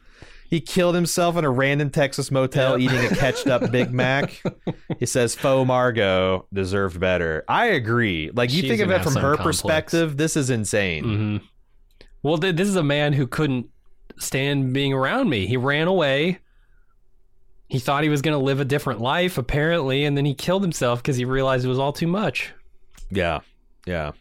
He 0.48 0.60
killed 0.60 0.94
himself 0.94 1.36
in 1.36 1.44
a 1.44 1.50
random 1.50 1.90
Texas 1.90 2.30
motel 2.30 2.78
Yep. 2.78 2.90
eating 2.92 3.04
a 3.12 3.16
catched 3.16 3.46
up 3.48 3.70
Big 3.72 3.92
Mac. 3.92 4.42
He 4.98 5.06
says 5.06 5.34
faux 5.34 5.66
Margot 5.66 6.46
deserved 6.52 7.00
better. 7.00 7.44
I 7.48 7.66
agree. 7.66 8.30
Like 8.32 8.52
you 8.52 8.60
She's 8.62 8.70
think 8.70 8.80
of 8.82 8.90
it 8.90 9.02
from 9.02 9.14
her 9.14 9.34
complex. 9.36 9.42
perspective, 9.62 10.16
this 10.16 10.36
is 10.36 10.50
insane. 10.50 11.04
hmm 11.04 11.36
Well, 12.22 12.38
th- 12.38 12.54
this 12.56 12.68
is 12.68 12.76
a 12.76 12.82
man 12.84 13.12
who 13.12 13.26
couldn't 13.26 13.66
stand 14.18 14.72
being 14.72 14.92
around 14.92 15.28
me. 15.28 15.46
He 15.46 15.56
ran 15.56 15.88
away. 15.88 16.38
He 17.68 17.80
thought 17.80 18.04
he 18.04 18.08
was 18.08 18.22
going 18.22 18.38
to 18.38 18.42
live 18.44 18.60
a 18.60 18.64
different 18.64 19.00
life, 19.00 19.38
apparently, 19.38 20.04
and 20.04 20.16
then 20.16 20.24
he 20.24 20.34
killed 20.34 20.62
himself 20.62 21.02
because 21.02 21.16
he 21.16 21.24
realized 21.24 21.64
it 21.64 21.68
was 21.68 21.80
all 21.80 21.92
too 21.92 22.06
much. 22.06 22.54
Yeah. 23.10 23.40
Yeah. 23.86 24.12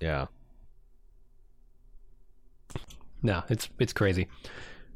Yeah. 0.00 0.26
No, 3.22 3.42
it's 3.48 3.68
it's 3.78 3.92
crazy. 3.92 4.28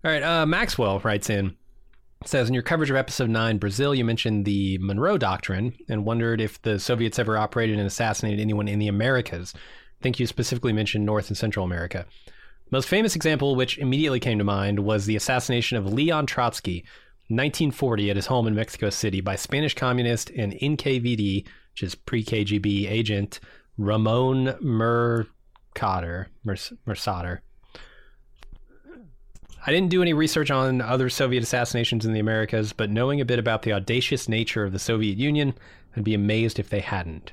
All 0.04 0.10
right, 0.10 0.22
uh, 0.22 0.44
Maxwell 0.44 0.98
writes 1.00 1.30
in 1.30 1.56
says 2.26 2.48
in 2.48 2.54
your 2.54 2.62
coverage 2.62 2.90
of 2.90 2.96
episode 2.96 3.30
9 3.30 3.58
Brazil 3.58 3.94
you 3.94 4.04
mentioned 4.04 4.44
the 4.44 4.76
Monroe 4.78 5.16
doctrine 5.16 5.74
and 5.88 6.04
wondered 6.04 6.40
if 6.40 6.60
the 6.60 6.78
Soviets 6.78 7.18
ever 7.18 7.38
operated 7.38 7.78
and 7.78 7.86
assassinated 7.86 8.40
anyone 8.40 8.68
in 8.68 8.78
the 8.78 8.88
Americas. 8.88 9.54
I 9.56 10.02
think 10.02 10.20
you 10.20 10.26
specifically 10.26 10.74
mentioned 10.74 11.06
North 11.06 11.28
and 11.28 11.36
Central 11.36 11.64
America. 11.64 12.04
Most 12.70 12.88
famous 12.88 13.16
example 13.16 13.56
which 13.56 13.78
immediately 13.78 14.20
came 14.20 14.36
to 14.38 14.44
mind 14.44 14.80
was 14.80 15.06
the 15.06 15.16
assassination 15.16 15.78
of 15.78 15.90
Leon 15.90 16.26
Trotsky 16.26 16.84
1940 17.28 18.10
at 18.10 18.16
his 18.16 18.26
home 18.26 18.46
in 18.46 18.54
Mexico 18.54 18.90
City 18.90 19.22
by 19.22 19.36
Spanish 19.36 19.74
communist 19.74 20.28
and 20.30 20.52
NKVD, 20.52 21.46
which 21.72 21.82
is 21.82 21.94
pre-KGB 21.94 22.90
agent 22.90 23.40
Ramon 23.78 24.48
Mercader, 24.62 26.26
Mer- 26.44 26.56
Mercader. 26.86 27.40
I 29.66 29.72
didn't 29.72 29.90
do 29.90 30.02
any 30.02 30.12
research 30.12 30.50
on 30.50 30.82
other 30.82 31.08
Soviet 31.08 31.42
assassinations 31.42 32.04
in 32.04 32.12
the 32.12 32.20
Americas, 32.20 32.74
but 32.74 32.90
knowing 32.90 33.20
a 33.20 33.24
bit 33.24 33.38
about 33.38 33.62
the 33.62 33.72
audacious 33.72 34.28
nature 34.28 34.64
of 34.64 34.72
the 34.72 34.78
Soviet 34.78 35.16
Union, 35.16 35.54
I'd 35.96 36.04
be 36.04 36.12
amazed 36.12 36.58
if 36.58 36.68
they 36.68 36.80
hadn't. 36.80 37.32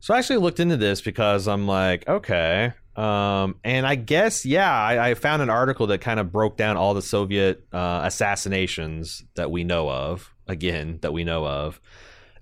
So 0.00 0.12
I 0.12 0.18
actually 0.18 0.38
looked 0.38 0.60
into 0.60 0.76
this 0.76 1.00
because 1.00 1.48
I'm 1.48 1.66
like, 1.66 2.06
okay. 2.06 2.74
Um, 2.94 3.54
and 3.64 3.86
I 3.86 3.94
guess, 3.94 4.44
yeah, 4.44 4.70
I, 4.70 5.10
I 5.10 5.14
found 5.14 5.40
an 5.40 5.48
article 5.48 5.86
that 5.86 6.02
kind 6.02 6.20
of 6.20 6.30
broke 6.30 6.58
down 6.58 6.76
all 6.76 6.92
the 6.92 7.00
Soviet 7.00 7.64
uh, 7.72 8.02
assassinations 8.04 9.24
that 9.34 9.50
we 9.50 9.64
know 9.64 9.88
of, 9.88 10.34
again, 10.46 10.98
that 11.00 11.12
we 11.12 11.24
know 11.24 11.46
of. 11.46 11.80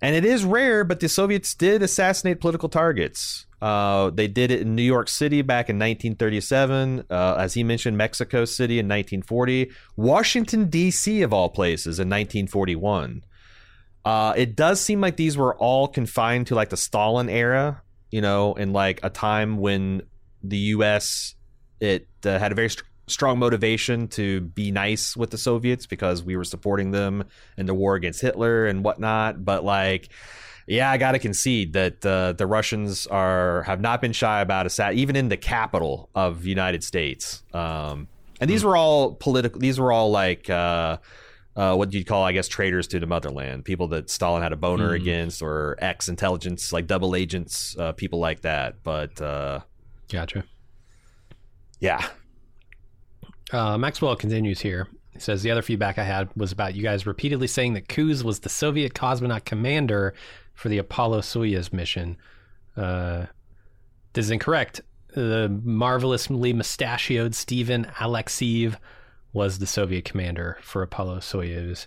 And 0.00 0.16
it 0.16 0.24
is 0.24 0.44
rare, 0.44 0.82
but 0.82 0.98
the 0.98 1.08
Soviets 1.08 1.54
did 1.54 1.82
assassinate 1.82 2.40
political 2.40 2.68
targets. 2.68 3.46
Uh, 3.60 4.10
they 4.10 4.26
did 4.26 4.50
it 4.50 4.62
in 4.62 4.74
New 4.74 4.82
York 4.82 5.08
City 5.08 5.42
back 5.42 5.68
in 5.68 5.76
1937. 5.76 7.04
Uh, 7.10 7.34
as 7.38 7.54
he 7.54 7.62
mentioned, 7.62 7.96
Mexico 7.96 8.44
City 8.44 8.78
in 8.78 8.86
1940. 8.86 9.70
Washington, 9.96 10.70
D.C., 10.70 11.22
of 11.22 11.32
all 11.32 11.48
places, 11.48 11.98
in 11.98 12.08
1941. 12.08 13.24
Uh, 14.04 14.32
it 14.36 14.56
does 14.56 14.80
seem 14.80 15.00
like 15.00 15.16
these 15.16 15.36
were 15.36 15.54
all 15.56 15.86
confined 15.86 16.46
to 16.46 16.54
like 16.54 16.70
the 16.70 16.76
Stalin 16.76 17.28
era, 17.28 17.82
you 18.10 18.20
know, 18.20 18.54
in 18.54 18.72
like 18.72 19.00
a 19.02 19.10
time 19.10 19.58
when 19.58 20.02
the 20.42 20.56
U.S. 20.56 21.34
it 21.80 22.08
uh, 22.24 22.38
had 22.38 22.52
a 22.52 22.54
very 22.54 22.70
st- 22.70 22.86
strong 23.08 23.38
motivation 23.38 24.08
to 24.08 24.40
be 24.40 24.70
nice 24.70 25.16
with 25.16 25.30
the 25.30 25.38
Soviets 25.38 25.86
because 25.86 26.22
we 26.22 26.36
were 26.36 26.44
supporting 26.44 26.92
them 26.92 27.24
in 27.58 27.66
the 27.66 27.74
war 27.74 27.94
against 27.94 28.22
Hitler 28.22 28.66
and 28.66 28.82
whatnot. 28.84 29.44
But 29.44 29.64
like, 29.64 30.08
yeah, 30.70 30.90
I 30.90 30.96
got 30.98 31.12
to 31.12 31.18
concede 31.18 31.72
that 31.72 32.06
uh, 32.06 32.32
the 32.32 32.46
Russians 32.46 33.06
are 33.08 33.62
have 33.64 33.80
not 33.80 34.00
been 34.00 34.12
shy 34.12 34.40
about 34.40 34.66
assassin, 34.66 34.98
even 34.98 35.16
in 35.16 35.28
the 35.28 35.36
capital 35.36 36.08
of 36.14 36.42
the 36.42 36.48
United 36.48 36.84
States. 36.84 37.42
Um, 37.52 38.06
and 38.40 38.48
these 38.48 38.64
were 38.64 38.76
all 38.76 39.14
political. 39.14 39.60
These 39.60 39.78
were 39.80 39.92
all 39.92 40.10
like. 40.10 40.48
Uh, 40.48 40.98
uh, 41.56 41.74
what 41.74 41.92
you'd 41.92 42.06
call, 42.06 42.22
I 42.22 42.30
guess, 42.30 42.46
traitors 42.46 42.86
to 42.88 43.00
the 43.00 43.06
motherland, 43.06 43.64
people 43.64 43.88
that 43.88 44.08
Stalin 44.08 44.40
had 44.40 44.52
a 44.52 44.56
boner 44.56 44.92
against, 44.92 45.42
or 45.42 45.76
ex 45.80 46.08
intelligence, 46.08 46.72
like 46.72 46.86
double 46.86 47.16
agents, 47.16 47.76
uh, 47.76 47.90
people 47.92 48.20
like 48.20 48.42
that. 48.42 48.82
But 48.84 49.20
uh, 49.20 49.60
Gotcha. 50.08 50.44
yeah, 51.80 52.06
Uh, 53.52 53.76
Maxwell 53.76 54.14
continues 54.14 54.60
here. 54.60 54.86
He 55.12 55.18
says 55.18 55.42
the 55.42 55.50
other 55.50 55.60
feedback 55.60 55.98
I 55.98 56.04
had 56.04 56.28
was 56.36 56.52
about 56.52 56.74
you 56.76 56.84
guys 56.84 57.04
repeatedly 57.04 57.48
saying 57.48 57.74
that 57.74 57.88
Kuz 57.88 58.22
was 58.22 58.38
the 58.38 58.48
Soviet 58.48 58.94
cosmonaut 58.94 59.44
commander 59.44 60.14
for 60.60 60.68
the 60.68 60.76
Apollo 60.76 61.22
Soyuz 61.22 61.72
mission. 61.72 62.18
Uh, 62.76 63.24
this 64.12 64.26
is 64.26 64.30
incorrect. 64.30 64.82
The 65.14 65.48
marvelously 65.64 66.52
mustachioed 66.52 67.34
Stephen 67.34 67.86
Alexeyev 67.96 68.76
was 69.32 69.58
the 69.58 69.66
Soviet 69.66 70.04
commander 70.04 70.58
for 70.60 70.82
Apollo 70.82 71.20
Soyuz. 71.20 71.86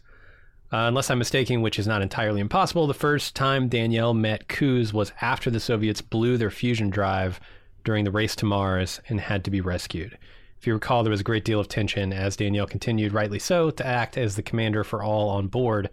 Uh, 0.71 0.87
unless 0.87 1.11
I'm 1.11 1.19
mistaken, 1.19 1.61
which 1.61 1.77
is 1.77 1.85
not 1.85 2.01
entirely 2.01 2.41
impossible, 2.41 2.87
the 2.87 2.95
first 2.95 3.35
time 3.35 3.69
Danielle 3.69 4.15
met 4.15 4.47
Kuz 4.47 4.91
was 4.91 5.11
after 5.21 5.51
the 5.51 5.59
Soviets 5.59 6.01
blew 6.01 6.35
their 6.35 6.49
fusion 6.49 6.89
drive 6.89 7.39
during 7.83 8.05
the 8.05 8.11
race 8.11 8.35
to 8.37 8.45
Mars 8.45 8.99
and 9.07 9.21
had 9.21 9.43
to 9.43 9.51
be 9.51 9.61
rescued. 9.61 10.17
If 10.57 10.65
you 10.65 10.73
recall, 10.73 11.03
there 11.03 11.11
was 11.11 11.21
a 11.21 11.25
great 11.25 11.45
deal 11.45 11.59
of 11.59 11.67
tension 11.67 12.11
as 12.11 12.37
Danielle 12.37 12.65
continued, 12.65 13.13
rightly 13.13 13.37
so, 13.37 13.69
to 13.69 13.85
act 13.85 14.17
as 14.17 14.35
the 14.35 14.41
commander 14.41 14.83
for 14.83 15.03
all 15.03 15.29
on 15.29 15.45
board. 15.45 15.91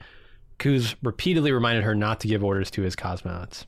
Kuz 0.61 0.95
repeatedly 1.03 1.51
reminded 1.51 1.83
her 1.85 1.95
not 1.95 2.21
to 2.21 2.29
give 2.29 2.45
orders 2.45 2.71
to 2.73 2.83
his 2.83 2.95
cosmonauts. 2.95 3.65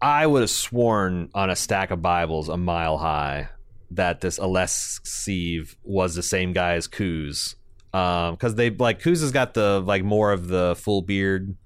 I 0.00 0.26
would 0.26 0.42
have 0.42 0.50
sworn 0.50 1.30
on 1.34 1.50
a 1.50 1.56
stack 1.56 1.90
of 1.90 2.00
Bibles 2.00 2.48
a 2.48 2.56
mile 2.56 2.98
high 2.98 3.48
that 3.90 4.20
this 4.20 4.38
Alexeyev 4.38 5.74
was 5.82 6.14
the 6.14 6.22
same 6.22 6.52
guy 6.52 6.74
as 6.74 6.86
Kuz. 6.86 7.56
Because 7.90 8.54
they 8.54 8.70
like 8.70 9.00
Kuz 9.00 9.22
has 9.22 9.32
got 9.32 9.54
the 9.54 9.80
like 9.80 10.04
more 10.04 10.30
of 10.30 10.48
the 10.48 10.76
full 10.78 11.00
beard, 11.02 11.56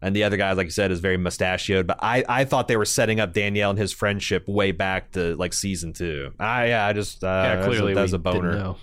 and 0.00 0.16
the 0.16 0.24
other 0.24 0.38
guy, 0.38 0.52
like 0.52 0.68
you 0.68 0.70
said, 0.70 0.90
is 0.90 1.00
very 1.00 1.18
mustachioed. 1.18 1.86
But 1.86 1.98
I, 2.00 2.24
I 2.26 2.44
thought 2.46 2.66
they 2.66 2.78
were 2.78 2.86
setting 2.86 3.20
up 3.20 3.34
Danielle 3.34 3.70
and 3.70 3.78
his 3.78 3.92
friendship 3.92 4.48
way 4.48 4.72
back 4.72 5.12
to 5.12 5.36
like 5.36 5.52
season 5.52 5.92
two. 5.92 6.32
I 6.40 6.68
yeah, 6.68 6.86
I 6.86 6.94
just 6.94 7.22
uh, 7.22 7.26
yeah, 7.26 7.64
clearly 7.66 7.92
that 7.92 8.00
was 8.00 8.14
a 8.14 8.18
boner. 8.18 8.74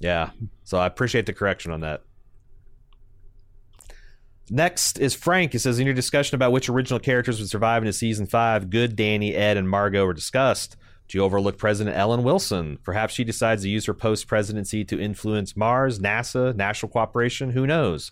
Yeah. 0.00 0.30
So 0.64 0.78
I 0.78 0.86
appreciate 0.86 1.26
the 1.26 1.32
correction 1.32 1.70
on 1.70 1.80
that. 1.80 2.02
Next 4.48 4.98
is 4.98 5.14
Frank. 5.14 5.52
He 5.52 5.58
says, 5.58 5.78
In 5.78 5.86
your 5.86 5.94
discussion 5.94 6.34
about 6.36 6.52
which 6.52 6.68
original 6.68 7.00
characters 7.00 7.40
would 7.40 7.48
survive 7.48 7.82
into 7.82 7.92
season 7.92 8.26
five, 8.26 8.70
Good, 8.70 8.94
Danny, 8.94 9.34
Ed, 9.34 9.56
and 9.56 9.68
Margot 9.68 10.04
were 10.04 10.14
discussed. 10.14 10.76
Do 11.08 11.18
you 11.18 11.24
overlook 11.24 11.56
President 11.58 11.96
Ellen 11.96 12.22
Wilson? 12.24 12.78
Perhaps 12.82 13.14
she 13.14 13.24
decides 13.24 13.62
to 13.62 13.68
use 13.68 13.86
her 13.86 13.94
post 13.94 14.26
presidency 14.26 14.84
to 14.84 15.00
influence 15.00 15.56
Mars, 15.56 15.98
NASA, 16.00 16.54
national 16.54 16.90
cooperation. 16.90 17.50
Who 17.50 17.66
knows? 17.66 18.10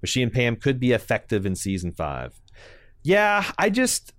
But 0.00 0.08
she 0.08 0.22
and 0.22 0.32
Pam 0.32 0.56
could 0.56 0.80
be 0.80 0.92
effective 0.92 1.46
in 1.46 1.54
season 1.54 1.92
five. 1.92 2.40
Yeah, 3.02 3.50
I 3.58 3.70
just. 3.70 4.12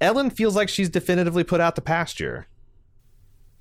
Ellen 0.00 0.30
feels 0.30 0.54
like 0.54 0.68
she's 0.68 0.88
definitively 0.88 1.42
put 1.42 1.60
out 1.60 1.74
the 1.74 1.80
pasture. 1.80 2.46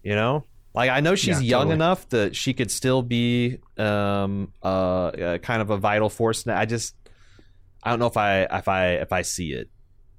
You 0.03 0.13
know? 0.15 0.43
Like 0.75 0.91
I 0.91 0.99
know 0.99 1.15
she's 1.15 1.41
Yeah, 1.41 1.57
young 1.57 1.61
totally. 1.69 1.73
enough 1.75 2.09
that 2.09 2.35
she 2.35 2.53
could 2.53 2.69
still 2.69 3.01
be 3.01 3.57
um 3.77 4.53
uh, 4.63 5.07
uh 5.07 5.37
kind 5.39 5.61
of 5.61 5.71
a 5.71 5.77
vital 5.77 6.09
force. 6.09 6.45
Now. 6.45 6.57
I 6.59 6.65
just 6.65 6.93
I 7.83 7.89
don't 7.89 7.99
know 7.99 8.07
if 8.07 8.17
I 8.17 8.41
if 8.43 8.67
I 8.67 8.87
if 8.93 9.11
I 9.11 9.21
see 9.21 9.53
it. 9.53 9.69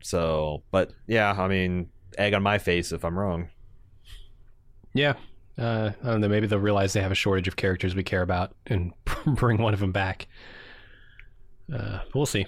So, 0.03 0.63
but 0.71 0.93
yeah, 1.07 1.33
I 1.37 1.49
mean, 1.49 1.91
egg 2.17 2.35
on 2.35 2.43
my 2.43 2.59
face 2.59 2.93
if 2.93 3.05
I'm 3.05 3.19
wrong. 3.19 3.49
Yeah. 4.95 5.15
Uh, 5.59 5.91
I 6.03 6.07
don't 6.07 6.21
know. 6.21 6.29
Maybe 6.29 6.47
they'll 6.47 6.59
realize 6.59 6.93
they 6.93 7.01
have 7.01 7.13
a 7.13 7.17
shortage 7.17 7.49
of 7.49 7.57
characters 7.57 7.95
we 7.95 8.05
care 8.05 8.23
about 8.23 8.55
and 8.67 8.93
bring 9.27 9.61
one 9.61 9.75
of 9.75 9.81
them 9.81 9.93
back. 9.93 10.29
Uh, 11.73 12.01
we'll 12.15 12.27
see. 12.27 12.47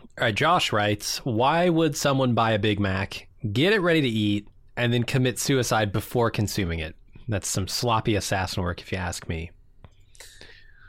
All 0.00 0.08
right. 0.20 0.34
Josh 0.34 0.72
writes 0.72 1.18
Why 1.18 1.68
would 1.68 1.96
someone 1.96 2.34
buy 2.34 2.52
a 2.52 2.58
Big 2.58 2.80
Mac, 2.80 3.28
get 3.52 3.72
it 3.72 3.80
ready 3.80 4.00
to 4.00 4.08
eat, 4.08 4.48
and 4.76 4.92
then 4.92 5.04
commit 5.04 5.38
suicide 5.38 5.92
before 5.92 6.30
consuming 6.30 6.78
it? 6.78 6.96
That's 7.28 7.48
some 7.48 7.68
sloppy 7.68 8.14
assassin 8.14 8.62
work, 8.62 8.80
if 8.80 8.92
you 8.92 8.98
ask 8.98 9.28
me. 9.28 9.50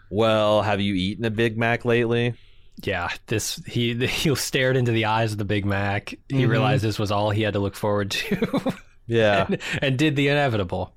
Well, 0.09 0.61
have 0.61 0.79
you 0.79 0.93
eaten 0.93 1.25
a 1.25 1.31
Big 1.31 1.57
Mac 1.57 1.83
lately? 1.83 2.35
Yeah, 2.83 3.09
this 3.27 3.55
he 3.67 3.93
he 4.07 4.33
stared 4.35 4.77
into 4.77 4.91
the 4.91 5.05
eyes 5.05 5.31
of 5.31 5.37
the 5.37 5.45
Big 5.45 5.65
Mac. 5.65 6.09
He 6.29 6.43
Mhm. 6.43 6.49
realized 6.49 6.83
this 6.83 6.99
was 6.99 7.11
all 7.11 7.29
he 7.31 7.41
had 7.41 7.53
to 7.53 7.59
look 7.59 7.75
forward 7.75 8.11
to, 8.11 8.73
Yeah. 9.07 9.45
and, 9.47 9.61
and 9.81 9.97
did 9.97 10.15
the 10.15 10.27
inevitable. 10.27 10.93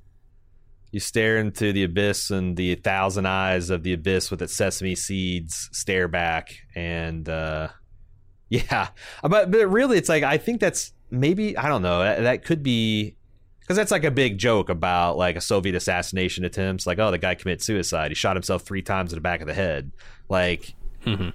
You 0.93 0.99
stare 1.01 1.39
into 1.39 1.73
the 1.73 1.85
abyss, 1.85 2.31
and 2.31 2.57
the 2.57 2.75
thousand 2.75 3.27
eyes 3.27 3.71
of 3.71 3.85
the 3.85 3.93
abyss 3.93 4.29
with 4.31 4.43
its 4.43 4.57
sesame 4.57 4.97
seeds 4.97 5.69
stare 5.73 6.09
back, 6.09 6.51
and 6.75 7.29
uh, 7.29 7.69
yeah, 8.49 8.89
but 9.23 9.51
but 9.53 9.67
really, 9.69 9.97
it's 9.99 10.09
like 10.09 10.25
I 10.25 10.37
think 10.37 10.61
that's 10.61 10.93
maybe 11.11 11.57
I 11.57 11.69
don't 11.69 11.83
know 11.83 12.01
that, 12.03 12.23
that 12.23 12.45
could 12.45 12.63
be 12.65 13.15
because 13.61 13.77
that's 13.77 13.93
like 13.93 14.03
a 14.03 14.11
big 14.11 14.37
joke 14.39 14.69
about 14.69 15.17
like 15.17 15.37
a 15.37 15.41
Soviet 15.41 15.77
assassination 15.77 16.45
attempts, 16.45 16.89
like 16.89 16.99
oh 16.99 17.13
the 17.13 17.19
guy 17.19 17.37
committed 17.37 17.63
suicide, 17.63 18.11
he 18.11 18.17
shot 18.17 18.35
himself 18.35 18.63
three 18.63 18.83
times 18.83 19.13
in 19.13 19.17
the 19.17 19.21
back 19.23 19.41
of 19.41 19.47
the 19.47 19.55
head, 19.55 19.93
like 20.29 20.75
Mhm. 21.07 21.33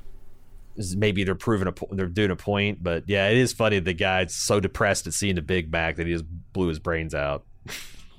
Maybe 0.96 1.24
they're 1.24 1.36
proving 1.36 1.68
a 1.68 1.74
they're 1.96 2.08
doing 2.08 2.32
a 2.32 2.36
point, 2.36 2.84
but 2.84 3.04
yeah, 3.08 3.30
it 3.30 3.38
is 3.38 3.54
funny 3.54 3.80
the 3.80 3.94
guy's 3.94 4.36
so 4.36 4.60
depressed 4.60 5.08
at 5.08 5.14
seeing 5.14 5.36
the 5.36 5.42
Big 5.42 5.72
Mac 5.72 5.96
that 5.98 6.06
he 6.08 6.14
just 6.14 6.26
blew 6.54 6.68
his 6.68 6.80
brains 6.80 7.14
out. 7.16 7.46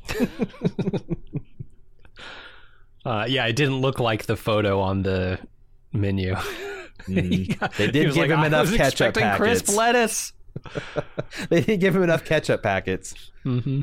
Uh, 3.05 3.25
yeah, 3.29 3.47
it 3.47 3.55
didn't 3.55 3.81
look 3.81 4.01
like 4.01 4.27
the 4.27 4.37
photo 4.37 4.81
on 4.81 5.03
the 5.03 5.39
menu. 5.93 6.35
Got- 6.35 7.75
They 7.75 7.87
did 7.91 8.07
give 8.07 8.17
like, 8.17 8.31
him 8.31 8.41
"I 8.41 8.47
enough 8.49 8.75
ketchup 8.75 9.11
expecting 9.17 9.31
crisp 9.37 9.69
lettuce. 9.69 10.33
they 11.49 11.61
didn't 11.61 11.79
give 11.81 11.95
him 11.95 12.03
enough 12.03 12.25
ketchup 12.25 12.65
packets. 12.65 13.15
hmm 13.45 13.83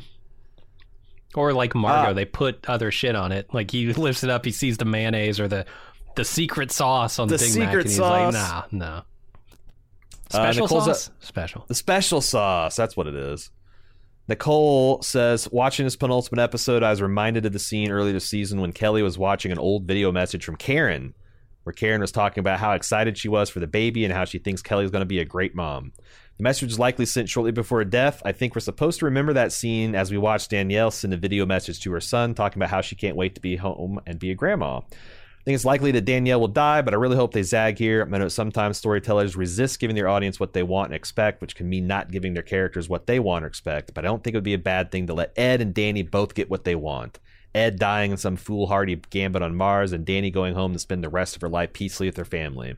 Or 1.35 1.53
like 1.53 1.73
Margot, 1.73 2.09
Ah. 2.09 2.13
they 2.13 2.25
put 2.25 2.67
other 2.67 2.91
shit 2.91 3.15
on 3.15 3.31
it. 3.31 3.53
Like 3.53 3.71
he 3.71 3.93
lifts 3.93 4.25
it 4.25 4.29
up, 4.29 4.43
he 4.43 4.51
sees 4.51 4.75
the 4.77 4.83
mayonnaise 4.85 5.39
or 5.39 5.47
the 5.47 5.65
the 6.15 6.25
secret 6.25 6.71
sauce 6.71 7.19
on 7.19 7.27
the, 7.27 7.37
The 7.37 7.45
Big 7.45 7.59
Mac, 7.59 7.73
and 7.73 7.83
he's 7.83 7.95
sauce. 7.95 8.33
like, 8.33 8.33
nah, 8.33 8.63
no. 8.71 8.85
Uh, 8.85 9.01
Special 10.29 10.65
Nicole's 10.65 10.85
sauce, 10.85 11.09
special. 11.19 11.65
The 11.67 11.75
special 11.75 12.21
sauce, 12.21 12.75
that's 12.75 12.97
what 12.97 13.07
it 13.07 13.15
is. 13.15 13.51
Nicole 14.27 15.01
says, 15.01 15.49
watching 15.51 15.85
this 15.85 15.95
penultimate 15.95 16.41
episode, 16.41 16.81
I 16.81 16.91
was 16.91 17.01
reminded 17.01 17.45
of 17.45 17.53
the 17.53 17.59
scene 17.59 17.91
earlier 17.91 18.13
this 18.13 18.27
season 18.27 18.61
when 18.61 18.71
Kelly 18.71 19.03
was 19.03 19.17
watching 19.17 19.51
an 19.51 19.59
old 19.59 19.83
video 19.83 20.11
message 20.11 20.45
from 20.45 20.55
Karen, 20.55 21.13
where 21.63 21.73
Karen 21.73 22.01
was 22.01 22.11
talking 22.11 22.39
about 22.39 22.59
how 22.59 22.71
excited 22.71 23.17
she 23.17 23.27
was 23.27 23.49
for 23.49 23.59
the 23.59 23.67
baby 23.67 24.05
and 24.05 24.13
how 24.13 24.23
she 24.25 24.39
thinks 24.39 24.61
Kelly 24.61 24.85
is 24.85 24.91
going 24.91 25.01
to 25.01 25.05
be 25.05 25.19
a 25.19 25.25
great 25.25 25.55
mom. 25.55 25.91
The 26.37 26.43
message 26.43 26.69
was 26.69 26.79
likely 26.79 27.05
sent 27.05 27.29
shortly 27.29 27.51
before 27.51 27.79
her 27.79 27.85
death. 27.85 28.21
I 28.25 28.31
think 28.31 28.55
we're 28.55 28.61
supposed 28.61 28.99
to 28.99 29.05
remember 29.05 29.33
that 29.33 29.51
scene 29.51 29.93
as 29.93 30.09
we 30.09 30.17
watch 30.17 30.47
Danielle 30.47 30.89
send 30.89 31.13
a 31.13 31.17
video 31.17 31.45
message 31.45 31.81
to 31.81 31.91
her 31.91 32.01
son 32.01 32.33
talking 32.33 32.59
about 32.59 32.71
how 32.71 32.81
she 32.81 32.95
can't 32.95 33.17
wait 33.17 33.35
to 33.35 33.41
be 33.41 33.57
home 33.57 33.99
and 34.07 34.19
be 34.19 34.31
a 34.31 34.35
grandma. 34.35 34.81
I 35.43 35.45
think 35.45 35.55
it's 35.55 35.65
likely 35.65 35.91
that 35.91 36.05
Danielle 36.05 36.39
will 36.39 36.47
die, 36.47 36.81
but 36.81 36.93
I 36.93 36.97
really 36.97 37.17
hope 37.17 37.33
they 37.33 37.43
zag 37.43 37.77
here. 37.77 38.07
I 38.09 38.17
know 38.17 38.29
sometimes 38.29 38.77
storytellers 38.77 39.35
resist 39.35 39.77
giving 39.77 39.93
their 39.93 40.07
audience 40.07 40.39
what 40.39 40.53
they 40.53 40.63
want 40.63 40.87
and 40.87 40.95
expect, 40.95 41.41
which 41.41 41.53
can 41.53 41.67
mean 41.67 41.85
not 41.85 42.11
giving 42.11 42.33
their 42.33 42.43
characters 42.43 42.87
what 42.87 43.07
they 43.07 43.19
want 43.19 43.43
or 43.43 43.49
expect. 43.49 43.93
But 43.93 44.05
I 44.05 44.07
don't 44.07 44.23
think 44.23 44.35
it 44.35 44.37
would 44.37 44.45
be 44.45 44.53
a 44.53 44.57
bad 44.57 44.89
thing 44.89 45.05
to 45.07 45.13
let 45.13 45.33
Ed 45.37 45.59
and 45.59 45.73
Danny 45.73 46.01
both 46.01 46.33
get 46.33 46.49
what 46.49 46.63
they 46.63 46.75
want. 46.75 47.19
Ed 47.53 47.77
dying 47.77 48.11
in 48.11 48.17
some 48.17 48.37
foolhardy 48.37 48.95
gambit 49.09 49.41
on 49.41 49.53
Mars, 49.53 49.91
and 49.91 50.05
Danny 50.05 50.31
going 50.31 50.55
home 50.55 50.71
to 50.71 50.79
spend 50.79 51.03
the 51.03 51.09
rest 51.09 51.35
of 51.35 51.41
her 51.41 51.49
life 51.49 51.73
peacefully 51.73 52.07
with 52.07 52.15
her 52.15 52.23
family. 52.23 52.77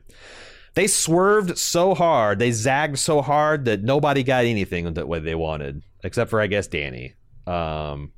They 0.74 0.88
swerved 0.88 1.56
so 1.58 1.94
hard, 1.94 2.40
they 2.40 2.50
zagged 2.50 2.98
so 2.98 3.22
hard 3.22 3.66
that 3.66 3.84
nobody 3.84 4.24
got 4.24 4.44
anything 4.44 4.92
that 4.92 5.06
way 5.06 5.20
they 5.20 5.36
wanted, 5.36 5.84
except 6.02 6.30
for 6.30 6.40
I 6.40 6.48
guess 6.48 6.66
Danny. 6.66 7.14
Um, 7.46 8.10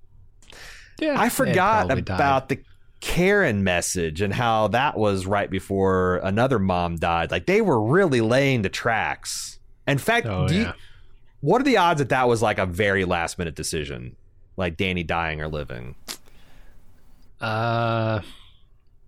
Yeah, 0.98 1.20
I 1.20 1.28
forgot 1.28 1.86
probably 1.88 2.02
died. 2.02 2.14
about 2.14 2.48
the 2.48 2.58
Karen 3.00 3.62
message 3.64 4.20
and 4.20 4.32
how 4.34 4.68
that 4.68 4.96
was 4.98 5.26
right 5.26 5.50
before 5.50 6.16
another 6.18 6.58
mom 6.58 6.96
died. 6.96 7.30
Like 7.30 7.46
they 7.46 7.60
were 7.60 7.80
really 7.82 8.20
laying 8.20 8.62
the 8.62 8.68
tracks. 8.68 9.58
In 9.86 9.98
fact, 9.98 10.26
Oh, 10.26 10.48
do 10.48 10.54
you- 10.54 10.72
what 11.40 11.60
are 11.60 11.64
the 11.64 11.76
odds 11.76 11.98
that 11.98 12.08
that 12.08 12.28
was 12.28 12.42
like 12.42 12.58
a 12.58 12.66
very 12.66 13.04
last 13.04 13.38
minute 13.38 13.54
decision, 13.54 14.16
like 14.56 14.76
Danny 14.76 15.04
dying 15.04 15.40
or 15.40 15.48
living? 15.48 15.94
Uh, 17.40 18.20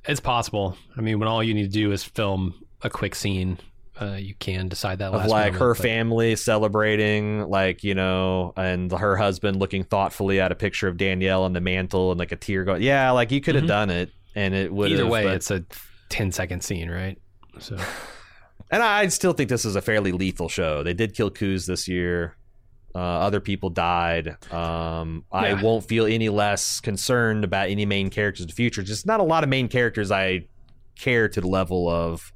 it's 0.05 0.21
possible. 0.21 0.77
I 0.97 1.01
mean, 1.01 1.19
when 1.19 1.29
all 1.29 1.43
you 1.43 1.55
need 1.55 1.65
to 1.65 1.69
do 1.69 1.93
is 1.93 2.05
film 2.05 2.55
a 2.83 2.91
quick 2.91 3.15
scene, 3.15 3.59
uh, 4.01 4.17
you 4.19 4.35
can 4.35 4.69
decide 4.69 4.99
that. 5.01 5.13
Of 5.13 5.27
like 5.27 5.53
moment, 5.53 5.57
her 5.57 5.75
but- 5.75 5.83
family 5.83 6.37
celebrating, 6.37 7.43
like 7.49 7.85
you 7.85 7.95
know, 7.95 8.53
and 8.57 8.91
her 8.93 9.17
husband 9.17 9.59
looking 9.59 9.85
thoughtfully 9.85 10.41
at 10.41 10.53
a 10.53 10.55
picture 10.55 10.89
of 10.89 10.97
Danielle 10.97 11.43
on 11.45 11.53
the 11.53 11.61
mantle 11.61 12.11
and 12.11 12.19
like 12.19 12.33
a 12.33 12.37
tear 12.37 12.65
going. 12.65 12.83
Yeah, 12.83 13.11
like 13.11 13.31
you 13.31 13.41
could 13.41 13.55
have 13.57 13.65
Mhm. 13.65 13.69
done 13.69 13.91
it, 13.91 14.11
and 14.35 14.55
it 14.55 14.73
would. 14.73 14.91
Either 14.93 15.07
way, 15.07 15.25
but- 15.25 15.35
it's 15.35 15.51
a 15.51 15.65
10 16.09 16.33
second 16.33 16.63
scene, 16.63 16.91
right? 16.91 17.19
So 17.59 17.77
And 18.73 18.83
I 18.83 19.09
still 19.09 19.33
think 19.33 19.49
this 19.51 19.65
is 19.65 19.75
a 19.75 19.83
fairly 19.83 20.13
lethal 20.13 20.49
show. 20.49 20.85
They 20.85 20.95
did 20.95 21.15
kill 21.15 21.31
Kuz 21.31 21.67
this 21.67 21.89
year. 21.89 22.37
Uh, 22.95 22.99
other 22.99 23.41
people 23.41 23.69
died. 23.71 24.37
Um, 24.53 25.25
I 25.33 25.55
won't 25.55 25.85
feel 25.89 26.07
any 26.07 26.29
less 26.29 26.81
concerned 26.81 27.43
about 27.45 27.69
any 27.69 27.85
main 27.87 28.11
characters 28.11 28.43
in 28.43 28.47
the 28.49 28.53
future. 28.55 28.83
Just 28.83 29.07
not 29.07 29.19
a 29.21 29.25
lot 29.25 29.43
of 29.45 29.51
main 29.51 29.69
characters 29.69 30.11
I 30.13 30.47
care 30.99 31.29
to 31.29 31.41
the 31.41 31.47
level 31.49 31.89
of 31.89 32.33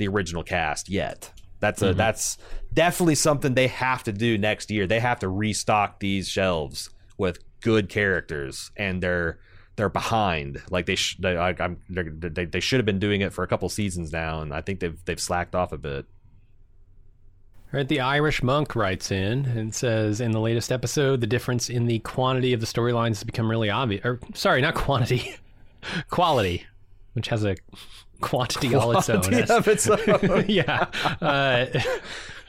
the 0.00 0.08
original 0.08 0.42
cast 0.42 0.88
yet. 0.88 1.30
That's 1.60 1.80
a 1.82 1.92
Mhm. 1.92 1.96
that's 1.96 2.38
definitely 2.74 3.14
something 3.14 3.54
they 3.54 3.68
have 3.68 4.02
to 4.04 4.12
do 4.12 4.36
next 4.36 4.70
year. 4.70 4.86
They 4.88 4.98
have 5.00 5.20
to 5.20 5.28
restock 5.28 6.00
these 6.00 6.28
shelves 6.28 6.90
with 7.18 7.38
good 7.60 7.88
characters, 7.88 8.72
and 8.76 9.00
they're 9.02 9.38
they're 9.76 9.88
behind. 9.88 10.60
Like 10.70 10.86
they 10.86 10.96
sh- 10.96 11.16
they, 11.20 11.36
I, 11.36 11.52
they 11.88 12.44
they 12.46 12.60
should 12.60 12.78
have 12.80 12.86
been 12.86 12.98
doing 12.98 13.20
it 13.20 13.32
for 13.32 13.44
a 13.44 13.46
couple 13.46 13.68
seasons 13.68 14.10
now, 14.12 14.40
and 14.42 14.52
I 14.52 14.60
think 14.62 14.80
they've 14.80 14.98
they've 15.04 15.20
slacked 15.20 15.54
off 15.54 15.70
a 15.72 15.78
bit. 15.78 16.06
Right, 17.72 17.86
the 17.86 18.00
Irish 18.00 18.42
monk 18.42 18.74
writes 18.74 19.12
in 19.12 19.44
and 19.46 19.72
says, 19.72 20.20
in 20.20 20.32
the 20.32 20.40
latest 20.40 20.72
episode, 20.72 21.20
the 21.20 21.26
difference 21.28 21.70
in 21.70 21.86
the 21.86 22.00
quantity 22.00 22.52
of 22.52 22.58
the 22.60 22.66
storylines 22.66 23.08
has 23.10 23.22
become 23.24 23.48
really 23.48 23.70
obvious. 23.70 24.04
Or, 24.04 24.18
sorry, 24.34 24.60
not 24.60 24.74
quantity, 24.74 25.36
quality, 26.10 26.66
which 27.12 27.28
has 27.28 27.44
a 27.44 27.54
quantity 28.20 28.74
all 28.76 28.96
its 28.96 29.08
own. 29.08 29.22
Its 29.32 29.88
own. 29.88 30.44
yeah. 30.48 30.86
Uh, 31.20 31.66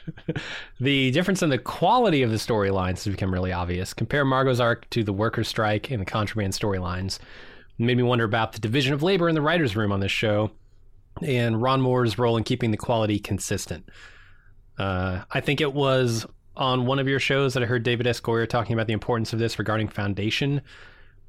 the 0.79 1.11
difference 1.11 1.41
in 1.41 1.49
the 1.49 1.57
quality 1.57 2.21
of 2.23 2.31
the 2.31 2.37
storylines 2.37 3.03
has 3.03 3.07
become 3.07 3.33
really 3.33 3.51
obvious. 3.51 3.93
Compare 3.93 4.25
Margot's 4.25 4.59
arc 4.59 4.89
to 4.91 5.03
the 5.03 5.13
worker 5.13 5.43
strike 5.43 5.91
and 5.91 6.01
the 6.01 6.05
contraband 6.05 6.53
storylines. 6.53 7.19
Made 7.77 7.97
me 7.97 8.03
wonder 8.03 8.23
about 8.25 8.53
the 8.53 8.59
division 8.59 8.93
of 8.93 9.01
labor 9.01 9.27
in 9.27 9.35
the 9.35 9.41
writer's 9.41 9.75
room 9.75 9.91
on 9.91 9.99
this 9.99 10.11
show 10.11 10.51
and 11.21 11.61
Ron 11.61 11.81
Moore's 11.81 12.17
role 12.17 12.37
in 12.37 12.43
keeping 12.43 12.71
the 12.71 12.77
quality 12.77 13.19
consistent. 13.19 13.89
Uh, 14.77 15.21
I 15.31 15.41
think 15.41 15.61
it 15.61 15.73
was 15.73 16.25
on 16.55 16.85
one 16.85 16.99
of 16.99 17.07
your 17.07 17.19
shows 17.19 17.53
that 17.53 17.63
I 17.63 17.65
heard 17.65 17.83
David 17.83 18.07
S. 18.07 18.19
Goyer 18.19 18.47
talking 18.47 18.73
about 18.73 18.87
the 18.87 18.93
importance 18.93 19.33
of 19.33 19.39
this 19.39 19.59
regarding 19.59 19.87
Foundation. 19.87 20.61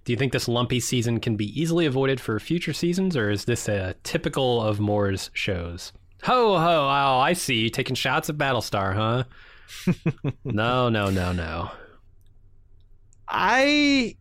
Do 0.05 0.13
you 0.13 0.17
think 0.17 0.33
this 0.33 0.49
lumpy 0.49 0.81
season 0.81 1.21
can 1.21 1.37
be 1.37 1.61
easily 1.61 1.87
avoided 1.87 2.21
for 2.21 2.39
future 2.41 2.73
seasons, 2.73 3.17
or 3.17 3.31
is 3.31 3.45
this 3.45 3.69
a 3.69 3.95
typical 4.03 4.61
of 4.61 4.81
Moore's 4.81 5.31
shows? 5.33 5.93
Ho 6.25 6.59
ho! 6.59 6.89
Oh, 6.89 7.19
I 7.19 7.33
see. 7.35 7.57
You 7.57 7.71
taking 7.71 7.95
shots 7.95 8.29
at 8.29 8.37
Battlestar, 8.37 8.95
huh? 8.95 9.25
no, 10.45 10.89
no, 10.89 11.11
no, 11.11 11.33
no. 11.33 11.71
I 13.29 14.17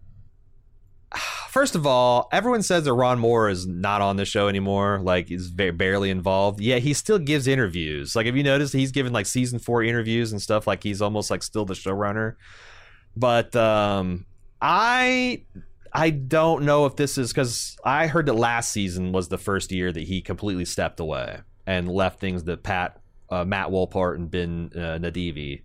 first 1.49 1.75
of 1.75 1.85
all, 1.85 2.29
everyone 2.31 2.61
says 2.61 2.85
that 2.85 2.93
Ron 2.93 3.19
Moore 3.19 3.49
is 3.49 3.67
not 3.67 4.01
on 4.01 4.15
the 4.15 4.25
show 4.25 4.47
anymore. 4.47 4.99
Like 5.03 5.27
he's 5.27 5.47
very 5.47 5.71
barely 5.71 6.09
involved. 6.09 6.61
Yeah, 6.61 6.77
he 6.77 6.93
still 6.93 7.19
gives 7.19 7.47
interviews. 7.47 8.15
Like, 8.15 8.25
have 8.25 8.37
you 8.37 8.43
noticed 8.43 8.73
he's 8.73 8.91
given 8.91 9.11
like 9.11 9.25
season 9.25 9.59
four 9.59 9.83
interviews 9.83 10.31
and 10.31 10.41
stuff? 10.41 10.65
Like 10.65 10.81
he's 10.83 11.01
almost 11.01 11.29
like 11.29 11.43
still 11.43 11.65
the 11.65 11.73
showrunner. 11.73 12.35
But 13.15 13.55
um, 13.55 14.25
I 14.61 15.43
I 15.93 16.09
don't 16.09 16.63
know 16.63 16.85
if 16.85 16.95
this 16.95 17.17
is 17.17 17.31
because 17.31 17.77
I 17.83 18.07
heard 18.07 18.25
that 18.27 18.33
last 18.33 18.71
season 18.71 19.11
was 19.11 19.27
the 19.27 19.37
first 19.37 19.71
year 19.71 19.91
that 19.91 20.03
he 20.03 20.21
completely 20.21 20.65
stepped 20.65 20.99
away 20.99 21.39
and 21.65 21.89
left 21.89 22.19
things 22.19 22.43
to 22.43 22.57
Pat, 22.57 23.01
uh, 23.29 23.43
Matt 23.43 23.69
Wolpert, 23.69 24.15
and 24.15 24.31
Ben 24.31 24.71
uh, 24.73 24.97
Nedivi. 24.99 25.63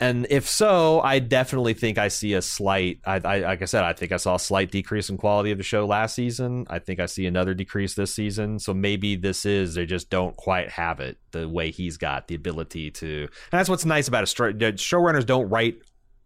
And 0.00 0.26
if 0.28 0.48
so, 0.48 1.00
I 1.00 1.20
definitely 1.20 1.72
think 1.72 1.98
I 1.98 2.08
see 2.08 2.34
a 2.34 2.42
slight. 2.42 2.98
I, 3.06 3.20
I 3.24 3.38
like 3.38 3.62
I 3.62 3.64
said, 3.64 3.84
I 3.84 3.92
think 3.92 4.10
I 4.10 4.16
saw 4.16 4.34
a 4.34 4.40
slight 4.40 4.72
decrease 4.72 5.08
in 5.08 5.16
quality 5.16 5.52
of 5.52 5.58
the 5.58 5.64
show 5.64 5.86
last 5.86 6.16
season. 6.16 6.66
I 6.68 6.80
think 6.80 6.98
I 6.98 7.06
see 7.06 7.26
another 7.26 7.54
decrease 7.54 7.94
this 7.94 8.12
season. 8.12 8.58
So 8.58 8.74
maybe 8.74 9.14
this 9.14 9.46
is 9.46 9.74
they 9.74 9.86
just 9.86 10.10
don't 10.10 10.36
quite 10.36 10.68
have 10.70 10.98
it 10.98 11.16
the 11.30 11.48
way 11.48 11.70
he's 11.70 11.96
got 11.96 12.26
the 12.26 12.34
ability 12.34 12.90
to. 12.90 13.20
And 13.20 13.30
that's 13.52 13.68
what's 13.68 13.84
nice 13.84 14.08
about 14.08 14.24
a 14.24 14.26
stro- 14.26 14.58
showrunners 14.58 15.24
don't 15.24 15.48
write 15.48 15.78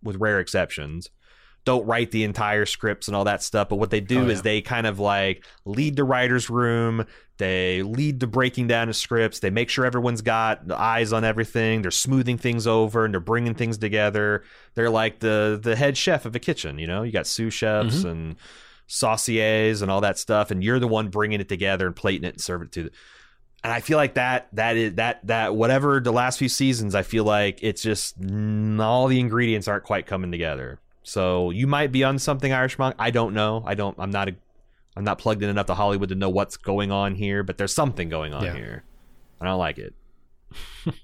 with 0.02 0.17
rare 0.17 0.41
exceptions 0.41 1.10
don't 1.69 1.87
write 1.87 2.11
the 2.13 2.25
entire 2.25 2.65
scripts 2.65 3.09
and 3.09 3.15
all 3.15 3.25
that 3.25 3.43
stuff. 3.43 3.69
But 3.69 3.77
what 3.77 3.91
they 3.91 4.01
do 4.01 4.21
Oh, 4.21 4.29
is 4.29 4.41
they 4.41 4.63
kind 4.63 4.87
of 4.87 4.99
like 4.99 5.45
lead 5.67 5.97
the 5.97 6.05
writer's 6.05 6.49
room. 6.49 7.05
They 7.37 7.83
lead 7.83 8.21
the 8.21 8.27
breaking 8.27 8.69
down 8.69 8.89
of 8.89 8.97
scripts. 8.97 9.41
They 9.41 9.51
make 9.51 9.69
sure 9.69 9.85
everyone's 9.85 10.23
got 10.23 10.67
the 10.67 10.81
eyes 10.81 11.13
on 11.13 11.25
everything. 11.25 11.83
They're 11.83 11.91
smoothing 11.91 12.39
things 12.39 12.67
over 12.67 13.05
and 13.05 13.13
they're 13.13 13.21
bringing 13.21 13.55
things 13.55 13.77
together. 13.77 14.45
They're 14.77 14.89
like 14.89 15.19
the 15.19 15.61
the 15.63 15.77
head 15.77 15.99
chef 15.99 16.25
of 16.25 16.35
a 16.35 16.39
kitchen. 16.39 16.79
You 16.79 16.87
know, 16.87 17.03
you 17.03 17.13
got 17.13 17.27
sous 17.27 17.53
chefs 17.53 17.97
mm-hmm. 17.97 18.09
and 18.09 18.37
sauciers 18.87 19.83
and 19.83 19.91
all 19.91 20.01
that 20.01 20.19
stuff, 20.19 20.51
and 20.51 20.65
you're 20.65 20.81
the 20.81 20.89
one 20.89 21.09
bringing 21.09 21.39
it 21.39 21.51
together 21.51 21.87
and 21.87 21.95
plating 21.95 22.25
it 22.25 22.37
and 22.37 22.41
serving 22.41 22.69
it 22.69 22.73
to. 22.73 22.85
The, 22.85 22.91
and 23.63 23.75
I 23.75 23.81
feel 23.81 23.99
like 23.99 24.15
that 24.15 24.49
that 24.55 24.79
is 24.79 24.95
that 24.95 25.27
that 25.27 25.55
whatever 25.55 26.01
the 26.01 26.13
last 26.13 26.39
few 26.39 26.49
seasons, 26.49 26.95
I 26.95 27.03
feel 27.03 27.25
like 27.25 27.59
it's 27.63 27.83
just 27.83 28.17
all 28.81 29.07
the 29.07 29.21
ingredients 29.21 29.69
aren't 29.69 29.85
quite 29.85 30.07
coming 30.07 30.33
together. 30.33 30.81
So 31.09 31.51
you 31.51 31.67
might 31.67 31.91
be 31.91 32.05
on 32.05 32.19
something, 32.19 32.53
Irish 32.53 32.78
Monk. 32.78 32.95
I 32.99 33.11
don't 33.11 33.33
know. 33.33 33.62
I 33.67 33.75
don't. 33.75 33.97
I'm 33.99 34.11
not. 34.11 34.28
A, 34.28 34.37
I'm 34.95 35.05
not 35.05 35.19
plugged 35.19 35.43
in 35.43 35.49
enough 35.49 35.67
to 35.67 35.75
Hollywood 35.75 36.11
to 36.11 36.15
know 36.15 36.28
what's 36.28 36.57
going 36.59 36.91
on 36.93 37.15
here, 37.15 37.43
but 37.43 37.57
there's 37.57 37.73
something 37.73 38.09
going 38.09 38.35
on 38.35 38.45
Yeah. 38.45 38.55
here. 38.55 38.85
I 39.41 39.47
don't 39.47 39.59
like 39.59 39.78
it. 39.78 39.95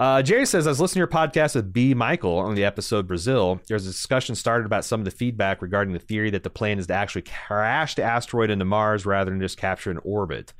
Uh, 0.00 0.20
Jerry 0.20 0.46
says, 0.46 0.66
I 0.66 0.70
was 0.70 0.80
listening 0.80 1.06
to 1.06 1.14
your 1.14 1.28
podcast 1.28 1.54
with 1.54 1.72
B. 1.72 1.94
Michael 1.94 2.38
on 2.38 2.56
the 2.56 2.64
episode 2.64 3.06
Brazil. 3.06 3.60
There's 3.68 3.86
a 3.86 3.90
discussion 3.90 4.34
started 4.34 4.66
about 4.66 4.84
some 4.84 5.00
of 5.00 5.04
the 5.04 5.12
feedback 5.12 5.62
regarding 5.62 5.92
the 5.92 6.00
theory 6.00 6.28
that 6.30 6.42
the 6.42 6.50
plan 6.50 6.80
is 6.80 6.88
to 6.88 6.94
actually 6.94 7.22
crash 7.22 7.94
the 7.94 8.02
asteroid 8.02 8.50
into 8.50 8.64
Mars 8.64 9.06
rather 9.06 9.30
than 9.30 9.38
just 9.40 9.58
capture 9.58 9.92
an 9.92 10.00
orbit. 10.02 10.54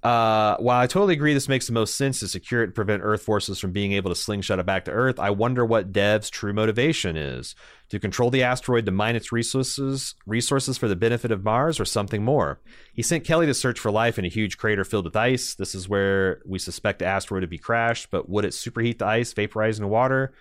Uh, 0.00 0.56
while 0.58 0.80
I 0.80 0.86
totally 0.86 1.14
agree 1.14 1.34
this 1.34 1.48
makes 1.48 1.66
the 1.66 1.72
most 1.72 1.96
sense 1.96 2.20
to 2.20 2.28
secure 2.28 2.62
it 2.62 2.66
and 2.66 2.74
prevent 2.74 3.02
Earth 3.02 3.22
forces 3.22 3.58
from 3.58 3.72
being 3.72 3.92
able 3.92 4.10
to 4.10 4.14
slingshot 4.14 4.60
it 4.60 4.66
back 4.66 4.84
to 4.84 4.92
Earth, 4.92 5.18
I 5.18 5.30
wonder 5.30 5.64
what 5.64 5.92
Dev's 5.92 6.30
true 6.30 6.52
motivation 6.52 7.16
is. 7.16 7.56
To 7.88 7.98
control 7.98 8.30
the 8.30 8.44
asteroid 8.44 8.86
to 8.86 8.92
mine 8.92 9.16
its 9.16 9.32
resources 9.32 10.14
resources 10.26 10.78
for 10.78 10.86
the 10.86 10.94
benefit 10.94 11.32
of 11.32 11.42
Mars 11.42 11.80
or 11.80 11.84
something 11.84 12.22
more. 12.22 12.60
He 12.92 13.02
sent 13.02 13.24
Kelly 13.24 13.46
to 13.46 13.54
search 13.54 13.80
for 13.80 13.90
life 13.90 14.18
in 14.18 14.24
a 14.24 14.28
huge 14.28 14.56
crater 14.56 14.84
filled 14.84 15.06
with 15.06 15.16
ice. 15.16 15.54
This 15.54 15.74
is 15.74 15.88
where 15.88 16.42
we 16.46 16.58
suspect 16.58 17.00
the 17.00 17.06
asteroid 17.06 17.40
to 17.40 17.48
be 17.48 17.58
crashed, 17.58 18.10
but 18.10 18.28
would 18.28 18.44
it 18.44 18.52
superheat 18.52 18.98
the 18.98 19.06
ice, 19.06 19.32
vaporizing 19.32 19.80
the 19.80 19.88
water? 19.88 20.32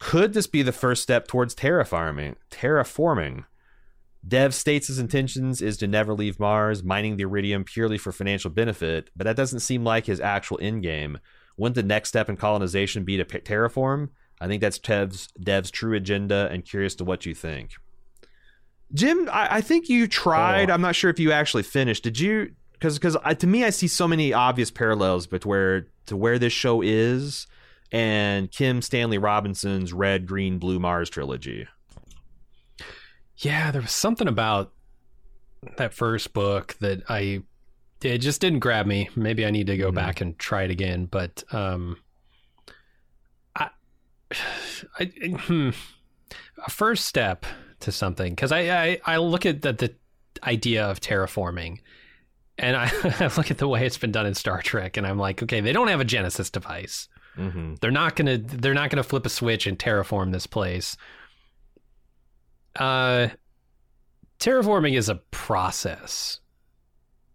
Could 0.00 0.32
this 0.32 0.46
be 0.46 0.62
the 0.62 0.72
first 0.72 1.02
step 1.02 1.28
towards 1.28 1.54
terraforming? 1.54 2.36
Terraforming. 2.50 3.44
Dev 4.26 4.54
states 4.54 4.88
his 4.88 4.98
intentions 4.98 5.62
is 5.62 5.76
to 5.78 5.86
never 5.86 6.12
leave 6.12 6.38
Mars, 6.38 6.82
mining 6.82 7.16
the 7.16 7.22
iridium 7.22 7.64
purely 7.64 7.96
for 7.96 8.12
financial 8.12 8.50
benefit, 8.50 9.10
but 9.16 9.24
that 9.24 9.36
doesn't 9.36 9.60
seem 9.60 9.82
like 9.82 10.06
his 10.06 10.20
actual 10.20 10.58
end 10.60 10.82
game. 10.82 11.18
Wouldn't 11.56 11.74
the 11.74 11.82
next 11.82 12.10
step 12.10 12.28
in 12.28 12.36
colonization 12.36 13.04
be 13.04 13.16
to 13.16 13.24
terraform? 13.24 14.10
I 14.40 14.46
think 14.46 14.60
that's 14.60 14.78
Dev's, 14.78 15.28
Dev's 15.40 15.70
true 15.70 15.94
agenda, 15.94 16.48
and 16.50 16.64
curious 16.64 16.94
to 16.96 17.04
what 17.04 17.26
you 17.26 17.34
think. 17.34 17.72
Jim, 18.92 19.28
I, 19.32 19.56
I 19.56 19.60
think 19.60 19.88
you 19.88 20.06
tried. 20.06 20.70
Oh. 20.70 20.74
I'm 20.74 20.80
not 20.80 20.96
sure 20.96 21.10
if 21.10 21.18
you 21.20 21.32
actually 21.32 21.62
finished. 21.62 22.02
Did 22.02 22.18
you? 22.18 22.52
Because 22.72 22.98
because 22.98 23.16
to 23.38 23.46
me, 23.46 23.64
I 23.64 23.70
see 23.70 23.88
so 23.88 24.08
many 24.08 24.32
obvious 24.32 24.70
parallels, 24.70 25.26
but 25.26 25.44
where 25.44 25.88
to 26.06 26.16
where 26.16 26.38
this 26.38 26.52
show 26.52 26.82
is 26.82 27.46
and 27.92 28.50
Kim 28.50 28.82
Stanley 28.82 29.18
Robinson's 29.18 29.92
Red, 29.92 30.26
Green, 30.26 30.58
Blue 30.58 30.78
Mars 30.78 31.10
trilogy. 31.10 31.66
Yeah, 33.40 33.70
there 33.70 33.82
was 33.82 33.92
something 33.92 34.28
about 34.28 34.72
that 35.76 35.92
first 35.94 36.32
book 36.32 36.76
that 36.80 37.02
I 37.08 37.42
it 38.02 38.18
just 38.18 38.40
didn't 38.40 38.60
grab 38.60 38.86
me. 38.86 39.10
Maybe 39.14 39.44
I 39.44 39.50
need 39.50 39.66
to 39.66 39.76
go 39.76 39.90
Mhm. 39.90 39.94
back 39.94 40.20
and 40.22 40.38
try 40.38 40.62
it 40.62 40.70
again. 40.70 41.04
But 41.04 41.44
um, 41.52 41.96
I, 43.56 43.68
I 44.98 45.04
hmm, 45.04 45.70
a 46.64 46.70
first 46.70 47.04
step 47.04 47.44
to 47.80 47.92
something 47.92 48.32
because 48.34 48.52
I, 48.52 48.60
I 48.84 49.00
I 49.06 49.16
look 49.18 49.44
at 49.46 49.62
the 49.62 49.72
the 49.72 49.94
idea 50.44 50.84
of 50.84 51.00
terraforming. 51.00 51.80
And 52.58 52.76
I, 52.76 52.90
I 53.20 53.30
look 53.38 53.50
at 53.50 53.56
the 53.58 53.68
way 53.68 53.86
it's 53.86 53.96
been 53.98 54.12
done 54.12 54.26
in 54.26 54.34
Star 54.34 54.60
Trek, 54.60 54.98
and 54.98 55.06
I'm 55.06 55.18
like, 55.18 55.42
okay, 55.42 55.60
they 55.60 55.72
don't 55.72 55.88
have 55.88 56.00
a 56.00 56.04
Genesis 56.04 56.50
device. 56.50 57.08
Mm-hmm. 57.38 57.76
They're 57.80 57.90
not 57.90 58.16
gonna 58.16 58.36
they're 58.38 58.74
not 58.74 58.90
gonna 58.90 59.02
flip 59.02 59.24
a 59.24 59.30
switch 59.30 59.66
and 59.66 59.78
terraform 59.78 60.32
this 60.32 60.46
place. 60.46 60.96
Uh 62.76 63.28
terraforming 64.40 64.96
is 64.96 65.08
a 65.08 65.16
process. 65.30 66.40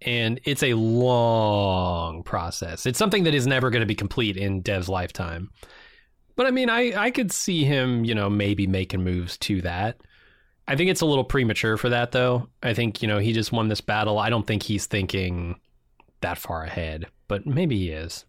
And 0.01 0.39
it's 0.43 0.63
a 0.63 0.73
long 0.73 2.23
process. 2.23 2.85
It's 2.85 2.99
something 2.99 3.23
that 3.23 3.33
is 3.33 3.47
never 3.47 3.69
going 3.69 3.81
to 3.81 3.87
be 3.87 3.95
complete 3.95 4.37
in 4.37 4.61
Dev's 4.61 4.89
lifetime. 4.89 5.49
But 6.35 6.45
I 6.45 6.51
mean, 6.51 6.69
I, 6.69 6.93
I 7.01 7.11
could 7.11 7.31
see 7.31 7.63
him, 7.63 8.03
you 8.03 8.13
know, 8.13 8.29
maybe 8.29 8.67
making 8.67 9.03
moves 9.03 9.37
to 9.39 9.61
that. 9.61 9.97
I 10.67 10.75
think 10.75 10.89
it's 10.89 11.01
a 11.01 11.05
little 11.05 11.23
premature 11.23 11.77
for 11.77 11.89
that, 11.89 12.11
though. 12.11 12.49
I 12.61 12.73
think, 12.73 13.01
you 13.01 13.07
know, 13.07 13.19
he 13.19 13.33
just 13.33 13.51
won 13.51 13.67
this 13.67 13.81
battle. 13.81 14.19
I 14.19 14.29
don't 14.29 14.45
think 14.45 14.63
he's 14.63 14.85
thinking 14.85 15.59
that 16.21 16.37
far 16.37 16.63
ahead, 16.63 17.05
but 17.27 17.45
maybe 17.45 17.77
he 17.77 17.89
is. 17.89 18.25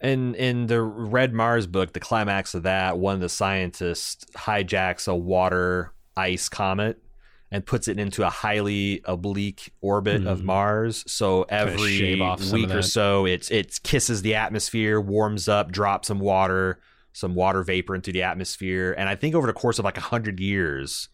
In 0.00 0.34
in 0.36 0.66
the 0.68 0.80
Red 0.80 1.32
Mars 1.32 1.66
book, 1.66 1.92
the 1.92 2.00
climax 2.00 2.54
of 2.54 2.62
that, 2.62 2.98
one 2.98 3.14
of 3.14 3.20
the 3.20 3.28
scientists 3.28 4.24
hijacks 4.36 5.08
a 5.08 5.14
water 5.16 5.92
ice 6.16 6.48
comet 6.48 7.02
and 7.50 7.64
puts 7.64 7.88
it 7.88 7.98
into 7.98 8.24
a 8.24 8.30
highly 8.30 9.00
oblique 9.06 9.72
orbit 9.80 10.26
of 10.26 10.40
Mhm. 10.40 10.44
Mars. 10.44 11.04
So 11.10 11.44
every 11.48 11.96
shave 11.96 12.20
off 12.20 12.42
some 12.42 12.62
of 12.64 12.70
week 12.70 12.78
or 12.78 12.82
so, 12.82 13.26
it's 13.26 13.50
it 13.50 13.80
kisses 13.82 14.22
the 14.22 14.34
atmosphere, 14.34 15.00
warms 15.00 15.48
up, 15.48 15.72
drops 15.72 16.08
some 16.08 16.20
water, 16.20 16.78
some 17.12 17.34
water 17.34 17.62
vapor 17.64 17.94
into 17.94 18.12
the 18.12 18.22
atmosphere, 18.22 18.94
and 18.96 19.08
I 19.08 19.16
think 19.16 19.34
over 19.34 19.46
the 19.46 19.52
course 19.52 19.78
of 19.80 19.84
like 19.84 19.96
a 19.96 20.02
hundred 20.02 20.38
years, 20.38 21.08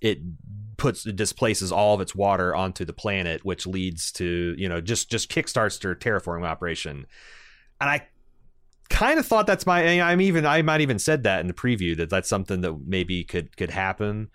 it 0.00 0.18
puts 0.76 1.06
it 1.06 1.16
displaces 1.16 1.72
all 1.72 1.94
of 1.94 2.00
its 2.00 2.14
water 2.14 2.54
onto 2.54 2.84
the 2.84 2.92
planet, 2.92 3.44
which 3.44 3.66
leads 3.66 4.12
to 4.12 4.54
you 4.56 4.68
know 4.68 4.80
just 4.80 5.10
just 5.10 5.28
kickstarts 5.28 5.80
their 5.80 5.96
terraforming 5.96 6.46
operation. 6.46 7.06
And 7.80 7.90
I 7.90 8.06
kind 8.90 9.18
of 9.18 9.26
thought 9.26 9.46
that's 9.46 9.66
my 9.66 10.00
I'm 10.00 10.20
even 10.20 10.46
I 10.46 10.62
might 10.62 10.80
even 10.80 10.98
said 10.98 11.22
that 11.24 11.40
in 11.40 11.46
the 11.46 11.54
preview 11.54 11.96
that 11.96 12.10
that's 12.10 12.28
something 12.28 12.60
that 12.62 12.74
maybe 12.86 13.24
could 13.24 13.56
could 13.56 13.70
happen. 13.70 14.30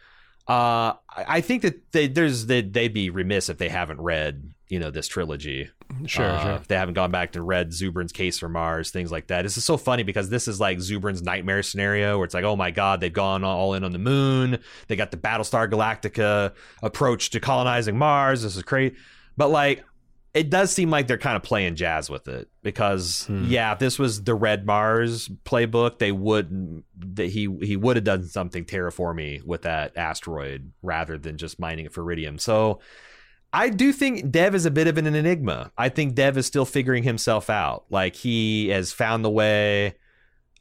Uh, 0.45 0.93
I 1.15 1.39
think 1.39 1.61
that 1.61 1.91
they, 1.93 2.07
there's 2.07 2.47
they, 2.47 2.61
they'd 2.61 2.93
be 2.93 3.09
remiss 3.09 3.47
if 3.47 3.57
they 3.57 3.69
haven't 3.69 4.01
read 4.01 4.53
you 4.67 4.79
know 4.79 4.91
this 4.91 5.07
trilogy. 5.07 5.69
Sure, 6.05 6.25
Uh, 6.25 6.43
sure. 6.43 6.51
If 6.55 6.67
they 6.67 6.75
haven't 6.75 6.95
gone 6.95 7.11
back 7.11 7.33
to 7.33 7.41
read 7.41 7.69
Zubrin's 7.69 8.11
Case 8.11 8.39
for 8.39 8.49
Mars, 8.49 8.89
things 8.89 9.11
like 9.11 9.27
that. 9.27 9.43
This 9.43 9.57
is 9.57 9.63
so 9.63 9.77
funny 9.77 10.03
because 10.03 10.29
this 10.29 10.47
is 10.47 10.59
like 10.59 10.79
Zubrin's 10.79 11.21
nightmare 11.21 11.61
scenario 11.61 12.17
where 12.17 12.25
it's 12.25 12.33
like, 12.33 12.43
oh 12.43 12.55
my 12.55 12.71
god, 12.71 12.99
they've 12.99 13.13
gone 13.13 13.43
all 13.43 13.73
in 13.75 13.83
on 13.83 13.91
the 13.91 13.99
moon. 13.99 14.59
They 14.87 14.95
got 14.95 15.11
the 15.11 15.17
Battlestar 15.17 15.69
Galactica 15.69 16.53
approach 16.81 17.29
to 17.31 17.39
colonizing 17.39 17.97
Mars. 17.97 18.41
This 18.43 18.55
is 18.55 18.63
crazy. 18.63 18.95
but 19.37 19.49
like. 19.49 19.83
It 20.33 20.49
does 20.49 20.71
seem 20.73 20.89
like 20.89 21.05
they're 21.07 21.17
kind 21.19 21.35
of 21.35 21.43
playing 21.43 21.75
jazz 21.75 22.09
with 22.09 22.27
it 22.27 22.49
because, 22.63 23.25
Hmm. 23.27 23.45
yeah, 23.45 23.71
if 23.73 23.77
this 23.79 23.99
was 23.99 24.23
the 24.23 24.33
Red 24.33 24.65
Mars 24.65 25.29
playbook, 25.45 25.99
they 25.99 26.11
would 26.11 26.83
that 27.15 27.27
he 27.27 27.47
he 27.61 27.77
would 27.77 27.97
have 27.97 28.03
done 28.03 28.23
something 28.25 28.65
terraformy 28.65 29.43
with 29.43 29.61
that 29.61 29.95
asteroid 29.95 30.71
rather 30.81 31.17
than 31.19 31.37
just 31.37 31.59
mining 31.59 31.85
it 31.85 31.93
for 31.93 32.01
iridium. 32.01 32.39
So 32.39 32.79
I 33.55 33.69
do 33.69 33.93
think 33.93 34.31
Dev 34.31 34.55
is 34.55 34.65
a 34.65 34.71
bit 34.71 34.87
of 34.87 34.97
an 34.97 35.05
enigma. 35.05 35.71
I 35.77 35.89
think 35.89 36.15
Dev 36.15 36.35
is 36.39 36.47
still 36.47 36.65
figuring 36.65 37.03
himself 37.03 37.51
out. 37.51 37.85
Like 37.91 38.15
he 38.15 38.69
has 38.69 38.91
found 38.91 39.23
the 39.23 39.29
way, 39.29 39.93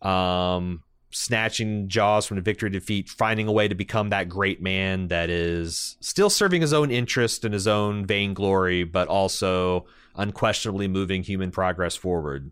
um, 0.02 0.82
snatching 1.12 1.88
Jaws 1.88 2.26
from 2.26 2.36
the 2.36 2.42
victory 2.42 2.70
defeat, 2.70 3.08
finding 3.08 3.46
a 3.48 3.52
way 3.52 3.68
to 3.68 3.74
become 3.74 4.10
that 4.10 4.28
great 4.28 4.60
man 4.62 5.08
that 5.08 5.30
is 5.30 5.96
still 6.00 6.30
serving 6.30 6.60
his 6.60 6.72
own 6.72 6.90
interest 6.90 7.44
and 7.44 7.52
his 7.54 7.66
own 7.66 8.04
vainglory, 8.06 8.84
but 8.84 9.08
also 9.08 9.86
unquestionably 10.16 10.88
moving 10.88 11.22
human 11.22 11.50
progress 11.50 11.94
forward. 11.96 12.50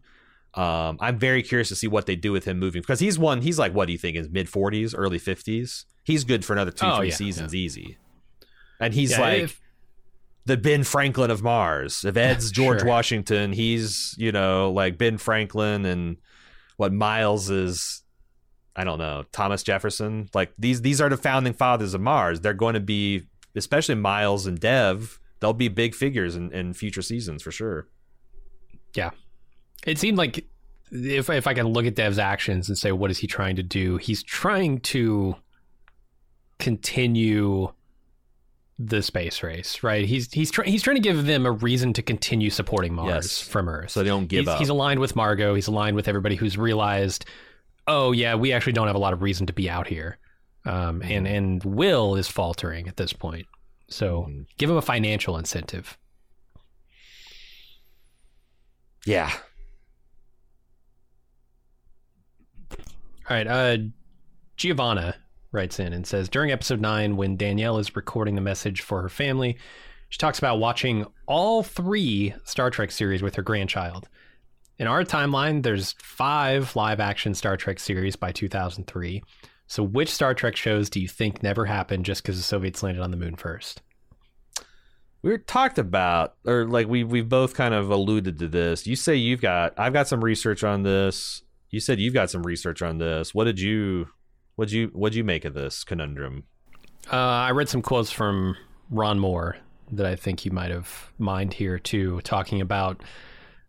Um, 0.54 0.96
I'm 1.00 1.18
very 1.18 1.42
curious 1.42 1.68
to 1.68 1.76
see 1.76 1.86
what 1.86 2.06
they 2.06 2.16
do 2.16 2.32
with 2.32 2.44
him 2.44 2.58
moving 2.58 2.82
because 2.82 3.00
he's 3.00 3.18
one. 3.18 3.40
He's 3.42 3.58
like 3.58 3.72
what 3.72 3.86
do 3.86 3.92
you 3.92 3.98
think? 3.98 4.16
His 4.16 4.28
mid 4.28 4.46
40s, 4.48 4.94
early 4.96 5.18
50s. 5.20 5.84
He's 6.04 6.24
good 6.24 6.44
for 6.44 6.52
another 6.54 6.72
two, 6.72 6.86
Oh, 6.86 6.96
three 6.96 7.08
yeah, 7.10 7.14
seasons 7.14 7.54
easy. 7.54 7.98
And 8.80 8.92
he's 8.94 9.12
Yeah, 9.12 9.20
like 9.20 9.42
if- 9.42 9.60
the 10.46 10.56
Ben 10.56 10.82
Franklin 10.82 11.30
of 11.30 11.42
Mars. 11.42 12.04
If 12.04 12.16
Ed's 12.16 12.50
George 12.52 12.80
Sure. 12.80 12.88
Washington, 12.88 13.52
he's 13.52 14.14
you 14.18 14.32
know 14.32 14.72
like 14.72 14.98
Ben 14.98 15.18
Franklin, 15.18 15.84
and 15.84 16.16
what 16.78 16.92
Miles 16.92 17.48
is. 17.50 18.02
I 18.80 18.84
don't 18.84 18.98
know 18.98 19.24
Thomas 19.32 19.62
Jefferson. 19.62 20.28
Like 20.34 20.52
these, 20.58 20.80
these 20.82 21.00
are 21.00 21.08
the 21.08 21.16
founding 21.16 21.52
fathers 21.52 21.92
of 21.94 22.00
Mars. 22.00 22.40
They're 22.40 22.54
going 22.54 22.74
to 22.74 22.80
be, 22.80 23.22
especially 23.54 23.94
Miles 23.96 24.46
and 24.46 24.58
Dev. 24.58 25.18
They'll 25.40 25.52
be 25.52 25.68
big 25.68 25.94
figures 25.94 26.36
in, 26.36 26.52
in 26.52 26.74
future 26.74 27.02
seasons 27.02 27.42
for 27.42 27.50
sure. 27.50 27.86
Yeah. 28.94 29.10
It 29.86 29.98
seemed 29.98 30.18
like 30.18 30.46
if 30.92 31.30
if 31.30 31.46
I 31.46 31.54
can 31.54 31.68
look 31.68 31.86
at 31.86 31.94
Dev's 31.94 32.18
actions 32.18 32.68
and 32.68 32.76
say 32.76 32.92
what 32.92 33.10
is 33.10 33.18
he 33.18 33.26
trying 33.26 33.56
to 33.56 33.62
do, 33.62 33.96
he's 33.96 34.22
trying 34.22 34.80
to 34.80 35.36
continue 36.58 37.72
the 38.78 39.02
space 39.02 39.42
race, 39.42 39.82
right? 39.82 40.06
He's 40.06 40.32
he's 40.32 40.50
trying 40.50 40.70
he's 40.70 40.82
trying 40.82 40.96
to 40.96 41.02
give 41.02 41.26
them 41.26 41.44
a 41.46 41.52
reason 41.52 41.92
to 41.94 42.02
continue 42.02 42.50
supporting 42.50 42.94
Mars 42.94 43.08
Yes. 43.08 43.40
from 43.42 43.68
Earth. 43.68 43.90
So 43.90 44.02
they 44.02 44.08
don't 44.08 44.26
give 44.26 44.40
he's, 44.40 44.48
up. 44.48 44.58
he's 44.58 44.68
aligned 44.70 45.00
with 45.00 45.14
Margot. 45.16 45.54
He's 45.54 45.66
aligned 45.66 45.96
with 45.96 46.08
everybody 46.08 46.34
who's 46.36 46.56
realized, 46.56 47.26
oh 47.90 48.12
yeah, 48.12 48.34
we 48.36 48.52
actually 48.52 48.72
don't 48.72 48.86
have 48.86 48.96
a 48.96 49.00
lot 49.00 49.12
of 49.12 49.20
reason 49.22 49.46
to 49.48 49.52
be 49.52 49.68
out 49.68 49.86
here, 49.88 50.18
um, 50.64 51.02
and 51.02 51.26
and 51.26 51.62
Will 51.64 52.14
is 52.16 52.28
faltering 52.28 52.86
at 52.88 52.96
this 52.96 53.12
point. 53.12 53.46
So 53.88 54.26
Mhm. 54.30 54.46
give 54.56 54.70
him 54.70 54.76
a 54.76 54.82
financial 54.82 55.36
incentive. 55.36 55.98
yeah, 59.06 59.30
All 63.28 63.36
right. 63.36 63.46
Uh, 63.46 63.78
Giovanna 64.56 65.14
writes 65.52 65.78
in 65.78 65.92
and 65.92 66.06
says 66.06 66.28
During 66.28 66.50
episode 66.50 66.80
nine, 66.80 67.16
when 67.16 67.36
Danielle 67.36 67.78
is 67.78 67.94
recording 67.96 68.34
the 68.34 68.40
message 68.40 68.80
for 68.80 69.02
her 69.02 69.08
family, 69.08 69.56
She 70.08 70.18
talks 70.18 70.38
about 70.40 70.58
watching 70.58 71.06
all 71.26 71.62
three 71.62 72.34
Star 72.44 72.70
Trek 72.70 72.90
series 72.90 73.22
with 73.22 73.36
her 73.36 73.42
grandchild. 73.42 74.08
In 74.80 74.86
our 74.86 75.04
timeline, 75.04 75.62
there's 75.62 75.94
five 75.98 76.74
live 76.74 77.00
action 77.00 77.34
Star 77.34 77.58
Trek 77.58 77.78
series 77.78 78.16
by 78.16 78.32
2003. 78.32 79.22
So, 79.66 79.82
which 79.82 80.08
Star 80.08 80.32
Trek 80.32 80.56
shows 80.56 80.88
do 80.88 81.00
you 81.00 81.06
think 81.06 81.42
never 81.42 81.66
happened 81.66 82.06
just 82.06 82.22
because 82.22 82.38
the 82.38 82.42
Soviets 82.42 82.82
landed 82.82 83.02
on 83.02 83.10
the 83.10 83.18
moon 83.18 83.36
first? 83.36 83.82
We 85.20 85.32
were 85.32 85.38
talked 85.38 85.78
about, 85.78 86.34
or 86.46 86.64
like 86.64 86.88
we 86.88 87.04
we've 87.04 87.28
both 87.28 87.52
kind 87.52 87.74
of 87.74 87.90
alluded 87.90 88.38
to 88.38 88.48
this. 88.48 88.86
You 88.86 88.96
say 88.96 89.16
you've 89.16 89.42
got, 89.42 89.74
I've 89.78 89.92
got 89.92 90.08
some 90.08 90.24
research 90.24 90.64
on 90.64 90.82
this. 90.82 91.42
You 91.68 91.78
said 91.78 92.00
you've 92.00 92.14
got 92.14 92.30
some 92.30 92.42
research 92.42 92.80
on 92.80 92.96
this. 92.96 93.34
What 93.34 93.44
did 93.44 93.60
you, 93.60 94.08
what 94.56 94.68
did 94.68 94.74
you, 94.74 94.90
what 94.94 95.12
did 95.12 95.18
you 95.18 95.24
make 95.24 95.44
of 95.44 95.52
this 95.52 95.84
conundrum? 95.84 96.44
Uh, 97.12 97.16
I 97.16 97.50
read 97.50 97.68
some 97.68 97.82
quotes 97.82 98.10
from 98.10 98.56
Ron 98.88 99.18
Moore 99.18 99.58
that 99.92 100.06
I 100.06 100.16
think 100.16 100.46
you 100.46 100.52
might 100.52 100.70
have 100.70 101.12
mined 101.18 101.52
here 101.52 101.78
too, 101.78 102.22
talking 102.22 102.62
about 102.62 103.02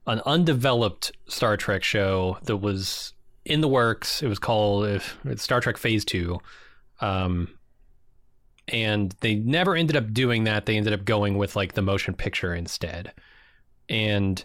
an 0.08 0.22
undeveloped 0.26 1.12
Star 1.28 1.58
Trek 1.58 1.84
show 1.84 2.38
that 2.44 2.58
was 2.58 3.14
in 3.46 3.62
the 3.62 3.68
works. 3.68 4.22
It 4.22 4.28
was 4.28 4.40
called 4.40 5.02
Star 5.36 5.62
Trek 5.62 5.78
Phase 5.78 6.06
Two, 6.06 6.40
um, 7.00 7.50
and 8.68 9.16
they 9.22 9.36
never 9.36 9.76
ended 9.76 9.96
up 9.96 10.14
doing 10.14 10.46
that. 10.46 10.66
They 10.66 10.78
ended 10.78 10.94
up 10.94 11.06
going 11.06 11.38
with 11.38 11.56
like 11.56 11.74
the 11.74 11.82
motion 11.82 12.14
picture 12.14 12.54
instead, 12.54 13.14
and 13.90 14.44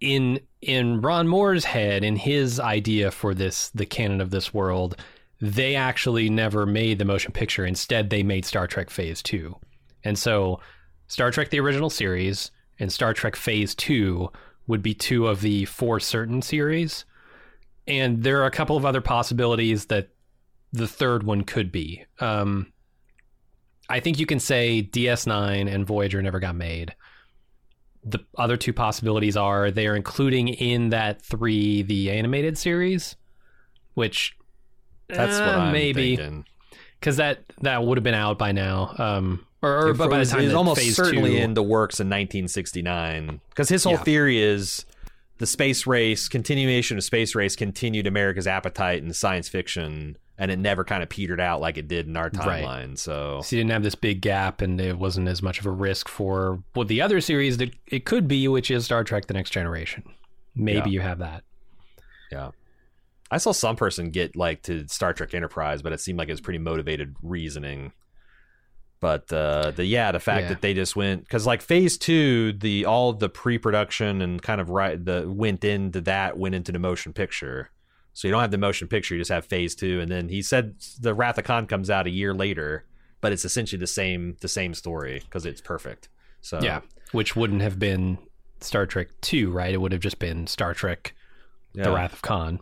in 0.00 0.40
in 0.60 1.00
Ron 1.00 1.28
Moore's 1.28 1.64
head, 1.64 2.04
in 2.04 2.16
his 2.16 2.58
idea 2.58 3.10
for 3.10 3.34
this, 3.34 3.70
the 3.70 3.86
canon 3.86 4.20
of 4.20 4.30
this 4.30 4.52
world, 4.52 4.96
they 5.40 5.76
actually 5.76 6.28
never 6.30 6.66
made 6.66 6.98
the 6.98 7.04
motion 7.04 7.32
picture. 7.32 7.64
Instead, 7.64 8.10
they 8.10 8.22
made 8.22 8.44
Star 8.44 8.66
Trek 8.66 8.90
Phase 8.90 9.22
Two, 9.22 9.56
and 10.02 10.18
so 10.18 10.60
Star 11.06 11.30
Trek 11.30 11.50
the 11.50 11.60
original 11.60 11.90
series 11.90 12.50
and 12.78 12.92
Star 12.92 13.14
Trek 13.14 13.36
Phase 13.36 13.74
Two 13.74 14.30
would 14.66 14.82
be 14.82 14.94
two 14.94 15.26
of 15.26 15.40
the 15.40 15.64
four 15.66 16.00
certain 16.00 16.42
series, 16.42 17.04
and 17.86 18.22
there 18.22 18.42
are 18.42 18.46
a 18.46 18.50
couple 18.50 18.76
of 18.76 18.84
other 18.84 19.00
possibilities 19.00 19.86
that 19.86 20.08
the 20.72 20.88
third 20.88 21.22
one 21.22 21.42
could 21.42 21.70
be. 21.70 22.04
Um, 22.20 22.72
I 23.88 24.00
think 24.00 24.18
you 24.18 24.26
can 24.26 24.40
say 24.40 24.82
DS9 24.82 25.72
and 25.72 25.86
Voyager 25.86 26.20
never 26.22 26.40
got 26.40 26.56
made. 26.56 26.94
The 28.02 28.20
other 28.36 28.56
two 28.56 28.72
possibilities 28.72 29.36
are 29.36 29.70
they 29.70 29.86
are 29.86 29.96
including 29.96 30.48
in 30.48 30.90
that 30.90 31.22
three 31.22 31.82
the 31.82 32.10
animated 32.10 32.58
series, 32.58 33.16
which 33.94 34.36
That's 35.08 35.38
uh, 35.38 35.46
what 35.46 35.54
I'm 35.54 35.72
maybe 35.72 36.18
because 36.98 37.16
that 37.18 37.44
that 37.60 37.84
would 37.84 37.98
have 37.98 38.02
been 38.02 38.14
out 38.14 38.38
by 38.38 38.52
now. 38.52 38.94
Um, 38.98 39.46
or, 39.64 39.88
or 39.88 39.94
by 39.94 40.06
the 40.06 40.24
time 40.26 40.40
it 40.40 40.44
was 40.44 40.52
that 40.52 40.56
almost 40.56 40.94
certainly 40.94 41.30
two, 41.32 41.36
in 41.36 41.54
the 41.54 41.62
works 41.62 42.00
in 42.00 42.08
1969 42.08 43.40
because 43.48 43.68
his 43.68 43.84
whole 43.84 43.94
Yeah. 43.94 44.02
theory 44.02 44.42
is 44.42 44.84
the 45.38 45.46
space 45.46 45.86
race 45.86 46.28
continuation 46.28 46.96
of 46.96 47.04
space 47.04 47.34
race 47.34 47.56
continued 47.56 48.06
America's 48.06 48.46
appetite 48.46 49.02
in 49.02 49.12
science 49.12 49.48
fiction 49.48 50.16
and 50.38 50.50
it 50.50 50.58
never 50.58 50.82
kind 50.84 51.02
of 51.02 51.08
petered 51.08 51.40
out 51.40 51.60
like 51.60 51.76
it 51.78 51.86
did 51.88 52.06
in 52.08 52.16
our 52.16 52.30
Right. 52.34 52.64
timeline. 52.64 52.98
So 52.98 53.40
So 53.42 53.54
you 53.56 53.60
didn't 53.62 53.70
have 53.72 53.84
this 53.84 53.94
big 53.94 54.20
gap, 54.20 54.62
and 54.62 54.80
it 54.80 54.98
wasn't 54.98 55.28
as 55.28 55.42
much 55.42 55.60
of 55.60 55.66
a 55.66 55.70
risk 55.70 56.08
for 56.08 56.60
what 56.72 56.88
the 56.88 57.00
other 57.00 57.20
series 57.20 57.58
that 57.58 57.72
it 57.86 58.04
could 58.04 58.26
be, 58.26 58.48
which 58.48 58.68
is 58.68 58.84
Star 58.84 59.04
Trek: 59.04 59.26
The 59.26 59.34
Next 59.34 59.50
Generation. 59.50 60.02
Maybe 60.56 60.90
Yeah. 60.90 60.94
you 60.94 61.00
have 61.02 61.18
that. 61.20 61.44
yeah. 62.32 62.50
I 63.30 63.38
saw 63.38 63.52
some 63.52 63.76
person 63.76 64.10
get 64.10 64.34
like 64.36 64.62
to 64.62 64.86
Star 64.88 65.12
Trek 65.12 65.34
Enterprise, 65.34 65.82
but 65.82 65.92
it 65.92 66.00
seemed 66.00 66.18
like 66.18 66.28
it 66.28 66.32
was 66.32 66.40
pretty 66.40 66.58
motivated 66.58 67.14
reasoning. 67.22 67.92
But 69.00 69.30
uh, 69.32 69.72
the 69.72 69.84
yeah, 69.84 70.12
the 70.12 70.20
fact 70.20 70.42
Yeah. 70.42 70.48
that 70.50 70.62
they 70.62 70.72
just 70.72 70.96
went 70.96 71.22
because 71.24 71.46
like 71.46 71.60
Phase 71.60 71.98
Two, 71.98 72.52
the 72.52 72.86
all 72.86 73.12
the 73.12 73.28
pre-production 73.28 74.22
and 74.22 74.40
kind 74.40 74.60
of 74.60 74.70
right 74.70 75.02
the 75.04 75.24
went 75.28 75.62
into 75.64 76.00
that 76.02 76.38
went 76.38 76.54
into 76.54 76.72
the 76.72 76.78
motion 76.78 77.12
picture. 77.12 77.70
So 78.14 78.28
you 78.28 78.32
don't 78.32 78.40
have 78.40 78.50
the 78.52 78.58
motion 78.58 78.88
picture, 78.88 79.14
you 79.14 79.20
just 79.20 79.30
have 79.32 79.44
Phase 79.44 79.74
Two, 79.74 80.00
and 80.00 80.10
then 80.10 80.28
he 80.28 80.40
said 80.40 80.76
the 81.00 81.12
Wrath 81.14 81.36
of 81.36 81.44
Khan 81.44 81.66
comes 81.66 81.90
out 81.90 82.06
a 82.06 82.10
year 82.10 82.32
later, 82.32 82.84
but 83.20 83.32
it's 83.32 83.44
essentially 83.44 83.78
the 83.78 83.86
same 83.86 84.36
the 84.40 84.48
same 84.48 84.72
story 84.72 85.20
because 85.24 85.44
it's 85.44 85.60
perfect. 85.60 86.08
So 86.40 86.60
Yeah, 86.62 86.80
which 87.12 87.34
wouldn't 87.36 87.60
have 87.62 87.78
been 87.78 88.18
Star 88.60 88.86
Trek 88.86 89.08
Two, 89.20 89.50
right? 89.50 89.74
It 89.74 89.78
would 89.82 89.92
have 89.92 90.00
just 90.00 90.18
been 90.18 90.46
Star 90.46 90.72
Trek: 90.72 91.12
The. 91.74 91.92
Wrath 91.92 92.12
of 92.14 92.22
Khan. 92.22 92.60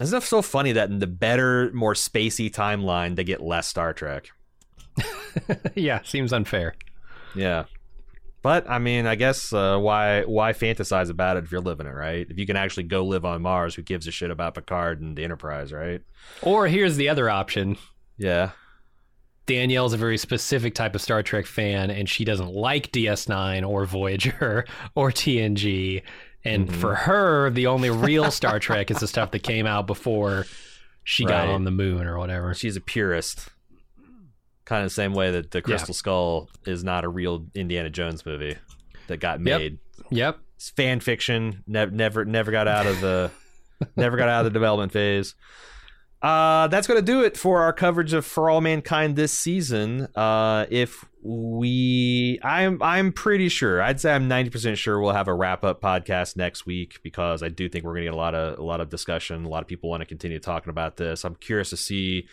Isn't 0.00 0.18
it 0.18 0.24
so 0.24 0.42
funny 0.42 0.72
that 0.72 0.90
in 0.90 0.98
the 0.98 1.06
better, 1.06 1.70
more 1.72 1.94
spacey 1.94 2.50
timeline, 2.50 3.14
they 3.16 3.24
get 3.24 3.40
less 3.40 3.68
Star 3.68 3.92
Trek? 3.92 4.30
yeah, 5.74 6.00
seems 6.04 6.32
unfair. 6.32 6.74
Yeah. 7.34 7.64
But 8.42 8.68
I 8.68 8.78
mean, 8.80 9.06
I 9.06 9.14
guess 9.14 9.52
uh, 9.52 9.78
why 9.78 10.22
why 10.24 10.52
fantasize 10.52 11.10
about 11.10 11.36
it 11.36 11.44
if 11.44 11.52
you're 11.52 11.60
living 11.60 11.86
it, 11.86 11.94
right? 11.94 12.26
If 12.28 12.38
you 12.38 12.46
can 12.46 12.56
actually 12.56 12.82
go 12.84 13.04
live 13.04 13.24
on 13.24 13.40
Mars, 13.42 13.74
who 13.76 13.82
gives 13.82 14.06
a 14.08 14.10
shit 14.10 14.30
about 14.32 14.54
Picard 14.54 15.00
and 15.00 15.16
the 15.16 15.22
Enterprise, 15.22 15.72
right? 15.72 16.00
Or 16.42 16.66
here's 16.66 16.96
the 16.96 17.08
other 17.08 17.30
option: 17.30 17.76
Yeah. 18.18 18.50
Danielle's 19.46 19.92
a 19.92 19.96
very 19.96 20.18
specific 20.18 20.74
type 20.74 20.94
of 20.94 21.00
Star 21.00 21.22
Trek 21.22 21.46
fan, 21.46 21.90
and 21.90 22.08
she 22.08 22.24
doesn't 22.24 22.52
like 22.52 22.92
DS9 22.92 23.68
or 23.68 23.84
Voyager 23.86 24.64
or 24.94 25.10
TNG. 25.10 26.02
And 26.44 26.68
Mhm. 26.68 26.72
for 26.74 26.94
her, 26.94 27.50
the 27.50 27.66
only 27.68 27.90
real 27.90 28.30
Star 28.32 28.58
Trek 28.60 28.90
is 28.90 28.98
the 28.98 29.08
stuff 29.08 29.30
that 29.32 29.42
came 29.44 29.66
out 29.66 29.86
before 29.86 30.46
she 31.04 31.24
got 31.24 31.48
on 31.48 31.64
the 31.64 31.70
moon 31.72 32.06
or 32.06 32.18
whatever. 32.18 32.54
She's 32.54 32.76
a 32.76 32.80
purist. 32.80 33.48
Kind 34.64 34.84
of 34.84 34.90
the 34.90 34.94
same 34.94 35.12
way 35.12 35.32
that 35.32 35.50
the 35.50 35.60
Crystal 35.60 35.94
Skull 35.94 36.48
is 36.66 36.84
not 36.84 37.04
a 37.04 37.08
real 37.08 37.46
Indiana 37.54 37.90
Jones 37.90 38.24
movie 38.24 38.56
that 39.08 39.18
got 39.18 39.40
made. 39.40 39.78
Yep. 40.10 40.38
It's 40.56 40.70
fan 40.70 41.00
fiction. 41.00 41.64
Never, 41.66 41.90
never, 41.90 42.24
never 42.24 42.52
got 42.52 42.68
out 42.68 42.86
of 42.86 43.00
the, 43.00 43.30
never 43.96 44.16
got 44.16 44.28
out 44.28 44.40
of 44.40 44.52
the 44.52 44.56
development 44.56 44.92
phase. 44.92 45.34
Uh, 46.22 46.68
that's 46.68 46.86
going 46.86 47.00
to 47.00 47.04
do 47.04 47.24
it 47.24 47.36
for 47.36 47.62
our 47.62 47.72
coverage 47.72 48.12
of 48.12 48.24
For 48.24 48.48
All 48.48 48.60
Mankind 48.60 49.16
this 49.16 49.36
season. 49.36 50.06
Uh, 50.14 50.66
if 50.70 51.04
we, 51.20 52.38
I'm, 52.44 52.80
I'm 52.80 53.12
pretty 53.12 53.48
sure. 53.48 53.82
I'd 53.82 54.00
say 54.00 54.12
I'm 54.12 54.28
90 54.28 54.50
percent 54.50 54.78
sure 54.78 55.00
we'll 55.00 55.14
have 55.14 55.26
a 55.26 55.34
wrap 55.34 55.64
up 55.64 55.80
podcast 55.80 56.36
next 56.36 56.64
week 56.64 57.00
because 57.02 57.42
I 57.42 57.48
do 57.48 57.68
think 57.68 57.84
we're 57.84 57.94
going 57.94 58.02
to 58.02 58.10
get 58.12 58.14
a 58.14 58.16
lot 58.16 58.36
of, 58.36 58.60
a 58.60 58.62
lot 58.62 58.80
of 58.80 58.88
discussion. 58.88 59.44
A 59.44 59.48
lot 59.48 59.62
of 59.62 59.66
people 59.68 59.90
want 59.90 60.02
to 60.02 60.06
continue 60.06 60.38
talking 60.38 60.70
about 60.70 60.96
this. 60.96 61.24
I'm 61.24 61.34
curious 61.34 61.70
to 61.70 61.76
see. 61.76 62.28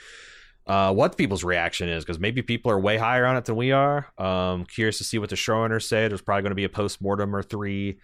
Uh, 0.69 0.93
what 0.93 1.17
people's 1.17 1.43
reaction 1.43 1.89
is 1.89 2.05
because 2.05 2.19
maybe 2.19 2.43
people 2.43 2.71
are 2.71 2.79
way 2.79 2.95
higher 2.95 3.25
on 3.25 3.35
it 3.35 3.43
than 3.45 3.55
we 3.55 3.71
are. 3.71 4.05
Um, 4.19 4.65
curious 4.65 4.99
to 4.99 5.03
see 5.03 5.17
what 5.17 5.31
the 5.31 5.35
showrunners 5.35 5.87
say. 5.87 6.07
There's 6.07 6.21
probably 6.21 6.43
going 6.43 6.51
to 6.51 6.55
be 6.55 6.63
a 6.63 6.69
post 6.69 7.01
mortem 7.01 7.35
or 7.35 7.41
three. 7.41 7.97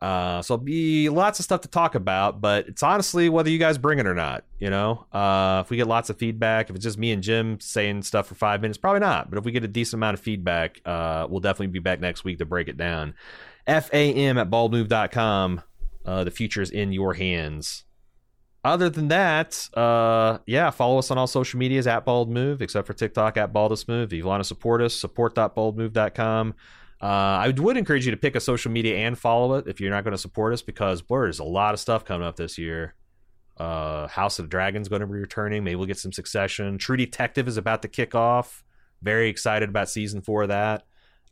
Uh, 0.00 0.42
so 0.42 0.56
be 0.56 1.08
lots 1.08 1.38
of 1.38 1.44
stuff 1.44 1.60
to 1.60 1.68
talk 1.68 1.94
about, 1.94 2.40
but 2.40 2.66
it's 2.66 2.82
honestly 2.82 3.28
whether 3.28 3.50
you 3.50 3.58
guys 3.58 3.78
bring 3.78 4.00
it 4.00 4.06
or 4.06 4.16
not. 4.16 4.42
You 4.58 4.68
know, 4.68 5.06
uh, 5.12 5.62
if 5.64 5.70
we 5.70 5.76
get 5.76 5.86
lots 5.86 6.10
of 6.10 6.18
feedback, 6.18 6.70
if 6.70 6.74
it's 6.74 6.84
just 6.84 6.98
me 6.98 7.12
and 7.12 7.22
Jim 7.22 7.60
saying 7.60 8.02
stuff 8.02 8.26
for 8.26 8.34
five 8.34 8.62
minutes, 8.62 8.78
probably 8.78 9.00
not. 9.00 9.30
But 9.30 9.38
if 9.38 9.44
we 9.44 9.52
get 9.52 9.62
a 9.62 9.68
decent 9.68 10.00
amount 10.00 10.14
of 10.14 10.20
feedback, 10.20 10.80
uh, 10.84 11.28
we'll 11.30 11.40
definitely 11.40 11.68
be 11.68 11.78
back 11.78 12.00
next 12.00 12.24
week 12.24 12.38
to 12.38 12.44
break 12.44 12.66
it 12.66 12.76
down. 12.76 13.14
FAM 13.66 14.38
at 14.38 14.50
baldmove.com. 14.50 15.62
Uh, 16.04 16.24
the 16.24 16.32
future 16.32 16.62
is 16.62 16.70
in 16.70 16.90
your 16.90 17.14
hands. 17.14 17.84
Other 18.64 18.90
than 18.90 19.08
that, 19.08 19.68
uh, 19.74 20.38
yeah, 20.46 20.70
follow 20.70 20.98
us 20.98 21.10
on 21.10 21.18
all 21.18 21.28
social 21.28 21.58
medias 21.58 21.86
at 21.86 22.04
Bald 22.04 22.28
Move, 22.28 22.60
except 22.60 22.86
for 22.86 22.92
TikTok 22.92 23.36
at 23.36 23.52
Baldest 23.52 23.88
Move. 23.88 24.12
If 24.12 24.16
you 24.16 24.24
want 24.24 24.40
to 24.40 24.46
support 24.46 24.82
us, 24.82 24.94
support.baldmove.com. 24.94 26.54
Uh, 27.00 27.04
I 27.06 27.54
would 27.56 27.76
encourage 27.76 28.04
you 28.04 28.10
to 28.10 28.16
pick 28.16 28.34
a 28.34 28.40
social 28.40 28.72
media 28.72 28.96
and 28.96 29.16
follow 29.16 29.54
it 29.54 29.68
if 29.68 29.80
you're 29.80 29.90
not 29.90 30.02
going 30.02 30.12
to 30.12 30.18
support 30.18 30.52
us 30.52 30.62
because 30.62 31.00
boy, 31.00 31.20
there's 31.20 31.38
a 31.38 31.44
lot 31.44 31.72
of 31.72 31.78
stuff 31.78 32.04
coming 32.04 32.26
up 32.26 32.34
this 32.34 32.58
year. 32.58 32.94
Uh, 33.56 34.08
House 34.08 34.40
of 34.40 34.46
the 34.46 34.48
Dragon's 34.48 34.88
going 34.88 35.00
to 35.00 35.06
be 35.06 35.14
returning. 35.14 35.62
Maybe 35.62 35.76
we'll 35.76 35.86
get 35.86 35.98
some 35.98 36.12
Succession. 36.12 36.78
True 36.78 36.96
Detective 36.96 37.46
is 37.46 37.56
about 37.56 37.82
to 37.82 37.88
kick 37.88 38.16
off. 38.16 38.64
Very 39.02 39.28
excited 39.28 39.68
about 39.68 39.88
season 39.88 40.22
four 40.22 40.42
of 40.42 40.48
that. 40.48 40.84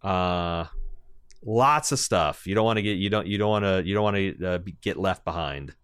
Uh, 0.03 0.67
lots 1.45 1.91
of 1.91 1.99
stuff. 1.99 2.47
You 2.47 2.55
don't 2.55 2.65
want 2.65 2.77
to 2.77 2.83
get 2.83 2.99
you 2.99 3.11
don't 3.11 3.27
you 3.27 3.39
don't 3.39 3.51
want 3.51 3.65
to 3.65 3.83
you 3.85 3.95
don't 3.95 4.05
want 4.05 4.17
to 4.17 4.47
uh, 4.47 4.59
get 4.81 4.97
left 4.97 5.25
behind. 5.25 5.75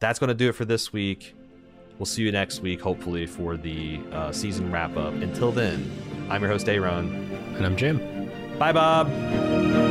That's 0.00 0.18
going 0.18 0.28
to 0.28 0.34
do 0.34 0.48
it 0.48 0.54
for 0.54 0.64
this 0.64 0.92
week. 0.92 1.34
We'll 1.98 2.06
see 2.06 2.22
you 2.22 2.32
next 2.32 2.60
week, 2.60 2.80
hopefully, 2.80 3.26
for 3.26 3.58
the 3.58 4.00
uh, 4.10 4.32
season 4.32 4.72
wrap 4.72 4.96
up. 4.96 5.12
Until 5.12 5.52
then, 5.52 5.90
I'm 6.30 6.40
your 6.40 6.50
host, 6.50 6.68
A.Ron. 6.68 7.06
And 7.56 7.66
I'm 7.66 7.76
Jim. 7.76 8.30
Bye, 8.58 8.72
Bob. 8.72 9.89